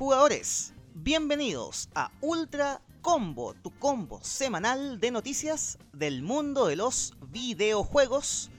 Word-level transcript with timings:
Jugadores, 0.00 0.72
bienvenidos 0.94 1.90
a 1.94 2.10
Ultra 2.22 2.80
Combo, 3.02 3.52
tu 3.52 3.70
combo 3.78 4.18
semanal 4.24 4.98
de 4.98 5.10
noticias 5.10 5.76
del 5.92 6.22
mundo 6.22 6.68
de 6.68 6.76
los 6.76 7.12
videojuegos. 7.28 8.50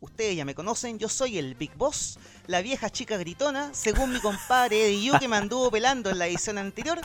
Ustedes 0.00 0.36
ya 0.36 0.46
me 0.46 0.54
conocen, 0.54 0.98
yo 0.98 1.10
soy 1.10 1.36
el 1.36 1.54
Big 1.54 1.76
Boss, 1.76 2.18
la 2.46 2.62
vieja 2.62 2.88
chica 2.88 3.18
gritona, 3.18 3.74
según 3.74 4.10
mi 4.10 4.20
compadre 4.20 4.86
Eddie 4.86 5.04
Yu 5.04 5.18
que 5.18 5.28
me 5.28 5.36
anduvo 5.36 5.70
pelando 5.70 6.08
en 6.08 6.18
la 6.18 6.28
edición 6.28 6.56
anterior. 6.56 6.98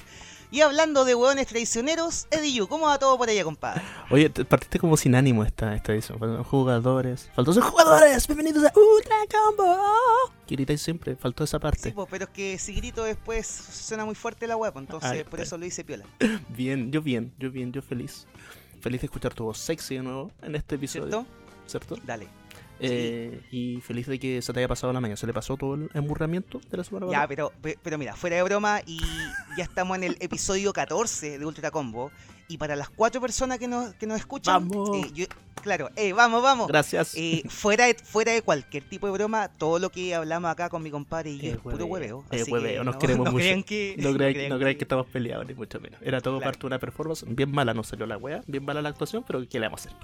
Y 0.53 0.59
hablando 0.59 1.05
de 1.05 1.15
hueones 1.15 1.47
traicioneros, 1.47 2.27
Eddie 2.29 2.67
¿cómo 2.67 2.87
va 2.87 2.99
todo 2.99 3.17
por 3.17 3.29
allá, 3.29 3.41
compadre? 3.45 3.81
Oye, 4.09 4.29
te- 4.29 4.43
partiste 4.43 4.79
como 4.79 4.97
sin 4.97 5.15
ánimo 5.15 5.45
esta, 5.45 5.73
esta 5.75 5.93
edición. 5.93 6.19
Faltaron 6.19 6.43
jugadores. 6.43 7.29
Faltó 7.33 7.53
ser 7.53 7.63
jugadores. 7.63 8.27
Bienvenidos 8.27 8.65
a 8.65 8.73
Ultra 8.77 9.15
Combo. 9.31 9.77
Que 10.45 10.55
gritáis 10.55 10.81
siempre. 10.81 11.15
Faltó 11.15 11.45
esa 11.45 11.57
Sí, 11.57 11.61
parte. 11.61 11.91
po, 11.93 12.05
pero 12.05 12.25
es 12.25 12.31
que 12.31 12.59
si 12.59 12.73
grito 12.75 13.05
después 13.05 13.47
suena 13.47 14.03
muy 14.03 14.13
fuerte 14.15 14.45
la 14.45 14.57
web, 14.57 14.73
entonces 14.75 15.09
Ay, 15.09 15.23
por 15.23 15.39
eso 15.39 15.57
lo 15.57 15.65
hice 15.65 15.85
piola. 15.85 16.03
Bien, 16.49 16.91
yo 16.91 17.01
bien, 17.01 17.33
yo 17.39 17.49
bien, 17.49 17.71
yo 17.71 17.81
feliz. 17.81 18.27
Feliz 18.81 18.99
de 18.99 19.05
escuchar 19.05 19.33
tu 19.33 19.45
voz 19.45 19.57
sexy 19.57 19.95
de 19.95 20.01
nuevo 20.03 20.31
en 20.41 20.55
este 20.55 20.75
episodio. 20.75 21.25
¿Cierto? 21.65 21.95
¿Cierto? 21.95 21.95
Dale. 22.05 22.27
Eh, 22.83 23.41
y 23.51 23.79
feliz 23.81 24.07
de 24.07 24.17
que 24.19 24.41
se 24.41 24.51
te 24.53 24.59
haya 24.59 24.67
pasado 24.67 24.91
la 24.93 24.99
mañana. 25.01 25.17
¿Se 25.17 25.27
le 25.27 25.33
pasó 25.33 25.55
todo 25.57 25.75
el 25.75 25.89
emburramiento 25.93 26.59
de 26.69 26.77
la 26.77 26.83
semana 26.83 27.07
Ya, 27.11 27.27
pero, 27.27 27.51
pe- 27.61 27.77
pero 27.81 27.97
mira, 27.97 28.15
fuera 28.15 28.37
de 28.37 28.43
broma, 28.43 28.81
y 28.85 28.99
ya 29.57 29.63
estamos 29.63 29.97
en 29.97 30.03
el 30.03 30.17
episodio 30.19 30.73
14 30.73 31.37
de 31.39 31.45
Ultra 31.45 31.71
Combo. 31.71 32.11
Y 32.47 32.57
para 32.57 32.75
las 32.75 32.89
cuatro 32.89 33.21
personas 33.21 33.59
que 33.59 33.67
nos, 33.69 33.93
que 33.93 34.05
nos 34.05 34.19
escuchan, 34.19 34.67
¡Vamos! 34.67 34.89
eh, 34.97 35.09
yo- 35.13 35.25
claro, 35.61 35.89
eh, 35.95 36.11
vamos, 36.11 36.43
vamos. 36.43 36.67
Gracias. 36.67 37.13
Eh, 37.15 37.43
fuera, 37.47 37.85
de, 37.85 37.93
fuera 37.93 38.33
de 38.33 38.41
cualquier 38.41 38.83
tipo 38.83 39.07
de 39.07 39.13
broma, 39.13 39.47
todo 39.47 39.79
lo 39.79 39.89
que 39.89 40.13
hablamos 40.13 40.51
acá 40.51 40.67
con 40.67 40.83
mi 40.83 40.91
compadre 40.91 41.29
y 41.31 41.39
yo 41.39 41.51
es 41.51 41.57
puro 41.59 41.85
hueveo, 41.85 42.25
así 42.29 42.51
hueveo, 42.51 42.83
nos 42.83 42.95
no- 42.95 42.99
queremos 42.99 43.25
no 43.25 43.31
mucho. 43.31 43.43
crean 43.43 43.63
que, 43.63 43.95
no 43.97 44.13
crean 44.13 44.49
no 44.49 44.59
que 44.59 44.71
estamos 44.71 45.05
peleados, 45.07 45.47
ni 45.47 45.53
mucho 45.53 45.79
menos. 45.79 46.01
Era 46.01 46.19
todo 46.19 46.39
Claro. 46.39 46.51
parte 46.51 46.59
de 46.61 46.67
una 46.67 46.79
performance. 46.79 47.23
Bien 47.27 47.49
mala 47.51 47.73
no 47.73 47.83
salió 47.83 48.05
la 48.05 48.17
wea, 48.17 48.43
bien 48.47 48.65
mala 48.65 48.81
la 48.81 48.89
actuación, 48.89 49.23
pero 49.25 49.47
¿qué 49.47 49.57
le 49.57 49.67
vamos 49.67 49.85
a 49.85 49.89
hacer? 49.89 49.97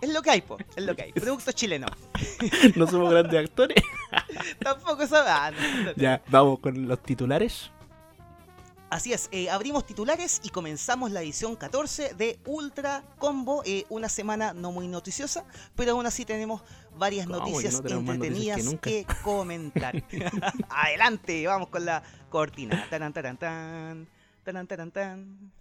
Es 0.00 0.08
lo 0.08 0.22
que 0.22 0.30
hay, 0.30 0.40
po, 0.40 0.56
es 0.76 0.84
lo 0.84 0.96
que 0.96 1.02
hay. 1.02 1.12
Producto 1.12 1.52
chileno. 1.52 1.86
No 2.76 2.86
somos 2.86 3.10
grandes 3.10 3.48
actores. 3.48 3.82
Tampoco 4.58 5.04
ah, 5.12 5.50
no, 5.50 5.84
no. 5.84 5.92
ya, 5.94 6.22
vamos 6.28 6.60
con 6.60 6.88
los 6.88 7.02
titulares. 7.02 7.70
Así 8.90 9.12
es, 9.12 9.28
eh, 9.30 9.48
abrimos 9.48 9.86
titulares 9.86 10.40
y 10.42 10.48
comenzamos 10.48 11.12
la 11.12 11.22
edición 11.22 11.54
14 11.54 12.14
de 12.14 12.40
Ultra 12.44 13.04
Combo. 13.18 13.62
eh, 13.64 13.84
una 13.88 14.08
semana 14.08 14.52
no 14.52 14.72
muy 14.72 14.88
noticiosa, 14.88 15.44
pero 15.76 15.92
aún 15.92 16.06
así 16.06 16.24
tenemos 16.24 16.62
varias 16.96 17.26
¿Cómo 17.26 17.44
que 17.44 17.50
noticias 17.52 17.84
no 17.84 18.00
entretenidas 18.00 18.60
que 18.80 19.04
que, 19.04 19.06
comentar. 19.22 20.02
Adelante, 20.70 21.46
vamos 21.46 21.68
con 21.68 21.84
la 21.84 22.02
cortina. 22.30 22.84
Taran, 22.90 23.12
taran, 23.12 23.36
tan. 23.36 24.08
Taran, 24.42 24.66
taran, 24.66 24.90
tan. 24.90 25.52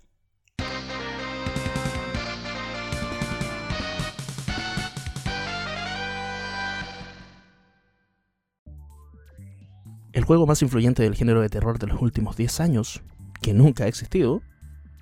El 10.11 10.23
juego 10.23 10.47
más 10.47 10.63
influyente 10.63 11.03
del 11.03 11.15
género 11.15 11.41
de 11.41 11.49
terror 11.49 11.77
de 11.77 11.85
los 11.85 12.01
últimos 12.01 12.35
10 12.35 12.61
años, 12.61 13.03
que 13.43 13.53
nunca 13.53 13.83
ha 13.83 13.87
existido, 13.87 14.41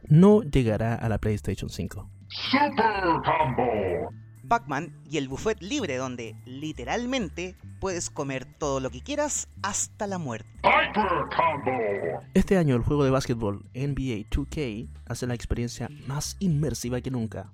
no 0.09 0.41
llegará 0.41 0.95
a 0.95 1.07
la 1.07 1.17
PlayStation 1.17 1.69
5. 1.69 2.09
Super 2.27 3.03
Combo! 3.23 4.11
Pac-Man 4.49 4.93
y 5.09 5.17
el 5.17 5.29
buffet 5.29 5.61
libre 5.61 5.95
donde 5.95 6.35
literalmente 6.45 7.55
puedes 7.79 8.09
comer 8.09 8.45
todo 8.57 8.81
lo 8.81 8.89
que 8.89 9.01
quieras 9.01 9.47
hasta 9.61 10.07
la 10.07 10.17
muerte. 10.17 10.49
Hyper 10.63 11.07
Combo! 11.33 12.21
Este 12.33 12.57
año 12.57 12.75
el 12.75 12.83
juego 12.83 13.05
de 13.05 13.11
básquetbol 13.11 13.63
NBA 13.73 14.29
2K 14.29 14.89
hace 15.07 15.25
la 15.25 15.35
experiencia 15.35 15.89
más 16.05 16.35
inmersiva 16.39 16.99
que 16.99 17.11
nunca. 17.11 17.53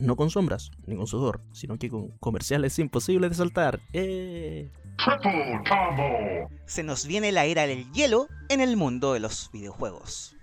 No 0.00 0.16
con 0.16 0.30
sombras, 0.30 0.72
ni 0.86 0.96
con 0.96 1.06
sudor, 1.06 1.42
sino 1.52 1.78
que 1.78 1.90
con 1.90 2.08
comerciales 2.18 2.76
imposibles 2.80 3.30
de 3.30 3.36
saltar. 3.36 3.80
¡Eh! 3.92 4.72
Triple 4.98 5.60
Combo! 5.68 6.50
Se 6.66 6.82
nos 6.82 7.06
viene 7.06 7.30
la 7.30 7.44
era 7.44 7.66
del 7.66 7.90
hielo 7.92 8.26
en 8.48 8.60
el 8.60 8.76
mundo 8.76 9.12
de 9.12 9.20
los 9.20 9.48
videojuegos. 9.52 10.36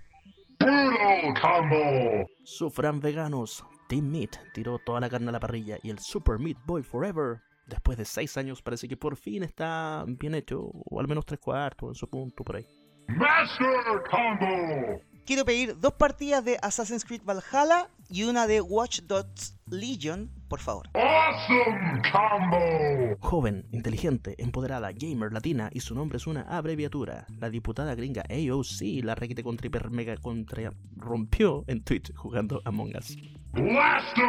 Brutal 0.58 1.34
Combo! 1.40 2.26
Sufran 2.42 3.00
veganos. 3.00 3.64
Team 3.88 4.10
Meat 4.10 4.36
tiró 4.54 4.78
toda 4.78 5.00
la 5.00 5.10
carne 5.10 5.28
a 5.28 5.32
la 5.32 5.40
parrilla 5.40 5.78
y 5.82 5.90
el 5.90 5.98
Super 5.98 6.38
Meat 6.38 6.56
Boy 6.64 6.82
Forever, 6.82 7.40
después 7.66 7.98
de 7.98 8.04
6 8.04 8.36
años, 8.38 8.62
parece 8.62 8.88
que 8.88 8.96
por 8.96 9.16
fin 9.16 9.42
está 9.42 10.04
bien 10.06 10.34
hecho, 10.34 10.60
o 10.60 11.00
al 11.00 11.06
menos 11.06 11.26
tres 11.26 11.38
cuartos 11.38 11.90
en 11.90 11.94
su 11.94 12.08
punto 12.08 12.42
por 12.42 12.56
ahí. 12.56 12.66
Master 13.08 14.02
Combo! 14.10 15.15
Quiero 15.26 15.44
pedir 15.44 15.80
dos 15.80 15.94
partidas 15.94 16.44
de 16.44 16.56
Assassin's 16.62 17.04
Creed 17.04 17.22
Valhalla 17.24 17.90
y 18.08 18.22
una 18.22 18.46
de 18.46 18.60
Watch 18.60 19.00
Dogs 19.00 19.58
Legion, 19.68 20.30
por 20.48 20.60
favor. 20.60 20.88
Awesome 20.94 22.00
Combo! 22.12 23.16
Joven, 23.18 23.66
inteligente, 23.72 24.36
empoderada, 24.38 24.92
gamer 24.92 25.32
latina 25.32 25.68
y 25.72 25.80
su 25.80 25.96
nombre 25.96 26.18
es 26.18 26.28
una 26.28 26.42
abreviatura. 26.42 27.26
La 27.40 27.50
diputada 27.50 27.96
gringa 27.96 28.22
AOC 28.30 29.02
la 29.02 29.16
requete 29.16 29.42
contra 29.42 29.66
hiper 29.66 29.90
mega 29.90 30.16
contra 30.16 30.72
rompió 30.94 31.64
en 31.66 31.82
Twitch 31.82 32.14
jugando 32.14 32.62
Among 32.64 32.96
Us. 32.96 33.16
Blaster 33.52 34.24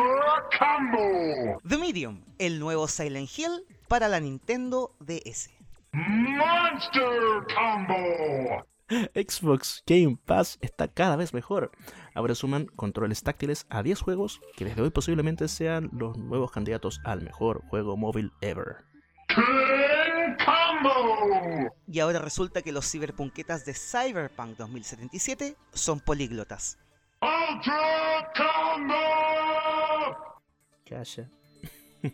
Combo! 0.58 1.62
The 1.70 1.78
Medium, 1.78 2.24
el 2.40 2.60
nuevo 2.60 2.88
Silent 2.88 3.30
Hill 3.38 3.64
para 3.88 4.08
la 4.08 4.20
Nintendo 4.20 4.96
DS. 5.00 5.52
Monster 5.94 7.46
Combo! 7.54 8.66
Xbox 8.90 9.84
Game 9.86 10.18
Pass 10.26 10.58
está 10.62 10.88
cada 10.88 11.18
vez 11.18 11.34
mejor. 11.34 11.72
Ahora 12.14 12.36
suman 12.36 12.68
controles 12.68 13.22
táctiles 13.22 13.66
a 13.70 13.84
10 13.84 14.00
juegos 14.02 14.40
que 14.56 14.66
desde 14.66 14.82
hoy 14.82 14.90
posiblemente 14.90 15.48
sean 15.48 15.90
los 15.92 16.18
nuevos 16.18 16.52
candidatos 16.52 17.02
al 17.04 17.22
mejor 17.22 17.62
juego 17.68 17.98
móvil 17.98 18.32
ever. 18.42 18.78
King 19.28 20.36
Combo! 20.44 21.76
Y 21.88 22.00
ahora 22.00 22.20
resulta 22.20 22.62
que 22.62 22.72
los 22.72 22.90
ciberpunquetas 22.90 23.66
de 23.66 23.74
Cyberpunk 23.74 24.58
2077 24.58 25.58
son 25.74 26.00
políglotas. 26.00 26.78
Ultra 27.22 28.32
Combo! 28.36 28.96
Calla, 30.86 31.30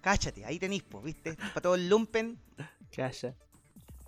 Cáchate, 0.00 0.46
ahí 0.46 0.58
tenéis, 0.58 0.84
¿viste? 1.04 1.34
Para 1.36 1.60
todo 1.60 1.74
el 1.74 1.90
lumpen, 1.90 2.38
calla. 2.90 3.34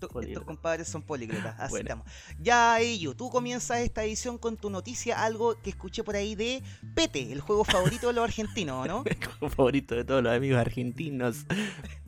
To- 0.09 0.21
estos 0.21 0.45
compadres 0.45 0.89
son 0.89 1.03
políglotas. 1.03 1.55
Así 1.59 1.77
estamos. 1.79 2.07
Ya, 2.41 2.79
Eyu, 2.81 3.15
tú 3.15 3.31
comienzas 3.31 3.81
esta 3.81 4.05
edición 4.05 4.39
con 4.39 4.57
tu 4.57 4.71
noticia, 4.71 5.23
algo 5.23 5.61
que 5.63 5.71
escuché 5.71 6.03
por 6.05 6.17
ahí 6.17 6.35
de 6.35 6.63
Pete, 6.95 7.33
el 7.33 7.41
juego 7.41 7.65
favorito 7.65 8.07
de 8.09 8.13
los 8.15 8.25
argentinos, 8.25 8.87
¿no? 8.87 9.03
El 9.07 9.17
juego 9.25 9.49
favorito 9.49 9.95
de 9.95 10.05
todos 10.05 10.23
los 10.23 10.33
amigos 10.33 10.59
argentinos. 10.59 11.47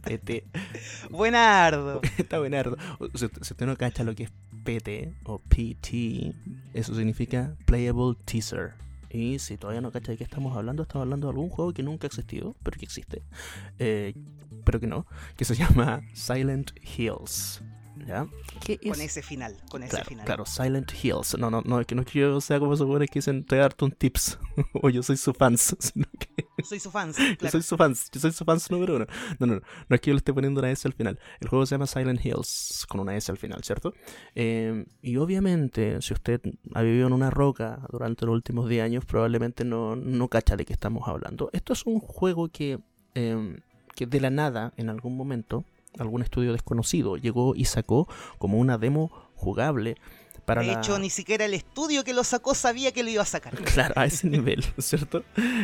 PT. 0.03 0.45
Buenardo. 1.11 2.01
Está 2.19 2.39
buenardo. 2.39 2.77
Si 3.15 3.25
usted 3.27 3.67
no 3.67 3.77
cacha 3.77 4.05
lo 4.05 4.15
que 4.15 4.25
es 4.25 4.33
PT 4.65 5.15
o 5.25 5.39
PT, 5.39 6.35
eso 6.73 6.95
significa 6.95 7.57
Playable 7.67 8.17
Teaser. 8.25 8.75
Y 9.11 9.39
si 9.39 9.57
todavía 9.57 9.81
no 9.81 9.93
cacha 9.93 10.11
de 10.13 10.19
qué 10.19 10.25
estamos 10.25 10.57
hablando, 10.57 10.83
estamos 10.83 11.05
hablando 11.05 11.29
de 11.29 11.33
algún 11.33 11.49
juego 11.49 11.73
que 11.73 11.83
nunca 11.85 12.07
ha 12.07 12.09
existido, 12.09 12.57
pero 12.65 12.77
que 12.79 12.85
existe. 12.85 13.23
Eh, 13.79 14.13
pero 14.65 14.81
que 14.81 14.87
no. 14.89 15.07
Que 15.37 15.45
se 15.45 15.55
llama 15.55 16.03
Silent 16.15 16.73
Hills. 16.83 17.63
¿Ya? 18.07 18.27
¿Qué 18.65 18.79
Con 18.79 18.93
es? 18.93 19.01
ese 19.01 19.23
final, 19.23 19.57
con 19.71 19.83
ese 19.83 19.91
Claro, 19.91 20.05
final. 20.07 20.27
claro, 20.27 20.47
Silent 20.47 20.93
Hills. 21.03 21.37
No, 21.39 21.51
no, 21.51 21.63
no, 21.65 21.81
es 21.81 21.87
que 21.87 21.95
no 21.95 22.03
es 22.03 22.09
que 22.09 22.19
yo 22.21 22.41
sea 22.41 22.59
como 22.59 22.75
esos 22.75 22.87
que 23.09 23.19
dicen 23.19 23.45
te 23.45 23.57
darte 23.57 23.85
un 23.85 23.93
tips. 23.93 24.39
o 24.83 24.91
yo 24.91 25.03
soy 25.03 25.17
su 25.17 25.33
fans. 25.33 25.77
Sino 25.81 26.07
que 26.19 26.47
Soy 26.65 26.81
su 26.81 26.91
fans, 26.91 27.17
yo 27.19 27.37
claro. 27.37 27.53
soy 27.53 27.63
su 27.63 27.77
fans, 27.77 28.11
yo 28.13 28.21
soy 28.21 28.33
su 28.33 28.45
fans 28.45 28.71
número 28.71 28.97
uno. 28.97 29.07
No, 29.39 29.47
no, 29.47 29.55
no, 29.57 29.61
no 29.89 29.95
es 29.95 30.01
que 30.01 30.11
yo 30.11 30.15
le 30.15 30.19
esté 30.19 30.33
poniendo 30.33 30.61
una 30.61 30.71
S 30.71 30.87
al 30.87 30.95
final. 30.95 31.19
El 31.41 31.49
juego 31.49 31.67
se 31.67 31.75
llama 31.75 31.87
Silent 31.87 32.25
Hills, 32.25 32.87
con 32.89 33.01
una 33.01 33.17
S 33.17 33.31
al 33.31 33.39
final, 33.39 33.63
¿cierto? 33.65 33.95
Eh, 34.35 34.85
y 35.03 35.17
obviamente, 35.17 36.01
si 36.03 36.13
usted 36.15 36.41
ha 36.75 36.83
vivido 36.83 37.07
en 37.07 37.13
una 37.13 37.31
roca 37.31 37.81
durante 37.91 38.27
los 38.27 38.35
últimos 38.35 38.69
10 38.69 38.85
años, 38.85 39.05
probablemente 39.05 39.65
no, 39.65 39.97
no 39.97 40.29
cacha 40.29 40.57
de 40.57 40.65
qué 40.65 40.73
estamos 40.73 41.09
hablando. 41.09 41.51
Esto 41.53 41.73
es 41.73 41.85
un 41.87 42.01
juego 42.01 42.49
que, 42.49 42.79
eh, 43.15 43.57
que 43.95 44.07
de 44.07 44.21
la 44.21 44.31
nada, 44.31 44.73
en 44.77 44.89
algún 44.91 45.17
momento, 45.17 45.65
algún 45.99 46.23
estudio 46.23 46.53
desconocido 46.53 47.17
llegó 47.17 47.55
y 47.55 47.65
sacó 47.67 48.09
como 48.39 48.59
una 48.59 48.79
demo 48.79 49.11
jugable 49.37 49.97
para 50.45 50.61
De 50.61 50.69
la... 50.69 50.73
hecho, 50.75 50.99
ni 50.99 51.09
siquiera 51.11 51.45
el 51.47 51.55
estudio 51.55 52.05
que 52.05 52.13
lo 52.13 52.23
sacó 52.25 52.55
sabía 52.55 52.93
que 52.93 53.03
lo 53.03 53.11
iba 53.11 53.23
a 53.23 53.27
sacar. 53.27 53.55
Claro, 53.75 53.95
a 53.97 54.05
ese 54.05 54.29
nivel, 54.29 54.63
¿cierto? 54.79 55.23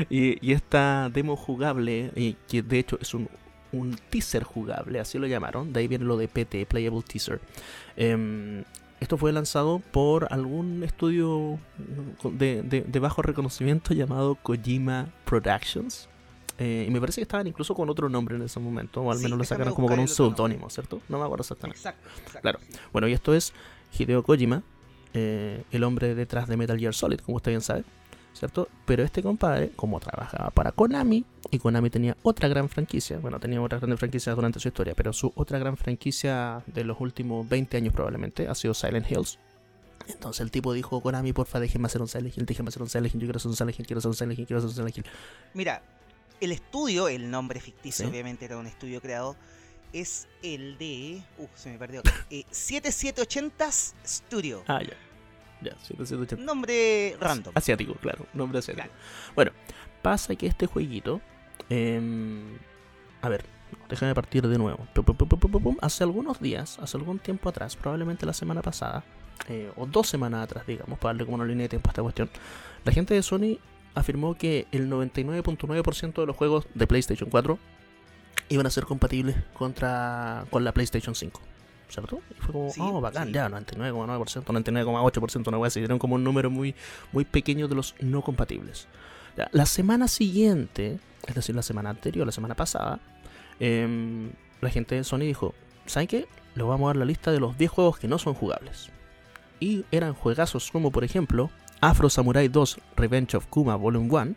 Y, 0.09 0.45
y 0.47 0.53
esta 0.53 1.11
demo 1.13 1.37
jugable, 1.37 2.13
y 2.17 2.35
que 2.49 2.63
de 2.63 2.79
hecho 2.79 2.99
es 3.01 3.13
un, 3.13 3.29
un 3.73 3.97
teaser 4.11 4.43
jugable, 4.43 4.99
así 5.01 5.19
lo 5.19 5.27
llamaron, 5.27 5.73
de 5.73 5.81
ahí 5.81 5.89
viene 5.89 6.05
lo 6.07 6.17
de 6.17 6.29
PT, 6.29 6.65
Playable 6.67 7.03
Teaser. 7.03 7.41
Em, 7.97 8.65
esto 9.01 9.17
fue 9.17 9.33
lanzado 9.33 9.79
por 9.93 10.31
algún 10.33 10.83
estudio 10.85 11.59
de, 12.25 12.63
de- 12.63 12.83
de 12.83 12.99
bajo 12.99 13.23
reconocimiento 13.23 13.95
llamado 13.95 14.35
Kojima 14.35 15.09
Productions. 15.25 16.09
Eh, 16.63 16.85
y 16.87 16.91
me 16.91 17.01
parece 17.01 17.21
que 17.21 17.23
estaban 17.23 17.47
incluso 17.47 17.75
con 17.75 17.89
otro 17.89 18.11
nombre 18.11 18.37
en 18.37 18.43
ese 18.43 18.61
momento, 18.61 19.01
o 19.01 19.11
al 19.11 19.17
Sí, 19.17 19.25
menos 19.25 19.39
lo 19.39 19.45
sacaron 19.45 19.75
como 19.75 19.89
con 19.89 19.99
un 19.99 20.07
seudónimo, 20.09 20.69
¿cierto? 20.69 21.01
No 21.09 21.19
me 21.19 21.25
acuerdo 21.25 21.41
exactamente. 21.41 21.79
Exacto, 21.79 22.07
exacto. 22.19 22.41
Claro. 22.43 22.59
Bueno, 22.93 23.09
y 23.09 23.15
esto 23.15 23.35
es 23.35 23.55
Hideo 23.99 24.23
Kojima, 24.23 24.63
eh, 25.15 25.65
el 25.73 25.85
hombre 25.85 26.15
detrás 26.15 26.49
de 26.49 26.59
Metal 26.59 26.79
Gear 26.79 26.93
Solid, 26.95 27.21
como 27.21 27.37
usted 27.37 27.53
bien 27.53 27.63
sabe, 27.63 27.85
¿cierto? 28.35 28.69
Pero 28.85 29.03
este 29.03 29.23
compadre, 29.23 29.71
como 29.75 30.01
trabajaba 30.01 30.51
para 30.51 30.73
Konami, 30.73 31.25
y 31.51 31.59
Konami 31.59 31.89
tenía 31.89 32.15
otra 32.23 32.47
gran 32.49 32.69
franquicia, 32.69 33.19
bueno, 33.19 33.41
tenía 33.41 33.63
otras 33.63 33.81
grandes 33.81 33.99
franquicias 33.99 34.37
durante 34.37 34.61
su 34.61 34.69
historia, 34.69 34.95
pero 34.95 35.15
su 35.15 35.33
otra 35.37 35.59
gran 35.59 35.79
franquicia 35.79 36.63
de 36.67 36.85
los 36.85 37.01
últimos 37.01 37.49
20 37.49 37.79
años 37.79 37.95
probablemente 37.95 38.49
ha 38.49 38.55
sido 38.55 38.75
Silent 38.75 39.11
Hills. 39.11 39.39
Entonces 40.09 40.41
el 40.43 40.51
tipo 40.51 40.75
dijo, 40.75 41.01
Konami, 41.01 41.33
porfa, 41.33 41.59
déjenme 41.59 41.87
hacer 41.87 42.03
un 42.03 42.09
Silent 42.09 42.37
Hill, 42.37 42.45
déjenme 42.45 42.69
hacer 42.69 42.83
un 42.83 42.91
Silent 42.91 43.15
Hill, 43.15 43.21
yo 43.23 43.27
quiero 43.29 43.37
hacer 43.39 43.49
un 43.49 43.57
Silent 43.57 43.79
Hill, 43.79 43.87
quiero 43.87 43.99
hacer 43.99 44.09
un 44.11 44.15
Silent 44.15 44.39
Hill, 44.39 44.47
quiero 44.47 44.59
hacer 44.59 44.69
un 44.69 44.75
Silent 44.75 44.99
Hill. 44.99 45.05
Mira, 45.55 45.83
el 46.41 46.53
estudio, 46.53 47.09
el 47.09 47.31
nombre 47.31 47.61
ficticio, 47.61 48.05
Sí. 48.07 48.11
obviamente 48.11 48.45
era 48.45 48.57
un 48.57 48.67
estudio 48.67 49.01
creado, 49.01 49.37
es 49.93 50.29
el 50.43 50.79
de. 50.79 51.23
Uh, 51.39 51.47
se 51.55 51.71
me 51.71 51.79
perdió. 51.79 52.03
Eh, 52.31 52.45
7780s 52.51 53.95
Studio. 54.07 54.63
Ah, 54.69 54.81
ya. 54.83 54.95
Ya, 55.63 55.73
780. 55.83 56.43
Nombre 56.43 57.17
random. 57.21 57.53
Asiático, 57.55 57.95
claro, 57.95 58.27
nombre 58.33 58.61
asiático. 58.61 58.87
Claro. 58.87 59.01
Bueno, 59.35 59.53
pasa 60.03 60.35
que 60.37 60.47
este 60.47 60.67
jueguito. 60.67 61.21
em, 61.69 62.57
a 63.23 63.29
ver, 63.29 63.45
déjame 63.89 64.15
partir 64.15 64.47
de 64.49 64.57
nuevo. 64.59 64.87
Hace 65.83 66.05
algunos 66.05 66.41
días, 66.41 66.79
hace 66.79 66.97
algún 66.97 67.19
tiempo 67.19 67.49
atrás, 67.49 67.77
probablemente 67.77 68.25
la 68.27 68.33
semana 68.33 68.63
pasada, 68.63 69.05
eh, 69.49 69.71
o 69.77 69.87
dos 69.87 70.09
semanas 70.09 70.43
atrás, 70.45 70.67
digamos, 70.67 70.99
para 70.99 71.11
darle 71.13 71.25
como 71.27 71.37
una 71.37 71.45
línea 71.45 71.65
de 71.65 71.69
tiempo 71.69 71.89
a 71.89 71.93
esta 71.93 72.03
cuestión, 72.03 72.31
la 72.85 72.93
gente 72.93 73.15
de 73.15 73.23
Sony 73.23 73.59
afirmó 73.95 74.35
que 74.35 74.67
el 74.73 74.89
99.9% 74.91 76.15
de 76.21 76.27
los 76.27 76.37
juegos 76.37 76.67
de 76.75 76.87
PlayStation 76.87 77.29
4 77.31 77.59
iban 78.49 78.67
a 78.67 78.71
ser 78.71 78.85
compatibles 78.85 79.37
contra, 79.55 80.45
con 80.51 80.65
la 80.65 80.73
PlayStation 80.73 81.15
5. 81.15 81.41
¿Cierto? 81.89 82.21
Y 82.31 82.35
fue 82.41 82.53
como, 82.53 82.71
Sí, 82.71 82.81
oh, 82.81 83.01
bacán, 83.01 83.29
sí. 83.29 83.35
ya, 83.35 83.49
99,9%, 83.49 84.45
99,8%, 84.45 85.49
una 85.49 85.59
wea 85.59 85.67
así. 85.69 85.81
Dieron 85.81 85.99
como 85.99 86.15
un 86.15 86.23
número 86.23 86.49
muy, 86.49 86.75
muy 87.13 87.25
pequeño 87.25 87.67
de 87.67 87.75
los 87.75 87.97
no 88.01 88.23
compatibles. 88.23 88.87
Ya, 89.37 89.49
La 89.53 89.67
semana 89.67 90.07
siguiente, 90.07 91.01
es 91.27 91.35
decir, 91.35 91.55
la 91.57 91.63
semana 91.63 91.91
anterior, 91.91 92.27
la 92.27 92.33
semana 92.33 92.55
pasada, 92.55 93.01
em, 93.59 94.31
la 94.61 94.71
gente 94.71 94.95
de 94.95 95.03
Sony 95.03 95.21
dijo, 95.21 95.53
¿saben 95.87 96.07
qué? 96.07 96.29
Les 96.55 96.65
vamos 96.65 96.87
a 96.87 96.89
dar 96.91 96.97
la 96.97 97.05
lista 97.05 97.33
de 97.33 97.41
los 97.41 97.59
10 97.59 97.71
juegos 97.71 97.99
que 97.99 98.07
no 98.07 98.19
son 98.19 98.35
jugables. 98.35 98.91
Y 99.59 99.85
eran 99.91 100.15
juegazos 100.15 100.71
como, 100.71 100.93
por 100.93 101.03
ejemplo, 101.03 101.51
Afro 101.81 102.09
Samurai 102.09 102.47
2 102.49 102.77
Revenge 102.97 103.35
of 103.37 103.47
Kuma 103.51 103.77
Volume 103.77 104.09
1, 104.11 104.35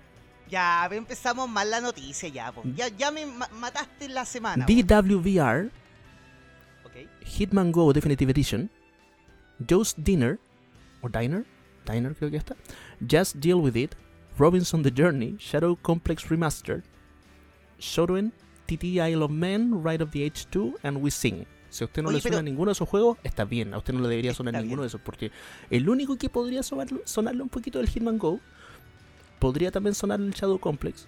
Ya 0.49 0.87
empezamos 0.91 1.49
mal 1.49 1.69
la 1.69 1.81
noticia, 1.81 2.29
ya. 2.29 2.51
po. 2.51 2.61
Ya, 2.75 2.87
ya 2.97 3.11
me 3.11 3.25
ma- 3.25 3.49
mataste 3.59 4.07
la 4.09 4.23
semana. 4.25 4.65
DWVR. 4.65 5.69
Hitman 7.25 7.71
Go 7.71 7.91
Definitive 7.93 8.29
Edition, 8.29 8.69
Joe's 9.65 9.95
Dinner, 9.95 10.37
o 11.01 11.07
Diner, 11.09 11.45
Diner 11.85 12.13
creo 12.13 12.29
que 12.29 12.37
está, 12.37 12.55
Just 12.99 13.37
Deal 13.39 13.59
With 13.61 13.75
It, 13.77 13.95
Robinson 14.37 14.83
The 14.83 14.91
Journey, 14.91 15.37
Shadow 15.39 15.75
Complex 15.81 16.25
Remastered, 16.29 16.83
Shodoen, 17.79 18.31
TT 18.67 18.99
Isle 18.99 19.23
of 19.23 19.31
Man, 19.31 19.81
Ride 19.81 20.01
of 20.03 20.11
the 20.11 20.21
Age 20.23 20.45
2, 20.51 20.75
and 20.83 20.97
We 21.01 21.09
Sing. 21.09 21.45
Si 21.73 21.83
a 21.83 21.87
usted 21.87 22.03
no 22.03 22.09
Oye, 22.09 22.17
le 22.17 22.21
suena 22.21 22.37
pero- 22.37 22.43
ninguno 22.43 22.69
de 22.69 22.73
esos 22.73 22.87
juegos, 22.87 23.17
está 23.23 23.45
bien, 23.45 23.73
a 23.73 23.79
usted 23.79 23.93
no 23.93 24.01
le 24.01 24.07
debería 24.09 24.33
sonar 24.33 24.53
Está 24.53 24.61
ninguno 24.61 24.81
bien. 24.81 24.85
de 24.85 24.87
esos, 24.89 25.01
porque 25.01 25.31
el 25.71 25.89
único 25.89 26.17
que 26.17 26.29
podría 26.29 26.61
sonarlo- 26.61 27.01
sonarle 27.05 27.41
un 27.41 27.49
poquito 27.49 27.79
del 27.79 27.89
Hitman 27.89 28.19
Go, 28.19 28.39
podría 29.39 29.71
también 29.71 29.95
sonar 29.95 30.19
el 30.19 30.31
Shadow 30.31 30.59
Complex, 30.59 31.07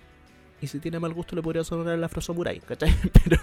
y 0.61 0.67
si 0.67 0.79
tiene 0.79 0.99
mal 0.99 1.13
gusto 1.13 1.35
le 1.35 1.43
podría 1.43 1.63
sonar 1.63 1.93
el 1.93 2.03
Afro 2.03 2.19
Samurai, 2.21 2.59
¿cachai? 2.61 2.89
Pero 3.13 3.37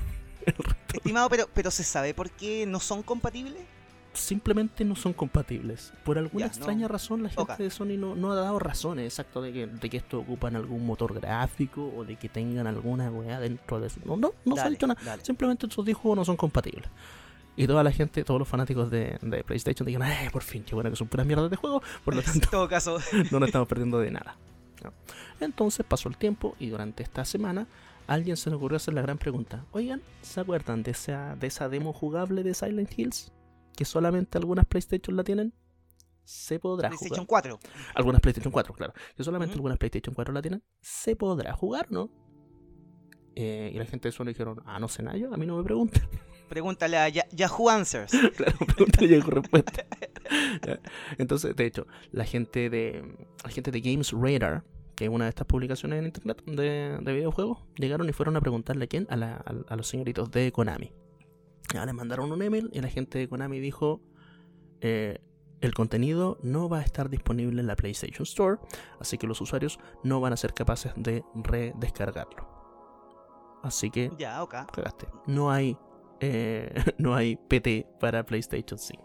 Estimado, 0.92 1.30
pero, 1.30 1.48
pero 1.54 1.70
¿se 1.70 1.84
sabe 1.84 2.12
por 2.14 2.28
qué 2.30 2.66
no 2.66 2.80
son 2.80 3.02
compatibles? 3.04 3.62
Simplemente 4.12 4.84
no 4.84 4.94
son 4.96 5.12
compatibles. 5.12 5.92
Por 6.04 6.18
alguna 6.18 6.46
Ya, 6.46 6.46
extraña 6.48 6.82
no. 6.82 6.88
razón, 6.88 7.22
la 7.22 7.28
gente 7.30 7.62
de 7.62 7.70
Sony 7.70 7.96
no, 7.98 8.14
no 8.14 8.32
ha 8.32 8.34
dado 8.36 8.58
razones 8.58 9.06
exacto 9.06 9.40
de 9.42 9.52
que, 9.52 9.66
de 9.66 9.90
que 9.90 9.96
esto 9.96 10.18
ocupan 10.20 10.56
algún 10.56 10.84
motor 10.86 11.14
gráfico 11.14 11.92
o 11.96 12.04
de 12.04 12.16
que 12.16 12.28
tengan 12.28 12.66
alguna 12.66 13.10
weá 13.10 13.40
dentro 13.40 13.80
de 13.80 13.86
eso. 13.88 14.00
No, 14.04 14.16
no, 14.16 14.32
no 14.44 14.54
se 14.54 14.60
ha 14.60 14.64
Dale, 14.64 14.76
dicho 14.76 14.86
nada. 14.86 15.00
dale. 15.04 15.24
Simplemente 15.24 15.66
esos 15.66 15.84
10 15.84 15.96
juegos 15.96 16.16
no 16.18 16.24
son 16.24 16.36
compatibles. 16.36 16.88
Y 17.56 17.66
toda 17.66 17.82
la 17.84 17.92
gente, 17.92 18.24
todos 18.24 18.38
los 18.38 18.48
fanáticos 18.48 18.90
de, 18.90 19.18
de 19.20 19.44
PlayStation 19.44 19.84
dijeron, 19.86 20.06
¡ay, 20.06 20.30
por 20.30 20.42
fin! 20.42 20.64
¡Qué 20.64 20.74
bueno 20.74 20.88
que 20.90 20.96
son 20.96 21.08
puras 21.08 21.26
mierdas 21.26 21.50
de 21.50 21.56
juego! 21.56 21.82
Por 22.04 22.14
lo 22.14 22.20
En 22.26 22.26
tanto, 22.26 22.48
todo 22.50 22.68
caso, 22.68 22.98
no 23.30 23.40
nos 23.40 23.48
estamos 23.48 23.68
perdiendo 23.68 23.98
de 23.98 24.10
nada. 24.10 24.36
¿no? 24.82 24.92
Entonces 25.40 25.84
pasó 25.86 26.08
el 26.08 26.16
tiempo 26.16 26.56
y 26.58 26.68
durante 26.68 27.02
esta 27.02 27.24
semana 27.24 27.66
a 28.06 28.14
alguien 28.14 28.36
se 28.36 28.48
le 28.50 28.56
ocurrió 28.56 28.76
hacer 28.76 28.94
la 28.94 29.02
gran 29.02 29.18
pregunta. 29.18 29.64
Oigan, 29.72 30.00
¿se 30.22 30.40
acuerdan 30.40 30.82
de 30.82 30.90
esa, 30.92 31.36
de 31.36 31.46
esa 31.46 31.68
demo 31.68 31.92
jugable 31.92 32.42
de 32.42 32.54
Silent 32.54 32.90
Hills? 32.98 33.30
Que 33.76 33.84
solamente 33.84 34.38
algunas 34.38 34.66
PlayStation 34.66 35.16
la 35.16 35.24
tienen. 35.24 35.52
Se 36.24 36.58
podrá 36.60 36.88
PlayStation 36.88 37.26
jugar. 37.26 37.48
4. 37.58 37.58
Algunas 37.94 38.20
PlayStation 38.20 38.52
4, 38.52 38.74
claro. 38.74 38.92
Que 39.16 39.24
solamente 39.24 39.54
algunas 39.54 39.76
PlayStation 39.78 40.14
4 40.14 40.32
la 40.32 40.40
tienen. 40.42 40.62
Se 40.80 41.16
podrá 41.16 41.52
jugar, 41.52 41.90
¿no? 41.90 42.10
Eh, 43.34 43.70
y 43.74 43.78
la 43.78 43.86
gente 43.86 44.08
de 44.08 44.12
Sony 44.12 44.26
dijeron, 44.26 44.60
ah, 44.66 44.78
no 44.78 44.88
sé 44.88 45.02
nada 45.02 45.16
yo, 45.16 45.32
a 45.32 45.36
mí 45.38 45.46
no 45.46 45.56
me 45.56 45.64
pregunten. 45.64 46.02
Pregúntale 46.50 46.98
a 46.98 47.08
Ya- 47.08 47.26
Yahoo 47.32 47.70
Answers. 47.70 48.12
claro, 48.36 48.58
pregúntale 48.58 49.08
yo 49.08 49.22
con 49.24 49.30
respuesta. 49.42 49.86
Entonces, 51.18 51.56
de 51.56 51.64
hecho, 51.66 51.86
la 52.10 52.24
gente 52.24 52.68
de 52.70 53.02
la 53.42 53.50
gente 53.50 53.70
de 53.70 53.80
Games 53.80 54.12
Radar, 54.12 54.64
que 54.94 55.04
es 55.04 55.10
una 55.10 55.24
de 55.24 55.30
estas 55.30 55.46
publicaciones 55.46 55.98
en 55.98 56.04
internet 56.06 56.42
de, 56.44 56.98
de 57.00 57.12
videojuegos, 57.14 57.58
llegaron 57.76 58.08
y 58.08 58.12
fueron 58.12 58.36
a 58.36 58.40
preguntarle 58.40 58.84
a 58.84 58.86
quién, 58.88 59.06
a, 59.10 59.16
la- 59.16 59.36
a- 59.36 59.72
a 59.72 59.76
los 59.76 59.88
señoritos 59.88 60.30
de 60.30 60.52
Konami. 60.52 60.92
Ya, 61.72 61.86
les 61.86 61.94
mandaron 61.94 62.30
un 62.32 62.42
email 62.42 62.70
y 62.72 62.80
la 62.80 62.88
gente 62.88 63.18
de 63.18 63.28
Konami 63.28 63.60
dijo, 63.60 64.02
eh, 64.80 65.18
el 65.60 65.74
contenido 65.74 66.38
no 66.42 66.68
va 66.68 66.78
a 66.78 66.82
estar 66.82 67.08
disponible 67.08 67.60
en 67.60 67.66
la 67.66 67.76
PlayStation 67.76 68.24
Store, 68.24 68.58
así 69.00 69.16
que 69.16 69.26
los 69.26 69.40
usuarios 69.40 69.78
no 70.02 70.20
van 70.20 70.32
a 70.32 70.36
ser 70.36 70.54
capaces 70.54 70.92
de 70.96 71.24
redescargarlo. 71.34 72.48
Así 73.62 73.90
que 73.90 74.10
Ya, 74.18 74.44
cagaste. 74.48 75.06
No 75.26 75.50
hay, 75.50 75.78
eh, 76.20 76.74
no 76.98 77.14
hay 77.14 77.36
PT 77.36 77.86
para 78.00 78.26
PlayStation 78.26 78.76
5. 78.78 79.04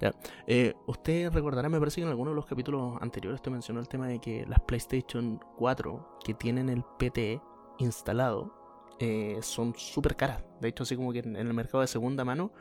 Ya. 0.00 0.12
Eh, 0.46 0.74
usted 0.86 1.30
recordará, 1.30 1.68
me 1.68 1.78
parece 1.78 1.96
que 1.96 2.04
en 2.04 2.08
alguno 2.08 2.30
de 2.30 2.36
los 2.36 2.46
capítulos 2.46 2.96
anteriores 3.00 3.42
te 3.42 3.50
mencionó 3.50 3.78
el 3.78 3.88
tema 3.88 4.08
de 4.08 4.18
que 4.18 4.46
las 4.46 4.60
PlayStation 4.60 5.38
4 5.56 6.18
que 6.24 6.34
tienen 6.34 6.68
el 6.70 6.84
PT 6.98 7.40
instalado 7.78 8.61
eh, 9.02 9.38
son 9.42 9.74
súper 9.76 10.14
caras. 10.16 10.42
De 10.60 10.68
hecho, 10.68 10.84
así 10.84 10.94
como 10.96 11.12
que 11.12 11.18
en 11.20 11.36
en 11.36 11.46
el 11.48 11.54
mercado 11.54 11.80
de 11.80 11.86
segunda 11.88 12.24
mano 12.24 12.52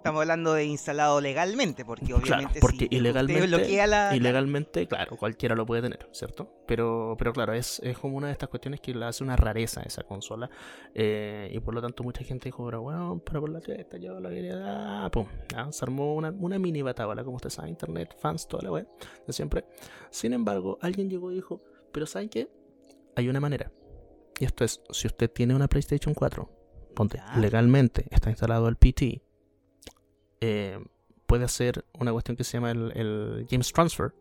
Estamos 0.00 0.22
hablando 0.22 0.54
de 0.54 0.64
instalado 0.64 1.20
legalmente, 1.20 1.84
porque 1.84 2.06
Claro, 2.06 2.22
obviamente 2.24 2.58
porque 2.58 2.88
si 2.90 2.96
ilegalmente- 2.96 3.46
bloquea 3.48 3.86
la... 3.86 4.16
Ilegalmente, 4.16 4.86
claro, 4.88 5.18
cualquiera 5.18 5.54
lo 5.54 5.66
puede 5.66 5.82
tener, 5.82 6.08
¿cierto? 6.12 6.50
Pero, 6.66 7.16
pero 7.18 7.34
claro, 7.34 7.52
es, 7.52 7.80
es 7.84 7.98
como 7.98 8.16
una 8.16 8.28
de 8.28 8.32
estas 8.32 8.48
cuestiones 8.48 8.80
que 8.80 8.94
le 8.94 9.04
hace 9.04 9.22
una 9.22 9.36
rareza 9.36 9.80
a 9.80 9.82
esa 9.82 10.02
consola. 10.04 10.48
eh, 10.94 11.50
y 11.52 11.60
por 11.60 11.74
lo 11.74 11.82
tanto, 11.82 12.02
mucha 12.02 12.24
gente 12.24 12.46
dijo, 12.46 12.64
pero 12.64 12.80
bueno, 12.80 13.20
pero 13.26 13.42
por 13.42 13.50
la 13.50 13.60
testa 13.60 13.98
yo 13.98 14.18
la 14.20 14.30
quería 14.30 14.56
dar. 14.56 15.10
Pum, 15.10 15.26
ya, 15.52 15.70
se 15.70 15.84
armó 15.84 16.14
una, 16.14 16.30
una 16.30 16.58
mini 16.58 16.80
batábala, 16.80 17.22
como 17.22 17.36
usted 17.36 17.50
sabe, 17.50 17.68
internet, 17.68 18.16
fans, 18.18 18.48
toda 18.48 18.62
la 18.62 18.70
web, 18.70 18.88
de 19.26 19.32
siempre. 19.34 19.66
Sin 20.08 20.32
embargo, 20.32 20.78
alguien 20.80 21.10
llegó 21.10 21.30
y 21.30 21.34
dijo, 21.34 21.60
pero 21.92 22.06
¿saben 22.06 22.30
qué? 22.30 22.48
Hay 23.16 23.28
una 23.28 23.40
manera. 23.40 23.70
Y 24.40 24.44
esto 24.46 24.64
es, 24.64 24.80
si 24.90 25.06
usted 25.06 25.30
tiene 25.30 25.54
una 25.54 25.68
PlayStation 25.68 26.14
4, 26.14 26.50
ponte, 26.96 27.18
Ya. 27.18 27.36
legalmente 27.38 28.06
está 28.10 28.30
instalado 28.30 28.66
el 28.68 28.74
PT, 28.76 29.22
eh, 30.40 30.78
puede 31.26 31.44
hacer 31.44 31.84
una 31.98 32.10
cuestión 32.10 32.36
que 32.36 32.42
se 32.42 32.54
llama 32.54 32.70
el, 32.72 32.90
el 32.96 33.46
Games 33.48 33.72
Transfer 33.72 34.12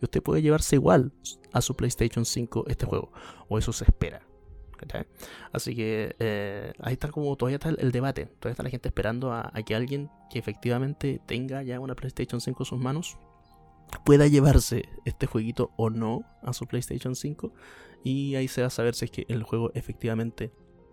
y 0.00 0.04
usted 0.04 0.22
puede 0.22 0.42
llevarse 0.42 0.74
igual 0.76 1.12
a 1.52 1.60
su 1.60 1.76
PlayStation 1.76 2.24
5 2.24 2.64
este 2.66 2.86
juego 2.86 3.12
o 3.48 3.58
eso 3.58 3.72
se 3.72 3.84
espera 3.84 4.26
así 5.52 5.74
que 5.76 6.16
eh, 6.18 6.72
ahí 6.80 6.94
está 6.94 7.08
como 7.08 7.34
todavía 7.36 7.56
está 7.56 7.68
el, 7.68 7.78
el 7.80 7.92
debate 7.92 8.26
todavía 8.26 8.52
está 8.52 8.62
la 8.64 8.70
gente 8.70 8.88
esperando 8.88 9.32
a, 9.32 9.50
a 9.54 9.62
que 9.62 9.74
alguien 9.74 10.10
que 10.30 10.38
efectivamente 10.38 11.20
tenga 11.26 11.62
ya 11.62 11.78
una 11.80 11.94
PlayStation 11.94 12.40
5 12.40 12.62
en 12.62 12.66
sus 12.66 12.78
manos 12.78 13.16
pueda 14.04 14.26
llevarse 14.26 14.88
este 15.04 15.26
jueguito 15.26 15.70
o 15.76 15.88
no 15.90 16.22
a 16.42 16.52
su 16.52 16.66
PlayStation 16.66 17.14
5 17.14 17.52
y 18.06 18.36
ahí 18.36 18.46
se 18.46 18.60
va 18.60 18.68
a 18.68 18.70
saber 18.70 18.94
si 18.94 19.06
es 19.06 19.10
que 19.10 19.26
el 19.28 19.42
juego 19.42 19.72
efectivamente 19.74 20.52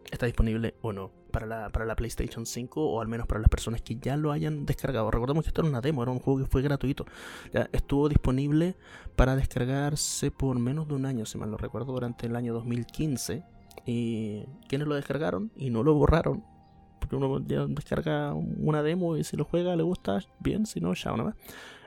está 0.10 0.26
disponible 0.26 0.74
o 0.82 0.94
no 0.94 1.12
para 1.30 1.46
la, 1.46 1.70
para 1.70 1.86
la 1.86 1.96
PlayStation 1.96 2.48
5 2.48 2.84
o 2.84 3.02
al 3.02 3.08
menos 3.08 3.28
para 3.28 3.40
las 3.40 3.50
personas 3.50 3.84
que 3.84 3.98
ya 3.98 4.18
lo 4.18 4.32
hayan 4.32 4.66
descargado. 4.66 5.12
Recordemos 5.12 5.44
que 5.44 5.50
esto 5.50 5.62
era 5.62 5.70
una 5.70 5.80
demo, 5.80 6.02
era 6.02 6.12
un 6.12 6.18
juego 6.18 6.40
que 6.40 6.48
fue 6.48 6.64
gratuito. 6.64 7.06
Ya 7.54 7.70
estuvo 7.72 8.10
disponible 8.10 8.76
para 9.16 9.36
descargarse 9.36 10.32
por 10.32 10.58
menos 10.58 10.88
de 10.88 10.96
un 10.96 11.06
año, 11.06 11.28
si 11.28 11.38
mal 11.38 11.52
no 11.52 11.58
recuerdo, 11.58 11.94
durante 11.94 12.26
el 12.26 12.36
año 12.36 12.52
2015. 12.52 13.44
Y 13.86 14.46
quienes 14.68 14.88
lo 14.88 14.96
descargaron 14.96 15.52
y 15.56 15.70
no 15.70 15.84
lo 15.84 15.94
borraron. 15.94 16.44
Porque 17.00 17.16
uno 17.16 17.46
ya 17.46 17.68
descarga 17.68 18.34
una 18.34 18.82
demo 18.82 19.18
y 19.18 19.24
si 19.24 19.38
lo 19.38 19.46
juega 19.46 19.76
le 19.76 19.84
gusta, 19.84 20.20
bien, 20.40 20.66
si 20.66 20.82
no, 20.82 20.96
ya 20.96 21.16
nomás. 21.16 21.36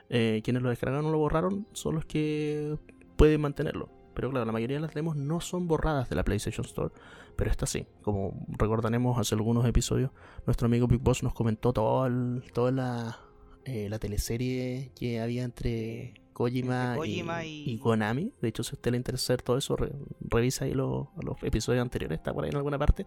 Eh, 0.09 0.39
quienes 0.41 0.63
lo 0.63 0.69
descargaron 0.69 1.03
no 1.03 1.11
lo 1.11 1.17
borraron 1.17 1.67
son 1.73 1.95
los 1.95 2.05
que 2.05 2.77
pueden 3.17 3.41
mantenerlo. 3.41 3.96
Pero 4.17 4.31
claro, 4.31 4.47
la 4.47 4.51
mayoría 4.51 4.77
de 4.77 4.81
las 4.81 4.95
demos 4.95 5.15
no 5.15 5.39
son 5.41 5.67
borradas 5.67 6.09
de 6.09 6.15
la 6.15 6.23
PlayStation 6.23 6.65
Store. 6.65 6.91
Pero 7.35 7.51
esta 7.51 7.67
sí, 7.67 7.85
como 8.01 8.47
recordaremos 8.57 9.19
hace 9.19 9.35
algunos 9.35 9.63
episodios, 9.67 10.09
nuestro 10.47 10.65
amigo 10.65 10.87
Big 10.87 10.99
Boss 11.01 11.21
nos 11.21 11.35
comentó 11.35 11.71
todo 11.71 12.07
el- 12.07 12.43
toda 12.51 12.71
la, 12.71 13.19
eh, 13.65 13.89
la 13.89 13.99
teleserie 13.99 14.91
que 14.99 15.19
había 15.21 15.43
entre 15.43 16.15
Kojima, 16.33 16.85
Entre 16.95 16.97
Kojima 16.97 17.45
y, 17.45 17.49
y- 17.69 17.71
y 17.73 17.77
Konami. 17.77 18.31
De 18.41 18.47
hecho, 18.47 18.63
si 18.63 18.71
a 18.71 18.75
usted 18.77 18.89
le 18.89 18.97
interesa 18.97 19.37
todo 19.37 19.57
eso, 19.59 19.75
re- 19.75 19.91
revisa 20.21 20.65
ahí 20.65 20.73
los, 20.73 21.09
los 21.23 21.37
episodios 21.43 21.83
anteriores, 21.83 22.17
está 22.17 22.33
por 22.33 22.43
ahí 22.43 22.49
en 22.49 22.55
alguna 22.57 22.79
parte. 22.79 23.05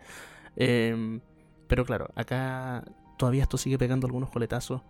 Em, 0.56 1.20
pero 1.66 1.84
claro, 1.84 2.10
acá 2.14 2.84
todavía 3.18 3.42
esto 3.42 3.56
sigue 3.58 3.78
pegando 3.78 4.06
algunos 4.06 4.30
coletazos 4.30 4.82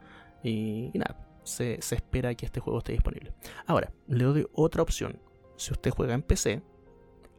y, 0.43 0.91
y 0.93 0.99
nada, 0.99 1.27
se, 1.45 1.81
se 1.81 1.95
espera 1.97 2.35
que 2.35 2.45
este 2.47 2.61
juego 2.61 2.79
esté 2.79 2.93
disponible. 2.93 3.33
Ahora, 3.67 3.91
le 4.07 4.25
doy 4.25 4.47
otra 4.53 4.83
opción. 4.83 5.19
Si 5.61 5.73
usted 5.73 5.91
juega 5.91 6.15
en 6.15 6.23
PC, 6.23 6.63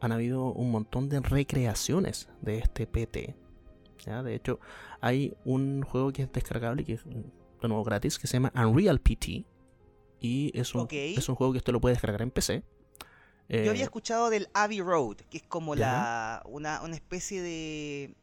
han 0.00 0.12
habido 0.12 0.52
un 0.52 0.70
montón 0.70 1.08
de 1.08 1.20
recreaciones 1.20 2.28
de 2.40 2.58
este 2.58 2.86
PT. 2.86 3.34
¿ya? 4.06 4.22
De 4.22 4.34
hecho, 4.34 4.60
hay 5.00 5.34
un 5.44 5.82
juego 5.82 6.12
que 6.12 6.22
es 6.22 6.32
descargable, 6.32 6.84
que 6.84 6.92
es 6.94 7.04
de 7.04 7.68
nuevo 7.68 7.82
gratis, 7.84 8.18
que 8.18 8.26
se 8.28 8.34
llama 8.34 8.52
Unreal 8.54 9.00
PT. 9.00 9.44
Y 10.20 10.52
es 10.58 10.72
un, 10.74 10.86
es 10.90 11.28
un 11.28 11.34
juego 11.34 11.52
que 11.52 11.58
usted 11.58 11.72
lo 11.72 11.80
puede 11.80 11.94
descargar 11.96 12.22
en 12.22 12.30
PC. 12.30 12.62
Eh, 13.48 13.64
Yo 13.64 13.70
había 13.72 13.82
escuchado 13.84 14.30
del 14.30 14.48
Abbey 14.54 14.80
Road, 14.80 15.16
que 15.28 15.38
es 15.38 15.42
como 15.42 15.74
Ya. 15.74 15.80
la 15.86 16.42
una, 16.46 16.80
una 16.82 16.94
especie 16.94 17.42
de 17.42 18.14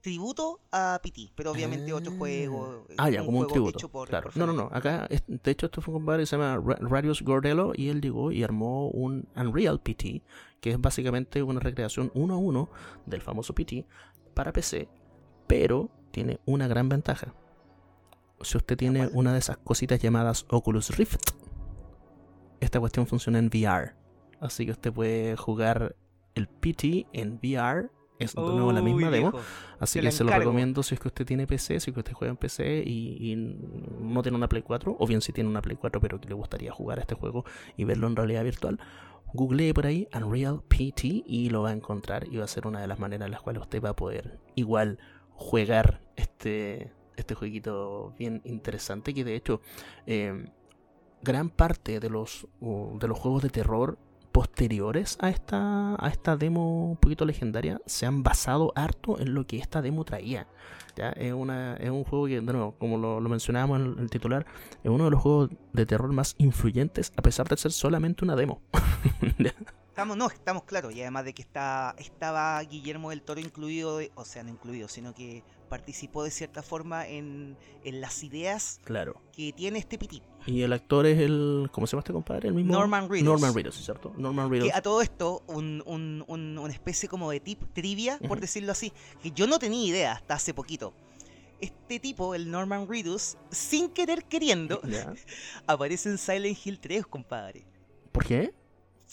tributo 0.00 0.60
a 0.72 0.98
PT, 1.02 1.32
pero 1.34 1.50
obviamente 1.52 1.92
otro 1.92 2.12
Ah. 2.12 2.18
juego. 2.18 2.84
es 2.88 2.96
Ah, 2.98 3.10
ya, 3.10 3.18
como 3.24 3.30
un 3.40 3.44
juego 3.44 3.52
tributo. 3.52 3.78
hecho 3.78 3.88
por- 3.90 4.08
claro. 4.08 4.30
por 4.30 4.36
No, 4.36 4.46
no, 4.46 4.52
no. 4.52 4.68
Acá, 4.72 5.08
de 5.08 5.50
hecho, 5.50 5.66
esto 5.66 5.80
fue 5.80 5.94
un 5.94 6.00
compadre 6.00 6.22
que 6.22 6.26
se 6.26 6.36
llama 6.36 6.56
Ra- 6.64 6.78
Radius 6.80 7.22
Gordello 7.22 7.72
y 7.74 7.88
él 7.88 8.00
llegó 8.00 8.32
y 8.32 8.42
armó 8.42 8.88
un 8.88 9.28
Unreal 9.36 9.80
PT, 9.80 10.22
que 10.60 10.70
es 10.70 10.80
básicamente 10.80 11.42
una 11.42 11.60
recreación 11.60 12.10
uno 12.14 12.34
a 12.34 12.38
uno 12.38 12.68
del 13.06 13.20
famoso 13.22 13.54
PT 13.54 13.86
para 14.34 14.52
PC, 14.52 14.88
pero 15.46 15.90
tiene 16.10 16.40
una 16.46 16.66
gran 16.68 16.88
ventaja. 16.88 17.34
Si 18.42 18.56
usted 18.56 18.76
tiene 18.76 19.00
¿cuál? 19.00 19.10
una 19.14 19.32
de 19.34 19.38
esas 19.38 19.58
cositas 19.58 20.00
llamadas 20.00 20.46
Oculus 20.50 20.96
Rift, 20.96 21.20
esta 22.60 22.80
cuestión 22.80 23.06
funciona 23.06 23.38
en 23.38 23.46
VR. 23.48 23.94
Así 24.40 24.64
que 24.64 24.72
usted 24.72 24.92
puede 24.92 25.36
jugar 25.36 25.96
el 26.34 26.48
PT 26.48 27.06
en 27.12 27.38
VR. 27.42 27.90
Es 28.20 28.34
de 28.34 28.42
nuevo 28.42 28.70
la 28.70 28.82
misma 28.82 29.10
demo. 29.10 29.32
viejo. 29.32 29.44
Así 29.78 29.98
Te 29.98 30.04
que 30.04 30.12
se 30.12 30.24
lo 30.24 30.30
recomiendo 30.30 30.82
si 30.82 30.94
es 30.94 31.00
que 31.00 31.08
usted 31.08 31.24
tiene 31.24 31.46
PC, 31.46 31.80
si 31.80 31.90
es 31.90 31.94
que 31.94 32.00
usted 32.00 32.12
juega 32.12 32.30
en 32.30 32.36
PC 32.36 32.84
y, 32.86 33.32
y 33.32 33.36
no 34.00 34.22
tiene 34.22 34.36
una 34.36 34.48
Play 34.48 34.62
4, 34.62 34.96
o 34.98 35.06
bien 35.06 35.22
si 35.22 35.32
tiene 35.32 35.48
una 35.48 35.62
Play 35.62 35.76
4 35.76 36.00
pero 36.00 36.20
que 36.20 36.28
le 36.28 36.34
gustaría 36.34 36.70
jugar 36.70 36.98
a 36.98 37.00
este 37.00 37.14
juego 37.14 37.44
y 37.76 37.84
verlo 37.84 38.06
en 38.06 38.16
realidad 38.16 38.44
virtual. 38.44 38.78
Googlee 39.32 39.72
por 39.72 39.86
ahí 39.86 40.08
Unreal 40.14 40.62
PT 40.66 41.24
y 41.26 41.50
lo 41.50 41.62
va 41.62 41.70
a 41.70 41.72
encontrar 41.72 42.26
y 42.30 42.36
va 42.36 42.44
a 42.44 42.48
ser 42.48 42.66
una 42.66 42.80
de 42.80 42.86
las 42.86 42.98
maneras 42.98 43.26
en 43.26 43.32
las 43.32 43.42
cuales 43.42 43.62
usted 43.62 43.82
va 43.82 43.90
a 43.90 43.96
poder 43.96 44.38
igual 44.54 44.98
jugar 45.34 46.00
este, 46.16 46.92
este 47.16 47.34
jueguito 47.34 48.14
bien 48.18 48.42
interesante 48.44 49.14
que 49.14 49.24
de 49.24 49.36
hecho 49.36 49.60
eh, 50.06 50.50
gran 51.22 51.50
parte 51.50 52.00
de 52.00 52.10
los, 52.10 52.46
uh, 52.60 52.98
de 52.98 53.08
los 53.08 53.18
juegos 53.18 53.42
de 53.42 53.50
terror 53.50 53.98
posteriores 54.32 55.18
a 55.20 55.30
esta, 55.30 55.94
a 55.94 56.08
esta 56.08 56.36
demo 56.36 56.90
un 56.90 56.96
poquito 56.96 57.24
legendaria 57.24 57.80
se 57.86 58.06
han 58.06 58.22
basado 58.22 58.72
harto 58.74 59.18
en 59.18 59.34
lo 59.34 59.46
que 59.46 59.58
esta 59.58 59.82
demo 59.82 60.04
traía. 60.04 60.46
¿ya? 60.96 61.10
Es, 61.10 61.32
una, 61.32 61.76
es 61.76 61.90
un 61.90 62.04
juego 62.04 62.26
que, 62.26 62.40
de 62.40 62.52
nuevo, 62.52 62.72
como 62.78 62.98
lo, 62.98 63.20
lo 63.20 63.28
mencionábamos 63.28 63.80
en 63.80 63.98
el 63.98 64.10
titular, 64.10 64.46
es 64.82 64.90
uno 64.90 65.04
de 65.04 65.10
los 65.10 65.20
juegos 65.20 65.50
de 65.72 65.86
terror 65.86 66.12
más 66.12 66.34
influyentes 66.38 67.12
a 67.16 67.22
pesar 67.22 67.48
de 67.48 67.56
ser 67.56 67.72
solamente 67.72 68.24
una 68.24 68.36
demo. 68.36 68.60
No, 70.04 70.26
estamos 70.28 70.64
claros, 70.64 70.94
y 70.94 71.00
además 71.02 71.24
de 71.24 71.32
que 71.34 71.42
está, 71.42 71.94
estaba 71.98 72.60
Guillermo 72.62 73.10
del 73.10 73.22
Toro 73.22 73.40
incluido, 73.40 73.98
de- 73.98 74.10
o 74.14 74.24
sea, 74.24 74.42
no 74.42 74.50
incluido, 74.50 74.88
sino 74.88 75.14
que 75.14 75.42
participó 75.68 76.24
de 76.24 76.30
cierta 76.30 76.62
forma 76.62 77.06
en, 77.06 77.56
en 77.84 78.00
las 78.00 78.22
ideas 78.24 78.80
claro. 78.84 79.20
que 79.32 79.52
tiene 79.52 79.78
este 79.78 79.98
PT. 79.98 80.22
Y 80.46 80.62
el 80.62 80.72
actor 80.72 81.06
es 81.06 81.18
el. 81.20 81.68
¿Cómo 81.70 81.86
se 81.86 81.92
llama 81.92 82.00
este 82.00 82.12
compadre? 82.12 82.48
El 82.48 82.54
mismo. 82.54 82.72
Norman 82.72 83.08
Reedus. 83.08 83.24
Norman 83.28 83.54
Reedus, 83.54 83.76
¿cierto? 83.84 84.12
Norman 84.16 84.50
Reedus. 84.50 84.68
Que 84.70 84.74
a 84.76 84.82
todo 84.82 85.02
esto, 85.02 85.42
un, 85.46 85.82
un- 85.86 86.24
un- 86.26 86.58
una 86.58 86.72
especie 86.72 87.08
como 87.08 87.30
de 87.30 87.40
tip 87.40 87.62
trivia, 87.72 88.18
por 88.26 88.40
decirlo 88.40 88.72
así, 88.72 88.92
que 89.22 89.30
yo 89.32 89.46
no 89.46 89.58
tenía 89.58 89.86
idea 89.86 90.12
hasta 90.12 90.34
hace 90.34 90.54
poquito. 90.54 90.94
Este 91.60 92.00
tipo, 92.00 92.34
el 92.34 92.50
Norman 92.50 92.88
Reedus, 92.88 93.36
sin 93.50 93.90
querer 93.90 94.24
queriendo, 94.24 94.80
aparece 95.66 96.08
en 96.08 96.16
Silent 96.18 96.58
Hill 96.64 96.80
3, 96.80 97.06
compadre. 97.06 97.66
¿Por 98.12 98.24
qué? 98.24 98.52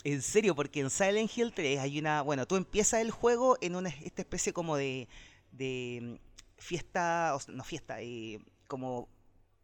En 0.04 0.22
serio, 0.22 0.56
porque 0.56 0.80
en 0.80 0.90
Silent 0.90 1.30
Hill 1.36 1.54
3 1.54 1.80
hay 1.80 2.00
una. 2.00 2.22
Bueno, 2.22 2.46
tú 2.48 2.56
empiezas 2.56 3.02
el 3.02 3.12
juego 3.12 3.58
en 3.62 3.76
una 3.76 3.90
esta 3.90 4.22
especie 4.22 4.54
como 4.54 4.78
de. 4.78 5.08
de 5.52 6.00
mm, 6.02 6.16
fiesta. 6.62 7.34
o 7.36 7.40
sea, 7.40 7.54
no 7.54 7.64
fiesta, 7.64 8.02
eh, 8.02 8.40
como 8.68 9.10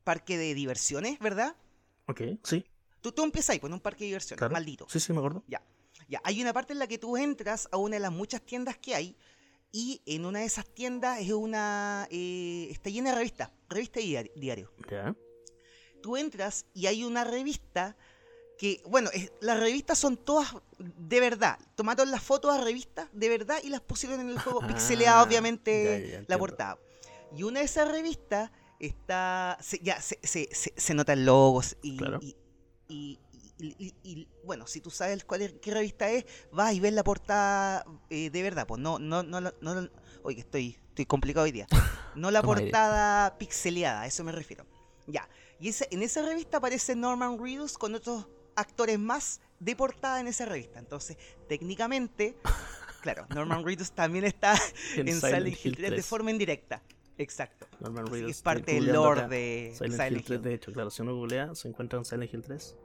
parque 0.03 0.37
de 0.37 0.53
diversiones, 0.53 1.19
¿verdad? 1.19 1.55
Ok, 2.07 2.21
sí, 2.43 2.65
Tú, 3.01 3.11
tú 3.11 3.23
empiezas 3.23 3.51
ahí, 3.51 3.59
pues, 3.59 3.69
en 3.69 3.75
un 3.75 3.79
parque 3.79 4.03
de 4.03 4.07
diversiones, 4.07 4.37
claro. 4.39 4.53
maldito. 4.53 4.85
Sí, 4.89 4.99
sí, 4.99 5.11
me 5.13 5.19
acuerdo. 5.19 5.43
Ya, 5.47 5.61
hay 6.23 6.41
una 6.41 6.51
parte 6.51 6.73
en 6.73 6.79
la 6.79 6.87
que 6.87 6.97
tú 6.97 7.15
entras 7.15 7.69
a 7.71 7.77
una 7.77 7.95
de 7.95 7.99
las 8.01 8.11
muchas 8.11 8.41
tiendas 8.41 8.77
que 8.77 8.93
hay 8.95 9.15
y 9.71 10.01
en 10.05 10.25
una 10.25 10.39
de 10.39 10.45
esas 10.45 10.65
tiendas 10.65 11.19
es 11.21 11.31
una 11.31 12.07
eh, 12.11 12.67
está 12.69 12.89
llena 12.89 13.11
de 13.11 13.15
revistas, 13.17 13.49
revista 13.69 13.99
y 14.01 14.11
diari- 14.13 14.31
diario. 14.35 14.73
Ya. 14.91 15.15
Tú 16.01 16.17
entras 16.17 16.65
y 16.73 16.87
hay 16.87 17.03
una 17.05 17.23
revista 17.23 17.95
que, 18.57 18.81
bueno, 18.85 19.09
es- 19.13 19.31
las 19.41 19.59
revistas 19.59 19.97
son 19.99 20.17
todas 20.17 20.55
de 20.77 21.19
verdad. 21.19 21.57
Tomaron 21.75 22.11
las 22.11 22.21
fotos 22.23 22.53
a 22.53 22.61
revistas 22.63 23.07
de 23.13 23.29
verdad 23.29 23.57
y 23.63 23.69
las 23.69 23.81
pusieron 23.81 24.19
en 24.21 24.29
el 24.29 24.39
juego 24.39 24.59
Ah, 24.63 24.67
pixeleada, 24.67 25.23
obviamente, 25.23 26.07
ya, 26.11 26.19
ya, 26.19 26.25
la 26.27 26.37
portada. 26.37 26.77
Y 27.35 27.43
una 27.43 27.59
de 27.59 27.65
esas 27.65 27.89
revistas 27.89 28.51
está, 28.79 29.57
se- 29.61 29.79
ya 29.79 30.01
se, 30.01 30.19
se, 30.23 30.49
se, 30.53 30.73
se 30.75 30.93
notan 30.93 31.25
logos 31.25 31.77
y, 31.81 31.97
Claro. 31.97 32.19
y, 32.21 32.35
y- 32.87 33.19
y- 33.59 33.75
y- 33.79 33.93
y, 34.03 34.27
bueno, 34.43 34.67
si 34.67 34.81
tú 34.81 34.89
sabes 34.89 35.23
cuál 35.23 35.41
es, 35.43 35.53
qué 35.61 35.73
revista 35.73 36.09
es, 36.09 36.25
vas 36.51 36.73
y 36.73 36.79
ves 36.79 36.93
la 36.93 37.03
portada 37.03 37.85
eh, 38.09 38.29
de 38.29 38.43
verdad. 38.43 38.67
Pues 38.67 38.81
no, 38.81 38.99
no, 38.99 39.23
no, 39.23 39.39
no, 39.39 39.51
la- 39.75 39.89
oye, 40.23 40.35
que 40.35 40.41
estoy, 40.41 40.77
estoy 40.89 41.05
complicado 41.05 41.45
hoy 41.45 41.51
día. 41.51 41.67
No 42.15 42.29
la 42.29 42.39
aire. 42.41 42.45
portada 42.47 43.35
pixeleada, 43.39 44.01
a 44.01 44.05
eso 44.05 44.23
me 44.23 44.31
refiero. 44.31 44.67
Ya. 45.07 45.27
Y 45.59 45.71
en 45.89 46.03
esa 46.03 46.21
revista 46.21 46.57
aparece 46.57 46.95
Norman 46.95 47.39
Reedus 47.39 47.75
con 47.75 47.95
otros 47.95 48.27
actores 48.55 48.99
más 48.99 49.41
de 49.59 49.75
portada 49.75 50.19
en 50.19 50.27
esa 50.27 50.45
revista. 50.45 50.79
Entonces, 50.79 51.17
técnicamente, 51.47 52.35
claro, 53.01 53.25
Norman 53.29 53.63
Reedus 53.63 53.91
también 53.91 54.25
está 54.25 54.55
en, 54.95 55.19
Silent, 55.19 55.57
Hill 55.63 55.75
3, 55.75 55.91
de 55.91 56.03
forma 56.03 56.31
indirecta. 56.31 56.81
Exacto. 57.17 57.67
Norman 57.79 58.07
Reedus. 58.07 58.31
es 58.31 58.41
parte 58.41 58.73
del 58.73 58.87
lore 58.87 59.21
acá. 59.21 59.29
de 59.29 59.73
Silent, 59.75 59.93
Silent, 59.93 60.17
Hill 60.17 60.23
3, 60.25 60.37
Hill. 60.37 60.41
de 60.43 60.53
hecho, 60.53 60.73
claro, 60.73 60.89
si 60.89 61.01
uno 61.01 61.15
googlea, 61.15 61.53
se 61.55 61.67
encuentra 61.67 61.99
en 61.99 62.05
Silent 62.05 62.33
Hill 62.33 62.41
3. 62.41 62.75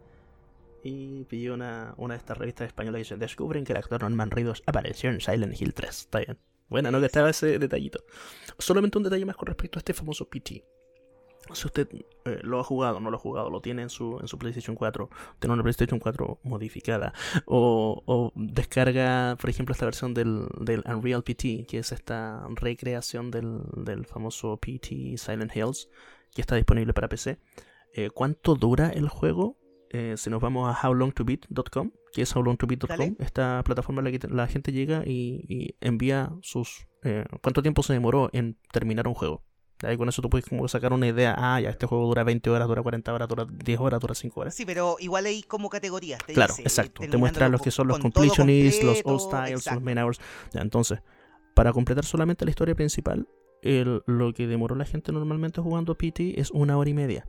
Y 0.84 1.24
pillé 1.24 1.50
una, 1.50 1.94
una 1.96 2.14
de 2.14 2.18
estas 2.18 2.38
revistas 2.38 2.68
españolas 2.68 3.00
y 3.00 3.02
dice: 3.02 3.16
Descubren 3.16 3.64
que 3.64 3.72
el 3.72 3.78
actor 3.78 4.00
Norman 4.02 4.30
Reedus 4.30 4.62
apareció 4.64 5.10
en 5.10 5.20
Silent 5.20 5.60
Hill 5.60 5.74
3. 5.74 5.90
Está 5.90 6.18
bien. 6.20 6.38
Bueno, 6.68 6.90
no 6.90 7.00
que 7.00 7.06
estaba 7.06 7.30
ese 7.30 7.58
detallito. 7.58 8.04
Solamente 8.58 8.98
un 8.98 9.04
detalle 9.04 9.24
más 9.24 9.36
con 9.36 9.46
respecto 9.46 9.78
a 9.78 9.80
este 9.80 9.94
famoso 9.94 10.28
PT. 10.28 10.64
Si 11.52 11.66
usted 11.66 11.88
eh, 12.24 12.38
lo 12.42 12.60
ha 12.60 12.64
jugado, 12.64 13.00
no 13.00 13.10
lo 13.10 13.16
ha 13.16 13.20
jugado, 13.20 13.50
lo 13.50 13.60
tiene 13.60 13.82
en 13.82 13.90
su, 13.90 14.18
en 14.20 14.28
su 14.28 14.38
PlayStation 14.38 14.76
4, 14.76 15.08
tiene 15.38 15.54
una 15.54 15.62
PlayStation 15.62 15.98
4 15.98 16.40
modificada, 16.42 17.12
o, 17.46 18.02
o 18.06 18.32
descarga, 18.34 19.36
por 19.40 19.50
ejemplo, 19.50 19.72
esta 19.72 19.84
versión 19.86 20.14
del, 20.14 20.46
del 20.60 20.82
Unreal 20.86 21.22
PT, 21.22 21.66
que 21.68 21.78
es 21.78 21.92
esta 21.92 22.46
recreación 22.54 23.30
del, 23.30 23.60
del 23.76 24.04
famoso 24.06 24.56
PT 24.58 25.16
Silent 25.16 25.54
Hills, 25.56 25.88
que 26.34 26.40
está 26.40 26.56
disponible 26.56 26.92
para 26.92 27.08
PC. 27.08 27.38
Eh, 27.94 28.10
¿Cuánto 28.10 28.54
dura 28.54 28.90
el 28.90 29.08
juego? 29.08 29.56
Eh, 29.90 30.14
si 30.18 30.28
nos 30.28 30.42
vamos 30.42 30.68
a 30.68 30.86
howlongtobeat.com, 30.86 31.92
que 32.12 32.22
es 32.22 32.36
howlongtobeat.com, 32.36 33.16
esta 33.18 33.62
plataforma 33.64 34.00
en 34.02 34.04
la 34.12 34.18
que 34.18 34.28
la 34.28 34.46
gente 34.46 34.70
llega 34.72 35.02
y, 35.06 35.44
y 35.48 35.76
envía 35.80 36.30
sus... 36.42 36.86
eh, 37.02 37.24
¿Cuánto 37.42 37.62
tiempo 37.62 37.82
se 37.82 37.94
demoró 37.94 38.28
en 38.34 38.58
terminar 38.70 39.08
un 39.08 39.14
juego? 39.14 39.42
Y 39.80 39.96
con 39.96 40.08
eso 40.08 40.20
tú 40.22 40.28
puedes 40.28 40.46
como 40.46 40.66
sacar 40.66 40.92
una 40.92 41.06
idea. 41.06 41.34
Ah, 41.38 41.60
ya, 41.60 41.70
este 41.70 41.86
juego 41.86 42.06
dura 42.06 42.24
20 42.24 42.50
horas, 42.50 42.66
dura 42.66 42.82
40 42.82 43.12
horas, 43.14 43.28
dura 43.28 43.46
10 43.48 43.78
horas, 43.78 44.00
dura 44.00 44.14
5 44.14 44.40
horas. 44.40 44.54
Sí, 44.54 44.64
pero 44.66 44.96
igual 44.98 45.26
hay 45.26 45.42
como 45.42 45.68
categorías. 45.70 46.18
te 46.26 46.32
Claro, 46.32 46.52
dice, 46.52 46.62
exacto. 46.62 46.92
Te 46.94 47.08
terminándolo 47.08 47.20
muestra 47.20 47.48
los 47.48 47.60
que 47.62 47.70
son 47.70 47.86
los 47.88 47.98
completionists, 47.98 48.82
los 48.82 49.02
all 49.04 49.20
styles, 49.20 49.66
los 49.70 49.82
main 49.82 49.98
hours. 49.98 50.18
Ya, 50.52 50.62
entonces, 50.62 51.00
para 51.54 51.72
completar 51.72 52.04
solamente 52.04 52.44
la 52.44 52.50
historia 52.50 52.74
principal, 52.74 53.28
el- 53.62 54.02
lo 54.06 54.32
que 54.32 54.46
demoró 54.46 54.74
la 54.74 54.84
gente 54.84 55.12
normalmente 55.12 55.60
jugando 55.60 55.94
PT 55.96 56.40
es 56.40 56.50
una 56.50 56.76
hora 56.76 56.90
y 56.90 56.94
media. 56.94 57.28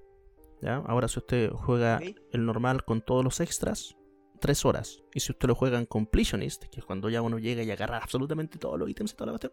¿ya? 0.62 0.78
Ahora, 0.88 1.08
si 1.08 1.20
usted 1.20 1.52
juega 1.52 2.00
el 2.32 2.46
normal 2.46 2.84
con 2.84 3.02
todos 3.02 3.24
los 3.24 3.40
extras, 3.40 3.96
tres 4.42 4.66
horas. 4.66 5.04
Y 5.14 5.20
si 5.20 5.32
usted 5.34 5.48
lo 5.48 5.56
juega 5.56 5.78
en 5.80 5.86
completionist, 5.86 6.64
que 6.66 6.80
es 6.80 6.86
cuando 6.86 7.10
ya 7.10 7.22
uno 7.22 7.40
llega 7.40 7.62
y 7.64 7.72
agarra 7.72 7.98
absolutamente 7.98 8.58
todos 8.58 8.80
los 8.80 8.90
ítems 8.90 9.12
y 9.12 9.16
toda 9.16 9.28
la 9.28 9.32
cuestión, 9.34 9.52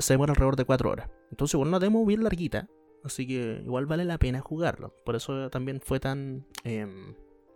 se 0.00 0.14
demora 0.14 0.32
alrededor 0.32 0.56
de 0.56 0.64
cuatro 0.64 0.90
horas. 0.90 1.08
Entonces, 1.30 1.54
igual 1.54 1.68
una 1.68 1.78
demo 1.78 2.04
bien 2.04 2.22
larguita. 2.24 2.68
Así 3.04 3.26
que 3.26 3.62
igual 3.64 3.86
vale 3.86 4.04
la 4.04 4.18
pena 4.18 4.40
jugarlo. 4.40 4.94
Por 5.04 5.16
eso 5.16 5.48
también 5.50 5.80
fue 5.80 6.00
tan. 6.00 6.46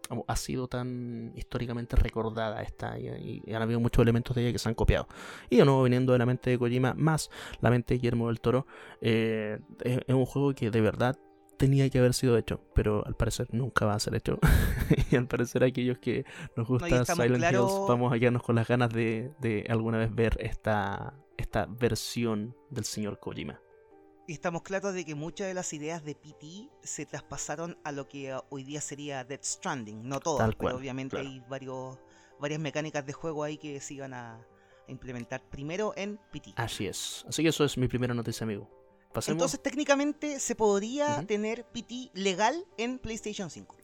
como 0.08 0.24
ha 0.28 0.36
sido 0.36 0.68
tan 0.68 1.32
históricamente 1.34 1.96
recordada 1.96 2.62
esta. 2.62 2.98
Y, 2.98 3.42
y 3.44 3.52
han 3.52 3.60
habido 3.62 3.80
muchos 3.80 4.02
elementos 4.02 4.34
de 4.36 4.42
ella 4.42 4.52
que 4.52 4.58
se 4.58 4.68
han 4.68 4.74
copiado. 4.74 5.06
Y 5.50 5.56
de 5.56 5.64
nuevo, 5.64 5.82
viniendo 5.82 6.12
de 6.12 6.18
la 6.18 6.26
mente 6.26 6.50
de 6.50 6.58
Kojima, 6.58 6.94
más 6.94 7.30
la 7.60 7.70
mente 7.70 7.94
de 7.94 7.98
Guillermo 7.98 8.28
del 8.28 8.40
Toro, 8.40 8.66
eh, 9.00 9.58
es, 9.82 9.98
es 10.06 10.14
un 10.14 10.24
juego 10.26 10.54
que 10.54 10.70
de 10.70 10.80
verdad 10.80 11.18
tenía 11.58 11.88
que 11.88 11.98
haber 12.00 12.14
sido 12.14 12.36
hecho, 12.36 12.60
pero 12.74 13.06
al 13.06 13.14
parecer 13.14 13.46
nunca 13.52 13.86
va 13.86 13.94
a 13.94 14.00
ser 14.00 14.14
hecho. 14.14 14.38
y 15.10 15.16
al 15.16 15.26
parecer 15.26 15.62
aquellos 15.62 15.98
que 15.98 16.24
nos 16.56 16.66
gusta 16.66 17.04
Silent 17.04 17.36
claro- 17.36 17.64
Hills 17.68 17.88
vamos 17.88 18.12
a 18.12 18.18
quedarnos 18.18 18.42
con 18.42 18.56
las 18.56 18.66
ganas 18.66 18.90
de, 18.90 19.30
de 19.40 19.64
alguna 19.68 19.98
vez 19.98 20.14
ver 20.14 20.36
esta, 20.40 21.14
esta 21.36 21.66
versión 21.66 22.56
del 22.70 22.84
señor 22.84 23.18
Kojima. 23.18 23.60
Y 24.26 24.32
estamos 24.32 24.62
claros 24.62 24.94
de 24.94 25.04
que 25.04 25.14
muchas 25.14 25.48
de 25.48 25.54
las 25.54 25.72
ideas 25.74 26.02
de 26.02 26.14
PT 26.14 26.70
se 26.82 27.04
traspasaron 27.04 27.76
a 27.84 27.92
lo 27.92 28.08
que 28.08 28.34
uh, 28.34 28.40
hoy 28.48 28.64
día 28.64 28.80
sería 28.80 29.22
Death 29.22 29.44
Stranding. 29.44 30.08
No 30.08 30.18
todas, 30.20 30.54
pero 30.54 30.76
obviamente 30.76 31.16
claro. 31.16 31.28
hay 31.28 31.40
varios, 31.40 31.98
varias 32.40 32.58
mecánicas 32.58 33.04
de 33.04 33.12
juego 33.12 33.44
ahí 33.44 33.58
que 33.58 33.80
se 33.80 33.94
iban 33.94 34.14
a, 34.14 34.40
implementar 34.88 35.42
primero 35.50 35.92
en 35.96 36.18
PT. 36.30 36.54
Así 36.56 36.86
es. 36.86 37.24
Así 37.28 37.42
que 37.42 37.48
eso 37.48 37.64
es 37.64 37.76
mi 37.78 37.88
primera 37.88 38.14
noticia, 38.14 38.44
amigo. 38.44 38.68
Pasemos. 39.12 39.36
Entonces 39.36 39.62
técnicamente 39.62 40.40
se 40.40 40.54
podría 40.54 41.24
tener 41.26 41.64
PT 41.66 42.10
legal 42.14 42.64
en 42.76 42.98
PlayStation 42.98 43.48
5. 43.48 43.76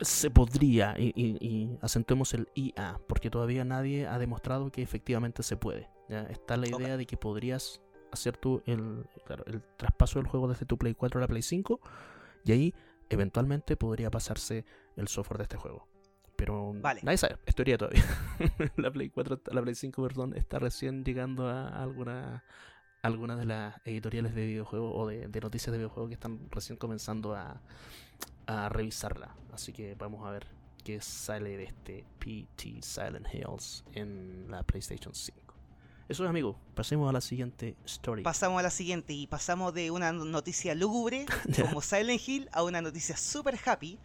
se 0.00 0.30
podría, 0.30 0.94
y, 0.96 1.12
y- 1.16 1.36
y 1.40 1.78
acentuemos 1.82 2.32
el 2.32 2.48
IA, 2.54 3.00
porque 3.08 3.30
todavía 3.30 3.64
nadie 3.64 4.06
ha 4.06 4.18
demostrado 4.18 4.70
que 4.70 4.80
efectivamente 4.80 5.42
se 5.42 5.56
puede. 5.56 5.90
¿Ya? 6.08 6.22
Está 6.24 6.56
la 6.56 6.68
idea 6.68 6.96
de 6.96 7.06
que 7.06 7.16
podrías 7.16 7.80
hacer 8.10 8.36
tú 8.36 8.62
el, 8.66 9.04
claro, 9.26 9.44
el 9.46 9.62
traspaso 9.76 10.18
del 10.18 10.28
juego 10.28 10.48
desde 10.48 10.66
tu 10.66 10.78
Play 10.78 10.94
4 10.94 11.18
a 11.18 11.22
la 11.22 11.28
Play 11.28 11.42
5, 11.42 11.80
y 12.44 12.52
ahí 12.52 12.74
eventualmente 13.10 13.76
podría 13.76 14.10
pasarse 14.10 14.64
el 14.96 15.08
software 15.08 15.38
de 15.38 15.42
este 15.44 15.56
juego. 15.56 15.88
Pero 16.36 16.72
Vale. 16.74 17.00
nadie 17.02 17.18
sabe, 17.18 17.36
es 17.46 17.54
teoría 17.54 17.76
todavía. 17.76 18.04
la 18.76 18.90
Play 18.90 19.10
4, 19.10 19.40
la 19.52 19.62
Play 19.62 19.74
5, 19.74 20.02
perdón, 20.02 20.36
está 20.36 20.58
recién 20.58 21.04
llegando 21.04 21.48
a 21.48 21.82
alguna 21.82 22.44
algunas 23.02 23.38
de 23.38 23.44
las 23.44 23.76
editoriales 23.84 24.34
de 24.34 24.44
videojuegos 24.44 24.92
o 24.94 25.06
de, 25.06 25.28
de 25.28 25.40
noticias 25.40 25.70
de 25.70 25.78
videojuegos 25.78 26.08
que 26.08 26.14
están 26.14 26.50
recién 26.50 26.76
comenzando 26.76 27.34
a, 27.34 27.62
a 28.46 28.68
revisarla. 28.68 29.36
Así 29.52 29.72
que 29.72 29.94
vamos 29.94 30.26
a 30.26 30.30
ver 30.30 30.46
qué 30.84 31.00
sale 31.00 31.56
de 31.56 31.64
este 31.64 32.04
PT 32.18 32.82
Silent 32.82 33.26
Hills 33.32 33.84
en 33.92 34.50
la 34.50 34.62
PlayStation 34.62 35.14
5. 35.14 35.47
Eso 36.08 36.24
es, 36.24 36.30
amigo. 36.30 36.56
Pasemos 36.74 37.08
a 37.08 37.12
la 37.12 37.20
siguiente 37.20 37.76
story. 37.84 38.22
Pasamos 38.22 38.58
a 38.58 38.62
la 38.62 38.70
siguiente 38.70 39.12
y 39.12 39.26
pasamos 39.26 39.74
de 39.74 39.90
una 39.90 40.10
noticia 40.10 40.74
lúgubre 40.74 41.26
como 41.62 41.82
Silent 41.82 42.26
Hill 42.26 42.48
a 42.52 42.62
una 42.62 42.80
noticia 42.80 43.16
super 43.16 43.58
happy. 43.62 43.98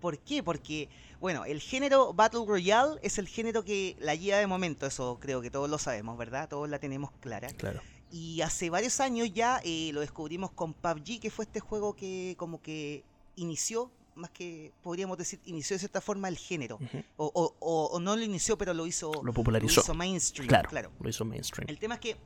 ¿Por 0.00 0.18
qué? 0.18 0.42
Porque, 0.42 0.88
bueno, 1.20 1.44
el 1.44 1.60
género 1.60 2.12
Battle 2.12 2.44
Royale 2.44 2.98
es 3.02 3.18
el 3.18 3.28
género 3.28 3.64
que 3.64 3.96
la 4.00 4.16
lleva 4.16 4.38
de 4.38 4.48
momento, 4.48 4.84
eso 4.84 5.18
creo 5.20 5.40
que 5.40 5.50
todos 5.50 5.70
lo 5.70 5.78
sabemos, 5.78 6.18
¿verdad? 6.18 6.48
Todos 6.48 6.68
la 6.68 6.80
tenemos 6.80 7.12
clara. 7.20 7.48
Claro. 7.56 7.80
Y 8.10 8.42
hace 8.42 8.68
varios 8.68 8.98
años 9.00 9.32
ya 9.32 9.60
eh, 9.64 9.90
lo 9.94 10.00
descubrimos 10.00 10.50
con 10.50 10.74
PUBG, 10.74 11.20
que 11.20 11.30
fue 11.30 11.44
este 11.44 11.60
juego 11.60 11.94
que 11.94 12.34
como 12.36 12.60
que 12.60 13.04
inició, 13.36 13.92
más 14.16 14.30
que 14.30 14.72
podríamos 14.82 15.18
decir, 15.18 15.40
inició 15.44 15.74
de 15.74 15.78
cierta 15.80 16.00
forma 16.00 16.28
el 16.28 16.36
género. 16.38 16.78
O, 17.16 17.26
o- 17.34 17.54
o- 17.60 17.86
o 17.92 18.00
no 18.00 18.16
lo 18.16 18.22
inició, 18.22 18.56
pero 18.58 18.74
lo 18.74 18.86
hizo, 18.86 19.12
Lo 19.14 19.22
lo 19.24 19.32
popularizó. 19.32 19.80
hizo 19.80 19.94
mainstream. 19.94 20.48
claro, 20.48 20.68
claro. 20.68 20.90
Lo 21.00 21.08
hizo 21.08 21.24
mainstream. 21.24 21.68
El 21.68 21.78
tema 21.78 21.94
es 21.94 22.00
que, 22.00 22.16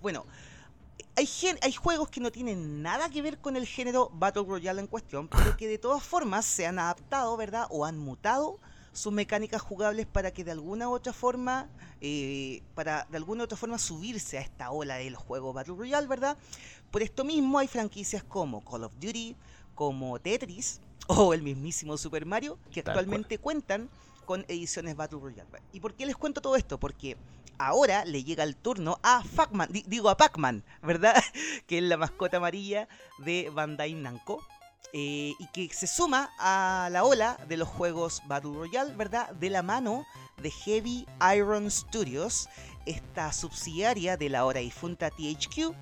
bueno, 0.00 0.24
hay, 1.16 1.26
gen- 1.26 1.58
hay 1.62 1.72
juegos 1.72 2.08
que 2.08 2.20
no 2.20 2.30
tienen 2.32 2.82
nada 2.82 3.08
que 3.10 3.22
ver 3.22 3.38
con 3.38 3.56
el 3.56 3.66
género 3.66 4.10
Battle 4.14 4.44
Royale 4.46 4.80
en 4.80 4.86
cuestión, 4.86 5.28
pero 5.28 5.56
que 5.58 5.66
de 5.68 5.78
todas 5.78 6.02
formas 6.02 6.44
se 6.44 6.66
han 6.66 6.78
adaptado, 6.78 7.36
¿verdad? 7.36 7.66
O 7.70 7.84
han 7.84 7.98
mutado 7.98 8.58
sus 8.94 9.10
mecánicas 9.12 9.62
jugables 9.62 10.06
para 10.06 10.32
que 10.32 10.44
de 10.44 10.50
alguna 10.50 10.88
u 10.88 10.92
otra 10.92 11.14
forma, 11.14 11.68
eh, 12.02 12.62
para 12.74 13.06
de 13.10 13.16
alguna 13.16 13.42
u 13.42 13.44
otra 13.44 13.56
forma 13.56 13.78
subirse 13.78 14.36
a 14.36 14.42
esta 14.42 14.70
ola 14.70 14.96
de 14.96 15.08
los 15.10 15.22
juegos 15.22 15.54
Battle 15.54 15.74
Royale, 15.76 16.06
¿verdad? 16.06 16.36
Por 16.90 17.02
esto 17.02 17.24
mismo 17.24 17.58
hay 17.58 17.68
franquicias 17.68 18.22
como 18.22 18.62
Call 18.62 18.84
of 18.84 18.92
Duty, 19.00 19.34
como 19.74 20.18
Tetris 20.20 20.80
o 21.08 21.34
el 21.34 21.42
mismísimo 21.42 21.96
Super 21.96 22.26
Mario, 22.26 22.58
que 22.72 22.82
Tal 22.82 22.92
actualmente 22.92 23.38
cuentan 23.38 23.88
con 24.26 24.44
ediciones 24.48 24.96
Battle 24.96 25.18
Royale. 25.20 25.48
¿Y 25.72 25.80
por 25.80 25.94
qué 25.94 26.06
les 26.06 26.16
cuento 26.16 26.40
todo 26.40 26.56
esto? 26.56 26.78
Porque 26.78 27.16
ahora 27.58 28.04
le 28.04 28.22
llega 28.24 28.44
el 28.44 28.56
turno 28.56 28.98
a 29.02 29.22
Pac-Man, 29.36 29.68
di- 29.70 29.84
digo 29.86 30.08
a 30.08 30.16
Pac-Man, 30.16 30.62
¿verdad? 30.82 31.14
que 31.66 31.78
es 31.78 31.84
la 31.84 31.96
mascota 31.96 32.36
amarilla 32.38 32.88
de 33.18 33.50
Bandai 33.50 33.94
Namco. 33.94 34.40
eh, 34.94 35.32
y 35.38 35.46
que 35.52 35.72
se 35.72 35.86
suma 35.86 36.30
a 36.38 36.88
la 36.92 37.04
ola 37.04 37.38
de 37.48 37.56
los 37.56 37.68
juegos 37.68 38.22
Battle 38.26 38.52
Royale, 38.52 38.94
¿verdad? 38.94 39.30
De 39.30 39.48
la 39.50 39.62
mano 39.62 40.04
de 40.42 40.50
Heavy 40.50 41.06
Iron 41.34 41.70
Studios, 41.70 42.48
esta 42.84 43.32
subsidiaria 43.32 44.16
de 44.16 44.28
la 44.28 44.40
ahora 44.40 44.60
difunta 44.60 45.10
THQ, 45.10 45.72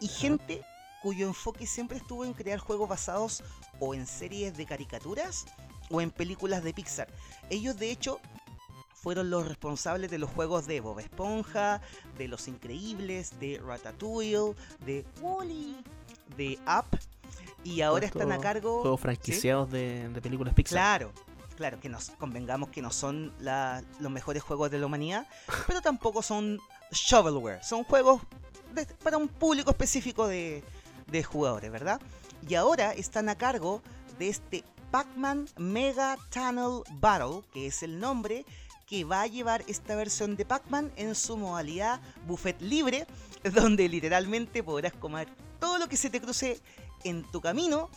y 0.00 0.08
gente 0.08 0.62
cuyo 1.02 1.26
enfoque 1.26 1.66
siempre 1.66 1.98
estuvo 1.98 2.24
en 2.24 2.32
crear 2.34 2.58
juegos 2.58 2.88
basados 2.88 3.42
o 3.78 3.94
en 3.94 4.06
series 4.06 4.56
de 4.56 4.66
caricaturas 4.66 5.46
o 5.90 6.00
en 6.00 6.10
películas 6.10 6.62
de 6.62 6.72
Pixar. 6.74 7.08
Ellos 7.48 7.76
de 7.78 7.90
hecho 7.90 8.20
fueron 8.94 9.30
los 9.30 9.48
responsables 9.48 10.10
de 10.10 10.18
los 10.18 10.30
juegos 10.30 10.66
de 10.66 10.80
Bob 10.80 10.98
Esponja, 11.00 11.80
de 12.18 12.28
Los 12.28 12.48
Increíbles, 12.48 13.38
de 13.40 13.58
Ratatouille, 13.64 14.54
de 14.84 15.06
Wally, 15.20 15.76
de 16.36 16.58
Up 16.66 16.98
y 17.64 17.80
ahora 17.80 18.06
están 18.06 18.30
a 18.32 18.38
cargo 18.38 18.82
Juegos 18.82 19.00
franquiciados 19.00 19.70
de, 19.70 20.08
de 20.10 20.20
películas 20.20 20.52
Pixar. 20.54 20.76
Claro, 20.76 21.12
claro, 21.56 21.80
que 21.80 21.88
nos 21.88 22.10
convengamos 22.10 22.68
que 22.70 22.82
no 22.82 22.90
son 22.90 23.32
la- 23.40 23.82
los 24.00 24.12
mejores 24.12 24.42
juegos 24.42 24.70
de 24.70 24.78
la 24.78 24.86
humanidad, 24.86 25.26
pero 25.66 25.80
tampoco 25.80 26.22
son 26.22 26.58
shovelware, 26.90 27.64
son 27.64 27.84
juegos 27.84 28.20
de- 28.74 28.86
para 28.86 29.16
un 29.16 29.28
público 29.28 29.70
específico 29.70 30.26
de, 30.26 30.62
de 31.10 31.22
jugadores, 31.22 31.70
¿verdad? 31.70 32.00
Y 32.48 32.54
ahora 32.54 32.92
están 32.92 33.28
a 33.28 33.36
cargo 33.36 33.82
de 34.18 34.28
este 34.28 34.64
Pac-Man 34.90 35.48
Mega 35.56 36.16
Tunnel 36.30 36.82
Battle, 37.00 37.42
que 37.52 37.66
es 37.66 37.82
el 37.82 38.00
nombre 38.00 38.44
que 38.86 39.04
va 39.04 39.22
a 39.22 39.26
llevar 39.26 39.62
esta 39.68 39.94
versión 39.94 40.36
de 40.36 40.44
Pac-Man 40.44 40.90
en 40.96 41.14
su 41.14 41.36
modalidad 41.36 42.00
buffet 42.26 42.60
libre, 42.60 43.06
donde 43.54 43.88
literalmente 43.88 44.62
podrás 44.62 44.92
comer 44.94 45.28
todo 45.60 45.78
lo 45.78 45.88
que 45.88 45.96
se 45.96 46.10
te 46.10 46.20
cruce 46.20 46.60
en 47.04 47.22
tu 47.30 47.40
camino 47.40 47.88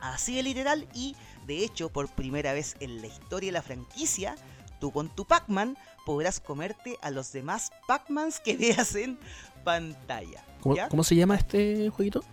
Así 0.00 0.36
de 0.36 0.42
literal 0.42 0.86
y 0.94 1.16
de 1.46 1.64
hecho 1.64 1.88
por 1.88 2.08
primera 2.08 2.52
vez 2.52 2.76
en 2.80 3.00
la 3.00 3.06
historia 3.06 3.48
de 3.48 3.52
la 3.52 3.62
franquicia, 3.62 4.36
tú 4.80 4.92
con 4.92 5.08
tu 5.08 5.24
Pac-Man 5.24 5.76
podrás 6.04 6.40
comerte 6.40 6.98
a 7.02 7.10
los 7.10 7.32
demás 7.32 7.70
Pac-Mans 7.86 8.40
que 8.40 8.56
veas 8.56 8.94
en 8.94 9.18
pantalla. 9.64 10.44
¿Cómo, 10.60 11.04
se 11.04 11.14
llama 11.14 11.36
este 11.36 11.90
jueguito? 11.90 12.24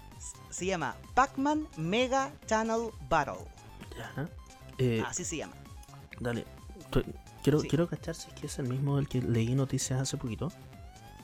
Se 0.53 0.67
llama 0.67 0.95
Pac-Man 1.15 1.67
Mega 1.77 2.31
Tunnel 2.47 2.91
Battle. 3.09 3.43
Ya. 3.97 4.29
Eh, 4.77 5.03
Así 5.05 5.25
se 5.25 5.37
llama. 5.37 5.53
Dale. 6.19 6.45
Quiero, 7.41 7.59
Sí. 7.59 7.67
quiero 7.67 7.89
cachar 7.89 8.13
si 8.13 8.27
es 8.29 8.33
que 8.35 8.45
es 8.47 8.59
el 8.59 8.67
mismo 8.69 8.97
del 8.97 9.07
que 9.09 9.19
leí 9.21 9.55
noticias 9.55 9.99
hace 9.99 10.15
poquito. 10.17 10.51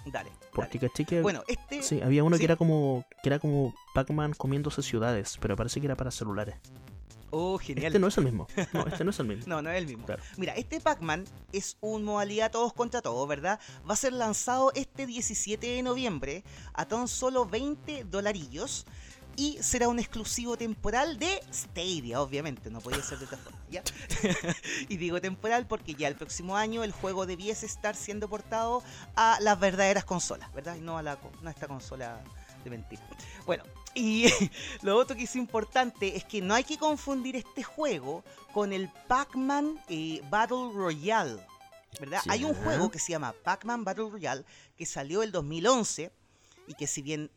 Dale. 0.08 0.32
Porque 0.54 0.80
dale. 0.80 0.90
caché 0.90 1.06
que. 1.06 1.22
Bueno, 1.22 1.44
este 1.48 1.84
Sí, 1.84 2.02
había 2.02 2.24
uno 2.24 2.38
sí. 2.38 2.40
que 2.40 2.46
era 2.46 2.56
como 2.56 3.06
que 3.22 3.30
era 3.30 3.38
como 3.40 3.76
Pac-Man 3.94 4.34
comiéndose 4.34 4.82
ciudades, 4.82 5.38
pero 5.40 5.56
parece 5.56 5.80
que 5.80 5.86
era 5.86 5.96
para 5.96 6.10
celulares. 6.10 6.56
Oh, 7.32 7.60
genial. 7.60 7.86
Este 7.88 8.00
no 8.00 8.08
es 8.08 8.18
el 8.18 8.24
mismo. 8.26 8.48
No, 8.74 8.88
este 8.88 9.04
no 9.04 9.12
es 9.12 9.20
el 9.20 9.28
mismo. 9.28 9.44
No, 9.48 9.62
no 9.62 9.70
es 9.70 9.78
el 9.78 9.86
mismo. 9.86 10.08
Claro. 10.08 10.24
Mira, 10.38 10.56
este 10.56 10.82
Pac-Man 10.82 11.26
es 11.54 11.78
un 11.80 12.04
modalidad 12.04 12.50
todos 12.52 12.74
contra 12.74 13.04
todos, 13.04 13.28
¿verdad? 13.30 13.60
Va 13.88 13.94
a 13.94 13.98
ser 13.98 14.14
lanzado 14.14 14.72
este 14.74 15.06
17 15.06 15.68
de 15.68 15.84
noviembre 15.84 16.44
a 16.74 16.88
tan 16.88 17.08
solo 17.08 17.46
20 17.46 18.06
dolarillos 18.06 18.88
y 19.40 19.58
será 19.64 19.88
un 19.88 20.00
exclusivo 20.00 20.58
temporal 20.58 21.18
de 21.18 21.42
Stadia, 21.54 22.20
obviamente, 22.20 22.70
no 22.70 22.82
podía 22.82 23.02
ser 23.02 23.20
de 23.20 23.26
otra 23.26 23.38
forma, 23.38 23.58
¿ya? 23.70 23.82
y 24.90 24.98
digo 24.98 25.22
temporal 25.22 25.66
porque 25.66 25.96
ya 25.96 26.10
el 26.10 26.16
próximo 26.16 26.58
año 26.58 26.84
el 26.84 26.92
juego 26.92 27.26
debiese 27.26 27.66
estar 27.66 27.96
siendo 27.96 28.28
portado 28.28 28.84
a 29.16 29.38
las 29.40 29.58
verdaderas 29.58 30.04
consolas, 30.04 30.54
¿verdad? 30.54 30.76
Y 30.76 30.82
no 30.82 30.98
a, 30.98 31.04
la, 31.04 31.18
no 31.42 31.48
a 31.48 31.52
esta 31.52 31.70
consola 31.70 32.22
de 32.66 32.70
mentira. 32.70 33.02
Bueno, 33.46 33.64
y 33.96 34.26
lo 34.82 34.98
otro 34.98 35.16
que 35.16 35.24
es 35.24 35.38
importante 35.38 36.18
es 36.18 36.26
que 36.26 36.42
no 36.42 36.54
hay 36.54 36.66
que 36.66 36.78
confundir 36.78 37.38
este 37.38 37.64
juego 37.64 38.26
con 38.52 38.74
el 38.74 38.92
Pac-Man 39.08 39.80
eh, 39.88 40.22
Battle 40.30 40.74
Royale. 40.74 41.40
¿Verdad? 41.98 42.22
Hay 42.28 42.44
un 42.44 42.54
juego 42.56 42.92
que 42.92 43.00
se 43.00 43.14
llama 43.14 43.34
Pac-Man 43.42 43.86
Battle 43.86 44.10
Royale 44.10 44.44
que 44.76 44.86
salió 44.86 45.24
el 45.24 45.32
2011 45.32 46.12
y 46.68 46.74
que 46.74 46.88
si 46.88 47.02
bien 47.02 47.32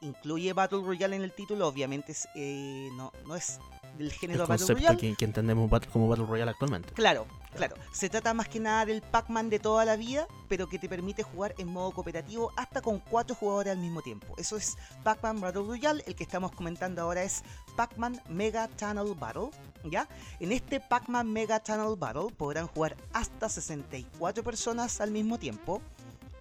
incluye 0.00 0.52
Battle 0.52 0.82
Royale 0.82 1.16
en 1.16 1.22
el 1.22 1.32
título, 1.32 1.66
obviamente 1.68 2.12
es, 2.12 2.28
eh, 2.34 2.88
no, 2.96 3.12
no 3.26 3.36
es 3.36 3.58
del 3.96 4.08
El 4.08 4.12
género 4.12 4.40
Battle 4.46 4.58
concepto 4.58 4.74
Royale. 4.74 4.98
que, 4.98 5.14
que 5.16 5.24
entendemos 5.24 5.70
como 5.92 6.08
Battle 6.08 6.26
Royale 6.26 6.50
actualmente. 6.50 6.92
Claro, 6.92 7.26
claro. 7.54 7.76
Se 7.92 8.08
trata 8.08 8.34
más 8.34 8.48
que 8.48 8.60
nada 8.60 8.84
del 8.84 9.02
Pac-Man 9.02 9.48
de 9.50 9.58
toda 9.58 9.84
la 9.84 9.96
vida, 9.96 10.26
pero 10.48 10.68
que 10.68 10.78
te 10.78 10.88
permite 10.88 11.22
jugar 11.22 11.54
en 11.58 11.68
modo 11.68 11.90
cooperativo 11.92 12.52
hasta 12.56 12.82
con 12.82 12.98
cuatro 13.00 13.34
jugadores 13.34 13.72
al 13.72 13.78
mismo 13.78 14.02
tiempo. 14.02 14.34
Eso 14.36 14.56
es 14.56 14.76
Pac-Man 15.02 15.40
Battle 15.40 15.62
Royale. 15.62 16.04
El 16.06 16.14
que 16.14 16.24
estamos 16.24 16.52
comentando 16.52 17.02
ahora 17.02 17.22
es 17.22 17.42
Pac-Man 17.76 18.20
Mega 18.28 18.68
Tunnel 18.68 19.14
Battle. 19.14 19.50
¿Ya? 19.84 20.08
En 20.40 20.52
este 20.52 20.80
Pac-Man 20.80 21.32
Mega 21.32 21.60
Tunnel 21.60 21.96
Battle 21.96 22.32
podrán 22.36 22.66
jugar 22.66 22.96
hasta 23.12 23.48
64 23.48 24.42
personas 24.44 25.00
al 25.00 25.10
mismo 25.10 25.38
tiempo. 25.38 25.80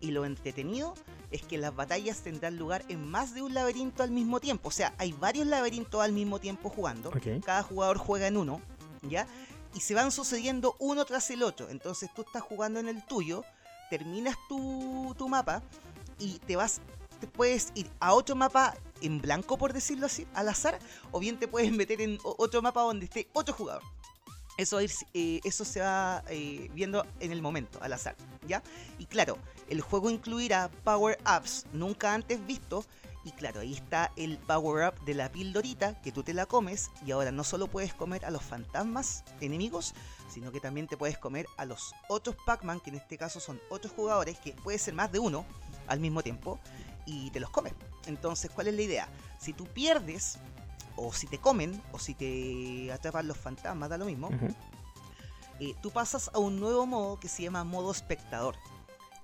Y 0.01 0.11
lo 0.11 0.25
entretenido 0.25 0.93
es 1.35 1.43
que 1.43 1.57
las 1.57 1.75
batallas 1.75 2.21
tendrán 2.21 2.57
lugar 2.57 2.83
en 2.89 3.09
más 3.09 3.33
de 3.33 3.41
un 3.41 3.53
laberinto 3.53 4.03
al 4.03 4.11
mismo 4.11 4.39
tiempo. 4.39 4.69
O 4.69 4.71
sea, 4.71 4.93
hay 4.97 5.11
varios 5.13 5.47
laberintos 5.47 6.01
al 6.01 6.11
mismo 6.11 6.39
tiempo 6.39 6.69
jugando. 6.69 7.11
Cada 7.45 7.63
jugador 7.63 7.97
juega 7.97 8.27
en 8.27 8.37
uno, 8.37 8.61
¿ya? 9.03 9.27
Y 9.73 9.81
se 9.81 9.93
van 9.93 10.11
sucediendo 10.11 10.75
uno 10.79 11.05
tras 11.05 11.29
el 11.31 11.43
otro. 11.43 11.69
Entonces 11.69 12.09
tú 12.13 12.23
estás 12.23 12.41
jugando 12.41 12.79
en 12.79 12.87
el 12.87 13.05
tuyo, 13.05 13.43
terminas 13.89 14.37
tu, 14.47 15.13
tu 15.17 15.27
mapa 15.27 15.61
y 16.19 16.39
te 16.39 16.55
vas, 16.55 16.81
te 17.19 17.27
puedes 17.27 17.71
ir 17.75 17.89
a 17.99 18.13
otro 18.13 18.35
mapa 18.35 18.75
en 19.01 19.21
blanco, 19.21 19.57
por 19.57 19.73
decirlo 19.73 20.05
así, 20.05 20.25
al 20.33 20.49
azar, 20.49 20.79
o 21.11 21.19
bien 21.19 21.37
te 21.37 21.47
puedes 21.47 21.71
meter 21.71 22.01
en 22.01 22.17
otro 22.23 22.61
mapa 22.61 22.81
donde 22.81 23.05
esté 23.05 23.27
otro 23.33 23.53
jugador. 23.53 23.83
Eso, 24.57 24.79
es, 24.79 25.05
eh, 25.13 25.41
eso 25.43 25.65
se 25.65 25.81
va 25.81 26.23
eh, 26.29 26.69
viendo 26.73 27.05
en 27.19 27.31
el 27.31 27.41
momento, 27.41 27.77
al 27.81 27.91
azar, 27.91 28.15
¿ya? 28.47 28.63
Y 28.97 29.05
claro, 29.05 29.37
el 29.69 29.81
juego 29.81 30.09
incluirá 30.09 30.69
power-ups 30.83 31.65
nunca 31.73 32.13
antes 32.13 32.45
vistos. 32.45 32.87
Y 33.25 33.31
claro, 33.31 33.61
ahí 33.61 33.73
está 33.73 34.11
el 34.17 34.37
power-up 34.37 35.03
de 35.03 35.15
la 35.15 35.31
pildorita, 35.31 35.99
que 36.01 36.11
tú 36.11 36.21
te 36.21 36.33
la 36.33 36.45
comes. 36.45 36.91
Y 37.05 37.11
ahora 37.11 37.31
no 37.31 37.43
solo 37.43 37.67
puedes 37.67 37.93
comer 37.93 38.23
a 38.23 38.29
los 38.29 38.43
fantasmas 38.43 39.23
enemigos, 39.41 39.95
sino 40.29 40.51
que 40.51 40.59
también 40.59 40.87
te 40.87 40.95
puedes 40.95 41.17
comer 41.17 41.47
a 41.57 41.65
los 41.65 41.93
otros 42.07 42.35
Pac-Man, 42.45 42.79
que 42.81 42.91
en 42.91 42.97
este 42.97 43.17
caso 43.17 43.39
son 43.39 43.59
otros 43.69 43.93
jugadores, 43.93 44.37
que 44.37 44.53
puede 44.53 44.77
ser 44.77 44.93
más 44.93 45.11
de 45.11 45.17
uno 45.17 45.43
al 45.87 45.99
mismo 45.99 46.21
tiempo, 46.21 46.59
y 47.07 47.31
te 47.31 47.39
los 47.39 47.49
comes. 47.49 47.73
Entonces, 48.05 48.51
¿cuál 48.51 48.67
es 48.67 48.75
la 48.75 48.81
idea? 48.83 49.09
Si 49.39 49.53
tú 49.53 49.65
pierdes, 49.65 50.37
o 50.97 51.11
si 51.13 51.27
te 51.27 51.37
comen, 51.37 51.81
o 51.91 51.99
si 51.99 52.13
te 52.13 52.91
atrapan 52.91 53.27
los 53.27 53.37
fantasmas, 53.37 53.89
da 53.89 53.97
lo 53.97 54.05
mismo, 54.05 54.29
eh, 55.59 55.73
tú 55.81 55.91
pasas 55.91 56.29
a 56.33 56.39
un 56.39 56.59
nuevo 56.59 56.85
modo 56.85 57.19
que 57.19 57.27
se 57.27 57.43
llama 57.43 57.63
modo 57.63 57.91
espectador. 57.91 58.55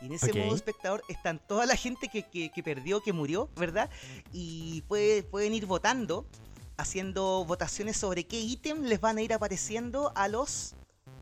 Y 0.02 0.06
en 0.08 0.14
ese 0.14 0.34
modo 0.34 0.56
espectador 0.56 1.04
están 1.10 1.40
toda 1.40 1.66
la 1.66 1.76
gente 1.76 2.08
que, 2.08 2.24
que- 2.24 2.50
que 2.52 2.64
perdió, 2.64 3.02
que 3.02 3.14
murió, 3.14 3.50
¿verdad? 3.56 3.90
Y 4.34 4.82
puede- 4.88 5.22
pueden 5.24 5.54
ir 5.54 5.66
votando, 5.68 6.26
haciendo 6.78 7.46
votaciones 7.46 7.98
sobre 7.98 8.24
qué 8.26 8.40
ítem 8.40 8.84
les 8.84 9.00
van 9.00 9.18
a 9.18 9.22
ir 9.22 9.32
apareciendo 9.34 10.12
a 10.16 10.28
los 10.28 10.74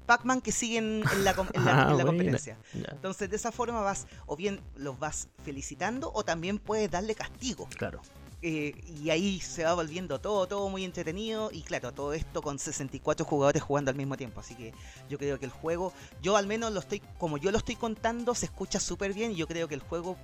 Pac-Man 0.06 0.42
que 0.42 0.52
siguen 0.54 1.04
en 1.12 1.24
la, 1.26 1.32
en 1.54 1.66
la- 1.66 1.72
Ah, 1.88 1.92
en 1.92 1.98
la 1.98 2.04
buena. 2.04 2.06
competencia. 2.06 2.58
Entonces 2.74 3.30
de 3.30 3.36
esa 3.36 3.52
forma 3.52 3.82
vas, 3.82 4.08
o 4.28 4.36
bien 4.38 4.62
los 4.78 4.98
vas 4.98 5.28
felicitando, 5.44 6.12
o 6.14 6.24
también 6.24 6.58
puedes 6.58 6.90
darle 6.90 7.16
castigo. 7.16 7.68
claro. 7.78 8.02
Eh, 8.42 8.74
y 9.04 9.10
ahí 9.10 9.42
se 9.42 9.66
va 9.66 9.74
volviendo 9.74 10.20
todo, 10.20 10.48
todo 10.48 10.70
muy 10.70 10.86
entretenido. 10.86 11.50
Y 11.52 11.62
claro, 11.62 11.92
todo 11.92 12.14
esto 12.14 12.42
con 12.42 12.60
64 12.60 13.26
jugadores 13.26 13.62
jugando 13.62 13.92
al 13.92 13.98
mismo 13.98 14.18
tiempo. 14.18 14.40
Así 14.40 14.56
que 14.56 14.74
yo 15.10 15.18
creo 15.18 15.40
que 15.40 15.46
el 15.46 15.52
juego, 15.52 15.94
yo 16.22 16.38
al 16.38 16.48
menos 16.48 16.72
lo 16.72 16.80
estoy, 16.80 17.02
como 17.18 17.38
yo 17.38 17.52
lo 17.52 17.58
estoy 17.58 17.76
contando, 17.76 18.34
se 18.36 18.46
escucha 18.46 18.80
súper 18.80 19.14
bien. 19.14 19.32
Y 19.32 19.36
yo 19.36 19.48
creo 19.48 19.68
que 19.68 19.76
el 19.76 19.82
juego, 19.82 20.18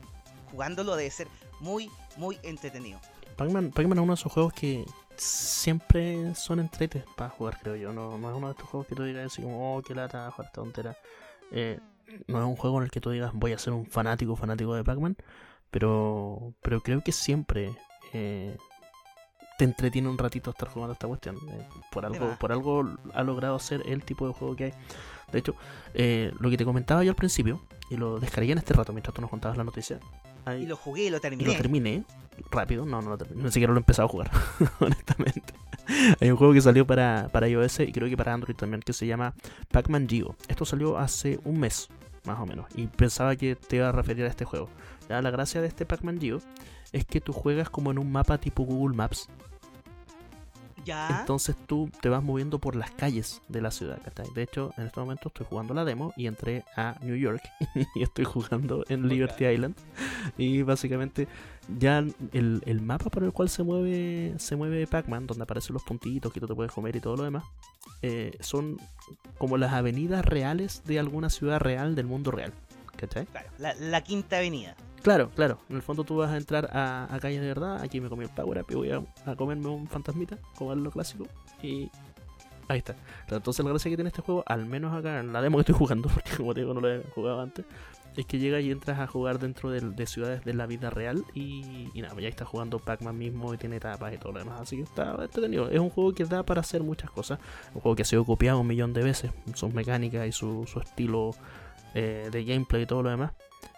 jugándolo, 0.51 0.95
debe 0.95 1.12
ser 1.12 1.28
muy, 1.60 1.89
muy 2.17 2.38
entretenido. 2.43 2.99
Pac-Man, 3.36 3.73
es 3.75 3.86
uno 3.86 4.06
de 4.06 4.13
esos 4.13 4.32
juegos 4.32 4.54
que 4.54 4.86
siempre 5.17 6.34
son 6.36 6.60
entretes 6.60 7.04
para 7.17 7.30
jugar, 7.30 7.60
creo 7.62 7.75
yo. 7.75 7.91
No, 7.91 8.17
no 8.17 8.30
es 8.30 8.36
uno 8.36 8.47
de 8.47 8.51
estos 8.51 8.69
juegos 8.69 8.88
que 8.88 8.95
tú 8.95 9.04
digas 9.04 9.25
así 9.25 9.41
como, 9.41 9.75
oh, 9.75 9.82
qué 9.82 9.93
lata, 9.93 10.32
jugar 10.32 10.47
esta 10.47 10.62
tontera. 10.62 10.97
Eh, 11.51 11.80
no 12.28 12.39
es 12.39 12.45
un 12.45 12.56
juego 12.56 12.78
en 12.78 12.84
el 12.84 12.91
que 12.91 13.01
tú 13.01 13.10
digas, 13.10 13.32
voy 13.34 13.51
a 13.51 13.58
ser 13.58 13.73
un 13.73 13.86
fanático, 13.86 14.38
fanático 14.38 14.73
de 14.73 14.86
Pac-Man. 14.86 15.17
Pero, 15.69 16.54
pero 16.62 16.80
creo 16.80 17.01
que 17.01 17.12
siempre 17.12 17.75
eh, 18.13 18.58
te 19.58 19.63
entretiene 19.65 20.10
un 20.10 20.18
ratito 20.18 20.50
estar 20.52 20.68
jugando 20.70 20.94
esta 20.94 21.08
cuestión. 21.08 21.38
Eh, 21.38 21.68
por, 21.91 22.06
algo, 22.06 22.36
por 22.39 22.52
algo 22.52 22.89
ha 23.13 23.24
logrado 23.24 23.58
ser 23.60 23.84
el 23.86 24.04
tipo 24.04 24.28
de 24.28 24.34
juego 24.34 24.56
que 24.56 24.65
hay. 24.65 24.74
De 25.32 25.39
hecho, 25.39 25.56
eh, 25.94 26.32
lo 26.39 26.50
que 26.50 26.58
te 26.58 26.65
comentaba 26.65 27.04
yo 27.04 27.12
al 27.12 27.15
principio, 27.15 27.62
y 27.89 27.98
lo 27.98 28.20
descargué 28.20 28.52
en 28.52 28.58
este 28.58 28.74
rato 28.74 28.91
mientras 28.94 29.13
tú 29.13 29.22
nos 29.22 29.30
contabas 29.30 29.58
la 29.58 29.63
noticia. 29.63 30.00
hay- 30.46 30.63
Y 30.63 30.65
lo 30.65 30.76
jugué 30.76 31.06
y 31.06 31.10
lo 31.10 31.18
y 31.18 31.20
terminé. 31.22 31.46
lo 31.46 31.54
terminé 31.58 32.04
rápido, 32.52 32.86
no, 32.86 33.02
no 33.02 33.10
lo 33.12 33.18
terminé, 33.18 33.44
ni 33.44 33.52
siquiera 33.52 33.72
lo 33.74 33.78
he 33.78 33.82
empezado 33.82 34.08
a 34.08 34.12
jugar, 34.12 34.30
honestamente. 34.80 35.54
Hay 36.20 36.30
un 36.32 36.38
juego 36.38 36.54
que 36.54 36.62
salió 36.62 36.86
para, 36.86 37.30
para 37.32 37.48
iOS 37.48 37.80
y 37.82 37.91
creo 37.91 38.10
que 38.10 38.18
para 38.18 38.34
Android 38.34 38.56
también, 38.56 38.82
que 38.82 38.91
se 38.94 39.08
llama 39.08 39.34
Pac-Man 39.72 40.08
Geo. 40.10 40.36
Esto 40.48 40.65
salió 40.65 40.98
hace 40.98 41.39
un 41.46 41.60
mes, 41.60 41.88
más 42.26 42.39
o 42.39 42.46
menos, 42.46 42.65
y 42.76 42.88
pensaba 42.88 43.36
que 43.36 43.56
te 43.56 43.78
iba 43.78 43.89
a 43.89 43.91
referir 43.91 44.26
a 44.26 44.28
este 44.28 44.46
juego. 44.46 44.70
Ya, 45.10 45.22
la 45.22 45.30
gracia 45.32 45.62
de 45.62 45.68
este 45.68 45.86
Pac-Man 45.86 46.20
Geo 46.20 46.39
es 46.91 47.06
que 47.06 47.21
tú 47.21 47.34
juegas 47.34 47.69
como 47.69 47.91
en 47.91 48.00
un 48.00 48.12
mapa 48.12 48.38
tipo 48.38 48.63
Google 48.63 48.95
Maps, 48.95 49.30
ya. 50.86 51.19
entonces 51.19 51.56
tú 51.65 51.89
te 52.02 52.10
vas 52.10 52.24
moviendo 52.24 52.60
por 52.60 52.76
las 52.76 52.91
calles 52.91 53.41
de 53.50 53.62
la 53.62 53.71
ciudad. 53.71 54.00
¿cachai? 54.04 54.28
De 54.34 54.43
hecho, 54.43 54.74
en 54.78 54.86
este 54.86 55.00
momento 55.00 55.30
estoy 55.30 55.45
jugando 55.50 55.74
la 55.74 55.84
demo 55.84 56.13
y 56.15 56.28
entré 56.28 56.63
a 56.76 56.95
New 57.02 57.15
York 57.15 57.41
y 57.95 58.04
estoy 58.04 58.26
jugando 58.26 58.84
en 58.88 59.08
Liberty 59.08 59.45
Island. 59.48 59.76
Y 60.38 60.62
básicamente 60.62 61.28
ya 61.80 62.00
el, 62.32 62.62
el 62.65 62.82
mapa 62.82 63.10
por 63.10 63.24
el 63.24 63.32
cual 63.32 63.50
se 63.50 63.63
mueve 63.63 64.36
se 64.38 64.56
mueve 64.56 64.88
Pac-Man, 64.88 65.28
donde 65.28 65.43
aparecen 65.43 65.74
los 65.74 65.84
puntitos 65.84 66.32
que 66.32 66.39
tú 66.39 66.48
te 66.48 66.56
puedes 66.56 66.71
comer 66.71 66.95
y 66.95 67.00
todo 67.00 67.17
lo 67.17 67.24
demás, 67.24 67.43
eh, 68.02 68.38
son 68.39 68.78
como 69.38 69.58
las 69.58 69.74
avenidas 69.74 70.24
reales 70.24 70.84
de 70.86 71.00
alguna 71.00 71.30
ciudad 71.30 71.60
real 71.60 71.95
del 71.95 72.06
mundo 72.06 72.32
real. 72.32 72.54
¿Cachai? 72.95 73.26
Claro, 73.26 73.50
la, 73.58 73.74
la 73.76 74.02
quinta 74.02 74.38
avenida. 74.38 74.76
Claro, 75.06 75.30
claro. 75.36 75.60
En 75.70 75.76
el 75.76 75.84
fondo 75.84 76.04
tú 76.04 76.18
vas 76.18 76.32
a 76.32 76.38
entrar 76.38 76.68
a, 76.74 77.08
a 77.13 77.20
calles 77.20 77.39
de 77.39 77.46
verdad. 77.46 77.80
Aquí 77.80 78.02
me 78.02 78.10
comí 78.10 78.24
el 78.24 78.32
Power 78.32 78.63
Up 78.63 78.65
y 78.72 78.74
voy 78.74 78.89
a, 78.89 79.36
comerme 79.36 79.68
un 79.68 79.88
fantasmita, 79.88 80.39
como 80.58 80.74
es 80.74 80.80
lo 80.80 80.89
clásico. 80.89 81.28
Y 81.62 81.91
ahí 82.68 82.80
está. 82.80 82.96
Entonces 83.30 83.63
la 83.63 83.70
gracia 83.70 83.91
que 83.91 83.98
tiene 83.98 84.08
este 84.08 84.24
juego, 84.24 84.44
al 84.48 84.65
menos 84.65 84.96
acá 84.96 85.20
en 85.20 85.32
la 85.32 85.44
demo 85.44 85.58
que 85.58 85.62
estoy 85.62 85.76
jugando, 85.76 86.10
porque 86.13 86.32
como 86.36 86.56
te 86.56 86.62
digo 86.62 86.74
no 86.74 86.82
lo 86.82 86.91
he 86.91 87.04
jugado 87.13 87.39
antes, 87.39 87.65
es 88.18 88.26
que 88.26 88.39
llega 88.39 88.60
y 88.60 88.72
entras 88.72 88.98
a 88.98 89.06
jugar 89.06 89.38
dentro 89.38 89.70
de, 89.70 90.08
ciudades 90.08 90.44
de 90.44 90.56
la 90.56 90.65
vida 90.65 90.89
real 90.89 91.24
y, 91.36 91.91
y 91.94 92.02
nada, 92.02 92.15
pues 92.15 92.24
ya 92.24 92.30
está 92.30 92.44
jugando 92.44 92.80
Pac-Man 92.80 93.15
mismo 93.15 93.54
y 93.54 93.58
tiene 93.58 93.76
etapas 93.76 94.12
y 94.12 94.18
todo 94.18 94.32
lo 94.32 94.39
demás. 94.39 94.60
Así 94.60 94.76
que 94.76 94.82
está 94.82 95.15
entretenido. 95.22 95.70
Es 95.70 95.80
un 95.80 95.91
juego 95.91 96.15
que 96.15 96.26
da 96.26 96.41
para 96.41 96.62
hacer 96.62 96.82
muchas 96.82 97.12
cosas. 97.12 97.38
Un 97.76 97.82
juego 97.82 97.96
que 97.96 98.02
ha 98.02 98.06
sido 98.06 98.26
copiado 98.26 98.60
un 98.60 98.65
millón 98.65 98.91
de 98.94 99.04
veces. 99.04 99.30
Sus 99.54 99.72
mecánicas 99.72 100.28
y 100.28 100.32
su, 100.32 100.65
su 100.65 100.80
estilo 100.80 101.36
eh, 101.94 102.30
de 102.32 102.44
gameplay 102.44 102.82
y 102.82 102.86
todo 102.88 103.04
lo 103.04 103.12
demás. 103.12 103.34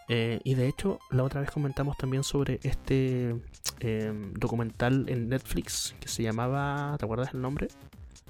Eh, 0.10 0.40
y 0.44 0.56
de 0.56 0.68
hecho, 0.68 1.00
la 1.12 1.24
otra 1.24 1.42
vez 1.42 1.52
comentamos 1.52 1.98
también 1.98 2.24
sobre 2.24 2.60
este 2.64 3.36
eh, 3.82 4.14
documental 4.34 5.06
en 5.10 5.30
Netflix 5.30 5.96
que 6.00 6.08
se 6.08 6.24
llamaba, 6.24 6.96
¿te 6.98 7.06
acuerdas 7.06 7.34
el 7.34 7.42
nombre? 7.42 7.68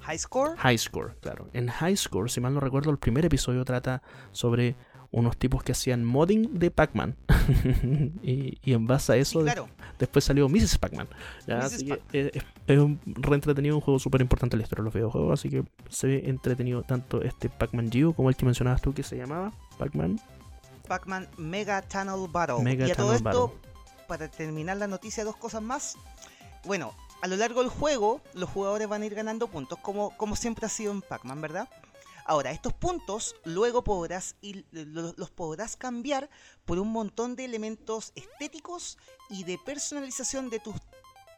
High 0.02 0.18
score. 0.18 0.56
High 0.56 0.78
Score, 0.78 1.16
claro. 1.20 1.48
En 1.52 1.68
High 1.68 1.96
Score, 1.96 2.30
si 2.30 2.40
mal 2.40 2.54
no 2.54 2.60
recuerdo, 2.60 2.90
el 2.90 2.98
primer 2.98 3.24
episodio 3.26 3.64
trata 3.64 4.02
sobre 4.32 4.74
unos 5.10 5.36
tipos 5.36 5.62
que 5.62 5.72
hacían 5.72 6.04
modding 6.04 6.58
de 6.58 6.70
Pac-Man. 6.70 7.16
y, 8.22 8.58
y 8.62 8.72
en 8.74 8.86
base 8.86 9.12
a 9.12 9.16
eso, 9.16 9.42
de- 9.42 9.50
después 9.98 10.24
salió 10.24 10.48
Mrs. 10.48 10.78
Pac-Man. 10.78 11.08
Así 11.48 11.86
que 11.86 12.00
eh, 12.12 12.30
es, 12.34 12.44
es 12.66 12.78
un 12.78 13.00
re 13.06 13.34
entretenido, 13.34 13.74
un 13.74 13.80
juego 13.80 13.98
súper 13.98 14.20
importante 14.20 14.54
en 14.56 14.58
la 14.58 14.62
historia 14.64 14.82
de 14.82 14.86
los 14.86 14.94
videojuegos. 14.94 15.40
Así 15.40 15.48
que 15.48 15.64
se 15.88 16.06
ve 16.06 16.22
entretenido 16.26 16.82
tanto 16.82 17.22
este 17.22 17.48
Pac-Man 17.48 17.90
Geo 17.90 18.12
como 18.12 18.28
el 18.28 18.36
que 18.36 18.44
mencionabas 18.44 18.82
tú 18.82 18.92
que 18.94 19.02
se 19.02 19.16
llamaba 19.16 19.52
Pac-Man. 19.78 20.20
Pac-Man 20.88 21.28
Mega 21.36 21.82
Tunnel 21.82 22.26
Battle. 22.28 22.62
Mega 22.62 22.86
y 22.88 22.90
a 22.90 22.94
todo 22.96 23.12
esto, 23.14 23.54
para 24.08 24.28
terminar 24.28 24.76
la 24.78 24.86
noticia, 24.86 25.24
dos 25.24 25.36
cosas 25.36 25.62
más. 25.62 25.96
Bueno, 26.64 26.94
a 27.22 27.26
lo 27.28 27.36
largo 27.36 27.60
del 27.60 27.70
juego, 27.70 28.20
los 28.34 28.48
jugadores 28.50 28.88
van 28.88 29.02
a 29.02 29.06
ir 29.06 29.14
ganando 29.14 29.48
puntos, 29.48 29.78
como, 29.80 30.16
como 30.16 30.34
siempre 30.34 30.66
ha 30.66 30.68
sido 30.68 30.92
en 30.92 31.02
Pac-Man, 31.02 31.40
¿verdad? 31.40 31.68
Ahora, 32.24 32.50
estos 32.50 32.74
puntos 32.74 33.36
luego 33.44 33.82
podrás 33.84 34.36
ir, 34.42 34.66
lo- 34.72 35.14
los 35.16 35.30
podrás 35.30 35.76
cambiar 35.76 36.28
por 36.66 36.78
un 36.78 36.88
montón 36.92 37.36
de 37.36 37.44
elementos 37.46 38.12
estéticos 38.14 38.98
y 39.30 39.44
de 39.44 39.56
personalización 39.58 40.50
de 40.50 40.58
tus 40.60 40.74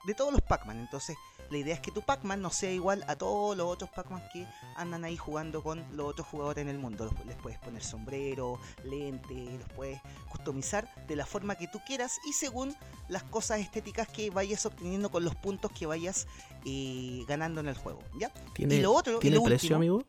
de 0.04 0.14
todos 0.14 0.32
los 0.32 0.40
Pac-Man. 0.42 0.78
Entonces, 0.80 1.16
la 1.50 1.58
idea 1.58 1.74
es 1.74 1.80
que 1.80 1.90
tu 1.90 2.02
Pac-Man 2.02 2.40
no 2.40 2.50
sea 2.50 2.70
igual 2.70 3.04
a 3.08 3.16
todos 3.16 3.56
los 3.56 3.66
otros 3.66 3.90
Pac-Man 3.90 4.22
que 4.32 4.46
andan 4.76 5.04
ahí 5.04 5.16
jugando 5.16 5.62
con 5.62 5.84
los 5.96 6.06
otros 6.06 6.26
jugadores 6.28 6.62
en 6.62 6.68
el 6.68 6.78
mundo. 6.78 7.10
Les 7.26 7.36
puedes 7.36 7.58
poner 7.58 7.82
sombrero, 7.82 8.58
lente, 8.84 9.34
los 9.58 9.68
puedes 9.74 10.00
customizar 10.28 10.88
de 11.06 11.16
la 11.16 11.26
forma 11.26 11.56
que 11.56 11.66
tú 11.66 11.80
quieras 11.84 12.18
y 12.28 12.32
según 12.32 12.74
las 13.08 13.24
cosas 13.24 13.60
estéticas 13.60 14.08
que 14.08 14.30
vayas 14.30 14.64
obteniendo 14.64 15.10
con 15.10 15.24
los 15.24 15.34
puntos 15.34 15.72
que 15.72 15.86
vayas 15.86 16.28
eh, 16.64 17.24
ganando 17.26 17.60
en 17.60 17.68
el 17.68 17.76
juego. 17.76 18.00
¿ya? 18.18 18.32
¿Tiene, 18.54 18.76
y 18.76 18.80
lo 18.80 18.92
otro, 18.92 19.16
y 19.16 19.20
¿tiene 19.20 19.36
lo 19.36 19.42
precio, 19.42 19.76
último, 19.76 19.76
amigo? 19.76 20.04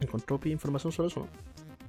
¿Encontró 0.00 0.38
información 0.44 0.92
sobre 0.92 1.08
eso? 1.08 1.28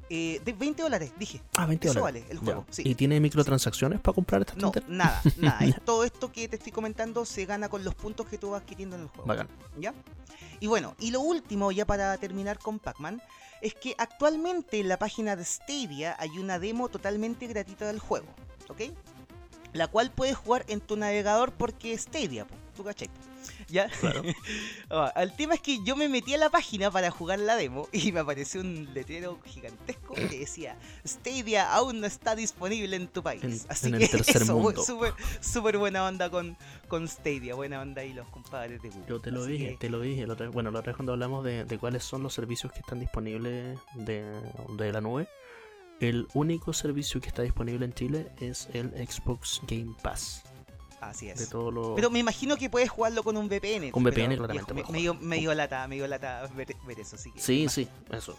Eh, 0.09 0.41
de 0.43 0.53
20 0.53 0.81
dólares, 0.81 1.11
dije. 1.17 1.41
Ah, 1.55 1.65
20 1.65 1.87
Eso 1.87 1.99
dólares. 1.99 2.23
vale 2.23 2.31
el 2.33 2.39
juego. 2.39 2.65
Sí. 2.69 2.83
¿Y 2.85 2.95
tiene 2.95 3.19
microtransacciones 3.19 3.99
para 3.99 4.15
comprar 4.15 4.41
estas 4.41 4.57
No, 4.57 4.71
nada, 4.87 5.21
nada. 5.37 5.59
Todo 5.85 6.03
esto 6.03 6.31
que 6.31 6.47
te 6.47 6.55
estoy 6.55 6.71
comentando 6.71 7.25
se 7.25 7.45
gana 7.45 7.69
con 7.69 7.83
los 7.83 7.93
puntos 7.95 8.27
que 8.27 8.37
tú 8.37 8.51
vas 8.51 8.61
adquiriendo 8.61 8.95
en 8.95 9.03
el 9.03 9.07
juego. 9.09 9.27
Bacán. 9.27 9.47
¿Ya? 9.79 9.93
Y 10.59 10.67
bueno, 10.67 10.95
y 10.99 11.11
lo 11.11 11.21
último, 11.21 11.71
ya 11.71 11.85
para 11.85 12.17
terminar 12.17 12.59
con 12.59 12.79
Pac-Man, 12.79 13.21
es 13.61 13.73
que 13.75 13.95
actualmente 13.97 14.79
en 14.79 14.87
la 14.87 14.97
página 14.97 15.35
de 15.35 15.45
Stadia 15.45 16.15
hay 16.19 16.37
una 16.39 16.59
demo 16.59 16.89
totalmente 16.89 17.47
gratuita 17.47 17.87
del 17.87 17.99
juego, 17.99 18.27
¿ok? 18.69 18.81
La 19.73 19.87
cual 19.87 20.11
puedes 20.11 20.35
jugar 20.35 20.65
en 20.67 20.81
tu 20.81 20.95
navegador 20.95 21.51
porque 21.51 21.93
es 21.93 22.01
Stadia, 22.01 22.47
¿tú 22.75 22.83
cachai? 22.83 23.09
¿Ya? 23.69 23.87
Claro. 23.99 24.23
Ah, 24.91 25.13
el 25.17 25.35
tema 25.35 25.53
es 25.53 25.61
que 25.61 25.83
yo 25.83 25.95
me 25.95 26.09
metí 26.09 26.33
a 26.33 26.37
la 26.39 26.49
página 26.49 26.89
para 26.89 27.11
jugar 27.11 27.37
la 27.37 27.55
demo 27.55 27.87
y 27.91 28.11
me 28.11 28.21
apareció 28.21 28.59
un 28.61 28.91
letrero 28.95 29.39
gigantesco 29.45 30.15
que 30.15 30.27
decía 30.39 30.79
Stadia 31.05 31.71
aún 31.71 32.01
no 32.01 32.07
está 32.07 32.35
disponible 32.35 32.95
en 32.95 33.07
tu 33.07 33.21
país. 33.21 33.43
En- 33.43 33.61
Así 33.69 33.87
en 33.89 33.93
el 33.95 33.99
que 34.01 34.07
tercer 34.17 34.41
eso, 34.41 34.57
mundo. 34.57 34.83
súper 34.83 35.13
súper 35.41 35.77
buena 35.77 36.07
onda 36.07 36.31
con, 36.31 36.57
con 36.87 37.07
Stadia, 37.07 37.53
buena 37.53 37.81
onda 37.81 38.03
y 38.03 38.13
los 38.13 38.27
compadres 38.29 38.81
de 38.81 38.89
Google. 38.89 39.05
Yo 39.07 39.19
te 39.19 39.29
lo 39.29 39.43
Así 39.43 39.51
dije, 39.51 39.67
que- 39.73 39.77
te 39.77 39.89
lo 39.91 39.99
dije. 40.01 40.25
bueno, 40.51 40.71
la 40.71 40.79
otra 40.79 40.89
vez 40.91 40.95
cuando 40.97 41.13
hablamos 41.13 41.43
de, 41.43 41.65
de 41.65 41.77
cuáles 41.77 42.03
son 42.03 42.23
los 42.23 42.33
servicios 42.33 42.71
que 42.73 42.79
están 42.79 42.99
disponibles 42.99 43.77
de, 43.93 44.23
de 44.75 44.91
la 44.91 45.01
nube, 45.01 45.27
el 45.99 46.27
único 46.33 46.73
servicio 46.73 47.21
que 47.21 47.27
está 47.27 47.43
disponible 47.43 47.85
en 47.85 47.93
Chile 47.93 48.31
es 48.39 48.69
el 48.73 48.89
Xbox 49.07 49.61
Game 49.67 49.93
Pass. 50.01 50.41
Así 51.01 51.27
De 51.27 51.33
es. 51.33 51.49
todo 51.49 51.71
lo... 51.71 51.95
Pero 51.95 52.09
me 52.09 52.19
imagino 52.19 52.57
que 52.57 52.69
puedes 52.69 52.89
jugarlo 52.89 53.23
con 53.23 53.37
un 53.37 53.47
VPN. 53.47 53.91
Con 53.91 54.03
VPN, 54.03 54.35
claramente 54.37 54.73
Me, 54.73 54.83
me 54.89 54.97
dio, 54.99 55.13
me 55.13 55.37
dio 55.37 55.53
lata, 55.53 55.87
me 55.87 55.95
dio 55.95 56.07
lata 56.07 56.47
ver, 56.55 56.75
ver 56.85 56.99
eso. 56.99 57.15
Así 57.15 57.31
que, 57.31 57.39
Sí, 57.39 57.61
imagino. 57.63 57.69
sí, 57.71 58.15
eso. 58.15 58.37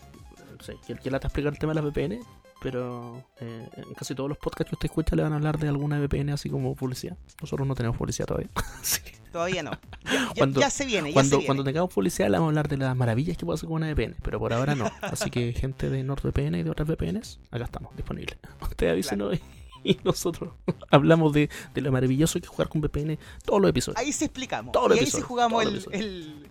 Sí, 0.61 0.73
que, 1.03 1.11
lata 1.11 1.29
explicar 1.29 1.53
el 1.53 1.59
tema 1.59 1.73
de 1.73 1.81
las 1.81 1.85
VPN, 1.91 2.21
pero 2.61 3.25
eh, 3.41 3.67
en 3.77 3.95
casi 3.95 4.15
todos 4.15 4.29
los 4.29 4.37
podcasts 4.37 4.69
que 4.69 4.75
usted 4.75 4.87
escucha 4.87 5.17
le 5.17 5.23
van 5.23 5.33
a 5.33 5.37
hablar 5.37 5.59
de 5.59 5.69
alguna 5.69 5.99
VPN 5.99 6.31
así 6.31 6.51
como 6.51 6.75
publicidad. 6.75 7.17
Nosotros 7.41 7.67
no 7.67 7.75
tenemos 7.75 7.97
publicidad 7.97 8.27
todavía. 8.27 8.51
Así 8.83 9.01
que 9.03 9.19
Todavía 9.33 9.63
no. 9.63 9.71
Ya, 10.05 10.29
Cuando- 10.37 10.61
ya 10.61 10.71
se 10.71 10.85
viene, 10.85 11.11
ya 11.11 11.13
se 11.13 11.15
cuando, 11.15 11.37
viene. 11.39 11.47
cuando 11.47 11.65
tengamos 11.65 11.95
publicidad 11.95 12.27
le 12.29 12.33
vamos 12.33 12.49
a 12.49 12.51
hablar 12.51 12.69
de 12.69 12.77
las 12.79 12.97
maravillas 12.97 13.37
que 13.39 13.47
puede 13.47 13.55
hacer 13.55 13.69
con 13.69 13.77
una 13.77 13.87
VPN, 13.95 14.17
pero 14.23 14.41
por 14.41 14.53
ahora 14.53 14.75
no. 14.75 14.91
Así 15.03 15.31
que 15.31 15.53
gente 15.53 15.89
de 15.89 16.03
NordVPN 16.03 16.57
y 16.57 16.63
de 16.65 16.71
otras 16.71 16.89
VPNs, 16.89 17.39
acá 17.53 17.65
estamos, 17.65 17.95
disponibles. 17.97 18.37
Usted 18.61 18.89
avísenos 18.91 19.37
y, 19.37 19.41
y 19.85 19.99
nosotros 20.05 20.53
hablamos 20.91 21.33
de, 21.33 21.49
de 21.75 21.81
lo 21.81 21.93
maravilloso 21.93 22.39
que 22.41 22.47
es 22.47 22.51
jugar 22.51 22.69
con 22.69 22.81
VPN 22.81 23.19
todos 23.45 23.61
los 23.61 23.71
episodios. 23.71 23.99
Ahí 24.01 24.13
sí 24.13 24.25
explicamos. 24.25 24.73
Todos 24.73 24.91
los 24.91 24.97
y 24.97 25.01
ahí 25.01 25.07
sí 25.07 25.11
episodios, 25.19 25.29
jugamos 25.29 25.63
el, 25.63 25.69
episodios. 25.71 26.01
el- 26.03 26.51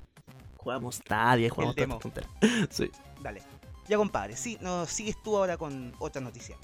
Jugamos 0.58 0.96
Stadia, 0.96 1.50
jugamos 1.50 1.78
El 1.78 1.82
demo. 1.88 2.00
Sí. 2.70 2.92
Dale. 3.24 3.42
Ya 3.88 3.98
compadre, 3.98 4.36
sí, 4.36 4.58
no, 4.62 4.86
sigues 4.86 5.16
tú 5.24 5.36
ahora 5.38 5.58
con 5.58 5.94
otra 6.00 6.22
noticia. 6.22 6.58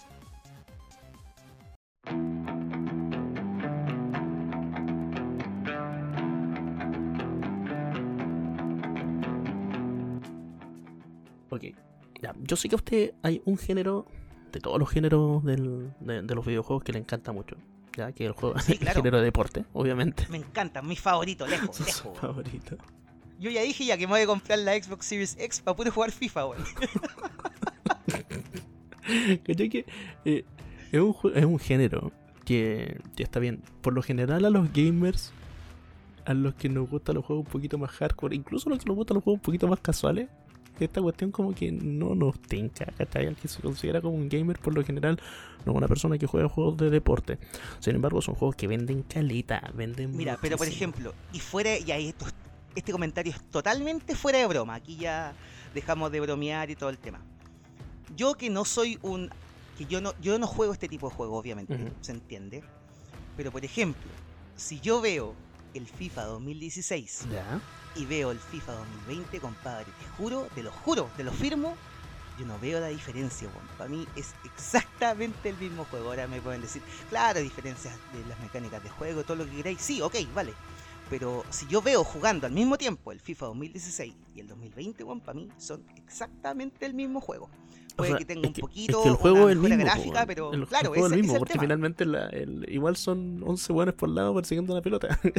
Ok. 11.50 11.64
Ya, 12.22 12.34
yo 12.42 12.56
sé 12.56 12.70
que 12.70 12.76
a 12.76 12.78
usted 12.78 13.14
hay 13.22 13.42
un 13.46 13.58
género, 13.58 14.06
de 14.56 14.62
todos 14.62 14.80
los 14.80 14.90
géneros 14.90 15.44
del- 15.44 15.92
de, 16.00 16.22
de 16.22 16.36
los 16.36 16.46
videojuegos, 16.46 16.84
que 16.84 16.94
le 16.94 17.00
encanta 17.00 17.32
mucho. 17.34 17.58
Ya 17.98 18.12
que 18.14 18.26
el 18.26 18.32
juego 18.32 18.58
Sí, 18.60 18.74
el 18.82 18.88
género 18.90 19.18
de 19.18 19.24
deporte, 19.26 19.66
obviamente. 19.74 20.26
Me 20.30 20.38
encanta, 20.38 20.82
mi 20.82 20.96
favorito, 20.96 21.46
lejos, 21.48 22.04
favorito. 22.20 22.78
Yo 23.38 23.52
ya 23.52 23.62
dije 23.62 23.86
ya 23.86 23.98
que 23.98 24.08
me 24.08 24.14
voy 24.14 24.22
a 24.22 24.28
comprar 24.28 24.60
la 24.60 24.82
Xbox 24.82 25.06
Series 25.08 25.36
X 25.38 25.60
para 25.62 25.76
poder 25.76 25.92
jugar 25.92 26.12
FIFA, 26.12 26.46
weón. 26.48 26.64
¿Cachai 29.46 29.70
que 29.70 29.86
eh, 30.26 30.46
es, 30.92 31.00
un, 31.02 31.16
es 31.36 31.46
un 31.46 31.60
género 31.60 32.12
que, 32.44 33.00
que 33.16 33.24
está 33.24 33.40
bien. 33.40 33.62
Por 33.82 33.94
lo 33.94 34.02
general 34.02 34.46
a 34.46 34.50
los 34.50 34.72
gamers, 34.74 35.32
a 36.26 36.34
los 36.34 36.56
que 36.56 36.70
nos 36.70 36.90
gustan 36.90 37.16
los 37.16 37.26
juegos 37.26 37.46
un 37.46 37.52
poquito 37.52 37.78
más 37.78 37.92
hardcore, 37.92 38.36
incluso 38.36 38.70
a 38.70 38.72
los 38.72 38.80
que 38.80 38.86
nos 38.86 38.96
gustan 38.96 39.16
los 39.16 39.24
juegos 39.24 39.40
un 39.40 39.44
poquito 39.44 39.68
más 39.68 39.80
casuales, 39.80 40.30
esta 40.84 41.02
cuestión 41.02 41.32
como 41.32 41.56
que 41.56 41.72
no 41.72 42.16
nos 42.16 42.38
tinca, 42.40 42.86
¿cachai? 42.98 43.28
Al 43.28 43.36
que 43.36 43.48
se 43.48 43.62
considera 43.62 44.02
como 44.02 44.16
un 44.16 44.28
gamer 44.28 44.60
por 44.60 44.74
lo 44.76 44.84
general 44.84 45.20
no 45.66 45.74
una 45.74 45.88
persona 45.88 46.18
que 46.18 46.28
juega 46.28 46.48
juegos 46.48 46.78
de 46.78 46.90
deporte. 46.90 47.40
Sin 47.80 47.96
embargo, 47.96 48.22
son 48.22 48.36
juegos 48.36 48.56
que 48.56 48.68
venden 48.68 49.04
caleta, 49.04 49.72
venden 49.74 50.16
Mira, 50.16 50.38
pero 50.42 50.58
por 50.58 50.68
ejemplo, 50.68 51.14
y 51.34 51.40
fuera, 51.40 51.78
y 51.78 51.92
ahí 51.92 52.10
esto, 52.10 52.26
este 52.76 52.92
comentario 52.92 53.34
es 53.34 53.42
totalmente 53.50 54.16
fuera 54.16 54.40
de 54.40 54.48
broma. 54.48 54.76
Aquí 54.76 54.98
ya 54.98 55.34
dejamos 55.74 56.12
de 56.12 56.20
bromear 56.20 56.70
y 56.70 56.76
todo 56.76 56.90
el 56.90 56.98
tema. 56.98 57.20
Yo 58.16 58.36
que 58.36 58.50
no 58.50 58.66
soy 58.66 59.00
un. 59.02 59.30
que 59.78 59.86
yo 59.86 60.02
no, 60.02 60.14
yo 60.22 60.38
no 60.38 60.48
juego 60.48 60.74
este 60.74 60.88
tipo 60.88 61.10
de 61.10 61.16
juegos, 61.16 61.40
obviamente, 61.40 61.92
se 62.02 62.12
entiende. 62.12 62.64
Pero 63.36 63.52
por 63.52 63.66
ejemplo, 63.66 64.10
si 64.56 64.80
yo 64.80 65.02
veo 65.02 65.34
el 65.76 65.86
FIFA 65.88 66.24
2016 66.26 67.28
Ya. 67.32 67.60
y 67.96 68.06
veo 68.06 68.32
el 68.32 68.40
FIFA 68.40 68.74
2020, 68.74 69.40
compadre, 69.40 69.86
te 70.00 70.08
juro, 70.18 70.48
te 70.56 70.64
lo 70.64 70.72
juro, 70.72 71.10
te 71.16 71.24
lo 71.24 71.32
firmo, 71.32 71.76
yo 72.40 72.46
no 72.46 72.60
veo 72.60 72.80
la 72.80 72.88
diferencia, 72.88 73.48
weón. 73.48 73.68
Para 73.78 73.90
mí 73.90 74.08
es 74.16 74.34
exactamente 74.44 75.50
el 75.50 75.58
mismo 75.58 75.86
juego. 75.86 76.10
Ahora 76.10 76.28
me 76.28 76.42
pueden 76.42 76.62
decir, 76.62 76.82
claro, 77.10 77.40
diferencias 77.40 77.94
de 78.14 78.26
las 78.28 78.38
mecánicas 78.42 78.84
de 78.84 78.90
juego, 78.90 79.24
todo 79.24 79.38
lo 79.38 79.46
que 79.46 79.52
queráis. 79.58 79.80
Sí, 79.82 80.02
ok, 80.02 80.16
vale. 80.34 80.54
Pero 81.10 81.46
si 81.50 81.68
yo 81.68 81.82
veo 81.82 82.04
jugando 82.04 82.48
al 82.48 82.52
mismo 82.54 82.78
tiempo 82.78 83.12
el 83.12 83.20
FIFA 83.22 83.46
2016 83.48 84.14
y 84.36 84.40
el 84.42 84.48
2020, 84.48 85.04
weón, 85.04 85.22
para 85.22 85.36
mí 85.40 85.48
son 85.58 85.86
exactamente 85.96 86.86
el 86.86 86.94
mismo 86.94 87.22
juego. 87.22 87.50
Puede 87.96 88.10
sea, 88.12 88.18
que 88.18 88.26
tenga 88.26 88.42
es 88.42 88.48
un 88.48 88.54
que- 88.54 88.62
poquito 88.62 88.98
es 88.98 89.04
que 89.04 89.10
el 89.10 89.16
juego 89.16 89.50
es 89.50 89.56
el 89.56 89.60
mismo, 89.62 89.78
gráfica, 89.84 90.22
po, 90.22 90.28
pero 90.28 90.54
el, 90.54 90.68
claro, 90.68 90.84
el 90.84 90.88
juego 90.90 91.06
es 91.08 91.12
el 91.14 91.18
mismo, 91.20 91.32
es 91.32 91.36
el 91.36 91.40
porque 91.40 91.54
tema. 91.54 91.62
finalmente 91.64 92.06
la- 92.06 92.28
el- 92.30 92.66
igual 92.70 92.96
son 92.98 93.42
11 93.46 93.72
buenos 93.74 93.96
por 93.96 94.10
lado 94.10 94.34
persiguiendo 94.36 94.74
una 94.74 94.82
pelota. 94.82 95.20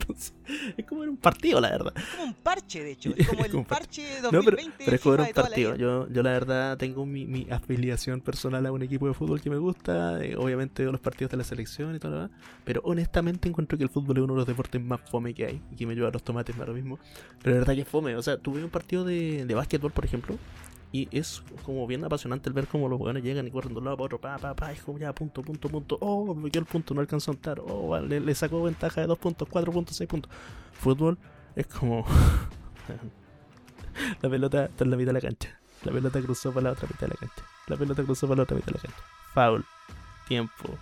Entonces, 0.00 0.32
es 0.78 0.86
como 0.86 1.04
en 1.04 1.10
un 1.10 1.16
partido, 1.18 1.60
la 1.60 1.70
verdad. 1.70 1.92
Es 1.96 2.04
como 2.04 2.24
un 2.24 2.34
parche, 2.34 2.82
de 2.82 2.92
hecho. 2.92 3.10
Es 3.16 3.28
como 3.28 3.44
el 3.44 3.64
parche 3.66 4.02
No, 4.22 4.30
2020 4.32 4.72
pero, 4.78 4.84
pero 4.86 4.94
es 4.96 5.00
como 5.02 5.16
de 5.16 5.22
un 5.22 5.28
partido. 5.34 5.76
Yo, 5.76 6.08
yo 6.08 6.22
la 6.22 6.30
verdad 6.30 6.78
tengo 6.78 7.04
mi, 7.04 7.26
mi 7.26 7.46
afiliación 7.50 8.22
personal 8.22 8.64
a 8.64 8.72
un 8.72 8.80
equipo 8.82 9.06
de 9.06 9.12
fútbol 9.12 9.40
que 9.42 9.50
me 9.50 9.58
gusta. 9.58 10.24
eh, 10.24 10.34
obviamente 10.36 10.82
veo 10.82 10.92
los 10.92 11.00
partidos 11.02 11.30
de 11.30 11.36
la 11.36 11.44
selección 11.44 11.94
y 11.94 11.98
todo 11.98 12.12
lo 12.12 12.16
demás. 12.22 12.30
Pero 12.64 12.80
honestamente 12.84 13.48
encuentro 13.50 13.76
que 13.76 13.84
el 13.84 13.90
fútbol 13.90 14.16
es 14.16 14.22
uno 14.24 14.32
de 14.32 14.38
los 14.38 14.46
deportes 14.46 14.80
más 14.80 15.00
fome 15.10 15.34
que 15.34 15.44
hay. 15.44 15.60
Y 15.72 15.76
que 15.76 15.86
me 15.86 15.94
lleva 15.94 16.08
a 16.08 16.12
los 16.12 16.22
tomates 16.22 16.56
me 16.56 16.64
lo 16.64 16.72
mismo. 16.72 16.98
Pero 17.42 17.56
la 17.56 17.58
verdad 17.60 17.74
que 17.74 17.82
es 17.82 17.88
fome. 17.88 18.16
O 18.16 18.22
sea, 18.22 18.38
tuve 18.38 18.64
un 18.64 18.70
partido 18.70 19.04
de, 19.04 19.44
de 19.44 19.54
básquetbol, 19.54 19.92
por 19.92 20.06
ejemplo. 20.06 20.36
Y 20.90 21.08
es 21.16 21.42
como 21.64 21.86
bien 21.86 22.02
apasionante 22.04 22.48
el 22.48 22.54
ver 22.54 22.66
cómo 22.66 22.88
los 22.88 22.96
jugadores 22.96 23.22
llegan 23.22 23.46
y 23.46 23.50
corren 23.50 23.74
de 23.74 23.78
un 23.78 23.84
lado 23.84 23.98
para 23.98 24.06
otro, 24.06 24.20
pa, 24.20 24.38
pa, 24.38 24.54
pa, 24.54 24.72
es 24.72 24.80
como 24.82 24.98
ya, 24.98 25.12
punto, 25.12 25.42
punto, 25.42 25.68
punto, 25.68 25.98
oh, 26.00 26.34
quedó 26.50 26.60
el 26.60 26.66
punto, 26.66 26.94
no 26.94 27.02
alcanzó 27.02 27.30
a 27.30 27.34
entrar, 27.34 27.60
oh, 27.60 28.00
le, 28.00 28.20
le 28.20 28.34
sacó 28.34 28.62
ventaja 28.62 29.02
de 29.02 29.06
2 29.06 29.18
puntos, 29.18 29.46
4 29.50 29.70
puntos, 29.70 29.96
6 29.96 30.08
puntos. 30.08 30.32
Fútbol 30.72 31.18
es 31.54 31.66
como... 31.66 32.06
la 34.22 34.30
pelota 34.30 34.64
está 34.64 34.84
en 34.84 34.90
la 34.90 34.96
mitad 34.96 35.08
de 35.08 35.14
la 35.14 35.20
cancha, 35.20 35.60
la 35.84 35.92
pelota 35.92 36.22
cruzó 36.22 36.52
para 36.52 36.64
la 36.64 36.72
otra 36.72 36.88
mitad 36.88 37.06
de 37.06 37.08
la 37.08 37.16
cancha, 37.16 37.44
la 37.66 37.76
pelota 37.76 38.02
cruzó 38.02 38.26
para 38.26 38.38
la 38.38 38.42
otra 38.44 38.56
mitad 38.56 38.68
de 38.68 38.72
la 38.72 38.80
cancha. 38.80 39.02
Foul, 39.34 39.64
tiempo, 40.26 40.78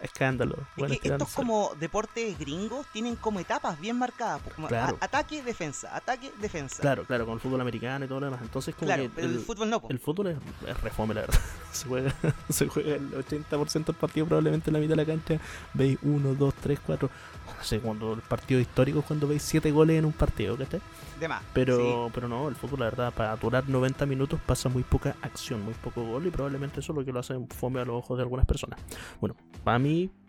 escándalo. 0.00 0.56
Es 0.76 1.00
que 1.00 1.08
estos 1.08 1.30
como 1.32 1.72
deportes 1.78 2.38
gringos 2.38 2.86
tienen 2.92 3.16
como 3.16 3.40
etapas 3.40 3.80
bien 3.80 3.98
marcadas. 3.98 4.40
pues, 4.42 4.54
como 4.54 4.68
Claro. 4.68 4.98
a- 5.00 5.04
ataque, 5.04 5.42
defensa, 5.42 5.94
ataque, 5.96 6.32
defensa. 6.40 6.80
Claro, 6.82 7.04
claro, 7.04 7.24
con 7.24 7.34
el 7.34 7.40
fútbol 7.40 7.60
americano 7.60 8.04
y 8.04 8.08
todo 8.08 8.20
lo 8.20 8.26
demás. 8.26 8.40
Entonces 8.42 8.74
como 8.74 8.86
Claro, 8.86 9.02
que 9.04 9.08
pero 9.10 9.28
el, 9.28 9.40
fútbol 9.40 9.70
no. 9.70 9.80
po. 9.80 9.88
El 9.90 9.98
fútbol 9.98 10.26
es, 10.28 10.36
es 10.68 10.80
refome, 10.80 11.14
la 11.14 11.22
verdad. 11.22 11.40
Se 11.76 11.86
juega, 11.88 12.14
se 12.48 12.68
juega 12.68 12.94
el 12.94 13.12
80% 13.12 13.84
del 13.92 13.96
partido 13.96 14.24
probablemente 14.26 14.70
en 14.70 14.74
la 14.74 14.80
mitad 14.80 14.90
de 14.92 14.96
la 14.96 15.04
cancha. 15.04 15.38
Veis 15.74 15.98
1, 16.02 16.34
2, 16.34 16.54
3, 16.54 16.80
4. 16.86 17.10
No 17.58 17.64
sé, 17.64 17.80
cuando 17.80 18.14
el 18.14 18.22
partido 18.22 18.58
histórico 18.60 19.00
es 19.00 19.04
cuando 19.04 19.28
veis 19.28 19.42
7 19.42 19.70
goles 19.70 19.98
en 19.98 20.06
un 20.06 20.12
partido, 20.12 20.56
¿cachai? 20.56 20.80
De 21.20 21.28
más. 21.28 21.42
Pero, 21.52 22.10
pero 22.14 22.28
no, 22.28 22.48
el 22.48 22.54
fútbol, 22.56 22.80
la 22.80 22.86
verdad, 22.86 23.12
para 23.12 23.36
durar 23.36 23.68
90 23.68 24.06
minutos 24.06 24.40
pasa 24.46 24.68
muy 24.70 24.84
poca 24.84 25.16
acción, 25.20 25.62
muy 25.62 25.74
poco 25.74 26.02
gol 26.02 26.26
y 26.26 26.30
probablemente 26.30 26.80
eso 26.80 26.92
es 26.92 26.98
lo 26.98 27.04
que 27.04 27.12
lo 27.12 27.20
hace 27.20 27.34
fome 27.58 27.80
a 27.80 27.84
los 27.84 27.96
ojos 27.96 28.16
de 28.16 28.22
algunas 28.22 28.46
personas. 28.46 28.78
Bueno, 29.20 29.36
para 29.62 29.78
mí, 29.78 29.85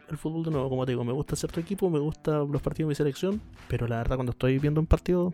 el 0.09 0.17
fútbol, 0.17 0.43
de 0.43 0.51
nuevo, 0.51 0.69
como 0.69 0.85
te 0.85 0.93
digo, 0.93 1.03
me 1.03 1.11
gusta 1.11 1.35
cierto 1.35 1.59
equipo, 1.59 1.89
me 1.89 1.99
gustan 1.99 2.49
los 2.49 2.61
partidos 2.61 2.87
de 2.87 2.91
mi 2.91 2.95
selección, 2.95 3.41
pero 3.67 3.87
la 3.87 3.97
verdad, 3.97 4.15
cuando 4.15 4.31
estoy 4.31 4.57
viendo 4.57 4.79
un 4.79 4.87
partido 4.87 5.33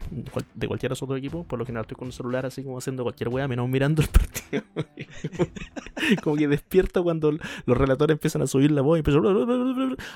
de 0.55 0.67
cualquier 0.67 0.91
otro 0.93 1.15
equipo, 1.15 1.43
por 1.43 1.59
lo 1.59 1.65
general 1.65 1.83
estoy 1.83 1.95
con 1.95 2.07
el 2.07 2.13
celular 2.13 2.45
así 2.47 2.63
como 2.63 2.79
haciendo 2.79 3.03
cualquier 3.03 3.29
wea, 3.29 3.47
menos 3.47 3.69
mirando 3.69 4.01
el 4.01 4.07
partido. 4.07 4.63
como 6.23 6.35
que 6.37 6.47
despierto 6.47 7.03
cuando 7.03 7.31
los 7.65 7.77
relatores 7.77 8.15
empiezan 8.15 8.41
a 8.41 8.47
subir 8.47 8.71
la 8.71 8.81
voz 8.81 8.97
y 8.97 8.99
empiezo. 8.99 9.21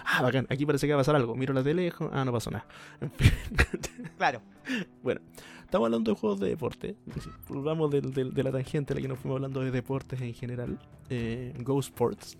Ah, 0.05 0.23
bacán, 0.23 0.47
aquí 0.49 0.65
parece 0.65 0.87
que 0.87 0.93
va 0.93 0.99
a 0.99 1.01
pasar 1.01 1.15
algo. 1.15 1.35
Miro 1.35 1.53
la 1.53 1.61
tele 1.63 1.93
ah, 2.11 2.25
no 2.25 2.31
pasó 2.31 2.49
nada. 2.49 2.65
En 3.01 3.11
fin. 3.11 3.31
Claro. 4.17 4.41
Estamos 5.65 5.85
hablando 5.85 6.11
de 6.13 6.19
juegos 6.19 6.39
de 6.39 6.49
deporte. 6.49 6.95
Volvamos 7.47 7.91
del- 7.91 8.11
del- 8.13 8.33
de 8.33 8.43
la 8.43 8.51
tangente 8.51 8.93
a 8.93 8.95
la 8.95 9.01
que 9.03 9.07
nos 9.07 9.19
fuimos 9.19 9.35
hablando 9.37 9.61
de 9.61 9.69
deportes 9.69 10.19
en 10.21 10.33
general. 10.33 10.79
Eh, 11.09 11.53
Go 11.59 11.79
Sports. 11.79 12.35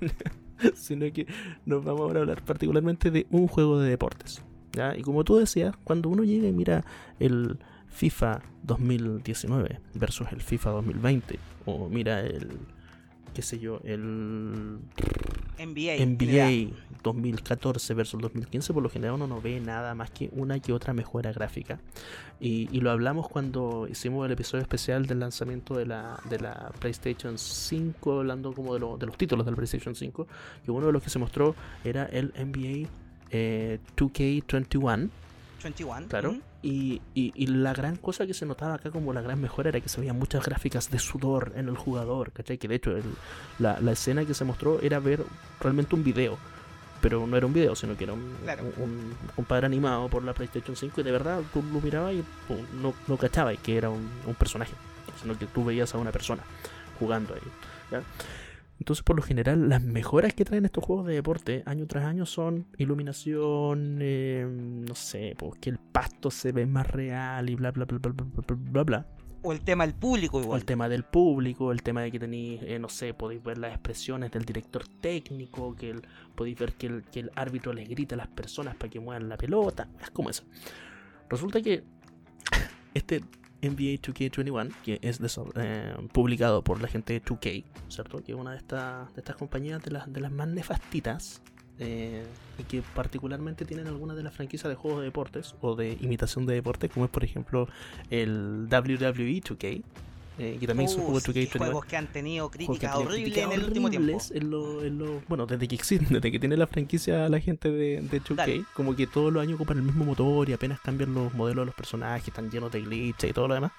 Sino 0.74 1.10
que 1.12 1.26
nos 1.64 1.84
vamos 1.84 2.02
ahora 2.02 2.20
a 2.20 2.22
hablar 2.22 2.44
particularmente 2.44 3.10
de 3.10 3.26
un 3.30 3.46
juego 3.46 3.78
de 3.80 3.90
deportes. 3.90 4.42
¿ya? 4.72 4.96
Y 4.96 5.02
como 5.02 5.24
tú 5.24 5.36
decías, 5.36 5.74
cuando 5.84 6.08
uno 6.08 6.24
llega 6.24 6.48
y 6.48 6.52
mira 6.52 6.84
el 7.18 7.58
FIFA 7.88 8.42
2019 8.62 9.80
versus 9.94 10.28
el 10.32 10.40
FIFA 10.42 10.70
2020, 10.70 11.38
o 11.64 11.88
mira 11.88 12.20
el, 12.20 12.48
qué 13.34 13.42
sé 13.42 13.58
yo, 13.58 13.80
el 13.84 14.78
NBA. 15.58 15.96
NBA. 16.04 16.46
NBA 16.46 16.76
2014 17.02 17.94
versus 17.94 18.20
2015, 18.20 18.72
por 18.72 18.82
lo 18.82 18.88
general 18.90 19.14
uno 19.14 19.26
no 19.26 19.40
ve 19.40 19.60
nada 19.60 19.94
más 19.94 20.10
que 20.10 20.28
una 20.32 20.58
que 20.58 20.72
otra 20.72 20.92
mejora 20.92 21.32
gráfica. 21.32 21.78
Y, 22.40 22.68
y 22.72 22.80
lo 22.80 22.90
hablamos 22.90 23.28
cuando 23.28 23.86
hicimos 23.90 24.26
el 24.26 24.32
episodio 24.32 24.62
especial 24.62 25.06
del 25.06 25.20
lanzamiento 25.20 25.74
de 25.76 25.86
la, 25.86 26.18
de 26.28 26.40
la 26.40 26.72
PlayStation 26.80 27.38
5, 27.38 28.18
hablando 28.20 28.52
como 28.52 28.74
de, 28.74 28.80
lo- 28.80 28.96
de 28.96 29.06
los 29.06 29.16
títulos 29.16 29.46
del 29.46 29.54
PlayStation 29.54 29.94
5, 29.94 30.26
que 30.64 30.70
uno 30.70 30.86
de 30.86 30.92
los 30.92 31.02
que 31.02 31.10
se 31.10 31.18
mostró 31.18 31.54
era 31.84 32.04
el 32.06 32.32
NBA 32.36 32.88
eh, 33.30 33.78
2K21, 33.96 35.08
21. 35.62 36.06
Claro. 36.08 36.36
Y, 36.66 37.00
y- 37.14 37.32
y 37.36 37.46
la 37.46 37.72
gran 37.74 37.94
cosa 37.94 38.26
que 38.26 38.34
se 38.34 38.44
notaba 38.44 38.74
acá 38.74 38.90
como 38.90 39.12
la 39.12 39.22
gran 39.22 39.40
mejora 39.40 39.68
era 39.68 39.80
que 39.80 39.88
se 39.88 40.00
veían 40.00 40.18
muchas 40.18 40.44
gráficas 40.44 40.90
de 40.90 40.98
sudor 40.98 41.52
en 41.54 41.68
el 41.68 41.76
jugador, 41.76 42.32
¿cachai? 42.32 42.58
Que 42.58 42.66
de 42.66 42.74
hecho 42.74 42.90
el- 42.96 43.04
la, 43.60 43.78
la 43.80 43.92
escena 43.92 44.24
que 44.24 44.34
se 44.34 44.44
mostró 44.44 44.80
era 44.80 44.98
ver 44.98 45.22
realmente 45.60 45.94
un 45.94 46.02
video. 46.02 46.36
Pero 47.00 47.24
no 47.26 47.36
era 47.36 47.46
un 47.46 47.52
video, 47.52 47.76
sino 47.76 47.96
que 47.96 48.04
era 48.04 48.14
un, 48.14 48.34
Claro. 48.42 48.64
un, 48.78 48.82
un 48.82 49.14
compadre 49.36 49.66
animado 49.66 50.08
por 50.08 50.24
la 50.24 50.32
PlayStation 50.34 50.74
5 50.74 51.00
y 51.02 51.04
de 51.04 51.12
verdad 51.12 51.40
tú 51.52 51.62
lo 51.72 51.80
mirabas 51.80 52.14
y 52.14 52.24
pum, 52.48 52.58
no, 52.82 52.94
no 53.06 53.16
cachabas 53.16 53.58
que 53.58 53.76
era 53.76 53.88
un, 53.90 54.08
un 54.26 54.34
personaje, 54.34 54.72
sino 55.22 55.38
que 55.38 55.46
tú 55.46 55.64
veías 55.64 55.94
a 55.94 55.98
una 55.98 56.10
persona 56.10 56.42
jugando 56.98 57.34
ahí. 57.34 57.40
¿ya? 57.92 58.02
Entonces, 58.78 59.02
por 59.02 59.16
lo 59.16 59.22
general, 59.22 59.68
las 59.68 59.82
mejoras 59.82 60.34
que 60.34 60.44
traen 60.44 60.64
estos 60.66 60.84
juegos 60.84 61.06
de 61.06 61.14
deporte 61.14 61.62
año 61.66 61.86
tras 61.86 62.04
año 62.04 62.26
son 62.26 62.66
iluminación, 62.76 63.98
eh, 64.02 64.46
no 64.48 64.94
sé, 64.94 65.34
pues 65.38 65.58
que 65.60 65.70
el 65.70 65.78
pasto 65.78 66.30
se 66.30 66.52
ve 66.52 66.66
más 66.66 66.86
real 66.86 67.48
y 67.48 67.54
bla, 67.54 67.70
bla, 67.72 67.86
bla, 67.86 67.98
bla, 67.98 68.12
bla, 68.12 68.26
bla, 68.46 68.56
bla, 68.70 68.82
bla. 68.84 69.06
O 69.42 69.52
el 69.52 69.60
tema 69.60 69.86
del 69.86 69.94
público 69.94 70.38
O 70.38 70.42
igual. 70.42 70.60
el 70.60 70.66
tema 70.66 70.88
del 70.88 71.04
público, 71.04 71.70
el 71.72 71.82
tema 71.82 72.02
de 72.02 72.10
que 72.10 72.18
tenéis, 72.18 72.60
eh, 72.64 72.78
no 72.78 72.88
sé, 72.88 73.14
podéis 73.14 73.42
ver 73.42 73.58
las 73.58 73.72
expresiones 73.72 74.30
del 74.32 74.44
director 74.44 74.86
técnico, 75.00 75.74
que 75.76 75.90
el- 75.90 76.02
podéis 76.34 76.58
ver 76.58 76.74
que 76.74 76.86
el, 76.88 77.02
que 77.04 77.20
el 77.20 77.30
árbitro 77.34 77.72
les 77.72 77.88
grita 77.88 78.14
a 78.14 78.18
las 78.18 78.28
personas 78.28 78.74
para 78.76 78.90
que 78.90 78.98
muevan 79.00 79.28
la 79.28 79.36
pelota, 79.36 79.88
es 80.02 80.10
como 80.10 80.30
eso. 80.30 80.42
Resulta 81.30 81.62
que 81.62 81.84
este 82.94 83.22
NBA 83.68 84.00
2K21, 84.00 84.72
que 84.84 84.98
es 85.02 85.20
eh, 85.56 85.94
publicado 86.12 86.62
por 86.62 86.80
la 86.80 86.88
gente 86.88 87.12
de 87.12 87.22
2K, 87.22 87.64
¿cierto? 87.88 88.22
Que 88.22 88.32
es 88.32 88.38
una 88.38 88.52
de, 88.52 88.58
estas 88.58 89.36
compañías 89.36 89.82
de 89.82 89.90
las, 89.90 90.12
de 90.12 90.20
las 90.20 90.32
más 90.32 90.48
nefastitas. 90.48 91.42
eh, 91.78 92.24
y 92.58 92.62
que 92.62 92.82
particularmente 92.94 93.66
tienen 93.66 93.86
algunas 93.86 94.16
de 94.16 94.22
las 94.22 94.32
franquicias 94.32 94.70
de 94.70 94.76
juegos 94.76 95.00
de 95.00 95.06
deportes 95.06 95.54
o 95.60 95.76
de 95.76 95.98
imitación 96.00 96.46
de 96.46 96.54
deportes, 96.54 96.90
como 96.90 97.04
es 97.04 97.10
por 97.10 97.22
ejemplo 97.22 97.68
el 98.08 98.66
WWE 98.70 99.42
2K, 99.42 99.82
eh, 100.38 100.56
que 100.60 100.66
también 100.66 100.88
Uh, 100.90 101.18
sí, 101.20 101.32
2K21. 101.32 101.58
juegos 101.58 101.84
que 101.86 101.96
han 101.96 102.06
tenido 102.12 102.50
críticas 102.50 102.94
horribles 102.96 103.36
en 103.38 103.52
el 103.52 103.64
último 103.64 103.88
tiempo. 103.90 104.18
en 104.32 104.50
lo- 104.50 104.84
en 104.84 104.98
lo- 104.98 105.22
bueno, 105.28 105.46
desde 105.46 105.66
que 105.66 105.74
existe, 105.74 106.06
desde 106.10 106.30
que 106.30 106.38
tiene 106.38 106.56
la 106.56 106.66
franquicia 106.66 107.28
la 107.28 107.40
gente 107.40 107.70
de, 107.70 108.02
de 108.02 108.20
2K, 108.20 108.34
Dale. 108.36 108.64
como 108.74 108.94
que 108.94 109.06
todos 109.06 109.32
los 109.32 109.42
años 109.42 109.54
ocupan 109.56 109.78
el 109.78 109.84
mismo 109.84 110.04
motor 110.04 110.48
y 110.48 110.52
apenas 110.52 110.78
cambian 110.80 111.14
los 111.14 111.32
modelos 111.34 111.62
de 111.62 111.66
los 111.66 111.74
personajes, 111.74 112.28
están 112.28 112.50
llenos 112.50 112.70
de 112.70 112.82
glitches 112.82 113.30
y 113.30 113.32
todo 113.32 113.48
lo 113.48 113.54
demás. 113.54 113.72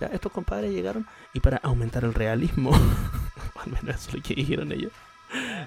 Ya, 0.00 0.06
estos 0.06 0.32
compadres 0.32 0.72
llegaron 0.72 1.06
y 1.34 1.40
para 1.40 1.58
aumentar 1.58 2.04
el 2.04 2.14
realismo, 2.14 2.70
al 3.62 3.70
menos 3.70 3.96
eso 3.96 4.08
es 4.08 4.14
lo 4.14 4.22
que 4.22 4.34
dijeron 4.34 4.72
ellos, 4.72 4.92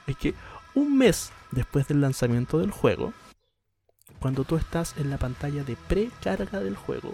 es 0.07 0.17
que 0.17 0.33
un 0.73 0.97
mes 0.97 1.31
después 1.51 1.87
del 1.87 2.01
lanzamiento 2.01 2.57
del 2.57 2.71
juego, 2.71 3.13
cuando 4.19 4.43
tú 4.43 4.55
estás 4.55 4.95
en 4.97 5.09
la 5.11 5.17
pantalla 5.17 5.63
de 5.63 5.75
precarga 5.75 6.59
del 6.61 6.75
juego, 6.75 7.13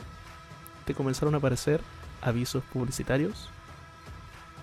te 0.85 0.93
comenzaron 0.93 1.33
a 1.35 1.39
aparecer 1.39 1.81
avisos 2.21 2.63
publicitarios 2.65 3.49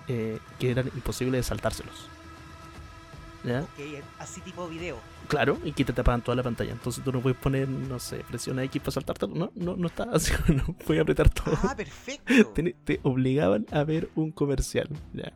eh, 0.07 0.39
que 0.59 0.71
eran 0.71 0.87
imposibles 0.87 1.39
de 1.39 1.43
saltárselos. 1.43 2.09
¿Ya? 3.43 3.65
Así 4.19 4.41
tipo 4.41 4.67
video. 4.67 4.97
Claro, 5.27 5.57
y 5.63 5.71
que 5.71 5.85
te 5.85 5.93
tapaban 5.93 6.21
toda 6.21 6.35
la 6.35 6.43
pantalla. 6.43 6.71
Entonces 6.71 7.03
tú 7.03 7.11
no 7.11 7.21
puedes 7.21 7.37
poner, 7.37 7.69
no 7.69 7.99
sé, 7.99 8.17
presiona 8.27 8.63
X 8.63 8.81
para 8.81 8.91
saltártelo. 8.91 9.35
No, 9.35 9.51
no, 9.55 9.77
no 9.77 9.87
está 9.87 10.03
así. 10.13 10.33
No 10.53 10.65
puedes 10.85 11.01
apretar 11.01 11.29
todo. 11.29 11.57
Ah, 11.63 11.75
perfecto. 11.75 12.47
Te, 12.53 12.75
te 12.83 12.99
obligaban 13.03 13.65
a 13.71 13.83
ver 13.83 14.09
un 14.15 14.31
comercial. 14.31 14.89
¿ya? 15.13 15.31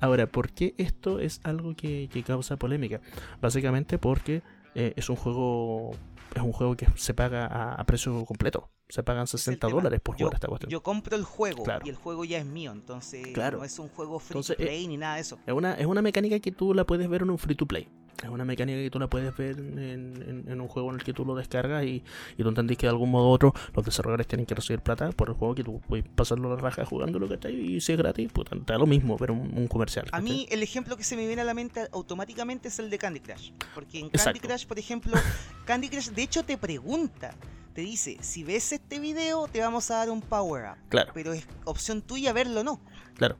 Ahora, 0.00 0.26
¿por 0.26 0.50
qué 0.50 0.74
esto 0.78 1.18
es 1.20 1.40
algo 1.42 1.74
que, 1.74 2.08
que 2.12 2.22
causa 2.22 2.56
polémica? 2.56 3.00
Básicamente 3.40 3.98
porque 3.98 4.42
eh, 4.74 4.92
es 4.96 5.08
un 5.08 5.16
juego 5.16 5.92
es 6.34 6.42
un 6.42 6.52
juego 6.52 6.76
que 6.76 6.86
se 6.96 7.14
paga 7.14 7.46
a, 7.46 7.74
a 7.74 7.84
precio 7.84 8.24
completo. 8.24 8.70
Se 8.88 9.02
pagan 9.02 9.24
Es 9.24 9.34
el 9.34 9.40
60 9.40 9.66
tema. 9.66 9.76
dólares 9.80 10.00
por 10.00 10.16
Yo- 10.16 10.26
jugar 10.26 10.34
esta 10.36 10.48
cuestión. 10.48 10.70
Yo 10.70 10.82
compro 10.82 11.16
el 11.16 11.24
juego 11.24 11.62
Claro. 11.62 11.84
y 11.84 11.90
el 11.90 11.96
juego 11.96 12.24
ya 12.24 12.38
es 12.38 12.46
mío, 12.46 12.72
entonces 12.72 13.26
Claro. 13.34 13.58
no 13.58 13.64
es 13.64 13.78
un 13.78 13.88
juego 13.88 14.18
free 14.18 14.32
Entonces, 14.32 14.56
to 14.56 14.62
eh, 14.62 14.66
play 14.66 14.86
ni 14.88 14.96
nada 14.96 15.16
de 15.16 15.20
eso. 15.20 15.38
Es 15.46 15.52
una, 15.54 15.74
es 15.74 15.86
una 15.86 16.00
mecánica 16.02 16.38
que 16.40 16.52
tú 16.52 16.72
la 16.74 16.84
puedes 16.84 17.08
ver 17.08 17.22
en 17.22 17.30
un 17.30 17.38
free 17.38 17.54
to 17.54 17.66
play. 17.66 17.88
Es 18.22 18.28
una 18.28 18.44
mecánica 18.44 18.78
que 18.80 18.90
tú 18.90 18.98
la 18.98 19.06
puedes 19.06 19.36
ver 19.36 19.58
en, 19.58 19.78
en- 19.78 20.44
en 20.48 20.60
un 20.60 20.66
juego 20.68 20.90
en 20.90 20.96
el 20.96 21.04
que 21.04 21.12
tú 21.12 21.24
lo 21.24 21.34
descargas 21.36 21.84
y, 21.84 22.02
y 22.36 22.42
tú 22.42 22.48
entendís 22.48 22.76
que 22.76 22.86
de 22.86 22.90
algún 22.90 23.10
modo 23.12 23.28
u 23.28 23.30
otro 23.32 23.54
los 23.74 23.84
desarrolladores 23.84 24.26
tienen 24.26 24.44
que 24.44 24.54
recibir 24.56 24.80
plata 24.80 25.10
por 25.12 25.28
el 25.28 25.34
juego 25.36 25.54
que 25.54 25.62
tú 25.62 25.80
puedes 25.88 26.04
pasarlo 26.08 26.48
la 26.54 26.60
raja 26.60 26.84
jugándolo 26.84 27.28
que 27.28 27.34
está 27.34 27.48
y 27.48 27.80
si 27.80 27.92
es 27.92 27.98
gratis, 27.98 28.28
pues 28.32 28.48
te 28.50 28.56
da 28.72 28.76
lo 28.78 28.86
mismo, 28.86 29.16
pero 29.16 29.34
un, 29.34 29.56
un 29.56 29.68
comercial. 29.68 30.06
A 30.12 30.20
mí 30.20 30.46
el 30.50 30.62
ejemplo 30.64 30.96
que 30.96 31.04
se 31.04 31.14
me 31.16 31.26
viene 31.26 31.42
a 31.42 31.44
la 31.44 31.54
mente 31.54 31.86
automáticamente 31.92 32.68
es 32.68 32.78
el 32.80 32.90
de 32.90 32.98
Candy 32.98 33.20
Crush. 33.20 33.52
Porque 33.74 34.00
en 34.00 34.08
Candy. 34.10 34.40
Crush, 34.40 34.66
por 34.66 34.78
ejemplo, 34.78 35.12
Candy 35.64 35.88
Crush 35.88 36.08
de 36.10 36.22
hecho 36.22 36.42
te 36.42 36.58
pregunta, 36.58 37.34
te 37.72 37.82
dice, 37.82 38.16
si 38.20 38.42
ves 38.42 38.72
este 38.72 38.98
video 38.98 39.46
te 39.46 39.60
vamos 39.60 39.90
a 39.92 39.98
dar 39.98 40.10
un 40.10 40.22
power 40.22 40.64
up. 40.72 40.76
Claro, 40.88 41.12
Pero 41.14 41.32
es 41.32 41.46
opción 41.64 42.02
tuya 42.02 42.32
verlo 42.32 42.60
o 42.60 42.64
no. 42.64 42.80
claro. 43.16 43.36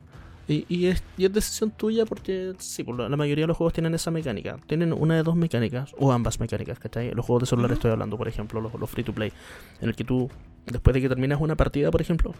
Y, 0.49 0.65
y 0.67 0.87
es, 0.87 1.03
y 1.15 1.25
es 1.25 1.31
decisión 1.31 1.69
tuya 1.69 2.05
porque 2.05 2.53
sí, 2.57 2.83
por 2.83 2.97
la, 2.97 3.07
la 3.07 3.15
mayoría 3.15 3.43
de 3.43 3.47
los 3.49 3.55
juegos 3.55 3.71
tienen 3.71 3.93
esa 3.93 4.09
mecánica. 4.09 4.57
Tienen 4.65 4.91
una 4.93 5.15
de 5.15 5.21
dos 5.21 5.35
mecánicas, 5.35 5.93
o 5.99 6.11
ambas 6.11 6.39
mecánicas, 6.39 6.79
¿cachai? 6.79 7.13
Los 7.13 7.23
juegos 7.23 7.43
de 7.43 7.47
celular 7.47 7.71
estoy 7.71 7.91
hablando, 7.91 8.17
por 8.17 8.27
ejemplo, 8.27 8.59
los, 8.59 8.73
los 8.73 8.89
free 8.89 9.03
to 9.03 9.13
play, 9.13 9.31
en 9.79 9.89
el 9.89 9.95
que 9.95 10.03
tú, 10.03 10.27
después 10.65 10.95
de 10.95 11.01
que 11.01 11.07
terminas 11.07 11.39
una 11.39 11.55
partida, 11.55 11.91
por 11.91 12.01
ejemplo, 12.01 12.33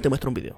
te 0.00 0.08
muestra 0.08 0.28
un 0.28 0.34
video. 0.34 0.56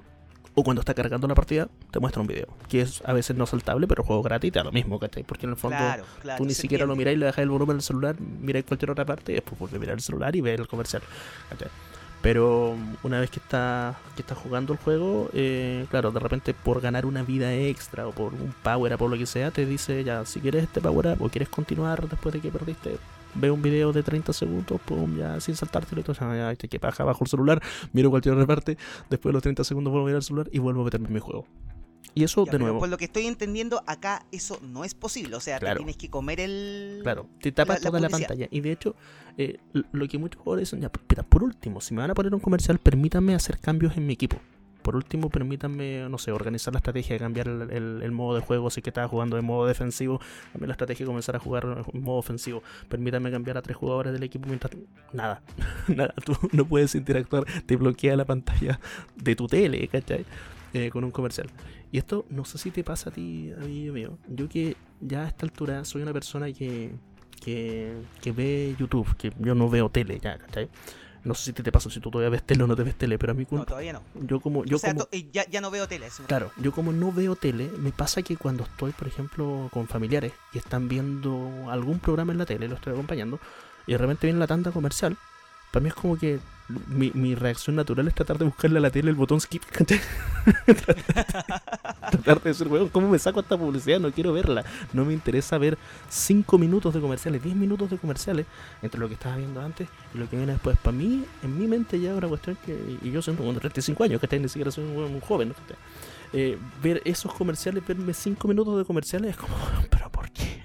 O 0.53 0.63
cuando 0.63 0.81
está 0.81 0.93
cargando 0.93 1.27
la 1.27 1.33
partida, 1.33 1.69
te 1.89 1.99
muestra 1.99 2.21
un 2.21 2.27
video. 2.27 2.47
Que 2.67 2.81
es 2.81 3.01
a 3.03 3.13
veces 3.13 3.35
no 3.35 3.47
saltable, 3.47 3.87
pero 3.87 4.03
juego 4.03 4.21
gratis 4.21 4.51
te 4.51 4.59
da 4.59 4.65
lo 4.65 4.71
mismo, 4.71 4.99
¿cachai? 4.99 5.23
Porque 5.23 5.47
en 5.47 5.51
el 5.51 5.55
fondo 5.55 5.77
claro, 5.77 6.03
claro. 6.21 6.37
tú 6.37 6.45
ni 6.45 6.53
siquiera 6.53 6.85
lo 6.85 6.93
entiende. 6.93 7.11
miráis, 7.11 7.19
le 7.19 7.25
dejáis 7.27 7.43
el 7.43 7.49
volumen 7.49 7.77
del 7.77 7.83
celular, 7.83 8.19
miráis 8.19 8.65
cualquier 8.65 8.91
otra 8.91 9.05
parte 9.05 9.31
y 9.31 9.35
después 9.35 9.57
vuelve 9.57 9.77
a 9.77 9.79
mirar 9.79 9.95
el 9.95 10.01
celular 10.01 10.35
y 10.35 10.41
ver 10.41 10.59
el 10.59 10.67
comercial. 10.67 11.01
¿cachai? 11.49 11.69
Pero 12.21 12.75
una 13.03 13.19
vez 13.19 13.29
que 13.29 13.39
estás 13.39 13.95
que 14.15 14.21
está 14.21 14.35
jugando 14.35 14.73
el 14.73 14.79
juego, 14.79 15.29
eh, 15.33 15.85
claro, 15.89 16.11
de 16.11 16.19
repente 16.19 16.53
por 16.53 16.81
ganar 16.81 17.05
una 17.05 17.23
vida 17.23 17.53
extra 17.53 18.07
o 18.07 18.11
por 18.11 18.33
un 18.33 18.53
power 18.61 18.93
up 18.93 19.01
o 19.03 19.07
lo 19.07 19.17
que 19.17 19.25
sea, 19.25 19.51
te 19.51 19.65
dice 19.65 20.03
ya, 20.03 20.25
si 20.25 20.41
quieres 20.41 20.63
este 20.63 20.81
power 20.81 21.07
up 21.07 21.21
o 21.21 21.29
quieres 21.29 21.47
continuar 21.47 22.09
después 22.09 22.33
de 22.33 22.41
que 22.41 22.51
perdiste, 22.51 22.97
ve 23.35 23.51
un 23.51 23.61
video 23.61 23.93
de 23.93 24.03
30 24.03 24.33
segundos, 24.33 24.81
pum, 24.81 25.17
ya 25.17 25.39
sin 25.39 25.55
saltártelo 25.55 26.01
y 26.01 26.03
todo, 26.03 26.15
ya, 26.19 26.53
ya, 26.53 26.55
que 26.55 26.77
baja 26.77 27.05
bajo 27.05 27.23
el 27.23 27.29
celular, 27.29 27.61
miro 27.93 28.09
cualquier 28.09 28.35
otra 28.35 28.47
parte, 28.47 28.77
después 29.09 29.31
de 29.31 29.33
los 29.33 29.43
30 29.43 29.63
segundos 29.63 29.91
vuelvo 29.91 30.07
a 30.07 30.09
mirar 30.09 30.17
el 30.17 30.23
celular 30.23 30.49
y 30.51 30.59
vuelvo 30.59 30.81
a 30.81 30.85
meterme 30.85 31.07
en 31.07 31.13
mi 31.13 31.19
juego. 31.19 31.45
Y 32.15 32.23
eso, 32.23 32.45
Ya, 32.45 32.51
de 32.53 32.59
nuevo, 32.59 32.79
Por 32.79 32.89
lo 32.89 32.97
que 32.97 33.05
estoy 33.05 33.27
entendiendo, 33.27 33.81
acá 33.87 34.25
eso 34.31 34.59
no 34.61 34.83
es 34.83 34.93
posible. 34.93 35.35
O 35.35 35.39
sea, 35.39 35.59
Claro. 35.59 35.75
te 35.75 35.79
tienes 35.79 35.97
que 35.97 36.09
comer 36.09 36.39
el. 36.39 36.99
Claro, 37.03 37.27
te 37.41 37.51
tapas 37.51 37.81
la- 37.83 37.89
toda 37.89 37.99
la 37.99 38.09
pantalla. 38.09 38.47
Y 38.51 38.61
de 38.61 38.71
hecho, 38.71 38.95
eh, 39.37 39.57
lo 39.91 40.07
que 40.07 40.17
muchos 40.17 40.41
jugadores 40.41 40.67
dicen, 40.69 40.81
ya, 40.81 40.89
pero 40.89 41.23
por 41.23 41.43
último, 41.43 41.81
si 41.81 41.93
me 41.93 42.01
van 42.01 42.11
a 42.11 42.13
poner 42.15 42.33
un 42.33 42.39
comercial, 42.41 42.79
permítanme 42.79 43.35
hacer 43.35 43.59
cambios 43.59 43.95
en 43.95 44.05
mi 44.07 44.13
equipo. 44.13 44.37
Por 44.81 44.95
último, 44.95 45.29
permítanme, 45.29 46.07
no 46.09 46.17
sé, 46.17 46.31
organizar 46.31 46.73
la 46.73 46.79
estrategia 46.79 47.13
de 47.13 47.19
cambiar 47.19 47.47
el, 47.47 47.69
el- 47.69 48.01
el 48.01 48.11
modo 48.11 48.35
de 48.35 48.41
juego. 48.41 48.69
Si 48.69 48.81
que 48.81 48.89
estaba 48.89 49.07
jugando 49.07 49.35
de 49.35 49.41
modo 49.43 49.67
defensivo, 49.67 50.19
cambiar 50.51 50.69
la 50.69 50.73
estrategia 50.73 51.03
y 51.03 51.07
comenzar 51.07 51.35
a 51.35 51.39
jugar 51.39 51.85
en 51.93 52.01
modo 52.01 52.17
ofensivo. 52.17 52.63
Permítanme 52.87 53.29
cambiar 53.29 53.57
a 53.57 53.61
tres 53.61 53.77
jugadores 53.77 54.13
del 54.13 54.23
equipo 54.23 54.47
mientras. 54.47 54.71
Nada, 55.13 55.41
nada, 55.87 56.13
tú 56.25 56.33
no 56.53 56.65
puedes 56.65 56.95
interactuar. 56.95 57.43
Te 57.65 57.75
bloquea 57.75 58.15
la 58.15 58.25
pantalla 58.25 58.79
de 59.15 59.35
tu 59.35 59.47
tele, 59.47 59.87
¿cachai? 59.89 60.25
Eh, 60.73 60.89
con 60.91 61.03
un 61.03 61.11
comercial. 61.11 61.49
Y 61.91 61.97
esto 61.97 62.25
no 62.29 62.45
sé 62.45 62.57
si 62.57 62.71
te 62.71 62.83
pasa 62.83 63.09
a 63.09 63.13
ti, 63.13 63.51
amigo 63.57 63.93
mío. 63.93 64.17
Yo 64.27 64.47
que 64.47 64.75
ya 65.01 65.23
a 65.23 65.27
esta 65.27 65.45
altura 65.45 65.83
soy 65.85 66.01
una 66.03 66.13
persona 66.13 66.51
que, 66.51 66.91
que, 67.41 67.93
que 68.21 68.31
ve 68.31 68.75
YouTube, 68.77 69.15
que 69.17 69.33
yo 69.39 69.55
no 69.55 69.69
veo 69.69 69.89
tele 69.89 70.19
ya, 70.19 70.37
¿cachai? 70.37 70.69
No 71.23 71.33
sé 71.33 71.45
si 71.45 71.53
te, 71.53 71.63
te 71.63 71.71
pasa, 71.71 71.89
si 71.89 71.99
tú 71.99 72.09
todavía 72.11 72.29
ves 72.29 72.43
tele 72.43 72.63
o 72.63 72.67
no 72.67 72.75
te 72.75 72.83
ves 72.83 72.95
tele, 72.95 73.17
pero 73.19 73.31
a 73.31 73.35
mí 73.35 73.45
No, 73.51 73.65
todavía 73.65 73.91
no. 73.91 74.01
yo 74.15 74.39
como... 74.39 74.63
Yo 74.63 74.77
o 74.77 74.79
sea, 74.79 74.93
como 74.93 75.07
ya, 75.33 75.45
ya 75.49 75.59
no 75.59 75.69
veo 75.69 75.87
tele. 75.87 76.05
eso 76.07 76.23
Claro, 76.27 76.51
yo 76.57 76.71
como 76.71 76.93
no 76.93 77.11
veo 77.11 77.35
tele, 77.35 77.69
me 77.77 77.91
pasa 77.91 78.21
que 78.21 78.37
cuando 78.37 78.63
estoy, 78.63 78.93
por 78.93 79.07
ejemplo, 79.07 79.69
con 79.73 79.87
familiares 79.87 80.31
y 80.53 80.59
están 80.59 80.87
viendo 80.87 81.69
algún 81.69 81.99
programa 81.99 82.31
en 82.31 82.37
la 82.37 82.45
tele, 82.45 82.67
lo 82.69 82.75
estoy 82.75 82.93
acompañando, 82.93 83.39
y 83.85 83.91
de 83.93 83.97
repente 83.97 84.27
viene 84.27 84.39
la 84.39 84.47
tanda 84.47 84.71
comercial, 84.71 85.17
para 85.71 85.83
mí 85.83 85.89
es 85.89 85.95
como 85.95 86.17
que 86.17 86.39
mi, 86.87 87.35
reacción 87.35 87.75
natural 87.75 88.07
es 88.07 88.13
tratar 88.13 88.37
de 88.37 88.45
buscarle 88.45 88.77
a 88.77 88.81
la 88.81 88.91
tele 88.91 89.09
el 89.09 89.15
botón 89.15 89.41
skip, 89.41 89.63
tratar 92.11 92.41
de 92.41 92.49
decir, 92.49 92.67
weón, 92.67 92.89
¿cómo 92.89 93.09
me 93.09 93.17
saco 93.17 93.39
esta 93.39 93.57
publicidad? 93.57 93.99
No 93.99 94.11
quiero 94.11 94.33
verla. 94.33 94.63
No 94.93 95.03
me 95.03 95.13
interesa 95.13 95.57
ver 95.57 95.77
5 96.09 96.57
minutos 96.57 96.93
de 96.93 97.01
comerciales, 97.01 97.41
10 97.43 97.55
minutos 97.55 97.89
de 97.89 97.97
comerciales 97.97 98.45
entre 98.81 98.99
lo 98.99 99.07
que 99.07 99.15
estaba 99.15 99.35
viendo 99.37 99.61
antes 99.61 99.87
y 100.13 100.17
lo 100.19 100.29
que 100.29 100.35
viene 100.37 100.51
después. 100.53 100.77
Para 100.77 100.95
mí, 100.95 101.25
en 101.41 101.57
mi 101.57 101.65
mente 101.67 101.99
ya 101.99 102.11
es 102.11 102.17
una 102.17 102.27
cuestión 102.27 102.55
que, 102.63 102.77
y 103.01 103.11
yo 103.11 103.21
siendo 103.21 103.43
un 103.43 103.55
35 103.55 104.03
años, 104.03 104.21
que 104.21 104.39
ni 104.39 104.47
siquiera 104.47 104.69
soy 104.71 104.83
un 104.83 105.19
joven, 105.21 105.49
¿no? 105.49 105.55
Eh, 106.31 106.59
ver 106.83 107.01
esos 107.05 107.33
comerciales, 107.33 107.85
verme 107.87 108.13
5 108.13 108.47
minutos 108.47 108.77
de 108.77 108.85
comerciales 108.85 109.31
es 109.31 109.37
como, 109.37 109.55
pero 109.89 110.11
¿por 110.11 110.29
qué? 110.29 110.63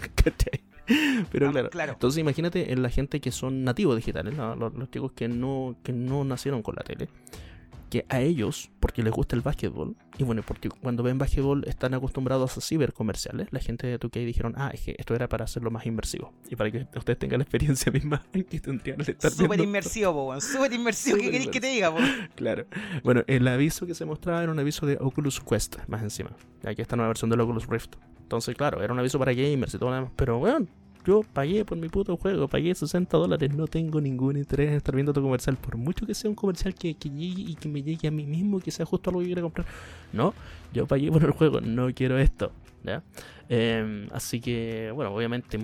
¿Cachai? 0.14 0.69
Pero 1.30 1.48
Ah, 1.48 1.52
claro, 1.52 1.70
claro. 1.70 1.92
entonces 1.92 2.20
imagínate 2.20 2.72
en 2.72 2.82
la 2.82 2.90
gente 2.90 3.20
que 3.20 3.30
son 3.30 3.64
nativos 3.64 3.96
digitales, 3.96 4.34
¿no? 4.36 4.56
los, 4.56 4.74
los 4.74 4.90
chicos 4.90 5.12
que 5.12 5.28
no, 5.28 5.76
que 5.82 5.92
no 5.92 6.24
nacieron 6.24 6.62
con 6.62 6.74
la 6.76 6.82
tele. 6.82 7.08
Que 7.90 8.06
a 8.08 8.20
ellos, 8.20 8.70
porque 8.80 9.02
les 9.02 9.12
gusta 9.12 9.36
el 9.36 9.42
básquetbol, 9.42 9.96
y 10.16 10.24
bueno, 10.24 10.42
porque 10.46 10.70
cuando 10.70 11.02
ven 11.02 11.18
básquetbol 11.18 11.64
están 11.66 11.92
acostumbrados 11.92 12.56
a 12.56 12.60
cibercomerciales, 12.60 13.48
la 13.50 13.60
gente 13.60 13.86
de 13.86 13.98
2K 13.98 14.24
dijeron, 14.24 14.54
ah, 14.56 14.70
es 14.72 14.82
que 14.82 14.94
esto 14.96 15.14
era 15.14 15.28
para 15.28 15.44
hacerlo 15.44 15.70
más 15.70 15.84
inmersivo. 15.86 16.32
Y 16.48 16.56
para 16.56 16.70
que 16.70 16.86
ustedes 16.96 17.18
tengan 17.18 17.40
la 17.40 17.44
experiencia 17.44 17.92
misma 17.92 18.22
que 18.32 18.60
tendrían 18.60 19.00
al 19.00 19.08
estar 19.08 19.30
Súper 19.30 19.60
inmersivo, 19.60 20.12
po, 20.12 20.28
weón. 20.28 20.40
Súper 20.40 20.72
inmersivo. 20.72 21.18
¿Qué 21.18 21.30
queréis 21.30 21.50
que 21.50 21.60
te 21.60 21.66
diga, 21.66 21.92
po? 21.92 21.98
Claro. 22.36 22.64
Bueno, 23.02 23.22
el 23.26 23.46
aviso 23.48 23.86
que 23.86 23.94
se 23.94 24.04
mostraba 24.04 24.42
era 24.42 24.52
un 24.52 24.58
aviso 24.58 24.86
de 24.86 24.96
Oculus 25.00 25.40
Quest, 25.40 25.76
más 25.88 26.02
encima. 26.02 26.30
Aquí 26.64 26.80
está 26.80 26.94
una 26.94 27.08
versión 27.08 27.28
del 27.28 27.40
Oculus 27.40 27.66
Rift. 27.66 27.96
Entonces, 28.22 28.54
claro, 28.54 28.82
era 28.82 28.92
un 28.92 28.98
aviso 28.98 29.18
para 29.18 29.32
gamers 29.32 29.74
y 29.74 29.78
todo 29.78 29.90
lo 29.90 29.96
demás. 29.96 30.12
Pero, 30.16 30.38
bueno, 30.38 30.66
yo 31.06 31.22
pagué 31.32 31.64
por 31.64 31.78
mi 31.78 31.88
puto 31.88 32.16
juego, 32.16 32.48
pagué 32.48 32.74
60 32.74 33.16
dólares. 33.16 33.54
No 33.54 33.66
tengo 33.66 34.00
ningún 34.00 34.36
interés 34.36 34.70
en 34.70 34.76
estar 34.76 34.94
viendo 34.94 35.12
tu 35.12 35.22
comercial. 35.22 35.56
Por 35.56 35.76
mucho 35.76 36.06
que 36.06 36.14
sea 36.14 36.28
un 36.30 36.36
comercial 36.36 36.74
que, 36.74 36.94
que 36.94 37.08
llegue 37.10 37.42
y 37.42 37.54
que 37.54 37.68
me 37.68 37.82
llegue 37.82 38.08
a 38.08 38.10
mí 38.10 38.26
mismo, 38.26 38.60
que 38.60 38.70
sea 38.70 38.86
justo 38.86 39.10
algo 39.10 39.20
que 39.20 39.26
quiera 39.26 39.42
comprar. 39.42 39.66
No, 40.12 40.34
yo 40.72 40.86
pagué 40.86 41.10
por 41.10 41.24
el 41.24 41.30
juego, 41.32 41.60
no 41.60 41.92
quiero 41.94 42.18
esto. 42.18 42.52
¿ya? 42.82 43.02
Eh, 43.48 44.08
así 44.12 44.40
que, 44.40 44.90
bueno, 44.94 45.12
obviamente 45.12 45.58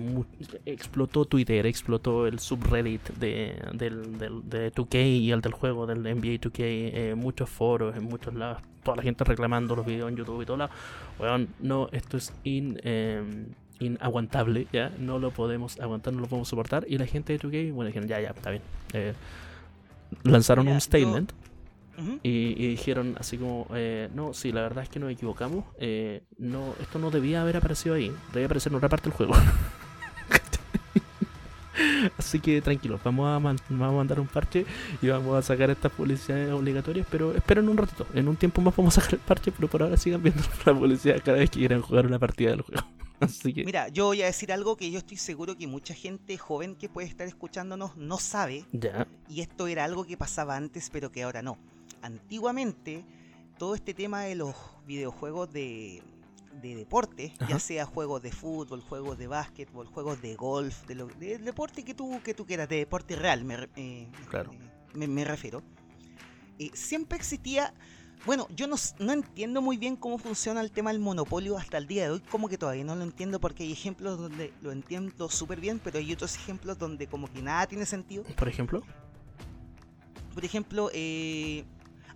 explotó 0.65 1.25
Twitter, 1.25 1.65
explotó 1.65 2.27
el 2.27 2.39
subreddit 2.39 3.09
de, 3.11 3.61
del, 3.73 4.17
de 4.49 4.71
2K 4.73 5.21
y 5.21 5.31
el 5.31 5.41
del 5.41 5.53
juego 5.53 5.87
del 5.87 6.01
NBA 6.01 6.39
2K, 6.41 6.53
eh, 6.59 7.15
muchos 7.15 7.49
foros 7.49 7.95
en 7.95 8.03
muchos 8.03 8.33
lados, 8.33 8.61
toda 8.83 8.97
la 8.97 9.03
gente 9.03 9.23
reclamando 9.23 9.75
los 9.75 9.85
videos 9.85 10.09
en 10.09 10.17
YouTube 10.17 10.41
y 10.41 10.45
todo 10.45 10.57
lado. 10.57 10.71
Weón, 11.17 11.47
no, 11.59 11.87
esto 11.91 12.17
es 12.17 12.33
in, 12.43 12.77
eh, 12.83 13.23
inaguantable, 13.79 14.67
ya, 14.73 14.91
no 14.99 15.19
lo 15.19 15.31
podemos 15.31 15.79
aguantar, 15.79 16.13
no 16.13 16.21
lo 16.21 16.27
podemos 16.27 16.47
soportar. 16.47 16.85
Y 16.87 16.97
la 16.97 17.05
gente 17.05 17.33
de 17.37 17.39
2K, 17.39 17.73
bueno, 17.73 17.87
dijeron, 17.87 18.07
ya, 18.09 18.19
ya, 18.21 18.29
está 18.29 18.49
bien. 18.51 18.61
Eh, 18.93 19.13
lanzaron 20.23 20.65
Mira, 20.65 20.75
un 20.75 20.79
yo- 20.79 20.85
statement. 20.85 21.31
Y, 22.21 22.53
y 22.63 22.67
dijeron 22.67 23.15
así 23.19 23.37
como, 23.39 23.65
eh, 23.73 24.09
no, 24.13 24.31
sí, 24.35 24.51
la 24.51 24.61
verdad 24.61 24.83
es 24.83 24.89
que 24.89 24.99
nos 24.99 25.11
equivocamos. 25.11 25.65
eh, 25.79 26.21
no, 26.37 26.75
esto 26.79 26.99
no 26.99 27.09
debía 27.09 27.41
haber 27.41 27.57
aparecido 27.57 27.95
ahí. 27.95 28.11
Debía 28.33 28.45
aparecer 28.45 28.71
en 28.71 28.75
otra 28.77 28.87
parte 28.89 29.09
del 29.09 29.17
juego. 29.17 29.33
así 32.17 32.39
que 32.39 32.61
tranquilos, 32.61 32.99
vamos 33.03 33.27
a, 33.27 33.39
man- 33.39 33.57
vamos 33.69 33.93
a 33.93 33.97
mandar 33.97 34.19
un 34.19 34.27
parche 34.27 34.65
y 35.01 35.07
vamos 35.07 35.35
a 35.37 35.41
sacar 35.41 35.69
estas 35.71 35.91
publicidades 35.91 36.51
obligatorias. 36.51 37.07
Pero 37.09 37.33
esperen 37.33 37.67
un 37.69 37.77
ratito, 37.77 38.05
en 38.13 38.27
un 38.27 38.35
tiempo 38.35 38.61
más 38.61 38.75
vamos 38.75 38.95
a 38.97 39.01
sacar 39.01 39.15
el 39.15 39.25
parche, 39.25 39.51
pero 39.51 39.67
por 39.67 39.81
ahora 39.81 39.97
sigan 39.97 40.21
viendo 40.21 40.41
la 40.65 40.73
publicidad 40.75 41.19
cada 41.23 41.37
vez 41.39 41.49
que 41.49 41.59
quieran 41.59 41.81
jugar 41.81 42.05
una 42.05 42.19
partida 42.19 42.51
del 42.51 42.61
juego. 42.61 42.83
Así 43.19 43.53
que, 43.53 43.63
Mira, 43.63 43.87
yo 43.89 44.05
voy 44.05 44.21
a 44.21 44.25
decir 44.27 44.51
algo 44.51 44.75
que 44.77 44.91
yo 44.91 44.99
estoy 44.99 45.17
seguro 45.17 45.57
que 45.57 45.67
mucha 45.67 45.93
gente 45.93 46.37
joven 46.37 46.75
que 46.75 46.87
puede 46.89 47.07
estar 47.07 47.27
escuchándonos 47.27 47.95
no 47.97 48.17
sabe. 48.17 48.65
ya, 48.71 49.07
Y 49.29 49.41
esto 49.41 49.67
era 49.67 49.83
algo 49.85 50.05
que 50.05 50.17
pasaba 50.17 50.55
antes, 50.55 50.89
pero 50.89 51.11
que 51.11 51.23
ahora 51.23 51.41
no. 51.41 51.57
Antiguamente, 52.01 53.03
todo 53.57 53.75
este 53.75 53.93
tema 53.93 54.21
de 54.23 54.35
los 54.35 54.55
videojuegos 54.85 55.51
de, 55.51 56.01
de 56.61 56.75
deporte, 56.75 57.33
Ajá. 57.39 57.53
ya 57.53 57.59
sea 57.59 57.85
juegos 57.85 58.21
de 58.21 58.31
fútbol, 58.31 58.81
juegos 58.81 59.17
de 59.17 59.27
básquetbol, 59.27 59.87
juegos 59.87 60.21
de 60.21 60.35
golf, 60.35 60.85
de 60.87 60.95
lo, 60.95 61.07
deporte 61.07 61.83
que 61.83 61.93
tú, 61.93 62.21
que 62.23 62.33
tú 62.33 62.45
quieras, 62.45 62.69
de 62.69 62.77
deporte 62.77 63.15
real, 63.15 63.43
me, 63.43 63.67
eh, 63.75 64.07
Claro. 64.29 64.51
eh, 64.53 64.57
me, 64.93 65.07
me 65.07 65.23
refiero. 65.25 65.61
eh, 66.59 66.71
siempre 66.73 67.17
existía. 67.17 67.73
Bueno, 68.25 68.47
yo 68.55 68.67
no, 68.67 68.75
no 68.99 69.13
entiendo 69.13 69.61
muy 69.61 69.77
bien 69.77 69.95
cómo 69.95 70.17
funciona 70.17 70.59
el 70.61 70.71
tema 70.71 70.91
del 70.91 70.99
monopolio 70.99 71.57
hasta 71.57 71.77
el 71.77 71.87
día 71.87 72.03
de 72.03 72.09
hoy, 72.11 72.19
como 72.29 72.49
que 72.49 72.57
todavía 72.57 72.83
no 72.83 72.95
lo 72.95 73.03
entiendo 73.03 73.39
porque 73.39 73.63
hay 73.63 73.71
ejemplos 73.71 74.19
donde 74.19 74.53
lo 74.61 74.71
entiendo 74.71 75.29
súper 75.29 75.59
bien, 75.61 75.79
pero 75.81 75.97
hay 75.99 76.11
otros 76.11 76.35
ejemplos 76.35 76.77
donde 76.77 77.07
como 77.07 77.31
que 77.31 77.41
nada 77.41 77.65
tiene 77.67 77.85
sentido. 77.85 78.23
por 78.35 78.47
ejemplo, 78.49 78.83
Por 80.33 80.43
ejemplo, 80.45 80.89
eh, 80.93 81.63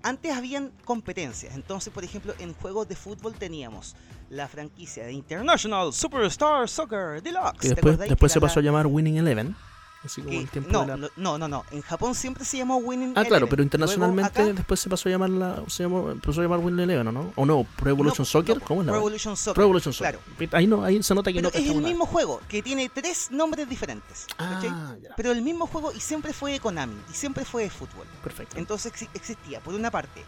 antes 0.03 0.31
habían 0.33 0.71
competencias. 0.85 1.55
Entonces, 1.55 1.91
por 1.93 2.03
ejemplo, 2.03 2.33
en 2.39 2.53
juegos 2.53 2.87
de 2.87 2.95
fútbol 2.95 3.33
teníamos 3.35 3.95
la 4.29 4.47
franquicia 4.47 5.05
de 5.05 5.13
International 5.13 5.91
Superstar 5.93 6.67
Soccer 6.69 7.21
Deluxe. 7.23 7.59
¿te 7.59 7.69
después, 7.69 7.97
después 7.97 8.31
se 8.31 8.39
pasó 8.41 8.59
a 8.59 8.61
la- 8.61 8.65
llamar 8.67 8.87
Winning 8.87 9.17
Eleven. 9.17 9.55
Así 10.03 10.21
como 10.21 10.31
que- 10.31 10.39
el 10.39 10.49
tiempo 10.49 10.71
no, 10.71 10.81
de 10.85 10.97
la... 10.97 11.09
no, 11.15 11.37
no, 11.37 11.47
no. 11.47 11.63
En 11.69 11.81
Japón 11.83 12.15
siempre 12.15 12.43
se 12.43 12.57
llamó 12.57 12.77
Winning 12.77 13.13
Ah, 13.15 13.23
claro, 13.23 13.47
pero 13.47 13.61
internacionalmente 13.61 14.41
acá- 14.41 14.51
después 14.53 14.79
se 14.79 14.89
pasó 14.89 15.09
a 15.09 15.11
llamar 15.11 15.29
la, 15.29 15.63
se 15.67 15.83
llamó, 15.83 16.09
empezó 16.09 16.39
a 16.41 16.43
llamar 16.43 16.59
Winning 16.59 16.79
Eleven, 16.79 17.07
¿o 17.09 17.11
no? 17.11 17.33
¿O 17.35 17.45
no? 17.45 17.63
Pro 17.77 17.89
Evolution 17.91 18.23
no, 18.23 18.25
Soccer, 18.25 18.57
no, 18.57 18.63
¿cómo 18.65 18.81
es 18.81 18.87
la 18.87 18.93
Pro? 18.93 18.99
Evolution 19.01 19.37
Soccer. 19.37 19.53
Pro 19.53 19.63
Evolution 19.65 19.93
Soccer. 19.93 20.19
Claro. 20.37 20.57
Ahí 20.57 20.65
no, 20.67 20.83
ahí 20.83 21.03
se 21.03 21.13
nota 21.13 21.31
que 21.31 21.39
Pero 21.39 21.51
no 21.53 21.59
es 21.59 21.65
el 21.69 21.75
nada. 21.77 21.87
mismo 21.87 22.05
juego 22.07 22.41
que 22.47 22.63
tiene 22.63 22.89
tres 22.89 23.29
nombres 23.31 23.69
diferentes. 23.69 24.25
Ah, 24.39 24.95
ya. 25.01 25.09
Pero 25.15 25.31
el 25.31 25.41
mismo 25.43 25.67
juego 25.67 25.91
y 25.91 25.99
siempre 25.99 26.33
fue 26.33 26.53
de 26.53 26.59
Konami 26.59 26.95
y 27.09 27.13
siempre 27.13 27.45
fue 27.45 27.63
de 27.63 27.69
fútbol. 27.69 28.07
Perfecto. 28.23 28.57
Entonces 28.57 28.91
exi- 28.93 29.09
existía, 29.13 29.59
por 29.59 29.75
una 29.75 29.91
parte, 29.91 30.21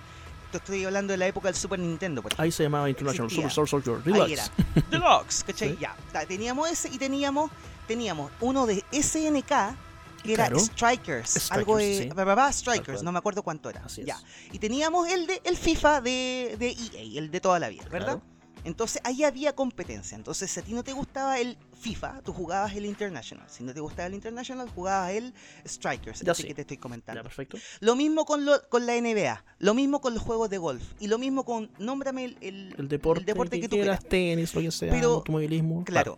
esto 0.46 0.58
estoy 0.60 0.86
hablando 0.86 1.12
de 1.14 1.18
la 1.18 1.26
época 1.26 1.48
del 1.48 1.56
Super 1.56 1.80
Nintendo, 1.80 2.22
por 2.22 2.32
ejemplo. 2.32 2.44
Ahí 2.44 2.52
se 2.52 2.62
llamaba 2.62 2.88
International 2.88 3.26
existía. 3.26 3.50
Superstar 3.50 3.82
Soccer 3.82 3.96
Ahí 4.06 4.14
Deluxe. 4.14 4.34
era. 4.34 4.86
Deluxe, 4.92 5.44
¿cachai? 5.46 5.70
Sí. 5.72 5.78
Ya. 5.80 5.96
Teníamos 6.28 6.70
ese 6.70 6.90
y 6.90 7.00
teníamos, 7.00 7.50
teníamos 7.88 8.32
uno 8.42 8.66
de 8.66 8.84
SNK 8.92 9.76
que 10.24 10.34
era. 10.34 10.46
Strikers. 10.58 11.30
Strikers, 11.30 11.52
algo 11.52 11.78
de. 11.78 12.10
sí. 12.10 12.54
Strikers, 12.54 13.04
no 13.04 13.12
me 13.12 13.18
acuerdo 13.20 13.44
cuánto 13.44 13.70
era. 13.70 13.84
Así 13.86 14.02
es. 14.02 14.08
Y 14.52 14.60
teníamos 14.60 15.10
el 15.10 15.28
de 15.28 15.42
el 15.44 15.58
FIFA 15.58 16.02
de, 16.02 16.56
de 16.58 16.70
EA, 16.70 17.20
el 17.20 17.30
de 17.32 17.42
toda 17.42 17.60
la 17.60 17.70
vida, 17.70 17.84
¿verdad? 17.92 18.20
Claro. 18.20 18.34
Entonces 18.66 19.02
ahí 19.04 19.26
había 19.26 19.54
competencia. 19.54 20.16
Entonces, 20.16 20.50
si 20.50 20.58
a 20.62 20.64
ti 20.64 20.72
no 20.72 20.86
te 20.86 20.94
gustaba 20.94 21.38
el 21.38 21.58
FIFA, 21.82 22.22
tú 22.24 22.32
jugabas 22.32 22.74
el 22.74 22.86
International. 22.86 23.46
Si 23.50 23.62
no 23.62 23.74
te 23.74 23.82
gustaba 23.82 24.08
el 24.08 24.14
International, 24.14 24.70
jugabas 24.70 25.12
el 25.12 25.34
Strikers, 25.68 26.22
Ya 26.22 26.32
este 26.32 26.44
sí. 26.44 26.48
que 26.48 26.54
te 26.56 26.62
estoy 26.62 26.78
comentando. 26.78 27.20
Ya, 27.20 27.24
perfecto. 27.24 27.58
Lo 27.82 27.98
mismo 27.98 28.24
con, 28.24 28.46
lo- 28.46 28.66
con 28.70 28.86
la 28.86 28.96
NBA, 28.96 29.44
lo 29.60 29.74
mismo 29.74 30.00
con 30.00 30.14
los 30.14 30.24
juegos 30.24 30.50
de 30.50 30.60
golf 30.60 30.82
y 31.02 31.08
lo 31.08 31.18
mismo 31.20 31.44
con, 31.44 31.70
nómbrame 31.78 32.24
el, 32.24 32.38
el- 32.40 32.76
El 32.78 32.88
deporte, 32.88 33.26
deporte 33.26 33.58
que, 33.58 33.64
que 33.64 33.68
tú 33.68 33.76
quieras, 33.76 34.00
quieras. 34.00 34.10
tenis, 34.10 34.56
lo 34.56 34.62
que 34.62 34.72
sea, 34.72 34.94
Pero, 34.94 35.14
automovilismo. 35.16 35.84
Claro. 35.84 36.18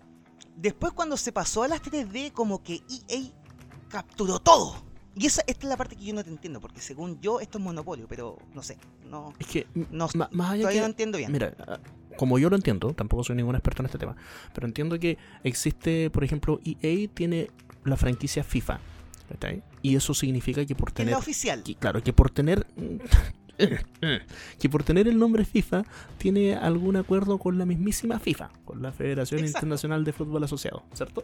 Después 0.55 0.93
cuando 0.93 1.17
se 1.17 1.31
pasó 1.31 1.63
a 1.63 1.67
las 1.67 1.81
3D, 1.81 2.31
como 2.31 2.63
que 2.63 2.81
EA 3.09 3.21
capturó 3.89 4.39
todo. 4.39 4.83
Y 5.17 5.25
esa, 5.27 5.41
esta 5.47 5.65
es 5.65 5.69
la 5.69 5.77
parte 5.77 5.95
que 5.95 6.03
yo 6.03 6.13
no 6.13 6.23
te 6.23 6.29
entiendo, 6.29 6.59
porque 6.59 6.81
según 6.81 7.21
yo 7.21 7.39
esto 7.39 7.57
es 7.57 7.63
monopolio, 7.63 8.05
pero 8.07 8.37
no 8.53 8.61
sé, 8.61 8.77
no, 9.09 9.33
Es 9.39 9.47
que, 9.47 9.65
no 9.91 10.09
más 10.13 10.51
allá 10.51 10.61
todavía 10.61 10.69
que... 10.69 10.79
no 10.79 10.85
entiendo 10.85 11.17
bien. 11.17 11.31
Mira, 11.31 11.55
ah, 11.67 11.79
como 12.17 12.37
yo 12.37 12.49
lo 12.49 12.57
entiendo, 12.57 12.93
tampoco 12.93 13.23
soy 13.23 13.37
ningún 13.37 13.55
experto 13.55 13.81
en 13.81 13.85
este 13.85 13.97
tema, 13.97 14.17
pero 14.53 14.67
entiendo 14.67 14.99
que 14.99 15.17
existe, 15.43 16.09
por 16.09 16.25
ejemplo, 16.25 16.59
EA 16.65 17.07
tiene 17.13 17.49
la 17.85 17.95
franquicia 17.95 18.43
FIFA, 18.43 18.81
¿cachai? 19.29 19.63
Y 19.81 19.95
eso 19.95 20.13
significa 20.13 20.65
que 20.65 20.75
por 20.75 20.89
es 20.89 20.95
tener... 20.95 21.11
la 21.13 21.17
oficial. 21.17 21.63
que, 21.63 21.75
claro, 21.75 22.03
que 22.03 22.11
por 22.11 22.29
tener... 22.29 22.67
que 24.59 24.69
por 24.69 24.83
tener 24.83 25.07
el 25.07 25.17
nombre 25.17 25.45
FIFA 25.45 25.83
tiene 26.17 26.55
algún 26.55 26.95
acuerdo 26.95 27.37
con 27.37 27.57
la 27.57 27.65
mismísima 27.65 28.19
FIFA, 28.19 28.49
con 28.65 28.81
la 28.81 28.91
Federación 28.91 29.39
Exacto. 29.39 29.57
Internacional 29.59 30.03
de 30.03 30.13
Fútbol 30.13 30.43
Asociado, 30.43 30.83
¿cierto? 30.93 31.23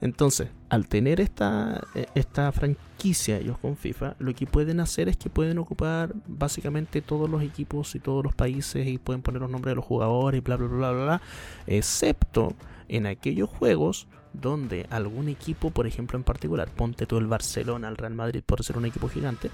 Entonces, 0.00 0.48
al 0.68 0.88
tener 0.88 1.20
esta, 1.20 1.82
eh, 1.94 2.06
esta 2.14 2.52
franquicia 2.52 3.38
ellos 3.38 3.58
con 3.58 3.76
FIFA, 3.76 4.16
lo 4.18 4.34
que 4.34 4.46
pueden 4.46 4.80
hacer 4.80 5.08
es 5.08 5.16
que 5.16 5.30
pueden 5.30 5.58
ocupar 5.58 6.12
básicamente 6.26 7.00
todos 7.00 7.30
los 7.30 7.42
equipos 7.42 7.94
y 7.94 8.00
todos 8.00 8.22
los 8.22 8.34
países 8.34 8.86
y 8.86 8.98
pueden 8.98 9.22
poner 9.22 9.40
los 9.40 9.50
nombres 9.50 9.72
de 9.72 9.76
los 9.76 9.84
jugadores 9.84 10.38
y 10.38 10.40
bla 10.42 10.56
bla 10.56 10.68
bla 10.68 10.92
bla 10.92 11.04
bla, 11.04 11.22
excepto 11.66 12.54
en 12.88 13.06
aquellos 13.06 13.48
juegos 13.48 14.06
donde 14.32 14.86
algún 14.90 15.28
equipo, 15.28 15.70
por 15.70 15.86
ejemplo 15.86 16.18
en 16.18 16.24
particular, 16.24 16.68
ponte 16.68 17.06
tú 17.06 17.16
el 17.16 17.26
Barcelona, 17.26 17.88
el 17.88 17.96
Real 17.96 18.14
Madrid 18.14 18.42
por 18.44 18.62
ser 18.62 18.76
un 18.76 18.84
equipo 18.84 19.08
gigante, 19.08 19.50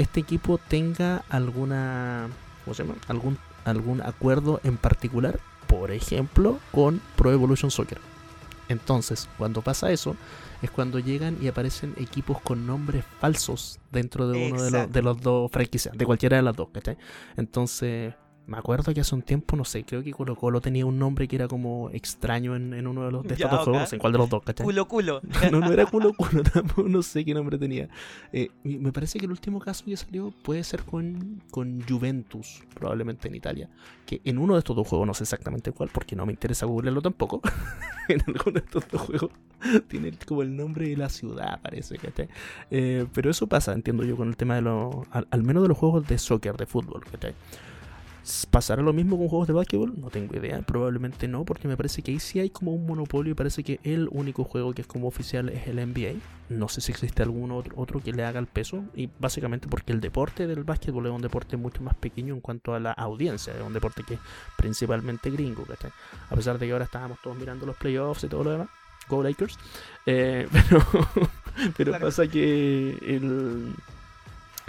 este 0.00 0.20
equipo 0.20 0.58
tenga 0.58 1.24
alguna 1.28 2.28
¿cómo 2.64 2.74
se 2.74 2.84
llama? 2.84 2.98
algún 3.08 3.38
algún 3.64 4.00
acuerdo 4.00 4.60
en 4.64 4.78
particular, 4.78 5.38
por 5.66 5.90
ejemplo, 5.90 6.58
con 6.72 7.00
Pro 7.16 7.30
Evolution 7.30 7.70
Soccer. 7.70 8.00
Entonces, 8.68 9.28
cuando 9.36 9.62
pasa 9.62 9.90
eso, 9.90 10.16
es 10.62 10.70
cuando 10.70 10.98
llegan 10.98 11.36
y 11.40 11.48
aparecen 11.48 11.94
equipos 11.98 12.40
con 12.40 12.66
nombres 12.66 13.04
falsos 13.20 13.80
dentro 13.90 14.28
de 14.28 14.46
uno 14.46 14.62
de 14.62 14.70
los, 14.70 14.80
Exacto. 14.80 14.92
de 14.92 15.02
los 15.02 15.20
dos 15.20 15.50
franquicias, 15.50 15.96
de 15.96 16.06
cualquiera 16.06 16.36
de 16.36 16.42
las 16.42 16.56
dos, 16.56 16.68
¿cachai? 16.72 16.96
Entonces, 17.36 18.14
me 18.50 18.58
acuerdo 18.58 18.92
que 18.92 19.00
hace 19.00 19.14
un 19.14 19.22
tiempo, 19.22 19.54
no 19.54 19.64
sé, 19.64 19.84
creo 19.84 20.02
que 20.02 20.10
Colo 20.10 20.34
Colo 20.34 20.60
tenía 20.60 20.84
un 20.84 20.98
nombre 20.98 21.28
que 21.28 21.36
era 21.36 21.46
como 21.46 21.88
extraño 21.90 22.56
en, 22.56 22.74
en 22.74 22.88
uno 22.88 23.04
de 23.04 23.12
los 23.12 23.22
de 23.22 23.36
Ya, 23.36 23.44
estos 23.44 23.50
dos 23.52 23.60
juegos, 23.60 23.76
ok. 23.76 23.80
no 23.82 23.86
sé 23.86 23.94
en 23.94 24.00
cuál 24.00 24.12
de 24.12 24.18
los 24.18 24.28
dos, 24.28 24.42
¿cachai? 24.42 24.64
Culo 24.64 24.88
culo. 24.88 25.20
No, 25.52 25.60
no 25.60 25.72
era 25.72 25.86
culo 25.86 26.12
culo, 26.14 26.42
tampoco, 26.52 26.88
no 26.88 27.00
sé 27.02 27.24
qué 27.24 27.32
nombre 27.32 27.58
tenía. 27.58 27.88
Eh, 28.32 28.50
me 28.64 28.90
parece 28.90 29.20
que 29.20 29.26
el 29.26 29.30
último 29.30 29.60
caso 29.60 29.84
que 29.84 29.96
salió 29.96 30.34
puede 30.42 30.64
ser 30.64 30.82
con, 30.82 31.40
con 31.52 31.80
Juventus, 31.88 32.64
probablemente 32.74 33.28
en 33.28 33.36
Italia. 33.36 33.70
Que 34.04 34.20
en 34.24 34.36
uno 34.38 34.54
de 34.54 34.58
estos 34.58 34.74
dos 34.74 34.88
juegos, 34.88 35.06
no 35.06 35.14
sé 35.14 35.22
exactamente 35.22 35.70
cuál, 35.70 35.88
porque 35.92 36.16
no 36.16 36.26
me 36.26 36.32
interesa 36.32 36.66
googlearlo 36.66 37.02
tampoco. 37.02 37.40
en 38.08 38.20
alguno 38.26 38.54
de 38.54 38.66
estos 38.66 38.82
dos 38.90 39.02
juegos 39.02 39.30
tiene 39.86 40.10
como 40.26 40.42
el 40.42 40.56
nombre 40.56 40.88
de 40.88 40.96
la 40.96 41.08
ciudad, 41.08 41.60
parece, 41.62 41.98
¿cachai? 41.98 42.28
Eh, 42.72 43.06
pero 43.14 43.30
eso 43.30 43.46
pasa, 43.46 43.72
entiendo 43.74 44.02
yo, 44.02 44.16
con 44.16 44.26
el 44.26 44.36
tema 44.36 44.56
de 44.56 44.62
los. 44.62 44.92
Al, 45.12 45.28
al 45.30 45.44
menos 45.44 45.62
de 45.62 45.68
los 45.68 45.78
juegos 45.78 46.04
de 46.08 46.18
soccer, 46.18 46.56
de 46.56 46.66
fútbol, 46.66 47.04
¿cachai? 47.12 47.34
¿Pasará 48.50 48.82
lo 48.82 48.92
mismo 48.92 49.16
con 49.18 49.28
juegos 49.28 49.46
de 49.48 49.54
básquetbol? 49.54 49.94
No 50.00 50.10
tengo 50.10 50.36
idea, 50.36 50.60
probablemente 50.62 51.26
no, 51.28 51.44
porque 51.44 51.68
me 51.68 51.76
parece 51.76 52.02
que 52.02 52.10
ahí 52.12 52.20
sí 52.20 52.40
hay 52.40 52.50
como 52.50 52.72
un 52.72 52.86
monopolio 52.86 53.32
y 53.32 53.34
parece 53.34 53.62
que 53.64 53.80
el 53.82 54.08
único 54.10 54.44
juego 54.44 54.72
que 54.72 54.82
es 54.82 54.86
como 54.88 55.08
oficial 55.08 55.48
es 55.48 55.66
el 55.68 55.76
NBA. 55.76 56.14
No 56.48 56.68
sé 56.68 56.80
si 56.80 56.92
existe 56.92 57.22
algún 57.22 57.50
otro, 57.52 57.74
otro 57.76 58.00
que 58.00 58.12
le 58.12 58.24
haga 58.24 58.40
el 58.40 58.46
peso, 58.46 58.84
y 58.94 59.08
básicamente 59.18 59.68
porque 59.68 59.92
el 59.92 60.00
deporte 60.00 60.46
del 60.46 60.64
básquetbol 60.64 61.06
es 61.06 61.12
un 61.12 61.22
deporte 61.22 61.56
mucho 61.56 61.82
más 61.82 61.94
pequeño 61.94 62.34
en 62.34 62.40
cuanto 62.40 62.74
a 62.74 62.80
la 62.80 62.92
audiencia, 62.92 63.52
es 63.54 63.60
un 63.62 63.72
deporte 63.72 64.02
que 64.02 64.14
es 64.14 64.20
principalmente 64.56 65.30
gringo, 65.30 65.64
¿cachai? 65.64 65.90
A 66.28 66.34
pesar 66.34 66.58
de 66.58 66.66
que 66.66 66.72
ahora 66.72 66.84
estábamos 66.86 67.18
todos 67.22 67.36
mirando 67.36 67.66
los 67.66 67.76
playoffs 67.76 68.24
y 68.24 68.28
todo 68.28 68.44
lo 68.44 68.50
demás. 68.52 68.68
Go 69.08 69.22
Lakers. 69.22 69.58
Eh, 70.06 70.46
pero 70.68 70.82
pero 71.76 71.90
Claro. 71.92 72.06
pasa 72.06 72.26
que 72.28 72.90
el, 73.02 73.74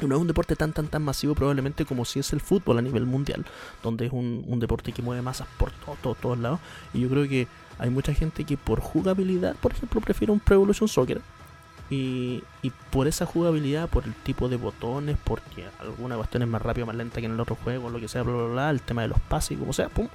no 0.08 0.16
es 0.16 0.22
un 0.22 0.28
deporte 0.28 0.56
tan 0.56 0.74
tan 0.74 0.88
tan 0.88 1.04
masivo 1.04 1.36
probablemente 1.36 1.86
como 1.86 2.06
si 2.06 2.20
es 2.20 2.34
el 2.34 2.42
fútbol 2.42 2.78
a 2.78 2.82
nivel 2.82 3.06
mundial, 3.06 3.46
donde 3.84 4.06
es 4.08 4.12
un, 4.12 4.44
un 4.48 4.60
deporte 4.60 4.92
que 4.92 5.02
mueve 5.02 5.22
masas 5.22 5.48
por 5.58 5.72
to- 5.72 5.98
to- 6.02 6.16
todos 6.16 6.38
lados. 6.38 6.60
Y 6.94 7.02
yo 7.02 7.10
creo 7.10 7.28
que 7.28 7.48
hay 7.80 7.90
mucha 7.90 8.14
gente 8.14 8.44
que 8.44 8.58
por 8.58 8.80
jugabilidad, 8.80 9.56
por 9.56 9.72
ejemplo, 9.72 10.02
prefiere 10.02 10.32
un 10.32 10.40
Pro 10.40 10.56
Evolution 10.56 10.88
Soccer. 10.88 11.22
Y, 11.90 12.42
y 12.62 12.72
por 12.90 13.08
esa 13.08 13.26
jugabilidad, 13.26 13.90
por 13.90 14.06
el 14.06 14.14
tipo 14.14 14.48
de 14.48 14.56
botones, 14.56 15.18
porque 15.26 15.66
alguna 15.80 16.16
cuestión 16.16 16.42
es 16.42 16.48
más 16.48 16.62
rápida 16.62 16.86
o 16.86 16.88
más 16.88 16.96
lenta 16.96 17.20
que 17.20 17.26
en 17.26 17.34
el 17.34 17.40
otro 17.42 17.56
juego, 17.62 17.90
lo 17.90 18.00
que 18.00 18.08
sea, 18.08 18.24
bla, 18.24 18.34
bla, 18.34 18.48
bla, 18.48 18.70
el 18.70 18.80
tema 18.82 19.02
de 19.02 19.10
los 19.10 19.20
pases, 19.20 19.58
como 19.60 19.74
sea, 19.74 19.90
pum, 19.90 20.08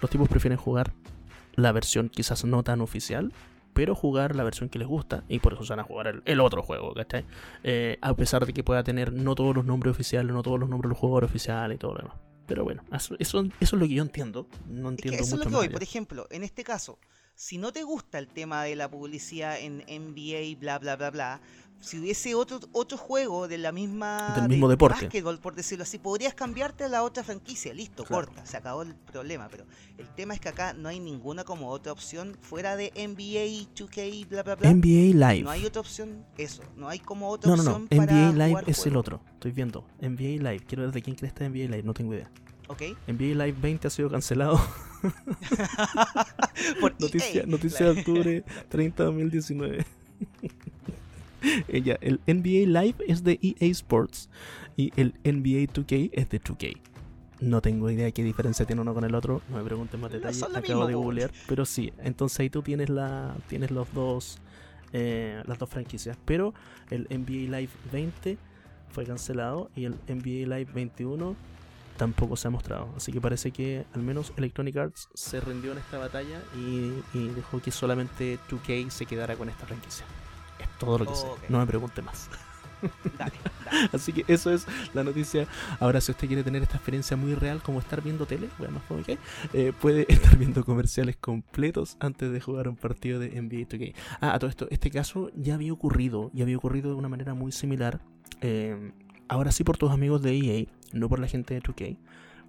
los 0.00 0.08
tipos 0.10 0.28
prefieren 0.28 0.56
jugar 0.58 0.92
la 1.56 1.72
versión 1.72 2.08
quizás 2.08 2.44
no 2.44 2.62
tan 2.62 2.80
oficial, 2.80 3.32
pero 3.72 3.94
jugar 3.94 4.36
la 4.36 4.44
versión 4.44 4.68
que 4.68 4.78
les 4.78 4.88
gusta, 4.88 5.24
y 5.28 5.38
por 5.38 5.54
eso 5.54 5.64
se 5.64 5.72
van 5.72 5.80
a 5.80 5.84
jugar 5.84 6.06
el, 6.08 6.22
el 6.24 6.40
otro 6.40 6.62
juego, 6.62 6.92
¿cachai? 6.94 7.24
Eh, 7.62 7.98
a 8.00 8.14
pesar 8.14 8.44
de 8.46 8.52
que 8.52 8.62
pueda 8.64 8.82
tener 8.84 9.12
no 9.12 9.34
todos 9.34 9.54
los 9.54 9.64
nombres 9.64 9.92
oficiales, 9.92 10.32
no 10.32 10.42
todos 10.42 10.58
los 10.60 10.68
nombres 10.68 10.88
de 10.88 10.92
los 10.94 10.98
jugadores 10.98 11.30
oficiales 11.30 11.76
y 11.76 11.78
todo 11.78 11.92
lo 11.94 11.98
demás. 12.02 12.16
Pero 12.46 12.64
bueno, 12.64 12.82
eso, 12.92 13.14
eso, 13.18 13.40
eso 13.60 13.76
es 13.76 13.80
lo 13.80 13.86
que 13.86 13.94
yo 13.94 14.02
entiendo. 14.02 14.46
No 14.68 14.90
Es 14.90 14.96
que 14.96 15.08
entiendo 15.08 15.22
eso 15.22 15.24
es 15.24 15.30
mucho 15.32 15.38
lo 15.38 15.44
que 15.44 15.50
más 15.50 15.58
voy. 15.58 15.64
allá. 15.66 15.72
Por 15.72 15.82
ejemplo, 15.82 16.26
en 16.30 16.42
este 16.42 16.64
caso, 16.64 16.98
si 17.34 17.58
no 17.58 17.72
te 17.72 17.82
gusta 17.82 18.18
el 18.18 18.28
tema 18.28 18.62
de 18.64 18.76
la 18.76 18.90
publicidad 18.90 19.58
en 19.58 19.78
NBA, 19.88 20.58
bla, 20.60 20.78
bla, 20.78 20.96
bla, 20.96 21.10
bla, 21.10 21.40
si 21.80 21.98
hubiese 21.98 22.36
otro, 22.36 22.60
otro 22.70 22.96
juego 22.96 23.48
de 23.48 23.58
la 23.58 23.72
misma. 23.72 24.34
Del 24.36 24.44
de- 24.44 24.48
mismo 24.50 24.68
de 24.68 24.74
deporte. 24.74 25.06
básquetbol, 25.06 25.40
por 25.40 25.56
decirlo 25.56 25.82
así, 25.82 25.98
podrías 25.98 26.32
cambiarte 26.32 26.84
a 26.84 26.88
la 26.88 27.02
otra 27.02 27.24
franquicia. 27.24 27.74
Listo, 27.74 28.04
Claro. 28.04 28.26
corta, 28.28 28.46
se 28.46 28.56
acabó 28.56 28.82
el 28.82 28.94
problema. 28.94 29.48
Pero 29.50 29.66
el 29.98 30.06
tema 30.14 30.32
es 30.34 30.38
que 30.38 30.48
acá 30.48 30.74
no 30.74 30.88
hay 30.88 31.00
ninguna 31.00 31.42
como 31.42 31.70
otra 31.70 31.90
opción 31.90 32.38
fuera 32.40 32.76
de 32.76 32.92
NBA, 32.94 33.66
2K, 33.74 34.28
bla, 34.28 34.44
bla, 34.44 34.54
bla. 34.54 34.70
NBA 34.70 35.32
Live. 35.32 35.42
No 35.42 35.50
hay 35.50 35.64
otra 35.66 35.80
opción, 35.80 36.24
eso. 36.38 36.62
No 36.76 36.88
hay 36.88 37.00
como 37.00 37.28
otra 37.30 37.50
No, 37.50 37.56
no, 37.56 37.64
no. 37.64 37.70
opción 37.72 37.88
para 37.88 38.12
NBA 38.12 38.32
Live 38.32 38.48
jugar 38.50 38.64
es 38.70 38.86
el 38.86 38.96
otro. 38.96 39.20
Estoy 39.32 39.50
viendo. 39.50 39.84
NBA 40.00 40.38
Live. 40.52 40.60
Quiero 40.68 40.84
ver 40.84 40.92
de 40.92 41.02
quién 41.02 41.16
crees 41.16 41.32
está 41.32 41.44
NBA 41.48 41.64
Live. 41.68 41.82
No 41.82 41.94
tengo 41.94 42.14
idea. 42.14 42.30
¿Ok? 42.68 42.82
NBA 43.06 43.44
Live 43.44 43.56
20 43.60 43.86
ha 43.86 43.90
sido 43.90 44.10
cancelado. 44.10 44.60
Por 46.80 47.00
Noticia, 47.00 47.40
EA, 47.40 47.46
noticia 47.46 47.86
de 47.86 47.98
octubre 47.98 48.44
30 48.68 49.02
de 49.02 49.06
2019. 49.06 49.86
Ella, 51.68 51.98
el 52.00 52.20
NBA 52.26 52.80
Live 52.80 52.96
es 53.08 53.24
de 53.24 53.38
EA 53.42 53.66
Sports 53.70 54.30
y 54.76 54.92
el 54.96 55.14
NBA 55.24 55.72
2K 55.72 56.10
es 56.12 56.28
de 56.28 56.40
2K. 56.40 56.80
No 57.40 57.60
tengo 57.60 57.90
idea 57.90 58.10
qué 58.12 58.22
diferencia 58.22 58.64
tiene 58.64 58.82
uno 58.82 58.94
con 58.94 59.02
el 59.02 59.16
otro. 59.16 59.42
No 59.50 59.56
me 59.56 59.64
pregunten 59.64 60.00
más 60.00 60.12
detalles. 60.12 60.42
Acabo 60.44 60.60
mismo, 60.60 60.86
de 60.86 60.94
googlear. 60.94 61.32
Pero 61.48 61.64
sí, 61.64 61.92
entonces 61.98 62.38
ahí 62.38 62.50
tú 62.50 62.62
tienes 62.62 62.88
la 62.88 63.34
tienes 63.48 63.72
los 63.72 63.92
dos 63.92 64.38
eh, 64.92 65.42
las 65.46 65.58
dos 65.58 65.68
franquicias. 65.68 66.16
Pero 66.24 66.54
el 66.90 67.08
NBA 67.10 67.58
Live 67.58 67.70
20 67.90 68.38
fue 68.90 69.04
cancelado 69.04 69.70
y 69.74 69.86
el 69.86 69.94
NBA 70.06 70.56
Live 70.56 70.68
21 70.72 71.34
tampoco 72.02 72.34
se 72.36 72.48
ha 72.48 72.50
mostrado. 72.50 72.92
Así 72.96 73.12
que 73.12 73.20
parece 73.20 73.52
que 73.52 73.86
al 73.94 74.02
menos 74.02 74.32
Electronic 74.36 74.76
Arts 74.76 75.08
se 75.14 75.40
rindió 75.40 75.70
en 75.70 75.78
esta 75.78 75.98
batalla 75.98 76.42
y, 76.56 76.92
y 77.14 77.28
dejó 77.28 77.62
que 77.62 77.70
solamente 77.70 78.40
2K 78.50 78.90
se 78.90 79.06
quedara 79.06 79.36
con 79.36 79.48
esta 79.48 79.66
franquicia. 79.66 80.04
Es 80.58 80.68
todo 80.78 80.98
lo 80.98 81.06
que 81.06 81.14
sé. 81.14 81.28
No 81.48 81.58
me 81.58 81.66
pregunte 81.66 82.02
más. 82.02 82.28
Dale, 83.16 83.38
dale. 83.44 83.88
Así 83.92 84.12
que 84.12 84.24
eso 84.26 84.50
es 84.52 84.66
la 84.94 85.04
noticia. 85.04 85.46
Ahora, 85.78 86.00
si 86.00 86.10
usted 86.10 86.26
quiere 86.26 86.42
tener 86.42 86.60
esta 86.64 86.76
experiencia 86.76 87.16
muy 87.16 87.36
real 87.36 87.62
como 87.62 87.78
estar 87.78 88.02
viendo 88.02 88.26
tele, 88.26 88.50
bueno, 88.58 88.82
hay, 89.06 89.16
eh, 89.52 89.72
puede 89.80 90.04
estar 90.12 90.36
viendo 90.36 90.64
comerciales 90.64 91.16
completos 91.16 91.96
antes 92.00 92.32
de 92.32 92.40
jugar 92.40 92.66
un 92.66 92.74
partido 92.76 93.20
de 93.20 93.28
NBA 93.40 93.68
2K. 93.68 93.94
Ah, 94.20 94.34
a 94.34 94.38
todo 94.40 94.50
esto, 94.50 94.66
este 94.70 94.90
caso 94.90 95.30
ya 95.36 95.54
había 95.54 95.72
ocurrido, 95.72 96.30
ya 96.34 96.42
había 96.42 96.56
ocurrido 96.56 96.90
de 96.90 96.96
una 96.96 97.08
manera 97.08 97.34
muy 97.34 97.52
similar. 97.52 98.00
eh, 98.40 98.92
ahora 99.28 99.50
sí 99.52 99.64
por 99.64 99.78
tus 99.78 99.90
amigos 99.90 100.20
de 100.22 100.36
EA, 100.36 100.66
no 100.92 101.08
por 101.08 101.18
la 101.20 101.26
gente 101.28 101.54
de 101.54 101.60
2K, 101.62 101.96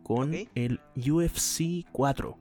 con 0.03 0.29
Ok. 0.33 0.49
el 0.55 0.79
UFC 0.95 1.85
4. 1.91 2.37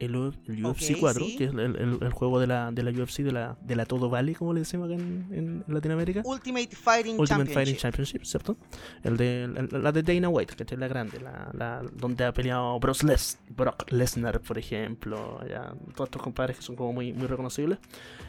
El, 0.00 0.10
el 0.48 0.66
UFC 0.66 0.90
Ok, 0.94 1.00
4, 1.00 1.24
sí. 1.24 1.36
que 1.36 1.44
es 1.44 1.50
el, 1.52 1.60
el- 1.60 1.98
el 2.02 2.12
juego 2.12 2.40
de 2.40 2.48
la, 2.48 2.72
de 2.72 2.82
la 2.82 2.90
UFC, 2.90 3.20
de 3.22 3.30
la, 3.30 3.56
de 3.62 3.76
la 3.76 3.86
Todo 3.86 4.10
Valley, 4.10 4.34
como 4.34 4.52
le 4.52 4.60
decimos 4.60 4.86
acá 4.90 5.00
en, 5.00 5.28
en 5.30 5.64
Latinoamérica. 5.72 6.22
Ultimate 6.24 6.74
Fighting 6.74 7.18
Ultimate 7.18 7.46
Fighting 7.52 7.76
Championship. 7.76 8.20
Championship, 8.20 8.24
¿cierto? 8.24 8.56
El 9.04 9.16
de, 9.16 9.48
la, 9.70 9.78
la 9.78 9.92
de 9.92 10.02
Dana 10.02 10.28
White, 10.28 10.56
que 10.56 10.64
es 10.74 10.78
la 10.78 10.88
grande, 10.88 11.20
la, 11.20 11.48
la- 11.54 11.82
donde 11.94 12.24
ha 12.24 12.32
peleado 12.32 12.78
Brock, 12.80 13.02
Les- 13.04 13.38
Brock 13.56 13.90
Lesnar, 13.92 14.40
por 14.40 14.58
ejemplo, 14.58 15.40
ya, 15.48 15.72
todos 15.94 16.08
estos 16.08 16.20
compadres 16.20 16.56
que 16.56 16.62
son 16.64 16.74
como 16.74 16.92
muy, 16.92 17.12
muy 17.12 17.28
reconocibles. 17.28 17.78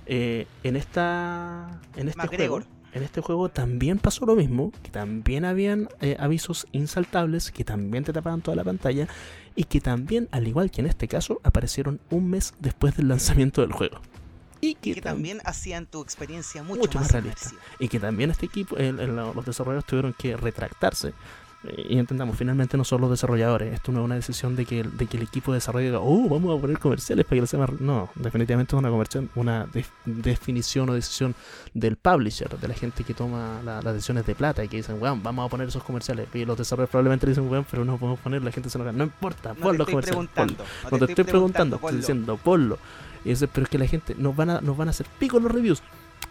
Eh, 0.06 0.46
en 0.64 0.76
esta 0.76 1.82
en 1.98 2.08
este 2.10 2.22
McGregor. 2.22 2.64
juego, 2.64 2.75
en 2.96 3.04
este 3.04 3.22
juego 3.22 3.50
también 3.50 4.00
pasó 4.00 4.26
lo 4.26 4.36
mismo, 4.36 4.72
que 4.82 4.90
también 4.90 5.46
habían 5.46 5.90
eh, 6.02 6.16
avisos 6.20 6.66
insaltables, 6.72 7.52
que 7.52 7.64
también 7.64 8.04
te 8.04 8.14
tapaban 8.14 8.42
toda 8.42 8.56
la 8.56 8.64
pantalla 8.64 9.08
y 9.56 9.66
que 9.66 9.82
también, 9.82 10.28
al 10.32 10.48
igual 10.48 10.72
que 10.72 10.82
en 10.82 10.88
este 10.88 11.08
caso, 11.08 11.40
aparecieron 11.44 12.00
un 12.10 12.30
mes 12.30 12.54
después 12.60 12.96
del 12.98 13.08
lanzamiento 13.10 13.62
del 13.62 13.74
juego. 13.74 14.00
Y 14.62 14.76
que, 14.76 14.90
Y 14.92 14.94
que 14.96 15.02
tam- 15.02 15.04
también 15.04 15.42
hacían 15.46 15.86
tu 15.86 16.02
experiencia 16.02 16.64
mucho, 16.64 16.80
Mucho 16.82 16.98
más, 17.00 17.14
más 17.14 17.24
realista. 17.24 17.52
y 17.80 17.88
que 17.90 18.00
también 18.00 18.32
este 18.32 18.48
equipo, 18.48 18.78
el- 18.78 19.00
el- 19.00 19.16
los 19.16 19.46
desarrolladores 19.46 19.86
tuvieron 19.86 20.14
que 20.18 20.36
retractarse. 20.38 21.14
Y 21.88 21.98
entendamos, 21.98 22.38
finalmente 22.38 22.78
no 22.78 22.84
son 22.84 23.02
los 23.02 23.10
desarrolladores. 23.10 23.74
Esto 23.74 23.92
no 23.92 24.00
es 24.00 24.06
una 24.06 24.16
decisión 24.16 24.56
de 24.56 24.66
que, 24.66 24.84
de 24.84 25.06
que 25.08 25.18
el 25.18 25.24
equipo 25.24 25.52
de 25.52 25.58
desarrollo 25.58 25.86
diga, 25.88 26.00
oh, 26.00 26.28
vamos 26.30 26.58
a 26.58 26.62
poner 26.62 26.78
comerciales 26.80 27.26
para 27.26 27.36
que 27.38 27.42
lo 27.42 27.48
sea 27.48 27.60
más. 27.60 27.70
re-". 27.70 27.78
No, 27.80 28.10
definitivamente 28.16 28.76
es 28.76 28.80
una, 28.80 28.92
una 29.36 29.66
def- 29.74 29.90
definición 30.06 30.90
o 30.90 30.94
decisión 30.94 31.34
del 31.74 31.96
publisher, 31.96 32.50
de 32.60 32.68
la 32.68 32.74
gente 32.74 33.04
que 33.04 33.14
toma 33.14 33.62
la- 33.64 33.82
las 33.82 33.94
decisiones 33.94 34.26
de 34.26 34.36
plata 34.36 34.64
y 34.64 34.68
que 34.68 34.78
dicen, 34.78 34.98
weón, 35.02 35.24
vamos 35.24 35.46
a 35.46 35.50
poner 35.50 35.68
esos 35.68 35.84
comerciales. 35.84 36.28
Y 36.34 36.46
los 36.46 36.58
desarrolladores 36.58 36.92
probablemente 36.92 37.28
dicen, 37.28 37.50
weón, 37.50 37.66
pero 37.70 37.86
no 37.86 37.98
podemos 37.98 38.20
poner, 38.20 38.44
la 38.44 38.52
gente 38.52 38.70
se 38.70 38.78
enoja. 38.78 38.92
No 38.92 39.04
importa, 39.06 39.50
No 39.54 39.56
pon 39.62 39.72
te 39.74 39.78
los 39.78 39.88
estoy 39.88 39.94
comerciales. 39.94 40.30
ponlo". 40.36 40.56
preguntando. 40.56 40.64
No 40.92 40.98
te 41.06 41.12
estoy 41.12 41.24
preguntando, 41.26 41.76
estoy 41.78 41.88
ponlo. 41.88 41.98
diciendo, 42.00 42.38
ponlo. 42.38 42.78
Y 43.24 43.30
dice, 43.30 43.48
pero 43.48 43.64
es 43.64 43.70
que 43.70 43.78
la 43.80 43.88
gente 43.88 44.16
nos 44.18 44.36
van 44.36 44.50
a, 44.52 44.62
nos 44.62 44.78
van 44.78 44.88
a 44.88 44.92
hacer 44.92 45.08
pico 45.20 45.40
los 45.40 45.52
reviews. 45.52 45.82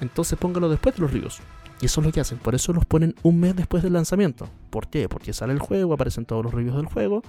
Entonces 0.01 0.39
póngalo 0.39 0.69
después 0.69 0.95
de 0.95 1.03
los 1.03 1.13
reviews. 1.13 1.39
Y 1.81 1.87
eso 1.87 2.01
es 2.01 2.07
lo 2.07 2.13
que 2.13 2.21
hacen. 2.21 2.39
Por 2.39 2.55
eso 2.55 2.73
los 2.73 2.87
ponen 2.87 3.15
un 3.23 3.41
mes 3.41 3.57
después 3.57 3.83
del 3.83 3.93
lanzamiento. 3.93 4.49
¿Por 4.71 4.89
qué? 4.89 5.09
Porque 5.09 5.33
sale 5.33 5.53
el 5.53 5.59
juego, 5.59 5.95
aparecen 5.95 6.25
todos 6.25 6.45
los 6.45 6.55
reviews 6.55 6.77
del 6.77 6.87
juego. 6.87 7.23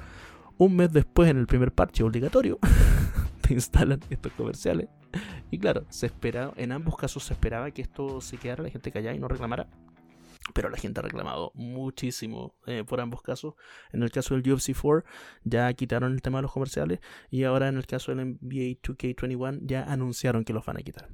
Un 0.58 0.76
mes 0.76 0.92
después, 0.94 1.30
en 1.30 1.38
el 1.38 1.48
primer 1.48 1.72
parche 1.74 2.04
obligatorio, 2.04 2.60
te 3.42 3.54
instalan 3.54 4.00
estos 4.10 4.32
comerciales. 4.34 4.88
Y 5.52 5.60
claro, 5.60 5.86
se 5.90 6.06
espera, 6.06 6.52
en 6.56 6.72
ambos 6.72 6.96
casos 6.96 7.24
se 7.24 7.34
esperaba 7.34 7.72
que 7.72 7.82
esto 7.82 8.22
se 8.22 8.38
quedara, 8.38 8.64
la 8.64 8.70
gente 8.70 8.92
callada 8.92 9.16
y 9.16 9.20
no 9.20 9.28
reclamara. 9.28 9.68
Pero 10.54 10.70
la 10.70 10.78
gente 10.78 11.00
ha 11.00 11.04
reclamado 11.04 11.52
muchísimo 11.56 12.54
eh, 12.68 12.84
por 12.88 13.02
ambos 13.02 13.22
casos. 13.22 13.56
En 13.92 14.04
el 14.04 14.12
caso 14.12 14.36
del 14.36 14.50
UFC 14.50 14.76
4 14.80 15.04
ya 15.44 15.74
quitaron 15.74 16.14
el 16.14 16.22
tema 16.22 16.38
de 16.38 16.44
los 16.44 16.52
comerciales 16.52 17.00
y 17.32 17.44
ahora 17.44 17.68
en 17.68 17.78
el 17.78 17.88
caso 17.88 18.14
del 18.14 18.34
NBA 18.34 18.80
2K21 18.82 19.62
ya 19.64 19.84
anunciaron 19.84 20.46
que 20.46 20.54
los 20.54 20.66
van 20.66 20.78
a 20.78 20.82
quitar. 20.82 21.10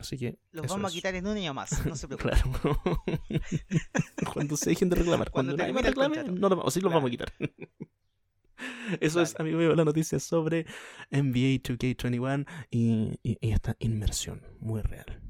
Así 0.00 0.18
que 0.18 0.38
Los 0.52 0.66
vamos 0.66 0.90
es. 0.90 0.94
a 0.94 0.98
quitar 0.98 1.14
en 1.14 1.26
un 1.26 1.36
año 1.36 1.54
más. 1.54 1.84
No 1.86 1.96
se 1.96 2.06
preocupen. 2.08 2.36
Claro. 2.52 2.82
Cuando 4.32 4.56
se 4.56 4.70
dejen 4.70 4.88
de 4.90 4.96
reclamar. 4.96 5.30
Cuando 5.30 5.56
Cuando, 5.56 5.72
nadie 5.72 5.88
reclame, 5.88 6.24
no 6.24 6.48
lo, 6.48 6.56
vamos- 6.56 6.74
sí 6.74 6.80
los 6.80 6.90
Claro. 6.90 6.96
vamos 7.02 7.08
a 7.08 7.10
quitar. 7.10 7.32
Eso 9.00 9.20
es, 9.20 9.32
Dale. 9.34 9.42
amigo 9.50 9.58
mío, 9.58 9.74
la 9.74 9.84
noticia 9.84 10.18
sobre 10.20 10.64
NBA 11.10 11.60
2K21 11.62 12.46
y, 12.70 13.18
y- 13.22 13.38
y 13.40 13.50
esta 13.52 13.76
inmersión 13.78 14.42
muy 14.60 14.82
real. 14.82 15.20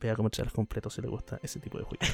Vea 0.00 0.16
comerciales 0.16 0.52
completos 0.52 0.94
si 0.94 1.00
le 1.02 1.08
gusta 1.08 1.38
ese 1.42 1.60
tipo 1.60 1.78
de 1.78 1.84
juegos. 1.84 2.08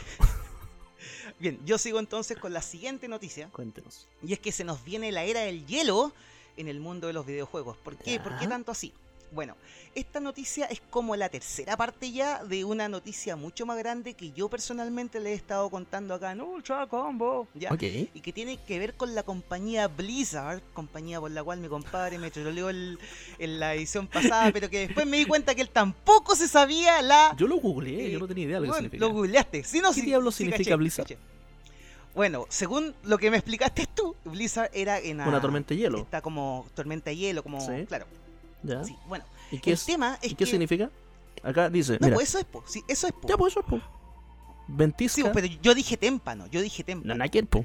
Bien, 1.38 1.59
yo 1.64 1.78
sigo 1.78 2.00
entonces 2.00 2.36
con 2.36 2.52
la 2.52 2.61
siguiente 2.62 3.09
noticia. 3.09 3.48
Cuéntenos. 3.50 4.09
Y 4.22 4.32
es 4.32 4.40
que 4.40 4.52
se 4.52 4.64
nos 4.64 4.84
viene 4.84 5.11
la 5.12 5.24
era 5.24 5.40
del 5.40 5.64
hielo 5.66 6.12
en 6.56 6.68
el 6.68 6.80
mundo 6.80 7.06
de 7.06 7.12
los 7.12 7.24
videojuegos. 7.24 7.76
¿Por 7.78 7.96
qué? 7.96 8.18
¿Por 8.20 8.36
qué 8.38 8.46
tanto 8.46 8.72
así? 8.72 8.92
Bueno, 9.31 9.57
esta 9.95 10.20
noticia 10.20 10.66
es 10.66 10.81
como 10.91 11.14
la 11.16 11.29
tercera 11.29 11.76
parte 11.76 12.11
ya 12.12 12.45
de 12.45 12.64
una 12.64 12.89
noticia 12.89 13.37
mucho 13.37 13.66
más 13.66 13.76
grande 13.79 14.14
que 14.14 14.33
yo 14.33 14.49
personalmente 14.49 15.20
le 15.20 15.31
he 15.31 15.35
estado 15.35 15.68
contando 15.70 16.14
acá 16.14 16.33
en 16.33 16.41
Ultra 16.41 16.87
Combo. 16.87 17.47
¿ya? 17.55 17.70
Y 17.81 18.20
que 18.20 18.33
tiene 18.33 18.59
que 18.59 18.79
ver 18.79 18.95
con 18.95 19.14
la 19.14 19.22
compañía 19.22 19.89
Blizzard, 19.89 20.62
compañía 20.72 21.20
por 21.20 21.31
la 21.31 21.43
cual 21.43 21.61
mi 21.61 21.68
compadre 21.68 22.18
me 22.18 22.31
troleó 22.31 22.70
en 22.70 22.99
la 23.39 23.74
edición 23.74 24.07
pasada, 24.07 24.51
pero 24.53 24.70
que 24.70 24.87
después 24.87 25.07
me 25.07 25.18
di 25.18 25.24
cuenta 25.24 25.55
que 25.55 25.62
él 25.62 25.70
tampoco 25.70 26.35
se 26.35 26.49
sabía 26.49 27.03
la 27.03 27.35
Yo 27.37 27.47
lo 27.47 27.57
googleé, 27.57 28.07
Eh, 28.07 28.11
yo 28.12 28.18
no 28.18 28.29
tenía 28.29 28.45
idea 28.45 28.61
de 28.61 28.66
lo 28.66 28.72
que 28.72 28.79
significa. 28.79 29.07
Lo 29.07 29.12
googleaste. 29.12 29.64
No, 29.83 29.89
¿Qué 29.91 30.01
sí, 30.01 30.07
diablos 30.07 30.35
significa 30.35 30.64
caché, 30.64 30.76
Blizzard? 30.76 31.05
caché. 31.05 31.18
Bueno, 32.14 32.47
según 32.49 32.95
lo 33.05 33.18
que 33.18 33.31
me 33.31 33.37
explicaste 33.37 33.87
tú, 33.95 34.16
Blizzard 34.24 34.70
era 34.72 34.99
en 34.99 35.20
Una 35.20 35.41
tormenta 35.41 35.74
de 35.74 35.81
hielo. 35.81 35.99
Está 35.99 36.20
como 36.20 36.66
tormenta 36.74 37.11
de 37.11 37.16
hielo, 37.16 37.43
como. 37.43 37.61
Sí. 37.61 37.87
Claro. 37.87 38.07
¿Ya? 38.62 38.84
Sí, 38.84 38.96
bueno. 39.06 39.24
¿Y 39.50 39.59
qué, 39.59 39.70
el 39.70 39.74
es- 39.74 39.86
tema 39.86 40.18
es 40.22 40.32
¿y 40.32 40.34
qué 40.34 40.44
que. 40.44 40.50
significa? 40.50 40.90
Acá 41.42 41.70
dice, 41.70 41.92
No, 42.00 42.06
mira, 42.06 42.14
pues 42.16 42.28
eso 42.30 42.38
es, 42.38 42.44
po. 42.44 42.64
Sí, 42.66 42.82
eso 42.88 43.06
es, 43.06 43.12
po. 43.12 43.28
ya 43.28 43.36
pues 43.36 43.52
eso, 43.52 43.62
po. 43.62 43.80
Ventisca. 44.66 45.22
Sí, 45.22 45.28
pero 45.32 45.46
yo 45.46 45.74
dije 45.74 45.96
témpano, 45.96 46.46
yo 46.48 46.61
dije 46.61 46.82
No, 46.82 46.86
témpano. 46.86 47.14
nada 47.14 47.28
que 47.30 47.42
po. 47.44 47.64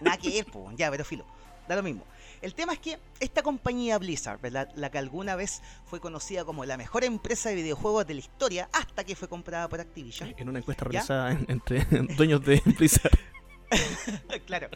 Nada 0.00 0.16
que 0.16 0.44
po. 0.44 0.70
Ya, 0.76 0.90
pero 0.90 1.04
filo. 1.04 1.24
Da 1.68 1.76
lo 1.76 1.82
mismo. 1.82 2.04
El 2.40 2.54
tema 2.56 2.72
es 2.72 2.80
que 2.80 2.98
esta 3.20 3.42
compañía 3.42 3.98
Blizzard, 3.98 4.40
¿verdad? 4.40 4.68
La 4.74 4.90
que 4.90 4.98
alguna 4.98 5.36
vez 5.36 5.62
fue 5.86 6.00
conocida 6.00 6.44
como 6.44 6.64
la 6.64 6.76
mejor 6.76 7.04
empresa 7.04 7.50
de 7.50 7.54
videojuegos 7.54 8.04
de 8.04 8.14
la 8.14 8.20
historia 8.20 8.68
hasta 8.72 9.04
que 9.04 9.14
fue 9.14 9.28
comprada 9.28 9.68
por 9.68 9.80
Activision. 9.80 10.34
En 10.36 10.48
una 10.48 10.58
encuesta 10.58 10.84
realizada 10.84 11.30
en- 11.30 11.46
entre 11.48 11.84
dueños 12.16 12.44
de 12.44 12.60
Blizzard. 12.64 13.12
claro. 14.46 14.68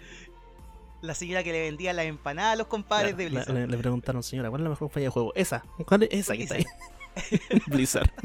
La 1.06 1.14
señora 1.14 1.42
que 1.44 1.52
le 1.52 1.62
vendía 1.62 1.92
las 1.92 2.04
empanadas 2.06 2.52
a 2.54 2.56
los 2.56 2.66
compadres 2.66 3.16
de 3.16 3.30
La- 3.30 3.40
Blizzard. 3.40 3.54
le, 3.54 3.66
le 3.66 3.78
preguntaron, 3.78 4.22
señora, 4.22 4.50
¿cuál 4.50 4.60
es 4.60 4.64
la 4.64 4.70
mejor 4.70 4.88
compañía 4.88 5.06
de 5.08 5.12
juego? 5.12 5.32
Esa. 5.34 5.64
¿Cuál 5.86 6.02
es 6.04 6.08
esa 6.12 6.36
que 6.36 6.42
está 6.42 6.54
ahí? 6.56 6.66
Blizzard. 7.66 8.10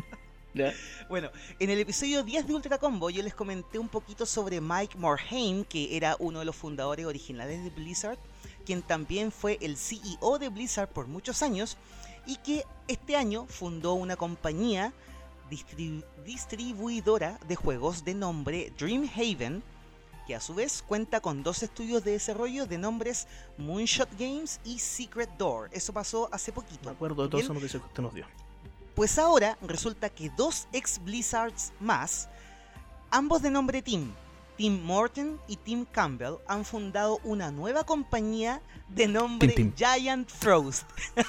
Bueno, 1.08 1.30
en 1.60 1.70
el 1.70 1.80
episodio 1.80 2.24
10 2.24 2.46
de 2.46 2.54
Ultra 2.54 2.78
Combo 2.78 3.10
yo 3.10 3.24
les 3.24 3.34
comenté 3.34 3.80
un 3.80 3.88
poquito 3.88 4.26
sobre 4.26 4.60
Mike 4.60 4.98
Morhaime, 4.98 5.64
que 5.64 5.96
era 5.96 6.18
uno 6.20 6.40
de 6.40 6.46
los 6.46 6.58
fundadores 6.58 7.06
originales 7.06 7.64
de 7.64 7.70
Blizzard, 7.70 8.18
quien 8.66 8.82
también 8.82 9.32
fue 9.32 9.58
el 9.62 9.78
CEO 9.78 10.40
de 10.40 10.50
Blizzard 10.50 10.90
por 10.90 11.08
muchos 11.08 11.42
años 11.42 11.78
y 12.28 12.36
que 12.36 12.66
este 12.90 13.16
año 13.16 13.46
fundó 13.48 13.94
una 13.94 14.18
compañía 14.18 14.92
distri- 15.50 16.04
distribuidora 16.26 17.40
de 17.48 17.56
juegos 17.56 18.04
de 18.04 18.14
nombre 18.14 18.74
Dreamhaven, 18.78 19.64
que 20.26 20.36
a 20.36 20.40
su 20.40 20.54
vez 20.54 20.84
cuenta 20.88 21.20
con 21.22 21.44
dos 21.44 21.64
estudios 21.64 22.04
de 22.04 22.12
desarrollo 22.12 22.66
de 22.66 22.78
nombres 22.78 23.28
Moonshot 23.58 24.10
Games 24.18 24.60
y 24.64 24.80
Secret 24.80 25.30
Door. 25.38 25.70
Eso 25.72 25.94
pasó 25.94 26.30
hace 26.32 26.52
poquito. 26.52 26.86
Me 26.86 26.92
acuerdo 26.92 27.28
de 27.28 27.40
esa 27.40 27.54
noticia 27.54 27.80
que 27.80 27.86
usted 27.86 28.04
nos 28.04 28.14
dio. 28.14 28.26
Pues 28.96 29.18
ahora 29.18 29.58
resulta 29.62 30.10
que 30.10 30.30
dos 30.38 30.68
ex 30.74 31.04
Blizzards 31.04 31.72
más, 31.80 32.30
ambos 33.10 33.42
de 33.42 33.50
nombre 33.50 33.82
Tim, 33.82 34.12
Tim 34.58 34.84
Morton 34.84 35.40
y 35.48 35.56
Tim 35.56 35.86
Campbell, 35.86 36.36
han 36.48 36.66
fundado 36.66 37.20
una 37.24 37.52
nueva 37.52 37.84
compañía 37.84 38.62
de 38.90 39.08
nombre 39.08 39.54
Tim 39.54 39.72
Tim. 39.72 39.88
Giant 39.96 40.30
Frost. 40.30 40.84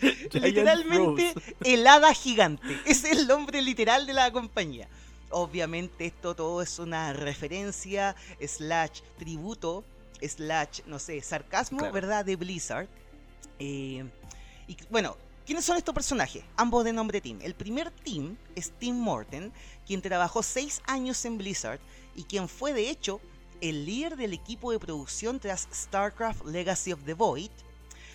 Giant 0.00 0.44
Literalmente 0.44 1.34
helada 1.62 2.12
gigante. 2.14 2.80
Es 2.86 3.04
el 3.04 3.28
nombre 3.28 3.62
literal 3.62 4.06
de 4.06 4.14
la 4.14 4.32
compañía. 4.32 4.88
Obviamente 5.32 6.06
esto 6.06 6.34
todo 6.34 6.62
es 6.62 6.78
una 6.78 7.12
referencia, 7.12 8.14
slash 8.46 9.00
tributo, 9.18 9.84
slash, 10.20 10.80
no 10.86 10.98
sé, 10.98 11.20
sarcasmo, 11.22 11.78
Claro. 11.78 11.92
¿verdad? 11.92 12.24
De 12.24 12.36
Blizzard. 12.36 12.86
Eh, 13.58 14.04
y 14.68 14.76
bueno, 14.90 15.16
¿quiénes 15.46 15.64
son 15.64 15.76
estos 15.76 15.94
personajes? 15.94 16.44
Ambos 16.56 16.84
de 16.84 16.92
nombre 16.92 17.20
Tim. 17.20 17.38
El 17.42 17.54
primer 17.54 17.90
Tim 17.90 18.36
es 18.54 18.70
Tim 18.78 18.96
Morton, 18.96 19.52
quien 19.86 20.02
trabajó 20.02 20.42
seis 20.42 20.80
años 20.86 21.24
en 21.24 21.38
Blizzard 21.38 21.80
y 22.14 22.24
quien 22.24 22.48
fue 22.48 22.72
de 22.72 22.88
hecho 22.90 23.20
el 23.60 23.84
líder 23.86 24.16
del 24.16 24.32
equipo 24.32 24.72
de 24.72 24.78
producción 24.78 25.38
tras 25.40 25.68
StarCraft 25.72 26.44
Legacy 26.46 26.92
of 26.92 27.04
the 27.04 27.14
Void. 27.14 27.50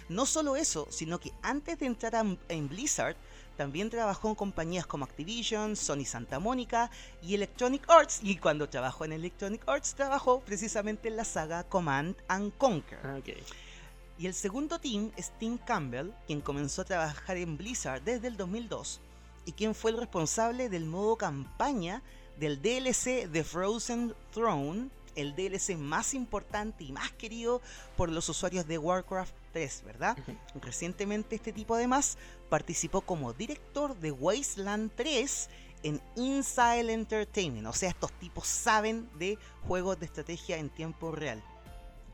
No 0.10 0.26
solo 0.26 0.56
eso, 0.56 0.88
sino 0.90 1.20
que 1.20 1.32
antes 1.42 1.80
de 1.80 1.86
entrar 1.86 2.16
a- 2.16 2.38
en 2.50 2.70
Blizzard, 2.70 3.16
también 3.58 3.90
trabajó 3.90 4.30
en 4.30 4.36
compañías 4.36 4.86
como 4.86 5.04
Activision, 5.04 5.76
Sony 5.76 6.06
Santa 6.06 6.40
Mónica 6.40 6.90
y 7.22 7.34
Electronic 7.34 7.90
Arts. 7.90 8.20
Y 8.22 8.38
cuando 8.38 8.70
trabajó 8.70 9.04
en 9.04 9.14
Electronic 9.14 9.68
Arts, 9.68 9.96
trabajó 9.96 10.40
precisamente 10.40 11.10
en 11.10 11.18
la 11.18 11.26
saga 11.26 11.64
Command 11.64 12.16
and 12.28 12.56
Conquer. 12.58 13.00
Ah. 13.04 13.20
Y 14.20 14.28
el 14.28 14.34
segundo 14.34 14.80
team 14.80 15.12
es 15.18 15.32
Tim 15.40 15.58
Campbell, 15.58 16.12
quien 16.26 16.42
comenzó 16.42 16.84
a 16.84 16.86
trabajar 16.86 17.38
en 17.38 17.58
Blizzard 17.58 18.02
desde 18.04 18.28
el 18.28 18.38
2002 18.38 19.02
y 19.48 19.54
quien 19.54 19.74
fue 19.74 19.92
el 19.92 19.98
responsable 19.98 20.70
del 20.70 20.86
modo 20.86 21.16
campaña 21.16 22.02
del 22.38 22.62
DLC 22.62 23.32
The 23.32 23.44
Frozen 23.46 24.14
Throne, 24.34 24.90
el 25.16 25.36
DLC 25.36 25.78
más 25.78 26.14
importante 26.14 26.84
y 26.84 26.92
más 26.92 27.12
querido 27.14 27.62
por 27.96 28.12
los 28.12 28.28
usuarios 28.28 28.68
de 28.68 28.78
Warcraft 28.78 29.34
3, 29.58 29.84
¿verdad? 29.86 30.16
Recientemente 30.62 31.36
este 31.36 31.52
tipo 31.52 31.74
además 31.74 32.20
participó 32.48 33.02
como 33.02 33.34
director 33.34 33.98
de 33.98 34.12
Wasteland 34.12 34.92
3 34.96 35.50
en 35.82 36.00
Inside 36.16 36.94
Entertainment, 36.94 37.66
o 37.66 37.74
sea, 37.74 37.90
estos 37.90 38.12
tipos 38.20 38.48
saben 38.48 39.10
de 39.18 39.40
juegos 39.68 40.00
de 40.00 40.06
estrategia 40.06 40.58
en 40.58 40.70
tiempo 40.70 41.12
real. 41.12 41.44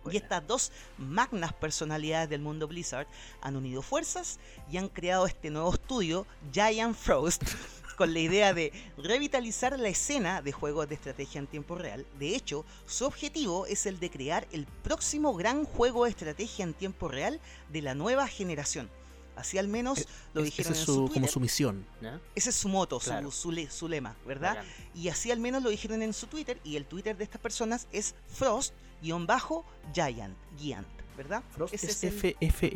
Y 0.10 0.16
estas 0.16 0.48
dos 0.48 0.72
magnas 0.98 1.52
personalidades 1.52 2.30
del 2.30 2.40
mundo 2.40 2.66
Blizzard 2.66 3.08
han 3.42 3.58
unido 3.58 3.82
fuerzas 3.82 4.40
y 4.72 4.78
han 4.78 4.88
creado 4.88 5.28
este 5.28 5.50
nuevo 5.50 5.74
estudio, 5.74 6.26
Giant 6.54 6.96
Frost, 6.96 7.44
con 7.96 8.14
la 8.14 8.20
idea 8.20 8.54
de 8.54 8.72
revitalizar 8.98 9.78
la 9.80 9.90
escena 9.90 10.42
de 10.42 10.52
juegos 10.52 10.88
de 10.90 10.96
estrategia 10.96 11.40
en 11.40 11.48
tiempo 11.48 11.76
real. 11.76 12.06
De 12.20 12.36
hecho, 12.36 12.66
su 12.88 13.06
objetivo 13.06 13.66
es 13.66 13.86
el 13.86 14.00
de 14.00 14.10
crear 14.10 14.48
el 14.52 14.66
próximo 14.66 15.34
gran 15.36 15.66
juego 15.66 16.04
de 16.06 16.12
estrategia 16.12 16.64
en 16.64 16.74
tiempo 16.74 17.08
real 17.08 17.40
de 17.72 17.82
la 17.82 17.96
nueva 17.96 18.28
generación. 18.28 18.90
Así 19.36 19.58
al 19.58 19.68
menos 19.68 20.02
Eh, 20.02 20.06
lo 20.36 20.42
Es- 20.42 20.46
dijeron 20.46 20.74
esa 20.74 20.78
en 20.78 20.82
es 20.82 20.86
su 20.86 20.94
su, 20.94 21.00
Twitter. 21.06 21.14
como 21.22 21.28
su 21.28 21.40
misión. 21.40 21.86
¿ya? 22.02 22.20
Ese 22.36 22.52
es 22.52 22.56
su 22.56 22.70
moto, 22.70 23.00
su- 23.00 23.10
Claro. 23.10 23.32
su, 23.32 23.52
le- 23.52 23.70
su 23.72 23.88
lema, 23.88 24.16
¿verdad? 24.28 24.58
Bacán. 24.58 24.72
Y 24.94 25.10
así 25.10 25.32
al 25.32 25.40
menos 25.40 25.64
lo 25.64 25.70
dijeron 25.72 26.04
en 26.04 26.14
su 26.14 26.28
Twitter. 26.28 26.60
Y 26.64 26.76
el 26.76 26.86
Twitter 26.86 27.18
de 27.18 27.24
estas 27.24 27.42
personas 27.42 27.88
es 27.92 28.14
Frost-Giant, 28.28 29.28
Giant, 30.58 30.88
¿verdad? 31.18 31.44
Frost 31.52 31.74
Ese 31.74 31.88
es 31.88 32.04
es 32.04 32.24
el- 32.24 32.36
F 32.40 32.72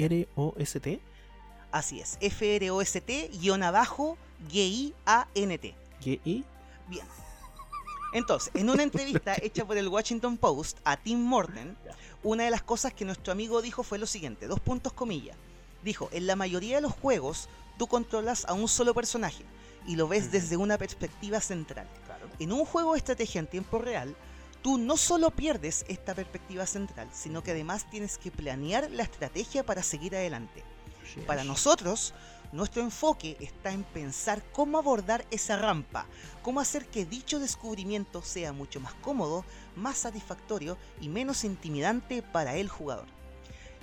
F 2.21 2.55
R 2.55 2.71
O 2.71 2.82
S 2.82 3.01
T. 3.01 3.30
Así 3.30 3.30
es, 3.30 3.30
F-R-O-S-T-G-I-A-N-T. 3.30 5.75
G 6.01 6.19
I. 6.25 6.43
Bien. 6.88 7.05
Entonces, 8.13 8.49
en 8.55 8.71
una 8.71 8.82
entrevista 8.82 9.36
hecha 9.43 9.63
por 9.63 9.78
el 9.78 9.88
Washington 9.88 10.38
Post 10.38 10.80
a 10.86 10.97
Tim 10.97 11.19
Morton, 11.19 11.78
una 12.23 12.45
de 12.45 12.49
las 12.49 12.63
cosas 12.63 12.95
que 12.95 13.05
nuestro 13.05 13.32
amigo 13.32 13.61
dijo 13.61 13.84
fue 13.84 13.99
lo 13.99 14.07
siguiente, 14.07 14.47
dos 14.47 14.59
puntos 14.59 14.91
comillas. 14.91 15.38
Dijo, 15.84 16.09
en 16.11 16.25
la 16.25 16.36
mayoría 16.36 16.78
de 16.78 16.82
los 16.82 16.93
juegos 16.93 17.47
tú 17.78 17.86
controlas 17.86 18.45
a 18.45 18.53
un 18.53 18.67
solo 18.67 18.95
personaje 18.95 19.45
y 19.86 19.97
lo 19.97 20.07
ves 20.07 20.32
desde 20.32 20.57
una 20.57 20.80
perspectiva 20.80 21.39
central. 21.41 21.88
Claro. 22.07 22.28
En 22.39 22.53
un 22.53 22.65
juego 22.65 22.93
de 22.93 22.97
estrategia 22.97 23.38
en 23.38 23.45
tiempo 23.45 23.78
real, 23.78 24.15
tú 24.63 24.80
no 24.80 24.97
solo 24.97 25.30
pierdes 25.30 25.86
esta 25.88 26.15
perspectiva 26.15 26.65
central, 26.65 27.07
sino 27.13 27.43
que 27.43 27.51
además 27.51 27.88
tienes 27.91 28.17
que 28.17 28.32
planear 28.32 28.89
la 28.89 29.03
estrategia 29.03 29.63
para 29.63 29.84
seguir 29.84 30.15
adelante. 30.15 30.63
Para 31.25 31.43
nosotros, 31.43 32.13
nuestro 32.51 32.81
enfoque 32.81 33.37
está 33.39 33.71
en 33.71 33.83
pensar 33.83 34.43
cómo 34.51 34.77
abordar 34.77 35.25
esa 35.31 35.57
rampa, 35.57 36.05
cómo 36.41 36.59
hacer 36.59 36.87
que 36.87 37.05
dicho 37.05 37.39
descubrimiento 37.39 38.21
sea 38.21 38.53
mucho 38.53 38.79
más 38.79 38.93
cómodo, 38.95 39.43
más 39.75 39.97
satisfactorio 39.97 40.77
y 41.01 41.09
menos 41.09 41.43
intimidante 41.43 42.21
para 42.21 42.55
el 42.55 42.69
jugador. 42.69 43.05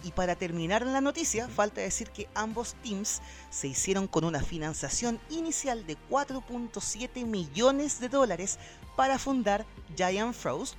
Y 0.02 0.12
para 0.12 0.36
terminar 0.36 0.84
la 0.84 1.00
noticia, 1.00 1.48
falta 1.48 1.80
decir 1.80 2.10
que 2.10 2.28
ambos 2.34 2.74
teams 2.82 3.22
se 3.50 3.68
hicieron 3.68 4.06
con 4.06 4.24
una 4.24 4.40
financiación 4.40 5.18
inicial 5.30 5.86
de 5.86 5.96
4.7 6.10 7.24
millones 7.24 8.00
de 8.00 8.10
dólares 8.10 8.58
para 8.96 9.18
fundar 9.18 9.64
Giant 9.96 10.34
Frost 10.34 10.74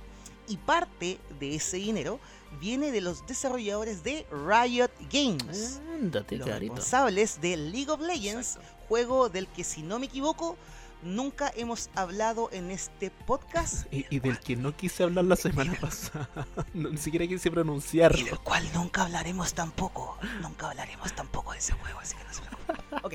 y 0.48 0.56
parte 0.58 1.18
de 1.40 1.56
ese 1.56 1.78
dinero 1.78 2.20
viene 2.60 2.90
de 2.92 3.00
los 3.00 3.26
desarrolladores 3.26 4.02
de 4.02 4.26
Riot 4.30 4.90
Games 5.10 5.80
Ándate, 5.94 6.36
los 6.36 6.48
carito. 6.48 6.74
responsables 6.74 7.40
de 7.40 7.56
League 7.56 7.90
of 7.90 8.00
Legends, 8.00 8.56
Exacto. 8.56 8.76
juego 8.88 9.28
del 9.28 9.46
que 9.48 9.64
si 9.64 9.82
no 9.82 9.98
me 9.98 10.06
equivoco 10.06 10.56
nunca 11.02 11.52
hemos 11.56 11.90
hablado 11.94 12.48
en 12.52 12.70
este 12.70 13.10
podcast 13.10 13.86
Y, 13.92 14.06
y 14.10 14.18
del 14.20 14.38
que 14.40 14.56
no 14.56 14.74
quise 14.76 15.02
hablar 15.02 15.24
la 15.26 15.36
semana 15.36 15.74
pasada. 15.80 16.28
No, 16.74 16.88
ni 16.90 16.96
siquiera 16.98 17.26
quise 17.26 17.48
y 17.48 17.52
pronunciarlo. 17.52 18.24
del 18.24 18.38
cual 18.40 18.64
nunca 18.74 19.02
hablaremos 19.04 19.52
tampoco. 19.54 20.18
Nunca 20.42 20.70
hablaremos 20.70 21.12
tampoco 21.14 21.52
de 21.52 21.58
ese 21.58 21.72
juego, 21.74 21.98
así 22.00 22.16
que 22.16 22.24
no 22.24 22.32
se 22.32 22.42
preocupen. 22.42 22.98
Ok, 23.02 23.14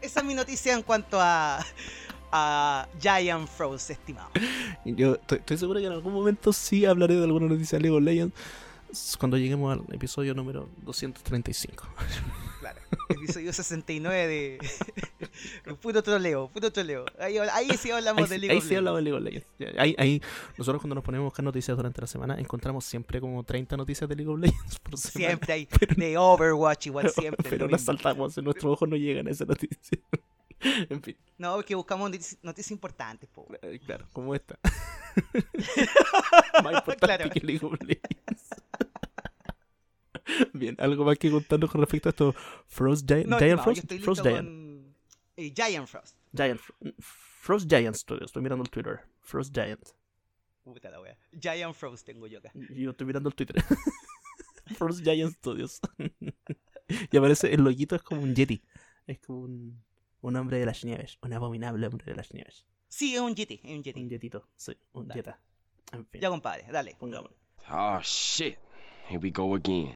esa 0.00 0.20
es 0.20 0.26
mi 0.26 0.34
noticia 0.34 0.72
en 0.74 0.82
cuanto 0.82 1.18
a, 1.20 1.64
a 2.32 2.88
Giant 3.00 3.48
Frost, 3.48 3.90
estimado. 3.90 4.30
Y 4.84 4.94
Yo 4.94 5.16
estoy, 5.28 5.58
seguro 5.58 5.80
que 5.80 5.86
en 5.86 5.92
algún 5.92 6.12
momento 6.12 6.52
sí 6.52 6.84
hablaré 6.84 7.16
de 7.16 7.24
alguna 7.24 7.46
noticia 7.46 7.78
de 7.78 7.82
League 7.82 7.96
of 7.96 8.02
Legends 8.02 8.34
cuando 9.18 9.36
lleguemos 9.36 9.72
al 9.78 9.94
episodio 9.94 10.34
número 10.34 10.68
235. 10.82 11.84
Claro, 12.58 12.80
episodio 13.10 13.52
69 13.52 14.26
de. 14.26 14.58
puro 15.82 16.02
troleo, 16.02 16.48
puro 16.48 16.72
troleo. 16.72 17.04
Ahí, 17.20 17.36
ahí 17.38 17.68
sí 17.78 17.92
hablamos 17.92 18.24
Ahí, 18.24 18.28
de 18.30 18.38
League 18.38 18.52
ahí 18.52 18.58
of 18.58 18.64
sí 18.64 18.74
hablamos 18.74 18.98
de 18.98 19.02
League 19.02 19.16
of 19.18 19.22
Legends. 19.24 19.78
Ahí, 19.78 19.94
ahí, 19.98 20.22
nosotros 20.58 20.80
cuando 20.82 20.96
nos 20.96 21.04
ponemos 21.04 21.24
a 21.24 21.26
buscar 21.26 21.44
noticias 21.44 21.76
durante 21.76 22.00
la 22.00 22.06
semana, 22.08 22.34
encontramos 22.40 22.84
siempre 22.84 23.20
como 23.20 23.44
30 23.44 23.76
noticias 23.76 24.08
de 24.08 24.16
League 24.16 24.32
of 24.32 24.40
Legends 24.40 24.78
por 24.80 24.98
semana. 24.98 25.28
Siempre 25.28 25.52
hay. 25.52 25.68
De 25.96 26.18
Overwatch, 26.18 26.86
igual 26.86 27.08
siempre. 27.10 27.48
Pero 27.48 27.68
las 27.68 27.82
saltamos, 27.82 28.36
en 28.36 28.44
nuestros 28.44 28.72
ojos 28.72 28.88
no 28.88 28.96
llegan 28.96 29.28
a 29.28 29.30
esa 29.30 29.44
noticia. 29.44 29.98
En 30.58 31.02
fin, 31.02 31.16
No, 31.38 31.54
porque 31.56 31.74
buscamos 31.76 32.10
noticias, 32.10 32.38
noticias 32.42 32.72
importantes, 32.72 33.28
po. 33.28 33.46
eh, 33.62 33.78
claro, 33.84 34.08
como 34.12 34.34
esta. 34.34 34.58
más 36.64 36.74
importante 36.74 36.96
Claro. 37.06 37.30
que 37.30 37.40
League 37.40 37.64
of 37.64 37.74
Legends. 37.82 38.48
Bien, 40.52 40.76
¿algo 40.78 41.04
más 41.04 41.18
que 41.18 41.30
contarnos 41.30 41.70
con 41.70 41.80
respecto 41.80 42.08
a 42.08 42.10
esto? 42.10 42.34
Frost 42.66 43.06
Giant, 43.08 43.26
No, 43.26 43.38
Giant 43.38 43.58
estimado, 43.60 43.64
Frost, 43.64 43.76
yo 43.76 43.82
estoy 43.82 43.98
Frost 44.00 44.24
listo 44.24 44.30
Giant, 44.30 44.48
con 44.48 44.94
eh, 45.36 45.52
Giant 45.54 45.86
Frost. 45.88 46.16
Giant, 46.32 46.60
Fro- 46.60 46.94
Frost 47.00 47.68
Giant 47.70 47.96
Studios. 47.96 48.26
Estoy 48.30 48.42
mirando 48.42 48.64
el 48.64 48.70
Twitter. 48.70 49.00
Frost 49.20 49.54
Giant. 49.54 49.88
Puta 50.64 50.90
la 50.90 51.00
wea. 51.00 51.16
Giant 51.32 51.74
Frost 51.74 52.04
tengo 52.06 52.26
yo 52.26 52.38
acá. 52.38 52.50
Yo 52.70 52.90
estoy 52.90 53.06
mirando 53.06 53.28
el 53.28 53.34
Twitter. 53.34 53.62
Frost 54.76 55.02
Giant 55.04 55.32
Studios. 55.36 55.80
y 57.12 57.16
aparece 57.16 57.52
el 57.54 57.62
loguito 57.62 57.94
es 57.94 58.02
como 58.02 58.22
un 58.22 58.34
Yeti. 58.34 58.62
Es 59.06 59.20
como 59.20 59.42
un, 59.42 59.82
un 60.22 60.36
hombre 60.36 60.58
de 60.58 60.66
las 60.66 60.84
nieves. 60.84 61.18
Un 61.22 61.32
abominable 61.32 61.86
hombre 61.86 62.04
de 62.06 62.16
las 62.16 62.32
nieves. 62.34 62.66
Sí, 62.88 63.14
es 63.14 63.20
un 63.20 63.34
Yeti, 63.34 63.60
es 63.62 63.70
un 63.70 63.76
Un 63.76 63.82
Yeti. 63.84 64.08
Yetito. 64.08 64.48
Sí, 64.56 64.76
un 64.92 65.06
Dale. 65.06 65.18
Jetta. 65.22 65.40
En 65.92 66.06
fin. 66.06 66.20
Ya, 66.20 66.28
compadre, 66.30 66.66
dale. 66.72 66.96
pongámoslo. 66.98 67.36
Oh 67.70 68.00
shit. 68.02 68.58
Here 69.08 69.18
we 69.20 69.30
go 69.30 69.54
again. 69.54 69.94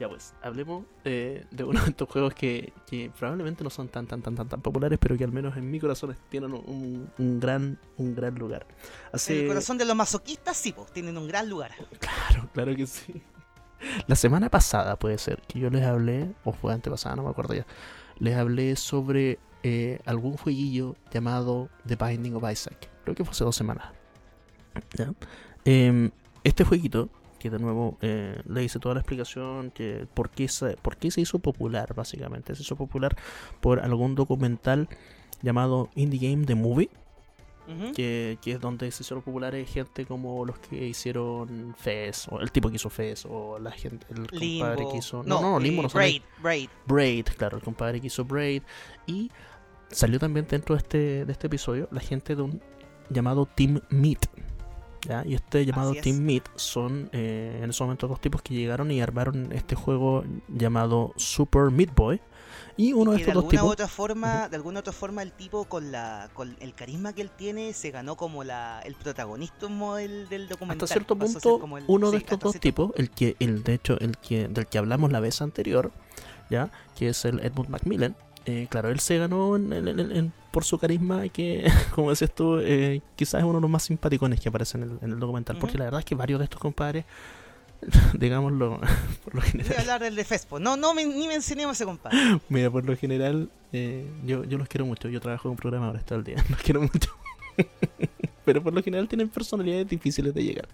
Ya 0.00 0.08
pues, 0.08 0.34
hablemos 0.42 0.84
eh, 1.04 1.44
de 1.50 1.64
uno 1.64 1.80
de 1.80 1.90
estos 1.90 2.08
juegos 2.08 2.34
que, 2.34 2.72
que 2.86 3.12
probablemente 3.16 3.62
no 3.62 3.70
son 3.70 3.88
tan 3.88 4.06
tan 4.06 4.22
tan 4.22 4.34
tan 4.34 4.48
tan 4.48 4.60
populares, 4.60 4.98
pero 5.00 5.16
que 5.16 5.24
al 5.24 5.32
menos 5.32 5.56
en 5.56 5.70
mi 5.70 5.78
corazón 5.78 6.16
tienen 6.28 6.52
un, 6.52 7.08
un 7.16 7.40
gran 7.40 7.78
un 7.96 8.14
gran 8.14 8.34
lugar. 8.34 8.66
En 9.12 9.36
el 9.36 9.46
corazón 9.46 9.78
de 9.78 9.84
los 9.84 9.94
masoquistas, 9.94 10.56
sí, 10.56 10.72
pues, 10.72 10.92
tienen 10.92 11.16
un 11.16 11.28
gran 11.28 11.48
lugar. 11.48 11.72
Claro, 12.00 12.48
claro 12.52 12.74
que 12.74 12.86
sí. 12.86 13.22
La 14.06 14.16
semana 14.16 14.50
pasada 14.50 14.98
puede 14.98 15.18
ser 15.18 15.42
que 15.42 15.58
yo 15.58 15.70
les 15.70 15.84
hablé, 15.84 16.34
o 16.44 16.52
fue 16.52 16.72
antepasada, 16.72 17.16
no 17.16 17.22
me 17.22 17.30
acuerdo 17.30 17.54
ya. 17.54 17.66
Les 18.18 18.36
hablé 18.36 18.76
sobre 18.76 19.38
eh, 19.62 20.00
algún 20.04 20.36
jueguillo 20.36 20.96
llamado 21.10 21.68
The 21.86 21.96
Binding 21.96 22.34
of 22.36 22.50
Isaac. 22.50 22.90
Creo 23.04 23.14
que 23.14 23.24
fue 23.24 23.32
hace 23.32 23.44
dos 23.44 23.56
semanas. 23.56 23.92
¿Ya? 24.94 25.12
Em, 25.64 26.10
este 26.42 26.64
jueguito, 26.64 27.08
que 27.44 27.50
de 27.50 27.58
nuevo 27.58 27.98
eh, 28.00 28.40
le 28.48 28.64
hice 28.64 28.78
toda 28.78 28.94
la 28.94 29.02
explicación 29.02 29.70
que 29.70 30.06
por 30.14 30.30
qué, 30.30 30.48
se, 30.48 30.78
por 30.78 30.96
qué 30.96 31.10
se 31.10 31.20
hizo 31.20 31.40
popular, 31.40 31.94
básicamente. 31.94 32.54
Se 32.54 32.62
hizo 32.62 32.74
popular 32.74 33.14
por 33.60 33.80
algún 33.80 34.14
documental 34.14 34.88
llamado 35.42 35.90
Indie 35.94 36.30
Game 36.30 36.46
The 36.46 36.54
Movie 36.54 36.88
que, 37.94 38.38
que 38.40 38.52
es 38.52 38.60
donde 38.60 38.90
se 38.90 39.02
hicieron 39.02 39.22
populares 39.22 39.70
gente 39.70 40.06
como 40.06 40.46
los 40.46 40.58
que 40.58 40.86
hicieron 40.86 41.74
Fez, 41.78 42.28
o 42.30 42.40
el 42.40 42.50
tipo 42.50 42.70
que 42.70 42.76
hizo 42.76 42.88
Fez, 42.88 43.26
o 43.28 43.58
la 43.58 43.72
gente, 43.72 44.06
el 44.08 44.26
compadre 44.26 44.86
que 44.90 44.98
hizo. 44.98 45.22
No, 45.22 45.42
no, 45.42 45.60
Limbo 45.60 45.82
eh, 45.82 45.84
no. 45.84 45.88
Braid, 45.90 46.22
Braid. 46.42 46.68
Braid, 46.86 47.26
claro, 47.36 47.58
el 47.58 47.62
compadre 47.62 48.00
que 48.00 48.06
hizo 48.06 48.24
Braid. 48.24 48.62
Y 49.06 49.30
salió 49.90 50.18
también 50.18 50.46
dentro 50.48 50.74
de 50.74 50.78
este, 50.78 51.24
de 51.26 51.32
este 51.32 51.46
episodio 51.46 51.88
la 51.90 52.00
gente 52.00 52.34
de 52.34 52.42
un 52.42 52.62
llamado 53.10 53.46
Team 53.46 53.80
Meat. 53.90 54.26
¿Ya? 55.06 55.22
Y 55.26 55.34
este 55.34 55.64
llamado 55.66 55.92
es. 55.92 56.00
Team 56.02 56.18
Meat 56.18 56.44
son 56.56 57.08
eh, 57.12 57.60
en 57.62 57.70
ese 57.70 57.82
momento 57.82 58.08
dos 58.08 58.20
tipos 58.20 58.42
que 58.42 58.54
llegaron 58.54 58.90
y 58.90 59.00
armaron 59.00 59.52
este 59.52 59.74
juego 59.74 60.24
llamado 60.48 61.12
Super 61.16 61.70
Meat 61.70 61.94
Boy. 61.94 62.20
Y 62.76 62.92
uno 62.92 63.12
de 63.12 63.18
Y 63.18 63.22
de 63.22 63.28
estos 63.28 63.42
dos 63.42 63.50
tipos. 63.50 63.72
otra 63.72 63.88
forma, 63.88 64.48
de 64.48 64.56
alguna 64.56 64.80
otra 64.80 64.92
forma 64.92 65.22
el 65.22 65.32
tipo 65.32 65.64
con 65.66 65.92
la 65.92 66.28
con 66.34 66.56
el 66.60 66.74
carisma 66.74 67.12
que 67.12 67.22
él 67.22 67.30
tiene 67.30 67.72
se 67.72 67.90
ganó 67.90 68.16
como 68.16 68.42
la 68.44 68.80
el 68.84 68.94
protagonismo 68.96 69.94
del, 69.96 70.28
del 70.28 70.48
documental. 70.48 70.84
hasta 70.84 70.94
cierto 70.94 71.16
punto 71.16 71.58
como 71.60 71.78
el- 71.78 71.84
uno 71.86 72.10
de 72.10 72.18
sí, 72.18 72.24
estos 72.24 72.38
dos 72.40 72.60
tipos 72.60 72.92
el 72.96 73.10
que 73.10 73.36
el 73.38 73.62
de 73.62 73.74
hecho 73.74 73.96
el 74.00 74.18
que 74.18 74.48
del 74.48 74.66
que 74.66 74.78
hablamos 74.78 75.10
la 75.12 75.20
vez 75.20 75.40
anterior 75.42 75.92
ya 76.50 76.70
que 76.96 77.08
es 77.08 77.24
el 77.24 77.40
Edmund 77.40 77.68
Macmillan 77.70 78.16
eh, 78.46 78.66
claro 78.70 78.90
él 78.90 79.00
se 79.00 79.18
ganó 79.18 79.56
en- 79.56 79.72
en- 79.88 80.32
por 80.50 80.64
su 80.64 80.78
carisma 80.78 81.28
que 81.28 81.66
como 81.94 82.10
decías 82.10 82.30
tú 82.34 82.58
eh, 82.58 83.00
quizás 83.16 83.40
es 83.40 83.44
uno 83.44 83.54
de 83.54 83.60
los 83.62 83.70
más 83.70 83.82
simpaticones 83.84 84.40
que 84.40 84.48
aparecen 84.48 84.82
en 84.82 84.90
el, 84.90 84.98
en 85.02 85.12
el 85.12 85.18
documental. 85.18 85.56
Porque 85.58 85.78
la 85.78 85.84
verdad 85.84 86.00
es 86.00 86.06
que 86.06 86.14
varios 86.14 86.38
de 86.40 86.44
estos 86.44 86.60
compadres 86.60 87.04
digámoslo 88.14 88.80
por 89.24 89.34
lo 89.34 89.40
Voy 89.40 89.48
a 89.48 89.52
general. 89.52 89.80
hablar 89.80 90.02
del 90.02 90.14
de 90.16 90.24
Fespo. 90.24 90.58
No, 90.60 90.76
no 90.76 90.94
me- 90.94 91.04
ni 91.06 91.26
mencionemos 91.28 91.70
a 91.70 91.74
ese 91.74 91.84
compadre. 91.84 92.18
mira 92.48 92.70
por 92.70 92.84
lo 92.84 92.96
general 92.96 93.50
eh, 93.72 94.06
yo, 94.24 94.44
yo 94.44 94.56
los 94.58 94.68
quiero 94.68 94.86
mucho. 94.86 95.08
Yo 95.08 95.20
trabajo 95.20 95.48
con 95.48 95.56
programadores 95.56 96.04
todo 96.04 96.18
el 96.18 96.24
día. 96.24 96.36
Los 96.48 96.60
quiero 96.60 96.80
mucho 96.80 97.10
pero 98.44 98.62
por 98.62 98.72
lo 98.74 98.82
general 98.82 99.08
tienen 99.08 99.28
personalidades 99.28 99.88
difíciles 99.88 100.34
de 100.34 100.44
llegar. 100.44 100.68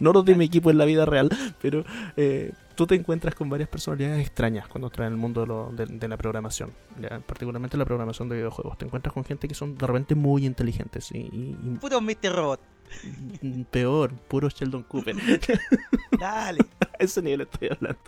No 0.00 0.12
los 0.12 0.24
de 0.24 0.34
mi 0.34 0.44
equipo 0.46 0.70
en 0.70 0.78
la 0.78 0.84
vida 0.84 1.04
real, 1.06 1.30
pero 1.62 1.84
eh, 2.16 2.52
tú 2.74 2.86
te 2.86 2.94
encuentras 2.94 3.34
con 3.34 3.48
varias 3.48 3.68
personalidades 3.68 4.20
extrañas 4.20 4.66
cuando 4.68 4.88
estás 4.88 5.06
en 5.06 5.12
el 5.12 5.18
mundo 5.18 5.40
de, 5.42 5.46
lo- 5.46 5.70
de- 5.72 5.86
de 5.86 6.08
la 6.08 6.16
programación, 6.16 6.72
ya, 7.00 7.20
particularmente 7.20 7.76
la 7.76 7.84
programación 7.84 8.28
de 8.28 8.36
videojuegos. 8.36 8.76
Te 8.78 8.84
encuentras 8.86 9.12
con 9.12 9.24
gente 9.24 9.46
que 9.48 9.54
son 9.54 9.76
de 9.78 9.86
repente 9.86 10.14
muy 10.14 10.44
inteligentes 10.46 11.10
y, 11.12 11.18
y- 11.18 11.78
Puro 11.80 12.00
Mr. 12.00 12.32
Robot. 12.34 12.60
peor, 13.70 14.12
puro 14.14 14.48
Sheldon 14.48 14.82
Cooper. 14.84 15.16
Dale. 16.18 16.60
A 16.80 16.96
ese 17.02 17.20
nivel 17.22 17.42
estoy 17.42 17.68
hablando. 17.70 17.98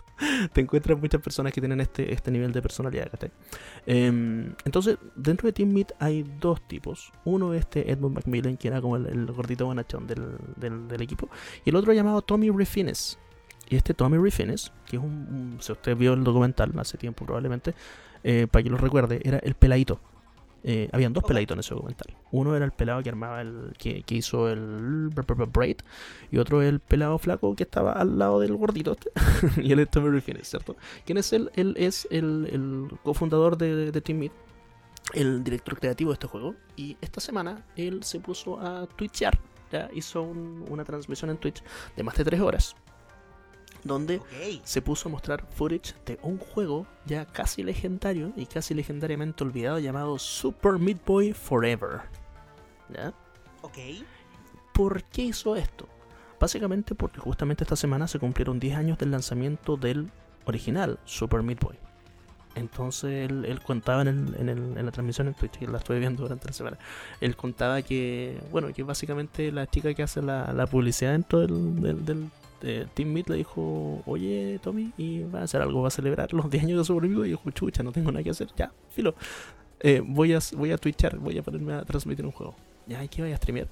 Te 0.53 0.61
encuentras 0.61 0.97
muchas 0.99 1.21
personas 1.21 1.53
que 1.53 1.59
tienen 1.61 1.81
este, 1.81 2.11
este 2.13 2.31
nivel 2.31 2.51
de 2.51 2.61
personalidad. 2.61 3.09
Em, 3.85 4.53
entonces, 4.65 4.97
dentro 5.15 5.47
de 5.47 5.53
Team 5.53 5.69
Meat 5.69 5.91
hay 5.99 6.23
dos 6.39 6.61
tipos. 6.67 7.11
Uno 7.25 7.53
es 7.53 7.61
este 7.61 7.91
Edmund 7.91 8.15
Macmillan, 8.15 8.57
que 8.57 8.67
era 8.69 8.81
como 8.81 8.95
el, 8.97 9.05
el 9.07 9.25
gordito 9.27 9.65
bonachón 9.65 10.07
del, 10.07 10.23
del- 10.55 10.87
del 10.87 11.01
equipo. 11.01 11.29
Y 11.65 11.69
el 11.69 11.75
otro 11.75 11.93
llamado 11.93 12.21
Tommy 12.21 12.49
Refines. 12.49 13.19
Y 13.69 13.75
este 13.75 13.93
Tommy 13.93 14.17
Refines, 14.17 14.71
que 14.85 14.95
es 14.95 15.03
un, 15.03 15.11
un- 15.11 15.57
Si 15.59 15.71
usted 15.71 15.95
vio 15.97 16.13
el 16.13 16.23
documental 16.23 16.71
hace 16.79 16.97
tiempo 16.97 17.25
probablemente, 17.25 17.73
eh, 18.23 18.47
para 18.49 18.63
que 18.63 18.69
lo 18.69 18.77
recuerde, 18.77 19.19
era 19.23 19.37
el 19.39 19.53
peladito. 19.55 19.99
Eh, 20.63 20.89
habían 20.91 21.13
dos 21.13 21.23
peladitos 21.23 21.55
en 21.55 21.59
ese 21.59 21.73
documental. 21.73 22.13
Uno 22.31 22.55
era 22.55 22.65
el 22.65 22.71
pelado 22.71 23.01
que 23.03 23.09
armaba 23.09 23.41
el. 23.41 23.73
que, 23.77 24.03
que 24.03 24.15
hizo 24.15 24.49
el 24.49 25.09
Braid. 25.53 25.77
Y 26.31 26.39
otro 26.39 26.61
el 26.61 26.79
pelado 26.79 27.17
flaco 27.19 27.55
que 27.55 27.63
estaba 27.63 27.93
al 27.93 28.17
lado 28.19 28.39
del 28.39 28.55
gordito. 28.55 28.93
este. 28.93 29.11
y 29.61 29.71
él 29.71 29.79
es 29.79 29.89
Tommy 29.89 30.09
Refines, 30.09 30.47
¿cierto? 30.49 30.75
¿Quién 31.05 31.17
es 31.19 31.31
él? 31.31 31.51
Él 31.55 31.73
es 31.77 32.07
el, 32.11 32.47
el 32.51 32.97
cofundador 33.03 33.57
de, 33.57 33.91
de 33.91 34.01
Team 34.01 34.19
Meat, 34.19 34.31
el 35.13 35.43
director 35.43 35.79
creativo 35.79 36.09
de 36.11 36.15
este 36.15 36.27
juego. 36.27 36.55
Y 36.75 36.97
esta 37.01 37.21
semana 37.21 37.63
él 37.75 38.03
se 38.03 38.19
puso 38.19 38.59
a 38.59 38.87
twitchear. 38.87 39.39
Ya 39.71 39.89
hizo 39.93 40.21
un- 40.21 40.65
una 40.69 40.83
transmisión 40.85 41.29
en 41.29 41.37
Twitch 41.37 41.61
de 41.95 42.03
más 42.03 42.15
de 42.15 42.23
3 42.23 42.39
horas. 42.41 42.75
Donde 43.83 44.19
se 44.63 44.81
puso 44.81 45.07
a 45.07 45.11
mostrar 45.11 45.45
footage 45.55 45.93
de 46.05 46.19
un 46.23 46.37
juego 46.37 46.85
ya 47.05 47.25
casi 47.25 47.63
legendario 47.63 48.33
y 48.35 48.45
casi 48.45 48.73
legendariamente 48.73 49.43
olvidado 49.43 49.79
llamado 49.79 50.17
Super 50.19 50.73
Meat 50.73 51.05
Boy 51.05 51.33
Forever. 51.33 52.01
¿Ya? 52.93 53.13
Ok. 53.61 53.77
¿Por 54.73 55.03
qué 55.03 55.23
hizo 55.23 55.55
esto? 55.55 55.87
Básicamente 56.39 56.93
porque 56.95 57.19
justamente 57.19 57.63
esta 57.63 57.75
semana 57.75 58.07
se 58.07 58.19
cumplieron 58.19 58.59
10 58.59 58.75
años 58.77 58.97
del 58.97 59.11
lanzamiento 59.11 59.75
del 59.77 60.11
original 60.45 60.99
Super 61.05 61.41
Meat 61.43 61.59
Boy. 61.61 61.75
Entonces 62.55 63.29
él, 63.29 63.45
él 63.45 63.61
contaba 63.61 64.01
en, 64.01 64.07
el- 64.07 64.35
en 64.39 64.49
el- 64.49 64.77
en 64.77 64.85
la 64.85 64.91
transmisión 64.91 65.27
en 65.27 65.33
Twitch, 65.35 65.53
que 65.59 65.67
la 65.67 65.77
estuve 65.77 65.99
viendo 65.99 66.23
durante 66.23 66.47
la 66.47 66.53
semana, 66.53 66.77
él 67.21 67.35
contaba 67.35 67.81
que, 67.83 68.39
bueno, 68.51 68.73
que 68.73 68.81
básicamente 68.83 69.51
la 69.51 69.67
chica 69.67 69.93
que 69.93 70.01
hace 70.03 70.21
la, 70.21 70.51
la 70.53 70.65
publicidad 70.65 71.11
dentro 71.11 71.39
del, 71.39 71.81
del, 71.81 72.05
del- 72.05 72.29
de 72.61 72.87
Team 72.93 73.09
Meat 73.09 73.29
le 73.29 73.35
dijo, 73.37 74.01
oye 74.05 74.59
Tommy, 74.63 74.91
¿y 74.97 75.23
va 75.23 75.41
a 75.41 75.43
hacer 75.43 75.61
algo? 75.61 75.81
¿Va 75.81 75.87
a 75.89 75.91
celebrar 75.91 76.33
los 76.33 76.49
10 76.49 76.63
años 76.63 76.79
de 76.79 76.85
Super 76.85 77.03
Meat 77.09 77.17
Boy? 77.17 77.27
Y 77.27 77.31
dijo, 77.31 77.51
chucha, 77.51 77.83
no 77.83 77.91
tengo 77.91 78.11
nada 78.11 78.23
que 78.23 78.31
hacer, 78.31 78.47
ya, 78.55 78.71
filo. 78.89 79.15
Eh, 79.79 80.01
voy, 80.05 80.33
a, 80.33 80.39
voy 80.55 80.71
a 80.71 80.77
twitchar, 80.77 81.17
voy 81.17 81.37
a 81.37 81.43
ponerme 81.43 81.73
a 81.73 81.83
transmitir 81.83 82.25
un 82.25 82.31
juego. 82.31 82.55
Ya, 82.87 83.03
¿y 83.03 83.07
qué 83.07 83.21
voy 83.21 83.31
a 83.31 83.37
streamear? 83.37 83.67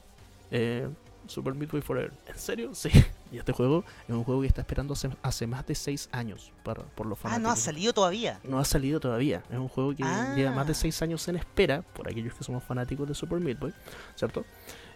Eh, 0.52 0.88
Super 1.28 1.56
Meat 1.56 1.72
Boy 1.72 1.82
Forever. 1.82 2.12
¿En 2.28 2.38
serio? 2.38 2.72
Sí. 2.76 2.90
Y 3.32 3.38
este 3.40 3.52
juego 3.54 3.84
es 4.08 4.14
un 4.14 4.24
juego 4.24 4.42
que 4.42 4.48
está 4.48 4.62
esperando 4.62 4.94
hace, 4.94 5.10
hace 5.24 5.48
más 5.48 5.66
de 5.66 5.74
6 5.74 6.10
años 6.12 6.52
para, 6.64 6.84
por 6.84 7.08
los 7.08 7.18
Ah, 7.20 7.22
fanáticos. 7.24 7.44
no 7.44 7.50
ha 7.52 7.56
salido 7.56 7.92
todavía. 7.94 8.40
No 8.44 8.60
ha 8.60 8.66
salido 8.66 9.00
todavía. 9.00 9.42
Es 9.50 9.58
un 9.58 9.68
juego 9.68 9.96
que 9.96 10.04
lleva 10.36 10.52
más 10.52 10.68
de 10.68 10.72
Ah. 10.74 10.76
6 10.76 11.02
años 11.02 11.28
en 11.28 11.38
espera 11.38 11.82
por 11.82 12.08
aquellos 12.08 12.36
que 12.36 12.44
somos 12.44 12.64
fanáticos 12.64 13.08
de 13.08 13.16
Super 13.16 13.40
Meat 13.40 13.60
Boy, 13.60 13.74
¿cierto? 14.16 14.46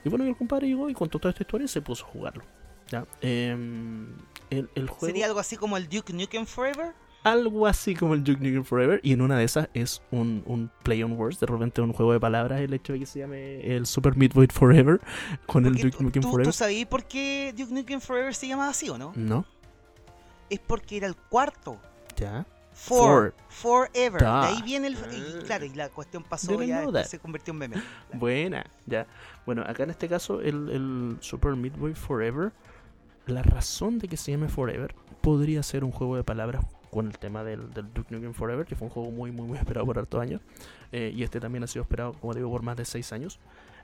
Y 0.06 0.10
bueno, 0.10 0.24
y 0.26 0.30
el 0.30 0.38
compadre 0.38 0.68
llegó 0.68 0.90
y 0.90 0.94
contó 0.94 1.18
toda 1.18 1.32
esta 1.32 1.42
historia 1.44 1.66
y 1.66 1.68
se 1.68 1.82
puso 1.82 2.06
a 2.06 2.10
jugarlo. 2.10 2.44
¿Ya? 2.92 3.06
El, 3.22 4.16
el 4.52 4.88
juego, 4.90 5.06
¿Sería 5.06 5.26
algo 5.28 5.40
así 5.40 5.58
como 5.58 5.78
el 5.78 5.88
Duke 5.90 6.14
Nukem 6.14 6.46
Forever? 6.46 6.94
algo 7.24 7.68
así 7.68 7.96
como 7.96 8.14
el 8.14 8.24
Duke 8.24 8.40
Nukem 8.40 8.64
Forever. 8.64 9.00
Y 9.04 9.12
en 9.14 9.22
una 9.22 9.38
de 9.38 9.44
esas 9.44 9.70
es 9.74 10.02
un, 10.10 10.42
un 10.46 10.72
play 10.84 11.04
on 11.04 11.12
words, 11.14 11.40
de 11.40 11.46
repente 11.48 11.82
un 11.82 11.94
juego 11.94 12.14
de 12.14 12.20
palabras, 12.20 12.62
el 12.62 12.74
hecho 12.74 12.94
de 12.94 13.00
que 13.00 13.06
se 13.06 13.20
llame 13.20 13.60
el 13.76 13.86
Super 13.86 14.16
Meat 14.16 14.34
Boy 14.34 14.48
Forever 14.52 15.00
con 15.46 15.66
el 15.66 15.76
Duke 15.76 15.98
Nukem 16.02 16.24
Forever. 16.24 16.46
¿Tú 16.46 16.54
sabías 16.54 16.88
por 16.88 17.04
qué 17.06 17.54
Duke 17.56 17.74
Nukem 17.74 18.00
Forever 18.00 18.34
se 18.34 18.48
llamaba 18.48 18.70
así 18.70 18.90
o 18.90 18.98
no? 18.98 19.12
No, 19.16 19.46
Es 20.50 20.60
porque 20.60 20.98
era 20.98 21.08
el 21.08 21.16
cuarto. 21.16 21.80
ya. 22.16 22.46
For, 22.72 23.36
forever. 23.50 24.22
Da. 24.22 24.42
De 24.44 24.48
ahí 24.48 24.62
viene 24.62 24.88
el. 24.88 24.94
Y 24.94 25.44
claro, 25.44 25.66
y 25.66 25.70
la 25.72 25.90
cuestión 25.90 26.24
pasó 26.24 26.64
ya, 26.64 27.04
se 27.04 27.20
convirtió 27.20 27.52
en 27.52 27.58
meme. 27.58 27.76
Buena, 28.14 28.66
ya. 28.86 29.06
Bueno, 29.46 29.64
acá 29.68 29.84
en 29.84 29.90
este 29.90 30.08
caso, 30.08 30.40
el, 30.40 30.70
el 30.70 31.18
Super 31.20 31.58
Meat 31.58 31.76
Boy 31.78 31.94
Forever, 31.94 32.54
la 33.30 33.44
razón 33.44 34.00
de 34.00 34.08
que 34.08 34.18
se 34.18 34.32
llame 34.32 34.48
Forever 34.48 34.96
podría 35.22 35.64
ser 35.64 35.84
un 35.84 35.92
juego 35.92 36.16
de 36.16 36.24
palabras 36.24 36.66
con 36.90 37.08
el 37.08 37.18
tema 37.18 37.44
del, 37.44 37.72
del 37.74 37.94
Duke 37.94 38.14
Nukem 38.14 38.34
Forever, 38.34 38.66
que 38.66 38.76
fue 38.76 38.88
un 38.88 38.94
juego 38.94 39.12
muy, 39.12 39.32
muy, 39.32 39.48
muy 39.48 39.58
esperado 39.58 39.86
por 39.86 40.00
hartos 40.00 40.22
años. 40.22 40.42
Eh, 40.92 41.14
y 41.16 41.24
este 41.24 41.40
también 41.40 41.64
ha 41.64 41.68
sido 41.68 41.84
esperado, 41.84 42.14
como 42.14 42.34
digo, 42.34 42.50
por 42.50 42.64
más 42.64 42.78
de 42.78 42.86
6 42.86 43.14
años. 43.14 43.40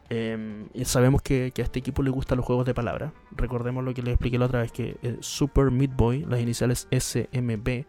Eh, 0.09 0.67
y 0.73 0.85
sabemos 0.85 1.21
que, 1.21 1.51
que 1.53 1.61
a 1.61 1.65
este 1.65 1.79
equipo 1.79 2.03
le 2.03 2.09
gustan 2.09 2.37
los 2.37 2.45
juegos 2.45 2.65
de 2.65 2.73
palabra. 2.73 3.13
Recordemos 3.31 3.83
lo 3.83 3.93
que 3.93 4.01
les 4.01 4.13
expliqué 4.13 4.37
la 4.37 4.45
otra 4.45 4.61
vez, 4.61 4.71
que 4.71 4.97
eh, 5.01 5.17
Super 5.19 5.71
Meat 5.71 5.95
Boy, 5.95 6.25
las 6.25 6.39
iniciales 6.39 6.87
SMB, 6.91 7.85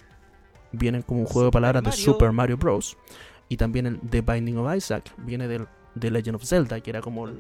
vienen 0.72 1.02
como 1.02 1.20
un 1.20 1.26
juego 1.26 1.46
de 1.46 1.52
palabras 1.52 1.82
de. 1.82 1.92
Super 1.92 2.32
Mario 2.32 2.56
Bros. 2.56 2.96
Y 3.48 3.56
también 3.56 3.86
el 3.86 4.00
The 4.00 4.22
Binding 4.22 4.58
of 4.58 4.74
Isaac 4.74 5.12
viene 5.18 5.46
del 5.48 5.66
de 5.96 6.10
Legend 6.10 6.36
of 6.36 6.44
Zelda, 6.44 6.80
que 6.80 6.90
era 6.90 7.00
como 7.00 7.26
el- 7.26 7.38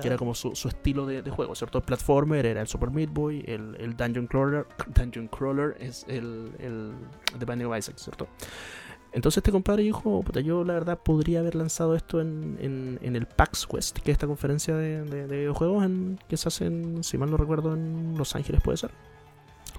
que 0.00 0.06
era 0.06 0.16
como 0.16 0.34
su, 0.34 0.54
su 0.54 0.68
estilo 0.68 1.04
de, 1.04 1.20
de 1.20 1.30
juego, 1.30 1.54
¿cierto? 1.54 1.78
El 1.78 1.84
platformer 1.84 2.46
era 2.46 2.60
el 2.60 2.68
Super 2.68 2.90
Meat 2.90 3.10
Boy, 3.12 3.44
el, 3.46 3.76
el 3.78 3.96
Dungeon 3.96 4.26
Crawler, 4.28 4.66
Dungeon 4.94 5.26
Crawler 5.28 5.76
es 5.80 6.04
el, 6.08 6.52
el 6.58 6.92
The 7.38 7.44
Binding 7.44 7.66
of 7.66 7.76
Isaac, 7.76 7.96
¿cierto? 7.98 8.28
Entonces 9.12 9.38
este 9.38 9.50
compadre 9.50 9.82
dijo, 9.82 10.22
puta, 10.22 10.40
yo 10.40 10.64
la 10.64 10.74
verdad 10.74 10.98
podría 11.02 11.40
haber 11.40 11.54
lanzado 11.54 11.94
esto 11.96 12.20
en, 12.20 12.56
en, 12.60 12.98
en 13.02 13.16
el 13.16 13.26
PAX 13.26 13.66
West, 13.70 13.98
que 13.98 14.10
es 14.10 14.14
esta 14.16 14.26
conferencia 14.26 14.76
de, 14.76 15.02
de- 15.02 15.26
de 15.26 15.36
videojuegos 15.38 15.84
en- 15.84 16.18
que 16.28 16.36
se 16.36 16.48
hace, 16.48 16.66
en, 16.66 17.02
si 17.02 17.16
mal 17.18 17.30
no 17.30 17.36
recuerdo, 17.36 17.74
en 17.74 18.14
Los 18.16 18.36
Ángeles, 18.36 18.60
puede 18.62 18.76
ser. 18.76 18.90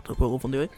Lo 0.08 0.16
puedo 0.16 0.32
confundir 0.32 0.62
ahí. 0.62 0.68
Eh, 0.68 0.70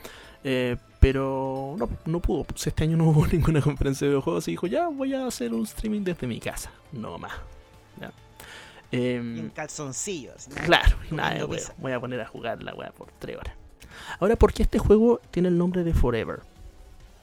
pero 0.44 1.76
no, 1.78 1.90
no 2.06 2.20
pudo. 2.20 2.44
Pues 2.44 2.68
este 2.68 2.84
año 2.84 2.98
no 2.98 3.10
hubo 3.10 3.26
ninguna 3.32 3.62
conferencia 3.62 4.06
de 4.06 4.12
videojuegos 4.12 4.48
y 4.48 4.52
dijo, 4.52 4.68
ya 4.68 4.88
voy 4.88 5.14
a 5.14 5.28
hacer 5.28 5.54
un 5.54 5.64
streaming 5.64 6.02
desde 6.04 6.28
mi 6.28 6.40
casa. 6.40 6.72
No 6.92 7.18
más. 7.18 7.34
¿ya? 8.00 8.12
Em, 8.92 9.38
en 9.38 9.50
calzoncillos. 9.50 10.48
¿no? 10.50 10.56
Claro, 10.56 10.98
nada, 11.12 11.46
wea. 11.46 11.62
Voy 11.78 11.92
a 11.92 12.00
poner 12.00 12.22
a 12.22 12.28
jugar 12.28 12.62
la 12.64 12.74
weá 12.74 12.92
por 12.92 13.12
3 13.20 13.38
horas. 13.38 13.56
Ahora, 14.20 14.36
¿por 14.36 14.54
qué 14.54 14.64
este 14.64 14.80
juego 14.80 15.22
tiene 15.32 15.50
el 15.50 15.58
nombre 15.58 15.84
de 15.84 15.94
Forever? 15.94 16.42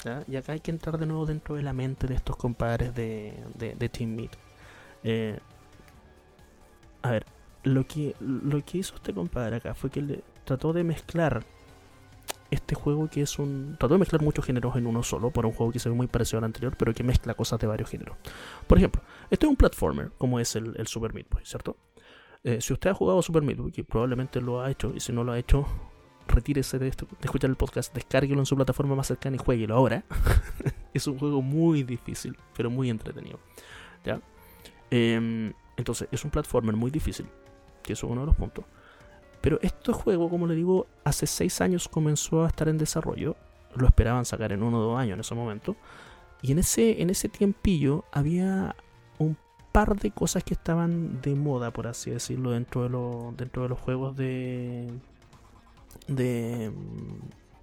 ¿Ya? 0.04 0.22
Y 0.28 0.36
acá 0.36 0.52
hay 0.52 0.60
que 0.60 0.70
entrar 0.70 0.98
de 0.98 1.06
nuevo 1.06 1.26
dentro 1.26 1.56
de 1.56 1.62
la 1.62 1.72
mente 1.72 2.06
de 2.06 2.14
estos 2.14 2.36
compadres 2.36 2.94
de, 2.94 3.34
de, 3.54 3.74
de 3.74 3.88
Team 3.88 4.10
Meat. 4.10 4.30
Eh, 5.02 5.38
a 7.02 7.10
ver, 7.10 7.26
lo 7.62 7.86
que, 7.86 8.14
lo 8.20 8.64
que 8.64 8.78
hizo 8.78 8.94
este 8.94 9.12
compadre 9.12 9.56
acá 9.56 9.74
fue 9.74 9.90
que 9.90 10.02
le 10.02 10.22
trató 10.44 10.72
de 10.72 10.84
mezclar 10.84 11.44
este 12.50 12.74
juego 12.74 13.08
que 13.08 13.22
es 13.22 13.38
un... 13.38 13.76
Trató 13.78 13.94
de 13.94 13.98
mezclar 13.98 14.22
muchos 14.22 14.44
géneros 14.44 14.76
en 14.76 14.86
uno 14.86 15.02
solo, 15.02 15.30
por 15.30 15.46
un 15.46 15.52
juego 15.52 15.72
que 15.72 15.78
se 15.78 15.88
ve 15.88 15.94
muy 15.94 16.06
parecido 16.06 16.38
al 16.38 16.44
anterior, 16.44 16.76
pero 16.78 16.94
que 16.94 17.02
mezcla 17.02 17.34
cosas 17.34 17.58
de 17.60 17.66
varios 17.66 17.90
géneros. 17.90 18.16
Por 18.66 18.78
ejemplo, 18.78 19.02
este 19.30 19.46
es 19.46 19.50
un 19.50 19.56
platformer, 19.56 20.12
como 20.18 20.40
es 20.40 20.56
el, 20.56 20.86
Super 20.86 21.12
Meat 21.12 21.28
Boy, 21.30 21.42
¿cierto? 21.44 21.76
Eh, 22.44 22.60
si 22.60 22.72
usted 22.72 22.90
ha 22.90 22.94
jugado 22.94 23.20
Super 23.22 23.42
Meat 23.42 23.58
Boy, 23.58 23.72
que 23.72 23.84
probablemente 23.84 24.40
lo 24.40 24.62
ha 24.62 24.70
hecho, 24.70 24.92
y 24.94 25.00
si 25.00 25.12
no 25.12 25.24
lo 25.24 25.32
ha 25.32 25.38
hecho, 25.38 25.66
retírese 26.26 26.78
de, 26.78 26.88
esto, 26.88 27.06
de 27.06 27.24
escuchar 27.24 27.50
el 27.50 27.56
podcast, 27.56 27.94
descárguelo 27.94 28.40
en 28.40 28.46
su 28.46 28.56
plataforma 28.56 28.94
más 28.94 29.08
cercana 29.08 29.36
y 29.36 29.38
jueguelo 29.38 29.74
ahora. 29.74 30.04
es 30.94 31.06
un 31.06 31.18
juego 31.18 31.42
muy 31.42 31.82
difícil, 31.82 32.36
pero 32.56 32.70
muy 32.70 32.90
entretenido. 32.90 33.40
¿ya? 34.04 34.20
Em, 34.90 35.52
entonces, 35.76 36.08
es 36.10 36.24
un 36.24 36.30
platformer 36.30 36.76
muy 36.76 36.90
difícil, 36.90 37.26
que 37.82 37.92
es 37.92 38.02
uno 38.02 38.22
de 38.22 38.26
los 38.26 38.36
puntos. 38.36 38.64
Pero 39.40 39.58
este 39.62 39.92
juego, 39.92 40.28
como 40.28 40.46
le 40.46 40.54
digo, 40.54 40.86
hace 41.04 41.26
6 41.26 41.60
años 41.60 41.88
comenzó 41.88 42.44
a 42.44 42.48
estar 42.48 42.68
en 42.68 42.78
desarrollo. 42.78 43.36
Lo 43.76 43.86
esperaban 43.86 44.24
sacar 44.24 44.52
en 44.52 44.62
uno 44.62 44.78
o 44.78 44.82
dos 44.82 44.98
años 44.98 45.14
en 45.14 45.20
ese 45.20 45.34
momento. 45.34 45.76
Y 46.42 46.52
en 46.52 46.58
ese, 46.58 47.02
en 47.02 47.10
ese 47.10 47.28
tiempillo 47.28 48.04
había 48.12 48.74
un 49.18 49.36
par 49.72 49.96
de 49.98 50.10
cosas 50.10 50.42
que 50.44 50.54
estaban 50.54 51.20
de 51.20 51.34
moda, 51.34 51.72
por 51.72 51.86
así 51.86 52.10
decirlo, 52.10 52.50
dentro 52.52 52.82
de, 52.84 52.88
lo- 52.88 53.34
dentro 53.36 53.62
de 53.64 53.68
los 53.68 53.78
juegos 53.78 54.16
de, 54.16 54.88
de, 56.08 56.72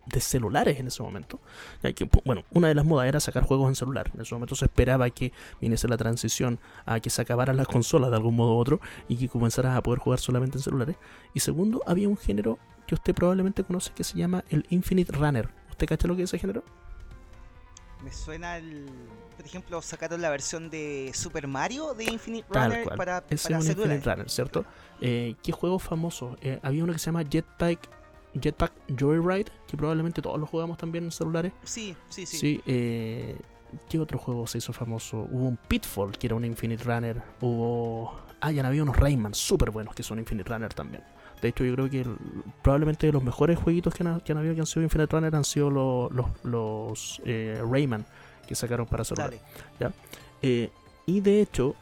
de 0.05 0.21
celulares 0.21 0.79
en 0.79 0.87
ese 0.87 1.01
momento. 1.03 1.39
Ya 1.81 1.91
que, 1.93 2.09
pu- 2.09 2.21
bueno, 2.25 2.43
una 2.51 2.67
de 2.67 2.75
las 2.75 2.85
modas 2.85 3.07
era 3.07 3.19
sacar 3.19 3.43
juegos 3.43 3.67
en 3.69 3.75
celular. 3.75 4.11
En 4.13 4.21
ese 4.21 4.35
momento 4.35 4.55
se 4.55 4.65
esperaba 4.65 5.09
que 5.09 5.31
viniese 5.59 5.87
la 5.87 5.97
transición 5.97 6.59
a 6.85 6.99
que 6.99 7.09
se 7.09 7.21
acabaran 7.21 7.57
las 7.57 7.67
consolas 7.67 8.09
de 8.11 8.17
algún 8.17 8.35
modo 8.35 8.55
u 8.55 8.57
otro 8.59 8.79
y 9.07 9.17
que 9.17 9.27
comenzaras 9.29 9.75
a 9.77 9.81
poder 9.81 9.99
jugar 9.99 10.19
solamente 10.19 10.57
en 10.57 10.63
celulares. 10.63 10.95
Y 11.33 11.39
segundo, 11.39 11.81
había 11.87 12.07
un 12.09 12.17
género 12.17 12.59
que 12.87 12.95
usted 12.95 13.15
probablemente 13.15 13.63
conoce 13.63 13.91
que 13.93 14.03
se 14.03 14.17
llama 14.17 14.43
el 14.49 14.65
Infinite 14.69 15.11
Runner. 15.11 15.49
¿Usted 15.71 15.87
cacha 15.87 16.07
lo 16.07 16.15
que 16.15 16.23
es 16.23 16.29
ese 16.29 16.39
género? 16.39 16.63
Me 18.03 18.11
suena 18.13 18.57
el. 18.57 18.85
Por 19.35 19.45
ejemplo, 19.45 19.81
sacaron 19.81 20.21
la 20.21 20.29
versión 20.29 20.69
de 20.69 21.11
Super 21.13 21.47
Mario 21.47 21.93
de 21.93 22.03
Infinite 22.05 22.47
Tal 22.51 22.69
Runner 22.71 22.83
cual. 22.85 22.97
para, 22.97 23.23
Ese 23.29 23.49
para 23.49 23.59
es 23.59 23.65
un. 23.65 23.71
Infinite 23.71 24.09
Runner, 24.09 24.29
¿cierto? 24.29 24.65
Eh, 25.01 25.35
¿Qué 25.41 25.51
juego 25.51 25.79
famoso? 25.79 26.37
Eh, 26.41 26.59
había 26.61 26.83
uno 26.83 26.93
que 26.93 26.99
se 26.99 27.07
llama 27.07 27.23
Jetpack, 27.27 27.89
Jetpack 28.39 28.71
Joyride, 28.99 29.51
que 29.67 29.77
probablemente 29.77 30.21
todos 30.21 30.39
lo 30.39 30.45
jugamos 30.45 30.77
también 30.77 31.05
en 31.05 31.11
celulares. 31.11 31.53
Sí, 31.63 31.95
sí, 32.09 32.25
sí. 32.25 32.37
Sí, 32.37 32.61
eh, 32.65 33.37
¿qué 33.89 33.99
otro 33.99 34.17
juego 34.19 34.45
se 34.47 34.57
hizo 34.57 34.73
famoso? 34.73 35.27
Hubo 35.31 35.47
un 35.47 35.57
Pitfall, 35.57 36.17
que 36.17 36.27
era 36.27 36.35
un 36.35 36.45
Infinite 36.45 36.83
Runner. 36.83 37.21
Hubo... 37.41 38.13
Ah, 38.41 38.51
ya 38.51 38.65
había 38.67 38.83
unos 38.83 38.97
Rayman 38.97 39.33
súper 39.33 39.71
buenos, 39.71 39.95
que 39.95 40.03
son 40.03 40.19
Infinite 40.19 40.49
Runner 40.53 40.73
también. 40.73 41.03
De 41.41 41.49
hecho, 41.49 41.63
yo 41.63 41.73
creo 41.75 41.89
que 41.89 42.01
el- 42.01 42.17
probablemente 42.61 43.11
los 43.11 43.23
mejores 43.23 43.57
jueguitos 43.57 43.93
que 43.93 44.03
han, 44.03 44.19
que 44.21 44.31
han 44.31 44.37
habido 44.37 44.53
que 44.55 44.61
han 44.61 44.65
sido 44.67 44.83
Infinite 44.83 45.11
Runner 45.15 45.35
han 45.35 45.43
sido 45.45 45.69
lo- 45.69 46.09
los, 46.11 46.25
los 46.43 47.21
eh, 47.25 47.61
Rayman 47.69 48.05
que 48.47 48.55
sacaron 48.55 48.85
para 48.85 49.03
celular. 49.03 49.33
Dale. 49.79 49.93
Eh, 50.41 50.69
y 51.07 51.21
de 51.21 51.41
hecho, 51.41 51.75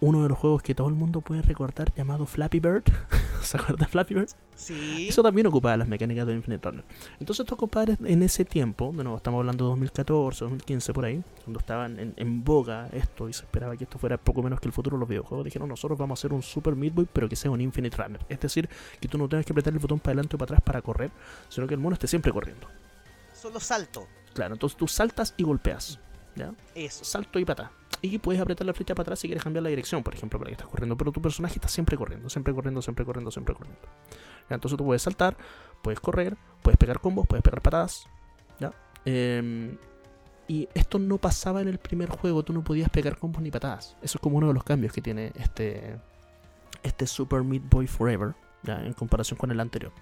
uno 0.00 0.22
de 0.22 0.28
los 0.28 0.38
juegos 0.38 0.62
que 0.62 0.74
todo 0.74 0.88
el 0.88 0.94
mundo 0.94 1.20
puede 1.20 1.42
recordar 1.42 1.92
llamado 1.94 2.26
Flappy 2.26 2.60
Bird. 2.60 2.84
¿Se 3.46 3.56
acuerdan 3.56 3.78
de 3.78 3.86
Flappy 3.86 4.14
Bird? 4.14 4.28
Sí. 4.54 5.08
Eso 5.08 5.22
también 5.22 5.46
ocupaba 5.46 5.76
las 5.76 5.88
mecánicas 5.88 6.26
de 6.26 6.34
Infinite 6.34 6.68
Runner. 6.68 6.84
Entonces 7.18 7.44
estos 7.44 7.58
compadres 7.58 7.98
en 8.04 8.22
ese 8.22 8.44
tiempo, 8.44 8.92
de 8.96 9.02
nuevo 9.02 9.16
estamos 9.16 9.40
hablando 9.40 9.64
de 9.64 9.70
2014, 9.70 10.44
2015 10.44 10.92
por 10.92 11.04
ahí, 11.04 11.22
cuando 11.44 11.60
estaban 11.60 11.98
en, 11.98 12.14
en 12.16 12.44
boga 12.44 12.88
esto 12.92 13.28
y 13.28 13.32
se 13.32 13.42
esperaba 13.42 13.76
que 13.76 13.84
esto 13.84 13.98
fuera 13.98 14.16
poco 14.16 14.42
menos 14.42 14.60
que 14.60 14.68
el 14.68 14.72
futuro 14.72 14.96
de 14.96 15.00
los 15.00 15.08
videojuegos, 15.08 15.44
dijeron 15.44 15.68
nosotros 15.68 15.98
vamos 15.98 16.18
a 16.18 16.20
hacer 16.20 16.32
un 16.32 16.42
Super 16.42 16.76
Meat 16.76 16.94
Boy 16.94 17.08
pero 17.12 17.28
que 17.28 17.36
sea 17.36 17.50
un 17.50 17.60
Infinite 17.60 17.96
Runner. 17.96 18.20
Es 18.28 18.40
decir, 18.40 18.68
que 19.00 19.08
tú 19.08 19.18
no 19.18 19.28
tengas 19.28 19.44
que 19.44 19.52
apretar 19.52 19.72
el 19.72 19.78
botón 19.78 19.98
para 19.98 20.12
adelante 20.12 20.36
o 20.36 20.38
para 20.38 20.54
atrás 20.54 20.62
para 20.64 20.82
correr, 20.82 21.10
sino 21.48 21.66
que 21.66 21.74
el 21.74 21.80
mono 21.80 21.94
esté 21.94 22.06
siempre 22.06 22.32
corriendo. 22.32 22.68
Solo 23.34 23.58
salto. 23.58 24.06
Claro, 24.34 24.54
entonces 24.54 24.76
tú 24.78 24.86
saltas 24.86 25.34
y 25.36 25.42
golpeas. 25.42 25.98
¿Ya? 26.34 26.54
Eso. 26.74 27.04
salto 27.04 27.38
y 27.38 27.44
pata. 27.44 27.70
Y 28.04 28.18
puedes 28.18 28.42
apretar 28.42 28.66
la 28.66 28.74
flecha 28.74 28.96
para 28.96 29.04
atrás 29.04 29.20
si 29.20 29.28
quieres 29.28 29.44
cambiar 29.44 29.62
la 29.62 29.68
dirección, 29.68 30.02
por 30.02 30.12
ejemplo, 30.12 30.36
para 30.36 30.48
que 30.48 30.54
estás 30.54 30.66
corriendo. 30.66 30.96
Pero 30.96 31.12
tu 31.12 31.22
personaje 31.22 31.54
está 31.54 31.68
siempre 31.68 31.96
corriendo, 31.96 32.28
siempre 32.28 32.52
corriendo, 32.52 32.82
siempre 32.82 33.04
corriendo, 33.04 33.30
siempre 33.30 33.54
corriendo. 33.54 33.80
Entonces 34.50 34.76
tú 34.76 34.84
puedes 34.84 35.02
saltar, 35.02 35.36
puedes 35.82 36.00
correr, 36.00 36.36
puedes 36.62 36.76
pegar 36.76 36.98
combos, 36.98 37.28
puedes 37.28 37.44
pegar 37.44 37.62
patadas. 37.62 38.08
¿ya? 38.58 38.72
Em, 39.04 39.78
y 40.48 40.68
esto 40.74 40.98
no 40.98 41.18
pasaba 41.18 41.62
en 41.62 41.68
el 41.68 41.78
primer 41.78 42.10
juego, 42.10 42.42
tú 42.42 42.52
no 42.52 42.64
podías 42.64 42.90
pegar 42.90 43.16
combos 43.16 43.40
ni 43.40 43.52
patadas. 43.52 43.96
Eso 44.02 44.18
es 44.18 44.20
como 44.20 44.38
uno 44.38 44.48
de 44.48 44.54
los 44.54 44.64
cambios 44.64 44.92
que 44.92 45.00
tiene 45.00 45.30
este, 45.36 45.96
este 46.82 47.06
Super 47.06 47.44
Meat 47.44 47.62
Boy 47.70 47.86
Forever, 47.86 48.34
¿ya? 48.64 48.84
en 48.84 48.94
comparación 48.94 49.38
con 49.38 49.52
el 49.52 49.60
anterior. 49.60 49.92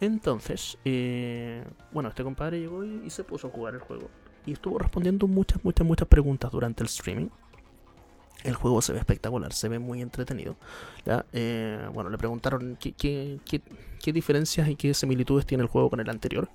Entonces, 0.00 0.78
eh, 0.86 1.62
bueno, 1.92 2.08
este 2.08 2.24
compadre 2.24 2.60
llegó 2.60 2.82
y 2.82 3.10
se 3.10 3.24
puso 3.24 3.48
a 3.48 3.50
jugar 3.50 3.74
el 3.74 3.80
juego 3.80 4.08
y 4.50 4.52
estuvo 4.54 4.78
respondiendo 4.78 5.26
muchas, 5.26 5.64
muchas, 5.64 5.86
muchas 5.86 6.08
preguntas 6.08 6.50
durante 6.50 6.82
el 6.82 6.88
streaming. 6.88 7.28
El 8.44 8.54
juego 8.54 8.80
se 8.80 8.92
ve 8.94 8.98
espectacular, 8.98 9.52
se 9.52 9.68
ve 9.68 9.78
muy 9.78 10.00
entretenido. 10.00 10.56
Eh, 11.32 11.78
bueno, 11.92 12.08
le 12.10 12.16
preguntaron 12.18 12.76
qué, 12.80 12.92
qué, 12.92 13.38
qué- 13.44 13.60
qué 14.02 14.12
diferencias 14.12 14.66
y 14.68 14.76
qué 14.76 14.94
similitudes 14.94 15.44
tiene 15.44 15.62
el 15.62 15.68
juego 15.68 15.90
con 15.90 16.00
el 16.00 16.08
anterior, 16.08 16.48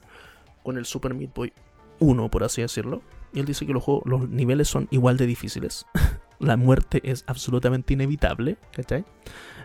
con 0.63 0.77
el 0.77 0.85
Super 0.85 1.13
Meat 1.13 1.33
Boy 1.35 1.53
1, 1.99 2.29
por 2.29 2.43
así 2.43 2.61
decirlo. 2.63 3.01
Y 3.33 3.39
él 3.39 3.45
dice 3.45 3.67
que 3.67 3.73
los, 3.73 3.83
juegos, 3.83 4.03
los 4.07 4.27
niveles 4.29 4.67
son 4.67 4.87
igual 4.91 5.17
de 5.17 5.27
difíciles. 5.27 5.85
La 6.39 6.57
muerte 6.57 7.01
es 7.03 7.23
absolutamente 7.27 7.93
inevitable, 7.93 8.57
¿cachai? 8.71 9.05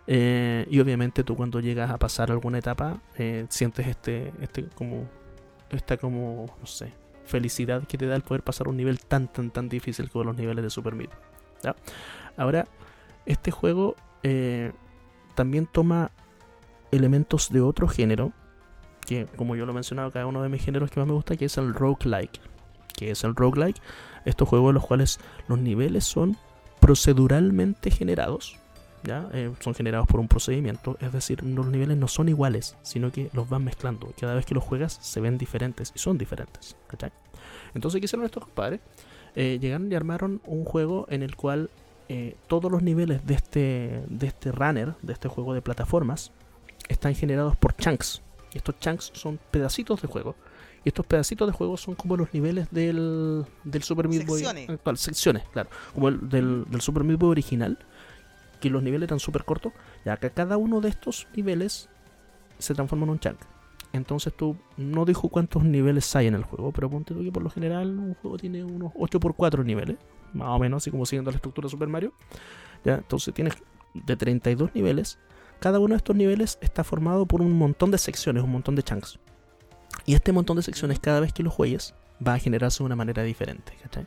Eh, 0.07 0.67
y 0.71 0.79
obviamente 0.81 1.25
tú 1.25 1.37
cuando 1.37 1.61
llegas 1.61 1.91
a 1.91 1.99
pasar 1.99 2.31
alguna 2.31 2.59
etapa, 2.59 3.01
eh, 3.17 3.47
sientes 3.49 3.87
este, 3.87 4.33
este 4.41 4.65
como, 4.75 5.09
esta 5.71 5.97
como, 5.97 6.47
no 6.61 6.67
sé, 6.67 6.93
felicidad 7.25 7.87
que 7.87 7.99
te 7.99 8.07
da 8.07 8.17
el 8.17 8.23
poder 8.23 8.43
pasar 8.43 8.69
un 8.69 8.77
nivel 8.77 9.01
tan, 9.01 9.29
tan, 9.29 9.51
tan 9.51 9.69
difícil 9.69 10.11
como 10.11 10.25
los 10.25 10.37
niveles 10.37 10.65
de 10.65 10.71
Super 10.71 10.95
Meat. 10.95 11.11
Ahora, 12.37 12.67
este 13.27 13.51
juego 13.51 13.97
eh, 14.23 14.73
también 15.35 15.67
toma 15.67 16.11
elementos 16.91 17.51
de 17.51 17.61
otro 17.61 17.89
género, 17.89 18.33
que 19.07 19.27
como 19.37 19.57
yo 19.57 19.67
lo 19.67 19.73
he 19.73 19.75
mencionado, 19.75 20.11
cada 20.11 20.27
uno 20.27 20.43
de 20.43 20.49
mis 20.49 20.63
géneros 20.63 20.91
que 20.91 21.01
más 21.01 21.07
me 21.07 21.15
gusta, 21.15 21.37
que 21.37 21.47
es 21.47 21.59
el 21.59 21.75
roguelike. 21.75 22.41
Que 22.97 23.11
es 23.11 23.25
el 23.25 23.35
roguelike? 23.35 23.81
Estos 24.25 24.49
juegos 24.49 24.71
en 24.71 24.75
los 24.75 24.87
cuales 24.87 25.21
los 25.49 25.59
niveles 25.59 26.05
son 26.05 26.37
proceduralmente 26.81 27.91
generados. 27.91 28.59
¿Ya? 29.05 29.29
Eh, 29.33 29.53
son 29.61 29.75
generados 29.75 30.07
por 30.07 30.21
un 30.21 30.29
procedimiento, 30.29 30.97
es 31.01 31.13
decir, 31.13 31.43
los 31.43 31.67
niveles 31.67 31.97
no 31.97 32.09
son 32.09 32.29
iguales, 32.29 32.77
sino 32.83 33.11
que 33.11 33.31
los 33.33 33.49
van 33.49 33.65
mezclando. 33.65 34.13
Cada 34.19 34.35
vez 34.35 34.47
que 34.47 34.55
los 34.55 34.65
juegas 34.65 34.99
se 35.01 35.21
ven 35.21 35.39
diferentes 35.39 35.93
y 35.95 35.99
son 35.99 36.19
diferentes. 36.19 36.77
¿cachai? 36.87 37.13
Entonces, 37.75 38.01
¿qué 38.01 38.05
hicieron 38.05 38.27
estos 38.27 38.45
compadres? 38.45 38.81
Eh, 39.35 39.59
llegaron 39.61 39.91
y 39.91 39.95
armaron 39.95 40.41
un 40.45 40.65
juego 40.65 41.07
en 41.09 41.23
el 41.23 41.37
cual 41.37 41.71
eh, 42.09 42.35
todos 42.49 42.71
los 42.73 42.83
niveles 42.83 43.25
de 43.25 43.35
este, 43.35 44.05
de 44.09 44.27
este 44.27 44.51
runner, 44.51 44.95
de 45.03 45.13
este 45.13 45.29
juego 45.29 45.55
de 45.55 45.63
plataformas, 45.63 46.33
están 46.89 47.15
generados 47.15 47.57
por 47.57 47.77
chunks. 47.77 48.23
Y 48.53 48.59
estos 48.59 48.79
chunks 48.81 49.13
son 49.15 49.39
pedacitos 49.53 50.03
de 50.03 50.09
juego 50.09 50.35
Y 50.85 50.89
estos 50.89 51.07
pedacitos 51.07 51.47
de 51.47 51.53
juego 51.53 51.77
son 51.77 51.95
como 51.95 52.17
los 52.17 52.35
niveles 52.35 52.67
del, 52.73 53.45
del 53.63 53.83
Super 53.85 54.09
Meat 54.09 54.27
Boy 54.27 54.41
Secciones. 54.41 54.71
actual. 54.71 54.99
Secciones, 54.99 55.45
claro. 55.53 55.71
Como 55.95 56.09
el 56.09 56.29
del, 56.29 56.65
del 56.69 56.81
Super 56.81 57.05
Meat 57.05 57.21
Boy 57.21 57.31
original, 57.31 57.79
que 58.61 58.71
los 58.71 58.83
niveles 58.83 59.09
eran 59.09 59.19
súper 59.19 59.45
cortos. 59.45 59.73
Ya 60.05 60.17
que 60.17 60.31
cada 60.31 60.57
uno 60.57 60.81
de 60.81 60.89
estos 60.89 61.27
niveles 61.35 61.89
se 62.59 62.75
transforma 62.75 63.05
en 63.05 63.11
un 63.11 63.19
chunk. 63.19 63.39
Entonces 63.93 64.33
tú 64.35 64.57
no 64.77 65.05
dijo 65.05 65.29
cuántos 65.29 65.65
niveles 65.65 66.15
hay 66.15 66.29
en 66.29 66.35
el 66.35 66.45
juego, 66.45 66.71
pero 66.73 66.89
ponte 66.89 67.13
tú 67.13 67.23
que 67.23 67.33
por 67.33 67.43
lo 67.43 67.51
general 67.51 67.89
un 67.99 68.15
juego 68.15 68.37
tiene 68.37 68.63
unos 68.63 68.93
8x4 68.93 69.65
niveles, 69.65 69.97
más 70.33 70.49
o 70.49 70.59
menos, 70.61 70.83
así 70.83 70.91
como 70.91 71.07
siguiendo 71.07 71.31
la 71.31 71.37
estructura 71.37 71.67
de 71.67 71.71
Super 71.71 71.89
Mario. 71.89 72.13
Ya, 72.85 72.95
entonces 72.95 73.35
tienes 73.35 73.55
de 73.95 74.17
32 74.17 74.75
niveles. 74.75 75.19
Cada 75.59 75.81
uno 75.81 75.95
de 75.95 75.97
estos 75.99 76.15
niveles 76.15 76.59
está 76.61 76.85
formado 76.85 77.27
por 77.27 77.43
un 77.43 77.53
montón 77.53 77.91
de 77.91 77.99
secciones, 77.99 78.45
un 78.45 78.53
montón 78.53 78.77
de 78.77 78.83
chunks. 78.83 79.19
Y 80.07 80.15
este 80.15 80.33
montón 80.33 80.57
de 80.57 80.63
secciones, 80.63 81.01
cada 81.01 81.21
vez 81.21 81.33
que 81.33 81.43
lo 81.43 81.51
juegues, 81.51 81.95
va 82.27 82.35
a 82.35 82.39
generarse 82.39 82.79
de 82.79 82.87
una 82.87 82.97
manera 82.97 83.23
diferente. 83.23 83.77
¿cachai? 83.83 84.07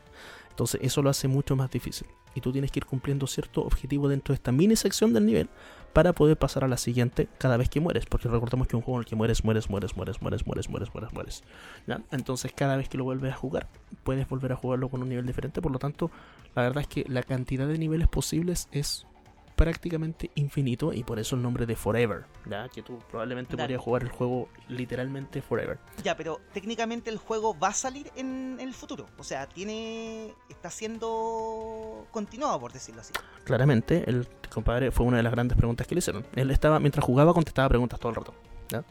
Entonces 0.54 0.80
eso 0.84 1.02
lo 1.02 1.10
hace 1.10 1.26
mucho 1.26 1.56
más 1.56 1.68
difícil. 1.68 2.06
Y 2.32 2.40
tú 2.40 2.52
tienes 2.52 2.70
que 2.70 2.78
ir 2.78 2.86
cumpliendo 2.86 3.26
cierto 3.26 3.62
objetivo 3.62 4.08
dentro 4.08 4.32
de 4.32 4.36
esta 4.36 4.52
mini 4.52 4.76
sección 4.76 5.12
del 5.12 5.26
nivel 5.26 5.48
para 5.92 6.12
poder 6.12 6.36
pasar 6.36 6.62
a 6.62 6.68
la 6.68 6.76
siguiente 6.76 7.26
cada 7.38 7.56
vez 7.56 7.68
que 7.68 7.80
mueres. 7.80 8.06
Porque 8.06 8.28
recordemos 8.28 8.68
que 8.68 8.76
un 8.76 8.82
juego 8.82 8.98
en 8.98 9.02
el 9.02 9.06
que 9.06 9.16
mueres, 9.16 9.42
mueres, 9.42 9.68
mueres, 9.68 9.96
mueres, 9.96 10.22
mueres, 10.22 10.46
mueres, 10.46 10.68
mueres, 10.68 10.94
mueres, 10.94 11.12
mueres. 11.12 11.44
¿ya? 11.88 12.02
Entonces 12.12 12.52
cada 12.54 12.76
vez 12.76 12.88
que 12.88 12.96
lo 12.96 13.02
vuelves 13.02 13.32
a 13.32 13.36
jugar, 13.36 13.66
puedes 14.04 14.28
volver 14.28 14.52
a 14.52 14.56
jugarlo 14.56 14.88
con 14.88 15.02
un 15.02 15.08
nivel 15.08 15.26
diferente. 15.26 15.60
Por 15.60 15.72
lo 15.72 15.80
tanto, 15.80 16.12
la 16.54 16.62
verdad 16.62 16.82
es 16.82 16.86
que 16.86 17.04
la 17.08 17.24
cantidad 17.24 17.66
de 17.66 17.76
niveles 17.76 18.06
posibles 18.06 18.68
es 18.70 19.08
prácticamente 19.54 20.30
infinito 20.34 20.92
y 20.92 21.04
por 21.04 21.18
eso 21.18 21.36
el 21.36 21.42
nombre 21.42 21.66
de 21.66 21.76
Forever, 21.76 22.24
¿ya? 22.46 22.68
que 22.68 22.82
tú 22.82 22.98
probablemente 23.10 23.56
Dale. 23.56 23.64
podrías 23.64 23.80
jugar 23.80 24.02
el 24.02 24.08
juego 24.08 24.48
literalmente 24.68 25.42
Forever. 25.42 25.78
Ya, 26.02 26.16
pero 26.16 26.40
técnicamente 26.52 27.10
el 27.10 27.18
juego 27.18 27.56
va 27.58 27.68
a 27.68 27.72
salir 27.72 28.10
en 28.16 28.58
el 28.60 28.74
futuro. 28.74 29.06
O 29.18 29.24
sea, 29.24 29.46
tiene. 29.46 30.34
está 30.48 30.70
siendo 30.70 32.06
continuado, 32.10 32.60
por 32.60 32.72
decirlo 32.72 33.00
así. 33.00 33.12
Claramente, 33.44 34.08
el 34.08 34.28
compadre 34.52 34.90
fue 34.90 35.06
una 35.06 35.18
de 35.18 35.22
las 35.22 35.32
grandes 35.32 35.56
preguntas 35.56 35.86
que 35.86 35.94
le 35.94 36.00
hicieron. 36.00 36.26
Él 36.34 36.50
estaba, 36.50 36.78
mientras 36.80 37.04
jugaba, 37.04 37.32
contestaba 37.34 37.68
preguntas 37.68 37.98
todo 38.00 38.10
el 38.10 38.16
rato. 38.16 38.34
¿ya? 38.68 38.84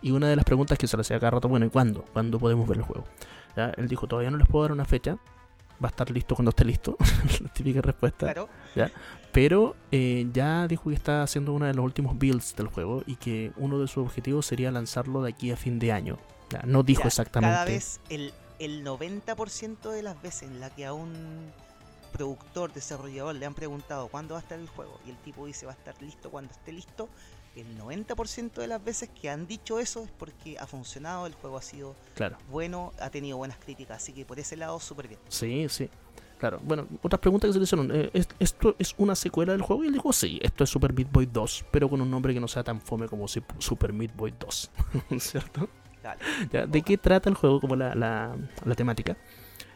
Y 0.00 0.10
una 0.12 0.28
de 0.28 0.36
las 0.36 0.44
preguntas 0.44 0.78
que 0.78 0.86
se 0.86 0.96
le 0.96 1.02
hacía 1.02 1.18
cada 1.18 1.32
rato, 1.32 1.48
bueno, 1.48 1.66
¿y 1.66 1.70
cuándo? 1.70 2.04
¿Cuándo 2.12 2.38
podemos 2.38 2.68
ver 2.68 2.78
el 2.78 2.84
juego? 2.84 3.04
¿Ya? 3.56 3.72
Él 3.76 3.88
dijo, 3.88 4.06
todavía 4.06 4.30
no 4.30 4.38
les 4.38 4.46
puedo 4.48 4.64
dar 4.64 4.72
una 4.72 4.84
fecha. 4.84 5.18
Va 5.82 5.88
a 5.88 5.90
estar 5.90 6.10
listo 6.10 6.34
cuando 6.34 6.50
esté 6.50 6.64
listo. 6.64 6.96
la 7.40 7.48
típica 7.52 7.80
respuesta. 7.80 8.26
Claro. 8.26 8.48
Pero 9.32 9.76
eh, 9.92 10.26
ya 10.32 10.66
dijo 10.66 10.90
que 10.90 10.94
está 10.94 11.22
haciendo 11.22 11.52
uno 11.52 11.66
de 11.66 11.74
los 11.74 11.84
últimos 11.84 12.18
builds 12.18 12.56
del 12.56 12.68
juego 12.68 13.02
y 13.06 13.16
que 13.16 13.52
uno 13.56 13.78
de 13.78 13.86
sus 13.86 13.98
objetivos 14.04 14.46
sería 14.46 14.70
lanzarlo 14.70 15.22
de 15.22 15.30
aquí 15.30 15.50
a 15.50 15.56
fin 15.56 15.78
de 15.78 15.92
año. 15.92 16.18
Ya, 16.50 16.62
no 16.64 16.82
dijo 16.82 17.02
Ya, 17.02 17.08
exactamente. 17.08 17.54
Cada 17.54 17.64
vez 17.66 18.00
el, 18.08 18.32
el 18.58 18.84
90% 18.84 19.90
de 19.90 20.02
las 20.02 20.20
veces 20.22 20.42
en 20.44 20.60
la 20.60 20.70
que 20.70 20.86
a 20.86 20.92
un 20.92 21.12
productor, 22.12 22.72
desarrollador 22.72 23.34
le 23.34 23.46
han 23.46 23.54
preguntado 23.54 24.08
cuándo 24.08 24.34
va 24.34 24.40
a 24.40 24.42
estar 24.42 24.58
el 24.58 24.68
juego 24.68 24.98
y 25.06 25.10
el 25.10 25.16
tipo 25.18 25.46
dice 25.46 25.66
va 25.66 25.72
a 25.72 25.74
estar 25.74 25.94
listo 26.02 26.30
cuando 26.30 26.52
esté 26.52 26.72
listo, 26.72 27.08
el 27.54 27.78
90% 27.78 28.52
de 28.54 28.66
las 28.66 28.82
veces 28.82 29.08
que 29.08 29.28
han 29.30 29.46
dicho 29.46 29.78
eso 29.78 30.04
es 30.04 30.10
porque 30.10 30.58
ha 30.58 30.66
funcionado, 30.66 31.26
el 31.26 31.34
juego 31.34 31.58
ha 31.58 31.62
sido 31.62 31.94
Claro. 32.14 32.38
bueno, 32.50 32.92
ha 33.00 33.10
tenido 33.10 33.36
buenas 33.36 33.58
críticas, 33.58 33.98
así 33.98 34.12
que 34.12 34.24
por 34.24 34.38
ese 34.38 34.56
lado 34.56 34.78
súper 34.80 35.08
bien. 35.08 35.20
Sí, 35.28 35.66
sí. 35.68 35.90
Claro. 36.38 36.60
Bueno, 36.62 36.86
otras 37.02 37.20
preguntas 37.20 37.48
que 37.48 37.52
se 37.54 37.58
le 37.58 37.64
hicieron. 37.64 37.90
eh, 37.92 38.10
¿es- 38.12 38.28
¿Esto 38.38 38.76
es 38.78 38.94
una 38.98 39.14
secuela 39.16 39.52
del 39.52 39.62
juego? 39.62 39.82
Y 39.84 39.88
él 39.88 39.92
dijo, 39.92 40.12
sí, 40.12 40.38
esto 40.42 40.62
es 40.64 40.70
Super 40.70 40.92
Meat 40.92 41.10
Boy 41.10 41.26
2, 41.26 41.64
pero 41.70 41.88
con 41.88 42.00
un 42.00 42.10
nombre 42.10 42.32
que 42.32 42.40
no 42.40 42.46
sea 42.48 42.62
tan 42.62 42.80
fome 42.80 43.08
como 43.08 43.26
Super 43.26 43.92
Meat 43.92 44.14
Boy 44.16 44.32
2. 44.38 44.70
¿Cierto? 45.18 45.68
Dale. 46.02 46.20
Ya, 46.52 46.66
¿De 46.66 46.82
qué 46.82 46.96
trata 46.96 47.28
el 47.28 47.34
juego 47.34 47.60
como 47.60 47.74
la, 47.76 47.94
la, 47.94 48.36
la 48.64 48.74
temática? 48.76 49.16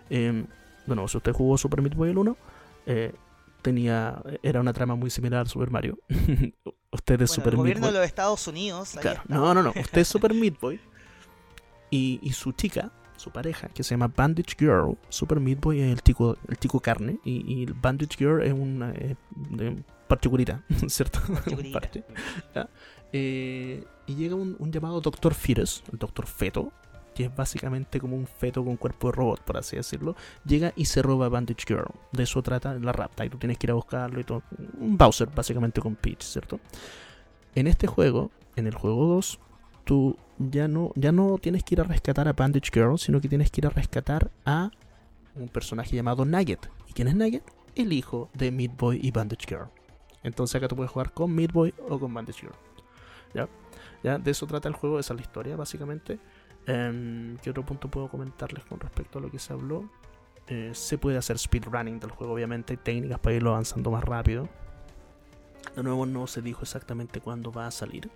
Eh, 0.09 0.45
bueno, 0.87 1.09
si 1.09 1.17
usted 1.17 1.33
jugó 1.33 1.59
Super 1.59 1.83
Meat 1.83 1.95
Boy 1.97 2.11
el 2.11 2.19
1, 2.19 2.37
eh, 2.87 3.13
tenía, 3.61 4.23
era 4.43 4.61
una 4.61 4.73
trama 4.73 4.95
muy 4.95 5.11
similar 5.11 5.41
al 5.41 5.49
Super 5.49 5.71
Mario. 5.71 5.99
usted 6.93 7.21
es 7.23 7.29
Bueno, 7.31 7.35
Super 7.35 7.55
el 7.55 7.57
Meat 7.57 7.57
gobierno 7.59 7.87
Boy. 7.87 7.93
de 7.93 7.99
los 7.99 8.07
Estados 8.07 8.47
Unidos. 8.47 8.97
Claro, 9.01 9.21
no, 9.27 9.53
no, 9.53 9.63
no. 9.65 9.71
Usted 9.71 10.01
es 10.01 10.09
Super 10.09 10.33
Meat 10.33 10.61
Boy. 10.61 10.81
Y, 11.91 12.21
y 12.23 12.33
su 12.33 12.53
chica, 12.53 12.91
su 13.17 13.31
pareja, 13.31 13.69
que 13.69 13.83
se 13.83 13.95
llama 13.95 14.13
Bandage 14.15 14.57
Girl. 14.59 14.97
Super 15.09 15.41
Meat 15.41 15.61
Boy 15.61 15.81
es 15.81 15.93
el 15.93 16.03
tico, 16.03 16.37
el 16.49 16.59
tico 16.59 16.81
carne. 16.81 17.19
Y, 17.25 17.45
y 17.53 17.65
el 17.65 17.75
Bandage 17.75 18.17
Girl 18.19 18.43
es 18.43 18.53
una 18.53 18.93
eh, 18.93 19.17
¿cierto? 20.89 21.21
Parche. 21.73 22.05
Eh, 23.13 23.85
y 24.07 24.15
llega 24.15 24.35
un, 24.35 24.57
un 24.59 24.73
llamado 24.73 25.01
Doctor 25.01 25.35
Fetus, 25.35 25.85
el 25.93 25.99
Doctor 25.99 26.27
Feto, 26.27 26.73
que 27.15 27.25
es 27.25 27.35
básicamente 27.35 28.01
como 28.01 28.17
un 28.17 28.27
feto 28.27 28.65
con 28.65 28.77
cuerpo 28.77 29.09
de 29.09 29.17
robot, 29.17 29.43
por 29.43 29.57
así 29.57 29.77
decirlo. 29.77 30.17
Llega 30.45 30.73
y 30.77 30.87
se 30.87 31.03
roba 31.03 31.27
a 31.27 31.29
Bandage 31.29 31.65
Girl. 31.67 31.91
De 32.13 32.23
eso 32.23 32.43
trata 32.43 32.75
la 32.75 32.93
rapta. 32.93 33.25
Y 33.25 33.31
tú 33.31 33.39
tienes 33.39 33.59
que 33.59 33.67
ir 33.67 33.73
a 33.73 33.75
buscarlo 33.75 34.21
y 34.21 34.25
todo. 34.25 34.43
Un 34.79 34.97
Bowser, 34.97 35.29
básicamente 35.29 35.81
con 35.81 35.95
Peach, 35.95 36.23
¿cierto? 36.23 36.61
En 37.55 37.67
este 37.67 37.87
juego, 37.87 38.31
en 38.57 38.67
el 38.67 38.75
juego 38.75 39.07
2, 39.07 39.39
tú 39.85 40.17
ya 40.39 40.69
no, 40.69 40.93
ya 40.95 41.13
no 41.13 41.39
tienes 41.39 41.63
que 41.65 41.75
ir 41.75 41.81
a 41.81 41.85
rescatar 41.85 42.29
a 42.29 42.33
Bandage 42.33 42.71
Girl, 42.73 42.99
sino 42.99 43.21
que 43.21 43.29
tienes 43.29 43.51
que 43.51 43.61
ir 43.61 43.67
a 43.67 43.71
rescatar 43.71 44.31
a 44.45 44.71
un 45.35 45.49
personaje 45.49 45.97
llamado 45.97 46.25
Nugget. 46.25 46.71
¿Y 46.89 46.93
quién 46.93 47.09
es 47.09 47.15
Nugget? 47.15 47.45
El 47.75 47.93
hijo 47.93 48.31
de 48.35 48.51
Meat 48.51 48.77
Boy 48.77 49.01
y 49.03 49.11
Bandage 49.11 49.47
Girl. 49.49 49.69
Entonces 50.23 50.57
acá 50.57 50.69
tú 50.69 50.77
puedes 50.77 50.91
jugar 50.91 51.13
con 51.13 51.35
Meat 51.35 51.53
Boy 51.53 51.75
o 51.89 51.99
con 51.99 52.13
Bandage 52.13 52.41
Girl. 52.41 52.55
¿Ya? 53.35 53.49
¿Ya? 54.03 54.19
De 54.19 54.31
eso 54.31 54.47
trata 54.47 54.69
el 54.69 54.75
juego, 54.75 54.99
esa 54.99 55.15
es 55.15 55.21
la 55.21 55.23
historia, 55.23 55.57
básicamente. 55.57 56.19
Em, 56.67 57.37
¿Qué 57.39 57.51
otro 57.51 57.65
punto 57.65 57.91
puedo 57.91 58.09
comentarles 58.09 58.65
con 58.65 58.79
respecto 58.79 59.19
a 59.19 59.23
lo 59.23 59.31
que 59.31 59.39
se 59.39 59.53
habló? 59.53 59.89
Eh, 60.49 60.71
se 60.75 60.99
puede 60.99 61.19
hacer 61.19 61.39
speedrunning 61.39 61.99
del 61.99 62.11
juego, 62.11 62.35
obviamente, 62.35 62.77
técnicas 62.77 63.19
para 63.19 63.37
irlo 63.37 63.51
avanzando 63.51 63.91
más 63.91 64.05
rápido. 64.05 64.49
De 65.77 65.83
nuevo, 65.83 66.05
no 66.07 66.27
se 66.27 66.43
dijo 66.43 66.63
exactamente 66.63 67.21
cuándo 67.21 67.53
va 67.53 67.67
a 67.67 67.71
salir. 67.71 68.11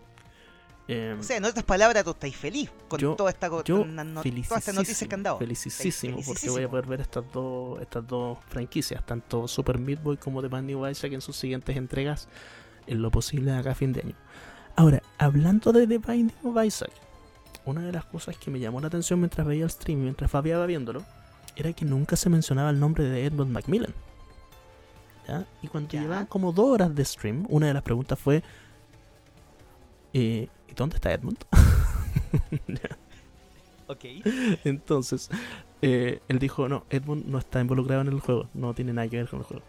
Em, 0.88 1.18
O 1.18 1.22
sea, 1.22 1.36
en 1.38 1.44
otras 1.44 1.64
palabras, 1.64 2.04
tú 2.04 2.10
estás 2.10 2.34
feliz 2.36 2.70
con 2.86 3.00
Yo- 3.00 3.16
toda 3.16 3.30
esta, 3.30 3.48
yo 3.64 3.84
no- 3.84 4.22
todas 4.22 4.58
estas 4.58 4.74
noticias 4.74 5.08
que 5.08 5.14
han 5.14 5.22
dado. 5.24 5.38
felicísimo, 5.38 6.18
porque 6.24 6.48
voy 6.48 6.62
a 6.62 6.68
poder 6.68 6.86
ver 6.86 7.00
estas 7.00 7.24
dos, 7.32 7.80
estas 7.80 8.06
dos 8.06 8.38
franquicias, 8.48 9.04
tanto 9.04 9.48
Super 9.48 9.78
Meat 9.78 10.00
Boy 10.02 10.16
como 10.16 10.40
The 10.42 10.48
Binding 10.48 10.76
of 10.76 10.88
Isaac 10.90 11.12
en 11.12 11.20
sus 11.20 11.36
siguientes 11.36 11.76
entregas, 11.76 12.28
en 12.86 13.02
lo 13.02 13.10
posible 13.10 13.52
acá 13.52 13.72
a 13.72 13.74
fin 13.74 13.92
de 13.92 14.02
año. 14.02 14.14
Ahora, 14.76 15.02
hablando 15.18 15.72
de 15.72 15.86
The 15.88 15.98
Binding 15.98 16.36
of 16.44 16.64
Isaac, 16.64 16.92
una 17.64 17.80
de 17.84 17.90
las 17.90 18.04
cosas 18.04 18.36
que 18.38 18.52
me 18.52 18.60
llamó 18.60 18.80
la 18.80 18.86
atención 18.86 19.18
mientras 19.18 19.44
veía 19.44 19.64
el 19.64 19.70
stream, 19.70 20.00
mientras 20.02 20.30
Fabián 20.30 20.58
iba 20.58 20.66
viéndolo, 20.66 21.04
era 21.56 21.72
que 21.72 21.84
nunca 21.84 22.14
se 22.14 22.28
mencionaba 22.30 22.70
el 22.70 22.78
nombre 22.78 23.02
de 23.02 23.24
Edmund 23.24 23.50
Macmillan. 23.50 23.92
¿Ya? 25.26 25.44
Y 25.62 25.66
cuando 25.66 25.90
Ya. 25.90 26.02
llevaban 26.02 26.26
como 26.26 26.52
dos 26.52 26.66
horas 26.66 26.94
de 26.94 27.04
stream, 27.04 27.44
una 27.48 27.66
de 27.66 27.74
las 27.74 27.82
preguntas 27.82 28.16
fue: 28.18 28.36
eh, 28.36 28.42
¿Y 30.16 30.48
dónde 30.74 30.96
está 30.96 31.12
Edmund? 31.12 31.38
Ok. 33.88 34.04
Entonces, 34.64 35.30
eh, 35.80 36.18
él 36.26 36.40
dijo, 36.40 36.68
no, 36.68 36.84
Edmund 36.90 37.26
no 37.26 37.38
está 37.38 37.60
involucrado 37.60 38.00
en 38.00 38.08
el 38.08 38.18
juego, 38.18 38.48
no 38.52 38.74
tiene 38.74 38.92
nada 38.92 39.06
que 39.06 39.18
ver 39.18 39.28
con 39.28 39.38
el 39.38 39.44
juego. 39.44 39.62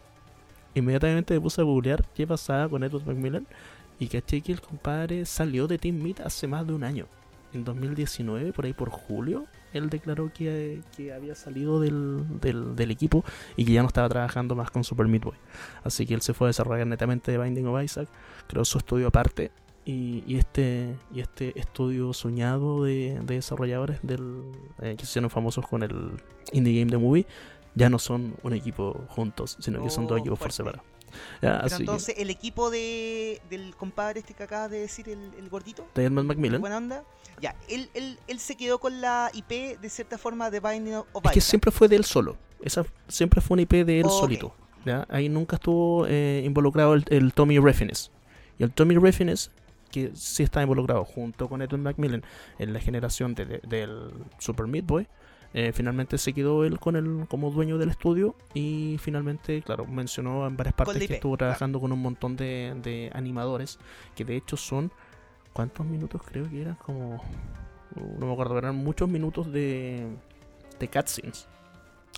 Inmediatamente 0.74 1.36
me 1.36 1.42
puse 1.42 1.62
a 1.62 1.64
googlear 1.64 2.04
qué 2.16 2.26
pasaba 2.26 2.68
con 2.68 2.84
Edmund 2.84 3.06
Macmillan 3.06 3.48
y 4.00 4.08
caché 4.08 4.42
que 4.42 4.54
el 4.54 4.60
compadre 4.60 5.24
salió 5.28 5.68
de 5.68 5.78
Team 5.78 5.98
Meat 5.98 6.22
hace 6.22 6.48
más 6.48 6.66
de 6.66 6.74
un 6.74 6.84
año. 6.84 7.06
En 7.54 7.64
2019, 7.64 8.54
por 8.54 8.66
ahí 8.66 8.74
por 8.74 8.90
julio, 8.90 9.46
él 9.72 9.92
declaró 9.92 10.34
que, 10.34 10.82
que 10.96 11.14
había 11.14 11.36
salido 11.36 11.80
del, 11.80 12.26
del, 12.42 12.76
del 12.76 12.90
equipo 12.90 13.24
y 13.56 13.66
que 13.66 13.74
ya 13.74 13.84
no 13.84 13.88
estaba 13.88 14.10
trabajando 14.10 14.56
más 14.56 14.72
con 14.72 14.84
Super 14.84 15.08
Meat 15.08 15.26
Boy. 15.26 15.38
Así 15.84 16.08
que 16.08 16.16
él 16.16 16.22
se 16.22 16.34
fue 16.34 16.48
a 16.48 16.50
desarrollar 16.50 16.88
netamente 16.88 17.32
de 17.32 17.38
Binding 17.38 17.68
of 17.68 17.84
Isaac, 17.84 18.10
creó 18.48 18.66
su 18.66 18.80
estudio 18.80 19.10
aparte 19.10 19.52
y, 19.88 20.24
y 20.28 20.38
este 20.38 20.96
y 21.14 21.22
este 21.22 21.58
estudio 21.60 22.14
soñado 22.14 22.84
de, 22.84 23.20
de 23.24 23.36
desarrolladores 23.36 24.00
del 24.04 24.44
eh, 24.82 24.96
que 24.98 25.06
se 25.06 25.12
hicieron 25.12 25.30
famosos 25.30 25.66
con 25.68 25.82
el 25.84 26.12
Indie 26.52 26.80
Game 26.80 26.92
The 26.92 26.98
Movie 26.98 27.26
ya 27.74 27.90
no 27.90 27.98
son 28.00 28.36
un 28.44 28.54
equipo 28.54 29.06
juntos, 29.10 29.56
sino 29.60 29.82
que 29.84 29.90
son 29.90 30.06
dos 30.08 30.16
Oh, 30.18 30.20
equipos 30.20 30.40
por 30.40 30.52
separado. 30.52 30.84
Ya, 31.42 31.54
Pero 31.54 31.54
así 31.66 31.76
que, 31.78 31.82
entonces, 31.84 32.16
el 32.18 32.30
equipo 32.32 32.70
de, 32.72 33.40
del 33.52 33.76
compadre 33.76 34.20
este 34.20 34.34
que 34.34 34.44
acabas 34.44 34.70
de 34.72 34.80
decir, 34.80 35.08
el, 35.10 35.32
el 35.38 35.48
gordito, 35.48 35.86
de 35.96 36.04
Edmund 36.06 36.28
Macmillan, 36.28 36.60
buena 36.60 36.78
onda, 36.78 37.04
ya, 37.40 37.56
él, 37.70 37.90
él, 37.94 38.18
él 38.28 38.40
se 38.40 38.58
quedó 38.58 38.80
con 38.80 39.00
la 39.00 39.30
IP 39.34 39.80
de 39.80 39.90
cierta 39.90 40.18
forma 40.18 40.50
de 40.50 40.60
Binding 40.60 40.96
of 40.96 41.06
es 41.26 41.32
que 41.32 41.40
Isaac. 41.40 41.50
siempre 41.50 41.72
fue 41.72 41.88
de 41.88 41.96
él 41.98 42.04
solo. 42.04 42.36
Esa 42.62 42.84
siempre 43.08 43.42
fue 43.42 43.54
una 43.56 43.62
IP 43.62 43.74
de 43.86 44.00
él 44.00 44.06
Ok. 44.08 44.12
solito. 44.12 44.54
¿ya? 44.84 45.06
Ahí 45.10 45.30
nunca 45.30 45.56
estuvo 45.58 46.06
eh, 46.08 46.42
involucrado 46.46 46.96
el, 46.96 47.06
el 47.10 47.32
Tommy 47.34 47.60
Refines. 47.60 48.12
Y 48.58 48.64
el 48.64 48.72
Tommy 48.72 48.96
Refines, 48.98 49.52
que 50.10 50.16
sí 50.16 50.44
está 50.44 50.62
involucrado 50.62 51.04
junto 51.06 51.48
con 51.50 51.62
Edmund 51.62 51.84
Macmillan 51.84 52.24
en 52.60 52.74
la 52.74 52.80
generación 52.80 53.34
de- 53.36 53.46
de- 53.46 53.60
del 53.68 54.12
Super 54.40 54.68
Meat 54.68 54.86
Boy, 54.86 55.08
eh, 55.54 55.72
finalmente 55.74 56.18
se 56.18 56.34
quedó 56.34 56.66
él 56.66 56.80
con 56.80 56.96
el, 56.98 57.26
como 57.30 57.50
dueño 57.52 57.78
del 57.78 57.90
estudio 57.90 58.36
y 58.54 58.98
finalmente, 59.00 59.62
claro, 59.62 59.86
mencionó 59.86 60.46
en 60.46 60.58
varias 60.58 60.76
partes 60.76 60.96
que 61.08 61.14
estuvo 61.16 61.38
trabajando 61.38 61.80
con 61.80 61.92
un 61.92 62.02
montón 62.02 62.36
de, 62.36 62.74
de 62.84 63.10
animadores 63.14 63.80
que 64.16 64.26
de 64.26 64.36
hecho 64.36 64.58
son, 64.58 64.92
¿cuántos 65.54 65.86
minutos 65.86 66.22
creo 66.24 66.50
que 66.50 66.62
eran? 66.62 66.76
Como 66.76 67.24
no 68.20 68.26
me 68.28 68.34
acuerdo, 68.34 68.58
eran 68.58 68.76
muchos 68.76 69.08
minutos 69.10 69.52
de, 69.52 70.06
de 70.80 70.88
cutscenes. 70.90 71.48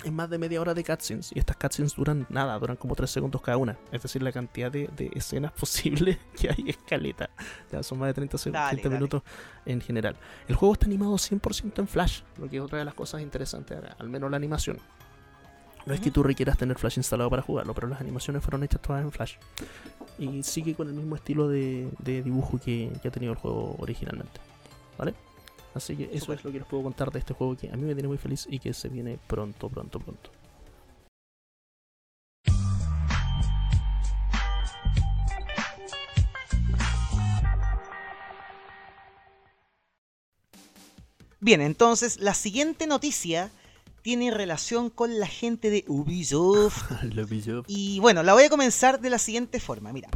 Es 0.03 0.11
más 0.13 0.29
de 0.29 0.37
media 0.37 0.61
hora 0.61 0.73
de 0.73 0.83
cutscenes. 0.83 1.31
Y 1.35 1.39
estas 1.39 1.57
cutscenes 1.57 1.93
duran 1.95 2.25
nada, 2.29 2.57
duran 2.57 2.77
como 2.77 2.95
3 2.95 3.09
segundos 3.09 3.41
cada 3.41 3.57
una. 3.57 3.77
Es 3.91 4.01
decir, 4.01 4.23
la 4.23 4.31
cantidad 4.31 4.71
de, 4.71 4.89
de 4.95 5.11
escenas 5.13 5.51
posibles 5.59 6.17
que 6.39 6.49
hay 6.49 6.69
escaleta. 6.69 7.29
Ya 7.71 7.83
son 7.83 7.99
más 7.99 8.07
de 8.07 8.13
30, 8.13 8.37
seg- 8.37 8.51
Dale, 8.51 8.69
30 8.81 8.83
dale. 8.89 8.95
minutos 8.95 9.23
en 9.65 9.81
general. 9.81 10.15
El 10.47 10.55
juego 10.55 10.73
está 10.73 10.85
animado 10.85 11.13
100% 11.15 11.79
en 11.79 11.87
Flash, 11.87 12.21
lo 12.37 12.49
que 12.49 12.57
es 12.57 12.63
otra 12.63 12.79
de 12.79 12.85
las 12.85 12.93
cosas 12.93 13.21
interesantes, 13.21 13.77
al 13.97 14.07
menos 14.09 14.31
la 14.31 14.37
animación. 14.37 14.77
No 15.85 15.93
es 15.93 15.99
que 15.99 16.09
Ujú. 16.09 16.15
tú 16.15 16.23
requieras 16.23 16.57
tener 16.57 16.77
Flash 16.77 16.97
instalado 16.97 17.29
para 17.29 17.41
jugarlo, 17.41 17.73
pero 17.73 17.87
las 17.87 17.99
animaciones 17.99 18.41
fueron 18.43 18.63
hechas 18.63 18.81
todas 18.81 19.01
en 19.01 19.11
Flash. 19.11 19.35
Y 20.17 20.43
sigue 20.43 20.75
con 20.75 20.87
el 20.87 20.93
mismo 20.93 21.15
estilo 21.15 21.47
de, 21.49 21.89
de 21.99 22.21
dibujo 22.21 22.57
que, 22.59 22.91
que 23.01 23.07
ha 23.07 23.11
tenido 23.11 23.33
el 23.33 23.39
juego 23.39 23.75
originalmente. 23.79 24.39
¿Vale? 24.97 25.13
Así 25.74 25.95
que 25.95 26.09
eso 26.11 26.34
es 26.34 26.43
lo 26.43 26.51
que 26.51 26.59
les 26.59 26.67
puedo 26.67 26.84
contar 26.84 27.11
de 27.11 27.20
este 27.20 27.34
juego 27.34 27.55
que 27.55 27.70
a 27.70 27.76
mí 27.76 27.84
me 27.84 27.93
tiene 27.93 28.07
muy 28.07 28.17
feliz 28.17 28.47
y 28.49 28.59
que 28.59 28.74
se 28.74 28.89
viene 28.89 29.20
pronto, 29.28 29.70
pronto, 29.70 29.99
pronto. 29.99 30.32
Bien, 41.41 41.61
entonces 41.61 42.20
la 42.20 42.34
siguiente 42.34 42.86
noticia 42.86 43.49
tiene 44.01 44.31
relación 44.31 44.89
con 44.89 45.19
la 45.19 45.27
gente 45.27 45.69
de 45.69 45.85
Ubisoft. 45.87 46.91
Y 47.67 47.99
bueno, 47.99 48.23
la 48.23 48.33
voy 48.33 48.43
a 48.43 48.49
comenzar 48.49 48.99
de 48.99 49.09
la 49.09 49.19
siguiente 49.19 49.59
forma. 49.59 49.93
Mira. 49.93 50.09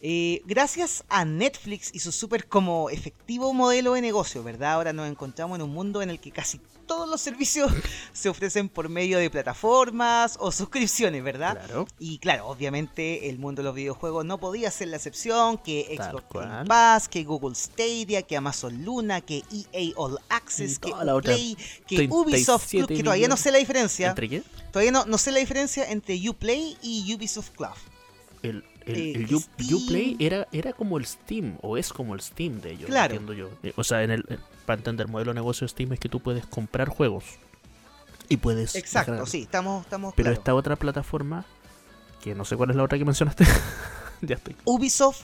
Eh, 0.00 0.42
gracias 0.46 1.04
a 1.08 1.24
Netflix 1.24 1.90
y 1.94 2.00
su 2.00 2.12
súper 2.12 2.48
como 2.48 2.90
efectivo 2.90 3.52
modelo 3.52 3.94
de 3.94 4.00
negocio, 4.00 4.42
¿verdad? 4.42 4.72
Ahora 4.72 4.92
nos 4.92 5.08
encontramos 5.08 5.56
en 5.56 5.62
un 5.62 5.70
mundo 5.70 6.02
en 6.02 6.10
el 6.10 6.20
que 6.20 6.30
casi 6.30 6.60
todos 6.92 7.08
los 7.08 7.20
servicios 7.20 7.72
se 8.12 8.28
ofrecen 8.28 8.68
por 8.68 8.88
medio 8.88 9.18
de 9.18 9.30
plataformas 9.30 10.36
o 10.40 10.52
suscripciones, 10.52 11.22
¿verdad? 11.24 11.58
Claro. 11.64 11.86
Y 11.98 12.18
claro, 12.18 12.48
obviamente 12.48 13.28
el 13.28 13.38
mundo 13.38 13.62
de 13.62 13.66
los 13.66 13.74
videojuegos 13.74 14.24
no 14.24 14.38
podía 14.38 14.70
ser 14.70 14.88
la 14.88 14.96
excepción, 14.96 15.58
que 15.58 15.94
Tal 15.96 16.10
Xbox. 16.10 16.26
Game 16.32 16.64
Pass, 16.66 17.08
que 17.08 17.24
Google 17.24 17.54
Stadia, 17.54 18.22
que 18.22 18.36
Amazon 18.36 18.84
Luna, 18.84 19.20
que 19.20 19.42
EA 19.50 19.92
All 19.96 20.18
Access, 20.28 20.78
que 20.78 20.90
Uplay, 20.92 21.56
que 21.86 22.08
Ubisoft 22.10 22.68
Club, 22.70 22.86
37 22.86 22.94
que 22.94 23.02
todavía 23.02 23.28
no 23.28 23.36
sé 23.36 23.50
la 23.52 23.58
diferencia, 23.58 24.08
¿Entre 24.10 24.28
qué? 24.28 24.42
todavía 24.70 24.92
no, 24.92 25.04
no 25.06 25.18
sé 25.18 25.32
la 25.32 25.38
diferencia 25.38 25.90
entre 25.90 26.18
Uplay 26.28 26.76
y 26.82 27.14
Ubisoft 27.14 27.50
Club. 27.50 27.70
El, 28.42 28.64
el, 28.86 28.96
Eh, 28.96 29.12
el 29.14 29.34
U- 29.34 29.40
Steam. 29.40 29.74
Uplay 29.74 30.16
era, 30.18 30.48
era 30.52 30.72
como 30.72 30.98
el 30.98 31.06
Steam, 31.06 31.56
o 31.62 31.76
es 31.76 31.92
como 31.92 32.14
el 32.14 32.20
Steam 32.20 32.60
de 32.60 32.72
ellos, 32.72 32.86
Claro. 32.86 33.14
entiendo 33.14 33.32
yo. 33.32 33.50
Eh, 33.62 33.72
O 33.76 33.84
sea, 33.84 34.02
en 34.02 34.10
el, 34.10 34.24
para 34.66 34.78
entender 34.78 35.06
el 35.06 35.12
modelo 35.12 35.30
de 35.32 35.36
negocio 35.36 35.64
de 35.66 35.68
Steam 35.70 35.92
es 35.92 36.00
que 36.00 36.08
tú 36.08 36.20
puedes 36.20 36.46
comprar 36.46 36.88
juegos 36.88 37.24
y 38.28 38.36
puedes. 38.38 38.74
Exacto, 38.74 39.26
sí, 39.26 39.42
estamos, 39.42 39.84
estamos 39.84 40.14
Pero 40.16 40.30
esta 40.30 40.54
otra 40.54 40.76
plataforma, 40.76 41.44
que 42.22 42.34
no 42.34 42.44
sé 42.44 42.56
cuál 42.56 42.70
es 42.70 42.76
la 42.76 42.84
otra 42.84 42.98
que 42.98 43.04
mencionaste, 43.04 43.44
ya 44.22 44.36
estoy. 44.36 44.56
Ubisoft 44.64 45.22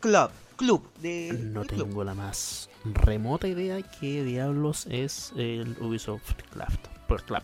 Club, 0.00 0.30
club 0.56 0.92
de 1.00 1.32
No 1.32 1.62
club. 1.62 1.84
tengo 1.88 2.04
la 2.04 2.14
más 2.14 2.68
remota 2.84 3.46
idea 3.46 3.80
qué 3.82 4.24
diablos 4.24 4.86
es 4.90 5.32
el 5.36 5.76
Ubisoft 5.80 6.34
Club. 6.50 6.68
Por 7.06 7.22
Club. 7.22 7.42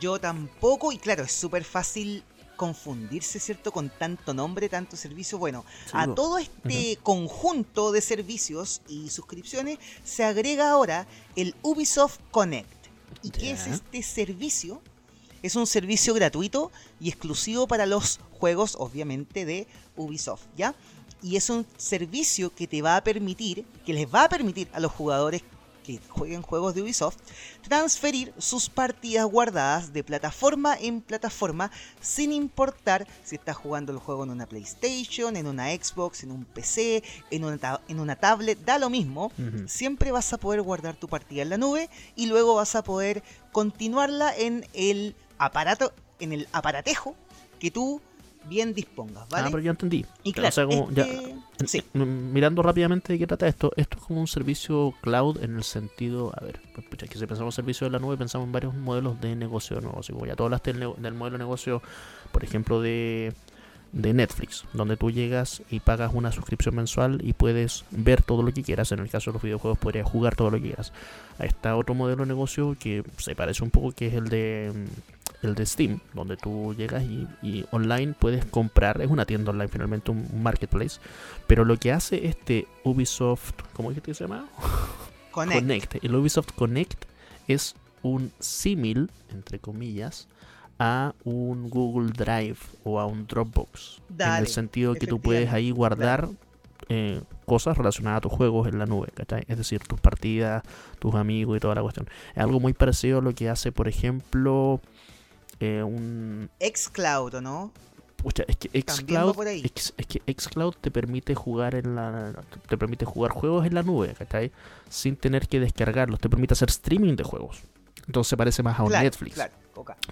Yo 0.00 0.18
tampoco, 0.18 0.92
y 0.92 0.98
claro, 0.98 1.24
es 1.24 1.32
súper 1.32 1.64
fácil 1.64 2.22
confundirse, 2.62 3.40
¿cierto? 3.40 3.72
Con 3.72 3.90
tanto 3.90 4.32
nombre, 4.32 4.68
tanto 4.68 4.96
servicio. 4.96 5.36
Bueno, 5.36 5.64
Sí, 5.86 5.90
a 5.94 6.06
todo 6.14 6.38
este 6.38 6.96
conjunto 7.02 7.90
de 7.90 8.00
servicios 8.00 8.82
y 8.86 9.10
suscripciones 9.10 9.80
se 10.04 10.22
agrega 10.22 10.70
ahora 10.70 11.08
el 11.34 11.56
Ubisoft 11.62 12.20
Connect. 12.30 12.86
¿Y 13.20 13.30
qué 13.30 13.50
es 13.50 13.66
este 13.66 14.00
servicio? 14.04 14.80
Es 15.42 15.56
un 15.56 15.66
servicio 15.66 16.14
gratuito 16.14 16.70
y 17.00 17.08
exclusivo 17.08 17.66
para 17.66 17.84
los 17.84 18.20
juegos, 18.38 18.76
obviamente, 18.78 19.44
de 19.44 19.66
Ubisoft, 19.96 20.44
¿ya? 20.56 20.76
Y 21.20 21.34
es 21.34 21.50
un 21.50 21.66
servicio 21.76 22.54
que 22.54 22.68
te 22.68 22.80
va 22.80 22.96
a 22.96 23.02
permitir, 23.02 23.64
que 23.84 23.92
les 23.92 24.06
va 24.06 24.22
a 24.22 24.28
permitir 24.28 24.68
a 24.72 24.78
los 24.78 24.92
jugadores 24.92 25.42
que 25.82 26.00
jueguen 26.08 26.42
juegos 26.42 26.74
de 26.74 26.82
Ubisoft, 26.82 27.16
transferir 27.62 28.32
sus 28.38 28.68
partidas 28.68 29.26
guardadas 29.26 29.92
de 29.92 30.04
plataforma 30.04 30.76
en 30.80 31.00
plataforma 31.00 31.70
sin 32.00 32.32
importar 32.32 33.06
si 33.24 33.36
estás 33.36 33.56
jugando 33.56 33.92
el 33.92 33.98
juego 33.98 34.24
en 34.24 34.30
una 34.30 34.46
PlayStation, 34.46 35.36
en 35.36 35.46
una 35.46 35.70
Xbox, 35.70 36.22
en 36.22 36.30
un 36.30 36.44
PC, 36.44 37.02
en 37.30 37.44
una, 37.44 37.80
en 37.88 38.00
una 38.00 38.16
tablet, 38.16 38.58
da 38.64 38.78
lo 38.78 38.90
mismo. 38.90 39.32
Siempre 39.66 40.12
vas 40.12 40.32
a 40.32 40.38
poder 40.38 40.62
guardar 40.62 40.94
tu 40.94 41.08
partida 41.08 41.42
en 41.42 41.50
la 41.50 41.58
nube 41.58 41.90
y 42.16 42.26
luego 42.26 42.54
vas 42.54 42.74
a 42.74 42.82
poder 42.82 43.22
continuarla 43.52 44.36
en 44.36 44.66
el 44.74 45.14
aparato, 45.38 45.92
en 46.20 46.32
el 46.32 46.48
aparatejo 46.52 47.14
que 47.58 47.70
tú 47.70 48.00
bien 48.48 48.74
dispongas, 48.74 49.28
¿vale? 49.28 49.46
Ah, 49.46 49.50
pero 49.50 49.62
ya 49.62 49.70
entendí. 49.70 50.04
y 50.24 50.30
O 50.30 50.32
claro, 50.32 50.52
sea, 50.52 50.66
como 50.66 50.90
ya- 50.90 51.04
este- 51.04 51.36
sí. 51.66 51.82
Mirando 51.94 52.62
rápidamente 52.62 53.12
de 53.12 53.18
qué 53.18 53.26
trata 53.26 53.46
esto, 53.48 53.72
esto 53.76 53.98
es 53.98 54.04
como 54.04 54.20
un 54.20 54.26
servicio 54.26 54.94
cloud 55.00 55.42
en 55.42 55.56
el 55.56 55.62
sentido, 55.64 56.32
a 56.36 56.44
ver, 56.44 56.60
pues, 56.74 57.08
que 57.10 57.18
si 57.18 57.26
pensamos 57.26 57.54
en 57.54 57.56
servicio 57.56 57.86
de 57.86 57.90
la 57.92 57.98
nube, 57.98 58.16
pensamos 58.16 58.46
en 58.46 58.52
varios 58.52 58.74
modelos 58.74 59.20
de 59.20 59.36
negocio 59.36 59.80
nuevos. 59.80 60.00
Así 60.00 60.12
como 60.12 60.26
ya 60.26 60.34
tú 60.36 60.44
hablaste 60.44 60.72
del, 60.72 60.92
del 60.98 61.14
modelo 61.14 61.38
de 61.38 61.44
negocio, 61.44 61.82
por 62.32 62.42
ejemplo, 62.44 62.80
de, 62.80 63.32
de 63.92 64.12
Netflix, 64.14 64.64
donde 64.72 64.96
tú 64.96 65.10
llegas 65.10 65.62
y 65.70 65.80
pagas 65.80 66.12
una 66.14 66.32
suscripción 66.32 66.74
mensual 66.74 67.20
y 67.22 67.34
puedes 67.34 67.84
ver 67.90 68.22
todo 68.22 68.42
lo 68.42 68.52
que 68.52 68.62
quieras. 68.62 68.90
En 68.92 69.00
el 69.00 69.10
caso 69.10 69.30
de 69.30 69.34
los 69.34 69.42
videojuegos, 69.42 69.78
podrías 69.78 70.08
jugar 70.08 70.34
todo 70.34 70.50
lo 70.50 70.56
que 70.56 70.64
quieras. 70.68 70.92
Ahí 71.38 71.48
está 71.48 71.76
otro 71.76 71.94
modelo 71.94 72.22
de 72.24 72.28
negocio 72.28 72.74
que 72.80 73.04
se 73.18 73.34
parece 73.36 73.62
un 73.62 73.70
poco, 73.70 73.92
que 73.92 74.06
es 74.08 74.14
el 74.14 74.28
de 74.30 74.72
mm, 74.74 75.21
el 75.42 75.54
de 75.54 75.66
Steam, 75.66 76.00
donde 76.14 76.36
tú 76.36 76.74
llegas 76.76 77.02
y, 77.02 77.26
y 77.42 77.64
online 77.70 78.14
puedes 78.18 78.44
comprar, 78.44 79.00
es 79.00 79.10
una 79.10 79.26
tienda 79.26 79.50
online 79.50 79.68
finalmente, 79.68 80.10
un 80.10 80.42
marketplace, 80.42 81.00
pero 81.46 81.64
lo 81.64 81.76
que 81.76 81.92
hace 81.92 82.26
este 82.26 82.66
Ubisoft, 82.84 83.52
¿cómo 83.72 83.90
es 83.90 84.00
que 84.00 84.14
se 84.14 84.24
llama? 84.24 84.46
Connect. 85.32 85.60
Connect. 85.60 86.04
El 86.04 86.14
Ubisoft 86.14 86.52
Connect 86.52 87.04
es 87.48 87.74
un 88.02 88.32
símil, 88.38 89.10
entre 89.30 89.58
comillas, 89.58 90.28
a 90.78 91.14
un 91.24 91.70
Google 91.70 92.12
Drive 92.12 92.58
o 92.84 93.00
a 93.00 93.06
un 93.06 93.26
Dropbox. 93.26 94.00
en 94.10 94.16
Dale, 94.16 94.40
el 94.40 94.46
sentido 94.48 94.94
que 94.94 95.06
tú 95.06 95.20
puedes 95.20 95.52
ahí 95.52 95.70
guardar 95.70 96.28
eh, 96.88 97.22
cosas 97.46 97.76
relacionadas 97.76 98.18
a 98.18 98.20
tus 98.22 98.32
juegos 98.32 98.68
en 98.68 98.78
la 98.78 98.86
nube, 98.86 99.08
¿cachai? 99.14 99.44
Es 99.48 99.56
decir, 99.56 99.80
tus 99.80 100.00
partidas, 100.00 100.62
tus 100.98 101.14
amigos 101.14 101.56
y 101.56 101.60
toda 101.60 101.74
la 101.74 101.82
cuestión. 101.82 102.08
Es 102.34 102.42
algo 102.42 102.60
muy 102.60 102.72
parecido 102.72 103.18
a 103.18 103.22
lo 103.22 103.34
que 103.34 103.48
hace, 103.48 103.72
por 103.72 103.88
ejemplo, 103.88 104.80
eh, 105.64 105.82
un 105.82 106.50
Xcloud, 106.60 107.34
¿o 107.34 107.40
no? 107.40 107.72
Pucha, 108.16 108.44
es 108.46 108.56
que 108.56 108.68
Xcloud. 108.80 109.36
X- 109.64 109.94
es 109.96 110.06
que 110.06 110.22
Xcloud 110.32 110.74
te 110.80 110.90
permite 110.90 111.34
jugar 111.34 111.74
en 111.74 111.94
la, 111.96 112.32
te 112.68 112.76
permite 112.78 113.04
jugar 113.04 113.32
juegos 113.32 113.66
en 113.66 113.74
la 113.74 113.82
nube, 113.82 114.14
¿cachai? 114.16 114.52
Sin 114.88 115.16
tener 115.16 115.48
que 115.48 115.58
descargarlos, 115.60 116.20
te 116.20 116.28
permite 116.28 116.54
hacer 116.54 116.68
streaming 116.70 117.16
de 117.16 117.24
juegos. 117.24 117.62
Entonces 118.06 118.28
se 118.30 118.36
parece 118.36 118.62
más 118.62 118.78
a 118.78 118.82
un 118.82 118.88
Claro, 118.90 119.04
Netflix. 119.04 119.34
Claro, 119.34 119.52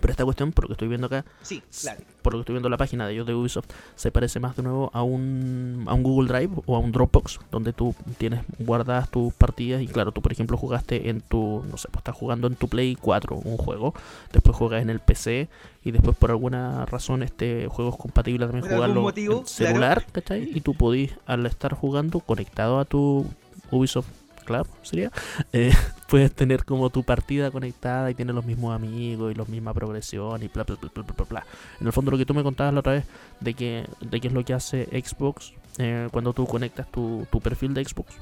Pero 0.01 0.11
esta 0.11 0.25
cuestión, 0.25 0.53
por 0.53 0.65
lo 0.65 0.69
que 0.69 0.73
estoy 0.75 0.89
viendo 0.89 1.07
acá, 1.07 1.25
Sí, 1.43 1.63
claro. 1.83 2.01
por 2.23 2.33
lo 2.33 2.39
que 2.39 2.43
estoy 2.43 2.55
viendo 2.55 2.69
en 2.69 2.73
la 2.73 2.77
página 2.77 3.07
de 3.07 3.13
ellos 3.15 3.27
de 3.27 3.35
Ubisoft, 3.35 3.67
se 3.95 4.11
parece 4.11 4.41
más 4.41 4.57
de 4.57 4.63
nuevo 4.63 4.91
a 4.93 5.03
un, 5.03 5.85
a 5.87 5.95
un 5.95 6.03
Google 6.03 6.29
Drive 6.33 6.53
o 6.67 6.77
a 6.77 6.79
un 6.79 6.93
Dropbox, 6.93 7.41
donde 7.51 7.73
tú 7.73 7.95
tienes 8.19 8.43
guardadas 8.59 9.11
tus 9.11 9.33
partidas 9.35 9.83
y 9.83 9.87
claro, 9.89 10.13
tú 10.13 10.23
por 10.23 10.33
ejemplo 10.33 10.57
jugaste 10.57 11.09
en 11.11 11.21
tu, 11.21 11.65
no 11.71 11.77
sé, 11.77 11.89
pues 11.89 12.01
estás 12.01 12.17
jugando 12.17 12.47
en 12.47 12.57
tu 12.57 12.69
Play 12.69 12.97
4 13.01 13.37
un 13.37 13.57
juego, 13.57 13.95
después 14.33 14.57
juegas 14.57 14.83
en 14.83 14.91
el 14.91 15.01
PC 15.01 15.49
y 15.85 15.91
después 15.93 16.17
por 16.17 16.31
alguna 16.31 16.85
razón 16.87 17.23
este 17.23 17.67
juego 17.69 17.91
es 17.91 17.97
compatible 17.97 18.47
también 18.47 18.65
Por 18.65 18.75
jugarlo 18.75 19.01
motivo, 19.03 19.41
en 19.41 19.47
celular, 19.47 20.05
¿cachai? 20.13 20.51
Y 20.55 20.61
tú 20.61 20.75
podís, 20.75 21.13
al 21.27 21.47
estar 21.47 21.75
jugando 21.75 22.21
conectado 22.21 22.79
a 22.79 22.85
tu 22.85 23.27
Ubisoft 23.71 24.09
Club, 24.51 24.66
sería, 24.82 25.12
eh, 25.52 25.72
puedes 26.09 26.32
tener 26.32 26.64
como 26.64 26.90
tu 26.90 27.05
partida 27.05 27.51
conectada 27.51 28.10
y 28.10 28.14
tienes 28.14 28.35
los 28.35 28.44
mismos 28.44 28.74
amigos 28.74 29.32
y 29.32 29.35
la 29.35 29.44
misma 29.44 29.72
progresión 29.72 30.43
y 30.43 30.48
bla 30.48 30.64
bla 30.64 30.77
bla 30.77 31.02
bla 31.02 31.27
bla. 31.28 31.47
En 31.81 31.86
el 31.86 31.93
fondo 31.93 32.10
lo 32.10 32.18
que 32.18 32.27
tú 32.27 32.35
me 32.35 32.43
contabas 32.43 32.74
la 32.74 32.81
otra 32.81 32.93
vez 32.94 33.05
de 33.39 33.55
que 33.55 33.86
de 34.01 34.20
qué 34.20 34.28
es 34.28 34.35
lo 34.35 34.44
que 34.44 34.55
hace 34.55 34.86
Xbox 34.86 35.52
eh, 35.78 36.09
cuando 36.10 36.32
tú 36.32 36.47
conectas 36.47 36.90
tu, 36.90 37.27
tu 37.31 37.40
perfil 37.40 37.74
de 37.74 37.85
Xbox 37.85 38.14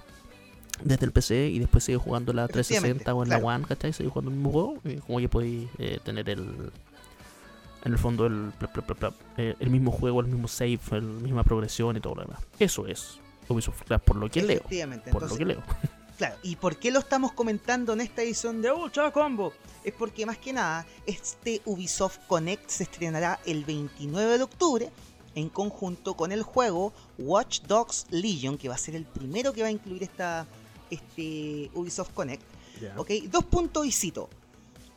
desde 0.82 1.06
el 1.06 1.12
PC 1.12 1.48
y 1.48 1.59
después 1.59 1.84
sigues 1.84 2.02
jugando 2.02 2.32
la 2.32 2.46
360 2.46 3.14
o 3.14 3.22
en 3.22 3.28
claro. 3.28 3.42
la 3.42 3.55
One, 3.55 3.64
¿cachai? 3.66 3.92
Sigues 3.92 4.12
jugando 4.12 4.30
el 4.30 4.36
mismo 4.36 4.52
juego 4.52 4.78
y 4.84 4.96
como 4.96 5.18
que 5.18 5.28
podéis 5.28 5.68
eh, 5.78 5.98
tener 6.05 6.28
el 6.28 6.70
en 7.84 7.92
el 7.92 7.98
fondo 7.98 8.26
el, 8.26 8.52
bla, 8.59 8.70
bla, 8.74 8.84
bla, 8.86 8.96
bla, 8.98 9.12
eh, 9.36 9.55
el 9.60 9.70
mismo 9.70 9.90
juego, 9.90 10.20
el 10.20 10.26
mismo 10.26 10.48
save, 10.48 10.80
la 10.90 11.00
misma 11.00 11.44
progresión 11.44 11.96
y 11.96 12.00
todo 12.00 12.16
lo 12.16 12.22
demás. 12.22 12.40
Eso 12.59 12.86
es 12.86 13.20
Ubisoft 13.48 13.84
Club, 13.84 14.00
por 14.00 14.16
lo 14.16 14.28
que 14.28 14.42
leo. 14.42 14.59
Efectivamente. 14.59 15.10
Por 15.10 15.22
Entonces, 15.22 15.38
lo 15.38 15.46
que 15.46 15.55
leo. 15.55 15.62
Claro, 16.19 16.36
¿y 16.43 16.57
por 16.57 16.77
qué 16.77 16.90
lo 16.90 16.99
estamos 16.99 17.31
comentando 17.31 17.93
en 17.93 18.01
esta 18.01 18.23
edición 18.23 18.61
de 18.61 18.73
Ultra 18.73 19.12
Combo? 19.12 19.53
Es 19.85 19.95
porque 19.95 20.27
más 20.27 20.36
que 20.36 20.53
nada, 20.53 20.85
este 21.07 21.62
Ubisoft 21.65 22.19
Connect 22.27 22.69
se 22.69 22.82
estrenará 22.82 23.39
el 23.47 23.65
29 23.65 24.36
de 24.36 24.43
octubre 24.43 24.90
en 25.36 25.49
conjunto 25.49 26.16
con 26.16 26.32
el 26.32 26.43
juego 26.43 26.93
Watch 27.19 27.61
Dogs 27.69 28.07
Legion, 28.11 28.59
que 28.59 28.69
va 28.69 28.74
a 28.74 28.78
ser 28.78 28.97
el 28.97 29.05
primero 29.05 29.53
que 29.53 29.62
va 29.62 29.69
a 29.69 29.70
incluir 29.70 30.03
esta, 30.03 30.49
este 30.90 31.70
Ubisoft 31.73 32.11
Connect. 32.15 32.43
Ok, 32.97 33.11
dos 33.31 33.45
puntos 33.45 33.86
y 33.86 33.93
cito. 33.93 34.28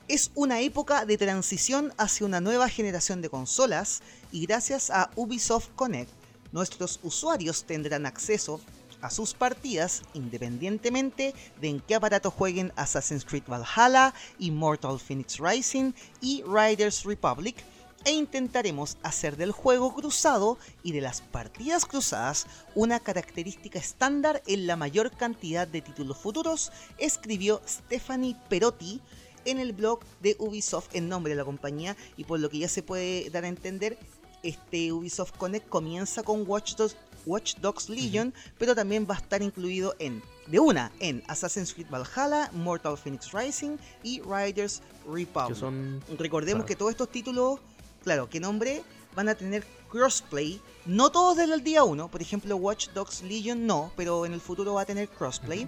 Es 0.07 0.31
una 0.33 0.59
época 0.61 1.05
de 1.05 1.19
transición 1.19 1.93
hacia 1.99 2.25
una 2.25 2.41
nueva 2.41 2.67
generación 2.67 3.21
de 3.21 3.29
consolas 3.29 4.01
y 4.31 4.47
gracias 4.47 4.89
a 4.89 5.11
Ubisoft 5.15 5.69
Connect, 5.75 6.09
nuestros 6.51 6.99
usuarios 7.03 7.63
tendrán 7.63 8.07
acceso 8.07 8.59
a 9.01 9.09
sus 9.09 9.33
partidas 9.33 10.03
independientemente 10.13 11.33
de 11.59 11.69
en 11.69 11.79
qué 11.79 11.95
aparato 11.95 12.31
jueguen 12.31 12.71
Assassin's 12.75 13.25
Creed 13.25 13.43
Valhalla, 13.47 14.13
Immortal 14.39 14.99
Phoenix 14.99 15.39
Rising 15.39 15.93
y 16.21 16.43
Riders 16.43 17.03
Republic 17.03 17.55
e 18.03 18.11
intentaremos 18.11 18.97
hacer 19.03 19.37
del 19.37 19.51
juego 19.51 19.93
cruzado 19.93 20.57
y 20.83 20.91
de 20.91 21.01
las 21.01 21.21
partidas 21.21 21.85
cruzadas 21.85 22.47
una 22.73 22.99
característica 22.99 23.77
estándar 23.77 24.41
en 24.47 24.65
la 24.65 24.75
mayor 24.75 25.11
cantidad 25.11 25.67
de 25.67 25.81
títulos 25.81 26.17
futuros, 26.17 26.71
escribió 26.97 27.61
Stephanie 27.67 28.35
Perotti 28.49 29.01
en 29.45 29.59
el 29.59 29.73
blog 29.73 29.99
de 30.21 30.35
Ubisoft 30.39 30.95
en 30.95 31.09
nombre 31.09 31.31
de 31.31 31.37
la 31.37 31.45
compañía. 31.45 31.95
Y 32.17 32.23
por 32.23 32.39
lo 32.39 32.49
que 32.49 32.59
ya 32.59 32.69
se 32.69 32.83
puede 32.83 33.29
dar 33.29 33.43
a 33.43 33.49
entender, 33.49 33.97
este 34.43 34.91
Ubisoft 34.91 35.37
Connect 35.37 35.69
comienza 35.69 36.23
con 36.23 36.47
Watch 36.47 36.75
Dogs, 36.75 36.97
Watch 37.25 37.55
Dogs 37.57 37.89
Legion, 37.89 38.33
pero 38.57 38.75
también 38.75 39.07
va 39.09 39.15
a 39.15 39.17
estar 39.17 39.41
incluido 39.41 39.95
en, 39.99 40.21
de 40.47 40.59
una, 40.59 40.91
en 40.99 41.23
Assassin's 41.27 41.73
Creed 41.73 41.87
Valhalla, 41.89 42.49
Mortal 42.53 42.97
Phoenix 42.97 43.31
Rising 43.31 43.77
y 44.03 44.21
Riders 44.21 44.81
Republic. 45.05 45.57
Son. 45.57 46.01
Recordemos 46.17 46.61
Claro. 46.63 46.65
que 46.67 46.75
todos 46.75 46.91
estos 46.91 47.09
títulos, 47.09 47.59
claro, 48.03 48.29
que 48.29 48.39
nombre, 48.39 48.83
van 49.15 49.29
a 49.29 49.35
tener 49.35 49.65
crossplay. 49.89 50.61
No 50.85 51.11
todos 51.11 51.37
desde 51.37 51.53
el 51.53 51.63
día 51.63 51.83
1. 51.83 52.07
Por 52.07 52.21
ejemplo, 52.21 52.55
Watch 52.55 52.89
Dogs 52.89 53.21
Legion 53.23 53.65
no, 53.67 53.91
pero 53.97 54.25
en 54.25 54.33
el 54.33 54.41
futuro 54.41 54.73
va 54.75 54.81
a 54.81 54.85
tener 54.85 55.09
crossplay. 55.09 55.67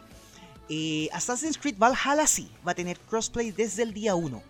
Eh, 0.69 1.09
Assassin's 1.11 1.57
Creed 1.57 1.77
Valhalla 1.77 2.25
sí, 2.25 2.49
va 2.65 2.71
a 2.71 2.75
tener 2.75 2.97
crossplay 2.99 3.51
desde 3.51 3.83
el 3.83 3.93
día 3.93 4.15
1. 4.15 4.41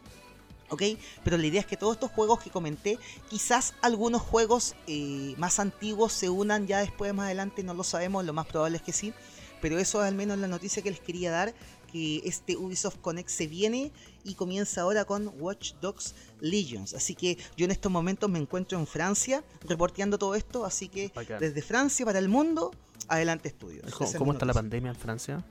¿Ok? 0.69 0.84
Pero 1.23 1.38
la 1.38 1.45
idea 1.45 1.61
es 1.61 1.68
que 1.68 1.77
todos 1.77 1.95
estos 1.95 2.11
juegos 2.11 2.40
que 2.41 2.49
comenté, 2.49 2.98
quizás 3.30 3.73
algunos 3.81 4.22
juegos 4.22 4.76
eh, 4.88 5.35
más 5.38 5.60
antiguos 5.60 6.14
se 6.14 6.30
unan 6.30 6.68
ya 6.68 6.80
después 6.80 7.14
más 7.14 7.26
adelante, 7.26 7.64
no 7.64 7.73
lo 7.73 7.84
sabemos, 7.84 8.26
lo 8.26 8.34
más 8.34 8.48
probable 8.48 8.77
es 8.77 8.84
que 8.84 8.94
sí. 8.94 9.14
Pero 9.61 9.80
eso 9.80 10.02
es 10.02 10.10
al 10.10 10.15
menos 10.15 10.38
la 10.40 10.48
noticia 10.48 10.81
que 10.81 10.90
les 10.90 10.99
quería 10.99 11.31
dar, 11.31 11.53
que 11.94 12.22
este 12.26 12.57
Ubisoft 12.57 12.98
Connect 12.98 13.30
se 13.30 13.48
viene 13.48 13.91
y 14.23 14.34
comienza 14.34 14.81
ahora 14.81 15.06
con 15.06 15.31
Watch 15.40 15.73
Dogs 15.80 16.15
Legions. 16.41 16.94
Así 16.95 17.14
que 17.15 17.38
yo 17.56 17.65
en 17.65 17.72
estos 17.72 17.91
momentos 17.91 18.30
me 18.30 18.40
encuentro 18.40 18.80
en 18.80 18.88
Francia 18.88 19.44
reporteando 19.61 20.18
todo 20.18 20.35
esto, 20.35 20.65
así 20.65 20.90
que 20.90 21.11
Bacán. 21.14 21.40
desde 21.40 21.61
Francia 21.61 22.06
para 22.06 22.19
el 22.19 22.30
mundo, 22.30 22.72
adelante 23.07 23.48
estudios. 23.49 23.84
¿Cómo, 23.94 24.31
es 24.31 24.35
está 24.35 24.45
la 24.45 24.53
pandemia 24.53 24.90
en 24.90 24.98
Francia? 24.98 25.45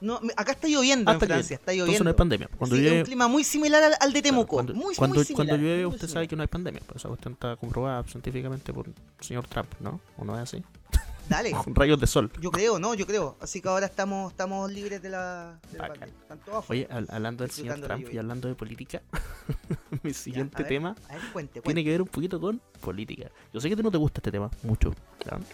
No, 0.00 0.20
me- 0.20 0.32
acá 0.36 0.52
está 0.52 0.68
lloviendo 0.68 1.10
Hasta 1.10 1.24
en 1.24 1.28
que- 1.28 1.34
Francia, 1.34 1.54
está 1.54 1.72
lloviendo. 1.72 1.84
Entonces 1.92 2.04
no 2.04 2.10
hay 2.10 2.14
pandemia. 2.16 2.48
Cuando 2.58 2.76
Sí, 2.76 2.82
llueve, 2.82 2.98
un 2.98 3.04
clima 3.04 3.28
muy 3.28 3.44
similar 3.44 3.82
al, 3.82 3.94
al 4.00 4.12
de 4.12 4.22
Temuco. 4.22 4.56
Cuando, 4.56 4.74
muy, 4.74 4.94
cuando, 4.94 5.16
muy 5.16 5.24
similar, 5.24 5.46
cuando 5.48 5.64
llueve, 5.64 5.86
usted 5.86 6.08
sabe 6.08 6.28
que 6.28 6.36
no 6.36 6.42
hay 6.42 6.48
pandemia. 6.48 6.82
Esa 6.94 7.08
cuestión 7.08 7.34
está 7.34 7.56
comprobada 7.56 8.02
científicamente 8.04 8.72
por 8.72 8.86
el 8.88 8.94
señor 9.20 9.46
Trump, 9.46 9.68
¿no? 9.80 10.00
¿O 10.18 10.24
no 10.24 10.34
es 10.36 10.42
así? 10.42 10.62
Dale, 11.28 11.52
Rayos 11.66 11.98
de 12.00 12.06
sol. 12.06 12.30
yo 12.40 12.50
creo, 12.50 12.78
no, 12.78 12.94
yo 12.94 13.06
creo. 13.06 13.36
Así 13.40 13.60
que 13.60 13.68
ahora 13.68 13.86
estamos, 13.86 14.30
estamos 14.32 14.70
libres 14.70 15.00
de 15.02 15.08
la, 15.10 15.58
de 15.72 15.78
la 15.78 15.88
Bacán. 15.88 16.00
pandemia. 16.00 16.22
Están 16.22 16.38
todos 16.40 16.58
afuera. 16.58 16.86
Oye, 16.94 16.94
hab- 17.06 17.10
hablando 17.14 17.44
del 17.44 17.50
señor 17.50 17.80
Trump 17.80 18.06
y 18.12 18.18
hablando 18.18 18.48
de 18.48 18.54
política, 18.54 19.00
mi 20.02 20.10
Ya, 20.12 20.18
siguiente 20.18 20.58
ver, 20.62 20.68
tema 20.68 20.94
A 21.08 21.14
ver, 21.14 21.22
cuente, 21.32 21.60
tiene 21.60 21.82
que 21.82 21.90
ver 21.90 22.02
un 22.02 22.08
poquito 22.08 22.38
con 22.40 22.60
política. 22.80 23.30
Yo 23.52 23.60
sé 23.60 23.68
que 23.68 23.74
a 23.74 23.76
ti 23.76 23.82
no 23.82 23.90
te 23.90 23.96
gusta 23.98 24.18
este 24.18 24.30
tema 24.32 24.50
mucho. 24.62 24.90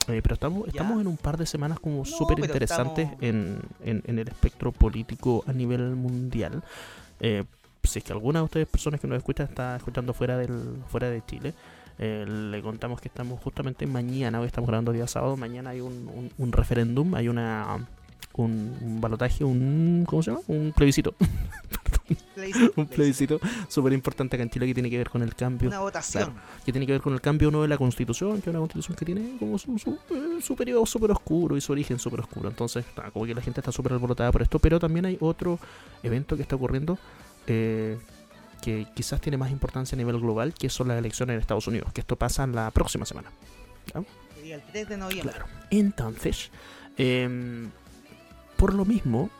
Eh, 0.08 0.20
pero 0.22 0.34
estamos, 0.34 0.64
Ya. 0.66 0.70
estamos 0.82 1.00
en 1.00 1.06
un 1.06 1.16
par 1.16 1.36
de 1.36 1.46
semanas 1.46 1.78
como 1.78 1.98
No, 1.98 2.04
súper 2.04 2.40
interesantes 2.40 3.04
estamos- 3.04 3.22
en, 3.22 3.60
en- 3.84 4.02
en 4.06 4.18
el 4.18 4.26
espectro 4.28 4.72
político 4.72 5.44
a 5.46 5.52
nivel 5.52 5.94
mundial. 5.94 6.62
Eh, 7.20 7.44
si 7.84 7.98
es 8.00 8.04
que 8.04 8.12
alguna 8.12 8.40
de 8.40 8.44
ustedes, 8.44 8.66
personas 8.68 9.00
que 9.00 9.06
nos 9.06 9.16
escuchan, 9.18 9.46
está 9.48 9.76
escuchando 9.76 10.12
fuera, 10.12 10.36
del, 10.36 10.82
fuera 10.88 11.08
de 11.08 11.24
Chile, 11.24 11.54
eh, 12.02 12.24
le 12.26 12.60
contamos 12.62 13.00
que 13.00 13.08
estamos 13.08 13.38
justamente 13.40 13.86
mañana, 13.86 14.40
hoy 14.40 14.46
estamos 14.46 14.66
grabando 14.68 14.90
día 14.90 15.06
sábado, 15.06 15.36
mañana 15.36 15.70
hay 15.70 15.80
un, 15.80 16.08
un- 16.08 16.30
un 16.38 16.52
referéndum, 16.52 17.14
hay 17.14 17.28
una 17.28 17.86
un, 18.34 18.74
un 18.80 19.00
balotaje, 19.00 19.44
un 19.44 20.04
¿cómo 20.08 20.22
se 20.22 20.30
llama? 20.30 20.42
Un 20.48 20.72
plebiscito, 20.74 21.14
Plebiscito, 22.34 22.72
un 22.76 22.86
plebiscito 22.86 23.40
súper 23.68 23.92
importante 23.92 24.34
acá 24.34 24.42
en 24.42 24.50
Chile 24.50 24.66
que 24.66 24.74
tiene 24.74 24.90
que 24.90 24.98
ver 24.98 25.08
con 25.10 25.22
el 25.22 25.34
cambio 25.34 25.68
Una 25.68 25.78
votación. 25.80 26.32
que 26.64 26.72
tiene 26.72 26.84
que 26.86 26.92
ver 26.92 27.00
con 27.02 27.12
el 27.12 27.20
cambio 27.20 27.50
no 27.52 27.62
de 27.62 27.68
la 27.68 27.76
constitución, 27.78 28.34
que 28.40 28.48
es 28.50 28.54
una 28.54 28.58
constitución 28.58 28.96
que 28.96 29.04
tiene 29.04 29.36
como 29.38 29.58
su, 29.58 29.78
su, 29.78 29.90
eh, 30.10 30.40
su 30.42 30.56
periodo 30.56 30.84
súper 30.86 31.10
oscuro 31.12 31.56
y 31.56 31.60
su 31.60 31.70
origen 31.72 31.98
súper 32.00 32.20
oscuro. 32.20 32.48
Entonces, 32.48 32.84
nada, 32.96 33.10
como 33.12 33.26
que 33.26 33.34
la 33.34 33.42
gente 33.42 33.60
está 33.60 33.70
súper 33.70 33.92
alborotada 33.92 34.32
por 34.32 34.42
esto, 34.42 34.58
pero 34.58 34.80
también 34.80 35.04
hay 35.06 35.18
otro 35.20 35.58
evento 36.02 36.34
que 36.36 36.42
está 36.42 36.56
ocurriendo 36.56 36.98
eh, 37.46 37.96
que 38.60 38.86
quizás 38.94 39.20
tiene 39.20 39.36
más 39.36 39.50
importancia 39.50 39.96
a 39.96 39.98
nivel 39.98 40.18
global, 40.20 40.54
que 40.54 40.68
son 40.68 40.88
las 40.88 40.98
elecciones 40.98 41.34
en 41.34 41.40
Estados 41.40 41.66
Unidos, 41.66 41.92
que 41.92 42.00
esto 42.00 42.16
pasa 42.16 42.46
la 42.46 42.70
próxima 42.70 43.06
semana. 43.06 43.30
El 44.44 44.62
3 44.62 44.88
de 44.88 44.96
noviembre. 44.96 45.34
Claro. 45.34 45.46
Entonces, 45.70 46.50
em, 46.96 47.70
por 48.56 48.74
lo 48.74 48.84
mismo, 48.84 49.30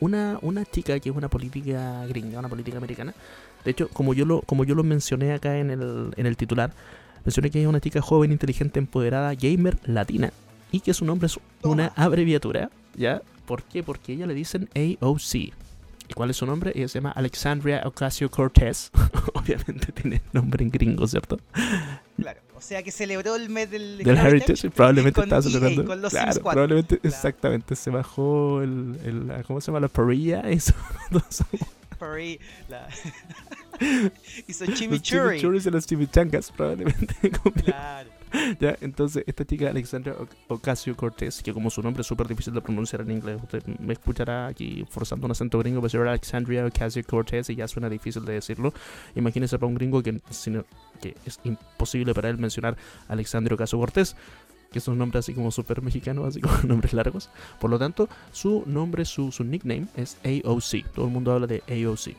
una, 0.00 0.38
una 0.42 0.64
chica 0.64 0.98
que 1.00 1.08
es 1.08 1.16
una 1.16 1.28
política 1.28 2.06
gringa, 2.06 2.38
una 2.38 2.48
política 2.48 2.76
americana, 2.76 3.14
de 3.64 3.72
hecho, 3.72 3.88
como 3.88 4.14
yo 4.14 4.24
lo, 4.24 4.42
como 4.42 4.64
yo 4.64 4.76
lo 4.76 4.84
mencioné 4.84 5.32
acá 5.32 5.58
en 5.58 5.70
el, 5.70 6.12
en 6.16 6.26
el 6.26 6.36
titular, 6.36 6.72
mencioné 7.24 7.50
que 7.50 7.60
es 7.60 7.66
una 7.66 7.80
chica 7.80 8.00
joven, 8.00 8.30
inteligente, 8.30 8.78
empoderada, 8.78 9.34
gamer, 9.34 9.78
latina, 9.84 10.32
y 10.70 10.80
que 10.80 10.94
su 10.94 11.04
nombre 11.04 11.26
es 11.26 11.40
una 11.62 11.88
abreviatura, 11.96 12.70
¿ya? 12.94 13.22
¿Por 13.46 13.64
qué? 13.64 13.82
Porque 13.82 14.12
ella 14.12 14.26
le 14.26 14.34
dicen 14.34 14.68
AOC. 14.74 15.52
¿Y 16.08 16.14
cuál 16.14 16.30
es 16.30 16.36
su 16.36 16.46
nombre? 16.46 16.72
Ella 16.74 16.88
se 16.88 16.98
llama 16.98 17.10
Alexandria 17.12 17.82
Ocasio 17.84 18.30
Cortez. 18.30 18.90
Obviamente 19.34 19.92
tiene 19.92 20.22
nombre 20.32 20.64
en 20.64 20.70
gringo, 20.70 21.06
¿cierto? 21.06 21.38
Claro. 22.16 22.40
O 22.54 22.60
sea 22.60 22.82
que 22.82 22.90
celebró 22.90 23.36
el 23.36 23.50
mes 23.50 23.70
del, 23.70 23.98
del 23.98 24.16
Heritage, 24.16 24.70
probablemente 24.70 25.16
con 25.16 25.24
estaba 25.24 25.42
celebrando. 25.42 25.84
con 25.84 26.00
los 26.00 26.10
claro, 26.10 26.32
Sims 26.32 26.42
4. 26.42 26.52
probablemente, 26.54 26.98
Claro. 26.98 27.14
exactamente. 27.16 27.76
Se 27.76 27.90
bajó 27.90 28.62
el, 28.62 28.98
el- 29.04 29.26
la- 29.28 29.42
¿cómo 29.42 29.60
se 29.60 29.66
llama? 29.66 29.80
La 29.80 29.88
parrilla. 29.88 30.42
Hizo 30.50 30.72
Furry, 31.98 32.40
la... 32.68 32.88
Hizo 34.48 34.64
los 34.64 34.74
chimichurri. 34.74 35.38
y 35.40 35.70
las 35.70 35.86
chimichangas, 35.86 36.50
probablemente. 36.50 37.14
Claro. 37.64 38.10
ya, 38.60 38.76
entonces, 38.80 39.24
esta 39.26 39.44
chica 39.44 39.68
Alexandra 39.70 40.14
Oc- 40.18 40.34
Ocasio 40.48 40.96
Cortez, 40.96 41.42
que 41.42 41.52
como 41.52 41.70
su 41.70 41.82
nombre 41.82 42.00
es 42.02 42.06
súper 42.06 42.26
difícil 42.28 42.52
de 42.54 42.60
pronunciar 42.60 43.02
en 43.02 43.10
inglés, 43.12 43.38
usted 43.42 43.64
me 43.78 43.92
escuchará 43.92 44.46
aquí 44.48 44.84
forzando 44.90 45.26
un 45.26 45.32
acento 45.32 45.58
gringo, 45.58 45.80
pero 45.80 45.88
ser 45.88 46.00
Alexandria 46.06 46.66
Ocasio 46.66 47.02
Cortez 47.04 47.48
y 47.50 47.56
ya 47.56 47.68
suena 47.68 47.88
difícil 47.88 48.24
de 48.24 48.34
decirlo. 48.34 48.72
Imagínese 49.14 49.58
para 49.58 49.68
un 49.68 49.74
gringo 49.74 50.02
que, 50.02 50.20
que 51.00 51.14
es 51.24 51.40
imposible 51.44 52.14
para 52.14 52.28
él 52.28 52.38
mencionar 52.38 52.76
Alexandria 53.08 53.54
Ocasio 53.54 53.78
Cortez, 53.78 54.16
que 54.72 54.80
es 54.80 54.88
un 54.88 54.98
nombre 54.98 55.18
así 55.20 55.32
como 55.32 55.50
súper 55.52 55.80
mexicano, 55.80 56.24
así 56.24 56.40
como 56.40 56.56
nombres 56.64 56.92
largos. 56.92 57.30
Por 57.60 57.70
lo 57.70 57.78
tanto, 57.78 58.08
su 58.32 58.64
nombre, 58.66 59.04
su, 59.04 59.30
su 59.32 59.44
nickname 59.44 59.86
es 59.96 60.18
AOC. 60.24 60.84
Todo 60.94 61.06
el 61.06 61.12
mundo 61.12 61.32
habla 61.32 61.46
de 61.46 61.62
AOC. 61.68 62.16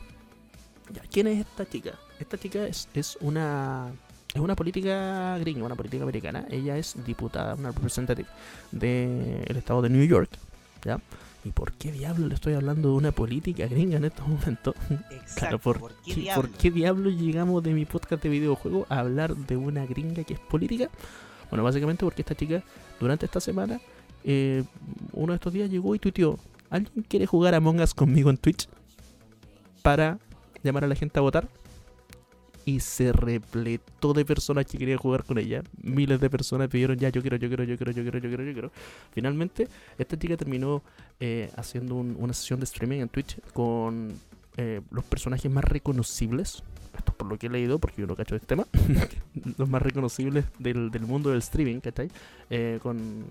Ya, 0.94 1.02
¿quién 1.12 1.26
es 1.26 1.40
esta 1.40 1.68
chica? 1.68 1.92
Esta 2.18 2.38
chica 2.38 2.66
es, 2.66 2.88
es 2.94 3.18
una 3.20 3.92
es 4.38 4.44
una 4.44 4.54
política 4.54 5.36
gringa, 5.38 5.64
una 5.64 5.74
política 5.74 6.02
americana. 6.04 6.46
Ella 6.50 6.76
es 6.76 6.94
diputada, 7.04 7.54
una 7.54 7.72
representative 7.72 8.28
del 8.70 9.56
estado 9.56 9.82
de 9.82 9.90
New 9.90 10.04
York. 10.04 10.30
¿Ya? 10.84 11.00
¿Y 11.44 11.50
por 11.50 11.72
qué 11.72 11.92
diablo 11.92 12.28
le 12.28 12.34
estoy 12.34 12.54
hablando 12.54 12.90
de 12.90 12.94
una 12.96 13.12
política 13.12 13.66
gringa 13.66 13.96
en 13.96 14.04
estos 14.04 14.26
momentos? 14.26 14.74
Exacto. 15.10 15.34
Claro, 15.36 15.58
¿por, 15.58 15.80
¿Por 15.80 15.92
qué 16.04 16.14
qué, 16.14 16.20
diablo? 16.20 16.42
por 16.42 16.58
qué 16.58 16.70
diablo 16.70 17.10
llegamos 17.10 17.62
de 17.62 17.74
mi 17.74 17.84
podcast 17.84 18.22
de 18.22 18.28
videojuego 18.28 18.86
a 18.88 19.00
hablar 19.00 19.34
de 19.34 19.56
una 19.56 19.86
gringa 19.86 20.24
que 20.24 20.34
es 20.34 20.40
política? 20.40 20.88
Bueno, 21.50 21.64
básicamente 21.64 22.04
porque 22.04 22.22
esta 22.22 22.34
chica, 22.34 22.62
durante 23.00 23.26
esta 23.26 23.40
semana, 23.40 23.80
eh, 24.24 24.62
uno 25.12 25.32
de 25.32 25.36
estos 25.36 25.52
días 25.52 25.70
llegó 25.70 25.94
y 25.94 25.98
tuiteó: 25.98 26.38
¿Alguien 26.70 27.04
quiere 27.08 27.26
jugar 27.26 27.54
Among 27.54 27.80
Us 27.80 27.94
conmigo 27.94 28.30
en 28.30 28.36
Twitch? 28.36 28.68
Para 29.82 30.18
llamar 30.62 30.84
a 30.84 30.88
la 30.88 30.94
gente 30.94 31.18
a 31.18 31.22
votar. 31.22 31.48
Y 32.68 32.80
se 32.80 33.12
repletó 33.12 34.12
de 34.12 34.24
personas 34.26 34.66
que 34.66 34.76
querían 34.76 34.98
jugar 34.98 35.24
con 35.24 35.38
ella. 35.38 35.62
Miles 35.82 36.20
de 36.20 36.28
personas 36.28 36.68
pidieron 36.68 36.96
ya, 36.98 37.08
yo 37.08 37.22
quiero, 37.22 37.36
yo 37.36 37.48
quiero, 37.48 37.64
yo 37.64 37.76
quiero, 37.78 37.92
yo 37.92 38.02
quiero, 38.02 38.18
yo 38.18 38.28
quiero, 38.28 38.44
yo 38.44 38.52
quiero. 38.52 38.72
Finalmente, 39.12 39.68
esta 39.96 40.18
chica 40.18 40.36
terminó 40.36 40.82
eh, 41.20 41.50
haciendo 41.56 41.94
un- 41.94 42.16
una 42.18 42.32
sesión 42.34 42.60
de 42.60 42.64
streaming 42.64 42.98
en 43.00 43.08
Twitch 43.08 43.40
con 43.54 44.12
eh, 44.58 44.80
los 44.90 45.04
personajes 45.04 45.50
más 45.50 45.64
reconocibles. 45.64 46.62
Esto 46.96 47.12
es 47.12 47.16
por 47.16 47.28
lo 47.28 47.38
que 47.38 47.46
he 47.46 47.50
leído, 47.50 47.78
porque 47.78 48.02
yo 48.02 48.06
no 48.06 48.16
cacho 48.16 48.34
de 48.34 48.40
este 48.40 48.48
tema. 48.48 48.66
los 49.56 49.68
más 49.68 49.80
reconocibles 49.80 50.44
del, 50.58 50.90
del 50.90 51.02
mundo 51.06 51.30
del 51.30 51.38
streaming, 51.38 51.80
¿cachai? 51.80 52.10
Eh, 52.50 52.80
con 52.82 53.24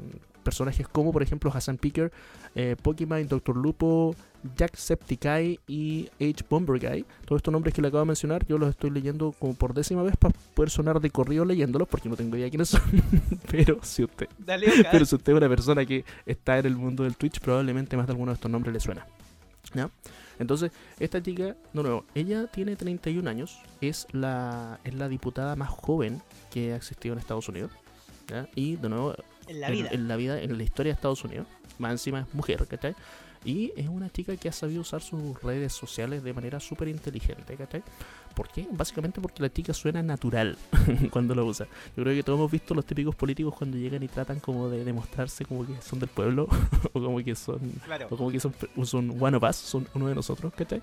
personajes 0.47 0.87
como, 0.87 1.11
por 1.11 1.21
ejemplo, 1.21 1.51
Hassan 1.53 1.77
Picker, 1.77 2.09
eh, 2.55 2.77
Pokimane, 2.81 3.25
Dr. 3.25 3.57
Lupo, 3.57 4.15
Jacksepticeye 4.55 5.59
y 5.67 6.09
H. 6.21 6.45
Bomber 6.49 6.79
Guy. 6.79 7.05
Todos 7.25 7.39
estos 7.39 7.51
nombres 7.51 7.73
que 7.73 7.81
le 7.81 7.89
acabo 7.89 7.99
de 7.99 8.07
mencionar, 8.07 8.47
yo 8.47 8.57
los 8.57 8.69
estoy 8.69 8.91
leyendo 8.91 9.33
como 9.37 9.55
por 9.55 9.73
décima 9.73 10.03
vez 10.03 10.15
para 10.15 10.33
poder 10.53 10.69
sonar 10.69 11.01
de 11.01 11.09
corrido 11.09 11.43
leyéndolos, 11.43 11.89
porque 11.89 12.07
no 12.07 12.15
tengo 12.15 12.37
idea 12.37 12.49
quiénes 12.49 12.69
son. 12.69 12.81
Pero 13.51 13.79
si 13.83 14.05
usted 14.05 14.29
Dale, 14.37 14.67
pero 14.89 15.05
si 15.05 15.15
usted 15.15 15.33
es 15.33 15.37
una 15.37 15.49
persona 15.49 15.85
que 15.85 16.05
está 16.25 16.57
en 16.59 16.65
el 16.67 16.77
mundo 16.77 17.03
del 17.03 17.17
Twitch, 17.17 17.41
probablemente 17.41 17.97
más 17.97 18.07
de 18.07 18.13
alguno 18.13 18.31
de 18.31 18.35
estos 18.35 18.49
nombres 18.49 18.73
le 18.73 18.79
suena. 18.79 19.05
¿Ya? 19.73 19.89
Entonces, 20.39 20.71
esta 20.97 21.21
chica, 21.21 21.57
no, 21.73 21.83
no, 21.83 22.05
ella 22.15 22.47
tiene 22.47 22.77
31 22.77 23.29
años, 23.29 23.59
es 23.81 24.07
la, 24.13 24.79
es 24.85 24.93
la 24.93 25.09
diputada 25.09 25.57
más 25.57 25.69
joven 25.69 26.21
que 26.51 26.71
ha 26.71 26.77
existido 26.77 27.13
en 27.13 27.19
Estados 27.19 27.49
Unidos. 27.49 27.71
¿ya? 28.27 28.47
Y 28.55 28.77
de 28.77 28.87
nuevo, 28.87 29.13
En 29.47 29.59
la 29.61 29.67
en, 29.67 29.73
vida. 29.73 29.89
en 29.91 30.07
la 30.07 30.15
vida, 30.15 30.41
en 30.41 30.57
la 30.57 30.63
historia 30.63 30.91
de 30.91 30.95
Estados 30.95 31.23
Unidos. 31.23 31.47
Más 31.79 31.91
encima 31.91 32.21
es 32.21 32.33
mujer, 32.33 32.65
¿cachai? 32.67 32.95
Y 33.45 33.71
es 33.77 33.87
una 33.87 34.09
chica 34.09 34.35
que 34.35 34.49
ha 34.49 34.51
sabido 34.51 34.81
usar 34.81 35.01
sus 35.01 35.41
redes 35.41 35.71
sociales 35.71 36.23
de 36.23 36.33
manera 36.33 36.59
súper 36.59 36.87
inteligente, 36.87 37.55
¿cachai? 37.55 37.83
¿Por 38.35 38.49
qué? 38.49 38.67
Básicamente 38.71 39.21
porque 39.21 39.41
la 39.41 39.51
chica 39.51 39.73
suena 39.73 40.01
natural 40.03 40.57
cuando 41.11 41.33
lo 41.35 41.45
usa. 41.45 41.65
Yo 41.95 42.03
creo 42.03 42.15
que 42.15 42.23
todos 42.23 42.37
hemos 42.39 42.51
visto 42.51 42.73
los 42.73 42.85
típicos 42.85 43.15
políticos 43.15 43.53
cuando 43.57 43.77
llegan 43.77 44.03
y 44.03 44.07
tratan 44.07 44.39
como 44.39 44.69
de 44.69 44.83
demostrarse 44.83 45.45
como 45.45 45.65
que 45.65 45.79
son 45.81 45.99
del 45.99 46.09
pueblo 46.09 46.47
o 46.93 47.01
como 47.01 47.23
que 47.23 47.35
son 47.35 47.59
Claro. 47.85 48.07
o 48.09 48.17
como 48.17 48.31
que 48.31 48.39
son, 48.39 48.53
son 48.83 49.15
one 49.21 49.37
of 49.37 49.43
us, 49.43 49.55
son 49.55 49.87
uno 49.93 50.07
de 50.07 50.15
nosotros, 50.15 50.51
¿cachai? 50.55 50.81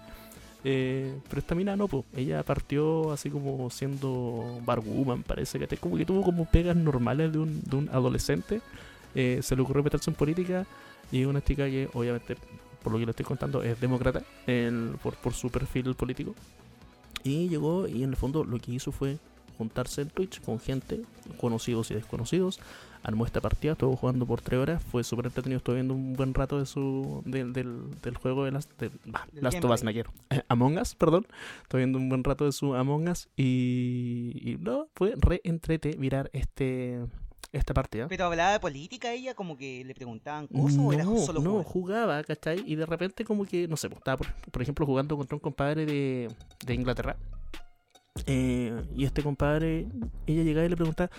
Eh, 0.64 1.14
pero 1.28 1.40
esta 1.40 1.54
mina 1.54 1.76
no, 1.76 1.88
pues. 1.88 2.04
Ella 2.16 2.42
partió 2.42 3.12
así 3.12 3.30
como 3.30 3.68
siendo 3.70 4.60
barwoman, 4.64 5.22
parece, 5.22 5.58
¿cachai? 5.58 5.78
Como 5.78 5.96
que 5.96 6.06
tuvo 6.06 6.22
como 6.22 6.46
pegas 6.46 6.76
normales 6.76 7.32
de 7.32 7.38
un, 7.38 7.90
adolescente. 7.92 8.60
Eh, 9.14 9.40
se 9.42 9.54
le 9.54 9.62
ocurrió 9.62 9.82
meterse 9.82 10.10
en 10.10 10.16
política 10.16 10.66
y 11.12 11.24
una 11.24 11.42
chica 11.42 11.66
que, 11.66 11.88
obviamente, 11.92 12.36
por 12.82 12.92
lo 12.92 12.98
que 12.98 13.04
le 13.04 13.10
estoy 13.10 13.26
contando, 13.26 13.62
es 13.62 13.80
demócrata 13.80 14.22
por 15.22 15.34
su 15.34 15.50
perfil 15.50 15.94
político. 15.94 16.34
Y 17.22 17.48
llegó 17.48 17.86
y 17.86 18.02
en 18.02 18.10
el 18.10 18.16
fondo 18.16 18.44
lo 18.44 18.58
que 18.58 18.72
hizo 18.72 18.92
fue 18.92 19.18
juntarse 19.56 20.02
en 20.02 20.10
Twitch 20.10 20.40
con 20.42 20.60
gente, 20.60 21.02
conocidos 21.40 21.90
y 21.90 21.94
desconocidos. 21.94 22.60
Armó 23.04 23.24
esta 23.26 23.40
partida, 23.40 23.72
estuvo 23.72 23.94
jugando 23.96 24.26
por 24.26 24.40
3 24.40 24.58
horas, 24.58 24.82
fue 24.82 25.04
súper 25.04 25.26
entretenido, 25.26 25.58
estuve 25.58 25.76
viendo 25.76 25.92
un 25.94 26.14
buen 26.14 26.32
rato 26.34 26.58
de 26.58 26.66
su 26.66 27.22
del, 27.26 27.52
del, 27.52 27.90
del 28.00 28.16
juego 28.16 28.44
de 28.44 28.50
las 28.52 28.66
de, 28.78 28.90
bah, 29.04 29.26
gameplay. 29.32 29.82
naquero. 29.84 30.10
Eh, 30.30 30.42
Among 30.48 30.78
Us, 30.78 30.94
perdón. 30.94 31.26
Estoy 31.62 31.80
viendo 31.82 31.98
un 31.98 32.08
buen 32.08 32.24
rato 32.24 32.44
de 32.46 32.52
su 32.52 32.74
Among 32.74 33.08
Us 33.10 33.28
y, 33.36 34.32
y 34.42 34.56
no, 34.56 34.88
fue 34.94 35.14
re 35.18 35.40
entrete 35.44 35.96
mirar 35.98 36.30
este 36.32 37.04
esta 37.52 37.72
partida. 37.72 38.08
Pero 38.08 38.24
hablaba 38.24 38.52
de 38.52 38.58
política 38.58 39.12
ella, 39.12 39.34
como 39.34 39.56
que 39.56 39.84
le 39.84 39.94
preguntaban 39.94 40.48
cosas 40.48 40.76
o 40.78 40.92
era 40.92 41.04
No, 41.04 41.18
solo 41.18 41.40
no, 41.40 41.50
jugar? 41.50 41.64
jugaba, 41.66 42.24
¿cachai? 42.24 42.64
Y 42.66 42.74
de 42.74 42.84
repente 42.84 43.24
como 43.24 43.44
que, 43.44 43.68
no 43.68 43.76
sé, 43.76 43.88
pues, 43.88 43.98
estaba 43.98 44.16
por, 44.16 44.32
por 44.50 44.60
ejemplo 44.62 44.84
jugando 44.86 45.16
contra 45.16 45.36
un 45.36 45.40
compadre 45.40 45.86
de, 45.86 46.28
de 46.66 46.74
Inglaterra. 46.74 47.16
Eh, 48.26 48.72
y 48.94 49.04
este 49.04 49.24
compadre, 49.24 49.88
ella 50.26 50.44
llegaba 50.44 50.64
y 50.64 50.68
le 50.68 50.76
preguntaba, 50.76 51.10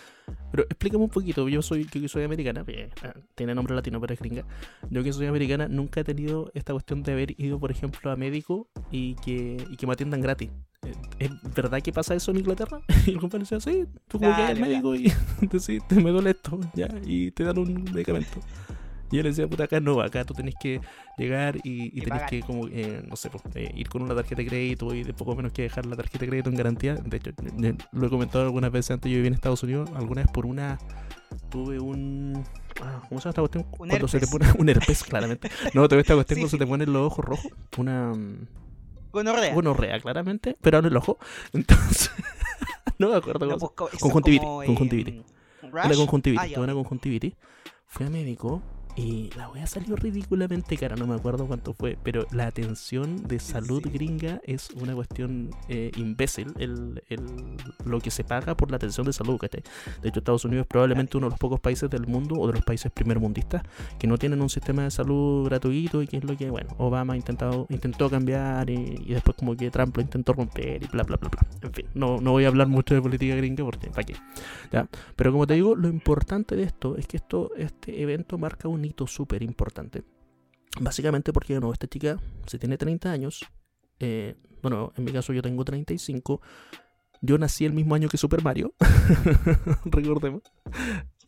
pero 0.50 0.64
explícame 0.64 1.04
un 1.04 1.10
poquito, 1.10 1.50
yo 1.50 1.62
soy, 1.62 1.84
yo 1.92 2.00
que 2.00 2.08
soy 2.08 2.24
americana, 2.24 2.64
eh, 2.68 2.90
ah, 3.04 3.14
tiene 3.36 3.54
nombre 3.54 3.76
latino 3.76 4.00
pero 4.00 4.14
es 4.14 4.20
gringa, 4.20 4.46
yo 4.90 5.04
que 5.04 5.12
soy 5.12 5.28
americana 5.28 5.68
nunca 5.68 6.00
he 6.00 6.04
tenido 6.06 6.52
esta 6.54 6.72
cuestión 6.72 7.04
de 7.04 7.12
haber 7.12 7.40
ido, 7.40 7.60
por 7.60 7.70
ejemplo, 7.70 8.12
a 8.12 8.16
médico 8.16 8.70
y 8.92 9.16
que, 9.16 9.58
y 9.70 9.76
que 9.76 9.86
me 9.86 9.94
atiendan 9.94 10.22
gratis. 10.22 10.50
Eh, 10.86 10.94
¿Es 11.20 11.54
verdad 11.54 11.82
que 11.82 11.92
pasa 11.92 12.16
eso 12.16 12.32
en 12.32 12.38
Inglaterra? 12.38 12.80
Y 13.06 13.12
el 13.12 13.20
compadre 13.20 13.44
decía, 13.44 13.60
sí, 13.60 13.86
tú 14.08 14.18
como 14.18 14.34
que 14.34 14.42
al 14.42 14.60
médico 14.60 14.96
y 14.96 15.12
te, 15.50 15.60
sí, 15.60 15.80
te 15.90 15.96
me 15.96 16.12
duele 16.12 16.30
esto, 16.30 16.58
ya, 16.74 16.88
y 17.06 17.32
te 17.32 17.44
dan 17.44 17.58
un 17.58 17.84
medicamento. 17.92 18.40
Y 19.12 19.18
yo 19.18 19.24
le 19.24 19.30
decía, 19.30 19.48
puta, 19.48 19.66
acá 19.66 19.80
no, 19.80 20.02
acá 20.02 20.24
tú 20.26 20.34
tenés 20.34 20.56
que 20.60 20.82
llegar 21.18 21.58
y, 21.64 21.98
y 21.98 22.02
tenés 22.02 22.24
que, 22.24 22.42
como, 22.42 22.68
eh, 22.68 23.04
no 23.08 23.16
sé, 23.16 23.30
pues, 23.30 23.44
eh, 23.56 23.72
ir 23.76 23.88
con 23.88 24.02
una 24.02 24.16
tarjeta 24.16 24.42
de 24.42 24.48
crédito 24.48 24.94
y 24.96 25.04
de 25.04 25.14
poco 25.14 25.36
menos 25.36 25.52
que 25.52 25.62
dejar 25.64 25.86
la 25.86 25.96
tarjeta 25.96 26.20
de 26.20 26.28
crédito 26.30 26.50
en 26.50 26.56
garantía. 26.56 26.96
De 26.96 27.18
hecho, 27.18 27.30
eh, 27.30 27.76
lo 27.92 28.08
he 28.08 28.10
comentado 28.10 28.44
algunas 28.46 28.72
veces 28.72 28.92
antes, 28.92 29.12
yo 29.12 29.18
viví 29.18 29.28
en 29.28 29.34
Estados 29.36 29.62
Unidos, 29.64 29.90
alguna 29.96 30.22
vez 30.24 30.32
por 30.32 30.46
una... 30.46 30.78
Tuve 31.50 31.80
un... 31.80 32.44
ah, 32.82 33.02
¿Cómo 33.10 33.20
se 33.22 33.26
llama 33.26 33.30
esta 33.30 33.42
cuestión? 33.42 33.66
Un 33.78 33.90
Cuando 33.90 34.08
se 34.08 34.20
te 34.20 34.28
pone 34.28 34.48
un 34.58 34.70
herpes, 34.70 35.04
claramente. 35.04 35.50
No, 35.74 35.88
tuve 35.88 36.00
esta 36.02 36.14
cuestión 36.16 36.36
Sí. 36.38 36.42
cuando 36.42 36.50
se 36.52 36.58
te 36.58 36.68
ponen 36.68 36.92
los 36.94 37.08
ojos 37.12 37.26
rojos. 37.26 37.52
Una... 37.78 38.12
mm, 38.14 38.48
Gonorrea. 39.12 39.54
Bueno, 39.54 39.74
rea, 39.74 40.00
claramente, 40.00 40.58
pero 40.62 40.80
en 40.80 40.86
el 40.86 40.98
ojo. 40.98 41.18
Entonces... 41.54 42.12
no 42.98 43.10
me 43.10 43.16
acuerdo 43.18 43.46
No, 43.46 43.58
pues, 43.58 43.72
Conjuntivitis, 44.00 44.46
como, 44.46 44.64
eh, 44.64 44.66
conjuntivitis. 44.66 45.22
una 45.62 45.96
conjuntivitis, 45.96 46.52
Ah, 46.52 46.54
tuve 46.54 46.64
una 46.64 46.74
conjuntivitis. 46.74 47.34
Fui 47.88 48.06
a 48.06 48.10
médico 48.10 48.62
y 48.96 49.30
la 49.36 49.50
wea 49.50 49.68
salió 49.68 49.96
ridículamente 49.98 50.78
cara, 50.78 50.96
no 50.96 51.06
me 51.06 51.16
acuerdo 51.16 51.46
cuánto 51.48 51.74
fue, 51.74 51.98
pero 52.02 52.26
la 52.32 52.48
atención 52.48 53.28
de 53.28 53.40
salud 53.40 53.82
gringa 53.92 54.40
es 54.46 54.70
una 54.72 54.96
cuestión 54.96 55.50
eh, 55.68 55.92
imbécil, 55.98 56.54
el, 56.58 57.04
el- 57.10 57.58
lo 57.86 58.00
que 58.00 58.10
se 58.10 58.24
paga 58.24 58.56
por 58.56 58.72
la 58.72 58.78
atención 58.78 59.06
de 59.06 59.12
salud, 59.14 59.38
¿cachai? 59.38 59.64
De 60.02 60.10
hecho, 60.10 60.20
Estados 60.20 60.46
Unidos 60.46 60.64
es 60.64 60.68
probablemente 60.68 61.18
uno 61.18 61.28
de 61.28 61.32
los 61.32 61.40
pocos 61.40 61.60
países 61.60 61.90
del 61.90 62.08
mundo 62.08 62.36
o 62.40 62.48
de 62.48 62.54
los 62.54 62.64
países 62.64 62.90
primermundistas 62.92 63.64
que 64.00 64.08
no 64.08 64.18
tienen 64.18 64.42
un 64.42 64.50
sistema 64.50 64.84
de 64.84 64.92
salud 64.92 65.46
gratuito 65.46 66.02
y 66.02 66.08
que 66.08 66.18
es 66.18 66.24
lo 66.24 66.38
que, 66.38 66.50
bueno, 66.50 66.70
Obama 66.78 67.14
ha 67.14 67.18
intentado, 67.18 67.68
intentó 67.70 68.10
cambiar 68.10 68.70
y, 68.70 68.96
y 69.06 69.14
después 69.14 69.36
como 69.38 69.56
que 69.58 69.70
Trump 69.72 69.96
lo 69.98 70.04
intentó 70.04 70.32
romper 70.34 70.84
y 70.84 70.88
bla, 70.88 71.04
bla, 71.04 71.18
bla, 71.18 71.30
bla. 71.30 71.42
En 71.62 71.74
fin, 71.74 71.86
no, 71.94 72.22
no 72.22 72.32
voy 72.32 72.46
a 72.46 72.48
hablar 72.48 72.68
mucho 72.68 72.96
de 72.96 73.02
política 73.02 73.36
gringa 73.36 73.64
porque, 73.66 73.90
¿para 73.90 74.04
qué? 74.06 74.16
¿Ya? 74.72 74.88
Pero 75.16 75.32
como 75.32 75.48
te 75.48 75.56
digo, 75.56 75.76
lo 75.76 75.88
importante 75.90 76.56
de 76.56 76.64
esto 76.64 76.96
es 76.98 77.08
que 77.08 77.18
esto, 77.18 77.52
este 77.58 78.02
evento 78.02 78.38
marca 78.38 78.68
un 78.68 78.85
hito 78.86 79.08
súper 79.08 79.44
importante. 79.44 80.04
Básicamente 80.80 81.32
porque, 81.32 81.54
nuevo, 81.54 81.74
esta 81.74 81.88
chica, 81.88 82.20
si 82.48 82.60
tiene 82.60 82.78
30 82.78 83.12
años, 83.12 83.46
eh, 84.00 84.36
bueno, 84.62 84.92
en 84.98 85.04
mi 85.04 85.12
caso 85.12 85.32
yo 85.34 85.42
tengo 85.42 85.64
35, 85.64 86.42
yo 87.22 87.38
nací 87.38 87.66
el 87.66 87.74
mismo 87.74 87.96
año 87.96 88.10
que 88.10 88.18
Super 88.18 88.44
Mario, 88.44 88.74
recordemos. 89.86 90.44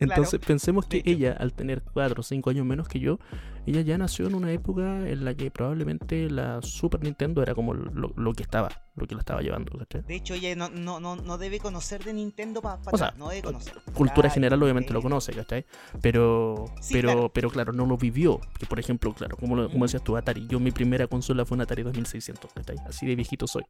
Entonces 0.00 0.40
pensemos 0.40 0.86
que 0.86 1.02
ella, 1.04 1.36
al 1.38 1.52
tener 1.52 1.82
4 1.82 2.20
o 2.20 2.22
5 2.22 2.50
años 2.50 2.64
menos 2.66 2.88
que 2.88 3.00
yo, 3.00 3.18
ella 3.66 3.80
ya 3.82 3.98
nació 3.98 4.26
en 4.28 4.34
una 4.34 4.50
época 4.52 5.08
en 5.08 5.24
la 5.24 5.34
que 5.34 5.50
probablemente 5.50 6.30
la 6.30 6.62
Super 6.62 7.02
Nintendo 7.02 7.42
era 7.42 7.54
como 7.54 7.74
lo, 7.74 8.12
lo 8.16 8.32
que 8.32 8.42
estaba, 8.42 8.70
lo 8.96 9.06
que 9.06 9.14
la 9.14 9.20
estaba 9.20 9.42
llevando, 9.42 9.76
¿cachai? 9.76 10.02
De 10.02 10.14
hecho, 10.14 10.32
ella 10.34 10.54
no, 10.56 10.70
no, 10.70 11.00
no, 11.00 11.16
no 11.16 11.36
debe 11.36 11.58
conocer 11.58 12.02
de 12.04 12.14
Nintendo 12.14 12.62
para 12.62 12.80
O 12.90 12.96
sea, 12.96 13.12
no 13.18 13.28
debe 13.28 13.42
conocer. 13.42 13.74
cultura 13.92 14.22
Claro, 14.22 14.30
general 14.30 14.62
obviamente 14.62 14.92
lo 14.94 15.00
eh, 15.00 15.02
conoce, 15.02 15.32
¿cachai? 15.34 15.66
Pero, 16.00 16.64
Sí, 16.80 16.94
pero, 16.94 17.08
claro. 17.08 17.30
pero 17.34 17.50
claro, 17.50 17.72
no 17.72 17.84
lo 17.84 17.96
vivió. 17.98 18.40
Que 18.58 18.64
por 18.66 18.78
ejemplo, 18.78 19.12
claro, 19.12 19.36
como, 19.36 19.54
lo- 19.56 19.70
como 19.70 19.84
decías 19.84 20.02
tú, 20.02 20.16
Atari. 20.16 20.46
Yo 20.46 20.60
mi 20.60 20.70
primera 20.70 21.06
consola 21.06 21.44
fue 21.44 21.56
un 21.56 21.60
Atari 21.62 21.82
2600, 21.82 22.50
¿cachai? 22.54 22.76
Así 22.86 23.06
de 23.06 23.16
viejito 23.16 23.46
soy. 23.46 23.64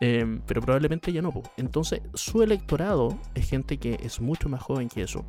Em, 0.00 0.40
pero 0.46 0.60
probablemente 0.60 1.12
ya 1.12 1.22
no. 1.22 1.32
Entonces, 1.56 2.00
su 2.14 2.42
electorado 2.42 3.16
es 3.34 3.48
gente 3.48 3.78
que 3.78 3.98
es 4.02 4.20
mucho 4.20 4.48
más 4.48 4.62
joven 4.62 4.88
que 4.88 5.02
eso. 5.02 5.24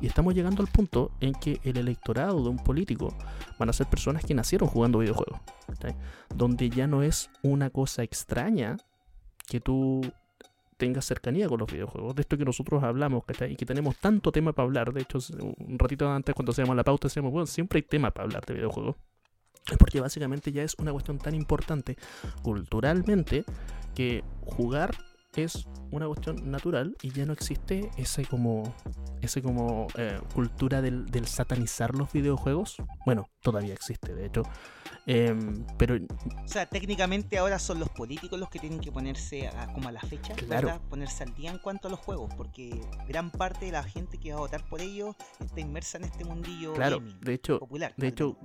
Y 0.00 0.06
estamos 0.06 0.34
llegando 0.34 0.62
al 0.62 0.68
punto 0.68 1.12
en 1.20 1.32
que 1.32 1.60
el 1.64 1.76
electorado 1.76 2.42
de 2.42 2.48
un 2.50 2.58
político 2.58 3.16
van 3.58 3.68
a 3.68 3.72
ser 3.72 3.86
personas 3.86 4.24
que 4.24 4.34
nacieron 4.34 4.68
jugando 4.68 4.98
videojuegos. 4.98 5.40
¿cachai? 5.66 5.96
Donde 6.34 6.68
ya 6.68 6.86
no 6.86 7.02
es 7.02 7.30
una 7.42 7.70
cosa 7.70 8.02
extraña 8.02 8.76
que 9.48 9.60
tú 9.60 10.02
tengas 10.76 11.06
cercanía 11.06 11.48
con 11.48 11.58
los 11.58 11.72
videojuegos. 11.72 12.14
De 12.14 12.22
esto 12.22 12.36
que 12.36 12.44
nosotros 12.44 12.82
hablamos, 12.82 13.24
¿cachai? 13.24 13.52
Y 13.52 13.56
que 13.56 13.64
tenemos 13.64 13.96
tanto 13.96 14.30
tema 14.30 14.52
para 14.52 14.66
hablar. 14.66 14.92
De 14.92 15.02
hecho, 15.02 15.18
un 15.40 15.78
ratito 15.78 16.08
antes 16.10 16.34
cuando 16.34 16.52
hacíamos 16.52 16.76
la 16.76 16.84
pauta 16.84 17.08
decíamos, 17.08 17.32
bueno, 17.32 17.46
siempre 17.46 17.78
hay 17.78 17.82
tema 17.82 18.10
para 18.10 18.24
hablar 18.24 18.44
de 18.44 18.54
videojuegos. 18.54 18.96
Porque 19.78 20.00
básicamente 20.00 20.52
ya 20.52 20.62
es 20.62 20.74
una 20.78 20.92
cuestión 20.92 21.18
tan 21.18 21.34
importante 21.34 21.96
culturalmente 22.42 23.44
que 23.94 24.22
jugar 24.44 24.96
es 25.44 25.66
una 25.90 26.06
cuestión 26.06 26.50
natural 26.50 26.96
y 27.02 27.10
ya 27.10 27.24
no 27.26 27.32
existe 27.32 27.90
ese 27.96 28.24
como 28.24 28.62
ese 29.22 29.42
como 29.42 29.86
eh, 29.96 30.20
cultura 30.34 30.82
del, 30.82 31.06
del 31.06 31.26
satanizar 31.26 31.94
los 31.94 32.12
videojuegos. 32.12 32.76
Bueno, 33.04 33.28
todavía 33.40 33.72
existe, 33.74 34.14
de 34.14 34.26
hecho. 34.26 34.42
Em, 35.06 35.64
pero 35.78 35.94
O 35.96 36.48
sea, 36.48 36.66
técnicamente 36.66 37.38
ahora 37.38 37.58
son 37.58 37.78
los 37.80 37.88
políticos 37.88 38.38
los 38.38 38.48
que 38.50 38.58
tienen 38.58 38.80
que 38.80 38.90
ponerse 38.92 39.48
a, 39.48 39.72
como 39.72 39.88
a 39.88 39.92
la 39.92 40.00
fecha, 40.00 40.34
Claro. 40.34 40.68
¿verdad? 40.68 40.80
Ponerse 40.90 41.22
al 41.24 41.34
día 41.34 41.50
en 41.50 41.58
cuanto 41.58 41.88
a 41.88 41.90
los 41.90 42.00
juegos, 42.00 42.32
porque 42.36 42.80
gran 43.08 43.30
parte 43.30 43.66
de 43.66 43.72
la 43.72 43.82
gente 43.84 44.18
que 44.18 44.30
va 44.32 44.38
a 44.38 44.40
votar 44.40 44.68
por 44.68 44.80
ellos 44.80 45.14
está 45.40 45.60
inmersa 45.60 45.98
en 45.98 46.04
este 46.04 46.24
mundillo 46.24 46.74
claro, 46.74 46.98
gaming, 46.98 47.20
de 47.20 47.34
hecho, 47.34 47.58
popular. 47.60 47.94
De 47.96 48.08
hecho, 48.08 48.36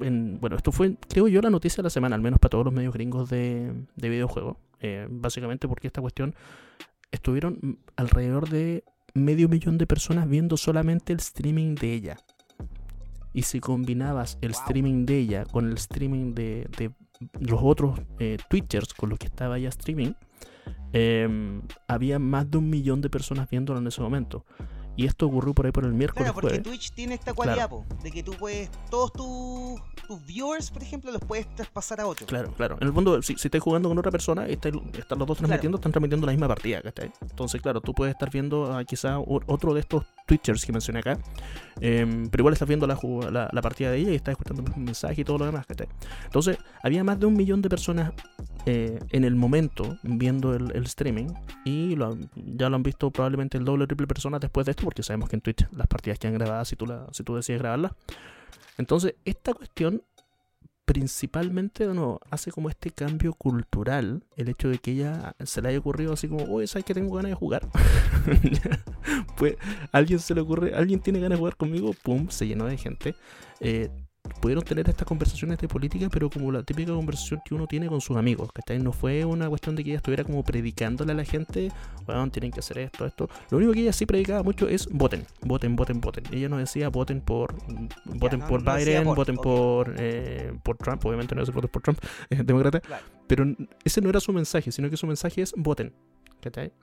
en- 0.00 0.40
bueno, 0.40 0.56
esto 0.56 0.72
fue, 0.72 0.96
creo 1.08 1.28
yo, 1.28 1.40
la 1.42 1.50
noticia 1.50 1.76
de 1.78 1.84
la 1.84 1.90
semana, 1.90 2.14
al 2.16 2.22
menos 2.22 2.38
para 2.38 2.50
todos 2.50 2.64
los 2.64 2.74
medios 2.74 2.94
gringos 2.94 3.28
de, 3.28 3.72
de 3.96 4.08
videojuegos. 4.08 4.56
Eh, 4.86 5.06
básicamente 5.08 5.66
porque 5.66 5.86
esta 5.86 6.02
cuestión 6.02 6.34
estuvieron 7.10 7.58
mm, 7.62 7.72
alrededor 7.96 8.50
de 8.50 8.84
medio 9.14 9.48
millón 9.48 9.78
de 9.78 9.86
personas 9.86 10.28
viendo 10.28 10.58
solamente 10.58 11.14
el 11.14 11.20
streaming 11.20 11.74
de 11.74 11.94
ella. 11.94 12.16
Y 13.32 13.42
si 13.42 13.60
combinabas 13.60 14.36
el 14.42 14.52
Wow. 14.52 14.60
streaming 14.60 15.06
de 15.06 15.18
ella 15.20 15.44
con 15.46 15.66
el 15.70 15.74
streaming 15.78 16.34
de, 16.34 16.68
de 16.76 16.90
los 17.40 17.60
otros 17.62 17.98
eh, 18.18 18.36
Twitchers 18.50 18.92
con 18.92 19.08
los 19.08 19.18
que 19.18 19.26
estaba 19.28 19.56
ella 19.56 19.70
streaming, 19.70 20.12
em, 20.92 21.62
había 21.88 22.18
más 22.18 22.50
de 22.50 22.58
un 22.58 22.68
millón 22.68 23.00
de 23.00 23.08
personas 23.08 23.48
viéndolo 23.48 23.78
en 23.78 23.86
ese 23.86 24.02
momento. 24.02 24.44
Y 24.96 25.06
esto 25.06 25.26
ocurrió 25.26 25.54
por 25.54 25.66
ahí 25.66 25.72
por 25.72 25.84
el 25.84 25.92
miércoles. 25.92 26.24
Claro, 26.24 26.34
porque 26.34 26.56
jueves. 26.56 26.62
Twitch 26.62 26.92
tiene 26.92 27.14
esta 27.14 27.32
cualidad, 27.34 27.68
po, 27.68 27.84
de 28.02 28.10
que 28.12 28.22
tú 28.22 28.32
puedes, 28.38 28.70
todos 28.90 29.12
tus 29.12 29.80
tus 30.06 30.24
viewers, 30.26 30.70
por 30.70 30.82
ejemplo, 30.82 31.10
los 31.10 31.20
puedes 31.22 31.52
traspasar 31.54 31.98
a 32.00 32.06
otro. 32.06 32.26
Claro, 32.26 32.52
claro. 32.52 32.76
En 32.78 32.88
el 32.88 32.92
fondo, 32.92 33.22
si, 33.22 33.36
si 33.36 33.48
estás 33.48 33.62
jugando 33.62 33.88
con 33.88 33.96
otra 33.98 34.10
persona 34.10 34.46
y 34.46 34.52
estáis- 34.52 34.74
están 34.98 35.18
los 35.18 35.26
dos 35.26 35.38
transmitiendo, 35.38 35.78
están 35.78 35.92
transmitiendo 35.92 36.26
la 36.26 36.32
misma 36.32 36.46
partida, 36.46 36.82
¿cachai? 36.82 37.10
Entonces, 37.22 37.62
claro, 37.62 37.80
tú 37.80 37.94
puedes 37.94 38.12
estar 38.14 38.30
viendo 38.30 38.70
a 38.76 38.84
quizá 38.84 39.18
otro 39.18 39.72
de 39.72 39.80
estos 39.80 40.04
Twitchers 40.26 40.64
que 40.66 40.72
mencioné 40.72 40.98
acá, 41.00 41.18
em, 41.80 42.28
pero 42.28 42.42
igual 42.42 42.52
estás 42.52 42.68
viendo 42.68 42.86
la, 42.86 42.98
la, 43.30 43.48
la 43.50 43.62
partida 43.62 43.90
de 43.90 43.98
ella 43.98 44.10
y 44.12 44.14
estás 44.16 44.32
escuchando 44.32 44.62
el 44.62 44.68
mismo 44.68 44.84
mensaje 44.84 45.20
y 45.20 45.24
todo 45.24 45.38
lo 45.38 45.46
demás, 45.46 45.66
¿cachai? 45.66 45.88
Entonces, 46.26 46.58
había 46.82 47.02
más 47.02 47.18
de 47.18 47.26
un 47.26 47.34
millón 47.34 47.62
de 47.62 47.68
personas 47.70 48.12
eh, 48.66 48.98
en 49.10 49.24
el 49.24 49.34
momento 49.36 49.98
viendo 50.02 50.54
el, 50.54 50.70
el 50.74 50.84
streaming 50.84 51.26
y 51.66 51.96
lo 51.96 52.16
ya 52.34 52.70
lo 52.70 52.76
han 52.76 52.82
visto 52.82 53.10
probablemente 53.10 53.58
el 53.58 53.64
doble 53.64 53.84
o 53.84 53.86
triple 53.86 54.06
personas 54.06 54.40
después 54.40 54.64
de 54.64 54.70
esto, 54.72 54.83
porque 54.84 55.02
sabemos 55.02 55.28
que 55.28 55.36
en 55.36 55.42
Twitch 55.42 55.66
las 55.72 55.86
partidas 55.86 56.18
quedan 56.18 56.34
grabadas 56.34 56.68
si 56.68 56.76
tú, 56.76 56.86
la, 56.86 57.06
si 57.12 57.22
tú 57.22 57.34
decides 57.34 57.60
grabarlas. 57.60 57.92
Entonces, 58.78 59.14
esta 59.24 59.54
cuestión 59.54 60.02
principalmente, 60.84 61.88
hace 62.30 62.52
como 62.52 62.68
este 62.68 62.90
cambio 62.90 63.32
cultural, 63.32 64.22
el 64.36 64.48
hecho 64.48 64.68
de 64.68 64.78
que 64.78 64.92
ella 64.92 65.34
se 65.44 65.62
le 65.62 65.70
haya 65.70 65.78
ocurrido 65.78 66.12
así 66.12 66.28
como, 66.28 66.44
oye, 66.44 66.66
¿sabes 66.66 66.84
que 66.84 66.94
tengo 66.94 67.14
ganas 67.16 67.30
de 67.30 67.34
jugar? 67.34 67.66
pues, 69.38 69.56
alguien 69.92 70.18
se 70.18 70.34
le 70.34 70.42
ocurre, 70.42 70.74
alguien 70.74 71.00
tiene 71.00 71.20
ganas 71.20 71.36
de 71.36 71.40
jugar 71.40 71.56
conmigo, 71.56 71.94
pum, 72.02 72.28
se 72.28 72.46
llenó 72.46 72.66
de 72.66 72.76
gente. 72.76 73.14
Eh, 73.60 73.88
pudieron 74.40 74.64
tener 74.64 74.88
estas 74.88 75.06
conversaciones 75.06 75.58
de 75.58 75.68
política, 75.68 76.08
pero 76.10 76.28
como 76.30 76.50
la 76.52 76.62
típica 76.62 76.92
conversación 76.92 77.40
que 77.44 77.54
uno 77.54 77.66
tiene 77.66 77.86
con 77.86 78.00
sus 78.00 78.16
amigos, 78.16 78.50
¿cachai? 78.52 78.78
No 78.78 78.92
fue 78.92 79.24
una 79.24 79.48
cuestión 79.48 79.76
de 79.76 79.84
que 79.84 79.90
ella 79.90 79.96
estuviera 79.98 80.24
como 80.24 80.42
predicándole 80.42 81.12
a 81.12 81.14
la 81.14 81.24
gente, 81.24 81.70
bueno, 82.06 82.30
tienen 82.30 82.50
que 82.50 82.60
hacer 82.60 82.78
esto, 82.78 83.06
esto. 83.06 83.28
Lo 83.50 83.58
único 83.58 83.72
que 83.72 83.80
ella 83.80 83.92
sí 83.92 84.06
predicaba 84.06 84.42
mucho 84.42 84.68
es 84.68 84.88
voten, 84.90 85.24
voten, 85.42 85.76
voten, 85.76 86.00
voten. 86.00 86.24
Ella 86.32 86.48
no 86.48 86.58
decía 86.58 86.88
voten 86.88 87.20
por 87.20 87.54
voten 88.04 88.40
no- 88.40 88.46
por 88.48 88.62
no 88.62 88.74
Biden, 88.76 89.04
por, 89.04 89.16
voten 89.16 89.36
ok. 89.38 89.42
por, 89.42 89.94
eh, 89.98 90.52
por 90.62 90.76
Trump, 90.76 91.04
obviamente 91.04 91.34
no 91.34 91.40
decía 91.42 91.54
voten 91.54 91.70
por 91.70 91.82
Trump, 91.82 91.98
es 92.30 92.38
demócrata, 92.46 92.80
Claro. 92.80 93.04
pero 93.26 93.44
ese 93.84 94.00
no 94.00 94.08
era 94.10 94.20
su 94.20 94.32
mensaje, 94.32 94.72
sino 94.72 94.90
que 94.90 94.96
su 94.96 95.06
mensaje 95.06 95.42
es 95.42 95.52
voten. 95.56 95.92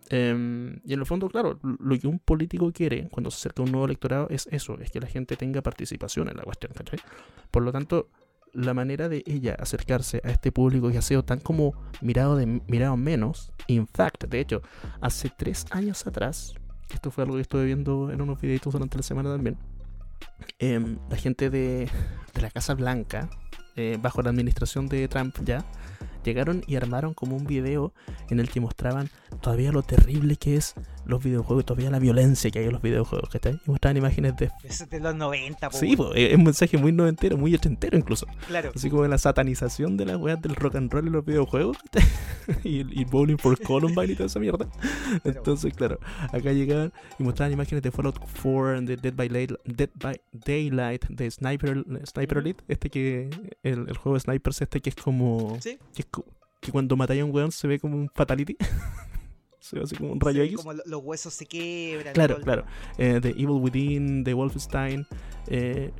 Em, 0.09 0.79
y 0.85 0.93
en 0.93 0.99
el 0.99 1.05
fondo, 1.05 1.29
claro, 1.29 1.59
lo 1.61 1.99
que 1.99 2.07
un 2.07 2.19
político 2.19 2.71
quiere 2.71 3.07
cuando 3.09 3.31
se 3.31 3.37
acerca 3.37 3.61
a 3.61 3.65
un 3.65 3.71
nuevo 3.71 3.85
electorado 3.85 4.27
es 4.29 4.47
eso, 4.51 4.79
es 4.79 4.91
que 4.91 4.99
la 4.99 5.07
gente 5.07 5.35
tenga 5.35 5.61
participación 5.61 6.29
en 6.29 6.37
la 6.37 6.43
cuestión, 6.43 6.73
¿cachai? 6.73 6.99
Por 7.49 7.63
lo 7.63 7.71
tanto, 7.71 8.09
la 8.53 8.73
manera 8.73 9.09
de 9.09 9.23
ella 9.25 9.55
acercarse 9.59 10.21
a 10.23 10.29
este 10.29 10.51
público 10.51 10.91
que 10.91 10.97
ha 10.97 11.01
sido 11.01 11.23
tan 11.23 11.39
como 11.39 11.73
mirado, 12.01 12.35
de, 12.35 12.45
mirado 12.45 12.97
menos, 12.97 13.51
in 13.67 13.87
fact, 13.87 14.25
de 14.25 14.39
hecho, 14.39 14.61
hace 14.99 15.31
tres 15.35 15.65
años 15.71 16.05
atrás, 16.05 16.55
esto 16.93 17.11
fue 17.11 17.23
algo 17.23 17.35
que 17.35 17.41
estuve 17.41 17.65
viendo 17.65 18.11
en 18.11 18.21
unos 18.21 18.41
videitos 18.41 18.73
durante 18.73 18.97
la 18.97 19.03
semana 19.03 19.29
también, 19.31 19.57
em, 20.59 20.97
la 21.09 21.17
gente 21.17 21.49
de, 21.49 21.89
de 22.33 22.41
la 22.41 22.49
Casa 22.49 22.73
Blanca, 22.73 23.29
eh, 23.77 23.97
bajo 24.01 24.21
la 24.21 24.31
administración 24.31 24.87
de 24.87 25.07
Trump 25.07 25.35
ya, 25.45 25.65
llegaron 26.23 26.63
y 26.67 26.75
armaron 26.75 27.13
como 27.13 27.35
un 27.35 27.45
video 27.45 27.93
en 28.29 28.39
el 28.39 28.49
que 28.49 28.59
mostraban 28.59 29.09
todavía 29.41 29.71
lo 29.71 29.81
terrible 29.83 30.35
que 30.35 30.55
es 30.57 30.75
los 31.05 31.23
videojuegos 31.23 31.65
todavía 31.65 31.89
la 31.89 31.99
violencia 31.99 32.51
que 32.51 32.59
hay 32.59 32.65
en 32.65 32.73
los 32.73 32.81
videojuegos, 32.81 33.29
¿cachai? 33.29 33.59
Y 33.65 33.69
mostraban 33.71 33.97
imágenes 33.97 34.35
de... 34.37 34.51
Eso 34.63 34.83
es 34.83 34.89
de 34.89 34.99
los 34.99 35.15
90, 35.15 35.69
po, 35.69 35.77
Sí, 35.77 35.95
po, 35.95 36.13
es 36.13 36.35
un 36.35 36.43
mensaje 36.43 36.77
muy 36.77 36.91
noventero, 36.91 37.37
muy 37.37 37.53
ochentero 37.55 37.97
incluso. 37.97 38.27
Claro. 38.47 38.71
Así 38.75 38.89
como 38.89 39.03
de 39.03 39.09
la 39.09 39.17
satanización 39.17 39.97
de 39.97 40.05
las 40.05 40.17
weas 40.17 40.41
del 40.41 40.55
rock 40.55 40.75
and 40.75 40.91
roll 40.91 41.07
en 41.07 41.13
los 41.13 41.25
videojuegos. 41.25 41.77
y, 42.63 42.99
y 43.01 43.05
Bowling 43.05 43.37
for 43.37 43.59
Columbine 43.61 44.13
y 44.13 44.15
toda 44.15 44.27
esa 44.27 44.39
mierda. 44.39 44.67
Entonces, 45.23 45.73
claro, 45.73 45.99
acá 46.31 46.51
llegaban 46.53 46.93
y 47.19 47.23
mostraban 47.23 47.51
imágenes 47.53 47.81
de 47.83 47.91
Fallout 47.91 48.19
4, 48.43 48.81
de 48.81 48.97
Dead 48.97 49.13
by, 49.13 49.27
Daylight, 49.29 49.59
Dead 49.65 49.89
by 49.95 50.21
Daylight, 50.31 51.05
de 51.09 51.31
Sniper, 51.31 51.83
Sniper. 52.05 52.37
Elite, 52.37 52.63
este 52.67 52.89
que. 52.89 53.29
El, 53.63 53.87
el 53.89 53.97
juego 53.97 54.15
de 54.15 54.21
snipers, 54.21 54.61
este 54.61 54.81
que 54.81 54.89
es 54.91 54.95
como. 54.95 55.57
Sí. 55.61 55.77
Que, 55.93 56.01
es 56.03 56.07
co- 56.09 56.10
que 56.61 56.71
cuando 56.71 56.95
matáis 56.95 57.21
a 57.21 57.25
un 57.25 57.35
weón 57.35 57.51
se 57.51 57.67
ve 57.67 57.79
como 57.79 57.97
un 57.97 58.09
fatality. 58.15 58.55
se 59.59 59.75
ve 59.77 59.83
así 59.83 59.95
como 59.95 60.13
un 60.13 60.19
rayo 60.19 60.41
X. 60.43 60.55
Como 60.57 60.73
lo- 60.73 60.83
los 60.85 61.01
huesos 61.03 61.33
se 61.33 61.45
quiebran. 61.45 62.11
y 62.11 62.13
Claro, 62.13 62.37
el 62.37 62.43
claro. 62.43 62.63
tema. 62.97 63.17
Eh, 63.17 63.19
Evil 63.35 63.59
Within, 63.61 64.23
de 64.23 64.33
Wolfenstein. 64.33 65.05
eh, 65.47 65.91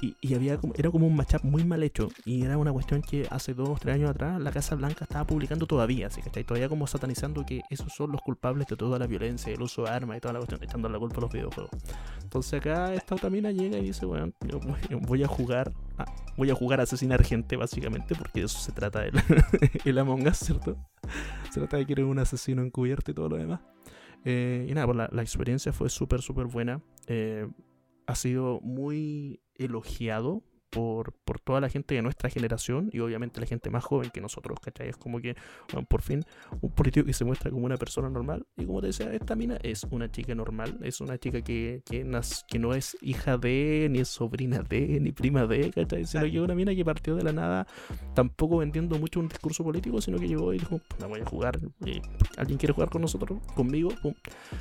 y, 0.00 0.14
y 0.20 0.34
había 0.34 0.58
como, 0.58 0.74
era 0.76 0.92
como 0.92 1.08
un 1.08 1.16
matchup 1.16 1.42
muy 1.42 1.64
mal 1.64 1.82
hecho. 1.82 2.08
Y 2.24 2.44
era 2.44 2.56
una 2.56 2.72
cuestión 2.72 3.02
que 3.02 3.26
hace 3.30 3.52
dos 3.52 3.68
o 3.70 3.76
tres 3.80 3.96
años 3.96 4.10
atrás 4.10 4.40
la 4.40 4.52
Casa 4.52 4.76
Blanca 4.76 5.02
estaba 5.04 5.26
publicando 5.26 5.66
todavía. 5.66 6.06
Así 6.06 6.22
que 6.22 6.44
todavía 6.44 6.68
como 6.68 6.86
satanizando 6.86 7.44
que 7.44 7.62
esos 7.68 7.92
son 7.92 8.12
los 8.12 8.20
culpables 8.22 8.68
de 8.68 8.76
toda 8.76 8.96
la 9.00 9.08
violencia, 9.08 9.52
el 9.52 9.60
uso 9.60 9.82
de 9.82 9.90
armas 9.90 10.18
y 10.18 10.20
toda 10.20 10.34
la 10.34 10.38
cuestión, 10.38 10.62
echando 10.62 10.88
la 10.88 11.00
culpa 11.00 11.16
a 11.16 11.20
los 11.22 11.32
videojuegos. 11.32 11.70
Entonces 12.22 12.60
acá 12.60 12.94
esta 12.94 13.16
otra 13.16 13.28
mina 13.28 13.50
llega 13.50 13.76
y 13.78 13.86
dice, 13.86 14.06
bueno, 14.06 14.30
yo 14.46 14.60
voy- 14.60 15.00
voy 15.04 15.22
a 15.24 15.26
jugar, 15.26 15.72
a, 15.98 16.04
voy 16.36 16.50
a 16.50 16.54
jugar 16.54 16.80
a 16.80 16.84
asesinar 16.84 17.24
gente 17.24 17.56
básicamente, 17.56 18.14
porque 18.14 18.40
de 18.40 18.46
eso 18.46 18.58
se 18.58 18.72
trata 18.72 19.04
el, 19.04 19.14
el 19.84 19.98
Among 19.98 20.26
Us, 20.26 20.38
¿cierto? 20.38 20.76
Se 21.50 21.60
trata 21.60 21.76
de 21.76 21.86
que 21.86 21.92
eres 21.92 22.06
un 22.06 22.18
asesino 22.18 22.62
encubierto 22.62 23.10
y 23.10 23.14
todo 23.14 23.28
lo 23.28 23.36
demás. 23.36 23.60
Eh, 24.24 24.66
y 24.68 24.74
nada, 24.74 24.86
pues 24.86 24.96
la, 24.96 25.08
la 25.12 25.22
experiencia 25.22 25.72
fue 25.72 25.88
súper, 25.90 26.22
súper 26.22 26.46
buena. 26.46 26.82
Eh, 27.06 27.48
ha 28.06 28.14
sido 28.14 28.60
muy 28.62 29.40
elogiado 29.54 30.42
por, 30.70 31.12
por 31.24 31.40
toda 31.40 31.60
la 31.60 31.68
gente 31.68 31.94
de 31.94 32.02
nuestra 32.02 32.28
generación 32.30 32.90
y 32.92 33.00
obviamente 33.00 33.40
la 33.40 33.46
gente 33.46 33.70
más 33.70 33.84
joven 33.84 34.10
que 34.10 34.20
nosotros, 34.20 34.58
¿cachai? 34.60 34.88
Es 34.88 34.96
como 34.96 35.20
que, 35.20 35.34
bueno, 35.72 35.86
por 35.88 36.02
fin, 36.02 36.24
un 36.60 36.70
político 36.70 37.06
que 37.06 37.12
se 37.12 37.24
muestra 37.24 37.50
como 37.50 37.64
una 37.64 37.76
persona 37.76 38.08
normal. 38.10 38.46
Y 38.56 38.66
como 38.66 38.80
te 38.80 38.88
decía, 38.88 39.12
esta 39.12 39.34
mina 39.34 39.58
es 39.62 39.84
una 39.90 40.10
chica 40.10 40.34
normal, 40.34 40.78
es 40.82 41.00
una 41.00 41.18
chica 41.18 41.40
que, 41.42 41.82
que, 41.84 42.04
nas- 42.04 42.44
que 42.48 42.58
no 42.58 42.74
es 42.74 42.96
hija 43.00 43.38
de, 43.38 43.88
ni 43.90 44.00
es 44.00 44.08
sobrina 44.08 44.62
de, 44.62 45.00
ni 45.00 45.12
prima 45.12 45.46
de, 45.46 45.70
¿cachai? 45.70 46.04
Sino 46.04 46.24
que 46.24 46.36
es 46.36 46.42
una 46.42 46.54
mina 46.54 46.74
que 46.74 46.84
partió 46.84 47.16
de 47.16 47.22
la 47.24 47.32
nada, 47.32 47.66
tampoco 48.14 48.58
vendiendo 48.58 48.98
mucho 48.98 49.20
un 49.20 49.28
discurso 49.28 49.64
político, 49.64 50.00
sino 50.00 50.18
que 50.18 50.28
llegó 50.28 50.52
y 50.52 50.58
dijo, 50.58 50.80
la 50.98 51.06
voy 51.06 51.20
a 51.20 51.24
jugar. 51.24 51.58
y 51.84 52.00
¿Alguien 52.36 52.58
quiere 52.58 52.72
jugar 52.72 52.90
con 52.90 53.02
nosotros? 53.02 53.40
Conmigo, 53.54 53.90
pum. 54.02 54.14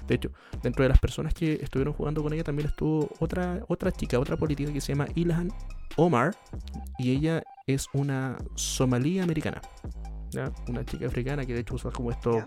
De 0.08 0.16
hecho, 0.16 0.32
dentro 0.64 0.84
de 0.84 0.90
las 0.90 1.00
personas 1.00 1.34
que 1.34 1.54
estuvieron 1.54 1.94
jugando 1.94 2.24
con 2.24 2.34
ella 2.34 2.44
también 2.44 2.70
estuvo 2.70 3.10
otra, 3.20 3.64
otra 3.68 3.92
chica, 3.92 4.20
otra 4.20 4.38
política 4.38 4.72
que 4.72 4.82
se 4.82 4.94
llama 4.94 5.08
Ilhan 5.16 5.50
Omar 5.98 6.36
y 6.98 7.12
ella 7.12 7.44
es 7.66 7.88
una 7.94 8.38
somalí 8.56 9.20
americana. 9.20 9.62
¿ya? 10.30 10.52
Una 10.68 10.86
chica 10.86 11.08
africana 11.08 11.46
que 11.46 11.54
de 11.54 11.62
hecho 11.62 11.76
usa 11.76 11.92
como 11.92 12.12
esto, 12.12 12.46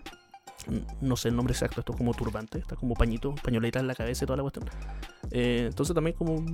no 1.01 1.16
sé 1.16 1.28
el 1.28 1.36
nombre 1.36 1.52
exacto, 1.52 1.81
esto 1.81 1.93
es 1.93 1.98
como 1.98 2.14
turbante, 2.14 2.59
está 2.59 2.77
como 2.77 2.94
pañito, 2.94 3.35
pañoleta 3.35 3.81
en 3.81 3.86
la 3.86 3.94
cabeza 3.94 4.24
y 4.24 4.27
toda 4.27 4.39
la 4.39 4.43
cuestión. 4.43 4.66
Eh, 5.31 5.66
entonces 5.68 5.94
también 5.94 6.16
como 6.16 6.44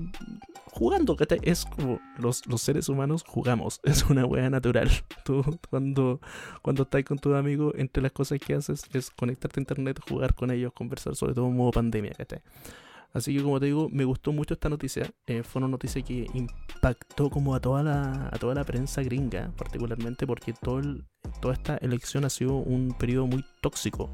jugando, 0.72 1.16
¿cachai? 1.16 1.40
Es 1.42 1.64
como 1.64 2.00
los, 2.18 2.46
los 2.46 2.60
seres 2.62 2.88
humanos 2.88 3.24
jugamos, 3.26 3.80
es 3.84 4.04
una 4.04 4.24
wea 4.24 4.50
natural. 4.50 4.90
Tú 5.24 5.44
cuando, 5.70 6.20
cuando 6.62 6.84
estás 6.84 7.04
con 7.04 7.18
tus 7.18 7.34
amigos, 7.34 7.74
entre 7.76 8.02
las 8.02 8.12
cosas 8.12 8.38
que 8.38 8.54
haces 8.54 8.84
es 8.92 9.10
conectarte 9.10 9.60
a 9.60 9.62
internet, 9.62 10.00
jugar 10.08 10.34
con 10.34 10.50
ellos, 10.50 10.72
conversar, 10.72 11.14
sobre 11.16 11.34
todo 11.34 11.46
en 11.46 11.56
modo 11.56 11.72
pandemia, 11.72 12.12
¿cachai? 12.12 12.42
Así 13.12 13.34
que 13.36 13.42
como 13.42 13.58
te 13.58 13.66
digo, 13.66 13.88
me 13.90 14.04
gustó 14.04 14.32
mucho 14.32 14.54
esta 14.54 14.68
noticia. 14.68 15.10
Eh, 15.26 15.42
fue 15.42 15.60
una 15.60 15.68
noticia 15.68 16.02
que 16.02 16.26
impactó 16.34 17.30
como 17.30 17.54
a 17.54 17.60
toda 17.60 17.82
la, 17.82 18.28
a 18.30 18.38
toda 18.38 18.54
la 18.54 18.64
prensa 18.64 19.02
gringa, 19.02 19.52
particularmente 19.56 20.26
porque 20.26 20.52
todo 20.52 20.78
el- 20.80 21.04
toda 21.40 21.54
esta 21.54 21.76
elección 21.78 22.24
ha 22.24 22.30
sido 22.30 22.54
un 22.56 22.94
periodo 22.98 23.26
muy 23.26 23.44
tóxico 23.60 24.10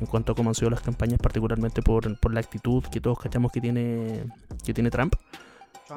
en 0.00 0.06
cuanto 0.06 0.32
a 0.32 0.34
cómo 0.34 0.50
han 0.50 0.54
sido 0.54 0.70
las 0.70 0.80
campañas, 0.80 1.18
particularmente 1.20 1.80
por, 1.82 2.18
por 2.20 2.32
la 2.34 2.40
actitud 2.40 2.82
que 2.84 3.00
todos 3.00 3.18
cachamos 3.18 3.52
que 3.52 3.60
tiene, 3.60 4.24
que 4.64 4.74
tiene 4.74 4.90
Trump. 4.90 5.14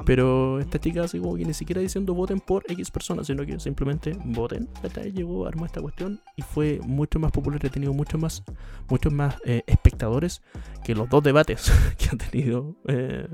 Pero 0.06 0.60
esta 0.60 0.78
chica 0.78 1.02
así 1.04 1.18
como 1.18 1.36
que 1.36 1.44
ni 1.44 1.52
siquiera 1.54 1.80
diciendo 1.80 2.14
voten 2.14 2.38
por 2.40 2.64
X 2.70 2.90
personas, 2.90 3.26
sino 3.26 3.44
que 3.44 3.58
simplemente 3.58 4.16
voten. 4.24 4.68
¿cachai? 4.82 5.12
Llegó, 5.12 5.46
armó 5.46 5.66
esta 5.66 5.80
cuestión 5.80 6.20
y 6.36 6.42
fue 6.42 6.80
mucho 6.84 7.18
más 7.18 7.32
popular, 7.32 7.60
ha 7.64 7.68
tenido 7.70 7.92
mucho 7.92 8.16
más, 8.18 8.42
muchos 8.88 9.12
más 9.12 9.36
eh, 9.44 9.62
espectadores 9.66 10.42
que 10.84 10.94
los 10.94 11.08
dos 11.08 11.22
debates 11.22 11.72
que 11.98 12.06
ha 12.06 12.16
tenido, 12.30 12.76
eh, 12.86 13.28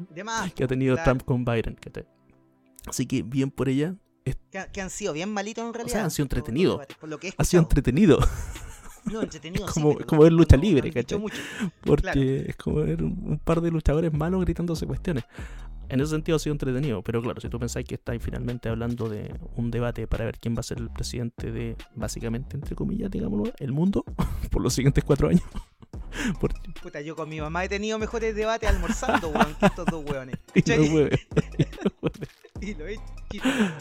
que 0.55 0.65
ha 0.65 0.67
tenido 0.67 0.95
Claro. 0.95 1.11
Trump 1.19 1.23
con 1.25 1.45
Biden. 1.45 1.75
¿cachai? 1.81 2.07
Así 2.87 3.05
que 3.07 3.23
bien 3.23 3.51
por 3.51 3.69
ella, 3.69 3.95
que, 4.25 4.35
que 4.73 4.81
han 4.81 4.91
sido 4.91 5.13
bien 5.13 5.31
malitos 5.33 5.65
en 5.67 5.75
realidad. 5.75 6.05
han 6.05 6.11
sido 6.11 6.25
estos 6.25 6.39
dos 6.39 6.49
entretenidos. 6.49 6.81
que 7.21 7.35
ha 7.37 7.45
sido 7.45 7.63
entretenido 7.63 8.19
No, 9.05 9.23
entretenido, 9.23 9.67
Es 9.67 9.73
sí, 9.75 9.81
como- 9.81 9.95
pero 9.95 10.07
como 10.07 10.23
ver 10.23 10.33
lucha 10.33 10.57
no- 10.57 10.63
libre, 10.63 10.89
han 10.89 10.95
¿cachai? 10.95 11.19
porque 11.85 12.03
Claro. 12.03 12.21
es 12.21 12.57
como 12.57 12.77
ver 12.77 13.03
un, 13.05 13.13
un 13.25 13.39
par 13.39 13.61
de 13.61 13.71
luchadores 13.71 14.13
malos 14.13 14.41
gritándose 14.41 14.85
cuestiones. 14.87 15.23
En 15.89 16.01
ese 16.01 16.11
sentido 16.11 16.37
ha 16.37 16.39
sido 16.39 16.53
entretenido, 16.53 17.03
pero 17.03 17.23
claro, 17.23 17.41
si 17.41 17.49
tú 17.49 17.59
pensáis 17.59 17.87
que 17.87 17.95
estáis 17.95 18.23
finalmente 18.23 18.69
hablando 18.69 19.09
de 19.09 19.35
un 19.57 19.71
debate 19.71 20.07
para 20.07 20.25
ver 20.25 20.39
quién 20.39 20.55
va 20.57 20.61
a 20.61 20.65
ser 20.65 20.79
el 20.79 20.91
presidente 20.91 21.53
de, 21.53 21.77
básicamente, 21.95 22.57
entre 22.57 22.75
comillas, 22.75 23.11
digámoslo, 23.11 23.53
el 23.59 23.73
mundo, 23.73 24.05
por 24.51 24.63
los 24.63 24.75
siguientes 24.75 25.05
cuatro 25.05 25.29
años. 25.29 25.45
Por- 26.41 26.55
Puta, 26.83 27.01
yo 27.01 27.17
con 27.17 27.29
mi 27.29 27.41
mamá 27.41 27.65
he 27.65 27.69
tenido 27.69 27.99
mejores 27.99 28.35
debates 28.35 28.69
almorzando, 28.69 29.29
weón, 29.29 29.55
que 29.59 29.67
estos 29.67 29.87
dos 29.87 30.05
weones. 30.05 30.37
y 32.61 32.75
lo 32.75 32.87
he 32.87 32.99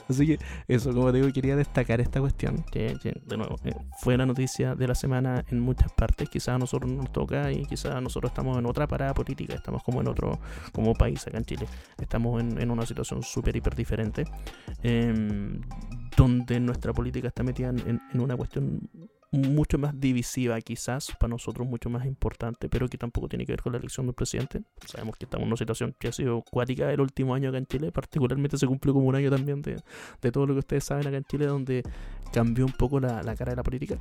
Así 0.09 0.25
que 0.27 0.39
eso, 0.67 0.91
como 0.91 1.11
te 1.11 1.19
digo, 1.21 1.31
quería 1.31 1.55
destacar 1.55 2.01
esta 2.01 2.19
cuestión, 2.19 2.65
que, 2.71 2.97
que, 3.01 3.13
de 3.25 3.37
nuevo 3.37 3.55
eh, 3.63 3.73
fue 4.01 4.17
la 4.17 4.25
noticia 4.25 4.75
de 4.75 4.87
la 4.87 4.95
semana 4.95 5.45
en 5.49 5.59
muchas 5.59 5.91
partes, 5.93 6.29
quizás 6.29 6.55
a 6.55 6.57
nosotros 6.57 6.91
no 6.91 7.03
nos 7.03 7.11
toca 7.13 7.51
y 7.51 7.65
quizás 7.65 8.01
nosotros 8.01 8.31
estamos 8.31 8.57
en 8.57 8.65
otra 8.65 8.87
parada 8.87 9.13
política, 9.13 9.53
estamos 9.53 9.83
como 9.83 10.01
en 10.01 10.07
otro, 10.07 10.39
como 10.73 10.93
país 10.93 11.25
acá 11.27 11.37
en 11.37 11.45
Chile, 11.45 11.67
estamos 12.01 12.41
en, 12.41 12.59
en 12.59 12.71
una 12.71 12.85
situación 12.85 13.23
súper, 13.23 13.55
hiper 13.55 13.75
diferente, 13.75 14.25
em, 14.83 15.61
donde 16.17 16.59
nuestra 16.59 16.91
política 16.91 17.27
está 17.29 17.43
metida 17.43 17.69
en- 17.69 18.01
en 18.11 18.19
una 18.19 18.35
cuestión 18.35 18.89
mucho 19.35 19.77
más 19.77 19.99
divisiva 19.99 20.59
quizás, 20.61 21.11
para 21.19 21.29
nosotros 21.29 21.67
mucho 21.67 21.89
más 21.89 22.05
importante, 22.05 22.69
pero 22.69 22.87
que 22.87 22.97
tampoco 22.97 23.27
tiene 23.27 23.45
que 23.45 23.53
ver 23.53 23.61
con 23.61 23.73
la 23.73 23.79
elección 23.79 24.05
del 24.05 24.15
presidente. 24.15 24.61
Sabemos 24.85 25.17
que 25.17 25.25
estamos 25.25 25.43
en 25.43 25.47
una 25.49 25.57
situación 25.57 25.95
que 25.97 26.07
ha 26.07 26.11
sido 26.11 26.41
cuática 26.41 26.91
el 26.91 27.01
último 27.01 27.33
año 27.33 27.49
acá 27.49 27.57
en 27.57 27.65
Chile, 27.65 27.91
particularmente 27.91 28.57
se 28.57 28.67
cumplió 28.67 28.93
como 28.93 29.07
un 29.07 29.15
año 29.15 29.29
también 29.29 29.61
de, 29.61 29.81
de 30.21 30.31
todo 30.31 30.45
lo 30.45 30.53
que 30.53 30.59
ustedes 30.59 30.83
saben 30.83 31.07
acá 31.07 31.17
en 31.17 31.25
Chile, 31.25 31.45
donde 31.45 31.83
cambió 32.31 32.65
un 32.65 32.73
poco 32.73 32.99
la, 32.99 33.23
la 33.23 33.35
cara 33.35 33.51
de 33.51 33.55
la 33.55 33.63
política. 33.63 33.97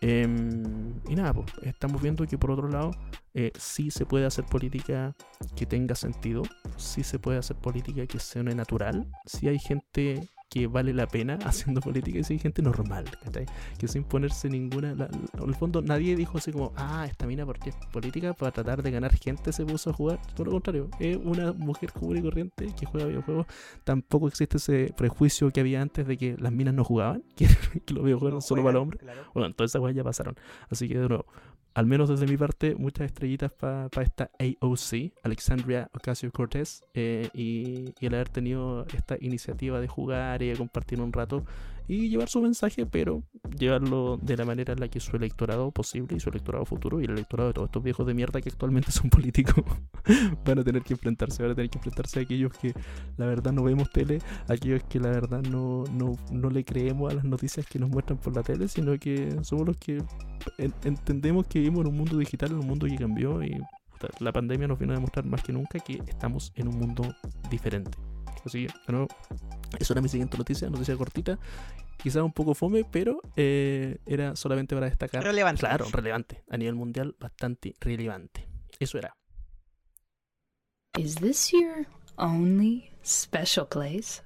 Em, 0.00 0.94
y 1.08 1.14
nada, 1.14 1.34
pues, 1.34 1.46
estamos 1.62 2.00
viendo 2.00 2.26
que 2.26 2.38
por 2.38 2.50
otro 2.50 2.68
lado, 2.68 2.92
eh, 3.34 3.52
sí 3.58 3.90
se 3.90 4.06
puede 4.06 4.26
hacer 4.26 4.44
política 4.44 5.14
que 5.56 5.66
tenga 5.66 5.94
sentido, 5.94 6.42
sí 6.76 7.02
se 7.02 7.18
puede 7.18 7.38
hacer 7.38 7.56
política 7.56 8.06
que 8.06 8.18
sea 8.18 8.42
natural, 8.42 9.06
sí 9.26 9.48
hay 9.48 9.58
gente 9.58 10.28
que 10.54 10.68
vale 10.68 10.94
la 10.94 11.08
pena 11.08 11.36
haciendo 11.44 11.80
política 11.80 12.18
y 12.20 12.24
sí 12.24 12.34
hay 12.34 12.38
gente 12.38 12.62
normal, 12.62 13.04
¿cachai? 13.24 13.44
Que 13.76 13.88
sin 13.88 14.04
ponerse 14.04 14.48
ninguna... 14.48 14.94
la- 14.94 15.06
en 15.06 15.48
el 15.48 15.54
fondo 15.56 15.82
nadie 15.82 16.14
dijo 16.14 16.38
así 16.38 16.52
como, 16.52 16.72
ah, 16.76 17.04
esta 17.10 17.26
mina 17.26 17.44
porque 17.44 17.70
es 17.70 17.76
política 17.92 18.32
para 18.34 18.52
tratar 18.52 18.82
de 18.82 18.90
ganar 18.92 19.12
gente 19.16 19.52
se 19.52 19.66
puso 19.66 19.90
a 19.90 19.92
jugar. 19.92 20.20
Todo 20.34 20.46
lo 20.46 20.52
contrario, 20.52 20.88
es 21.00 21.16
una 21.16 21.52
mujer 21.52 21.92
común 21.92 22.18
y 22.18 22.22
corriente 22.22 22.66
que 22.78 22.86
juega 22.86 23.06
videojuegos 23.08 23.46
tampoco 23.82 24.28
existe 24.28 24.58
ese 24.58 24.94
prejuicio 24.96 25.50
que 25.50 25.60
había 25.60 25.82
antes 25.82 26.06
de 26.06 26.16
que 26.16 26.36
las 26.38 26.52
minas 26.52 26.72
no 26.74 26.84
jugaban, 26.84 27.22
que, 27.36 27.46
que 27.84 27.92
los 27.94 28.04
videojuegos 28.04 28.32
eran 28.34 28.42
solo 28.42 28.62
para 28.62 28.74
los 28.74 28.82
hombres. 28.82 29.00
Claro. 29.02 29.22
Bueno, 29.34 29.52
todas 29.54 29.70
esas 29.72 29.80
cosas 29.80 29.96
ya 29.96 30.04
pasaron. 30.04 30.36
Así 30.70 30.88
que 30.88 30.98
de 30.98 31.08
nuevo, 31.08 31.26
al 31.74 31.86
menos 31.86 32.08
desde 32.08 32.26
mi 32.26 32.36
parte, 32.36 32.76
muchas 32.76 33.06
estrellitas 33.06 33.52
para 33.52 33.88
esta 34.00 34.30
AOC, 34.38 35.12
Alexandria 35.22 35.90
Ocasio 35.92 36.30
Cortez, 36.30 36.84
eh, 36.94 37.28
y, 37.34 37.92
y 37.98 38.06
el 38.06 38.14
haber 38.14 38.28
tenido 38.28 38.86
esta 38.94 39.16
iniciativa 39.20 39.80
de 39.80 39.88
jugar 39.88 40.42
y 40.42 40.48
de 40.48 40.56
compartir 40.56 41.00
un 41.00 41.12
rato 41.12 41.44
y 41.86 42.08
llevar 42.08 42.28
su 42.28 42.40
mensaje, 42.40 42.86
pero 42.86 43.22
llevarlo 43.58 44.18
de 44.22 44.36
la 44.36 44.44
manera 44.44 44.72
en 44.72 44.80
la 44.80 44.88
que 44.88 45.00
su 45.00 45.16
electorado 45.16 45.70
posible 45.70 46.16
y 46.16 46.20
su 46.20 46.30
electorado 46.30 46.64
futuro 46.64 47.00
y 47.00 47.04
el 47.04 47.10
electorado 47.10 47.48
de 47.48 47.54
todos 47.54 47.66
estos 47.68 47.82
viejos 47.82 48.06
de 48.06 48.14
mierda 48.14 48.40
que 48.40 48.48
actualmente 48.48 48.90
son 48.90 49.10
políticos 49.10 49.64
van 50.44 50.58
a 50.58 50.64
tener 50.64 50.82
que 50.82 50.94
enfrentarse, 50.94 51.42
van 51.42 51.52
a 51.52 51.54
tener 51.54 51.70
que 51.70 51.78
enfrentarse 51.78 52.18
a 52.18 52.22
aquellos 52.22 52.52
que 52.56 52.72
la 53.16 53.26
verdad 53.26 53.52
no 53.52 53.62
vemos 53.64 53.90
tele, 53.90 54.18
aquellos 54.48 54.82
que 54.84 54.98
la 55.00 55.10
verdad 55.10 55.42
no, 55.42 55.84
no, 55.92 56.16
no 56.32 56.50
le 56.50 56.64
creemos 56.64 57.12
a 57.12 57.16
las 57.16 57.24
noticias 57.24 57.66
que 57.66 57.78
nos 57.78 57.90
muestran 57.90 58.18
por 58.18 58.34
la 58.34 58.42
tele, 58.42 58.68
sino 58.68 58.98
que 58.98 59.36
somos 59.42 59.66
los 59.66 59.76
que 59.76 60.02
en- 60.58 60.74
entendemos 60.84 61.46
que 61.46 61.58
vivimos 61.58 61.82
en 61.82 61.88
un 61.88 61.96
mundo 61.98 62.16
digital, 62.18 62.50
en 62.52 62.58
un 62.58 62.66
mundo 62.66 62.86
que 62.86 62.96
cambió 62.96 63.42
y 63.42 63.60
la 64.20 64.32
pandemia 64.32 64.68
nos 64.68 64.78
vino 64.78 64.92
a 64.92 64.96
demostrar 64.96 65.24
más 65.24 65.42
que 65.42 65.52
nunca 65.52 65.78
que 65.78 65.94
estamos 66.06 66.52
en 66.56 66.68
un 66.68 66.78
mundo 66.78 67.14
diferente. 67.50 67.92
Así 68.44 68.66
que, 68.66 68.72
de 68.86 68.92
nuevo, 68.92 69.08
eso 69.78 69.92
era 69.92 70.02
mi 70.02 70.08
siguiente 70.08 70.36
noticia, 70.36 70.68
noticia 70.68 70.96
cortita, 70.96 71.38
quizás 71.96 72.22
un 72.22 72.32
poco 72.32 72.54
fome, 72.54 72.84
pero 72.84 73.20
eh, 73.36 73.98
era 74.06 74.36
solamente 74.36 74.74
para 74.74 74.86
destacar. 74.86 75.22
Relevante. 75.22 75.60
Claro, 75.60 75.86
relevante. 75.90 76.44
A 76.50 76.56
nivel 76.56 76.74
mundial, 76.74 77.16
bastante 77.18 77.74
relevante. 77.80 78.46
Eso 78.78 78.98
era. 78.98 79.16
Is 80.98 81.16
this 81.16 81.50
your 81.50 81.86
only 82.16 82.90
special 83.02 83.66
place? 83.66 84.22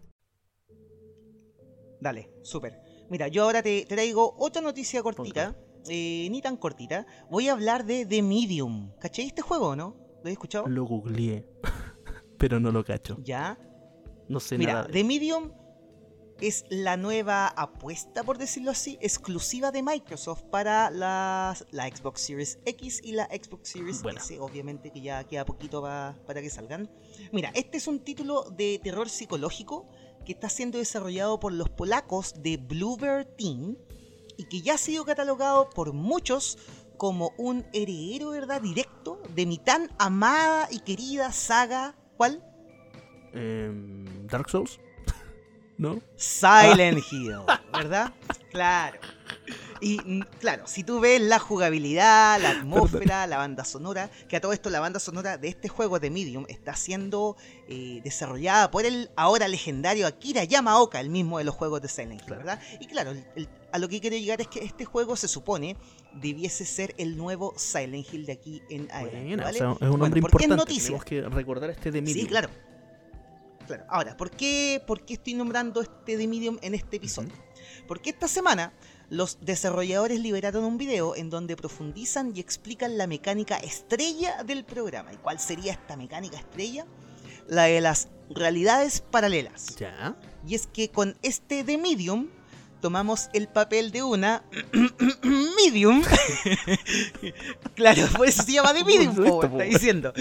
Dale, 2.01 2.31
súper. 2.43 2.81
Mira, 3.11 3.29
yo 3.29 3.45
ahora 3.45 3.63
te 3.63 3.87
traigo 3.87 4.35
otra 4.39 4.61
noticia 4.61 5.03
cortita, 5.03 5.57
eh, 5.89 6.29
ni 6.31 6.43
tan 6.43 6.57
cortita. 6.57 7.07
Voy 7.31 7.49
a 7.49 7.53
hablar 7.53 7.87
de 7.87 8.05
The 8.05 8.23
Medium. 8.23 8.93
¿Cachai 9.01 9.27
este 9.27 9.43
juego, 9.43 9.75
no? 9.75 9.97
¿Lo 10.23 10.29
he 10.29 10.33
escuchado? 10.33 10.67
Lo 10.67 10.85
googleé, 10.85 11.47
pero 12.39 12.61
no 12.61 12.71
lo 12.71 12.85
cacho. 12.85 13.17
Ya. 13.23 13.59
No 14.29 14.41
sé 14.41 14.59
Mira, 14.59 14.73
nada. 14.75 14.87
de- 14.87 14.93
The 14.93 15.05
Medium 15.05 15.53
es 16.41 16.65
la 16.69 16.97
nueva 16.97 17.49
apuesta, 17.49 18.23
por 18.23 18.39
decirlo 18.39 18.71
así, 18.71 18.97
exclusiva 19.01 19.73
de 19.73 19.83
Microsoft 19.83 20.45
para 20.45 20.91
las- 20.91 21.67
la 21.73 21.89
Xbox 21.89 22.21
Series 22.21 22.59
X 22.65 23.01
y 23.03 23.13
la 23.13 23.25
Xbox 23.27 23.71
Series 23.71 24.03
Buena. 24.03 24.21
S, 24.21 24.39
obviamente 24.39 24.91
que 24.93 25.01
ya 25.01 25.25
queda 25.25 25.45
poquito 25.45 25.83
pa- 25.83 26.15
para 26.27 26.41
que 26.41 26.49
salgan. 26.51 26.89
Mira, 27.33 27.51
este 27.55 27.79
es 27.79 27.89
un 27.89 28.01
título 28.05 28.45
de 28.51 28.81
terror 28.85 29.09
psicológico 29.09 29.89
que 30.25 30.33
está 30.33 30.49
siendo 30.49 30.79
desarrollado 30.79 31.41
por 31.41 31.53
los 31.53 31.71
polacos 31.71 32.35
de 32.41 32.57
Bluebird 32.59 33.27
Team 33.37 33.77
y 34.37 34.45
que 34.45 34.61
ya 34.61 34.75
ha 34.75 34.79
sido 34.79 35.05
catalogado 35.05 35.71
por 35.71 35.93
muchos 35.93 36.57
como 36.99 37.33
un 37.39 37.65
heredero, 37.73 38.31
¿verdad? 38.31 38.61
Directo 38.61 39.21
de 39.35 39.47
mi 39.47 39.59
tan 39.59 39.91
amada 39.99 40.69
y 40.71 40.81
querida 40.81 41.33
saga. 41.33 41.97
¿Cuál? 42.17 42.45
Em, 43.33 44.05
Dark 44.29 44.49
Souls. 44.51 44.79
¿No? 45.79 46.01
Silent 46.17 46.99
Hill, 47.13 47.37
¿verdad? 47.73 48.13
Claro. 48.51 48.99
Y 49.81 50.01
mm, 50.05 50.23
claro, 50.41 50.65
si 50.67 50.83
tú 50.83 50.99
ves 50.99 51.21
la 51.21 51.39
jugabilidad, 51.39 52.41
la 52.43 52.51
atmósfera, 52.51 53.29
la 53.29 53.37
banda 53.37 53.65
sonora, 53.65 54.11
que 54.29 54.35
a 54.37 54.41
todo 54.41 54.53
esto 54.53 54.71
la 54.71 54.81
banda 54.81 54.99
sonora 54.99 55.39
de 55.39 55.47
este 55.47 55.69
juego 55.69 56.01
de 56.01 56.11
Medium 56.11 56.47
está 56.49 56.75
siendo 56.75 57.37
eh, 57.69 58.01
desarrollada 58.03 58.73
por 58.73 58.87
el 58.87 59.09
ahora 59.15 59.47
legendario 59.47 60.09
Akira 60.09 60.43
Yamaoka, 60.43 60.99
el 60.99 61.11
mismo 61.11 61.39
de 61.39 61.45
los 61.45 61.55
juegos 61.55 61.81
de 61.81 61.87
Silent 61.87 62.23
Hill. 62.23 62.29
¿verdad? 62.31 62.61
Y 62.81 62.87
claro, 62.89 63.13
el- 63.13 63.25
el- 63.37 63.49
a 63.71 63.79
lo 63.79 63.89
que 63.89 64.01
quiero 64.01 64.17
llegar 64.17 64.41
es 64.41 64.49
que 64.49 64.65
este 64.65 64.85
juego 64.85 65.15
se 65.15 65.29
supone 65.29 65.77
debiese 66.15 66.65
ser 66.65 66.93
el 66.99 67.17
nuevo 67.17 67.55
Silent 67.57 68.13
Hill 68.13 68.27
de 68.27 68.33
aquí 68.33 68.63
en 68.71 68.91
adelante, 68.91 69.27
Buena, 69.29 69.45
¿vale? 69.45 69.59
o 69.65 69.77
sea, 69.79 69.87
es 69.89 69.95
un 69.95 70.01
nombre 70.01 70.21
¿por 70.23 70.31
qué 70.33 70.37
es 70.39 70.43
importante. 70.45 70.57
noticia? 70.57 70.87
Tenemos 70.87 71.05
que 71.05 71.21
recordar 71.23 71.71
este 71.71 71.93
de 71.93 71.99
Sí, 72.01 72.05
Medium. 72.05 72.27
claro. 72.27 72.49
Claro. 73.69 73.85
Ahora, 73.89 74.17
¿por 74.17 74.31
qué, 74.31 74.83
¿por 74.87 75.05
qué 75.05 75.15
estoy 75.15 75.35
nombrando 75.35 75.81
este 75.81 76.17
de 76.17 76.27
Medium 76.27 76.59
en 76.63 76.75
este 76.75 76.97
episodio? 76.97 77.33
Porque 77.87 78.11
esta 78.11 78.27
semana 78.27 78.73
los 79.11 79.39
desarrolladores 79.41 80.21
liberaron 80.21 80.65
un 80.65 80.79
video 80.79 81.15
en 81.15 81.31
donde 81.31 81.57
profundizan 81.57 82.33
y 82.35 82.41
explican 82.41 82.99
la 82.99 83.07
mecánica 83.07 83.57
estrella 83.57 84.43
del 84.43 84.65
programa. 84.65 85.13
¿Y 85.13 85.17
cuál 85.17 85.39
sería 85.39 85.73
esta 85.73 85.97
mecánica 85.97 86.39
estrella? 86.39 86.87
La 87.47 87.65
de 87.65 87.81
las 87.81 88.09
realidades 88.31 89.01
paralelas. 89.01 89.77
Ya. 89.77 90.17
Y 90.47 90.55
es 90.55 90.67
que 90.67 90.91
con 90.91 91.17
este 91.23 91.65
de 91.65 91.79
Medium 91.79 92.29
tomamos 92.81 93.29
el 93.33 93.49
papel 93.49 93.91
de 93.91 94.03
una 94.03 94.43
Medium. 95.65 96.03
claro, 97.75 98.03
por 98.17 98.27
eso 98.29 98.43
se 98.43 98.53
llama 98.53 98.73
de 98.73 98.85
Medium, 98.85 99.15
¿Cómo 99.15 99.25
es 99.27 99.31
po, 99.31 99.43
esto, 99.43 99.47
está 99.59 99.65
diciendo. 99.65 100.13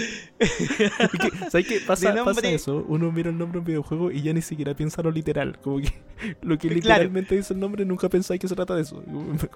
¿Sabes 1.50 1.66
qué? 1.66 1.80
Pasa, 1.80 2.10
De 2.10 2.16
nombre- 2.16 2.34
pasa 2.34 2.48
eso, 2.48 2.84
uno 2.88 3.10
mira 3.12 3.30
el 3.30 3.38
nombre 3.38 3.56
de 3.56 3.60
un 3.60 3.64
videojuego 3.66 4.10
y 4.10 4.22
ya 4.22 4.32
ni 4.32 4.42
siquiera 4.42 4.74
piensa 4.74 5.02
lo 5.02 5.10
literal. 5.10 5.58
Como 5.60 5.78
que 5.78 5.92
lo 6.42 6.58
que 6.58 6.68
Claro. 6.68 6.74
literalmente 7.04 7.36
dice 7.36 7.54
el 7.54 7.60
nombre 7.60 7.84
nunca 7.84 8.08
pensáis 8.08 8.40
que 8.40 8.48
se 8.48 8.54
trata 8.54 8.74
de 8.74 8.82
eso. 8.82 9.02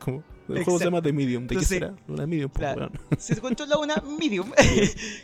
Como, 0.01 0.23
el 0.49 0.65
juego 0.65 0.79
se 0.79 0.85
llama 0.87 1.03
The 1.03 1.13
Medium. 1.13 1.47
¿De 1.47 1.57
qué 1.57 1.65
será? 1.65 1.95
Una 2.09 2.27
Medium, 2.27 2.51
pues, 2.51 2.75
claro. 2.75 2.91
se 3.19 3.37
controla 3.41 3.79
una 3.79 3.97
medium 4.19 4.51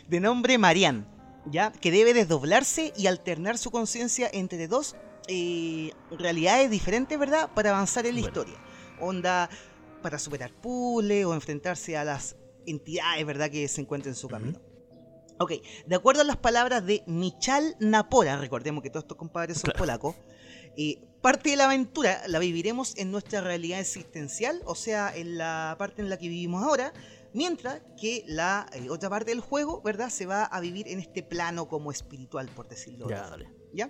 de 0.07 0.19
nombre 0.19 0.57
Marianne, 0.57 1.03
¿ya? 1.51 1.71
Que 1.71 1.91
debe 1.91 2.13
desdoblarse 2.13 2.93
y 2.97 3.07
alternar 3.07 3.57
su 3.57 3.71
conciencia 3.71 4.29
entre 4.31 4.67
dos 4.67 4.95
eh, 5.31 5.91
realidades 6.17 6.69
diferentes, 6.71 7.17
¿verdad? 7.17 7.49
Para 7.53 7.69
avanzar 7.69 8.05
en 8.05 8.15
la 8.15 8.21
Bueno. 8.21 8.27
historia. 8.27 8.57
Onda, 8.99 9.49
para 10.01 10.17
superar 10.19 10.51
puzzles 10.59 11.25
o 11.25 11.33
enfrentarse 11.33 11.95
a 11.95 12.03
las 12.03 12.35
entidades, 12.65 13.25
¿verdad? 13.25 13.49
Que 13.49 13.67
se 13.67 13.81
encuentran 13.81 14.13
en 14.13 14.15
su 14.17 14.27
camino. 14.27 14.59
Ok, 15.39 15.53
de 15.85 15.95
acuerdo 15.95 16.21
a 16.21 16.25
las 16.25 16.35
palabras 16.37 16.85
de 16.85 17.01
Michal 17.07 17.75
Napora, 17.79 18.35
recordemos 18.37 18.83
que 18.83 18.89
todos 18.89 19.03
estos 19.05 19.17
compadres 19.17 19.57
son 19.57 19.69
Claro. 19.71 19.79
polacos, 19.79 20.15
eh, 20.75 21.01
parte 21.21 21.51
de 21.51 21.55
la 21.55 21.65
aventura 21.65 22.21
la 22.27 22.39
viviremos 22.39 22.97
en 22.97 23.09
nuestra 23.11 23.39
realidad 23.41 23.79
existencial, 23.79 24.61
o 24.65 24.75
sea, 24.75 25.15
en 25.15 25.37
la 25.37 25.75
parte 25.79 26.01
en 26.01 26.09
la 26.09 26.17
que 26.17 26.27
vivimos 26.27 26.63
ahora, 26.63 26.91
mientras 27.33 27.81
que 27.99 28.23
la 28.27 28.65
eh, 28.73 28.89
otra 28.89 29.09
parte 29.09 29.31
del 29.31 29.39
juego, 29.39 29.81
¿verdad? 29.81 30.09
Se 30.09 30.25
va 30.25 30.43
a 30.43 30.59
vivir 30.59 30.89
en 30.89 30.99
este 30.99 31.23
plano 31.23 31.69
como 31.69 31.91
espiritual, 31.91 32.49
por 32.49 32.67
decirlo 32.67 33.07
de 33.07 33.13
Ya, 33.15 33.29
dale. 33.29 33.49
¿Ya? 33.73 33.89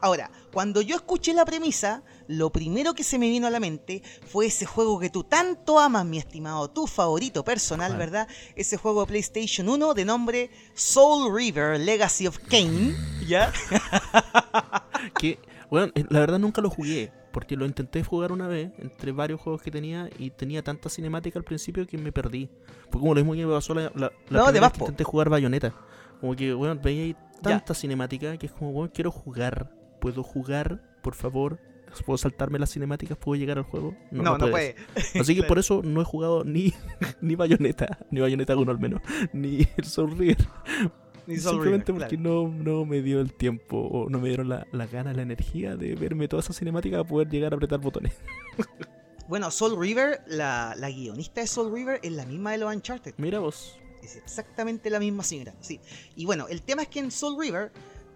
Ahora, 0.00 0.30
cuando 0.52 0.80
yo 0.80 0.96
escuché 0.96 1.34
la 1.34 1.44
premisa, 1.44 2.02
lo 2.26 2.50
primero 2.50 2.94
que 2.94 3.04
se 3.04 3.18
me 3.18 3.28
vino 3.28 3.46
a 3.46 3.50
la 3.50 3.60
mente 3.60 4.02
fue 4.26 4.46
ese 4.46 4.66
juego 4.66 4.98
que 4.98 5.10
tú 5.10 5.24
tanto 5.24 5.78
amas, 5.78 6.06
mi 6.06 6.18
estimado, 6.18 6.68
tu 6.70 6.86
favorito 6.86 7.44
personal. 7.44 7.88
¿verdad? 7.96 8.28
Ese 8.54 8.76
juego 8.76 9.02
de 9.02 9.08
PlayStation 9.08 9.68
1 9.68 9.94
de 9.94 10.04
nombre 10.04 10.50
Soul 10.74 11.34
River 11.34 11.78
Legacy 11.78 12.26
of 12.26 12.38
Kane, 12.48 12.94
¿ya? 13.26 13.52
Que, 15.20 15.38
bueno, 15.70 15.92
eh, 15.94 16.04
la 16.08 16.20
verdad 16.20 16.38
nunca 16.38 16.60
lo 16.60 16.70
jugué. 16.70 17.12
Porque 17.30 17.56
lo 17.56 17.66
intenté 17.66 18.02
jugar 18.02 18.32
una 18.32 18.48
vez 18.48 18.72
entre 18.78 19.12
varios 19.12 19.40
juegos 19.40 19.62
que 19.62 19.70
tenía 19.70 20.08
y 20.18 20.30
tenía 20.30 20.62
tanta 20.62 20.88
cinemática 20.88 21.38
al 21.38 21.44
principio 21.44 21.86
que 21.86 21.98
me 21.98 22.10
perdí. 22.10 22.50
Fue 22.90 23.00
como 23.00 23.14
lo 23.14 23.20
mismo 23.20 23.34
que 23.34 23.46
me 23.46 23.52
pasó 23.52 23.74
la, 23.74 23.82
la, 23.82 23.90
la 23.94 24.08
No, 24.08 24.10
primera 24.28 24.52
de 24.52 24.60
vez 24.60 24.72
que 24.72 24.78
intenté 24.80 25.04
jugar 25.04 25.28
Bayonetta. 25.28 25.74
Como 26.20 26.34
que, 26.34 26.52
bueno, 26.54 26.80
veía 26.82 27.02
ahí 27.02 27.16
tanta 27.42 27.74
cinemática 27.74 28.36
que 28.38 28.46
es 28.46 28.52
como, 28.52 28.72
bueno, 28.72 28.90
quiero 28.92 29.10
jugar. 29.10 29.70
¿Puedo 30.00 30.22
jugar, 30.22 30.82
por 31.02 31.14
favor? 31.14 31.58
¿Puedo 32.04 32.18
saltarme 32.18 32.58
las 32.58 32.70
cinemáticas? 32.72 33.16
¿Puedo 33.16 33.38
llegar 33.40 33.56
al 33.58 33.64
juego? 33.64 33.94
No, 34.10 34.22
no, 34.22 34.38
puedes. 34.50 34.74
puede. 34.74 35.00
Así 35.20 35.32
que 35.34 35.40
Claro. 35.40 35.48
por 35.48 35.58
eso 35.58 35.80
no 35.82 36.02
he 36.02 36.04
jugado 36.04 36.44
ni, 36.44 36.74
ni 37.22 37.34
Bayonetta, 37.34 37.98
ni 38.10 38.20
Bayonetta 38.20 38.56
1 38.56 38.70
al 38.70 38.78
menos, 38.78 39.00
ni 39.32 39.66
el 39.76 39.84
Soul 39.84 40.16
River. 40.18 40.36
Ni 41.26 41.36
Soul 41.38 41.54
Simplemente 41.56 41.92
River, 41.92 42.08
porque 42.08 42.16
claro. 42.22 42.52
no, 42.54 42.62
no 42.62 42.84
me 42.86 43.02
dio 43.02 43.20
el 43.20 43.32
tiempo 43.34 43.78
o 43.78 44.08
no 44.10 44.18
me 44.20 44.28
dieron 44.28 44.48
la, 44.48 44.66
la 44.72 44.86
gana, 44.86 45.12
la 45.12 45.22
energía 45.22 45.76
de 45.76 45.94
verme 45.94 46.26
toda 46.28 46.40
esa 46.40 46.52
cinemática 46.52 46.96
para 46.98 47.08
poder 47.08 47.28
llegar 47.28 47.52
a 47.52 47.56
apretar 47.56 47.80
botones. 47.80 48.14
Bueno, 49.28 49.50
Soul 49.50 49.78
River, 49.78 50.22
la, 50.26 50.74
la 50.78 50.88
guionista 50.90 51.42
de 51.42 51.46
Soul 51.46 51.70
River 51.74 52.00
es 52.02 52.12
la 52.12 52.24
misma 52.24 52.52
de 52.52 52.56
los 52.58 52.74
Uncharted. 52.74 53.12
Mira 53.18 53.40
vos. 53.40 53.78
Es 54.02 54.16
exactamente 54.16 54.88
la 54.88 54.98
misma 54.98 55.22
señora, 55.22 55.54
sí. 55.60 55.80
Y 56.16 56.24
bueno, 56.24 56.46
el 56.48 56.62
tema 56.62 56.80
es 56.80 56.88
que 56.88 57.00
en 57.00 57.10
Soul 57.10 57.36
River, 57.38 57.70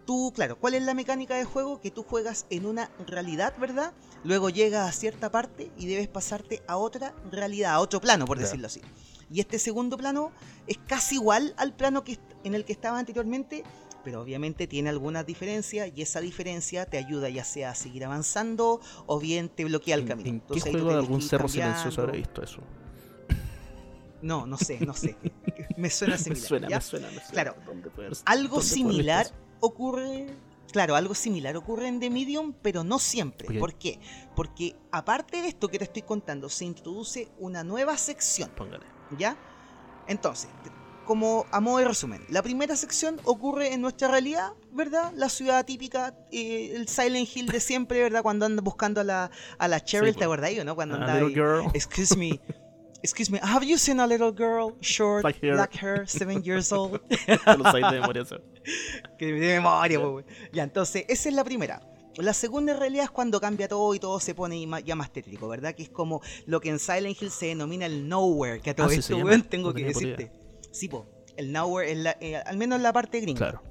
tú, 0.07 0.33
claro, 0.35 0.57
¿cuál 0.59 0.75
es 0.75 0.83
la 0.83 0.95
mecánica 0.95 1.35
de 1.37 1.45
juego? 1.45 1.81
Que 1.81 1.91
tú 1.91 2.03
juegas 2.03 2.47
en 2.51 2.67
una 2.67 2.91
realidad, 3.07 3.55
¿verdad? 3.59 3.93
Luego 4.25 4.51
llegas 4.51 4.89
a 4.89 4.93
cierta 4.93 5.31
parte 5.31 5.71
y 5.79 5.87
debes 5.87 6.09
pasarte 6.09 6.63
a 6.67 6.77
otra 6.77 7.15
realidad, 7.31 7.73
a 7.75 7.81
otro 7.81 8.01
plano, 8.01 8.25
por 8.25 8.39
decirlo 8.39 8.67
así. 8.67 8.81
Y 9.31 9.41
este 9.41 9.59
segundo 9.59 9.97
plano 9.97 10.31
es 10.67 10.79
casi 10.87 11.15
igual 11.17 11.55
al 11.57 11.75
plano 11.75 12.05
que 12.05 12.19
en 12.45 12.55
el 12.55 12.65
que 12.65 12.73
estaba 12.73 12.99
anteriormente, 12.99 13.65
pero 14.05 14.21
obviamente 14.21 14.67
tiene 14.67 14.91
algunas 14.91 15.25
diferencias 15.25 15.91
y 15.95 16.03
esa 16.03 16.21
diferencia 16.21 16.85
te 16.87 16.99
ayuda 16.99 17.29
ya 17.31 17.45
sea 17.45 17.71
a 17.71 17.75
seguir 17.75 18.05
avanzando 18.05 18.81
o 19.07 19.19
bien 19.21 19.49
te 19.49 19.65
bloquea 19.65 19.95
el 19.95 20.03
¿En, 20.03 20.09
camino. 20.09 20.29
en 20.29 20.35
qué 20.41 20.43
Entonces 20.43 20.67
ahí 20.67 20.73
tú 20.73 20.79
juego 20.79 20.93
de 20.93 20.99
algún 20.99 21.23
cerro 21.23 21.49
silencioso 21.49 22.01
habré 22.03 22.19
visto 22.19 22.43
eso? 22.43 22.61
No, 24.21 24.47
no 24.47 24.57
sé, 24.57 24.79
no 24.85 24.95
sé. 24.95 25.17
me 25.77 25.91
suena 25.91 26.15
Me 26.15 26.19
similar. 26.19 26.47
suena, 26.49 26.69
¿ya? 26.69 26.77
me 26.77 26.83
suena, 26.83 27.07
me 27.09 27.15
suena. 27.15 27.31
Claro. 27.31 27.55
¿Dónde 27.67 27.91
puede 27.91 28.09
haber- 28.09 28.19
Algo 28.27 28.61
similar? 28.61 29.27
Ocurre. 29.63 30.27
Claro, 30.71 30.97
algo 30.97 31.15
similar 31.15 31.57
ocurre 31.57 31.89
en 31.89 32.01
The 32.01 32.11
Medium, 32.11 32.55
pero 32.63 32.83
no 32.83 32.99
siempre. 32.99 33.59
¿Por 33.59 33.75
qué? 33.75 33.99
Porque 34.35 34.75
aparte 34.91 35.43
de 35.43 35.49
esto 35.49 35.69
que 35.69 35.79
te 35.79 35.85
estoy 35.85 36.03
contando, 36.03 36.49
se 36.49 36.65
introduce 36.65 37.29
una 37.39 37.63
nueva 37.63 37.97
sección, 37.99 38.51
Póngale. 38.57 38.87
¿ya? 39.19 39.37
Entonces, 40.07 40.49
como 41.05 41.45
a 41.51 41.61
modo 41.61 41.79
de 41.79 41.85
resumen, 41.85 42.25
la 42.31 42.43
primera 42.43 42.75
sección 42.75 43.21
ocurre 43.25 43.75
en 43.75 43.83
nuestra 43.83 44.09
realidad, 44.09 44.53
¿verdad? 44.73 45.13
La 45.15 45.29
ciudad 45.29 45.65
típica, 45.67 46.15
eh, 46.31 46.73
el 46.75 46.89
Silent 46.89 47.29
Hill 47.35 47.47
de 47.49 47.61
siempre, 47.61 48.03
¿verdad? 48.03 48.23
Cuando 48.23 48.47
andan 48.47 48.65
buscando 48.65 49.03
a 49.03 49.05
la, 49.05 49.31
a 49.59 49.69
la 49.69 49.85
Cheryl, 49.85 50.15
Sí, 50.15 50.21
¿te 50.21 50.25
ahí, 50.25 50.59
o 50.59 50.65
no? 50.65 50.75
Cuando 50.75 50.95
A 50.95 50.99
anda 50.99 51.15
little 51.21 51.29
ahí, 51.29 51.35
girl. 51.35 51.71
Excuse 51.75 52.17
me. 52.17 52.41
Excuse 53.03 53.31
me, 53.33 53.39
have 53.43 53.65
you 53.67 53.77
seen 53.79 53.99
a 54.01 54.07
little 54.07 54.31
girl, 54.33 54.77
short, 54.81 55.23
Black 55.23 55.43
hair. 55.43 55.55
black 55.55 55.75
hair, 55.83 56.07
seven 56.09 56.43
years 56.45 56.71
old? 56.73 57.01
Lo 57.59 57.65
sabes 57.65 57.91
de 57.91 58.01
memoria, 58.01 58.23
eso. 58.23 58.41
Que 59.19 59.27
de 59.33 59.41
memoria, 59.57 59.99
po, 60.01 60.11
wey. 60.17 60.25
Ya, 60.53 60.63
entonces, 60.63 61.05
esa 61.09 61.29
es 61.29 61.35
la 61.35 61.43
primera. 61.45 61.81
La 62.17 62.33
segunda 62.35 62.73
en 62.75 62.79
realidad 62.79 63.05
es 63.05 63.11
cuando 63.11 63.41
cambia 63.41 63.67
todo 63.69 63.95
y 63.95 63.99
todo 63.99 64.21
se 64.21 64.35
pone 64.35 64.67
ya 64.85 64.95
más 64.95 65.11
tétrico, 65.13 65.49
¿verdad? 65.49 65.75
Que 65.75 65.83
es 65.85 65.89
como 65.89 66.21
lo 66.47 66.61
que 66.61 66.69
en 66.69 66.79
Silent 66.79 67.21
Hill 67.21 67.31
se 67.31 67.47
denomina 67.47 67.87
el 67.87 68.07
nowhere. 68.09 68.61
Que 68.61 68.71
a 68.71 68.77
todo 68.77 68.87
Ah, 68.87 68.91
sí, 68.91 68.99
esto, 69.01 69.17
weón, 69.17 69.43
tengo 69.45 69.71
No 69.71 69.75
que 69.75 69.85
decirte. 69.85 70.31
Sí, 70.71 70.89
po. 70.89 71.07
El 71.37 71.51
nowhere, 71.53 71.91
en 71.91 72.05
la- 72.05 72.17
eh, 72.21 72.37
al 72.37 72.57
menos 72.59 72.77
en 72.77 72.83
la 72.83 72.93
parte 72.93 73.19
gringa. 73.21 73.39
Claro. 73.39 73.63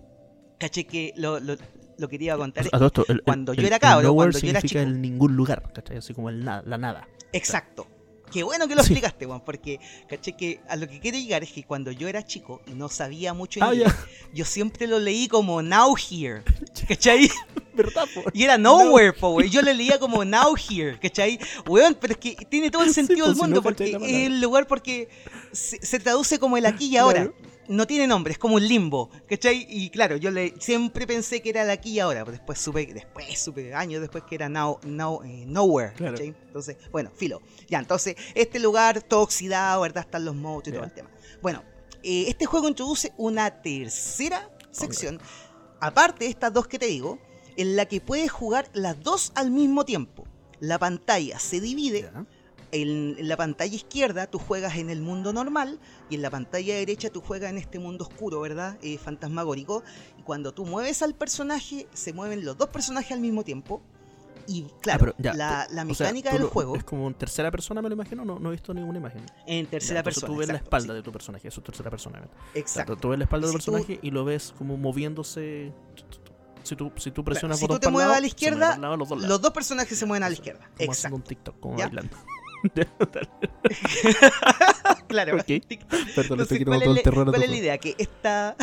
Caché 0.60 0.86
que 0.86 1.14
lo, 1.18 1.40
lo, 1.40 1.56
lo 1.99 2.08
que 2.10 2.18
te 2.18 2.24
iba 2.26 2.34
a 2.34 2.38
contar. 2.38 2.66
A 2.66 2.70
todo 2.72 2.88
esto, 2.88 3.06
el- 3.08 3.18
el- 3.18 3.24
cuando 3.24 3.53
yo 3.53 3.62
el- 3.62 3.68
era 3.68 3.76
el 3.76 3.80
cabro, 3.82 4.08
nowhere 4.08 4.32
cuando 4.32 4.40
yo 4.40 4.49
era 4.49 4.60
significa 4.60 4.80
chico. 4.82 4.91
el 4.91 5.02
ningún 5.02 5.36
lugar, 5.36 5.72
¿cachai? 5.72 5.98
Así 5.98 6.14
como 6.16 6.30
el 6.30 6.44
nada, 6.44 6.64
la 6.66 6.78
nada. 6.80 7.08
Exacto. 7.34 7.88
Qué 8.32 8.44
bueno 8.44 8.68
que 8.68 8.76
lo 8.76 8.82
Sí. 8.84 8.94
explicaste, 8.94 9.26
Juan, 9.26 9.41
porque 9.41 9.80
caché 10.08 10.34
que 10.34 10.60
a 10.70 10.76
lo 10.76 10.88
que 10.88 10.99
quiero 10.99 11.18
llegar 11.18 11.44
es 11.44 11.52
que 11.52 11.64
cuando 11.64 11.91
yo 11.91 12.08
era 12.08 12.26
chico 12.26 12.62
y 12.66 12.72
no 12.72 12.88
sabía 12.90 13.34
mucho 13.34 13.60
Ah, 13.64 13.74
inglés, 13.74 13.94
yo 14.34 14.45
siempre 14.45 14.88
lo 14.88 14.99
leí 14.99 15.28
como 15.28 15.62
now 15.62 15.95
here. 15.95 16.44
¿Cachai? 16.88 17.30
¿Verdad, 17.74 18.06
po? 18.14 18.24
Y 18.34 18.44
era 18.44 18.58
nowhere, 18.58 19.14
po, 19.14 19.30
wey. 19.30 19.49
Yo 19.49 19.62
le 19.62 19.74
leía 19.74 19.98
como 19.99 20.26
now 20.26 20.56
here, 20.56 20.98
¿cachai? 20.99 21.40
Weón, 21.66 21.95
pero 21.99 22.14
es 22.14 22.20
que 22.20 22.36
tiene 22.49 22.70
todo 22.70 22.84
el 22.84 22.90
Sí, 22.90 22.95
sentido 22.95 23.28
pues, 23.28 23.30
del 23.30 23.36
si 23.36 23.41
no, 23.41 23.48
mundo, 23.48 23.62
¿cachai 23.64 23.91
porque 23.94 24.10
es 24.22 24.28
el 24.28 24.41
lugar 24.41 24.68
porque 24.68 25.10
se, 25.52 25.86
se 25.86 25.99
traduce 25.99 26.38
como 26.40 26.58
el 26.58 26.66
aquí 26.66 26.88
y 26.88 26.98
ahora. 26.98 27.24
Claro. 27.28 27.51
No 27.72 27.88
tiene 27.88 28.06
nombre, 28.06 28.34
es 28.34 28.38
como 28.38 28.56
un 28.56 28.68
limbo, 28.68 29.10
¿cachai? 29.30 29.65
Y 29.69 29.89
claro, 29.91 30.18
yo 30.18 30.30
le 30.30 30.53
siempre 30.60 31.07
pensé 31.07 31.41
que 31.41 31.52
era 31.52 31.64
el 31.64 31.69
aquí 31.69 31.91
y 31.91 31.99
ahora, 32.02 32.26
pero 32.26 32.34
después 32.34 32.60
supe, 32.60 32.85
después 32.93 33.39
supe, 33.39 33.73
años 33.73 34.02
después 34.02 34.26
que 34.26 34.35
era 34.35 34.49
now, 34.49 34.77
now, 34.84 35.23
eh, 35.23 35.45
nowhere, 35.48 35.93
Claro. 35.93 36.11
¿cachai? 36.11 36.35
Entonces, 36.48 36.76
bueno, 36.91 37.11
filo. 37.15 37.41
Ya, 37.69 37.80
entonces, 37.80 38.18
este 38.35 38.60
lugar 38.60 39.02
todo 39.03 39.22
oxidado, 39.22 39.84
¿verdad? 39.84 40.03
Están 40.03 40.26
los 40.26 40.35
monstruos 40.35 40.76
y 40.76 40.77
todo 40.80 40.85
el 40.85 40.93
tema. 40.93 41.10
Bueno, 41.41 41.64
eh, 42.03 42.26
este 42.27 42.45
juego 42.45 42.68
introduce 42.68 43.14
una 43.15 43.61
tercera 43.61 44.49
sección, 44.72 45.22
aparte 45.80 46.26
de 46.26 46.30
estas 46.31 46.52
dos 46.52 46.68
que 46.68 46.77
te 46.77 46.88
digo, 46.88 47.19
en 47.56 47.77
la 47.77 47.85
que 47.85 48.02
puedes 48.02 48.30
jugar 48.30 48.69
las 48.73 49.02
dos 49.02 49.31
al 49.34 49.49
mismo 49.49 49.85
tiempo. 49.85 50.27
La 50.60 50.77
pantalla 50.77 51.39
se 51.39 51.61
divide. 51.61 52.11
En, 52.72 53.15
la 53.27 53.38
pantalla 53.38 53.76
izquierda 53.76 54.27
tú 54.27 54.39
juegas 54.39 54.76
en 54.77 54.89
el 54.89 55.02
mundo 55.02 55.34
normal 55.34 55.80
y 56.10 56.15
en 56.15 56.22
la 56.22 56.30
pantalla 56.30 56.76
derecha 56.76 57.10
tú 57.10 57.22
juegas 57.22 57.49
en 57.52 57.57
este 57.57 57.80
mundo 57.80 58.06
oscuro, 58.06 58.39
¿verdad? 58.41 58.77
Eh, 58.81 58.98
fantasmagórico. 58.98 59.84
Y 60.18 60.23
cuando 60.23 60.53
tú 60.53 60.65
mueves 60.65 61.02
al 61.02 61.14
personaje, 61.15 61.88
se 61.93 62.14
mueven 62.14 62.45
los 62.45 62.57
dos 62.57 62.69
personajes 62.69 63.11
al 63.11 63.19
mismo 63.19 63.43
tiempo. 63.43 63.81
Y 64.48 64.65
Ah, 64.69 64.73
claro, 64.81 65.14
ya, 65.19 65.34
la, 65.35 65.68
o 65.69 65.93
sea, 65.93 66.07
mecánica 66.07 66.31
del 66.34 66.41
lo- 66.41 66.48
juego 66.49 66.76
Es 66.76 66.84
como 66.84 67.07
en 67.07 67.14
tercera 67.14 67.52
persona, 67.52 67.81
me 67.81 67.89
lo 67.89 67.93
imagino. 67.95 68.26
No, 68.26 68.39
no 68.39 68.49
he 68.49 68.52
visto 68.53 68.73
ninguna 68.73 68.98
imagen. 68.98 69.22
en 69.45 69.65
Ya, 69.65 69.69
tercera 69.72 69.99
entonces 69.99 70.22
persona. 70.22 70.34
Tú 70.34 70.39
ves 70.39 70.48
la 70.49 70.56
espalda 70.56 70.93
de 70.95 71.03
tu 71.03 71.11
personaje, 71.11 71.48
eso 71.48 71.60
es 71.60 71.64
tercera 71.65 71.89
persona. 71.91 72.18
Exacto. 72.19 72.60
Exacto. 72.60 72.95
Tú 72.98 73.10
ves 73.10 73.19
la 73.19 73.26
espalda 73.26 73.48
del 73.48 73.60
si 73.61 73.65
tú- 73.65 73.72
personaje 73.72 73.99
y 74.02 74.10
lo 74.11 74.26
ves 74.26 74.53
como 74.57 74.77
moviéndose. 74.77 75.72
Si 76.64 76.76
tú, 76.76 76.91
si 76.98 77.11
tú 77.11 77.23
presionas 77.23 77.60
si 77.60 77.68
tú 77.68 77.80
te 77.80 77.89
mueves 77.89 78.07
lado, 78.07 78.18
a 78.18 78.22
la 78.22 78.27
izquierda, 78.27 78.77
lado, 78.77 78.95
los 78.98 79.10
dos 79.10 79.18
Los 79.19 79.27
lados. 79.27 79.41
dos 79.41 79.52
personajes 79.52 79.98
se 79.98 80.06
mueven 80.06 80.23
a 80.23 80.30
la 80.30 80.34
izquierda. 80.34 80.60
Como 80.77 80.91
haciendo 80.91 80.93
Exacto. 80.93 81.15
un 81.15 81.22
TikTok, 81.23 81.60
como 81.60 81.77
¿Ya? 81.77 81.85
bailando. 81.85 82.18
claro. 85.08 85.36
Ok. 85.38 85.46
Perdón, 85.48 85.62
Entonces, 86.16 86.52
estoy 86.52 86.66
¿cuál, 86.66 86.82
todo 86.82 86.92
es, 86.92 86.98
el 86.98 87.04
terror 87.04 87.30
cuál 87.30 87.44
es 87.44 87.50
la 87.50 87.58
idea? 87.58 87.78
Que, 87.78 87.96
esta, 87.98 88.56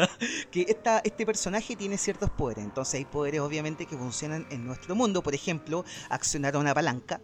que 0.50 0.62
esta, 0.62 1.00
este 1.04 1.26
personaje 1.26 1.76
tiene 1.76 1.98
ciertos 1.98 2.30
poderes. 2.30 2.64
Entonces 2.64 2.94
hay 2.94 3.04
poderes 3.04 3.40
obviamente 3.40 3.86
que 3.86 3.96
funcionan 3.96 4.46
en 4.50 4.64
nuestro 4.66 4.94
mundo. 4.94 5.22
Por 5.22 5.34
ejemplo, 5.34 5.84
accionar 6.10 6.56
una 6.56 6.74
palanca. 6.74 7.20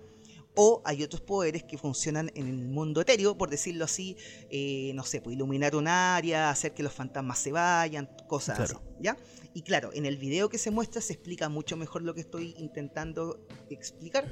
O 0.56 0.82
hay 0.84 1.04
otros 1.04 1.20
poderes 1.20 1.62
que 1.62 1.78
funcionan 1.78 2.32
en 2.34 2.48
el 2.48 2.68
mundo 2.68 3.00
etéreo, 3.00 3.38
por 3.38 3.50
decirlo 3.50 3.84
así, 3.84 4.16
eh, 4.50 4.90
no 4.96 5.04
sé, 5.04 5.20
pues 5.20 5.36
iluminar 5.36 5.76
un 5.76 5.86
área, 5.86 6.50
hacer 6.50 6.74
que 6.74 6.82
los 6.82 6.92
fantasmas 6.92 7.38
se 7.38 7.52
vayan, 7.52 8.10
cosas 8.26 8.56
Claro. 8.56 8.82
así, 8.84 8.96
¿ya? 9.00 9.16
Y 9.54 9.62
claro, 9.62 9.90
en 9.94 10.06
el 10.06 10.16
video 10.16 10.48
que 10.48 10.58
se 10.58 10.72
muestra 10.72 11.00
se 11.00 11.12
explica 11.12 11.48
mucho 11.48 11.76
mejor 11.76 12.02
lo 12.02 12.14
que 12.14 12.22
estoy 12.22 12.56
intentando 12.58 13.46
explicar. 13.70 14.28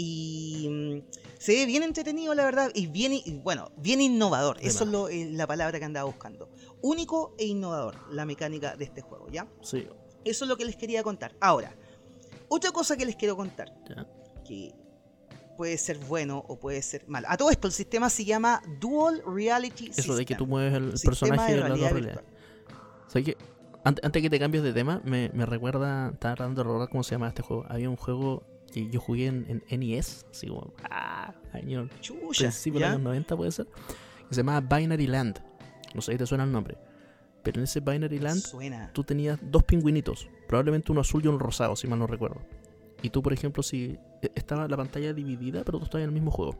Y 0.00 0.68
mm, 0.70 1.10
se 1.40 1.54
ve 1.54 1.66
bien 1.66 1.82
entretenido, 1.82 2.32
la 2.36 2.44
verdad, 2.44 2.70
y 2.72 2.86
bien, 2.86 3.12
y, 3.14 3.40
bueno, 3.42 3.72
bien 3.76 4.00
innovador. 4.00 4.56
Eso 4.60 4.84
es 4.84 4.90
lo- 4.90 5.08
eh, 5.08 5.28
la 5.32 5.44
palabra 5.48 5.80
que 5.80 5.84
andaba 5.84 6.04
buscando. 6.06 6.48
Único 6.82 7.34
e 7.36 7.46
innovador, 7.46 7.96
la 8.12 8.24
mecánica 8.24 8.76
de 8.76 8.84
este 8.84 9.00
juego, 9.00 9.26
¿ya? 9.28 9.48
Sí, 9.60 9.88
Eso 10.24 10.44
es 10.44 10.48
lo 10.48 10.56
que 10.56 10.64
les 10.64 10.76
quería 10.76 11.02
contar. 11.02 11.34
Ahora, 11.40 11.74
otra 12.48 12.70
cosa 12.70 12.96
que 12.96 13.04
les 13.06 13.16
quiero 13.16 13.34
contar, 13.36 13.72
ya. 13.88 14.06
que 14.44 14.72
puede 15.56 15.76
ser 15.78 15.98
bueno 15.98 16.44
o 16.46 16.60
puede 16.60 16.80
ser 16.82 17.08
malo. 17.08 17.26
A 17.30 17.36
todo 17.36 17.50
esto, 17.50 17.66
el 17.66 17.72
sistema 17.72 18.08
se 18.08 18.24
llama 18.24 18.62
Dual 18.80 19.20
Reality 19.26 19.90
Eso 19.96 20.14
de 20.14 20.24
que 20.24 20.34
System. 20.34 20.38
tú 20.38 20.46
mueves 20.46 20.74
el 20.74 20.92
Sistema 20.92 21.10
personaje 21.10 21.52
de 21.56 21.60
realidad 21.62 21.90
realidades. 21.90 22.22
virtual. 22.24 22.24
¿Sabes 23.08 23.24
qué? 23.24 23.36
Ante- 23.82 24.06
Antes 24.06 24.22
que 24.22 24.30
te 24.30 24.38
cambies 24.38 24.62
de 24.62 24.72
tema, 24.72 25.00
me, 25.04 25.30
me 25.34 25.44
recuerda, 25.44 26.10
estaba 26.12 26.36
tratando 26.36 26.62
de 26.62 26.68
recordar 26.68 26.88
cómo 26.88 27.02
se 27.02 27.12
llama 27.16 27.26
este 27.28 27.42
juego. 27.42 27.64
Había 27.68 27.90
un 27.90 27.96
juego 27.96 28.44
que 28.72 28.88
yo 28.88 29.00
jugué 29.00 29.26
en, 29.26 29.62
en 29.68 29.80
NES, 29.80 30.26
así 30.30 30.46
como, 30.48 30.72
ah, 30.90 31.34
año, 31.52 31.88
Chucha, 32.00 32.44
principio 32.44 32.80
de 32.80 32.86
¿ya? 32.86 32.92
los 32.92 33.00
90 33.00 33.36
puede 33.36 33.50
ser, 33.52 33.66
que 34.28 34.34
se 34.34 34.40
llamaba 34.42 34.60
Binary 34.76 35.06
Land. 35.06 35.40
No 35.94 36.02
sé 36.02 36.12
si 36.12 36.18
te 36.18 36.26
suena 36.26 36.44
el 36.44 36.52
nombre. 36.52 36.76
Pero 37.42 37.60
en 37.60 37.64
ese 37.64 37.80
Binary 37.80 38.18
Land 38.18 38.42
Suena. 38.42 38.90
tú 38.92 39.04
tenías 39.04 39.38
dos 39.42 39.62
pingüinitos, 39.64 40.28
probablemente 40.46 40.92
uno 40.92 41.00
azul 41.00 41.24
y 41.24 41.28
uno 41.28 41.38
rosado, 41.38 41.76
si 41.76 41.86
mal 41.86 41.98
no 41.98 42.06
recuerdo. 42.06 42.40
Y 43.00 43.10
tú, 43.10 43.22
por 43.22 43.32
ejemplo, 43.32 43.62
si 43.62 43.96
e- 44.20 44.32
estaba 44.34 44.66
la 44.68 44.76
pantalla 44.76 45.12
dividida, 45.14 45.62
pero 45.64 45.78
tú 45.78 45.84
estabas 45.84 46.02
en 46.02 46.08
el 46.10 46.14
mismo 46.14 46.30
juego. 46.30 46.58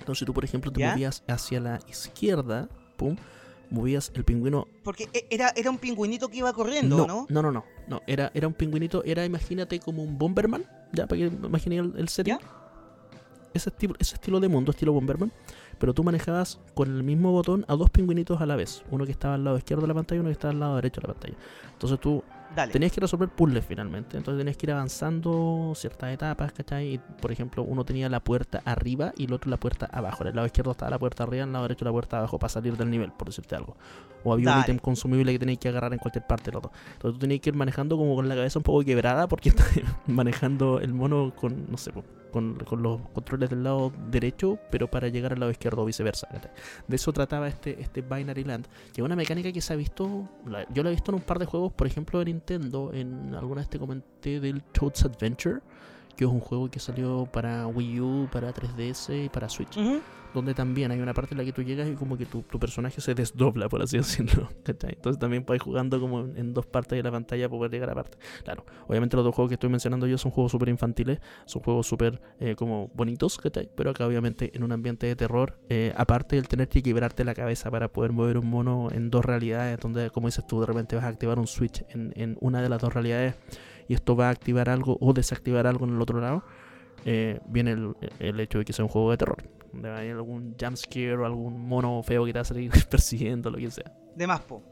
Entonces 0.00 0.26
tú, 0.26 0.34
por 0.34 0.44
ejemplo, 0.44 0.70
te 0.72 0.80
¿Ya? 0.80 0.90
movías 0.90 1.22
hacia 1.28 1.60
la 1.60 1.78
izquierda, 1.88 2.68
pum, 2.96 3.16
movías 3.70 4.10
el 4.14 4.24
pingüino 4.24 4.66
Porque 4.82 5.08
e- 5.14 5.26
era, 5.30 5.52
era 5.56 5.70
un 5.70 5.78
pingüinito 5.78 6.28
que 6.28 6.38
iba 6.38 6.52
corriendo, 6.52 6.96
no, 6.98 7.06
¿no? 7.06 7.26
no, 7.30 7.42
no, 7.42 7.52
no, 7.52 7.64
no, 7.86 8.02
Era, 8.06 8.30
era 8.34 8.48
un 8.48 8.54
pingüinito, 8.54 9.02
era, 9.04 9.24
imagínate, 9.24 9.78
como 9.78 10.02
un 10.02 10.18
Bomberman, 10.18 10.64
ya, 10.92 11.06
para 11.06 11.18
que 11.20 11.26
imaginé 11.26 11.78
el, 11.78 11.94
el 11.96 12.08
setting. 12.08 12.38
¿Ya? 12.38 12.40
Ese, 13.54 13.70
estilo, 13.70 13.94
ese 13.98 14.14
estilo 14.14 14.40
de 14.40 14.48
mundo, 14.48 14.70
estilo 14.70 14.92
Bomberman, 14.92 15.32
pero 15.78 15.94
tú 15.94 16.04
manejabas 16.04 16.60
con 16.74 16.94
el 16.94 17.02
mismo 17.02 17.32
botón 17.32 17.64
a 17.68 17.76
dos 17.76 17.90
pingüinitos 17.90 18.40
a 18.40 18.46
la 18.46 18.56
vez. 18.56 18.84
Uno 18.90 19.04
que 19.06 19.12
estaba 19.12 19.34
al 19.34 19.44
lado 19.44 19.56
izquierdo 19.56 19.82
de 19.82 19.88
la 19.88 19.94
pantalla 19.94 20.18
y 20.18 20.20
uno 20.20 20.28
que 20.28 20.32
estaba 20.32 20.52
al 20.52 20.60
lado 20.60 20.76
derecho 20.76 21.00
de 21.00 21.08
la 21.08 21.14
pantalla. 21.14 21.34
Entonces 21.72 21.98
tú 21.98 22.22
Dale. 22.58 22.72
tenías 22.72 22.92
que 22.92 23.00
resolver 23.00 23.28
puzzles 23.28 23.64
finalmente. 23.64 24.16
Entonces 24.16 24.40
tenías 24.40 24.56
que 24.56 24.66
ir 24.66 24.72
avanzando 24.72 25.72
ciertas 25.76 26.12
etapas, 26.12 26.52
¿cachai? 26.52 26.94
Y, 26.94 26.98
por 26.98 27.30
ejemplo, 27.30 27.62
uno 27.62 27.84
tenía 27.84 28.08
la 28.08 28.20
puerta 28.20 28.62
arriba 28.64 29.12
y 29.16 29.26
el 29.26 29.32
otro 29.32 29.50
la 29.50 29.56
puerta 29.56 29.88
abajo. 29.92 30.22
En 30.22 30.28
el 30.28 30.36
lado 30.36 30.46
izquierdo 30.46 30.72
estaba 30.72 30.90
la 30.90 30.98
puerta 30.98 31.22
arriba, 31.22 31.44
en 31.44 31.50
el 31.50 31.52
lado 31.52 31.64
derecho 31.64 31.84
la 31.84 31.92
puerta 31.92 32.18
abajo 32.18 32.38
para 32.38 32.48
salir 32.48 32.76
del 32.76 32.90
nivel, 32.90 33.12
por 33.12 33.28
decirte 33.28 33.54
algo. 33.54 33.76
O 34.24 34.32
había 34.32 34.54
un 34.54 34.60
ítem 34.60 34.78
consumible 34.78 35.32
que 35.32 35.38
tenías 35.38 35.58
que 35.58 35.68
agarrar 35.68 35.92
en 35.92 35.98
cualquier 35.98 36.26
parte 36.26 36.50
del 36.50 36.56
otro. 36.56 36.72
Entonces 36.94 37.14
tú 37.14 37.18
tenías 37.18 37.40
que 37.40 37.50
ir 37.50 37.56
manejando 37.56 37.96
como 37.96 38.16
con 38.16 38.28
la 38.28 38.34
cabeza 38.34 38.58
un 38.58 38.64
poco 38.64 38.84
quebrada 38.84 39.28
porque 39.28 39.48
estás 39.50 39.68
manejando 40.06 40.80
el 40.80 40.92
mono 40.92 41.32
con, 41.36 41.70
no 41.70 41.76
sé, 41.76 41.92
con, 42.30 42.58
los 42.70 43.00
controles 43.12 43.50
del 43.50 43.64
lado 43.64 43.92
derecho, 44.10 44.58
pero 44.70 44.90
para 44.90 45.08
llegar 45.08 45.32
al 45.32 45.40
lado 45.40 45.50
izquierdo 45.50 45.82
o 45.82 45.84
viceversa. 45.84 46.28
De 46.86 46.96
eso 46.96 47.12
trataba 47.12 47.48
este, 47.48 47.80
este 47.80 48.02
Binary 48.02 48.44
Land, 48.44 48.66
que 48.92 49.00
es 49.00 49.04
una 49.04 49.16
mecánica 49.16 49.52
que 49.52 49.60
se 49.60 49.72
ha 49.72 49.76
visto, 49.76 50.28
yo 50.72 50.82
la 50.82 50.90
he 50.90 50.92
visto 50.92 51.10
en 51.10 51.16
un 51.16 51.22
par 51.22 51.38
de 51.38 51.46
juegos, 51.46 51.72
por 51.72 51.86
ejemplo 51.86 52.18
de 52.18 52.26
Nintendo, 52.26 52.90
en 52.92 53.34
alguna 53.34 53.60
vez 53.60 53.70
te 53.70 53.78
comenté 53.78 54.40
del 54.40 54.62
Toad's 54.62 55.04
Adventure, 55.04 55.60
que 56.16 56.24
es 56.24 56.30
un 56.30 56.40
juego 56.40 56.70
que 56.70 56.80
salió 56.80 57.28
para 57.30 57.66
Wii 57.66 58.00
U, 58.00 58.28
para 58.32 58.52
3DS 58.52 59.26
y 59.26 59.28
para 59.28 59.48
Switch. 59.48 59.78
Donde 60.34 60.54
también 60.54 60.90
hay 60.90 61.00
una 61.00 61.14
parte 61.14 61.34
en 61.34 61.38
la 61.38 61.44
que 61.44 61.52
tú 61.52 61.62
llegas 61.62 61.88
y 61.88 61.94
como 61.94 62.16
que 62.16 62.26
tu, 62.26 62.42
tu 62.42 62.58
personaje 62.58 63.00
se 63.00 63.14
desdobla, 63.14 63.68
por 63.68 63.82
así 63.82 63.96
decirlo. 63.98 64.48
¿cachai? 64.62 64.94
Entonces 64.94 65.18
también 65.18 65.44
puedes 65.44 65.62
jugando 65.62 66.00
como 66.00 66.20
en, 66.20 66.54
dos 66.54 66.66
partes 66.66 66.96
de 66.96 67.02
la 67.02 67.10
pantalla 67.10 67.48
para 67.48 67.58
poder 67.58 67.70
llegar 67.70 67.90
a 67.90 67.94
parte. 67.94 68.18
Claro, 68.44 68.64
obviamente 68.86 69.16
los 69.16 69.24
dos 69.24 69.34
juegos 69.34 69.50
que 69.50 69.54
estoy 69.54 69.70
mencionando 69.70 70.06
yo 70.06 70.18
son 70.18 70.30
juegos 70.30 70.52
súper 70.52 70.68
infantiles, 70.68 71.20
son 71.46 71.62
juegos 71.62 71.86
súper 71.86 72.20
eh, 72.40 72.54
como 72.56 72.90
bonitos, 72.94 73.38
¿cachai? 73.38 73.70
Pero 73.74 73.90
acá 73.90 74.06
obviamente 74.06 74.50
en 74.54 74.62
un 74.62 74.72
ambiente 74.72 75.06
de 75.06 75.16
terror, 75.16 75.58
eh, 75.68 75.92
aparte 75.96 76.36
del 76.36 76.48
tener 76.48 76.68
que 76.68 76.82
quebrarte 76.82 77.24
la 77.24 77.34
cabeza 77.34 77.70
para 77.70 77.88
poder 77.88 78.12
mover 78.12 78.38
un 78.38 78.48
mono 78.48 78.88
en 78.92 79.10
dos 79.10 79.24
realidades, 79.24 79.78
donde 79.80 80.10
como 80.10 80.28
dices 80.28 80.46
tú, 80.46 80.60
de 80.60 80.66
repente 80.66 80.96
vas 80.96 81.04
a 81.04 81.08
activar 81.08 81.38
un 81.38 81.46
switch 81.46 81.84
en, 81.90 82.12
en 82.16 82.36
una 82.40 82.62
de 82.62 82.68
las 82.68 82.80
dos 82.80 82.92
realidades 82.92 83.34
y 83.88 83.94
esto 83.94 84.14
va 84.14 84.28
a 84.28 84.30
activar 84.30 84.68
algo 84.68 84.98
o 85.00 85.12
desactivar 85.12 85.66
algo 85.66 85.86
en 85.86 85.94
el 85.94 86.02
otro 86.02 86.20
lado, 86.20 86.44
eh, 87.04 87.40
viene 87.46 87.72
el, 87.72 87.94
el 88.18 88.40
hecho 88.40 88.58
de 88.58 88.64
que 88.64 88.72
sea 88.72 88.84
un 88.84 88.90
juego 88.90 89.10
de 89.10 89.16
terror. 89.16 89.42
Donde 89.72 89.88
va 89.90 89.96
a 89.96 89.98
haber 89.98 90.12
algún 90.12 90.56
jumpscare 90.58 91.16
o 91.16 91.26
algún 91.26 91.68
mono 91.68 92.02
feo 92.02 92.24
que 92.24 92.32
te 92.32 92.38
va 92.38 92.42
a 92.42 92.44
salir 92.44 92.72
persiguiendo, 92.90 93.50
lo 93.50 93.58
que 93.58 93.70
sea. 93.70 93.92
De 94.16 94.26
más, 94.26 94.40
po. 94.40 94.62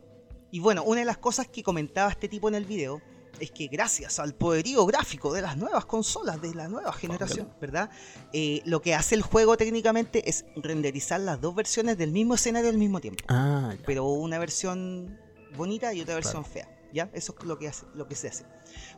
Y 0.51 0.61
bueno, 0.61 0.85
una 0.85 1.01
de 1.01 1.07
las 1.07 1.19
cosas 1.19 1.49
que 1.49 1.63
comentaba 1.63 2.11
este 2.11 2.29
tipo 2.29 2.49
en 2.49 2.55
el 2.55 2.65
video 2.65 3.01
es 3.41 3.51
que 3.51 3.67
gracias 3.69 4.19
al 4.19 4.35
poderío 4.35 4.87
gráfico 4.87 5.33
de 5.33 5.43
las 5.43 5.57
nuevas 5.57 5.85
consolas, 5.85 6.41
de 6.41 6.55
la 6.55 6.69
nueva 6.69 6.93
generación, 6.93 7.53
¿verdad? 7.61 7.91
Eh, 8.33 8.63
lo 8.65 8.81
que 8.81 8.95
hace 8.95 9.15
el 9.15 9.23
juego 9.23 9.57
técnicamente 9.57 10.29
es 10.29 10.45
renderizar 10.57 11.21
las 11.21 11.41
dos 11.41 11.55
versiones 11.55 11.99
del 11.99 12.13
mismo 12.13 12.35
escenario 12.35 12.71
al 12.71 12.79
mismo 12.79 13.01
tiempo. 13.01 13.25
Ah, 13.29 13.75
ya. 13.79 13.85
Pero 13.85 14.07
una 14.07 14.39
versión 14.39 15.19
bonita 15.57 15.93
y 15.93 16.01
otra 16.01 16.15
versión 16.15 16.45
fea. 16.45 16.69
¿Ya? 16.93 17.11
Eso 17.13 17.35
es 17.39 17.45
lo 17.45 17.59
que, 17.59 17.69
hace, 17.69 17.85
lo 17.95 18.09
que 18.09 18.15
se 18.15 18.29
hace. 18.29 18.47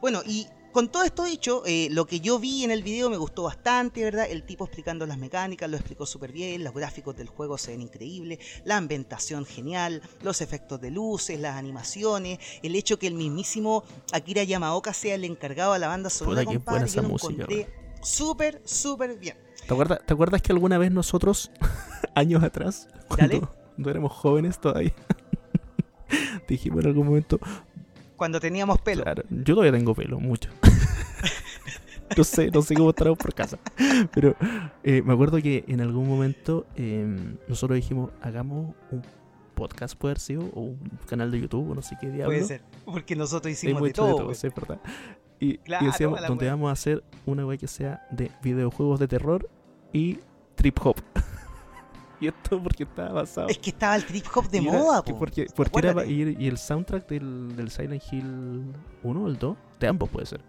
Bueno, 0.00 0.22
y 0.24 0.46
con 0.78 0.90
todo 0.90 1.02
esto 1.02 1.24
dicho, 1.24 1.64
eh, 1.66 1.88
lo 1.90 2.06
que 2.06 2.20
yo 2.20 2.38
vi 2.38 2.62
en 2.62 2.70
el 2.70 2.84
video 2.84 3.10
me 3.10 3.16
gustó 3.16 3.42
bastante, 3.42 4.04
¿verdad? 4.04 4.26
El 4.30 4.44
tipo 4.44 4.64
explicando 4.64 5.06
las 5.06 5.18
mecánicas, 5.18 5.68
lo 5.68 5.76
explicó 5.76 6.06
súper 6.06 6.30
bien, 6.30 6.62
los 6.62 6.72
gráficos 6.72 7.16
del 7.16 7.26
juego 7.26 7.58
se 7.58 7.72
ven 7.72 7.82
increíbles, 7.82 8.38
la 8.64 8.76
ambientación 8.76 9.44
genial, 9.44 10.02
los 10.22 10.40
efectos 10.40 10.80
de 10.80 10.92
luces, 10.92 11.40
las 11.40 11.56
animaciones, 11.56 12.38
el 12.62 12.76
hecho 12.76 12.96
que 12.96 13.08
el 13.08 13.14
mismísimo 13.14 13.82
Akira 14.12 14.44
Yamaoka 14.44 14.92
sea 14.92 15.16
el 15.16 15.24
encargado 15.24 15.72
de 15.72 15.80
la 15.80 15.88
banda 15.88 16.10
sonora, 16.10 16.44
Puta, 16.44 16.54
compadre, 16.54 16.80
yo 16.82 16.86
esa 16.86 17.02
lo 17.02 17.08
música, 17.08 17.32
encontré 17.32 17.68
súper, 18.00 18.62
súper 18.64 19.18
bien. 19.18 19.36
¿Te 19.66 19.74
acuerdas, 19.74 19.98
¿Te 20.06 20.12
acuerdas 20.12 20.42
que 20.42 20.52
alguna 20.52 20.78
vez 20.78 20.92
nosotros, 20.92 21.50
años 22.14 22.44
atrás, 22.44 22.86
cuando, 23.08 23.50
cuando 23.74 23.90
éramos 23.90 24.12
jóvenes 24.12 24.60
todavía, 24.60 24.94
dijimos 26.48 26.84
en 26.84 26.86
algún 26.86 27.08
momento, 27.08 27.40
Cuando 28.18 28.40
teníamos 28.40 28.80
pelo. 28.80 29.04
claro, 29.04 29.22
yo 29.30 29.54
todavía 29.54 29.72
tengo 29.72 29.94
pelo, 29.94 30.18
mucho. 30.18 30.50
no 32.16 32.24
sé, 32.24 32.50
no 32.50 32.62
sé 32.62 32.74
cómo 32.74 32.90
estaremos 32.90 33.16
por 33.16 33.32
casa. 33.32 33.58
Pero 34.12 34.34
eh, 34.82 35.02
me 35.02 35.12
acuerdo 35.12 35.40
que 35.40 35.64
en 35.68 35.80
algún 35.80 36.08
momento 36.08 36.66
eh, 36.74 37.06
nosotros 37.46 37.76
dijimos, 37.76 38.10
hagamos 38.20 38.74
un 38.90 39.02
podcast, 39.54 39.96
puede 39.96 40.12
haber 40.12 40.20
sido, 40.20 40.42
o 40.52 40.62
un 40.62 40.90
canal 41.06 41.30
de 41.30 41.40
YouTube, 41.40 41.70
o 41.70 41.74
no 41.76 41.82
sé 41.82 41.96
qué 42.00 42.08
diablo. 42.08 42.26
Puede 42.26 42.44
ser, 42.44 42.62
porque 42.84 43.14
nosotros 43.14 43.52
hicimos 43.52 43.82
de 43.82 43.92
todo. 43.92 44.06
de 44.06 44.12
todo, 44.14 44.26
pues. 44.26 44.38
sí, 44.38 44.48
verdad. 44.48 44.80
Y, 45.40 45.50
y 45.50 45.58
Claro, 45.58 45.86
decíamos, 45.86 46.20
la 46.20 46.26
donde 46.26 46.44
wea. 46.46 46.54
vamos 46.54 46.70
a 46.70 46.72
hacer 46.72 47.04
una 47.24 47.46
wea 47.46 47.56
que 47.56 47.68
sea 47.68 48.04
de 48.10 48.32
videojuegos 48.42 48.98
de 48.98 49.06
terror 49.06 49.48
y 49.92 50.18
trip 50.56 50.76
hop. 50.84 50.96
y 52.20 52.28
esto 52.28 52.62
porque 52.62 52.82
estaba 52.84 53.12
basado. 53.12 53.48
Es 53.48 53.58
que 53.58 53.70
estaba 53.70 53.96
el 53.96 54.04
trip 54.04 54.24
hop 54.34 54.48
de 54.48 54.58
y 54.58 54.68
era- 54.68 54.78
moda, 54.78 55.02
que 55.02 55.12
po. 55.12 55.18
porque, 55.18 55.46
porque 55.54 55.78
era, 55.78 56.04
y, 56.04 56.36
y 56.38 56.46
el 56.48 56.58
soundtrack 56.58 57.08
del, 57.08 57.56
del 57.56 57.70
Silent 57.70 58.02
Hill 58.10 58.72
1 59.02 59.22
o 59.22 59.26
el 59.28 59.38
2, 59.38 59.56
de 59.80 59.86
ambos 59.88 60.08
puede 60.08 60.26
ser. 60.26 60.40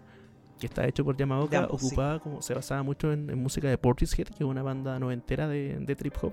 Que 0.58 0.66
está 0.66 0.86
hecho 0.86 1.04
por 1.04 1.16
Yamaoka, 1.16 1.60
ambos, 1.60 1.80
sí. 1.80 1.86
ocupaba 1.86 2.18
como, 2.18 2.42
se 2.42 2.52
basaba 2.54 2.82
mucho 2.82 3.12
en, 3.12 3.30
en 3.30 3.42
música 3.42 3.68
de 3.68 3.78
Portishead, 3.78 4.26
que 4.28 4.34
es 4.44 4.48
una 4.48 4.62
banda 4.62 4.98
noventera 4.98 5.48
de, 5.48 5.78
de 5.78 5.96
trip 5.96 6.14
hop. 6.22 6.32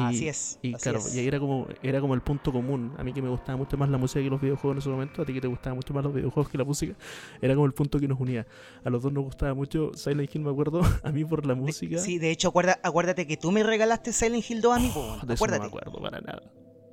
Y- 0.00 0.04
Así 0.16 0.28
es. 0.28 0.58
y 0.62 0.74
así 0.74 0.82
claro, 0.82 0.98
es. 0.98 1.14
y 1.14 1.18
ahí 1.20 1.26
era 1.28 1.38
como, 1.38 1.66
era 1.82 2.00
como 2.00 2.14
el 2.14 2.20
punto 2.22 2.52
común. 2.52 2.92
A 2.98 3.04
mí 3.04 3.12
que 3.12 3.20
me 3.22 3.28
gustaba 3.28 3.56
mucho 3.58 3.76
más 3.76 3.88
la 3.88 3.98
música 3.98 4.20
que 4.22 4.30
los 4.30 4.40
videojuegos 4.40 4.74
en 4.74 4.78
ese 4.78 4.88
momento, 4.88 5.22
a 5.22 5.24
ti 5.24 5.32
que 5.34 5.40
te 5.40 5.48
gustaban 5.48 5.76
mucho 5.76 5.92
más 5.94 6.04
los 6.04 6.14
videojuegos 6.14 6.50
que 6.50 6.58
la 6.58 6.64
música, 6.64 6.94
era 7.42 7.54
como 7.54 7.66
el 7.66 7.72
punto 7.72 7.98
que 8.00 8.08
nos 8.08 8.18
unía. 8.20 8.46
A 8.84 8.90
los 8.90 9.02
dos 9.02 9.12
nos 9.12 9.24
gustaba 9.24 9.54
mucho 9.54 9.92
Silent 9.94 10.34
Hill, 10.34 10.42
me 10.42 10.50
acuerdo, 10.50 10.80
a 11.02 11.12
mí 11.12 11.24
por 11.24 11.44
la 11.46 11.54
música. 11.54 11.98
sí, 11.98 12.18
de 12.18 12.30
hecho, 12.30 12.48
acuerda- 12.48 12.78
acuérdate 12.82 13.26
que 13.26 13.36
tú 13.36 13.50
me 13.52 13.62
regalaste 13.62 14.12
Silent 14.12 14.48
Hill 14.50 14.60
2 14.60 14.76
a 14.76 14.78
mí. 14.80 14.92
Oh, 14.94 15.00
de 15.00 15.10
eso 15.12 15.24
no 15.26 15.32
acuérdate. 15.34 15.60
me 15.60 15.66
acuerdo 15.66 16.00
para 16.00 16.20
nada. 16.20 16.42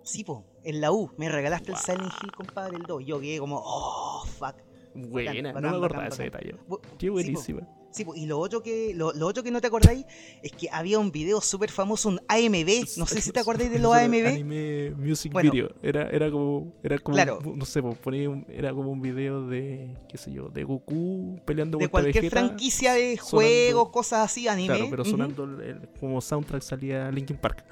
Sí, 0.03 0.23
po. 0.23 0.45
En 0.63 0.79
la 0.81 0.91
U, 0.91 1.11
me 1.17 1.27
regalaste 1.29 1.71
Wow. 1.71 1.79
el 1.79 1.85
Silent 1.85 2.13
Hill, 2.23 2.31
compadre, 2.31 2.77
el 2.77 2.83
2. 2.83 3.05
Yo 3.05 3.19
quedé 3.19 3.39
como, 3.39 3.61
oh, 3.63 4.23
fuck. 4.37 4.55
Buena, 4.95 5.31
bacán, 5.53 5.61
no 5.63 5.69
me 5.71 5.77
acordaba 5.77 6.07
ese 6.07 6.23
detalle. 6.23 6.55
Qué 6.97 7.09
buenísima. 7.09 7.61
Sí, 7.61 7.67
po. 8.05 8.15
Y 8.15 8.25
lo 8.25 8.39
otro 8.39 8.61
que 8.63 8.93
lo, 8.95 9.13
lo 9.13 9.27
otro 9.27 9.43
que 9.43 9.51
no 9.51 9.61
te 9.61 9.67
acordáis 9.67 10.05
es 10.43 10.51
que 10.51 10.67
había 10.71 10.99
un 10.99 11.11
video 11.11 11.41
súper 11.41 11.69
famoso, 11.71 12.09
un 12.09 12.19
AMV. 12.27 12.85
No 12.97 13.05
sé 13.05 13.21
si 13.21 13.31
te 13.31 13.39
acordáis 13.39 13.71
de 13.71 13.79
los 13.79 13.93
AMV. 13.93 14.27
Anime 14.27 14.91
Music 14.97 15.31
Bueno. 15.31 15.51
Video. 15.51 15.69
Era, 15.81 16.09
era 16.09 16.29
como, 16.31 16.73
era 16.83 16.97
como 16.99 17.15
Claro. 17.15 17.39
no 17.43 17.65
sé, 17.65 17.81
pues, 17.81 17.97
ponía 17.97 18.29
un- 18.29 18.45
era 18.49 18.73
como 18.73 18.91
un 18.91 19.01
video 19.01 19.47
de, 19.47 19.95
qué 20.09 20.17
sé 20.17 20.31
yo, 20.31 20.49
de 20.49 20.63
Goku 20.63 21.39
peleando 21.45 21.77
De 21.77 21.87
cualquier 21.89 22.23
Vegeta. 22.23 22.39
franquicia 22.39 22.93
de 22.93 23.17
sonando- 23.17 23.29
juegos, 23.29 23.89
cosas 23.89 24.25
así, 24.25 24.47
anime. 24.47 24.75
Claro, 24.75 24.87
pero 24.89 25.05
sonando 25.05 25.43
el- 25.43 25.61
el- 25.61 25.89
como 25.99 26.21
soundtrack 26.21 26.61
salía 26.61 27.11
Linkin 27.11 27.37
Park. 27.37 27.63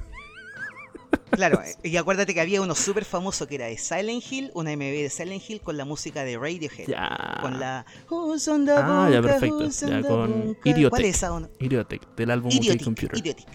Claro, 1.36 1.62
y 1.84 1.98
acuérdate 1.98 2.34
que 2.34 2.42
había 2.42 2.62
uno 2.62 2.76
súper 2.76 3.06
famoso 3.06 3.48
que 3.48 3.56
era 3.56 3.66
de 3.68 3.78
Silent 3.78 4.24
Hill, 4.32 4.52
una 4.54 4.72
MV 4.76 4.80
de 4.82 5.10
Silent 5.10 5.44
Hill 5.50 5.62
con 5.62 5.78
la 5.78 5.86
música 5.86 6.24
de 6.24 6.38
Radiohead. 6.38 6.88
Ya. 6.88 7.38
Con 7.42 7.60
la 7.60 7.86
Who's 8.10 8.48
on 8.48 8.66
the 8.66 8.72
Ah, 8.72 9.10
ya, 9.12 9.20
bunker, 9.20 9.22
perfecto. 9.40 9.58
who's 9.58 9.84
on 9.84 9.90
Ya, 9.90 10.02
the 10.02 10.08
con? 10.08 10.58
Idiotech. 10.64 10.90
¿Cuál 10.90 11.06
es 11.06 11.16
esa? 11.18 11.34
onda? 11.34 11.50
Idiotech, 11.60 12.16
del 12.16 12.32
álbum 12.32 12.52
Idiotic, 12.52 12.84
Computer. 12.84 13.18
Idiotic. 13.20 13.48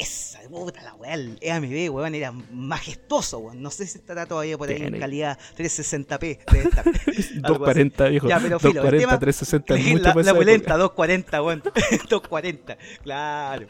Esa, 0.00 0.40
puta 0.50 0.82
la 0.82 0.94
weá, 0.96 1.14
el 1.14 1.38
EAMV, 1.40 1.90
weón, 1.94 2.14
era 2.14 2.32
majestuoso, 2.32 3.38
weón. 3.38 3.62
No 3.62 3.70
sé 3.70 3.86
si 3.86 3.98
estará 3.98 4.26
todavía 4.26 4.58
por 4.58 4.68
ahí 4.68 4.82
en 4.82 4.98
calidad 4.98 5.38
360p. 5.56 6.18
debe 6.50 6.64
estar. 6.68 6.84
Algo 6.86 6.98
así. 7.06 7.38
240, 7.40 8.08
viejo. 8.08 8.28
Ya, 8.28 8.40
pero 8.40 8.58
filo, 8.58 8.70
el 8.70 8.74
240, 8.98 8.98
tema- 9.06 9.18
360 9.20 9.74
es 9.76 9.84
mucho 9.86 10.02
la, 10.02 10.14
para 10.14 10.14
la 10.24 10.30
esa 10.30 10.34
polenta, 10.38 10.74
época. 10.74 10.78
240, 10.78 11.42
weón. 11.42 11.62
240, 12.10 12.78
claro. 13.02 13.66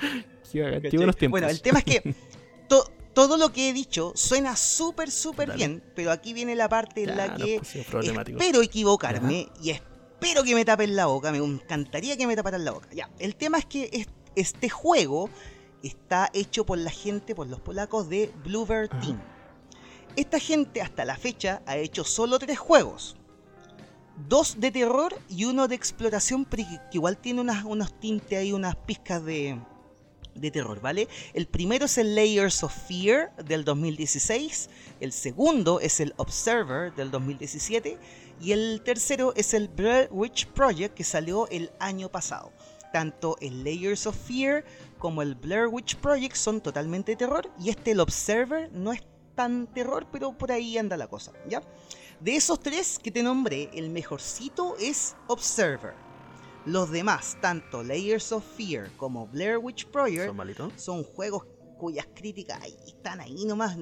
Qué 0.51 0.89
qué 0.91 0.97
buenos 0.97 1.17
tiempos. 1.17 1.41
Bueno, 1.41 1.49
el 1.49 1.61
tema 1.61 1.81
es 1.81 1.85
que 1.85 2.15
to- 2.69 2.91
todo 3.15 3.37
lo 3.37 3.53
que 3.53 3.69
he 3.69 3.73
dicho 3.73 4.13
suena 4.15 4.55
súper, 4.57 5.11
súper 5.11 5.53
bien, 5.53 5.83
pero 5.97 6.13
aquí 6.13 6.33
viene 6.33 6.55
la 6.55 6.69
parte 6.69 7.03
en 7.03 7.09
Ya, 7.09 7.15
la 7.17 7.35
que 7.37 7.57
espero 8.37 8.63
equivocarme 8.63 9.49
y 9.61 9.71
espero 9.71 10.45
que 10.45 10.55
me 10.55 10.65
tapen 10.65 10.95
la 10.95 11.07
boca. 11.07 11.33
Me 11.33 11.39
encantaría 11.39 12.17
que 12.17 12.27
me 12.27 12.37
taparan 12.37 12.65
la 12.65 12.71
boca. 12.73 12.89
Ya, 12.93 13.11
el 13.19 13.35
tema 13.35 13.59
es 13.59 13.67
que 13.67 13.89
es- 13.93 14.07
este 14.37 14.69
juego 14.69 15.31
está 15.83 16.31
hecho 16.33 16.65
por 16.65 16.79
la 16.79 16.91
gente, 16.91 17.35
por 17.35 17.49
los 17.49 17.61
polacos 17.61 18.09
de 18.09 18.33
Bluebird. 18.45 18.91
Team. 19.01 19.21
Esta 20.17 20.39
gente 20.39 20.81
hasta 20.83 21.05
la 21.05 21.17
fecha 21.17 21.63
ha 21.67 21.77
hecho 21.77 22.05
solo 22.05 22.39
tres 22.39 22.59
juegos. 22.59 23.17
Dos 24.29 24.59
de 24.59 24.73
terror 24.73 25.15
y 25.29 25.45
uno 25.45 25.69
de 25.69 25.77
exploración, 25.77 26.45
pero 26.45 26.65
que 26.69 26.79
igual 26.99 27.17
tiene 27.17 27.41
unas, 27.41 27.65
unos 27.65 27.93
tintes 28.01 28.39
ahí, 28.39 28.53
unas 28.53 28.75
pizcas 28.75 29.25
de, 29.25 29.61
de 30.41 30.51
terror, 30.51 30.81
¿vale? 30.81 31.09
El 31.35 31.47
primero 31.47 31.87
es 31.87 31.99
el 31.99 32.15
Layers 32.15 32.63
of 32.63 32.75
Fear 32.87 33.35
del 33.37 33.65
2016, 33.65 34.71
el 35.01 35.13
segundo 35.13 35.81
es 35.81 36.01
el 36.01 36.15
Observer 36.17 36.95
del 36.95 37.11
2017 37.11 37.99
y 38.41 38.53
el 38.53 38.83
tercero 38.85 39.33
es 39.37 39.55
el 39.55 39.69
Blair 39.69 40.09
Witch 40.11 40.47
Project 40.47 40.95
que 40.95 41.05
salió 41.05 41.49
el 41.49 41.71
año 41.81 42.09
pasado. 42.09 42.53
Tanto 42.93 43.37
el 43.41 43.65
Layers 43.65 44.07
of 44.07 44.17
Fear 44.17 44.65
como 44.99 45.23
el 45.23 45.35
Blair 45.35 45.67
Witch 45.67 45.97
Project 45.97 46.37
son 46.37 46.61
totalmente 46.61 47.17
terror 47.17 47.51
y 47.59 47.71
este 47.71 47.91
el 47.91 48.01
Observer 48.01 48.71
no 48.73 48.93
es 48.93 49.03
tan 49.35 49.67
terror, 49.69 50.07
pero 50.11 50.37
por 50.37 50.51
ahí 50.51 50.79
anda 50.79 50.97
la 50.97 51.07
cosa, 51.07 51.33
¿ya? 51.49 51.63
De 52.21 52.35
esos 52.35 52.59
tres 52.59 52.99
que 52.99 53.13
te 53.13 53.23
nombré, 53.23 53.71
el 53.73 53.91
mejorcito 53.91 54.77
es 54.81 55.15
Observer. 55.29 56.08
Los 56.69 56.91
demás, 56.91 57.39
tanto 57.41 57.83
Layers 57.83 58.31
of 58.33 58.45
Fear 58.57 58.91
como 58.97 59.27
Blair 59.27 59.59
Witch 59.59 59.87
Project, 59.87 60.35
¿Son 60.57 60.73
son 60.77 61.05
juegos 61.05 61.47
cuyas 61.79 62.07
críticas 62.15 62.61
están 62.87 63.21
ahí 63.21 63.45
nomás, 63.47 63.77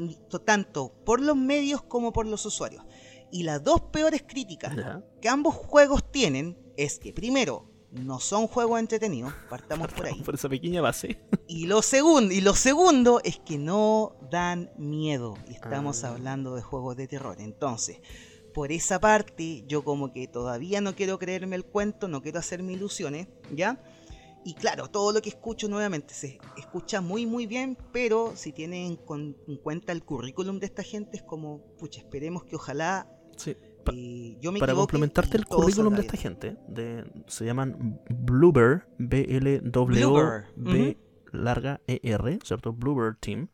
tanto 0.44 0.92
por 1.04 1.20
los 1.20 1.36
medios 1.36 1.82
como 1.82 2.12
por 2.12 2.26
los 2.26 2.44
usuarios. 2.46 2.84
Y 3.32 3.42
las 3.42 3.64
dos 3.64 3.80
peores 3.92 4.22
críticas 4.26 4.76
que 5.20 5.28
ambos 5.28 5.54
juegos 5.54 6.10
tienen 6.12 6.56
es 6.76 6.98
que 6.98 7.12
primero, 7.12 7.68
no 7.90 8.20
son 8.20 8.46
juegos 8.46 8.78
entretenidos, 8.78 9.32
partamos 9.48 9.92
por 9.92 10.06
ahí. 10.06 10.20
Por 10.24 10.34
esa 10.34 10.48
pequeña 10.48 10.82
base. 10.82 11.18
Y 11.48 11.66
lo 11.66 11.80
segundo, 11.82 12.34
y 12.34 12.40
lo 12.40 12.54
segundo 12.54 13.20
es 13.24 13.38
que 13.40 13.56
no 13.58 14.16
dan 14.30 14.70
miedo. 14.76 15.34
Y 15.48 15.54
estamos 15.54 16.04
Ah. 16.04 16.10
hablando 16.10 16.54
de 16.54 16.62
juegos 16.62 16.96
de 16.96 17.08
terror. 17.08 17.36
Entonces, 17.40 17.98
por 18.56 18.72
esa 18.72 18.98
parte, 19.00 19.64
yo 19.68 19.84
como 19.84 20.14
que 20.14 20.26
todavía 20.28 20.80
no 20.80 20.94
quiero 20.94 21.18
creerme 21.18 21.56
el 21.56 21.64
cuento, 21.66 22.08
no 22.08 22.22
quiero 22.22 22.38
hacerme 22.38 22.72
ilusiones, 22.72 23.28
¿ya? 23.54 23.78
Y 24.46 24.54
claro, 24.54 24.88
todo 24.88 25.12
lo 25.12 25.20
que 25.20 25.28
escucho 25.28 25.68
nuevamente 25.68 26.14
se 26.14 26.38
escucha 26.56 27.02
muy 27.02 27.26
muy 27.26 27.46
bien, 27.46 27.76
pero 27.92 28.32
si 28.34 28.52
tienen 28.52 28.98
en 29.08 29.56
cuenta 29.58 29.92
el 29.92 30.02
currículum 30.02 30.58
de 30.58 30.64
esta 30.66 30.82
gente 30.82 31.18
es 31.18 31.22
como, 31.22 31.60
pucha, 31.78 32.00
esperemos 32.00 32.44
que 32.44 32.56
ojalá 32.56 33.06
Sí. 33.36 33.54
Pa- 33.84 33.92
eh, 33.94 34.38
yo 34.40 34.52
me 34.52 34.58
Para 34.58 34.72
complementarte 34.74 35.36
el 35.36 35.44
currículum 35.44 35.94
de 35.94 36.00
esta 36.00 36.16
gente, 36.16 36.56
de, 36.66 37.04
se 37.26 37.44
llaman 37.44 38.00
Bluebird, 38.08 38.84
B-L-W-B 38.96 40.44
Bluebird, 40.56 40.96
larga 41.32 41.82
E-R, 41.86 42.38
¿cierto? 42.42 42.72
Bluebird 42.72 43.18
Team. 43.20 43.48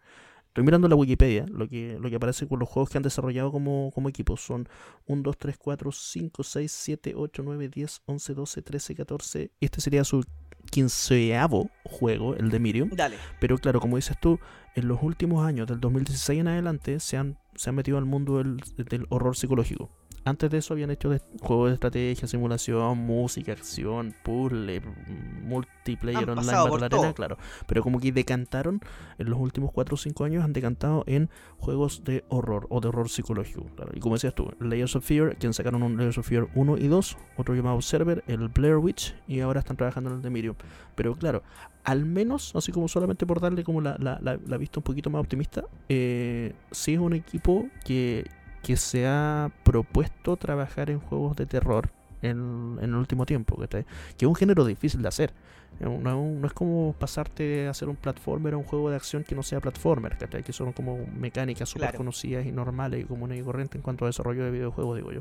Estoy 0.53 0.65
mirando 0.65 0.87
la 0.87 0.97
Wikipedia, 0.97 1.47
lo 1.49 1.67
que, 1.67 1.97
lo 1.99 2.11
que 2.11 2.17
aparece 2.17 2.47
con 2.47 2.59
los 2.59 2.69
juegos 2.69 2.91
que 2.91 2.99
han 2.99 3.03
desarrollado 3.03 3.51
como, 3.51 3.91
como 3.95 4.11
equipo 4.11 4.37
son 4.37 4.69
1, 5.07 5.23
2, 5.23 5.39
3, 5.39 5.57
4, 5.57 5.91
5, 5.91 6.43
6, 6.43 6.71
7, 6.71 7.15
8, 7.17 7.43
9, 7.43 7.69
10, 7.71 8.03
11, 8.05 8.35
12, 8.35 8.61
13, 8.61 8.95
14. 8.95 9.51
Este 9.63 9.81
sería 9.81 10.05
su 10.05 10.23
quinceavo 10.71 11.71
juego, 11.85 12.35
el 12.35 12.51
de 12.51 12.59
Miriam. 12.59 12.91
Dale. 12.91 13.17
Pero 13.41 13.57
claro, 13.57 13.81
como 13.81 13.97
dices 13.97 14.19
tú, 14.21 14.39
en 14.75 14.89
los 14.89 15.03
últimos 15.03 15.43
años, 15.43 15.67
del 15.67 15.81
2016 15.81 16.41
en 16.41 16.49
adelante, 16.49 17.01
se 17.01 17.17
han, 17.17 17.39
se 17.55 17.71
han 17.71 17.77
metido 17.77 17.97
al 17.97 18.05
mundo 18.05 18.37
del, 18.37 18.59
del 18.77 19.07
horror 19.09 19.35
psicológico. 19.35 19.89
Antes 20.25 20.51
de 20.51 20.59
eso 20.59 20.75
habían 20.75 20.91
hecho 20.91 21.11
de- 21.11 21.21
juegos 21.41 21.71
de 21.71 21.75
estrategia, 21.75 22.29
simulación, 22.29 22.99
música, 22.99 23.53
acción, 23.53 24.15
puzzle, 24.23 24.81
mm, 24.81 25.49
multiplayer 25.49 26.23
Han 26.31 26.39
online, 26.39 26.53
Battle 26.71 26.87
Arena, 26.87 27.13
claro. 27.13 27.39
Pero 27.67 27.83
como 27.83 27.99
que 27.99 28.13
decantaron, 28.13 28.81
en 29.19 29.31
los 29.31 29.39
últimos 29.39 29.73
4 29.73 29.95
o 29.95 29.99
5 29.99 30.25
años 30.25 30.45
han 30.45 30.53
decantado 30.53 31.03
en 31.07 31.29
juegos 31.59 32.05
de 32.05 32.25
horror 32.29 32.67
o 32.71 32.81
de 32.81 32.89
horror 32.89 33.09
psicológico. 33.09 33.67
claro. 33.75 33.91
Y 33.95 34.01
como 34.01 34.15
decías 34.15 34.35
tú, 34.35 34.51
Layers 34.61 34.95
of 34.97 35.05
Fear, 35.05 35.37
quien 35.37 35.53
sacaron 35.55 35.83
un 35.83 35.97
Layers 35.97 36.19
of 36.19 36.27
Fear 36.29 36.49
1 36.55 36.79
y 36.79 36.87
2, 36.89 37.17
otro 37.37 37.55
llamado 37.55 37.77
Observer, 37.77 38.23
el 38.29 38.49
Blair 38.49 38.77
Witch, 38.77 39.15
y 39.27 39.41
ahora 39.41 39.61
están 39.61 39.77
trabajando 39.77 40.11
en 40.11 40.17
el 40.17 40.23
de 40.23 40.31
Miriam. 40.31 40.55
Pero 40.95 41.15
claro, 41.17 41.43
al 41.85 42.05
menos, 42.05 42.55
así 42.55 42.71
como 42.71 42.87
solamente 42.87 43.27
por 43.27 43.41
darle 43.41 43.65
como 43.65 43.81
la, 43.81 43.97
la- 43.99 44.19
la- 44.23 44.39
la 44.47 44.57
vista 44.57 44.79
un 44.79 44.85
poquito 44.85 45.11
más 45.11 45.21
optimista, 45.21 45.65
eh, 45.89 46.53
sí 46.71 46.95
es 46.95 47.01
un 47.01 47.13
equipo 47.15 47.67
que, 47.85 48.25
que 48.63 48.77
se 48.77 49.07
ha 49.07 49.51
propuesto 49.65 50.37
trabajar 50.37 50.91
en 50.91 51.01
juegos 51.01 51.37
de 51.37 51.47
terror 51.47 51.91
en, 52.23 52.79
en 52.81 52.91
el 52.91 52.95
último 52.95 53.27
tiempo, 53.27 53.57
¿cachai? 53.57 53.85
que 54.17 54.25
es 54.25 54.29
un 54.29 54.35
género 54.37 54.65
difícil 54.65 55.03
de 55.03 55.09
hacer. 55.09 55.33
No, 55.81 55.99
no- 55.99 56.47
es 56.47 56.53
como 56.53 56.95
pasarte 56.97 57.67
a 57.67 57.71
hacer 57.71 57.89
un 57.89 57.97
platformer 57.97 58.55
a 58.55 58.57
un 58.59 58.63
juego 58.63 58.91
de 58.91 58.97
acción 58.97 59.25
que 59.25 59.35
no 59.35 59.43
sea 59.43 59.59
platformer, 59.59 60.17
¿cachai? 60.19 60.45
que 60.45 60.53
son 60.53 60.73
como 60.73 60.99
mecánicas 61.19 61.69
súper 61.71 61.89
Claro. 61.89 61.99
conocidas 61.99 62.47
y 62.47 62.53
normales 62.53 63.01
y 63.01 63.05
comunes 63.05 63.41
y 63.41 63.43
corrientes 63.43 63.77
en 63.77 63.83
cuanto 63.83 64.05
a 64.05 64.09
desarrollo 64.09 64.45
de 64.45 64.51
videojuegos, 64.53 64.97
digo 64.97 65.11
yo. 65.11 65.21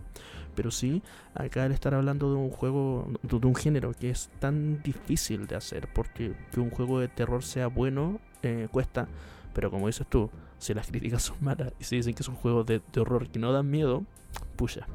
Pero 0.53 0.69
sí, 0.69 1.01
acá 1.33 1.63
al 1.63 1.71
estar 1.71 1.95
hablando 1.95 2.29
de 2.29 2.37
un 2.37 2.51
juego, 2.51 3.07
de 3.23 3.39
de 3.39 3.47
un 3.47 3.55
género 3.55 3.93
que 3.93 4.11
es 4.11 4.29
tan 4.39 4.83
difícil 4.83 5.47
de 5.47 5.55
hacer, 5.55 5.87
porque 5.91 6.33
que 6.51 6.59
un 6.59 6.69
juego 6.69 6.99
de 6.99 7.07
terror 7.07 7.41
sea 7.43 7.65
bueno 7.67 8.19
eh, 8.43 8.67
cuesta, 8.71 9.07
pero 9.53 9.71
como 9.71 9.87
dices 9.87 10.05
tú, 10.07 10.29
si 10.61 10.73
las 10.73 10.87
críticas 10.87 11.23
son 11.23 11.37
malas 11.41 11.73
y 11.79 11.83
se 11.83 11.95
dicen 11.95 12.13
que 12.13 12.23
son 12.23 12.35
juegos 12.35 12.65
de, 12.65 12.81
de 12.93 13.01
horror 13.01 13.27
que 13.29 13.39
no 13.39 13.51
dan 13.51 13.69
miedo, 13.69 14.03
puya, 14.55 14.87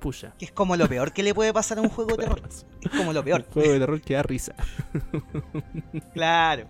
puya. 0.00 0.34
Que 0.38 0.46
es 0.46 0.52
como 0.52 0.76
lo 0.76 0.88
peor 0.88 1.12
que 1.12 1.22
le 1.22 1.34
puede 1.34 1.52
pasar 1.52 1.78
a 1.78 1.82
un 1.82 1.88
juego 1.96 2.16
de 2.16 2.24
terror. 2.24 2.42
Es 2.48 2.90
como 2.96 3.12
lo 3.12 3.22
peor. 3.22 3.44
Un 3.46 3.52
juego 3.52 3.72
de 3.72 3.78
terror 3.78 4.00
que 4.00 4.14
da 4.14 4.22
risa. 4.22 4.54
Claro. 6.14 6.66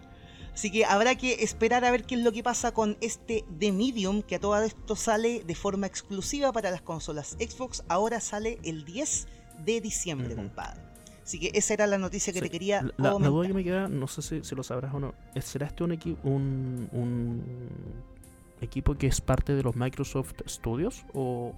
Así 0.53 0.71
que 0.71 0.85
habrá 0.85 1.15
que 1.15 1.43
esperar 1.45 1.85
a 1.85 1.91
ver 1.91 2.05
qué 2.05 2.17
es 2.17 2.23
lo 2.23 2.33
que 2.33 2.43
pasa 2.43 2.73
con 2.73 2.97
este 3.01 3.45
The 3.59 3.73
Medium, 3.73 4.21
que 4.23 4.35
a 4.37 4.41
todo 4.41 4.61
esto 4.63 4.97
sale 4.97 5.43
de 5.47 5.55
forma 5.55 5.87
exclusiva 5.87 6.53
para 6.53 6.71
las 6.71 6.83
consolas 6.83 7.37
Xbox. 7.39 7.85
Ahora 7.89 8.21
sale 8.21 8.59
el 8.65 8.85
10 8.85 9.29
de 9.65 9.81
diciembre, 9.81 10.35
compadre. 10.35 10.81
Así 11.23 11.39
que 11.39 11.51
esa 11.55 11.75
era 11.75 11.87
la 11.87 11.99
noticia 11.99 12.33
que 12.33 12.41
Sí. 12.41 12.47
te 12.47 12.51
quería 12.51 12.83
La, 12.97 13.13
la 13.19 13.29
duda 13.29 13.47
que 13.47 13.55
me 13.55 13.63
queda, 13.63 13.87
no 13.89 14.09
sé 14.09 14.21
si, 14.23 14.43
si 14.43 14.55
lo 14.57 14.63
sabrás 14.65 14.93
o 14.93 14.99
no, 14.99 15.15
¿es- 15.35 15.45
¿será 15.45 15.69
este 15.69 15.85
un, 15.85 15.93
equi- 15.93 16.17
un, 16.25 16.89
un 16.93 17.43
equipo 18.61 18.95
que 18.95 19.07
es 19.07 19.21
parte 19.21 19.55
de 19.55 19.63
los 19.63 19.77
Microsoft 19.77 20.33
Studios? 20.49 21.05
O, 21.15 21.55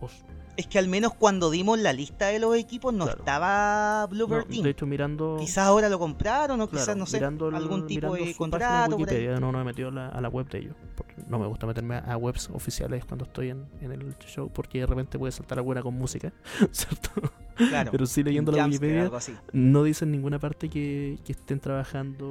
Es 0.57 0.67
que 0.67 0.79
al 0.79 0.87
menos 0.89 1.15
cuando 1.15 1.51
dimos 1.51 1.79
la 1.79 1.93
lista 1.95 2.27
de 2.27 2.39
los 2.39 2.55
equipos 2.57 2.93
no 2.93 3.05
Claro. 3.07 3.21
estaba 3.21 4.03
no, 4.03 4.09
Bluebird 4.09 4.47
Team. 4.49 4.63
de 4.65 4.71
hecho, 4.71 4.87
mirando. 4.87 5.37
Quizás 5.41 5.67
ahora 5.67 5.89
lo 5.89 5.99
compraron 5.99 6.61
o 6.61 6.69
claro, 6.69 6.85
quizás, 6.85 6.97
no 6.97 7.07
sé, 7.07 7.17
mirando 7.17 7.49
el- 7.49 7.55
algún 7.55 7.87
tipo 7.87 8.15
de 8.15 8.35
contrato. 8.35 8.97
Wikipedia, 8.97 9.41
no, 9.41 9.51
no 9.51 9.59
me 9.59 9.63
he 9.63 9.65
metido 9.65 9.89
a 9.89 9.93
la, 9.93 10.09
a 10.09 10.21
la 10.21 10.29
web 10.29 10.49
de 10.51 10.59
ellos. 10.59 10.75
porque 10.95 11.15
no 11.27 11.39
me 11.39 11.47
gusta 11.47 11.67
meterme 11.67 11.95
a, 11.97 12.01
a 12.01 12.17
webs 12.19 12.51
oficiales 12.53 13.05
cuando 13.07 13.25
estoy 13.25 13.49
en, 13.51 13.65
en 13.81 13.93
el 13.93 14.15
show, 14.19 14.51
porque 14.53 14.81
de 14.81 14.87
repente 14.87 15.19
puede 15.19 15.33
saltar 15.33 15.59
alguna 15.59 15.81
con 15.83 15.95
música, 15.95 16.33
¿cierto? 16.71 17.11
Claro. 17.57 17.91
Pero 17.91 18.07
sí 18.07 18.23
leyendo 18.23 18.53
la 18.53 18.67
Wikipedia. 18.67 19.11
No 19.53 19.83
dicen 19.85 20.09
en 20.09 20.13
ninguna 20.13 20.39
parte 20.39 20.69
que, 20.69 21.19
que 21.25 21.33
estén 21.33 21.61
trabajando 21.61 22.27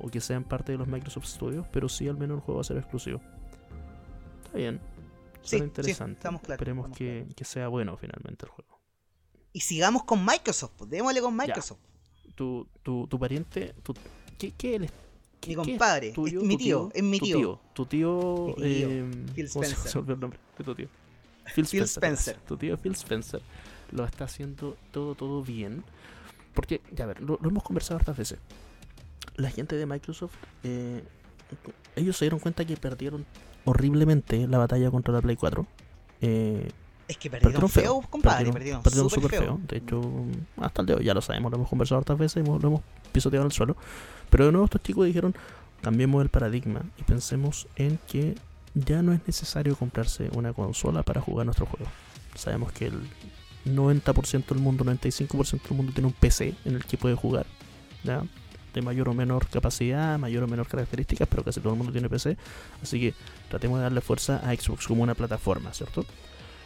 o 0.00 0.08
que 0.10 0.20
sean 0.20 0.44
parte 0.44 0.72
de 0.72 0.78
los 0.78 0.86
Microsoft 0.88 1.26
Studios, 1.26 1.66
pero 1.72 1.88
sí 1.88 2.08
al 2.08 2.16
menos 2.16 2.36
el 2.36 2.40
juego 2.42 2.56
va 2.58 2.60
a 2.62 2.64
ser 2.64 2.76
exclusivo. 2.78 3.20
Está 4.56 4.70
bien. 4.70 4.80
Suena 5.42 5.64
sí, 5.64 5.68
interesante. 5.68 6.12
estamos 6.14 6.40
claros, 6.40 6.54
Esperemos 6.60 6.84
estamos 6.86 6.98
que, 6.98 7.26
que 7.34 7.44
sea 7.44 7.68
bueno 7.68 7.96
finalmente 7.96 8.46
el 8.46 8.50
juego. 8.50 8.80
Y 9.52 9.60
sigamos 9.60 10.04
con 10.04 10.24
Microsoft. 10.24 10.72
pues, 10.76 10.90
Démosle 10.90 11.20
con 11.20 11.36
Microsoft. 11.36 11.78
Tu, 12.34 12.66
tu, 12.82 13.06
tu 13.06 13.18
pariente, 13.18 13.74
tu, 13.82 13.94
¿qué, 14.38 14.52
qué? 14.52 14.78
Mi 14.78 14.86
¿Qué- 15.40 15.50
qué 15.50 15.54
compadre, 15.54 16.08
es 16.08 16.18
mi 16.18 16.56
¿Tu 16.56 16.58
tío, 16.58 16.90
es 16.92 17.02
mi 17.02 17.18
tu 17.18 17.24
tío. 17.24 17.60
Tu 17.72 17.86
tío. 17.86 18.44
Mi 18.48 18.54
tío, 18.54 18.66
eh, 18.66 19.10
Phil 19.34 19.50
¿cómo 19.52 19.64
se- 19.64 19.70
Spencer. 19.72 20.04
se 20.04 20.12
el 20.12 20.20
nombre 20.20 20.38
de 20.58 20.64
tu 20.64 20.74
tío? 20.74 20.88
Phil 21.54 21.66
Phil 21.66 21.82
Spencer. 21.84 22.36
Tu 22.48 22.56
tío 22.56 22.76
Phil 22.78 22.92
Spencer 22.94 23.40
lo 23.92 24.04
está 24.04 24.24
haciendo 24.24 24.76
todo, 24.90 25.14
todo 25.14 25.42
bien. 25.42 25.84
Porque, 26.54 26.80
ya 26.92 27.04
a 27.04 27.06
ver, 27.08 27.20
lo, 27.20 27.38
lo 27.40 27.48
hemos 27.48 27.62
conversado 27.62 27.98
hartas 28.00 28.16
veces. 28.16 28.38
La 29.36 29.50
gente 29.50 29.76
de 29.76 29.86
Microsoft, 29.86 30.34
eh, 30.64 31.04
ellos 31.94 32.16
se 32.16 32.24
dieron 32.24 32.40
cuenta 32.40 32.64
que 32.64 32.76
perdieron 32.76 33.24
horriblemente 33.66 34.48
la 34.48 34.56
batalla 34.58 34.90
contra 34.90 35.12
la 35.12 35.20
Play 35.20 35.36
4. 35.36 35.66
Eh, 36.22 36.70
Es 37.08 37.18
que 37.18 37.28
perdieron, 37.28 37.52
perdieron 37.52 37.70
feo, 37.70 38.00
feo. 38.00 38.10
compadre, 38.10 38.52
perdieron, 38.52 38.82
perdieron 38.82 39.10
súper 39.10 39.30
súper 39.30 39.40
feo. 39.40 39.56
feo. 39.58 39.66
De 39.68 39.76
hecho, 39.76 40.00
hasta 40.56 40.80
el 40.80 40.86
de 40.86 40.94
hoy 40.94 41.04
ya 41.04 41.12
lo 41.12 41.20
sabemos, 41.20 41.50
lo 41.52 41.58
hemos 41.58 41.68
conversado 41.68 41.98
hartas 41.98 42.16
veces, 42.18 42.46
lo 42.46 42.56
hemos 42.56 42.80
pisoteado 43.12 43.44
el 43.44 43.52
suelo. 43.52 43.76
Pero 44.30 44.46
de 44.46 44.52
nuevo 44.52 44.64
estos 44.64 44.82
chicos 44.82 45.06
dijeron, 45.06 45.34
cambiemos 45.82 46.22
el 46.22 46.30
paradigma 46.30 46.82
y 46.96 47.02
pensemos 47.02 47.68
en 47.76 47.98
que 48.08 48.34
ya 48.74 49.02
no 49.02 49.12
es 49.12 49.20
necesario 49.26 49.76
comprarse 49.76 50.30
una 50.34 50.52
consola 50.52 51.02
para 51.02 51.20
jugar 51.20 51.46
nuestro 51.46 51.66
juego. 51.66 51.86
Sabemos 52.34 52.72
que 52.72 52.86
el 52.86 53.00
90% 53.66 54.46
del 54.46 54.58
mundo, 54.58 54.84
95% 54.84 55.62
del 55.68 55.76
mundo 55.76 55.92
tiene 55.92 56.08
un 56.08 56.12
PC 56.12 56.54
en 56.64 56.76
el 56.76 56.84
que 56.84 56.96
puede 56.98 57.14
jugar. 57.14 57.46
¿ya? 58.04 58.22
De 58.76 58.82
mayor 58.82 59.08
o 59.08 59.14
menor 59.14 59.46
capacidad, 59.48 60.18
mayor 60.18 60.44
o 60.44 60.46
menor 60.48 60.68
características, 60.68 61.26
pero 61.28 61.42
casi 61.42 61.60
todo 61.60 61.72
el 61.72 61.78
mundo 61.78 61.92
tiene 61.92 62.10
PC. 62.10 62.36
Así 62.82 63.00
que 63.00 63.14
tratemos 63.48 63.78
de 63.78 63.84
darle 63.84 64.02
fuerza 64.02 64.36
a 64.46 64.54
Xbox 64.54 64.86
como 64.86 65.02
una 65.02 65.14
plataforma, 65.14 65.72
¿cierto? 65.72 66.04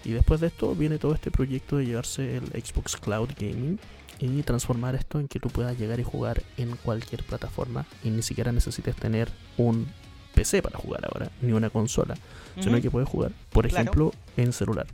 Y 0.05 0.11
después 0.11 0.41
de 0.41 0.49
esto 0.49 0.75
viene 0.75 0.99
todo 0.99 1.15
este 1.15 1.31
proyecto 1.31 1.77
de 1.77 1.87
llevarse 1.87 2.37
el 2.39 2.47
Xbox 2.65 2.97
Cloud 2.97 3.29
Gaming 3.39 3.79
y 4.19 4.43
transformar 4.43 4.97
esto 4.97 5.21
en 5.21 5.29
que 5.29 5.39
tú 5.39 5.51
puedas 5.51 5.79
llegar 5.79 6.01
y 6.01 6.03
jugar 6.03 6.43
en 6.57 6.75
cualquier 6.77 7.23
plataforma 7.23 7.87
y 8.03 8.11
ni 8.11 8.23
siquiera 8.23 8.51
necesites 8.51 8.97
tener 8.97 9.29
un 9.57 9.87
PC 10.35 10.63
para 10.63 10.79
jugar 10.79 11.05
ahora, 11.05 11.31
ni 11.43 11.53
una 11.53 11.71
consola, 11.71 12.17
sino 12.59 12.81
que 12.81 12.91
puedes 12.91 13.09
jugar, 13.09 13.31
por 13.51 13.69
Claro. 13.69 13.83
ejemplo, 13.83 14.13
en 14.37 14.53
celular. 14.53 14.87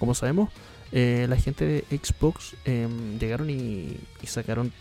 Como 0.00 0.12
sabemos, 0.14 0.50
eh, 0.90 1.26
la 1.28 1.36
gente 1.36 1.64
de 1.64 1.98
Xbox 1.98 2.56
em, 2.64 3.18
llegaron 3.18 3.48
y, 3.48 3.96
y 4.22 4.26
sacaron 4.26 4.72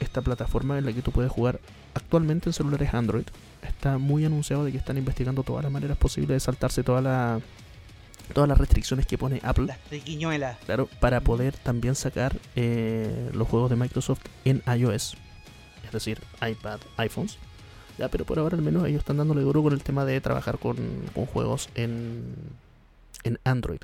esta 0.00 0.22
plataforma 0.22 0.78
en 0.78 0.84
la 0.84 0.92
que 0.92 1.02
tú 1.02 1.12
puedes 1.12 1.30
jugar 1.30 1.60
actualmente 1.94 2.48
en 2.48 2.52
celulares 2.52 2.94
Android. 2.94 3.24
Está 3.62 3.98
muy 3.98 4.24
anunciado 4.24 4.64
de 4.64 4.72
que 4.72 4.78
están 4.78 4.98
investigando 4.98 5.42
todas 5.42 5.62
las 5.62 5.72
maneras 5.72 5.96
posibles 5.96 6.36
de 6.36 6.40
saltarse 6.40 6.82
toda 6.82 7.00
la, 7.00 7.40
todas 8.32 8.48
las 8.48 8.58
restricciones 8.58 9.06
que 9.06 9.18
pone 9.18 9.40
Apple. 9.42 9.66
Las 9.66 9.78
triquiñuelas. 9.80 10.58
Claro, 10.66 10.88
para 11.00 11.20
poder 11.20 11.56
también 11.56 11.94
sacar 11.94 12.36
eh, 12.54 13.30
los 13.32 13.48
juegos 13.48 13.70
de 13.70 13.76
Microsoft 13.76 14.20
en 14.44 14.62
iOS, 14.66 15.16
es 15.84 15.92
decir, 15.92 16.20
iPad, 16.46 16.80
iPhones. 16.96 17.38
Ya, 17.98 18.08
pero 18.08 18.26
por 18.26 18.38
ahora 18.38 18.56
al 18.56 18.62
menos 18.62 18.86
ellos 18.86 18.98
están 18.98 19.16
dándole 19.16 19.40
duro 19.40 19.62
con 19.62 19.72
el 19.72 19.82
tema 19.82 20.04
de 20.04 20.20
trabajar 20.20 20.58
con, 20.58 20.76
con 21.14 21.24
juegos 21.24 21.70
en, 21.74 22.34
en 23.24 23.38
Android. 23.44 23.80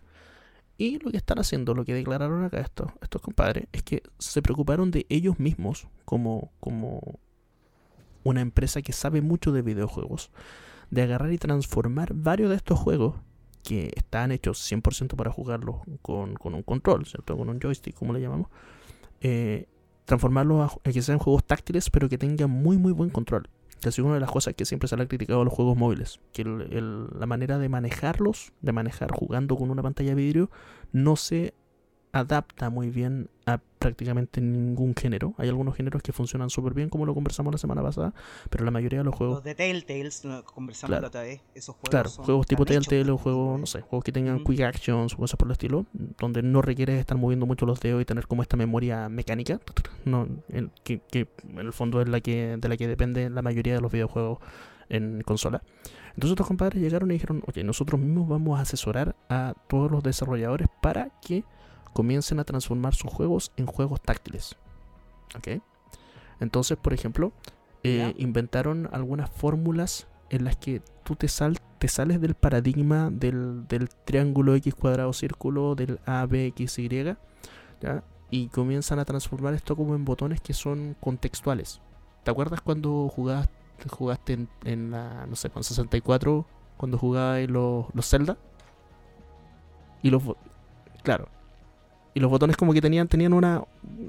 Y 0.82 0.98
lo 0.98 1.12
que 1.12 1.16
están 1.16 1.38
haciendo, 1.38 1.74
lo 1.74 1.84
que 1.84 1.94
declararon 1.94 2.42
acá 2.42 2.58
estos, 2.58 2.90
estos 3.00 3.22
compadres, 3.22 3.68
es 3.70 3.84
que 3.84 4.02
se 4.18 4.42
preocuparon 4.42 4.90
de 4.90 5.06
ellos 5.10 5.38
mismos 5.38 5.86
como, 6.04 6.50
como 6.58 7.20
una 8.24 8.40
empresa 8.40 8.82
que 8.82 8.92
sabe 8.92 9.20
mucho 9.20 9.52
de 9.52 9.62
videojuegos, 9.62 10.32
de 10.90 11.02
agarrar 11.02 11.32
y 11.32 11.38
transformar 11.38 12.14
varios 12.14 12.50
de 12.50 12.56
estos 12.56 12.80
juegos 12.80 13.14
que 13.62 13.92
están 13.94 14.32
hechos 14.32 14.58
100% 14.72 15.14
para 15.14 15.30
jugarlos 15.30 15.76
con, 16.02 16.34
con 16.34 16.52
un 16.52 16.64
control, 16.64 17.06
¿cierto? 17.06 17.36
Con 17.36 17.48
un 17.48 17.60
joystick, 17.60 17.94
como 17.94 18.12
le 18.12 18.20
llamamos. 18.20 18.48
Eh, 19.20 19.68
transformarlos 20.04 20.68
a, 20.68 20.88
a 20.88 20.92
que 20.92 21.00
sean 21.00 21.18
juegos 21.18 21.44
táctiles, 21.44 21.90
pero 21.90 22.08
que 22.08 22.18
tengan 22.18 22.50
muy, 22.50 22.76
muy 22.76 22.90
buen 22.90 23.10
control. 23.10 23.48
Que 23.90 24.04
una 24.04 24.14
de 24.14 24.20
las 24.20 24.30
cosas 24.30 24.54
que 24.54 24.64
siempre 24.64 24.88
se 24.88 24.96
le 24.96 25.02
ha 25.04 25.08
criticado 25.08 25.40
a 25.40 25.44
los 25.44 25.52
juegos 25.52 25.76
móviles. 25.76 26.20
Que 26.32 26.42
el- 26.42 26.68
el- 26.72 27.06
la 27.18 27.26
manera 27.26 27.58
de 27.58 27.68
manejarlos, 27.68 28.52
de 28.60 28.72
manejar 28.72 29.10
jugando 29.12 29.56
con 29.56 29.70
una 29.70 29.82
pantalla 29.82 30.10
de 30.10 30.16
vidrio, 30.16 30.50
no 30.92 31.16
se 31.16 31.54
adapta 32.12 32.68
muy 32.70 32.90
bien 32.90 33.30
a 33.46 33.58
prácticamente 33.78 34.40
ningún 34.40 34.94
género. 34.94 35.34
Hay 35.38 35.48
algunos 35.48 35.74
géneros 35.74 36.02
que 36.02 36.12
funcionan 36.12 36.50
súper 36.50 36.74
bien, 36.74 36.88
como 36.88 37.06
lo 37.06 37.14
conversamos 37.14 37.52
la 37.52 37.58
semana 37.58 37.82
pasada, 37.82 38.12
pero 38.50 38.64
la 38.64 38.70
mayoría 38.70 39.00
de 39.00 39.04
los 39.04 39.14
juegos 39.14 39.36
Los 39.36 39.44
de 39.44 39.54
Telltales, 39.54 40.24
lo 40.24 40.44
conversamos 40.44 40.90
Claro. 40.90 41.02
la 41.02 41.08
otra 41.08 41.22
vez, 41.22 41.40
esos 41.54 41.74
juegos 41.74 41.90
Claro, 41.90 42.08
son- 42.10 42.24
juegos 42.26 42.46
tipo 42.46 42.64
Telltale 42.64 43.10
o 43.10 43.16
juegos, 43.18 43.58
no 43.58 43.66
sé, 43.66 43.80
juegos 43.80 44.04
que 44.04 44.12
tengan 44.12 44.36
Ujú. 44.36 44.44
quick 44.52 44.60
actions 44.60 45.14
o 45.14 45.16
cosas 45.16 45.36
por 45.36 45.48
el 45.48 45.52
estilo, 45.52 45.86
donde 46.18 46.42
no 46.42 46.62
requieres 46.62 47.00
estar 47.00 47.16
moviendo 47.16 47.46
mucho 47.46 47.66
los 47.66 47.80
dedos 47.80 48.00
y 48.02 48.04
tener 48.04 48.26
como 48.28 48.42
esta 48.42 48.56
memoria 48.56 49.08
mecánica, 49.08 49.58
no, 50.04 50.28
en- 50.50 50.70
que, 50.84 51.00
que 51.10 51.28
en 51.48 51.58
el 51.58 51.72
fondo 51.72 52.00
es 52.02 52.08
la 52.08 52.20
que, 52.20 52.56
de 52.58 52.68
la 52.68 52.76
que 52.76 52.86
depende 52.86 53.30
la 53.30 53.42
mayoría 53.42 53.74
de 53.74 53.80
los 53.80 53.90
videojuegos 53.90 54.38
en 54.88 55.22
consola. 55.22 55.62
Entonces 56.14 56.32
estos 56.32 56.46
compadres 56.46 56.80
llegaron 56.82 57.10
y 57.10 57.14
dijeron, 57.14 57.42
oye, 57.46 57.64
nosotros 57.64 57.98
mismos 57.98 58.28
vamos 58.28 58.58
a 58.58 58.62
asesorar 58.62 59.16
a 59.30 59.54
todos 59.66 59.90
los 59.90 60.02
desarrolladores 60.02 60.68
para 60.82 61.08
que 61.26 61.42
comiencen 61.92 62.40
a 62.40 62.44
transformar 62.44 62.94
sus 62.94 63.12
juegos 63.12 63.52
en 63.56 63.66
juegos 63.66 64.00
táctiles. 64.00 64.56
¿Ok? 65.36 65.62
Entonces, 66.40 66.76
por 66.76 66.92
ejemplo, 66.92 67.32
eh, 67.84 68.14
inventaron 68.18 68.88
algunas 68.92 69.30
fórmulas 69.30 70.06
en 70.30 70.44
las 70.44 70.56
que 70.56 70.82
tú 71.04 71.14
te, 71.14 71.28
sal, 71.28 71.58
te 71.78 71.88
sales 71.88 72.20
del 72.20 72.34
paradigma 72.34 73.10
del, 73.10 73.66
del 73.68 73.88
triángulo 73.88 74.54
X 74.54 74.74
cuadrado 74.74 75.12
círculo, 75.12 75.74
del 75.74 76.00
A, 76.06 76.26
B, 76.26 76.46
X, 76.46 76.78
Y, 76.78 76.88
¿ya? 77.80 78.04
y 78.30 78.48
comienzan 78.48 78.98
a 78.98 79.04
transformar 79.04 79.52
esto 79.52 79.76
como 79.76 79.94
en 79.94 80.06
botones 80.06 80.40
que 80.40 80.54
son 80.54 80.96
contextuales. 81.00 81.82
¿Te 82.24 82.30
acuerdas 82.30 82.62
cuando 82.62 83.08
jugaste, 83.08 83.52
jugaste 83.90 84.32
en, 84.32 84.48
en 84.64 84.90
la, 84.90 85.26
no 85.26 85.36
sé, 85.36 85.50
con 85.50 85.62
64, 85.62 86.46
cuando 86.78 86.96
jugabas 86.96 87.46
los, 87.50 87.86
los 87.92 88.08
Zelda? 88.08 88.38
Y 90.02 90.10
los... 90.10 90.22
Claro. 91.02 91.28
Y 92.14 92.20
los 92.20 92.30
botones 92.30 92.56
como 92.56 92.72
que 92.72 92.80
tenían, 92.80 93.08
tenían 93.08 93.32
una... 93.32 93.62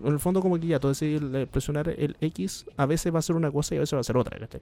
En 0.04 0.12
el 0.12 0.20
fondo 0.20 0.42
como 0.42 0.60
que 0.60 0.68
ya, 0.68 0.80
decides 0.80 1.22
le- 1.22 1.48
presionar 1.48 1.88
el 1.90 2.18
X, 2.20 2.66
a 2.76 2.86
veces 2.86 3.14
va 3.14 3.20
a 3.20 3.22
ser 3.22 3.36
una 3.36 3.50
cosa 3.52 3.76
y 3.76 3.78
a 3.78 3.82
veces 3.82 3.96
va 3.96 4.02
a 4.02 4.04
ser 4.04 4.18
otra, 4.18 4.38
¿cachai? 4.38 4.62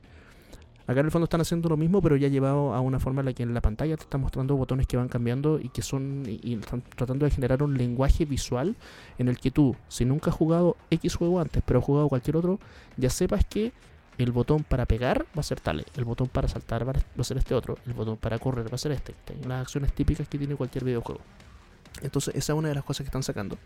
Acá 0.87 0.99
en 0.99 1.05
el 1.05 1.11
fondo 1.11 1.23
están 1.23 1.41
haciendo 1.41 1.69
lo 1.69 1.77
mismo, 1.77 2.01
pero 2.01 2.17
ya 2.17 2.27
llevado 2.27 2.73
a 2.73 2.81
una 2.81 2.99
forma 2.99 3.21
en 3.21 3.27
la 3.27 3.33
que 3.33 3.43
en 3.43 3.53
la 3.53 3.61
pantalla 3.61 3.95
te 3.95 4.03
están 4.03 4.21
mostrando 4.21 4.55
botones 4.57 4.87
que 4.87 4.97
van 4.97 5.07
cambiando 5.07 5.59
y 5.59 5.69
que 5.69 5.81
son 5.83 6.23
y, 6.27 6.39
y 6.43 6.55
están 6.55 6.81
tratando 6.81 7.25
de 7.25 7.31
generar 7.31 7.63
un 7.63 7.77
lenguaje 7.77 8.25
visual 8.25 8.75
en 9.17 9.27
el 9.27 9.39
que 9.39 9.51
tú, 9.51 9.75
si 9.87 10.05
nunca 10.05 10.31
has 10.31 10.35
jugado 10.35 10.75
X 10.89 11.15
juego 11.15 11.39
antes, 11.39 11.63
pero 11.65 11.79
has 11.79 11.85
jugado 11.85 12.09
cualquier 12.09 12.35
otro, 12.35 12.59
ya 12.97 13.09
sepas 13.09 13.45
que 13.45 13.71
el 14.17 14.31
botón 14.31 14.63
para 14.63 14.85
pegar 14.85 15.25
va 15.37 15.39
a 15.39 15.43
ser 15.43 15.59
tal, 15.61 15.85
el 15.95 16.03
botón 16.03 16.27
para 16.27 16.47
saltar 16.47 16.87
va 16.87 16.93
a 17.17 17.23
ser 17.23 17.37
este 17.37 17.55
otro, 17.55 17.77
el 17.85 17.93
botón 17.93 18.17
para 18.17 18.37
correr 18.39 18.65
va 18.69 18.75
a 18.75 18.79
ser 18.79 18.91
este, 18.91 19.13
las 19.47 19.61
acciones 19.61 19.93
típicas 19.93 20.27
que 20.27 20.37
tiene 20.37 20.55
cualquier 20.55 20.83
videojuego. 20.83 21.21
Entonces 22.01 22.35
esa 22.35 22.53
es 22.53 22.59
una 22.59 22.69
de 22.69 22.75
las 22.75 22.83
cosas 22.83 23.03
que 23.03 23.09
están 23.09 23.23
sacando, 23.23 23.57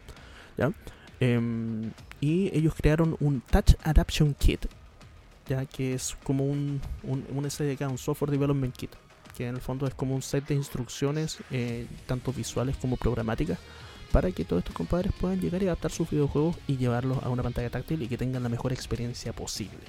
¿ya? 0.58 0.72
Em, 1.20 1.92
y 2.20 2.56
ellos 2.56 2.74
crearon 2.76 3.16
un 3.20 3.42
Touch 3.42 3.76
Adaption 3.84 4.34
Kit, 4.34 4.66
ya 5.48 5.66
que 5.66 5.94
es 5.94 6.18
como 6.24 6.46
un, 6.46 6.82
un, 7.04 7.26
un 7.34 7.98
Software 7.98 8.32
Development 8.32 8.76
Kit, 8.76 8.92
que 9.38 9.48
en 9.48 9.56
el 9.56 9.62
fondo 9.62 9.88
es 9.88 9.94
como 9.94 10.16
un 10.16 10.22
set 10.22 10.46
de 10.48 10.56
instrucciones, 10.56 11.38
eh, 11.52 11.88
tanto 12.08 12.34
visuales 12.34 12.76
como 12.78 12.98
programáticas, 12.98 13.60
para 14.12 14.32
que 14.32 14.46
todos 14.46 14.62
estos 14.62 14.76
compadres 14.76 15.12
puedan 15.20 15.40
llegar 15.40 15.62
y 15.62 15.66
adaptar 15.66 15.92
sus 15.92 16.10
videojuegos 16.10 16.56
y 16.68 16.78
llevarlos 16.78 17.22
a 17.24 17.30
una 17.30 17.44
pantalla 17.44 17.70
táctil 17.70 18.02
y 18.02 18.08
que 18.08 18.18
tengan 18.18 18.44
la 18.44 18.50
mejor 18.50 18.72
experiencia 18.72 19.34
posible. 19.34 19.84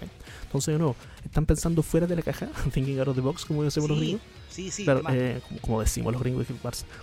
¿Cachai? 0.00 0.08
Entonces, 0.44 0.72
de 0.72 0.78
nuevo, 0.78 0.96
están 1.24 1.46
pensando 1.46 1.82
fuera 1.82 2.06
de 2.06 2.16
la 2.16 2.22
caja, 2.22 2.48
thinking 2.72 2.98
out 2.98 3.08
of 3.08 3.14
the 3.14 3.20
box, 3.20 3.44
como 3.44 3.62
decimos 3.62 3.90
los 3.90 3.98
gringos. 3.98 4.22
sí, 4.48 4.70
sí, 4.70 4.84
Claro, 4.84 5.02
eh, 5.10 5.40
como, 5.46 5.60
como 5.60 5.80
decimos 5.80 6.12
los 6.12 6.22
gringos, 6.22 6.46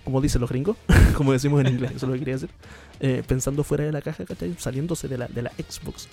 como 0.04 0.22
dicen 0.22 0.42
los 0.42 0.50
gringos, 0.50 0.78
como 1.16 1.32
decimos 1.32 1.62
en 1.62 1.68
inglés, 1.68 1.92
eso 1.96 2.06
es 2.06 2.10
lo 2.10 2.14
que 2.14 2.20
quería 2.20 2.36
decir. 2.36 2.50
Eh, 3.00 3.24
pensando 3.26 3.64
fuera 3.64 3.86
de 3.86 3.92
la 3.92 4.02
caja, 4.02 4.26
¿cachai? 4.26 4.56
saliéndose 4.58 5.08
de 5.08 5.18
la, 5.18 5.28
de 5.28 5.44
la 5.44 5.52
Xbox 5.52 6.08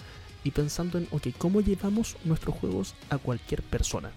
y 0.45 0.51
pensando 0.51 0.99
en, 0.99 1.09
ok, 1.11 1.29
¿cómo 1.39 1.61
llevamos 1.61 2.17
nuestros 2.25 2.55
juegos 2.55 2.95
a 3.11 3.19
cualquier 3.19 3.63
persona? 3.63 4.13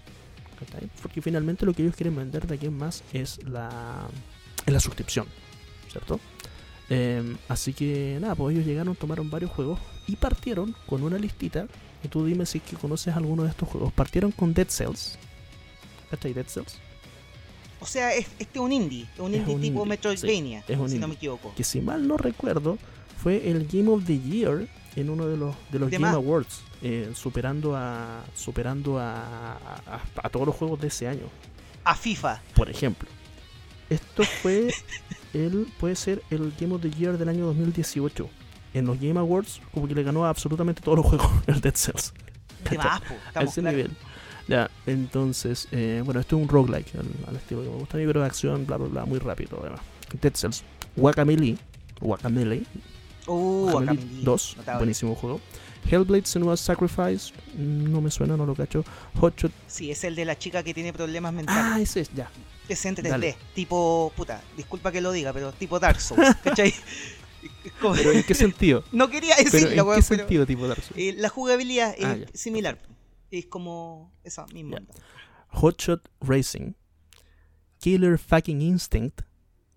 ¿cachai? 0.58 0.88
Porque 1.02 1.22
finalmente 1.22 1.64
lo 1.64 1.72
que 1.72 1.82
ellos 1.82 1.96
quieren 1.96 2.16
vender 2.16 2.46
de 2.46 2.54
aquí 2.54 2.66
en 2.66 2.76
más 2.76 3.02
es 3.12 3.42
la, 3.44 4.06
es 4.66 4.72
la 4.72 4.80
suscripción, 4.80 5.26
¿cierto? 5.90 6.20
Eh, 6.90 7.36
así 7.48 7.72
que 7.72 8.18
nada, 8.20 8.34
pues 8.34 8.54
ellos 8.54 8.66
llegaron, 8.66 8.94
tomaron 8.96 9.28
varios 9.30 9.50
juegos 9.50 9.78
y 10.06 10.16
partieron 10.16 10.74
con 10.86 11.02
una 11.02 11.18
listita. 11.18 11.66
Y 12.02 12.08
tú 12.08 12.24
dime 12.24 12.46
si 12.46 12.58
es 12.58 12.64
que 12.64 12.76
conoces 12.76 13.14
alguno 13.16 13.42
de 13.42 13.50
estos 13.50 13.68
juegos. 13.68 13.92
Partieron 13.92 14.30
con 14.32 14.54
Dead 14.54 14.68
Cells. 14.68 15.18
¿Cachai? 16.10 16.32
Dead 16.32 16.46
Cells. 16.46 16.78
O 17.80 17.86
sea, 17.86 18.12
es, 18.14 18.26
este 18.38 18.58
es 18.58 18.64
un 18.64 18.72
indie, 18.72 19.06
es 19.14 19.20
un 19.20 19.32
Es 19.34 19.40
indie 19.40 19.54
un 19.54 19.60
tipo 19.60 19.74
indie, 19.82 19.88
Metroidvania, 19.90 20.64
sí, 20.66 20.72
es 20.72 20.78
un 20.78 20.88
si 20.90 20.98
no 20.98 21.06
me 21.08 21.14
equivoco. 21.14 21.54
que 21.54 21.62
si 21.62 21.80
mal 21.80 22.08
no 22.08 22.16
recuerdo 22.16 22.76
fue 23.22 23.48
el 23.50 23.68
Game 23.68 23.88
of 23.90 24.04
the 24.04 24.18
Year 24.18 24.68
en 24.96 25.10
uno 25.10 25.26
de 25.28 25.36
los 25.36 25.54
de 25.70 25.78
los 25.78 25.88
De 25.90 25.96
Game 25.96 26.06
más. 26.08 26.14
Awards 26.16 26.60
eh, 26.82 27.12
superando 27.14 27.76
a 27.76 28.24
superando 28.34 28.98
a, 28.98 29.54
a, 29.86 30.00
a 30.16 30.28
todos 30.28 30.46
los 30.46 30.56
juegos 30.56 30.80
de 30.80 30.88
ese 30.88 31.06
año 31.06 31.26
A 31.84 31.94
FIFA. 31.94 32.42
por 32.56 32.68
ejemplo 32.68 33.08
esto 33.90 34.24
fue 34.24 34.74
el 35.34 35.66
puede 35.78 35.96
ser 35.96 36.22
el 36.30 36.52
Game 36.60 36.74
of 36.74 36.82
the 36.82 36.90
Year 36.90 37.18
del 37.18 37.28
año 37.28 37.46
2018 37.46 38.28
en 38.74 38.86
los 38.86 39.00
Game 39.00 39.18
Awards 39.18 39.60
como 39.72 39.88
que 39.88 39.94
le 39.94 40.02
ganó 40.02 40.24
a 40.24 40.28
absolutamente 40.30 40.82
todos 40.82 40.98
los 40.98 41.06
juegos 41.06 41.28
el 41.46 41.60
Dead 41.60 41.74
Cells. 41.74 42.12
De 42.70 42.76
más, 42.76 43.00
a 43.34 43.42
ese 43.42 43.60
claros. 43.60 43.76
nivel. 43.78 43.90
Ya 44.48 44.70
entonces 44.86 45.68
eh, 45.72 46.02
bueno 46.04 46.20
esto 46.20 46.36
es 46.36 46.42
un 46.42 46.48
roguelike 46.48 46.94
al, 46.96 47.06
al 47.28 47.36
estilo 47.36 47.62
que 47.62 47.68
me 47.68 47.76
gusta 47.76 47.96
a 47.96 48.00
mí 48.00 48.06
pero 48.06 48.20
de 48.20 48.26
acción 48.26 48.66
bla 48.66 48.76
bla 48.78 48.88
bla 48.88 49.04
muy 49.04 49.18
rápido 49.18 49.58
además. 49.60 49.80
Dead 50.20 50.34
Cells. 50.34 50.64
Guacamole 50.96 51.56
Guacamole 52.00 52.62
Uh, 53.26 53.68
Guacamole 53.70 53.90
acá 53.92 53.94
me 53.94 54.14
li- 54.16 54.24
2, 54.24 54.54
notable. 54.56 54.78
buenísimo 54.78 55.14
juego. 55.14 55.40
Hellblade 55.90 56.26
Senua's 56.26 56.60
Sacrifice, 56.60 57.32
mm, 57.54 57.90
no 57.90 58.00
me 58.00 58.10
suena, 58.10 58.36
no 58.36 58.44
lo 58.46 58.54
cacho. 58.54 58.84
Hotshot, 59.20 59.52
Sí, 59.66 59.90
es 59.90 60.04
el 60.04 60.14
de 60.14 60.24
la 60.24 60.38
chica 60.38 60.62
que 60.62 60.74
tiene 60.74 60.92
problemas 60.92 61.32
mentales. 61.32 61.62
ah, 61.64 61.80
ese 61.80 62.00
es, 62.00 62.10
ya. 62.14 62.30
es 62.68 62.84
en 62.84 62.94
3D. 62.96 63.08
dale. 63.10 63.36
Tipo, 63.54 64.12
puta, 64.16 64.42
disculpa 64.56 64.92
que 64.92 65.00
lo 65.00 65.12
diga, 65.12 65.32
pero 65.32 65.52
tipo 65.52 65.78
Dark 65.80 66.00
Souls, 66.00 66.34
¿cachai? 66.44 66.74
Es 67.64 67.72
como- 67.80 67.94
Pero 67.94 68.12
¿en 68.12 68.22
qué 68.24 68.34
sentido? 68.34 68.84
no 68.92 69.08
quería 69.08 69.36
decirlo, 69.36 69.68
¿en 69.70 69.76
qué 69.76 69.82
pero 69.84 70.02
sentido 70.02 70.46
tipo 70.46 70.66
Dark 70.68 70.82
Souls? 70.82 70.98
eh, 70.98 71.14
la 71.16 71.28
jugabilidad 71.28 71.94
es 71.96 72.04
Ah, 72.04 72.16
ya. 72.16 72.26
similar. 72.34 72.78
Es 73.30 73.46
como 73.46 74.12
esa 74.24 74.46
misma. 74.48 74.78
Hotshot 75.50 76.08
Racing, 76.20 76.72
Killer 77.78 78.18
Fucking 78.18 78.60
Instinct, 78.60 79.22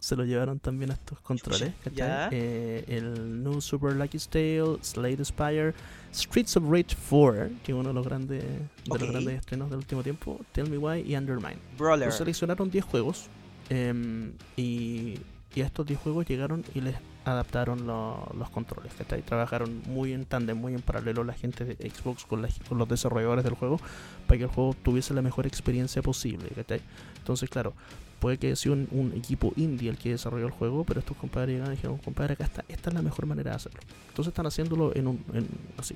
se 0.02 0.16
lo 0.16 0.26
llevaron 0.26 0.60
también 0.60 0.90
a 0.90 0.96
estos 0.96 1.20
controles. 1.20 1.74
¿cachai? 1.84 2.30
Eh, 2.32 2.84
el 2.88 3.44
New 3.44 3.62
Super 3.62 3.96
Lucky 3.96 4.18
Tale, 4.18 4.78
Slade 4.82 5.24
Spire, 5.24 5.74
Streets 6.12 6.58
of 6.58 6.64
Rage 6.70 6.96
4, 7.10 7.50
que 7.64 7.72
es 7.72 7.78
uno 7.78 7.90
de 7.90 7.94
los 7.94 8.06
grandes, 8.08 8.44
de 8.44 8.60
los 9.00 9.00
grandes 9.12 9.40
estrenos 9.40 9.70
del 9.70 9.78
último 9.78 10.02
tiempo, 10.02 10.40
Tell 10.54 10.68
Me 10.70 10.78
Why 10.80 11.02
y 11.08 11.16
Undermine. 11.16 11.58
Brawler. 11.78 12.12
Seleccionaron 12.12 12.72
10 12.72 12.84
juegos 12.84 13.28
em, 13.70 14.32
y, 14.58 15.20
y 15.54 15.62
a 15.62 15.66
estos 15.68 15.86
10 15.86 16.00
juegos 16.00 16.26
llegaron 16.28 16.64
y 16.74 16.82
les 16.82 16.96
adaptaron 17.24 17.86
lo- 17.86 18.28
los 18.36 18.50
controles. 18.50 18.92
¿cachai? 18.98 19.22
Trabajaron 19.22 19.84
muy 19.86 20.14
en 20.14 20.26
tándem, 20.26 20.58
muy 20.58 20.74
en 20.74 20.82
paralelo 20.82 21.24
la 21.24 21.34
gente 21.34 21.64
de 21.64 21.76
Xbox 21.92 22.26
con, 22.26 22.42
la- 22.42 22.50
con 22.68 22.80
los 22.80 22.90
desarrolladores 22.90 23.44
del 23.44 23.54
juego 23.54 23.80
para 24.26 24.40
que 24.40 24.46
el 24.46 24.50
juego 24.50 24.76
tuviese 24.82 25.14
la 25.14 25.22
mejor 25.22 25.46
experiencia 25.46 26.02
posible. 26.02 26.50
¿cachai? 26.56 26.82
Entonces, 27.20 27.48
claro, 27.52 27.74
puede 28.22 28.38
que 28.38 28.56
sea 28.56 28.72
un, 28.72 28.88
un 28.92 29.12
equipo 29.18 29.52
indie 29.58 29.90
el 29.90 29.98
que 29.98 30.12
desarrolló 30.12 30.46
el 30.46 30.52
juego, 30.52 30.86
pero 30.86 31.00
estos 31.02 31.18
compadres 31.18 31.56
llegaron 31.56 31.74
y 31.74 31.76
dijeron, 31.76 31.98
compadre, 31.98 32.34
acá 32.36 32.46
está, 32.46 32.64
esta 32.70 32.90
es 32.90 32.94
la 32.96 33.02
mejor 33.02 33.26
manera 33.26 33.50
de 33.52 33.56
hacerlo. 33.58 33.82
Entonces 34.10 34.32
están 34.32 34.46
haciéndolo 34.46 34.96
en 34.96 35.08
un 35.08 35.26
en, 35.34 35.48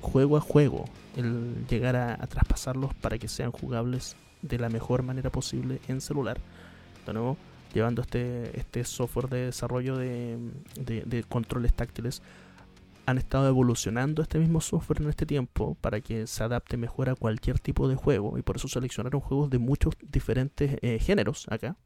juego 0.02 0.36
a 0.36 0.40
juego, 0.40 0.84
el 1.16 1.64
llegar 1.68 1.96
a, 1.96 2.16
traspasarlos 2.26 2.92
para 2.94 3.16
que 3.16 3.28
sean 3.28 3.52
jugables 3.52 4.16
de 4.42 4.58
la 4.58 4.68
mejor 4.68 5.02
manera 5.02 5.30
posible 5.30 5.80
en 5.88 6.00
celular. 6.02 6.38
De 7.06 7.12
nuevo, 7.14 7.38
llevando 7.72 8.02
este, 8.02 8.58
este 8.58 8.84
software 8.84 9.28
de 9.28 9.46
desarrollo 9.46 9.96
de, 9.96 10.36
de- 10.78 11.02
de 11.06 11.22
controles 11.24 11.72
táctiles. 11.72 12.20
Han 13.08 13.18
estado 13.18 13.46
evolucionando 13.46 14.20
este 14.20 14.40
mismo 14.40 14.60
software 14.60 15.00
en 15.00 15.08
este 15.10 15.26
tiempo 15.26 15.76
para 15.80 16.00
que 16.00 16.26
se 16.26 16.42
adapte 16.42 16.76
mejor 16.76 17.08
a 17.08 17.14
cualquier 17.14 17.60
tipo 17.60 17.88
de 17.88 17.94
juego 17.94 18.36
y 18.36 18.42
por 18.42 18.56
eso 18.56 18.66
seleccionaron 18.66 19.20
juegos 19.20 19.48
de 19.48 19.58
muchos 19.58 19.94
diferentes 20.02 20.76
eh, 20.82 20.98
géneros 20.98 21.46
acá 21.48 21.76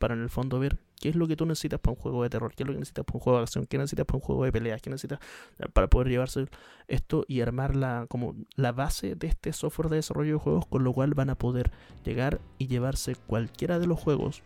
para 0.00 0.14
en 0.14 0.22
el 0.22 0.30
fondo 0.30 0.58
ver 0.58 0.78
qué 0.98 1.10
es 1.10 1.14
lo 1.14 1.28
que 1.28 1.36
tú 1.36 1.46
necesitas 1.46 1.78
para 1.78 1.92
un 1.92 2.00
juego 2.00 2.22
de 2.24 2.30
terror, 2.30 2.52
qué 2.56 2.64
es 2.64 2.66
lo 2.66 2.72
que 2.72 2.80
necesitas 2.80 3.04
para 3.04 3.16
un 3.16 3.20
juego 3.20 3.38
de 3.38 3.42
acción, 3.44 3.66
qué 3.66 3.78
necesitas 3.78 4.06
para 4.06 4.16
un 4.16 4.22
juego 4.22 4.44
de 4.44 4.50
peleas, 4.50 4.82
qué 4.82 4.90
necesitas 4.90 5.20
para 5.72 5.88
poder 5.88 6.08
llevarse 6.08 6.46
esto 6.88 7.24
y 7.28 7.40
armar 7.42 7.76
la, 7.76 8.06
como 8.08 8.34
la 8.56 8.72
base 8.72 9.14
de 9.14 9.28
este 9.28 9.52
software 9.52 9.90
de 9.90 9.96
desarrollo 9.96 10.32
de 10.32 10.38
juegos, 10.40 10.66
con 10.66 10.82
lo 10.82 10.92
cual 10.92 11.14
van 11.14 11.30
a 11.30 11.36
poder 11.36 11.70
llegar 12.04 12.40
y 12.58 12.66
llevarse 12.66 13.14
cualquiera 13.14 13.78
de 13.78 13.86
los 13.86 14.00
juegos 14.00 14.42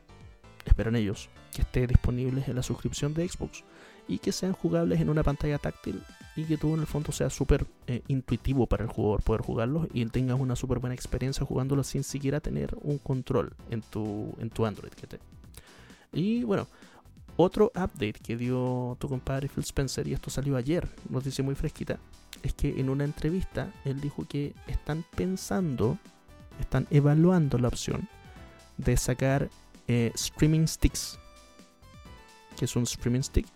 esperan 0.64 0.96
ellos, 0.96 1.30
que 1.54 1.62
esté 1.62 1.86
disponibles 1.86 2.48
en 2.48 2.56
la 2.56 2.62
suscripción 2.62 3.14
de 3.14 3.28
Xbox 3.28 3.64
y 4.08 4.18
que 4.18 4.32
sean 4.32 4.52
jugables 4.52 5.00
en 5.00 5.08
una 5.08 5.22
pantalla 5.22 5.58
táctil 5.58 6.02
y 6.36 6.44
que 6.44 6.56
todo 6.56 6.74
en 6.74 6.80
el 6.80 6.86
fondo 6.86 7.12
sea 7.12 7.30
súper 7.30 7.66
eh, 7.86 8.02
intuitivo 8.08 8.66
para 8.66 8.84
el 8.84 8.90
jugador 8.90 9.22
poder 9.22 9.42
jugarlos 9.42 9.86
y 9.92 10.04
tengas 10.06 10.38
una 10.38 10.56
súper 10.56 10.78
buena 10.78 10.94
experiencia 10.94 11.46
jugándolo 11.46 11.84
sin 11.84 12.02
siquiera 12.02 12.40
tener 12.40 12.76
un 12.82 12.98
control 12.98 13.54
en 13.70 13.82
tu, 13.82 14.34
en 14.40 14.50
tu 14.50 14.66
Android. 14.66 14.92
Que 14.92 15.06
te... 15.06 15.20
Y 16.14 16.44
bueno, 16.44 16.66
otro 17.36 17.66
update 17.74 18.12
que 18.14 18.36
dio 18.36 18.96
tu 19.00 19.08
compadre 19.08 19.48
Phil 19.48 19.64
Spencer, 19.64 20.06
y 20.06 20.12
esto 20.14 20.30
salió 20.30 20.56
ayer, 20.56 20.88
noticia 21.08 21.42
muy 21.44 21.54
fresquita, 21.54 21.98
es 22.42 22.54
que 22.54 22.78
en 22.80 22.88
una 22.90 23.04
entrevista 23.04 23.72
él 23.84 24.00
dijo 24.00 24.26
que 24.28 24.54
están 24.66 25.04
pensando, 25.16 25.98
están 26.60 26.86
evaluando 26.90 27.58
la 27.58 27.68
opción 27.68 28.08
de 28.78 28.96
sacar 28.96 29.50
eh, 29.88 30.12
streaming 30.14 30.66
sticks. 30.66 31.18
que 32.56 32.64
es 32.66 32.76
un 32.76 32.84
streaming 32.84 33.22
stick? 33.22 33.46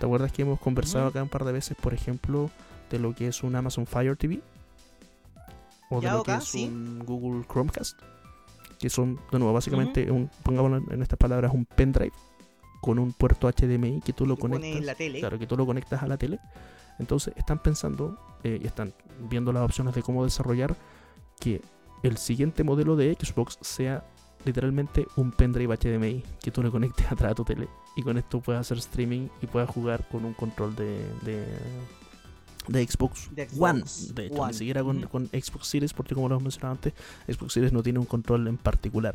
¿Te 0.00 0.06
acuerdas 0.06 0.32
que 0.32 0.42
hemos 0.42 0.58
conversado 0.60 1.04
Ujú. 1.04 1.10
acá 1.10 1.22
un 1.22 1.28
par 1.28 1.44
de 1.44 1.52
veces, 1.52 1.76
por 1.80 1.94
ejemplo, 1.94 2.50
de 2.90 2.98
lo 2.98 3.14
que 3.14 3.28
es 3.28 3.42
un 3.44 3.54
Amazon 3.54 3.86
Fire 3.86 4.16
TV? 4.16 4.40
O 5.90 6.00
de 6.00 6.06
Ya, 6.06 6.14
lo 6.14 6.22
que 6.24 6.34
es 6.34 6.44
sí. 6.44 6.64
un 6.66 6.98
Google 7.04 7.44
Chromecast. 7.46 7.98
Que 8.78 8.88
son, 8.88 9.18
de 9.32 9.38
nuevo, 9.38 9.52
básicamente, 9.52 10.10
un, 10.10 10.30
pongámoslo 10.42 10.92
en 10.92 11.02
estas 11.02 11.18
palabras, 11.18 11.52
un 11.52 11.64
pendrive 11.64 12.12
con 12.80 12.98
un 12.98 13.12
puerto 13.12 13.50
HDMI 13.50 14.00
que 14.00 14.12
tú 14.12 14.24
lo 14.24 14.36
que 14.36 14.42
conectas. 14.42 14.76
en 14.76 14.86
la 14.86 14.94
tele. 14.94 15.18
Claro, 15.18 15.38
que 15.38 15.46
tú 15.46 15.56
lo 15.56 15.66
conectas 15.66 16.02
a 16.02 16.06
la 16.06 16.16
tele. 16.16 16.38
Entonces 16.98 17.34
están 17.36 17.60
pensando 17.62 18.18
eh, 18.44 18.58
y 18.62 18.66
están 18.66 18.92
viendo 19.28 19.52
las 19.52 19.64
opciones 19.64 19.94
de 19.94 20.02
cómo 20.02 20.24
desarrollar 20.24 20.76
que 21.40 21.60
el 22.02 22.16
siguiente 22.16 22.64
modelo 22.64 22.96
de 22.96 23.14
Xbox 23.14 23.58
sea 23.60 24.04
literalmente 24.44 25.06
un 25.16 25.32
pendrive 25.32 25.76
HDMI 25.76 26.22
que 26.40 26.50
tú 26.50 26.62
le 26.62 26.70
conectes 26.70 27.06
atrás 27.12 27.32
a 27.32 27.34
tu 27.34 27.44
tele 27.44 27.68
y 27.96 28.02
con 28.02 28.16
esto 28.18 28.40
puedas 28.40 28.60
hacer 28.60 28.78
streaming 28.78 29.28
y 29.42 29.46
puedas 29.46 29.68
jugar 29.68 30.06
con 30.08 30.24
un 30.24 30.32
control 30.34 30.74
de, 30.76 31.10
de, 31.22 31.44
de 32.68 32.86
Xbox, 32.86 33.28
De 33.34 33.48
One. 33.58 33.82
De 34.14 34.26
hecho, 34.26 34.34
One. 34.34 34.52
ni 34.52 34.58
siquiera 34.58 34.82
con, 34.82 35.02
con 35.02 35.26
Xbox 35.28 35.66
Series, 35.66 35.92
porque 35.92 36.14
como 36.14 36.28
lo 36.28 36.34
hemos 36.36 36.44
mencionado 36.44 36.72
antes, 36.72 36.92
Xbox 37.26 37.52
Series 37.52 37.72
no 37.72 37.82
tiene 37.82 37.98
un 37.98 38.06
control 38.06 38.46
en 38.46 38.56
particular. 38.56 39.14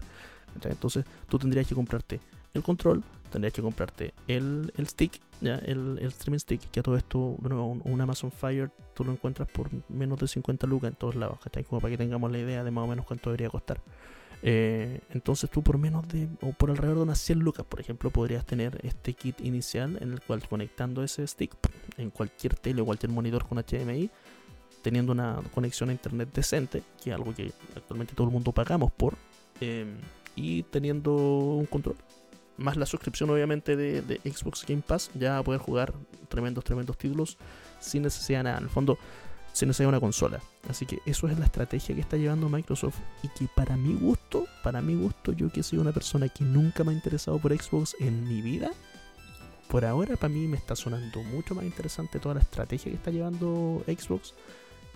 Entonces 0.64 1.06
tú 1.30 1.40
tendrías 1.40 1.68
que 1.68 1.76
comprarte 1.76 2.20
el 2.54 2.62
control, 2.62 3.04
tendrías 3.32 3.54
que 3.54 3.62
comprarte 3.62 4.14
el, 4.28 4.72
el 4.78 4.88
stick, 4.88 5.20
¿ya? 5.42 5.56
El, 5.56 5.98
el 6.00 6.08
streaming 6.08 6.40
stick, 6.40 6.62
que 6.70 6.80
a 6.80 6.84
todo 6.84 6.96
esto, 6.96 7.18
un, 7.18 7.82
un 7.84 8.02
Amazon 8.02 8.32
Fire, 8.32 8.70
tú 8.94 9.04
lo 9.04 9.12
encuentras 9.12 9.50
por 9.50 9.70
menos 9.90 10.20
de 10.20 10.28
50 10.28 10.68
lucas 10.68 10.92
en 10.92 10.96
todos 10.96 11.16
lados, 11.16 11.40
¿cachai? 11.44 11.64
Como 11.64 11.82
para 11.82 11.92
que 11.92 11.98
tengamos 11.98 12.32
la 12.32 12.38
idea 12.38 12.64
de 12.64 12.72
más 12.72 12.84
o 12.84 12.88
menos 12.88 13.06
cuánto 13.06 13.32
debería 13.32 13.50
costar. 13.50 13.82
Eh, 14.46 15.00
entonces 15.12 15.50
tú 15.50 15.64
por 15.64 15.78
menos 15.78 16.06
de, 16.10 16.28
o 16.42 16.52
por 16.52 16.70
alrededor 16.70 16.98
de 16.98 17.04
unas 17.04 17.20
100 17.20 17.40
lucas, 17.40 17.66
por 17.66 17.80
ejemplo, 17.80 18.12
podrías 18.12 18.46
tener 18.46 18.78
este 18.84 19.14
kit 19.14 19.40
inicial 19.40 19.98
en 20.02 20.12
el 20.12 20.22
cual 20.22 20.46
conectando 20.48 21.02
ese 21.02 21.26
stick 21.26 21.56
en 21.98 22.10
cualquier 22.10 22.56
tele 22.56 22.82
o 22.82 22.86
cualquier 22.86 23.12
monitor 23.12 23.48
con 23.48 23.58
HDMI, 23.58 24.10
teniendo 24.82 25.14
una 25.14 25.42
conexión 25.54 25.90
a 25.90 25.94
internet 25.94 26.30
decente, 26.34 26.84
que 27.02 27.12
es 27.12 27.16
algo 27.16 27.34
que 27.34 27.54
actualmente 27.74 28.14
todo 28.14 28.28
el 28.28 28.34
mundo 28.34 28.52
pagamos 28.52 28.92
por, 28.92 29.16
eh, 29.62 29.86
y 30.36 30.64
teniendo 30.64 31.14
un 31.14 31.66
control. 31.66 31.96
Más 32.58 32.76
la 32.76 32.86
suscripción 32.86 33.30
obviamente 33.30 33.78
de, 33.78 34.20
Xbox 34.26 34.66
Game 34.68 34.84
Pass, 34.86 35.10
ya 35.16 35.42
poder 35.42 35.62
jugar 35.62 35.94
tremendos, 36.28 36.66
tremendos 36.66 36.98
títulos 36.98 37.38
sin 37.80 38.04
necesidad 38.04 38.40
de 38.40 38.44
nada. 38.44 38.58
En 38.58 38.66
el 38.66 38.70
fondo, 38.70 38.98
sin 39.54 39.70
necesidad 39.70 39.86
de 39.86 39.90
una 39.90 40.00
consola. 40.00 40.42
Así 40.68 40.86
que 40.86 41.00
eso 41.06 41.28
es 41.28 41.40
la 41.40 41.46
estrategia 41.46 41.96
que 41.96 42.02
está 42.02 42.18
llevando 42.18 42.50
Microsoft 42.50 42.98
y 43.22 43.30
que 43.30 43.48
para 43.56 43.78
mi 43.78 43.94
gusto, 43.94 44.48
para 44.64 44.82
mi 44.82 44.96
gusto, 44.96 45.32
yo 45.32 45.50
que 45.52 45.64
soy 45.64 45.80
una 45.80 45.94
persona 45.94 46.28
que 46.28 46.44
nunca 46.44 46.84
me 46.84 46.92
ha 46.92 46.96
interesado 46.96 47.40
por 47.40 47.56
Xbox 47.56 47.96
en 48.00 48.28
mi 48.28 48.42
vida, 48.42 48.72
por 49.70 49.86
ahora 49.86 50.18
para 50.18 50.34
mí 50.34 50.48
me 50.48 50.58
está 50.58 50.76
sonando 50.76 51.24
mucho 51.24 51.56
más 51.56 51.64
interesante 51.64 52.20
toda 52.20 52.36
la 52.36 52.42
estrategia 52.42 52.92
que 52.92 52.98
está 52.98 53.12
llevando 53.12 53.84
Xbox 53.88 54.34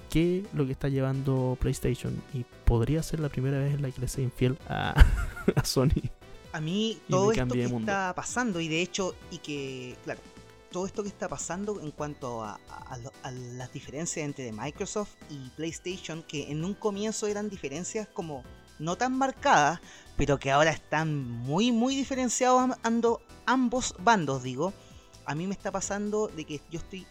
que 0.10 0.46
lo 0.54 0.66
que 0.66 0.72
está 0.72 0.88
llevando 0.88 1.58
PlayStation 1.60 2.22
y 2.34 2.46
podría 2.66 3.04
ser 3.04 3.20
la 3.20 3.30
primera 3.30 3.60
vez 3.60 3.74
en 3.74 3.82
la 3.82 3.92
que 3.92 4.02
le 4.02 4.08
sea 4.08 4.24
infiel 4.24 4.58
a, 4.70 4.94
a 5.56 5.66
Sony. 5.66 6.10
A 6.54 6.62
mí 6.62 6.98
todo 7.10 7.32
esto 7.32 7.48
que 7.54 7.64
está 7.64 8.14
pasando 8.16 8.60
y 8.62 8.68
de 8.68 8.82
hecho 8.82 9.16
y 9.32 9.40
que 9.40 9.96
claro 10.04 10.22
todo 10.72 10.86
esto 10.86 11.04
que 11.04 11.10
está 11.10 11.28
pasando 11.30 11.80
en 11.82 11.92
cuanto 11.92 12.44
a, 12.44 12.60
las 13.58 13.72
diferencias 13.74 14.26
entre 14.26 14.52
Microsoft 14.52 15.16
y 15.30 15.50
PlayStation 15.52 16.24
que 16.24 16.52
en 16.52 16.64
un 16.66 16.74
comienzo 16.74 17.28
eran 17.28 17.50
diferencias 17.50 18.08
como 18.08 18.44
no 18.80 18.96
tan 18.98 19.18
marcadas 19.18 19.80
pero 20.18 20.38
que 20.40 20.52
ahora 20.52 20.72
están 20.72 21.24
muy 21.30 21.72
muy 21.72 21.96
diferenciados 21.96 22.70
ando- 22.84 23.22
ambos 23.46 23.96
bandos 24.00 24.44
digo 24.44 24.74
a 25.26 25.36
mí 25.36 25.48
me 25.48 25.54
está 25.54 25.72
pasando 25.72 26.28
de 26.28 26.46
que 26.46 26.62
yo 26.72 26.80
estoy 26.80 27.06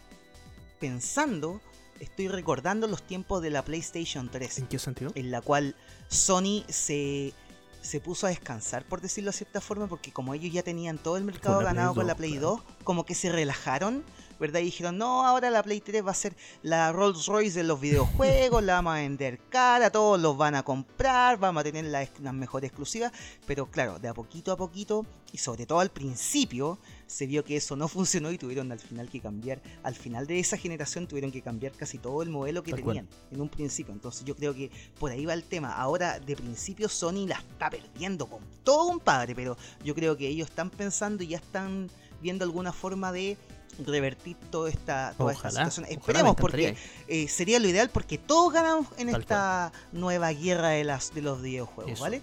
pensando 0.79 1.61
estoy 1.99 2.27
recordando 2.27 2.87
los 2.87 3.01
tiempos 3.03 3.41
de 3.41 3.49
la 3.49 3.63
PlayStation 3.63 4.29
3 4.29 4.59
¿En 4.59 4.67
qué 4.67 4.79
sentido? 4.79 5.11
en 5.15 5.31
la 5.31 5.41
cual 5.41 5.75
Sony 6.09 6.63
se, 6.69 7.33
se 7.81 7.99
puso 7.99 8.27
a 8.27 8.29
descansar, 8.29 8.85
por 8.85 9.01
decirlo 9.01 9.31
de 9.31 9.37
cierta 9.37 9.61
forma, 9.61 9.87
porque 9.87 10.11
como 10.11 10.33
ellos 10.33 10.51
ya 10.51 10.63
tenían 10.63 10.97
todo 10.97 11.17
el 11.17 11.23
mercado 11.23 11.55
Con 11.55 11.65
la 11.65 11.73
ganado 11.73 11.95
con 11.95 12.07
la 12.07 12.13
2, 12.13 12.17
Play 12.17 12.31
claro. 12.31 12.63
2, 12.65 12.83
como 12.83 13.05
que 13.05 13.15
se 13.15 13.31
relajaron, 13.31 14.03
¿verdad? 14.39 14.59
Y 14.59 14.65
dijeron, 14.65 14.97
no, 14.97 15.25
ahora 15.25 15.49
la 15.49 15.63
Play 15.63 15.81
3 15.81 16.05
va 16.05 16.11
a 16.11 16.15
ser 16.15 16.35
la 16.63 16.91
Rolls 16.91 17.25
Royce 17.25 17.59
de 17.59 17.63
los 17.63 17.79
videojuegos, 17.79 18.63
la 18.63 18.75
vamos 18.75 18.93
a 18.93 18.97
vender 18.97 19.39
cara, 19.49 19.89
todos 19.89 20.19
los 20.19 20.37
van 20.37 20.55
a 20.55 20.63
comprar, 20.63 21.37
vamos 21.37 21.61
a 21.61 21.63
tener 21.63 21.85
las, 21.85 22.09
las 22.19 22.33
mejores 22.33 22.69
exclusivas, 22.69 23.11
pero 23.45 23.67
claro, 23.67 23.99
de 23.99 24.07
a 24.07 24.13
poquito 24.13 24.51
a 24.51 24.57
poquito, 24.57 25.05
y 25.31 25.37
sobre 25.37 25.65
todo 25.65 25.79
al 25.79 25.89
principio, 25.89 26.79
se 27.07 27.25
vio 27.25 27.43
que 27.43 27.55
eso 27.55 27.75
no 27.75 27.87
funcionó 27.87 28.31
y 28.31 28.37
tuvieron 28.37 28.71
al 28.71 28.79
final 28.79 29.09
que 29.09 29.19
cambiar, 29.19 29.61
al 29.83 29.95
final 29.95 30.27
de 30.27 30.39
esa 30.39 30.57
generación 30.57 31.07
tuvieron 31.07 31.31
que 31.31 31.41
cambiar 31.41 31.71
casi 31.71 31.97
todo 31.97 32.21
el 32.21 32.29
modelo 32.29 32.63
que 32.63 32.71
Tal 32.71 32.81
cual. 32.81 32.97
tenían 32.97 33.09
en 33.31 33.41
un 33.41 33.49
principio. 33.49 33.93
Entonces 33.93 34.25
yo 34.25 34.35
creo 34.35 34.53
que 34.53 34.69
por 34.99 35.11
ahí 35.11 35.25
va 35.25 35.33
el 35.33 35.43
tema. 35.43 35.73
Ahora 35.73 36.19
de 36.19 36.35
principio 36.35 36.89
Sony 36.89 37.25
la 37.27 37.35
está 37.35 37.69
perdiendo 37.69 38.27
con 38.27 38.41
todo 38.63 38.87
un 38.87 38.99
padre, 38.99 39.33
pero 39.35 39.57
yo 39.83 39.95
creo 39.95 40.15
que 40.17 40.27
ellos 40.27 40.49
están 40.49 40.69
pensando 40.69 41.23
y 41.23 41.27
ya 41.27 41.37
están 41.37 41.89
viendo 42.21 42.43
alguna 42.43 42.73
forma 42.73 43.11
de 43.11 43.37
revertir 43.85 44.35
toda 44.49 44.69
esta, 44.69 45.13
toda 45.17 45.33
esta 45.33 45.51
situación. 45.51 45.85
Esperemos 45.89 46.35
porque 46.35 46.75
eh, 47.07 47.27
sería 47.27 47.59
lo 47.59 47.67
ideal 47.67 47.89
porque 47.89 48.17
todos 48.17 48.53
ganamos 48.53 48.87
en 48.97 49.11
Tal 49.11 49.21
esta 49.21 49.71
nueva 49.91 50.31
guerra 50.31 50.69
de, 50.69 50.83
las, 50.83 51.13
de 51.13 51.21
los 51.21 51.41
videojuegos, 51.41 51.93
Eso. 51.93 52.01
¿vale? 52.01 52.21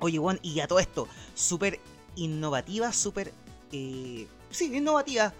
Oye, 0.00 0.18
Juan, 0.18 0.40
y 0.42 0.58
a 0.60 0.66
todo 0.66 0.80
esto, 0.80 1.06
súper 1.34 1.78
innovativa, 2.16 2.92
súper... 2.92 3.32
eh, 3.72 4.26
sí, 4.50 4.74
innovativa, 4.76 5.32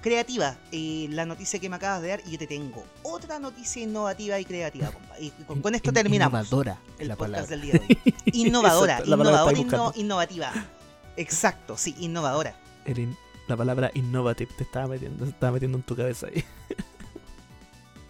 creativa, 0.00 0.56
eh, 0.72 1.08
la 1.10 1.26
noticia 1.26 1.58
que 1.58 1.68
me 1.68 1.76
acabas 1.76 2.00
de 2.02 2.08
dar 2.08 2.22
y 2.26 2.30
yo 2.32 2.38
te 2.38 2.46
tengo 2.46 2.84
otra 3.02 3.38
noticia 3.38 3.82
innovativa 3.82 4.38
y 4.40 4.44
creativa, 4.44 4.90
compa. 4.92 5.18
Y 5.20 5.30
con, 5.46 5.60
con 5.60 5.74
esto 5.74 5.90
In- 5.90 5.94
terminamos 5.94 6.46
Innovadora 6.46 6.78
el 6.98 7.08
la 7.08 7.16
podcast 7.16 7.48
palabra. 7.50 7.56
del 7.56 7.60
día 7.60 7.72
de 7.74 7.80
hoy. 7.80 8.14
Innovadora, 8.32 9.02
innovadora, 9.04 9.52
inno- 9.58 9.92
innovativa. 9.96 10.52
Exacto, 11.16 11.76
sí, 11.76 11.94
innovadora. 11.98 12.56
La 13.48 13.56
palabra 13.56 13.90
innovative 13.94 14.50
te 14.56 14.62
estaba 14.64 14.86
metiendo, 14.86 15.24
te 15.24 15.30
estaba 15.30 15.52
metiendo 15.52 15.76
en 15.76 15.82
tu 15.84 15.94
cabeza 15.96 16.28
ahí. 16.28 16.44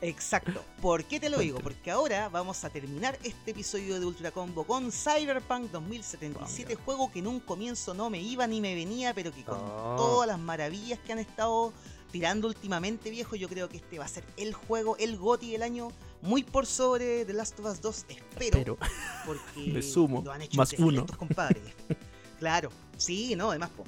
Exacto. 0.03 0.65
¿Por 0.81 1.05
qué 1.05 1.21
te 1.21 1.29
lo 1.29 1.39
digo? 1.39 1.59
Porque 1.61 1.91
ahora 1.91 2.29
vamos 2.31 2.65
a 2.65 2.71
terminar 2.71 3.19
este 3.23 3.51
episodio 3.51 4.01
de 4.01 4.07
Ultra 4.07 4.31
Combo 4.31 4.65
con 4.65 4.91
Cyberpunk 4.91 5.71
2077, 5.71 6.75
Vamos. 6.75 6.85
juego 6.85 7.13
que 7.13 7.19
en 7.19 7.27
un 7.27 7.41
comienzo 7.41 7.93
no 7.93 8.09
me 8.09 8.21
iba 8.21 8.47
ni 8.47 8.61
me 8.63 8.75
venía, 8.75 9.13
pero 9.15 9.31
que 9.33 9.45
con 9.45 9.59
Oh. 9.59 9.97
todas 9.97 10.27
las 10.29 10.39
maravillas 10.39 10.99
que 11.01 11.13
han 11.13 11.19
estado 11.19 11.73
tirando 12.11 12.49
últimamente, 12.49 13.11
viejo, 13.11 13.37
yo 13.37 13.49
creo 13.49 13.69
que 13.69 13.77
este 13.77 13.99
va 13.99 14.07
a 14.07 14.09
ser 14.09 14.25
el 14.37 14.53
juego, 14.55 14.97
el 14.99 15.17
GOTI 15.19 15.53
del 15.53 15.63
año, 15.63 15.93
muy 16.23 16.43
por 16.43 16.67
sobre 16.67 17.25
The 17.25 17.35
Last 17.35 17.61
of 17.61 17.67
Us 17.67 17.81
2, 17.81 18.07
espero, 18.09 18.59
Pero 18.59 18.79
porque 19.27 19.61
me 19.73 19.83
sumo, 19.83 20.23
lo 20.25 20.33
han 20.33 20.43
hecho 20.43 20.57
más 20.57 20.73
uno. 20.79 21.01
estos 21.03 21.17
compadres. 21.17 21.63
claro, 22.41 22.71
sí, 22.97 23.37
no, 23.37 23.51
además, 23.51 23.71
po. 23.71 23.85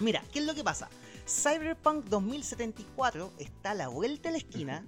Mira, 0.00 0.24
¿qué 0.32 0.40
es 0.40 0.46
lo 0.46 0.54
que 0.54 0.64
pasa? 0.64 0.88
Cyberpunk 1.28 2.06
2074 2.06 3.32
está 3.38 3.70
a 3.70 3.74
la 3.74 3.88
vuelta 3.88 4.28
de 4.30 4.32
la 4.32 4.38
esquina, 4.38 4.84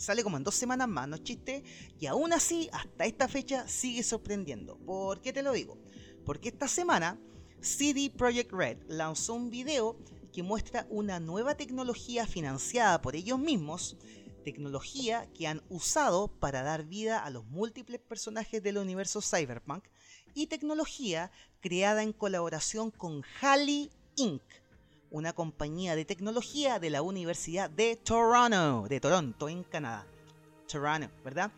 sale 0.00 0.22
como 0.22 0.38
en 0.38 0.44
dos 0.44 0.54
semanas 0.54 0.88
más, 0.88 1.06
no 1.06 1.16
es 1.16 1.22
chiste, 1.22 1.62
y 1.98 2.06
aún 2.06 2.32
así, 2.32 2.70
hasta 2.72 3.04
esta 3.04 3.28
fecha, 3.28 3.68
sigue 3.68 4.02
sorprendiendo. 4.02 4.78
¿Por 4.78 5.20
qué 5.20 5.32
te 5.32 5.42
lo 5.42 5.52
digo? 5.52 5.78
Porque 6.24 6.48
esta 6.48 6.68
semana, 6.68 7.20
CD 7.60 8.10
Projekt 8.10 8.50
Red 8.50 8.78
lanzó 8.88 9.34
un 9.34 9.50
video 9.50 9.98
que 10.32 10.42
muestra 10.42 10.86
una 10.88 11.20
nueva 11.20 11.56
tecnología 11.56 12.26
financiada 12.26 13.02
por 13.02 13.14
ellos 13.14 13.38
mismos, 13.38 13.98
tecnología 14.42 15.28
que 15.34 15.46
han 15.46 15.62
usado 15.68 16.28
para 16.28 16.62
dar 16.62 16.84
vida 16.84 17.22
a 17.22 17.28
los 17.28 17.44
múltiples 17.46 18.00
personajes 18.00 18.62
del 18.62 18.78
universo 18.78 19.20
Cyberpunk, 19.20 19.84
y 20.32 20.46
tecnología 20.46 21.30
creada 21.60 22.02
en 22.02 22.14
colaboración 22.14 22.90
con 22.90 23.22
Halley 23.42 23.90
Inc., 24.16 24.42
una 25.10 25.32
compañía 25.32 25.96
de 25.96 26.04
tecnología 26.04 26.78
de 26.78 26.90
la 26.90 27.02
Universidad 27.02 27.68
de 27.70 27.96
Toronto, 27.96 28.86
de 28.88 29.00
Toronto, 29.00 29.48
en 29.48 29.64
Canadá. 29.64 30.06
Toronto, 30.70 31.10
¿verdad? 31.24 31.50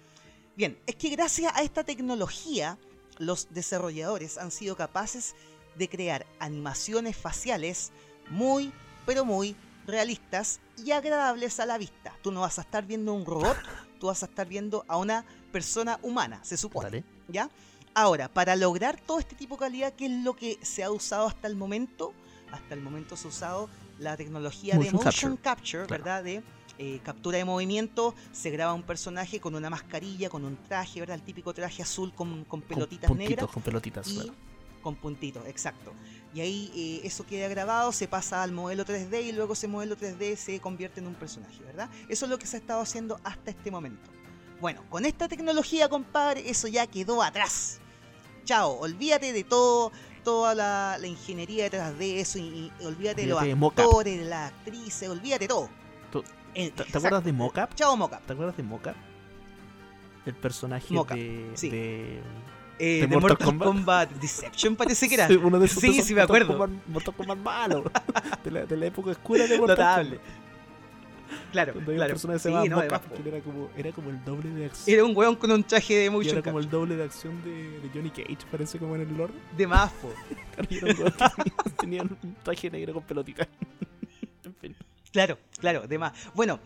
Bien, 0.57 0.79
es 0.87 0.97
que 0.97 1.09
gracias 1.11 1.53
a 1.55 1.63
esta 1.63 1.85
tecnología, 1.85 2.79
los 3.19 3.49
desarrolladores 3.51 4.39
han 4.39 4.51
sido 4.51 4.77
capaces 4.77 5.35
de 5.77 5.89
crear 5.89 6.27
animaciones 6.39 7.17
faciales 7.17 7.93
muy, 8.31 8.73
pero 9.07 9.25
muy 9.25 9.57
realistas 9.87 10.61
y 10.85 10.93
agradables 10.93 11.61
a 11.61 11.67
la 11.67 11.79
vista. 11.79 12.15
Tú 12.23 12.33
no 12.33 12.43
vas 12.43 12.59
a 12.59 12.63
estar 12.63 12.85
viendo 12.87 13.13
un 13.13 13.25
robot, 13.25 13.57
tú 13.99 14.07
vas 14.07 14.23
a 14.23 14.27
estar 14.27 14.47
viendo 14.47 14.85
a 14.89 14.97
una 14.97 15.25
persona 15.51 15.99
humana, 16.03 16.41
se 16.43 16.57
supone. 16.57 16.85
Dale. 16.85 17.05
¿Ya? 17.29 17.51
Ahora, 17.95 18.29
para 18.29 18.57
lograr 18.57 19.01
todo 19.01 19.19
este 19.19 19.35
tipo 19.35 19.57
de 19.57 19.61
calidad, 19.61 19.93
¿qué 19.93 20.07
es 20.07 20.13
lo 20.25 20.35
que 20.35 20.59
se 20.63 20.83
ha 20.83 20.91
usado 20.91 21.27
hasta 21.27 21.47
el 21.47 21.57
momento? 21.57 22.15
Hasta 22.53 22.75
el 22.75 22.81
momento 22.81 23.17
se 23.17 23.27
ha 23.27 23.31
usado 23.31 23.69
la 23.99 24.17
tecnología 24.17 24.75
de 24.77 24.91
Motion 24.93 25.37
capture. 25.37 25.43
capture, 25.43 25.87
Claro. 25.87 26.05
¿verdad? 26.05 26.25
De 26.25 26.43
eh, 26.79 27.01
captura 27.05 27.39
de 27.39 27.45
movimiento, 27.45 28.15
se 28.33 28.51
graba 28.51 28.73
un 28.73 28.83
personaje 28.83 29.41
con 29.41 29.55
una 29.55 29.69
mascarilla, 29.71 30.29
con 30.31 30.45
un 30.45 30.57
traje, 30.57 31.01
¿verdad? 31.01 31.17
El 31.17 31.23
típico 31.23 31.53
traje 31.53 31.83
azul 31.83 32.13
con, 32.15 32.45
con 32.45 32.61
Con 32.61 32.63
pelotitas 32.63 33.09
puntitos, 33.09 33.31
negras 33.31 33.51
con 33.51 33.63
pelotitas. 33.63 34.09
y 34.09 34.15
claro. 34.15 34.35
con 34.83 34.97
puntitos, 34.97 35.47
exacto. 35.47 35.93
Y 36.35 36.41
ahí 36.41 36.73
eh, 36.75 37.07
eso 37.07 37.25
queda 37.27 37.47
grabado, 37.49 37.93
se 37.93 38.09
pasa 38.09 38.43
al 38.43 38.53
modelo 38.53 38.85
3D 38.87 39.23
y 39.23 39.33
luego 39.33 39.53
ese 39.53 39.69
modelo 39.69 39.97
3D 39.97 40.35
se 40.37 40.61
convierte 40.61 41.01
en 41.01 41.07
un 41.07 41.15
personaje, 41.15 41.63
¿verdad? 41.63 41.91
Eso 42.09 42.25
es 42.25 42.31
lo 42.31 42.39
que 42.39 42.47
se 42.47 42.57
ha 42.57 42.61
estado 42.61 42.81
haciendo 42.81 43.21
hasta 43.23 43.51
este 43.51 43.71
momento. 43.71 44.11
Bueno, 44.61 44.83
con 44.89 45.05
esta 45.05 45.29
tecnología, 45.29 45.89
compadre, 45.89 46.49
eso 46.49 46.69
ya 46.69 46.87
quedó 46.87 47.23
atrás. 47.23 47.81
Chao, 48.45 48.73
olvídate 48.81 49.33
de 49.33 49.45
todo, 49.45 49.93
toda 50.25 50.55
la, 50.55 50.97
la 51.01 51.07
ingeniería 51.07 51.65
detrás 51.65 51.99
de 51.99 52.21
eso 52.21 52.39
y, 52.39 52.71
y 52.81 52.85
olvídate 52.85 53.23
de 53.23 53.29
los 53.29 53.43
actores, 53.43 54.19
de 54.19 54.25
las 54.25 54.53
actrices, 54.53 55.09
olvídate 55.09 55.49
todo. 55.49 55.69
¿Te, 56.53 56.99
acuerdas 56.99 57.25
de 57.25 57.33
Mocap? 57.33 57.75
Chao, 57.75 57.97
Mocap. 57.97 58.21
¿Te 58.27 58.35
acuerdas 58.35 58.57
de 58.57 58.63
Mocap? 58.63 58.95
El 60.27 60.35
personaje 60.35 60.93
Mocap, 60.93 61.17
de, 61.17 61.51
sí. 61.55 61.71
de- 61.71 62.21
Eh, 62.79 63.01
¿De 63.03 63.07
Mortal 63.07 63.21
Mortal, 63.31 63.47
Kombat? 63.47 63.69
Kombat? 63.69 64.11
Deception 64.13 64.77
parece 64.77 65.09
que 65.09 65.15
era. 65.15 65.29
Sí, 65.29 65.35
uno 65.37 65.59
de 65.59 65.67
esos, 65.67 65.81
Sí, 65.81 65.91
esos 65.91 66.05
sí, 66.07 66.15
me 66.15 66.21
Mortal 66.27 66.43
acuerdo. 66.43 66.59
Kombat- 66.67 66.81
Mortal 66.89 67.15
Kombat 67.15 67.39
malo. 67.39 67.85
de, 68.45 68.51
la, 68.51 68.67
de 68.67 68.77
la 68.77 68.87
época 68.87 69.11
oscura 69.13 69.47
de 69.47 69.59
Mortal 69.59 69.77
Notable. 69.79 70.17
Kombat. 70.19 70.42
Claro, 71.53 71.75
un 71.77 71.85
claro. 71.85 72.07
personaje 72.07 72.39
Sí, 72.39 72.69
no, 72.69 72.79
además, 72.79 73.03
era 73.25 73.41
como, 73.41 73.71
era 73.77 73.93
como 73.93 74.11
el 74.11 74.25
doble 74.25 74.51
de 74.51 74.67
acción. 74.67 74.95
Era 74.95 75.05
un 75.05 75.17
weón 75.17 75.37
con 75.37 75.51
un 75.51 75.65
traje 75.65 75.95
de 75.95 76.07
y 76.07 76.11
motion 76.11 76.37
era 76.37 76.43
como 76.43 76.59
el 76.59 76.69
doble 76.69 76.97
de 76.97 77.05
acción 77.05 77.43
de, 77.45 77.81
de 77.81 77.89
Johnny 77.93 78.11
Cage, 78.11 78.47
parece 78.51 78.79
como 78.79 78.95
en 78.97 79.03
el 79.03 79.17
lore. 79.17 79.33
De 79.57 79.67
más, 79.67 79.93
po. 79.93 80.13
Y 80.71 81.95
era 81.97 82.05
un 82.05 82.37
traje 82.43 82.71
negro 82.71 82.95
con 82.95 83.03
pelotitas. 83.03 83.49
en 84.45 84.55
fin. 84.55 84.77
Claro, 85.13 85.39
claro, 85.59 85.87
de 85.87 85.99
más. 85.99 86.13
Bueno, 86.35 86.59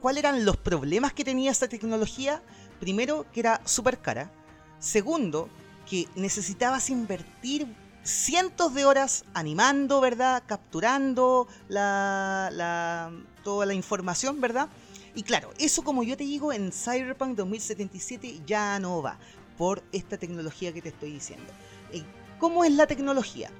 ¿cuáles 0.00 0.24
eran 0.24 0.44
los 0.44 0.56
problemas 0.56 1.12
que 1.12 1.24
tenía 1.24 1.50
esta 1.50 1.68
tecnología? 1.68 2.42
Primero, 2.78 3.26
que 3.32 3.40
era 3.40 3.60
súper 3.64 3.98
cara. 3.98 4.30
Segundo, 4.78 5.48
que 5.88 6.08
necesitabas 6.14 6.90
invertir 6.90 7.66
cientos 8.02 8.74
de 8.74 8.84
horas 8.84 9.24
animando, 9.34 10.00
¿verdad? 10.00 10.42
Capturando 10.46 11.48
la, 11.68 12.48
la- 12.52 13.10
toda 13.44 13.66
la 13.66 13.74
información, 13.74 14.40
¿verdad? 14.40 14.68
Y 15.14 15.22
claro, 15.22 15.50
eso 15.58 15.82
como 15.82 16.02
yo 16.02 16.16
te 16.16 16.24
digo, 16.24 16.52
en 16.52 16.72
Cyberpunk 16.72 17.36
2077 17.36 18.40
ya 18.46 18.78
no 18.78 19.02
va 19.02 19.18
por 19.58 19.82
esta 19.92 20.16
tecnología 20.18 20.72
que 20.72 20.82
te 20.82 20.90
estoy 20.90 21.12
diciendo. 21.12 21.52
Eh, 21.92 22.02
¿Cómo 22.38 22.64
es 22.64 22.72
la 22.72 22.86
tecnología? 22.86 23.50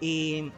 Eh, 0.00 0.50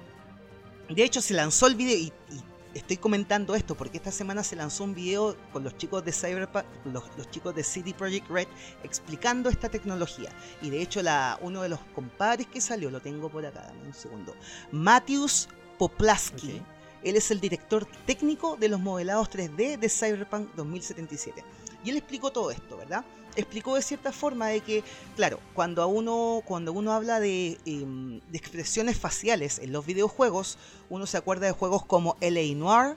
de 0.88 1.04
hecho, 1.04 1.22
se 1.22 1.34
lanzó 1.34 1.66
el 1.66 1.76
video 1.76 1.96
y, 1.96 2.12
y 2.30 2.42
estoy 2.74 2.96
comentando 2.96 3.54
esto 3.54 3.74
porque 3.74 3.96
esta 3.96 4.10
semana 4.10 4.42
se 4.42 4.56
lanzó 4.56 4.84
un 4.84 4.94
video 4.94 5.36
con 5.52 5.64
los 5.64 5.76
chicos 5.76 6.04
de 6.04 6.12
Cyberpunk, 6.12 6.64
los, 6.84 7.04
los 7.16 7.30
chicos 7.30 7.54
de 7.54 7.64
City 7.64 7.92
Project 7.92 8.28
Red, 8.28 8.48
explicando 8.82 9.48
esta 9.48 9.68
tecnología. 9.68 10.30
Y 10.60 10.70
de 10.70 10.82
hecho, 10.82 11.02
la, 11.02 11.38
uno 11.40 11.62
de 11.62 11.68
los 11.68 11.80
compadres 11.94 12.46
que 12.46 12.60
salió, 12.60 12.90
lo 12.90 13.00
tengo 13.00 13.28
por 13.28 13.46
acá, 13.46 13.62
dame 13.62 13.86
un 13.86 13.94
segundo, 13.94 14.34
Matthews 14.72 15.48
Poplaski. 15.78 16.60
Él 17.02 17.16
es 17.16 17.30
el 17.30 17.38
director 17.38 17.86
técnico 18.06 18.56
de 18.56 18.70
los 18.70 18.80
modelados 18.80 19.30
3D 19.30 19.78
de 19.78 19.88
Cyberpunk 19.90 20.54
2077. 20.54 21.44
Y 21.84 21.90
él 21.90 21.98
explicó 21.98 22.30
todo 22.30 22.50
esto, 22.50 22.78
¿verdad? 22.78 23.04
Explicó 23.36 23.74
de 23.74 23.82
cierta 23.82 24.12
forma 24.12 24.46
de 24.48 24.60
que, 24.60 24.84
claro, 25.16 25.40
cuando 25.54 25.82
a 25.82 25.86
uno, 25.86 26.42
cuando 26.44 26.72
uno 26.72 26.92
habla 26.92 27.18
de, 27.20 27.58
de 27.64 28.38
expresiones 28.38 28.98
faciales 28.98 29.58
en 29.58 29.72
los 29.72 29.84
videojuegos, 29.86 30.56
uno 30.88 31.06
se 31.06 31.16
acuerda 31.16 31.46
de 31.46 31.52
juegos 31.52 31.84
como 31.84 32.16
LA 32.20 32.54
Noir, 32.54 32.96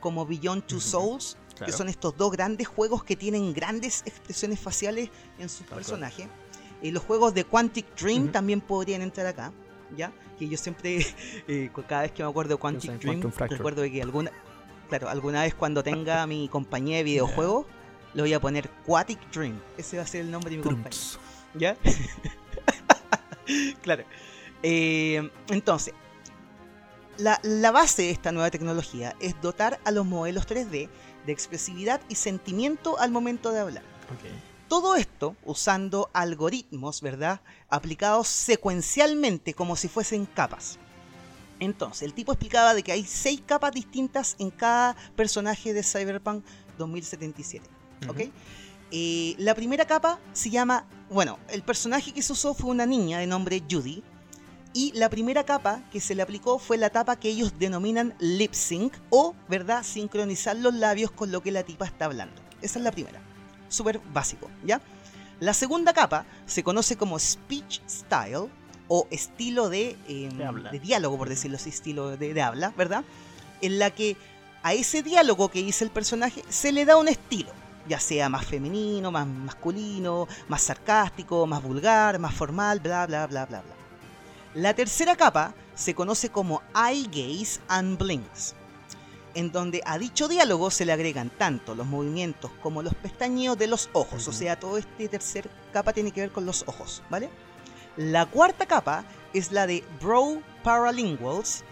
como 0.00 0.26
Beyond 0.26 0.64
Two. 0.66 0.80
Souls, 0.80 1.36
que 1.50 1.56
Claro. 1.56 1.72
son 1.72 1.88
estos 1.88 2.16
dos 2.16 2.32
grandes 2.32 2.68
juegos 2.68 3.02
que 3.02 3.16
tienen 3.16 3.54
grandes 3.54 4.02
expresiones 4.04 4.60
faciales 4.60 5.08
en 5.38 5.48
sus 5.48 5.66
cual. 5.66 5.76
personajes. 5.78 6.26
Eh, 6.82 6.92
los 6.92 7.02
juegos 7.02 7.32
de 7.32 7.44
Quantic 7.44 7.86
Dream 7.98 8.30
también 8.30 8.60
podrían 8.60 9.00
entrar 9.00 9.26
acá, 9.26 9.52
¿ya? 9.96 10.12
Que 10.38 10.48
yo 10.48 10.58
siempre, 10.58 10.98
eh, 11.48 11.70
cada 11.88 12.02
vez 12.02 12.12
que 12.12 12.22
me 12.22 12.28
acuerdo 12.28 12.56
de 12.56 12.60
Quantic 12.60 13.00
Dream, 13.00 13.22
recuerdo 13.48 13.80
de 13.82 13.90
que 13.90 14.02
alguna, 14.02 14.30
claro, 14.90 15.08
alguna 15.08 15.42
vez 15.42 15.54
cuando 15.54 15.82
tenga 15.82 16.26
mi 16.26 16.46
compañía 16.48 16.98
de 16.98 17.04
videojuegos, 17.04 17.64
le 18.16 18.22
voy 18.22 18.32
a 18.32 18.40
poner 18.40 18.70
Quatic 18.86 19.30
Dream. 19.30 19.60
Ese 19.76 19.98
va 19.98 20.02
a 20.02 20.06
ser 20.06 20.22
el 20.22 20.30
nombre 20.30 20.50
de 20.50 20.56
mi 20.56 20.62
compañía. 20.62 20.88
Trunks. 20.88 21.18
¿Ya? 21.54 21.76
claro. 23.82 24.04
Eh, 24.62 25.30
entonces, 25.48 25.92
la, 27.18 27.38
la 27.42 27.70
base 27.72 28.02
de 28.02 28.10
esta 28.10 28.32
nueva 28.32 28.50
tecnología 28.50 29.14
es 29.20 29.38
dotar 29.42 29.78
a 29.84 29.90
los 29.90 30.06
modelos 30.06 30.48
3D 30.48 30.88
de 31.26 31.32
expresividad 31.32 32.00
y 32.08 32.14
sentimiento 32.14 32.98
al 32.98 33.10
momento 33.10 33.52
de 33.52 33.60
hablar. 33.60 33.82
Ok. 34.04 34.30
Todo 34.66 34.96
esto 34.96 35.36
usando 35.44 36.08
algoritmos, 36.14 37.02
¿verdad? 37.02 37.42
Aplicados 37.68 38.28
secuencialmente 38.28 39.52
como 39.52 39.76
si 39.76 39.88
fuesen 39.88 40.24
capas. 40.24 40.78
Entonces, 41.60 42.02
el 42.02 42.14
tipo 42.14 42.32
explicaba 42.32 42.72
de 42.72 42.82
que 42.82 42.92
hay 42.92 43.04
seis 43.04 43.42
capas 43.44 43.72
distintas 43.72 44.36
en 44.38 44.50
cada 44.50 44.96
personaje 45.16 45.74
de 45.74 45.82
Cyberpunk 45.82 46.44
2077. 46.78 47.75
Eh, 48.90 49.34
la 49.38 49.54
primera 49.54 49.84
capa 49.84 50.18
se 50.32 50.50
llama, 50.50 50.86
bueno, 51.10 51.38
el 51.48 51.62
personaje 51.62 52.12
que 52.12 52.22
se 52.22 52.32
usó 52.32 52.54
fue 52.54 52.70
una 52.70 52.86
niña 52.86 53.18
de 53.18 53.26
nombre 53.26 53.62
Judy. 53.68 54.02
Y 54.72 54.92
la 54.92 55.08
primera 55.08 55.44
capa 55.44 55.82
que 55.90 56.00
se 56.00 56.14
le 56.14 56.20
aplicó 56.20 56.58
fue 56.58 56.76
la 56.76 56.90
tapa 56.90 57.16
que 57.16 57.30
ellos 57.30 57.58
denominan 57.58 58.14
lip 58.18 58.52
sync 58.52 58.92
o, 59.08 59.34
¿verdad?, 59.48 59.82
sincronizar 59.82 60.54
los 60.56 60.74
labios 60.74 61.10
con 61.10 61.32
lo 61.32 61.42
que 61.42 61.50
la 61.50 61.62
tipa 61.62 61.86
está 61.86 62.04
hablando. 62.04 62.42
Esa 62.60 62.78
es 62.78 62.84
la 62.84 62.92
primera. 62.92 63.22
Súper 63.68 64.00
básico, 64.12 64.50
¿ya? 64.66 64.82
La 65.40 65.54
segunda 65.54 65.94
capa 65.94 66.26
se 66.44 66.62
conoce 66.62 66.96
como 66.96 67.18
speech 67.18 67.80
style 67.88 68.50
o 68.88 69.06
estilo 69.10 69.70
de, 69.70 69.96
eh, 70.08 70.28
de 70.70 70.78
diálogo, 70.78 71.16
por 71.16 71.30
decirlo 71.30 71.56
así, 71.56 71.70
estilo 71.70 72.16
de, 72.16 72.34
de 72.34 72.42
habla, 72.42 72.74
¿verdad? 72.76 73.02
En 73.62 73.78
la 73.78 73.90
que 73.90 74.18
a 74.62 74.74
ese 74.74 75.02
diálogo 75.02 75.48
que 75.50 75.62
dice 75.62 75.84
el 75.84 75.90
personaje 75.90 76.42
se 76.48 76.72
le 76.72 76.84
da 76.84 76.96
un 76.96 77.08
estilo, 77.08 77.50
ya 77.88 78.00
sea 78.00 78.28
más 78.28 78.44
femenino, 78.44 79.10
más 79.10 79.26
masculino, 79.26 80.28
más 80.48 80.62
sarcástico, 80.62 81.46
más 81.46 81.62
vulgar, 81.62 82.18
más 82.18 82.34
formal, 82.34 82.80
bla, 82.80 83.06
bla, 83.06 83.26
bla, 83.26 83.46
bla, 83.46 83.62
bla. 83.62 83.74
La 84.54 84.74
tercera 84.74 85.16
capa 85.16 85.54
se 85.74 85.94
conoce 85.94 86.30
como 86.30 86.62
eye 86.74 87.06
gaze 87.08 87.60
and 87.68 87.98
blinks, 87.98 88.54
en 89.34 89.52
donde 89.52 89.82
a 89.84 89.98
dicho 89.98 90.28
diálogo 90.28 90.70
se 90.70 90.86
le 90.86 90.92
agregan 90.92 91.30
tanto 91.30 91.74
los 91.74 91.86
movimientos 91.86 92.50
como 92.62 92.82
los 92.82 92.94
pestañeos 92.94 93.58
de 93.58 93.66
los 93.66 93.90
ojos, 93.92 94.26
o 94.28 94.32
sea, 94.32 94.58
todo 94.58 94.78
este 94.78 95.08
tercer 95.08 95.50
capa 95.72 95.92
tiene 95.92 96.10
que 96.10 96.22
ver 96.22 96.32
con 96.32 96.46
los 96.46 96.64
ojos, 96.66 97.02
¿vale? 97.10 97.28
La 97.96 98.26
cuarta 98.26 98.66
capa 98.66 99.04
es 99.34 99.52
la 99.52 99.66
de 99.66 99.84
Brow 100.00 100.42
Paralinguals, 100.62 101.64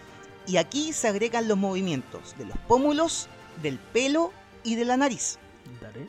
y 0.46 0.58
aquí 0.58 0.92
se 0.92 1.08
agregan 1.08 1.48
los 1.48 1.56
movimientos 1.56 2.34
de 2.36 2.44
los 2.44 2.58
pómulos, 2.68 3.28
del 3.62 3.78
pelo 3.78 4.32
y 4.62 4.74
de 4.74 4.84
la 4.84 4.96
nariz. 4.96 5.38
Dale. 5.80 6.08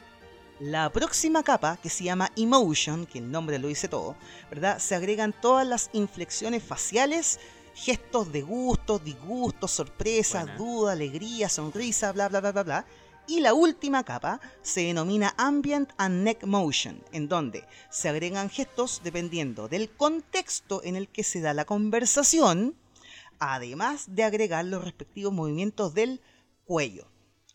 La 0.60 0.90
próxima 0.90 1.44
capa, 1.44 1.78
que 1.78 1.90
se 1.90 2.06
llama 2.06 2.32
Emotion, 2.38 3.06
que 3.06 3.20
el 3.20 3.30
nombre 3.30 3.60
lo 3.60 3.68
dice 3.68 3.90
todo, 3.90 4.16
¿verdad? 4.50 4.80
Se 4.80 4.96
agregan 4.96 5.34
todas 5.34 5.68
las 5.68 5.90
inflexiones 5.92 6.64
faciales, 6.64 7.40
gestos 7.74 8.32
de 8.32 8.42
gusto, 8.42 8.98
disgusto, 8.98 9.68
sorpresa, 9.68 10.44
Buena. 10.44 10.58
duda, 10.58 10.92
alegría, 10.94 11.50
sonrisa, 11.50 12.14
bla, 12.14 12.30
bla, 12.30 12.40
bla, 12.40 12.52
bla, 12.54 12.64
bla. 12.64 12.86
Y 13.28 13.42
la 13.42 13.54
última 13.54 14.04
capa 14.04 14.40
se 14.62 14.82
denomina 14.82 15.34
Ambient 15.38 15.92
and 15.98 16.24
Neck 16.24 16.46
Motion, 16.46 17.04
en 17.12 17.28
donde 17.28 17.66
se 17.90 18.08
agregan 18.08 18.50
gestos 18.50 19.02
dependiendo 19.04 19.68
del 19.68 19.90
contexto 19.90 20.82
en 20.84 20.96
el 20.96 21.10
que 21.10 21.24
se 21.24 21.42
da 21.42 21.54
la 21.54 21.66
conversación, 21.66 22.76
además 23.40 24.06
de 24.08 24.24
agregar 24.24 24.64
los 24.64 24.86
respectivos 24.86 25.34
movimientos 25.34 25.94
del 25.94 26.22
cuello. 26.66 27.08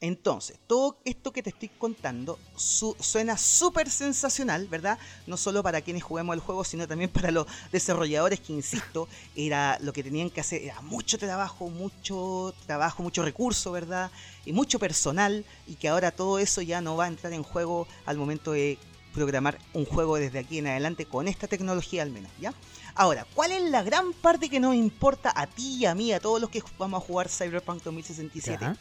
Entonces, 0.02 0.58
todo 0.66 0.96
esto 1.04 1.30
que 1.30 1.42
te 1.42 1.50
estoy 1.50 1.68
contando 1.68 2.38
su- 2.56 2.96
suena 3.00 3.36
súper 3.36 3.90
sensacional, 3.90 4.66
¿verdad? 4.66 4.98
No 5.26 5.36
solo 5.36 5.62
para 5.62 5.82
quienes 5.82 6.02
jugamos 6.02 6.34
el 6.34 6.40
juego, 6.40 6.64
sino 6.64 6.88
también 6.88 7.10
para 7.10 7.30
los 7.30 7.46
desarrolladores 7.70 8.40
que, 8.40 8.54
insisto, 8.54 9.08
era 9.36 9.78
lo 9.80 9.92
que 9.92 10.02
tenían 10.02 10.30
que 10.30 10.40
hacer, 10.40 10.62
era 10.62 10.80
mucho 10.80 11.18
trabajo, 11.18 11.68
mucho 11.68 12.54
trabajo, 12.66 13.02
mucho 13.02 13.22
recurso, 13.22 13.72
¿verdad? 13.72 14.10
Y 14.46 14.52
mucho 14.54 14.78
personal, 14.78 15.44
y 15.66 15.74
que 15.74 15.88
ahora 15.88 16.10
todo 16.12 16.38
eso 16.38 16.62
ya 16.62 16.80
no 16.80 16.96
va 16.96 17.04
a 17.04 17.08
entrar 17.08 17.34
en 17.34 17.42
juego 17.42 17.86
al 18.06 18.16
momento 18.16 18.52
de 18.52 18.78
programar 19.12 19.58
un 19.74 19.84
juego 19.84 20.16
desde 20.16 20.38
aquí 20.38 20.58
en 20.58 20.68
adelante 20.68 21.04
con 21.04 21.28
esta 21.28 21.46
tecnología 21.46 22.02
al 22.02 22.10
menos, 22.10 22.30
¿ya? 22.40 22.54
Ahora, 22.94 23.26
¿cuál 23.34 23.52
es 23.52 23.62
la 23.64 23.82
gran 23.82 24.12
parte 24.14 24.48
que 24.48 24.60
nos 24.60 24.74
importa 24.74 25.32
a 25.34 25.46
ti 25.46 25.76
y 25.80 25.84
a 25.84 25.94
mí, 25.94 26.12
a 26.12 26.20
todos 26.20 26.40
los 26.40 26.48
que 26.48 26.62
vamos 26.78 27.02
a 27.02 27.06
jugar 27.06 27.28
Cyberpunk 27.28 27.82
2067? 27.82 28.64
Ya. 28.64 28.76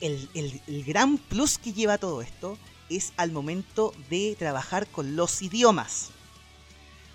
El, 0.00 0.28
el- 0.34 0.60
el 0.66 0.84
gran 0.84 1.18
plus 1.18 1.58
que 1.58 1.72
lleva 1.72 1.98
todo 1.98 2.22
esto 2.22 2.58
es 2.88 3.12
al 3.16 3.32
momento 3.32 3.92
de 4.10 4.36
trabajar 4.38 4.86
con 4.86 5.16
los 5.16 5.42
idiomas. 5.42 6.10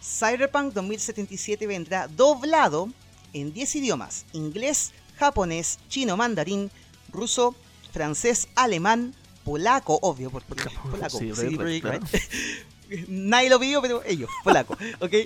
Cyberpunk 0.03 0.73
2077 0.73 1.67
vendrá 1.67 2.07
doblado 2.07 2.89
en 3.33 3.53
10 3.53 3.75
idiomas: 3.75 4.25
inglés, 4.33 4.91
japonés, 5.17 5.79
chino, 5.89 6.17
mandarín, 6.17 6.71
ruso, 7.11 7.55
francés, 7.93 8.47
alemán, 8.55 9.13
polaco, 9.43 9.99
obvio, 10.01 10.29
porque 10.31 10.63
polaco, 10.89 11.19
Sí, 11.19 11.81
claro. 11.81 11.99
Nadie 13.07 13.49
lo 13.49 13.59
pidió, 13.59 13.81
pero 13.81 14.03
ellos, 14.03 14.29
polaco, 14.43 14.75
¿ok? 14.99 15.13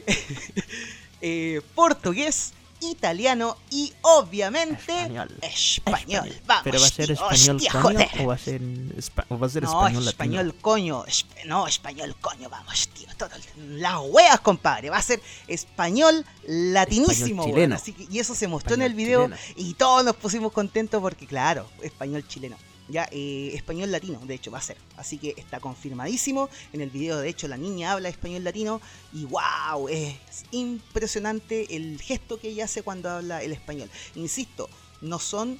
Eh, 1.22 1.62
portugués, 1.74 2.54
italiano 2.92 3.58
y 3.70 3.94
obviamente 4.02 4.94
Español. 4.94 5.30
español. 5.42 6.42
Vamos, 6.46 6.64
¿Pero 6.64 6.80
va 6.80 6.86
a 6.86 6.90
ser 6.90 7.06
tío, 7.08 7.14
español 7.16 7.56
hostia, 7.58 7.72
coño 7.82 8.00
joder. 8.00 8.22
o 8.22 8.28
va 8.28 8.34
a 8.34 8.38
ser, 8.38 8.62
o 9.30 9.38
va 9.40 9.48
a 9.48 9.50
ser 9.50 9.64
No, 9.64 9.70
español 9.70 10.08
español, 10.08 10.46
latino? 10.48 10.62
coño. 10.62 11.06
esp- 11.06 11.46
no, 11.46 11.68
español 11.68 12.16
coño, 12.22 12.50
vamos, 12.50 12.88
tío. 12.90 13.08
Todo, 13.18 13.30
las 13.58 13.96
hueas, 14.10 14.40
compadre. 14.42 14.90
Va 14.90 14.98
a 14.98 15.02
ser 15.02 15.22
español 15.48 16.26
latinísimo, 16.48 17.46
Español. 17.46 17.74
Así 17.74 17.94
que, 17.94 18.08
y 18.12 18.20
eso 18.20 18.36
se 18.36 18.48
mostró 18.48 18.76
en 18.76 18.82
el 18.82 18.94
video 18.94 19.24
chileno. 19.26 19.42
y 19.56 19.74
todos 19.76 20.04
nos 20.04 20.16
pusimos 20.16 20.52
contentos 20.52 21.02
porque, 21.02 21.26
claro, 21.28 21.68
español 21.82 22.28
chileno. 22.28 22.58
Ya, 22.88 23.10
eh, 23.12 23.52
español 23.56 23.92
latino, 23.92 24.20
de 24.26 24.36
hecho, 24.36 24.52
va 24.52 24.60
a 24.60 24.62
ser. 24.62 24.78
Así 24.96 25.18
que 25.18 25.34
está 25.38 25.60
confirmadísimo. 25.60 26.50
En 26.72 26.82
el 26.82 26.92
video, 26.92 27.18
de 27.18 27.30
hecho, 27.30 27.48
la 27.48 27.58
niña 27.58 27.92
habla 27.94 28.10
español 28.10 28.44
latino. 28.44 28.80
Y 29.12 29.26
wow, 29.26 29.90
es 29.90 30.16
impresionante 30.52 31.76
el 31.76 32.00
gesto 32.02 32.40
que 32.40 32.50
ella 32.50 32.66
hace 32.66 32.84
cuando 32.84 33.10
habla 33.10 33.42
el 33.42 33.52
español. 33.52 33.90
Insisto, 34.16 34.70
no 35.02 35.20
son. 35.20 35.58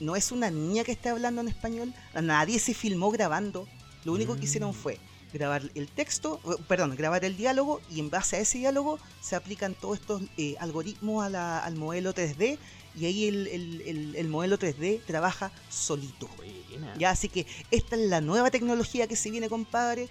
No 0.00 0.16
es 0.16 0.32
una 0.32 0.50
niña 0.50 0.82
que 0.82 0.90
está 0.92 1.12
hablando 1.12 1.40
en 1.40 1.48
español. 1.48 1.94
Nadie 2.20 2.58
se 2.58 2.74
filmó 2.74 3.10
grabando. 3.12 3.68
Lo 4.04 4.12
único 4.12 4.34
que 4.36 4.44
hicieron 4.44 4.70
Mm. 4.70 4.74
fue 4.74 4.98
grabar 5.32 5.62
el 5.74 5.88
texto, 5.88 6.40
perdón, 6.68 6.94
grabar 6.96 7.24
el 7.24 7.36
diálogo 7.36 7.80
y 7.90 7.98
en 8.00 8.10
base 8.10 8.36
a 8.36 8.40
ese 8.40 8.58
diálogo 8.58 8.98
se 9.20 9.34
aplican 9.36 9.74
todos 9.74 9.98
estos 9.98 10.22
eh, 10.36 10.54
algoritmos 10.60 11.24
a 11.24 11.28
la- 11.28 11.58
al 11.58 11.74
modelo 11.76 12.12
3D 12.12 12.58
y 12.96 13.06
ahí 13.06 13.26
el, 13.26 13.46
el- 13.48 13.80
el- 13.86 14.16
el 14.16 14.28
modelo 14.28 14.58
3D 14.58 15.02
trabaja 15.06 15.50
solito. 15.68 16.28
Buena. 16.36 16.94
Ya, 16.98 17.10
así 17.10 17.28
que 17.28 17.46
esta 17.70 17.96
es 17.96 18.08
la 18.08 18.20
nueva 18.20 18.50
tecnología 18.50 19.06
que 19.06 19.16
se 19.16 19.30
viene, 19.30 19.48
compadre. 19.48 20.08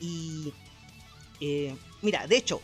Y 0.00 0.52
eh, 1.40 1.76
mira, 2.02 2.26
de 2.26 2.36
hecho, 2.36 2.60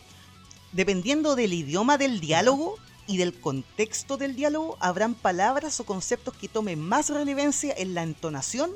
dependiendo 0.71 1.35
del 1.35 1.53
idioma 1.53 1.97
del 1.97 2.19
diálogo 2.19 2.75
y 3.07 3.17
del 3.17 3.33
contexto 3.33 4.17
del 4.17 4.35
diálogo, 4.35 4.77
habrán 4.79 5.13
palabras 5.13 5.79
o 5.79 5.85
conceptos 5.85 6.33
que 6.35 6.47
tomen 6.47 6.79
más 6.79 7.09
relevancia 7.09 7.73
en 7.77 7.93
la 7.93 8.03
entonación 8.03 8.71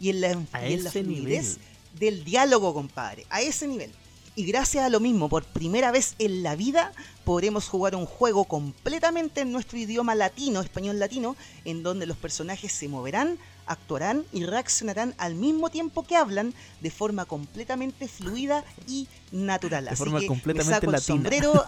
y 0.00 0.10
en 0.10 0.20
la, 0.20 0.28
y 0.68 0.72
en 0.74 0.84
la 0.84 0.90
fluidez 0.90 1.58
nivel. 1.58 1.98
del 1.98 2.24
diálogo, 2.24 2.74
compadre. 2.74 3.26
A 3.30 3.42
ese 3.42 3.66
nivel. 3.66 3.90
Y 4.34 4.44
gracias 4.46 4.84
a 4.84 4.88
lo 4.88 4.98
mismo, 4.98 5.28
por 5.28 5.44
primera 5.44 5.90
vez 5.90 6.14
en 6.18 6.42
la 6.42 6.56
vida 6.56 6.92
podremos 7.24 7.68
jugar 7.68 7.94
un 7.94 8.06
juego 8.06 8.44
completamente 8.46 9.42
en 9.42 9.52
nuestro 9.52 9.76
idioma 9.78 10.14
latino, 10.14 10.60
español 10.62 10.98
latino, 10.98 11.36
en 11.66 11.82
donde 11.82 12.06
los 12.06 12.16
personajes 12.16 12.72
se 12.72 12.88
moverán, 12.88 13.36
actuarán 13.66 14.24
y 14.32 14.44
reaccionarán 14.44 15.14
al 15.18 15.34
mismo 15.34 15.68
tiempo 15.68 16.02
que 16.04 16.16
hablan 16.16 16.54
de 16.80 16.90
forma 16.90 17.26
completamente 17.26 18.08
fluida 18.08 18.64
y 18.88 19.06
natural. 19.32 19.84
De 19.84 19.90
Así 19.90 19.98
forma 19.98 20.20
que 20.20 20.26
completamente 20.26 20.86
me 20.86 20.98
saco 20.98 21.16
el 21.16 21.26
latina. 21.28 21.54
sombrero, 21.60 21.64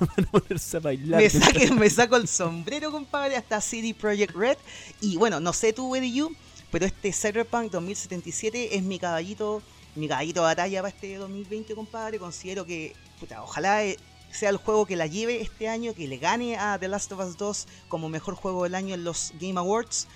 a 0.79 0.81
bailar. 0.81 1.21
me, 1.21 1.29
saque- 1.31 1.71
me 1.71 1.91
saco 1.91 2.17
el 2.17 2.27
sombrero, 2.29 2.91
compadre, 2.91 3.37
hasta 3.37 3.61
CD 3.61 3.93
Projekt 3.95 4.35
Red. 4.35 4.57
Y 5.03 5.19
bueno, 5.19 5.39
no 5.39 5.53
sé 5.53 5.75
tú, 5.75 5.95
Eddie 5.95 6.13
You, 6.15 6.35
pero 6.71 6.87
este 6.87 7.13
Cyberpunk 7.13 7.71
2077 7.71 8.75
es 8.77 8.83
mi 8.83 8.99
caballito, 8.99 9.63
mi 9.95 10.09
caballito 10.09 10.41
de 10.41 10.47
batalla 10.47 10.83
para 10.83 10.95
este 10.95 11.17
2020, 11.17 11.75
compadre. 11.75 12.19
Considero 12.19 12.65
que, 12.67 12.95
puta, 13.21 13.43
ojalá 13.43 13.85
eh, 13.85 13.97
sea 14.31 14.51
el 14.51 14.57
juego 14.57 14.87
que 14.87 14.97
la 14.97 15.07
lleve 15.07 15.41
este 15.41 15.69
año, 15.69 15.95
que 15.95 16.09
le 16.09 16.19
gane 16.19 16.57
a 16.57 16.79
The 16.79 16.89
Last 16.89 17.13
of 17.13 17.21
Us 17.21 17.37
2 17.37 17.67
como 17.89 18.09
mejor 18.09 18.35
juego 18.35 18.65
del 18.65 18.75
año 18.75 18.95
en 18.95 19.05
los 19.05 19.33
Game 19.41 19.59
Awards. 19.59 20.09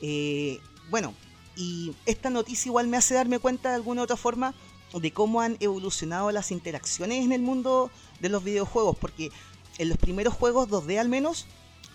Eh, 0.00 0.58
bueno, 0.90 1.14
y 1.56 1.92
esta 2.06 2.30
noticia 2.30 2.68
igual 2.68 2.88
me 2.88 2.96
hace 2.96 3.14
darme 3.14 3.38
cuenta 3.38 3.70
de 3.70 3.76
alguna 3.76 4.02
otra 4.02 4.16
forma 4.16 4.54
de 4.92 5.12
cómo 5.12 5.40
han 5.40 5.56
evolucionado 5.58 6.30
las 6.30 6.52
interacciones 6.52 7.24
en 7.24 7.32
el 7.32 7.42
mundo 7.42 7.90
de 8.20 8.28
los 8.28 8.44
videojuegos, 8.44 8.96
porque 8.96 9.32
en 9.78 9.88
los 9.88 9.98
primeros 9.98 10.34
juegos 10.34 10.68
2D 10.68 10.98
al 10.98 11.08
menos, 11.08 11.46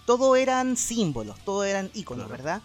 todo 0.05 0.35
eran 0.35 0.75
símbolos, 0.75 1.39
todo 1.45 1.63
eran 1.63 1.89
iconos, 1.93 2.27
Claro. 2.27 2.43
¿verdad? 2.43 2.61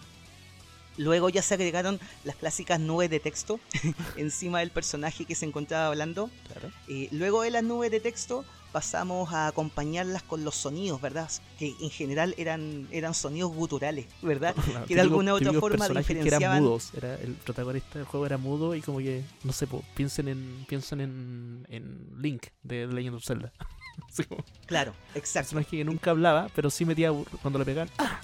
Luego 0.97 1.29
ya 1.29 1.41
se 1.41 1.53
agregaron 1.53 1.99
las 2.23 2.35
clásicas 2.35 2.79
nubes 2.79 3.09
de 3.09 3.19
texto 3.19 3.59
encima 4.17 4.59
del 4.59 4.71
personaje 4.71 5.25
que 5.25 5.35
se 5.35 5.45
encontraba 5.45 5.87
hablando. 5.87 6.29
Claro. 6.51 6.71
Eh, 6.87 7.09
luego 7.11 7.41
de 7.41 7.51
las 7.51 7.63
nubes 7.63 7.91
de 7.91 7.99
texto 7.99 8.45
pasamos 8.75 9.31
a 9.31 9.47
acompañarlas 9.47 10.21
con 10.21 10.43
los 10.43 10.53
sonidos, 10.55 10.99
¿verdad? 10.99 11.31
Que 11.57 11.73
en 11.79 11.89
general 11.89 12.35
eran, 12.37 12.89
eran 12.91 13.13
sonidos 13.13 13.53
guturales, 13.53 14.05
¿verdad? 14.21 14.53
Claro, 14.65 14.85
que 14.85 14.95
de 14.95 15.01
alguna 15.01 15.33
u 15.33 15.37
otra 15.37 15.53
forma 15.53 15.77
personajes 15.77 16.07
que 16.07 16.13
eran 16.13 16.23
diferenciaban 16.25 16.63
mudos. 16.63 16.91
Era, 16.93 17.15
el 17.15 17.35
protagonista 17.35 17.99
del 17.99 18.05
juego 18.05 18.25
era 18.25 18.37
mudo 18.37 18.75
y 18.75 18.81
como 18.81 18.97
que, 18.97 19.23
no 19.45 19.53
sé, 19.53 19.65
po, 19.65 19.81
piensen 19.95 20.27
en 20.27 20.65
piensen 20.67 20.99
en, 20.99 21.65
en 21.69 22.21
Link 22.21 22.47
de 22.63 22.87
Legend 22.87 23.15
of 23.15 23.23
Zelda. 23.23 23.53
Como, 24.29 24.43
Claro, 24.65 24.93
exacto. 25.13 25.49
personaje 25.49 25.77
que 25.77 25.83
nunca 25.83 26.11
hablaba, 26.11 26.47
pero 26.55 26.69
sí 26.69 26.85
metía 26.85 27.11
cuando 27.41 27.59
le 27.59 27.65
pegaban. 27.65 27.89
¡Ah! 27.97 28.19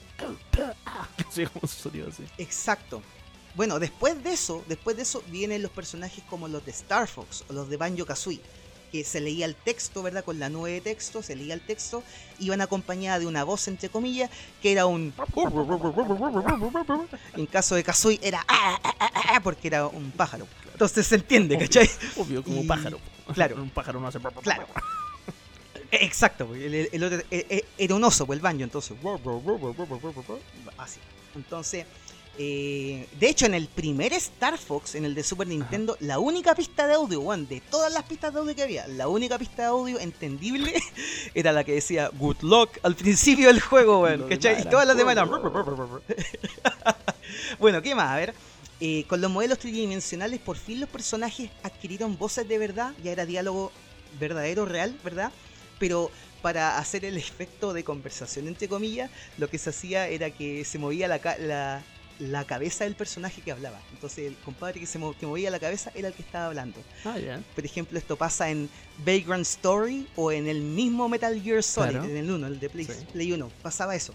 ¡Ah! 0.57 0.73
¡Ah! 0.85 1.07
Como 1.53 1.67
sonido 1.67 2.09
así. 2.09 2.23
Exacto. 2.37 3.01
Bueno, 3.55 3.79
después 3.79 4.23
de 4.23 4.31
eso, 4.33 4.63
después 4.67 4.95
de 4.95 5.01
eso 5.03 5.23
vienen 5.27 5.61
los 5.61 5.71
personajes 5.71 6.23
como 6.29 6.47
los 6.47 6.63
de 6.65 6.71
Star 6.71 7.07
Fox 7.07 7.43
o 7.49 7.53
los 7.53 7.69
de 7.69 7.75
Banjo 7.77 8.05
Kazooie, 8.05 8.39
que 8.93 9.03
se 9.03 9.19
leía 9.21 9.45
el 9.45 9.55
texto, 9.55 10.01
¿verdad? 10.03 10.23
Con 10.23 10.39
la 10.39 10.49
nube 10.49 10.71
de 10.71 10.81
texto, 10.81 11.21
se 11.21 11.35
leía 11.35 11.53
el 11.53 11.61
texto, 11.61 12.03
iban 12.39 12.61
acompañada 12.61 13.19
de 13.19 13.25
una 13.27 13.43
voz 13.43 13.67
entre 13.67 13.89
comillas, 13.89 14.29
que 14.61 14.71
era 14.71 14.85
un 14.85 15.13
en 17.35 17.45
caso 17.45 17.75
de 17.75 17.83
Kazooie 17.83 18.19
era 18.21 18.43
"Ah, 18.47 18.79
ah, 18.83 18.95
ah, 18.99 19.11
ah", 19.35 19.39
porque 19.43 19.67
era 19.67 19.87
un 19.87 20.11
pájaro. 20.11 20.47
Entonces 20.71 21.05
se 21.07 21.15
entiende, 21.15 21.57
¿cachai? 21.57 21.89
Obvio, 22.17 22.43
como 22.43 22.61
Y- 22.63 22.67
pájaro. 22.67 22.99
claro. 23.33 23.55
Un 23.61 23.69
pájaro 23.69 23.99
no 23.99 24.07
hace. 24.07 24.19
Claro. 24.41 24.67
Exacto, 25.91 26.53
el, 26.55 26.89
el 26.91 27.03
otro 27.03 27.19
e- 27.29 27.45
e- 27.49 27.65
era 27.77 27.95
un 27.95 28.03
oso, 28.03 28.25
pues 28.25 28.37
el 28.37 28.41
baño, 28.41 28.63
entonces. 28.63 28.95
Así. 30.77 30.99
Entonces, 31.35 31.85
eh, 32.37 33.07
de 33.19 33.29
hecho, 33.29 33.45
en 33.45 33.53
el 33.53 33.67
primer 33.67 34.13
Star 34.13 34.57
Fox, 34.57 34.95
en 34.95 35.03
el 35.05 35.13
de 35.13 35.23
Super 35.23 35.47
Nintendo, 35.47 35.97
la 35.99 36.17
única 36.19 36.55
pista 36.55 36.87
de 36.87 36.93
audio, 36.93 37.19
weón, 37.19 37.47
de 37.47 37.59
todas 37.59 37.91
las 37.91 38.03
pistas 38.03 38.33
de 38.33 38.39
audio 38.39 38.55
que 38.55 38.63
había, 38.63 38.87
la 38.87 39.07
única 39.09 39.37
pista 39.37 39.63
de 39.63 39.67
audio 39.67 39.99
entendible 39.99 40.73
era 41.35 41.51
la 41.51 41.63
que 41.63 41.73
decía 41.73 42.09
Good 42.13 42.37
Luck 42.41 42.77
al 42.83 42.95
principio 42.95 43.47
del 43.47 43.59
juego, 43.59 44.01
weón, 44.01 44.27
¿cachai? 44.29 44.61
Y 44.61 44.65
todas 44.65 44.87
las 44.87 44.95
demás 44.95 45.13
eran. 45.13 45.29
bueno, 47.59 47.81
¿qué 47.81 47.95
más? 47.95 48.09
A 48.09 48.15
ver. 48.15 48.33
Eh, 48.79 49.05
con 49.07 49.21
los 49.21 49.29
modelos 49.29 49.59
tridimensionales, 49.59 50.39
por 50.39 50.57
fin 50.57 50.79
los 50.79 50.89
personajes 50.89 51.51
adquirieron 51.61 52.17
voces 52.17 52.47
de 52.47 52.57
verdad, 52.57 52.93
ya 53.03 53.11
era 53.11 53.27
diálogo 53.27 53.71
verdadero, 54.19 54.65
real, 54.65 54.97
¿verdad? 55.03 55.31
Pero 55.81 56.09
para 56.41 56.77
hacer 56.77 57.03
el 57.03 57.17
efecto 57.17 57.73
de 57.73 57.83
conversación, 57.83 58.47
entre 58.47 58.69
comillas, 58.69 59.11
lo 59.37 59.49
que 59.49 59.57
se 59.57 59.71
hacía 59.71 60.07
era 60.07 60.29
que 60.31 60.63
se 60.63 60.77
movía 60.79 61.07
la, 61.09 61.19
la, 61.39 61.83
la 62.19 62.45
cabeza 62.45 62.83
del 62.85 62.95
personaje 62.95 63.41
que 63.41 63.51
hablaba. 63.51 63.79
Entonces 63.91 64.27
el 64.27 64.35
compadre 64.37 64.79
que 64.79 64.85
se 64.85 64.97
mo- 64.99 65.13
que 65.19 65.25
movía 65.27 65.49
la 65.51 65.59
cabeza 65.59 65.91
era 65.95 66.07
el 66.07 66.13
que 66.13 66.21
estaba 66.21 66.45
hablando. 66.47 66.79
Ah, 67.03 67.17
ya. 67.19 67.41
Por 67.55 67.65
ejemplo, 67.65 67.97
esto 67.99 68.15
pasa 68.15 68.49
en 68.49 68.69
Vagrant 69.05 69.45
Story 69.45 70.07
o 70.15 70.31
en 70.31 70.47
el 70.47 70.61
mismo 70.61 71.09
Metal 71.09 71.39
Gear 71.41 71.61
Solid, 71.63 71.91
Claro. 71.91 72.05
en 72.05 72.17
el 72.17 72.31
1, 72.31 72.47
el 72.47 72.59
de 72.59 72.69
Play, 72.69 72.85
Sí. 72.85 72.93
Play 73.11 73.31
1. 73.33 73.51
Pasaba 73.61 73.95
eso. 73.95 74.13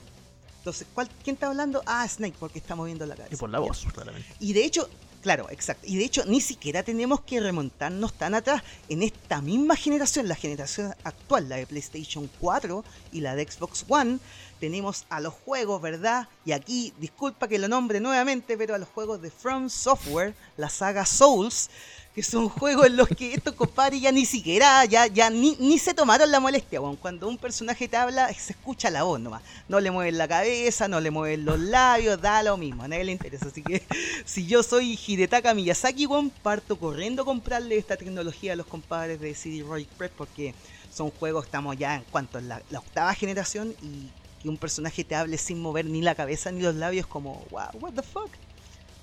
Entonces, 0.58 0.86
¿cuál, 0.94 1.08
¿quién 1.22 1.34
está 1.34 1.48
hablando? 1.48 1.82
Ah, 1.86 2.06
Snake, 2.08 2.36
porque 2.40 2.58
está 2.58 2.74
moviendo 2.74 3.06
la 3.06 3.14
cabeza. 3.14 3.34
Y 3.34 3.38
por 3.38 3.50
la 3.50 3.60
voz, 3.60 3.84
claramente. 3.92 4.28
Y 4.40 4.52
de 4.52 4.64
hecho, 4.64 4.88
claro, 5.26 5.50
exacto. 5.50 5.88
Y 5.88 5.96
de 5.96 6.04
hecho, 6.04 6.24
ni 6.24 6.40
siquiera 6.40 6.84
tenemos 6.84 7.20
que 7.22 7.40
remontarnos 7.40 8.12
tan 8.12 8.36
atrás. 8.36 8.62
En 8.88 9.02
esta 9.02 9.40
misma 9.42 9.74
generación, 9.74 10.28
la 10.28 10.36
generación 10.36 10.94
actual, 11.02 11.48
la 11.48 11.56
de 11.56 11.66
PlayStation 11.66 12.30
4 12.38 12.84
y 13.10 13.22
la 13.22 13.34
de 13.34 13.44
Xbox 13.44 13.84
One, 13.88 14.20
tenemos 14.60 15.04
a 15.08 15.18
los 15.18 15.34
juegos, 15.34 15.82
¿verdad? 15.82 16.28
Y 16.44 16.52
aquí, 16.52 16.92
disculpa 17.00 17.48
que 17.48 17.58
lo 17.58 17.66
nombre 17.66 17.98
nuevamente, 17.98 18.56
pero 18.56 18.76
a 18.76 18.78
los 18.78 18.88
juegos 18.88 19.20
de 19.20 19.32
From 19.32 19.68
Software, 19.68 20.32
la 20.56 20.70
saga 20.70 21.04
Souls, 21.04 21.70
que 22.16 22.22
son 22.22 22.48
juegos 22.48 22.86
en 22.86 22.96
los 22.96 23.08
que 23.08 23.34
estos 23.34 23.52
compadres 23.52 24.00
ya 24.00 24.10
ni 24.10 24.24
siquiera, 24.24 24.86
ya, 24.86 25.06
ya 25.06 25.28
ni, 25.28 25.54
ni 25.60 25.78
se 25.78 25.92
tomaron 25.92 26.30
la 26.30 26.40
molestia, 26.40 26.80
weón. 26.80 26.96
Cuando 26.96 27.28
un 27.28 27.36
personaje 27.36 27.88
te 27.88 27.96
habla, 27.98 28.32
se 28.32 28.54
escucha 28.54 28.88
la 28.88 29.02
voz 29.02 29.20
nomás. 29.20 29.42
No 29.68 29.80
le 29.80 29.90
mueven 29.90 30.16
la 30.16 30.26
cabeza, 30.26 30.88
no 30.88 30.98
le 30.98 31.10
mueven 31.10 31.44
los 31.44 31.60
labios, 31.60 32.18
da 32.18 32.42
lo 32.42 32.56
mismo, 32.56 32.84
a 32.84 32.88
nadie 32.88 33.04
le 33.04 33.12
interesa. 33.12 33.48
Así 33.48 33.62
que 33.62 33.82
si 34.24 34.46
yo 34.46 34.62
soy 34.62 34.98
Hidetaka 35.06 35.52
Miyazaki, 35.52 36.06
weón, 36.06 36.30
parto 36.30 36.78
corriendo 36.78 37.20
a 37.20 37.26
comprarle 37.26 37.76
esta 37.76 37.98
tecnología 37.98 38.54
a 38.54 38.56
los 38.56 38.66
compadres 38.66 39.20
de 39.20 39.34
CD 39.34 39.62
Projekt 39.62 40.00
Red 40.00 40.10
porque 40.16 40.54
son 40.90 41.10
juegos, 41.10 41.44
estamos 41.44 41.76
ya 41.76 41.96
en 41.96 42.04
cuanto 42.04 42.38
a 42.38 42.40
la, 42.40 42.62
la 42.70 42.78
octava 42.78 43.12
generación 43.12 43.74
y 43.82 44.08
que 44.42 44.48
un 44.48 44.56
personaje 44.56 45.04
te 45.04 45.14
hable 45.14 45.36
sin 45.36 45.60
mover 45.60 45.84
ni 45.84 46.00
la 46.00 46.14
cabeza 46.14 46.50
ni 46.50 46.62
los 46.62 46.76
labios 46.76 47.06
como, 47.06 47.44
wow, 47.50 47.78
what 47.78 47.92
the 47.92 48.02
fuck. 48.02 48.30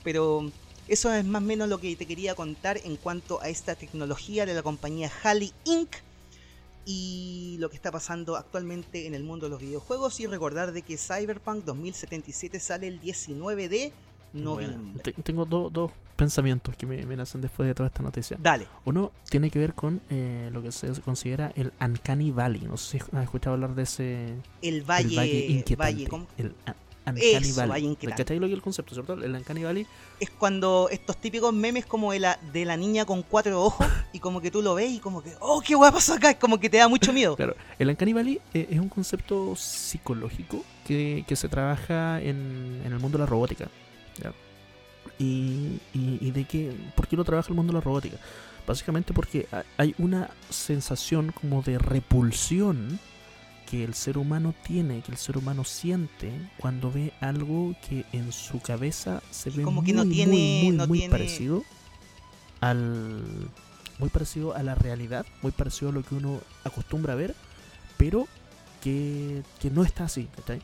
Pero 0.04 0.52
eso 0.88 1.14
es 1.14 1.26
más 1.26 1.42
o 1.42 1.46
menos 1.46 1.70
lo 1.70 1.80
que 1.80 1.96
te 1.96 2.06
quería 2.06 2.36
contar 2.36 2.80
en 2.84 2.96
cuanto 2.98 3.42
a 3.42 3.50
esta 3.50 3.76
tecnología 3.76 4.46
de 4.46 4.54
la 4.54 4.64
compañía 4.64 5.12
Halley 5.24 5.52
Inc. 5.66 5.90
Y 6.86 7.56
lo 7.60 7.70
que 7.70 7.78
está 7.78 7.92
pasando 7.92 8.36
actualmente 8.36 9.08
en 9.08 9.16
el 9.16 9.24
mundo 9.24 9.46
de 9.46 9.52
los 9.52 9.62
videojuegos. 9.62 10.20
Y 10.20 10.28
recordar 10.28 10.74
de 10.74 10.82
que 10.82 10.98
Cyberpunk 10.98 11.64
2077 11.64 12.60
sale 12.60 12.88
el 12.90 13.00
19 13.00 13.70
de 13.70 13.94
noviembre. 14.34 15.02
Bueno, 15.14 15.24
tengo 15.24 15.46
do- 15.46 15.70
dos 15.70 15.92
pensamientos 16.18 16.76
que 16.76 16.86
me, 16.86 17.06
me 17.06 17.16
nacen 17.16 17.40
después 17.40 17.68
de 17.68 17.74
toda 17.74 17.88
esta 17.88 18.04
noticia. 18.04 18.38
Dale. 18.40 18.68
Uno 18.84 19.14
tiene 19.30 19.50
que 19.50 19.60
ver 19.60 19.74
con 19.74 20.02
eh, 20.10 20.50
lo 20.52 20.62
que 20.62 20.74
se 20.74 20.90
considera 21.02 21.54
el 21.56 21.72
Uncanny 21.80 22.32
Valley. 22.32 22.62
No 22.64 22.76
sé 22.76 23.00
si 23.00 23.06
has 23.16 23.24
escuchado 23.24 23.54
hablar 23.54 23.76
de 23.76 23.84
ese 23.84 24.26
El 24.62 24.76
el 24.76 24.82
Valle. 24.84 25.46
inquietante. 25.48 25.76
valle. 25.78 26.04
El 26.38 26.48
un- 26.48 26.56
Uncanny 27.06 27.50
Eso, 27.50 27.68
Valley. 27.68 27.96
¿Cachai 28.16 28.40
lo 28.40 28.48
que 28.48 28.54
es 28.54 28.58
el 28.58 28.62
concepto, 28.62 28.94
cierto? 28.94 29.14
El 29.14 29.36
Uncanny 29.36 29.64
Valley 29.64 29.86
es 30.20 30.30
cuando 30.30 30.88
estos 30.92 31.18
típicos 31.18 31.54
memes 31.54 31.86
como 31.86 32.12
de 32.14 32.20
la, 32.20 32.40
de 32.54 32.64
la 32.66 32.78
niña 32.78 33.06
con 33.06 33.22
cuatro 33.24 33.62
ojos 33.62 33.86
y 34.14 34.20
como 34.20 34.40
que 34.42 34.50
tú 34.52 34.62
lo 34.62 34.74
ves 34.76 34.90
y 34.92 35.00
como 35.00 35.22
que, 35.22 35.34
oh, 35.42 35.62
qué 35.62 35.76
guay 35.76 35.92
pasó 35.92 36.14
acá, 36.14 36.30
es 36.32 36.38
como 36.38 36.60
que 36.60 36.70
te 36.70 36.78
da 36.78 36.88
mucho 36.88 37.12
miedo. 37.12 37.36
Claro, 37.44 37.56
el 37.78 37.90
Uncanny 37.90 38.14
Valley 38.14 38.40
eh, 38.54 38.68
es 38.72 38.80
un 38.80 38.90
concepto 38.90 39.56
psicológico 39.56 40.64
que, 40.88 41.26
que 41.28 41.36
se 41.36 41.50
trabaja 41.50 42.22
en, 42.22 42.82
en 42.86 42.94
el 42.94 43.00
mundo 43.00 43.18
de 43.18 43.24
la 43.24 43.30
robótica. 43.30 43.68
¿ya? 44.22 44.32
Y, 45.20 45.80
y- 45.94 46.18
y 46.22 46.32
de 46.32 46.46
qué, 46.46 46.72
¿por 46.96 47.08
qué 47.08 47.16
lo 47.16 47.24
trabaja 47.24 47.50
el 47.50 47.56
mundo 47.56 47.72
de 47.74 47.80
la 47.80 47.84
robótica? 47.84 48.18
Básicamente 48.66 49.14
porque 49.14 49.48
ha- 49.52 49.64
hay 49.78 49.94
una 49.98 50.30
sensación 50.50 51.32
como 51.34 51.62
de 51.62 51.78
repulsión 51.78 53.00
que 53.74 53.84
el 53.84 53.96
ser 53.96 54.20
humano 54.20 54.54
tiene, 54.68 55.02
que 55.02 55.12
el 55.12 55.18
ser 55.18 55.36
humano 55.36 55.64
siente 55.64 56.32
cuando 56.60 56.92
ve 56.92 57.12
algo 57.22 57.74
que 57.90 58.06
en 58.14 58.32
su 58.32 58.60
cabeza 58.60 59.24
se 59.32 59.50
ve 59.50 59.64
Como 59.64 59.82
muy, 59.82 59.88
que 59.88 59.94
no 59.94 60.06
muy, 60.06 60.14
tiene- 60.14 60.62
muy, 60.64 60.78
no 60.78 60.86
muy 60.86 61.00
tiene- 61.00 61.12
parecido 61.12 61.64
al 62.62 63.50
muy 63.98 64.10
parecido 64.10 64.56
a 64.56 64.62
la 64.62 64.76
realidad, 64.76 65.26
muy 65.42 65.52
parecido 65.52 65.90
a 65.90 65.92
lo 65.92 66.04
que 66.04 66.14
uno 66.14 66.40
acostumbra 66.64 67.14
a 67.14 67.16
ver, 67.16 67.34
pero 67.98 68.28
que, 68.84 69.42
que 69.60 69.72
no 69.72 69.84
está 69.84 70.04
así, 70.04 70.28
¿cachai? 70.36 70.62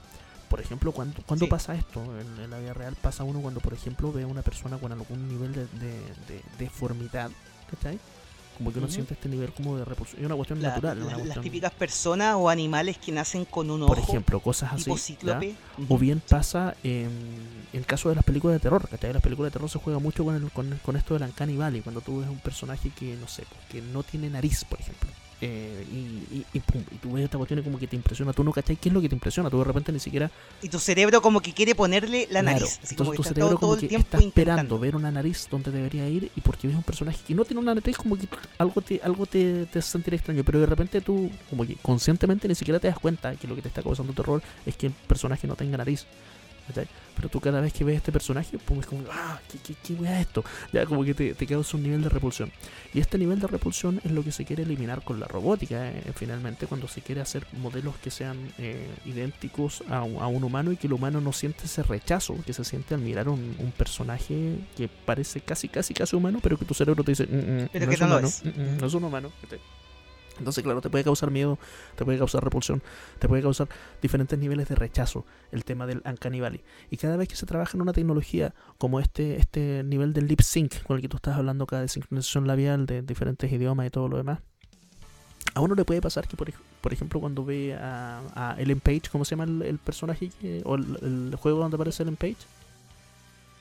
Por 0.48 0.60
ejemplo, 0.61 0.91
cuando, 0.91 1.19
cuando 1.26 1.45
Sí. 1.45 1.49
pasa 1.49 1.73
esto 1.73 2.03
en, 2.19 2.44
en 2.44 2.49
la 2.52 2.60
vida 2.60 2.73
real, 2.76 2.95
pasa 3.02 3.23
uno 3.23 3.40
cuando, 3.41 3.60
por 3.60 3.73
ejemplo, 3.73 4.11
ve 4.11 4.22
a 4.23 4.27
una 4.27 4.44
persona 4.44 4.77
con 4.77 4.91
algún 4.91 5.27
nivel 5.30 5.53
de, 5.53 5.65
de- 5.80 6.14
de 6.27 6.44
deformidad, 6.60 7.31
¿cachai? 7.72 7.99
Como 8.60 8.72
que 8.73 8.77
uno 8.80 8.88
siente 8.90 9.14
este 9.15 9.27
nivel 9.30 9.52
como 9.53 9.77
de 9.77 9.86
repulsión. 9.86 10.19
Es 10.19 10.26
una 10.27 10.36
cuestión 10.36 10.61
La- 10.61 10.69
natural. 10.69 10.99
la- 10.99 11.15
una 11.18 11.26
las 11.26 11.41
típicas 11.41 11.72
personas 11.72 12.36
o 12.38 12.49
animales 12.49 12.98
que 12.98 13.11
nacen 13.11 13.45
con 13.45 13.72
un 13.72 13.88
por 13.88 13.98
ojo 13.98 14.10
ejemplo, 14.11 14.40
cosas 14.41 14.73
así. 14.73 14.91
¿ya? 14.91 14.98
cíclope. 14.98 15.56
O 15.88 15.98
bien 15.98 16.22
pasa 16.27 16.76
en 16.84 17.10
el 17.73 17.86
caso 17.86 18.10
de 18.10 18.15
las 18.15 18.23
películas 18.26 18.56
de 18.56 18.60
terror, 18.60 18.88
¿cachai? 18.88 19.14
Las 19.14 19.23
películas 19.23 19.52
de 19.52 19.53
terror 19.53 19.69
se 19.69 19.80
juega 19.80 19.98
mucho 19.99 20.23
con, 20.26 20.36
el- 20.36 20.52
con, 20.52 20.77
con 20.84 20.95
esto 20.98 21.14
del 21.14 21.23
Uncanny 21.23 21.56
Valley, 21.57 21.81
cuando 21.81 22.02
tú 22.02 22.19
ves 22.19 22.30
un 22.30 22.40
personaje 22.40 22.90
que, 22.91 23.15
no 23.15 23.27
sé, 23.30 23.44
pues, 23.49 23.61
que 23.72 23.81
no 23.81 24.03
tiene 24.03 24.30
nariz, 24.30 24.65
por 24.65 24.80
ejemplo. 24.81 25.10
Eh, 25.41 25.86
y, 25.91 26.36
y, 26.36 26.45
y 26.53 26.60
pum, 26.60 26.84
y 26.91 26.95
tú 26.98 27.14
ves 27.14 27.24
esta 27.26 27.38
cuestión 27.38 27.60
y 27.60 27.64
como 27.64 27.80
que 27.80 27.88
te 27.88 27.95
impresiona. 27.95 28.34
Tú 28.34 28.44
no 28.44 28.52
cachai 28.52 28.76
qué 28.76 28.90
es 28.90 28.94
lo 28.94 29.02
que 29.02 29.10
te 29.10 29.16
impresiona. 29.16 29.49
Tú 29.49 29.57
de 29.60 29.64
repente 29.64 29.91
ni 29.91 29.99
siquiera. 29.99 30.30
Y 30.61 30.70
tu 30.70 30.80
cerebro 30.80 31.22
como 31.22 31.41
que 31.41 31.53
quiere 31.53 31.76
ponerle 31.76 32.28
la 32.30 32.41
Claro, 32.41 32.60
nariz. 32.60 32.80
Así 32.84 32.95
como 32.95 33.11
entonces 33.11 33.11
que 33.11 33.16
tu 33.16 33.22
está 33.22 33.34
cerebro 33.34 33.49
todo, 33.49 33.60
todo 33.60 33.70
como 33.70 33.82
el 33.82 33.88
que 33.90 33.95
está 33.95 34.18
esperando 34.18 34.80
ver 34.80 34.95
una 34.95 35.11
nariz 35.11 35.48
donde 35.49 35.72
debería 35.72 36.07
ir 36.10 36.32
y 36.36 36.41
porque 36.41 36.68
ves 36.68 36.76
un 36.76 36.84
personaje 36.84 37.20
que 37.26 37.34
no 37.36 37.45
tiene 37.45 37.61
una 37.61 37.74
nariz 37.76 37.98
como 37.98 38.18
que 38.18 38.28
algo 38.57 38.82
te 38.82 38.99
algo 39.03 39.26
te, 39.26 39.66
te 39.66 39.80
hace 39.80 39.91
sentir 39.91 40.14
extraño 40.14 40.44
pero 40.44 40.60
de 40.60 40.66
repente 40.66 41.02
tú 41.02 41.30
como 41.49 41.66
que 41.66 41.76
conscientemente 41.76 42.48
ni 42.48 42.56
siquiera 42.56 42.80
te 42.80 42.88
das 42.88 42.99
cuenta 42.99 43.36
que 43.36 43.48
lo 43.48 43.56
que 43.56 43.61
te 43.61 43.68
está 43.70 43.82
causando 43.82 44.14
terror 44.14 44.41
es 44.66 44.76
que 44.76 44.88
el 44.88 44.94
personaje 44.94 45.48
no 45.48 45.56
tenga 45.56 45.78
nariz 45.78 46.06
¿cachai? 46.70 46.88
pero 47.16 47.28
tú 47.28 47.41
cada 47.41 47.60
vez 47.60 47.74
que 47.74 47.84
ves 47.84 47.98
este 47.98 48.14
personaje 48.14 48.58
pum, 48.58 48.80
es 48.80 48.86
como 48.86 49.04
ah 49.12 49.38
qué, 49.52 49.58
qué, 49.60 49.76
qué 49.84 49.94
wea 49.96 50.22
es 50.22 50.28
esto 50.28 50.46
ya 50.72 50.86
como 50.86 51.04
que 51.04 51.14
te, 51.14 51.34
te 51.34 51.46
causa 51.46 51.76
un 51.76 51.84
nivel 51.84 52.02
de 52.02 52.08
repulsión 52.08 52.50
y 52.94 53.00
este 53.02 53.18
nivel 53.18 53.41
de 53.41 53.48
repulsión 53.48 54.00
es 54.06 54.12
lo 54.12 54.24
que 54.24 54.32
se 54.32 54.46
quiere 54.46 54.64
eliminar 54.64 55.04
con 55.04 55.20
la 55.20 55.28
robótica 55.28 55.90
eh, 55.90 56.02
finalmente 56.16 56.66
cuando 56.68 56.88
se 56.88 57.02
quiere 57.02 57.20
hacer 57.20 57.46
modelos 57.62 57.96
que 57.98 58.10
sean 58.10 58.38
eh, 58.58 58.88
idénticos 59.06 59.84
a, 59.90 59.98
a 59.98 60.28
un 60.28 60.44
humano 60.46 60.72
y 60.72 60.78
que 60.78 60.88
el 60.88 60.94
humano 60.94 61.20
no 61.20 61.34
siente 61.34 61.66
ese 61.66 61.84
rechazo 61.84 62.38
que 62.46 62.54
se 62.54 62.64
siente 62.64 62.96
al 62.96 63.02
mirar 63.02 63.28
un, 63.28 63.54
un 63.60 63.72
personaje 63.74 64.56
que 64.78 64.88
parece 64.88 65.41
casi 65.41 65.68
casi 65.68 65.94
casi 65.94 66.16
humano 66.16 66.40
pero 66.41 66.58
que 66.58 66.64
tu 66.66 66.74
cerebro 66.74 67.04
te 67.04 67.12
dice 67.12 67.26
"Mm, 67.26 67.64
mm, 67.64 67.70
Pero 67.74 67.86
no 67.86 67.90
que 67.90 67.96
es 67.96 68.02
no 68.02 68.08
lo 68.08 68.14
humano 68.14 68.28
es". 68.28 68.46
mm, 68.46 68.48
mm, 68.62 68.78
no 68.80 68.88
es 68.88 68.94
un 68.94 69.04
humano 69.04 69.32
¿cachai? 69.41 69.60
Entonces 70.40 70.64
claro 70.64 70.82
te 70.82 70.90
puede 70.90 71.03
causar 71.03 71.30
miedo 71.32 71.60
te 71.95 72.03
puede 72.06 72.18
causar 72.18 72.44
repulsión 72.44 72.82
te 73.20 73.28
puede 73.28 73.41
causar 73.44 73.68
diferentes 74.02 74.40
niveles 74.40 74.68
de 74.68 74.76
rechazo 74.76 75.26
el 75.52 75.64
tema 75.64 75.86
del 75.86 76.02
Uncanny 76.06 76.40
Valley 76.40 76.61
y 76.90 76.98
cada 76.98 77.16
vez 77.18 77.28
que 77.28 77.36
se 77.36 77.45
trabaja 77.45 77.78
en 77.78 77.82
una 77.82 77.94
tecnología 77.94 78.53
como 78.78 78.99
este 78.99 79.38
este 79.38 79.84
nivel 79.84 80.14
del 80.14 80.28
lip 80.28 80.41
sync 80.41 80.82
con 80.84 80.95
el 80.95 81.02
que 81.02 81.10
tú 81.10 81.18
estás 81.18 81.38
hablando 81.38 81.66
acá 81.66 81.80
de 81.82 81.88
sincronización 81.88 82.48
labial 82.48 82.86
de 82.88 83.02
diferentes 83.03 83.52
idiomas 83.52 83.86
y 83.86 83.90
todo 83.91 84.07
lo 84.07 84.18
demás 84.18 84.40
a 85.56 85.61
uno 85.61 85.76
le 85.76 85.86
puede 85.86 86.02
pasar 86.02 86.28
que 86.28 86.36
por, 86.38 86.52
por 86.82 86.94
ejemplo 86.94 87.20
cuando 87.20 87.44
ve 87.45 87.74
a, 87.76 88.22
a 88.36 88.56
Ellen 88.60 88.80
Page 88.80 89.03
¿cómo 89.11 89.26
se 89.26 89.32
llama 89.36 89.45
el, 89.45 89.61
el 89.64 89.78
personaje 89.78 90.30
que- 90.41 90.61
o 90.66 90.76
el, 90.76 90.98
el 91.32 91.36
juego 91.38 91.60
donde 91.60 91.76
aparece 91.76 92.03
Ellen 92.03 92.16
Page? 92.18 92.38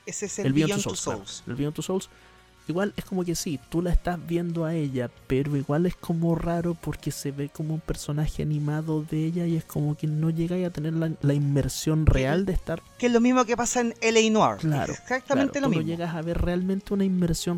Ese 0.05 0.25
es 0.25 0.39
el, 0.39 0.47
el 0.47 0.53
Beyond, 0.53 0.69
Beyond 0.69 0.83
Two 0.83 0.89
Two 0.91 0.95
Souls, 0.95 1.17
Souls. 1.17 1.41
claro. 1.43 1.51
el 1.51 1.57
Beyond 1.57 1.75
Two 1.75 1.83
Souls 1.83 2.09
igual 2.69 2.93
es 2.95 3.05
como 3.05 3.23
que 3.25 3.35
sí, 3.35 3.59
tú 3.69 3.81
la 3.81 3.91
estás 3.91 4.17
viendo 4.25 4.65
a 4.65 4.73
ella, 4.73 5.09
pero 5.27 5.55
igual 5.57 5.85
es 5.85 5.95
como 5.95 6.35
raro 6.35 6.75
porque 6.79 7.11
se 7.11 7.31
ve 7.31 7.49
como 7.49 7.73
un 7.73 7.79
personaje 7.79 8.43
animado 8.43 9.03
de 9.03 9.25
ella 9.25 9.45
y 9.45 9.55
es 9.55 9.65
como 9.65 9.95
que 9.95 10.07
no 10.07 10.29
llega 10.29 10.55
a 10.65 10.69
tener 10.69 10.93
la, 10.93 11.11
la 11.21 11.33
inmersión 11.33 12.05
real 12.05 12.45
de 12.45 12.53
estar 12.53 12.81
Que 12.97 13.07
es 13.07 13.11
lo 13.11 13.21
mismo 13.21 13.45
que 13.45 13.57
pasa 13.57 13.81
en 13.81 13.93
L.A. 14.01 14.29
Noir. 14.31 14.57
Claro, 14.59 14.93
Exactamente 14.93 15.59
Claro, 15.59 15.67
lo 15.67 15.67
tú 15.67 15.69
mismo. 15.69 15.81
no 15.83 15.87
llegas 15.87 16.15
a 16.15 16.21
ver 16.21 16.41
realmente 16.41 16.93
una 16.93 17.03
inmersión. 17.03 17.57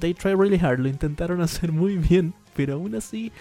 They 0.00 0.14
try 0.14 0.34
really 0.34 0.58
hard, 0.58 0.80
lo 0.80 0.88
intentaron 0.88 1.40
hacer 1.42 1.72
muy 1.72 1.96
bien, 1.96 2.34
pero 2.54 2.74
aún 2.74 2.94
así, 2.94 3.32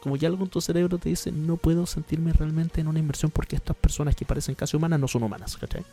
como 0.00 0.16
ya 0.16 0.28
algo 0.28 0.44
en 0.44 0.50
tu 0.50 0.60
cerebro 0.60 0.98
te 0.98 1.08
dice, 1.08 1.30
no 1.32 1.56
puedo 1.56 1.86
sentirme 1.86 2.32
realmente 2.32 2.80
en 2.80 2.88
una 2.88 2.98
inmersión 2.98 3.30
porque 3.30 3.56
estas 3.56 3.76
personas 3.76 4.16
que 4.16 4.24
parecen 4.24 4.54
casi 4.54 4.76
humanas 4.76 4.98
no 5.00 5.08
son 5.08 5.22
humanas, 5.22 5.56
¿cachai? 5.56 5.84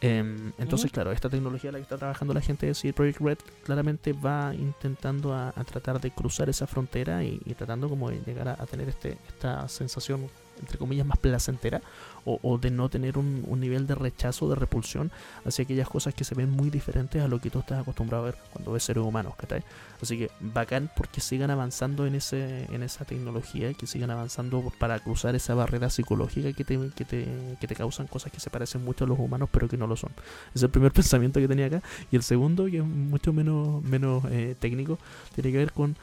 Em, 0.00 0.52
entonces, 0.58 0.92
claro, 0.92 1.12
esta 1.12 1.28
tecnología 1.28 1.72
la 1.72 1.78
que 1.78 1.82
está 1.82 1.96
trabajando 1.96 2.34
la 2.34 2.40
gente 2.40 2.66
de 2.66 2.74
CD 2.74 2.92
Projekt 2.92 3.20
Red 3.20 3.38
claramente 3.64 4.12
va 4.12 4.54
intentando 4.54 5.32
a, 5.32 5.48
a 5.48 5.64
tratar 5.64 6.00
de 6.00 6.10
cruzar 6.10 6.48
esa 6.48 6.66
frontera 6.66 7.24
y, 7.24 7.40
y 7.44 7.54
tratando 7.54 7.88
como 7.88 8.10
de 8.10 8.20
llegar 8.26 8.48
a, 8.48 8.52
a 8.62 8.66
tener 8.66 8.88
este, 8.88 9.16
esta 9.28 9.66
sensación, 9.68 10.28
entre 10.60 10.78
comillas, 10.78 11.06
más 11.06 11.18
placentera 11.18 11.80
o, 12.28 12.58
de 12.58 12.72
no 12.72 12.88
tener 12.88 13.18
un, 13.18 13.44
un 13.46 13.60
nivel 13.60 13.86
de 13.86 13.94
rechazo, 13.94 14.48
de 14.48 14.56
repulsión 14.56 15.12
hacia 15.44 15.62
aquellas 15.62 15.88
cosas 15.88 16.12
que 16.12 16.24
se 16.24 16.34
ven 16.34 16.50
muy 16.50 16.70
diferentes 16.70 17.22
a 17.22 17.28
lo 17.28 17.40
que 17.40 17.50
tú 17.50 17.60
estás 17.60 17.80
acostumbrado 17.82 18.24
a 18.24 18.26
ver 18.26 18.36
cuando 18.52 18.72
ves 18.72 18.82
seres 18.82 19.04
humanos, 19.04 19.34
¿cachai? 19.36 19.62
Así 20.02 20.18
que 20.18 20.30
bacán 20.40 20.90
porque 20.96 21.20
sigan 21.20 21.52
avanzando 21.52 22.04
en 22.04 22.16
ese 22.16 22.64
en 22.74 22.82
esa 22.82 23.04
tecnología, 23.04 23.72
que 23.74 23.86
sigan 23.86 24.10
avanzando 24.10 24.72
para 24.80 24.98
cruzar 24.98 25.36
esa 25.36 25.54
barrera 25.54 25.88
psicológica 25.88 26.52
que 26.52 26.64
te, 26.64 26.90
que 26.96 27.04
te, 27.04 27.56
que 27.60 27.66
te 27.68 27.76
causan 27.76 28.08
cosas 28.08 28.32
que 28.32 28.40
se 28.40 28.50
parecen 28.50 28.84
mucho 28.84 29.04
a 29.04 29.06
los 29.06 29.18
humanos 29.18 29.48
pero 29.52 29.68
que 29.68 29.76
no 29.76 29.86
lo 29.86 29.96
son. 29.96 30.10
Es 30.54 30.62
el 30.62 30.70
primer 30.70 30.92
pensamiento 31.00 31.40
que 31.40 31.48
tenía 31.48 31.66
acá. 31.66 31.82
Y 32.10 32.16
el 32.16 32.22
segundo, 32.22 32.66
que 32.66 32.78
es 32.78 32.84
mucho 32.84 33.32
menos, 33.32 33.82
menos 33.82 34.24
eh, 34.30 34.56
técnico, 34.58 34.98
tiene 35.34 35.52
que 35.52 35.58
ver 35.58 35.72
con 35.72 35.96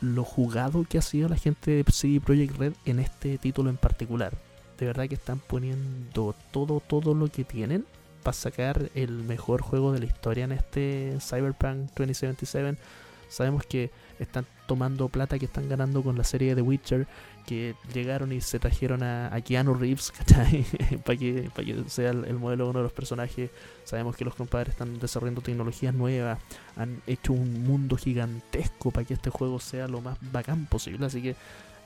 lo 0.00 0.24
jugado 0.24 0.84
que 0.88 0.98
ha 0.98 1.02
sido 1.02 1.28
la 1.28 1.36
gente 1.36 1.70
de 1.70 1.84
CD 1.92 2.20
Projekt 2.20 2.56
Red 2.56 2.72
en 2.84 2.98
este 3.00 3.38
título 3.38 3.70
en 3.70 3.76
particular. 3.76 4.32
De 4.78 4.86
verdad 4.86 5.08
que 5.08 5.14
están 5.14 5.40
poniendo 5.40 6.34
todo, 6.52 6.80
todo 6.80 7.14
lo 7.14 7.28
que 7.28 7.44
tienen 7.44 7.84
para 8.22 8.34
sacar 8.34 8.90
el 8.94 9.10
mejor 9.24 9.62
juego 9.62 9.92
de 9.92 10.00
la 10.00 10.06
historia 10.06 10.44
en 10.44 10.52
este 10.52 11.18
Cyberpunk 11.20 11.90
2077. 11.96 12.78
Sabemos 13.28 13.64
que 13.64 13.90
están 14.18 14.46
tomando 14.66 15.08
plata 15.08 15.38
que 15.38 15.46
están 15.46 15.68
ganando 15.68 16.02
con 16.02 16.16
la 16.16 16.24
serie 16.24 16.50
de 16.50 16.56
The 16.56 16.62
Witcher, 16.62 17.06
que 17.50 17.74
llegaron 17.92 18.30
y 18.30 18.40
se 18.40 18.60
trajeron 18.60 19.02
a, 19.02 19.36
Keanu 19.44 19.74
Reeves, 19.74 20.12
¿cachai? 20.16 20.64
para 21.04 21.18
que, 21.18 21.50
pa' 21.52 21.64
que 21.64 21.82
sea 21.88 22.10
el, 22.10 22.24
el 22.26 22.38
modelo 22.38 22.64
de 22.64 22.70
uno 22.70 22.78
de 22.78 22.84
los 22.84 22.92
personajes. 22.92 23.50
Sabemos 23.82 24.14
que 24.14 24.24
los 24.24 24.36
compadres 24.36 24.74
están 24.74 25.00
desarrollando 25.00 25.40
tecnologías 25.40 25.92
nuevas, 25.92 26.38
han 26.76 27.02
hecho 27.08 27.32
un 27.32 27.64
mundo 27.64 27.96
gigantesco 27.96 28.92
para 28.92 29.04
que 29.04 29.14
este 29.14 29.30
juego 29.30 29.58
sea 29.58 29.88
lo 29.88 30.00
más 30.00 30.16
bacán 30.30 30.66
posible. 30.66 31.04
Así 31.04 31.20
que 31.20 31.34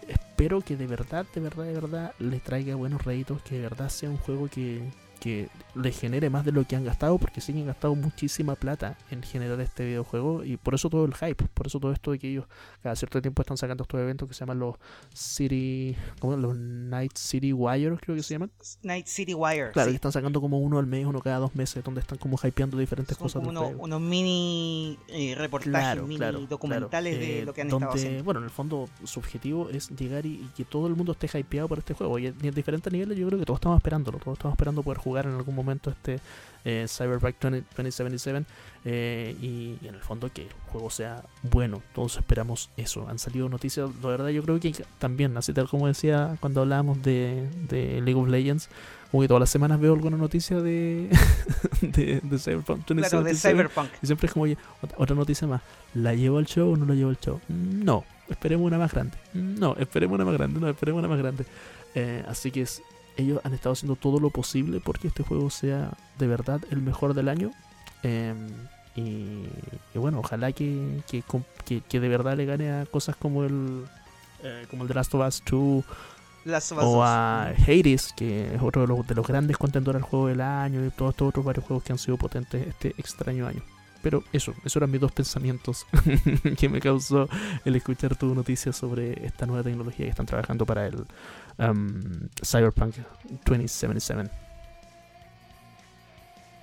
espero 0.07 0.61
que 0.61 0.77
de 0.77 0.87
verdad, 0.87 1.25
de 1.35 1.41
verdad, 1.41 1.65
de 1.65 1.73
verdad 1.73 2.15
le 2.19 2.41
traiga 2.41 2.75
buenos 2.75 3.03
réditos, 3.03 3.41
que 3.41 3.55
de 3.55 3.63
verdad 3.63 3.89
sea 3.89 4.11
un 4.11 4.19
juego 4.19 4.49
que, 4.49 4.83
que 5.25 5.49
les 5.75 5.99
genere 5.99 6.29
más 6.29 6.45
de 6.45 6.53
lo 6.53 6.65
que 6.65 6.77
han 6.77 6.85
gastado, 6.85 7.17
porque 7.19 7.41
sí 7.41 7.55
que 7.55 7.61
han 7.61 7.67
gastado 7.67 7.95
muchísima 7.95 8.55
plata 8.57 8.99
en 9.11 9.23
generar 9.23 9.59
este 9.63 9.87
videojuego 9.87 10.45
y 10.45 10.59
por 10.59 10.75
eso 10.75 10.91
todo 10.91 11.07
el 11.07 11.15
hype, 11.15 11.47
por 11.55 11.67
eso 11.67 11.81
todo 11.81 11.93
esto 11.93 12.11
de 12.11 12.19
que 12.19 12.29
ellos 12.31 12.45
cada 12.83 12.95
cierto 12.95 13.23
tiempo 13.23 13.41
están 13.41 13.57
sacando 13.57 13.83
estos 13.85 13.99
eventos 13.99 14.29
que 14.29 14.35
se 14.35 14.41
llaman 14.41 14.59
los 14.59 14.77
City, 15.15 15.97
¿cómo? 16.21 16.37
los 16.37 16.55
Night 16.57 17.17
City 17.17 17.53
Wire, 17.55 17.97
creo 17.97 18.15
que 18.17 18.23
se 18.23 18.35
llaman. 18.35 18.51
Night 18.83 19.07
City 19.07 19.33
Wire. 19.35 19.71
Claro, 19.73 19.87
sí. 19.89 19.93
que 19.93 19.97
están 19.97 20.13
sacando 20.13 20.41
como 20.41 20.59
uno 20.59 20.79
al 20.79 20.87
mes, 20.87 21.07
uno 21.07 21.21
cada 21.21 21.39
dos 21.39 21.55
meses, 21.57 21.83
donde 21.83 22.01
están 22.03 22.19
como 22.19 22.37
hypeando 22.43 22.77
diferentes 22.77 23.17
Son 23.17 23.25
cosas. 23.25 23.43
como 23.43 23.69
unos, 23.83 24.01
mini 24.03 24.99
eh, 25.09 25.35
reportajes, 25.37 25.73
Claro, 25.73 26.03
mini 26.03 26.17
claro, 26.19 26.41
documentales 26.41 27.15
claro. 27.17 27.27
de 27.27 27.41
Eh, 27.41 27.45
lo 27.47 27.55
que 27.55 27.63
han 27.63 27.69
donde, 27.69 27.87
estado 27.87 27.99
haciendo. 27.99 28.25
Bueno, 28.25 28.41
en 28.41 28.45
el 28.45 28.51
fondo 28.51 28.89
su 29.05 29.21
objetivo 29.21 29.71
es 29.71 29.89
llegar 29.91 30.27
y, 30.27 30.35
y 30.35 30.51
que 30.55 30.65
todo 30.65 30.87
el 30.87 30.95
mundo 30.95 31.13
esté 31.13 31.27
hypeado 31.39 31.69
por 31.69 31.79
este 31.79 31.95
juego. 31.95 32.19
Y 32.19 32.27
en, 32.27 32.37
y 32.43 32.49
en 32.49 32.55
diferentes 32.55 32.93
niveles 32.93 33.17
yo 33.17 33.27
creo 33.27 33.39
que 33.39 33.47
todos 33.47 33.59
estamos 33.59 33.79
esperándolo. 33.79 34.19
Todos 34.19 34.37
estamos 34.39 34.55
esperando 34.55 34.83
poder 34.83 34.99
jugar 34.99 35.14
en 35.27 35.35
algún 35.35 35.55
momento 35.55 35.91
este 35.91 36.19
eh, 36.67 36.87
Cyberpunk 36.89 37.37
20 37.41 37.61
2077 37.77 38.45
eh, 38.87 39.37
y, 39.41 39.79
y 39.83 39.89
en 39.89 39.95
el 39.95 40.01
fondo 40.01 40.31
que 40.33 40.43
el 40.43 40.49
juego 40.73 40.91
sea 40.91 41.23
bueno. 41.43 41.83
Todos 41.95 42.17
esperamos 42.17 42.71
eso. 42.77 43.07
Han 43.09 43.19
salido 43.19 43.49
noticias, 43.49 43.91
la 44.03 44.09
verdad 44.09 44.29
yo 44.29 44.43
creo 44.43 44.59
que 44.61 44.73
también, 44.99 45.37
así 45.37 45.53
tal 45.53 45.69
como 45.69 45.87
decía 45.87 46.37
cuando 46.41 46.63
hablábamos 46.63 47.03
de, 47.03 47.49
de 47.69 48.01
League 48.01 48.15
of 48.15 48.29
Legends, 48.29 48.69
como 49.11 49.23
que 49.23 49.29
todas 49.29 49.41
las 49.41 49.51
semanas 49.51 49.79
veo 49.79 49.93
alguna 49.95 50.17
noticia 50.17 50.61
de, 50.61 51.09
de, 51.83 52.21
de 52.23 52.39
Cyberpunk 52.39 52.85
2077. 52.87 53.09
Claro, 53.11 53.23
de 53.25 53.35
Cyberpunk. 53.35 53.89
Y 54.03 54.07
siempre 54.07 54.27
es 54.27 54.33
como, 54.33 54.43
oye, 54.45 54.57
otra, 54.97 55.15
noticia 55.15 55.47
más. 55.47 55.61
¿La 55.95 56.15
llevo 56.15 56.39
al 56.39 56.47
show 56.47 56.73
o 56.73 56.77
no 56.77 56.85
la 56.87 56.95
llevo 56.95 57.11
al 57.11 57.19
show? 57.21 57.41
No, 57.49 58.05
esperemos 58.29 58.67
una 58.67 58.79
más 58.79 58.93
grande. 58.93 59.17
No, 59.35 59.77
esperemos 59.79 60.15
una 60.17 60.25
más 60.25 60.35
grande. 60.35 60.59
No, 60.61 60.69
esperemos 60.69 60.99
una 60.99 61.09
más 61.09 61.19
grande. 61.19 61.45
Eh, 61.95 62.25
así 62.27 62.51
que 62.51 62.63
es- 62.63 62.83
ellos 63.17 63.41
han 63.45 63.55
estado 63.55 63.73
haciendo 63.73 63.97
todo 63.97 64.19
lo 64.21 64.31
posible 64.31 64.81
porque 64.81 65.09
este 65.09 65.23
juego 65.23 65.51
sea 65.51 65.93
de 66.19 66.27
verdad 66.27 66.61
el 66.71 66.81
mejor 66.83 67.15
del 67.15 67.29
año. 67.29 67.51
Eh, 68.03 68.35
y, 68.97 69.01
y 69.95 69.99
bueno, 69.99 70.21
ojalá 70.21 70.53
que, 70.53 71.01
que, 71.11 71.23
que- 71.65 71.81
que 71.81 72.01
de 72.01 72.09
verdad 72.09 72.37
le 72.37 72.45
gane 72.47 72.71
a 72.73 72.87
cosas 72.87 73.17
como 73.17 73.43
el, 73.45 73.85
eh, 74.43 74.67
como 74.71 74.83
el 74.85 74.89
The 74.89 74.95
Last 74.95 75.15
of 75.15 75.27
Us 75.27 75.43
2 75.51 75.85
Last 76.45 76.73
of 76.73 76.79
Us 76.79 76.85
o 76.85 76.91
2. 76.97 77.05
a 77.05 77.49
Hades, 77.67 78.13
que 78.17 78.55
es 78.55 78.63
otro 78.63 78.83
de 78.83 78.89
los, 78.89 79.07
de 79.07 79.15
los 79.15 79.27
grandes 79.27 79.57
contendores 79.57 80.03
al 80.03 80.09
juego 80.09 80.29
del 80.29 80.41
año 80.43 80.85
y 80.85 80.91
todos 80.91 81.11
estos 81.13 81.29
otros 81.29 81.45
varios 81.45 81.65
juegos 81.65 81.83
que 81.83 81.93
han 81.93 81.99
sido 81.99 82.17
potentes 82.19 82.67
este 82.69 82.89
extraño 82.99 83.47
año. 83.47 83.63
Pero 84.03 84.23
eso, 84.35 84.53
esos 84.59 84.77
eran 84.77 84.91
mis 84.91 85.01
dos 85.01 85.13
pensamientos 85.13 85.87
que 86.59 86.69
me 86.69 86.79
causó 86.81 87.27
el 87.65 87.75
escuchar 87.75 88.15
tu 88.17 88.35
noticia 88.35 88.71
sobre 88.75 89.25
esta 89.27 89.47
nueva 89.47 89.63
tecnología 89.63 90.05
que 90.05 90.11
están 90.11 90.27
trabajando 90.27 90.67
para 90.67 90.87
el 90.87 91.07
um, 91.59 92.29
Cyberpunk 92.43 92.97
2077. 93.45 94.31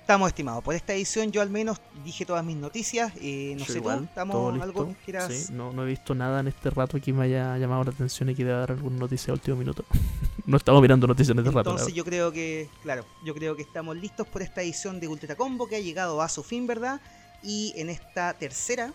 Estamos 0.02 0.28
estimados. 0.28 0.64
Por 0.64 0.74
esta 0.74 0.92
edición 0.92 1.30
yo 1.30 1.40
al 1.40 1.48
menos 1.48 1.80
dije 2.04 2.26
todas 2.26 2.44
mis 2.44 2.56
noticias. 2.56 3.12
eh, 3.20 3.52
no 3.54 3.60
Yo 3.60 3.66
sé 3.66 3.72
tú, 3.74 3.78
igual, 3.78 3.96
todo 3.98 4.04
¿estamos 4.08 4.60
algo 4.60 4.88
que 4.88 4.94
quieras? 5.04 5.32
Sí, 5.32 5.52
no, 5.52 5.72
no 5.72 5.84
he 5.84 5.86
visto 5.86 6.14
nada 6.14 6.40
en 6.40 6.48
este 6.48 6.70
rato 6.70 7.00
que 7.00 7.12
me 7.12 7.24
haya 7.24 7.56
llamado 7.56 7.84
la 7.84 7.90
atención 7.92 8.28
y 8.28 8.34
que 8.34 8.44
deba 8.44 8.58
dar 8.58 8.72
alguna 8.72 8.98
noticia 8.98 9.30
a 9.30 9.34
último 9.34 9.56
minuto. 9.56 9.84
no 10.44 10.56
estamos 10.56 10.82
mirando 10.82 11.06
noticias 11.06 11.30
en 11.30 11.38
este 11.38 11.52
rato. 11.52 11.70
Entonces 11.70 11.94
yo 11.94 12.04
creo 12.04 12.32
que, 12.32 12.68
claro, 12.82 13.06
yo 13.24 13.32
creo 13.32 13.54
que 13.54 13.62
estamos 13.62 13.96
listos 13.96 14.26
por 14.26 14.42
esta 14.42 14.60
edición 14.60 14.98
de 14.98 15.06
Ultra 15.06 15.36
Combo 15.36 15.68
que 15.68 15.76
ha 15.76 15.80
llegado 15.80 16.20
a 16.20 16.28
su 16.28 16.42
fin, 16.42 16.66
¿verdad? 16.66 17.00
Y 17.42 17.72
en 17.76 17.88
esta 17.88 18.34
tercera, 18.34 18.92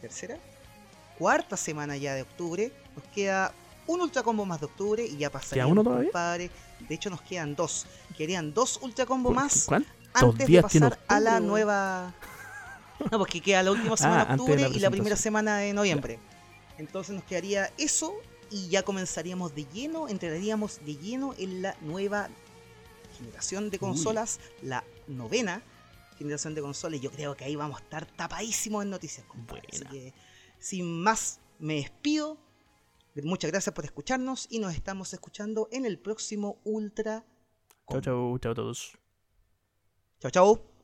tercera, 0.00 0.38
cuarta 1.18 1.56
semana 1.58 1.96
ya 1.98 2.14
de 2.14 2.22
octubre, 2.22 2.72
nos 2.96 3.04
queda 3.08 3.52
un 3.86 4.00
Ultra 4.00 4.22
Combo 4.22 4.44
más 4.46 4.60
de 4.60 4.66
octubre 4.66 5.04
y 5.06 5.16
ya 5.16 5.30
pasaría. 5.30 5.66
uno 5.66 5.82
todavía? 5.82 6.06
Compadre. 6.10 6.50
De 6.88 6.94
hecho 6.94 7.10
nos 7.10 7.22
quedan 7.22 7.54
dos. 7.54 7.86
Quedarían 8.16 8.52
dos 8.54 8.78
Ultra 8.82 9.06
Combo 9.06 9.30
verdad. 9.30 9.44
más 9.44 9.64
¿Cuántos 9.66 9.92
antes 10.14 10.38
de 10.38 10.46
días 10.46 10.62
pasar 10.62 10.98
a 11.08 11.20
la 11.20 11.40
nueva. 11.40 12.14
No, 13.10 13.18
porque 13.18 13.40
queda 13.40 13.62
la 13.62 13.72
última 13.72 13.96
semana 13.96 14.22
Ah, 14.22 14.24
de 14.26 14.32
antes 14.32 14.46
de 14.46 14.52
octubre 14.52 14.70
la 14.70 14.76
y 14.76 14.80
la 14.80 14.90
primera 14.90 15.16
semana 15.16 15.58
de 15.58 15.72
noviembre. 15.72 16.18
Entonces 16.78 17.14
nos 17.14 17.24
quedaría 17.24 17.70
eso 17.76 18.14
y 18.50 18.68
ya 18.68 18.82
comenzaríamos 18.82 19.54
de 19.54 19.66
lleno, 19.72 20.08
entraríamos 20.08 20.84
de 20.84 20.96
lleno 20.96 21.34
en 21.38 21.62
la 21.62 21.76
nueva 21.80 22.28
generación 23.18 23.70
de 23.70 23.78
consolas, 23.78 24.38
la 24.62 24.84
novena 25.08 25.62
generación 26.18 26.54
de 26.54 26.62
consolas. 26.62 26.98
Y 27.00 27.02
yo 27.02 27.10
creo 27.10 27.36
que 27.36 27.44
ahí 27.44 27.56
vamos 27.56 27.80
a 27.80 27.82
estar 27.82 28.06
tapadísimos 28.06 28.84
en 28.84 28.90
noticias, 28.90 29.26
compadre. 29.26 29.62
Así 29.72 29.84
que, 29.84 30.14
sin 30.58 31.02
más, 31.02 31.40
me 31.58 31.74
despido. 31.74 32.38
Muchas 33.22 33.50
gracias 33.50 33.74
por 33.74 33.84
escucharnos 33.84 34.48
y 34.50 34.58
nos 34.58 34.74
estamos 34.74 35.12
escuchando 35.12 35.68
en 35.70 35.86
el 35.86 35.98
próximo 36.00 36.60
Ultra. 36.64 37.24
Chau, 37.88 38.00
chau, 38.00 38.38
chau 38.38 38.52
a 38.52 38.54
todos. 38.54 38.98
Chao, 40.20 40.30
chao. 40.30 40.74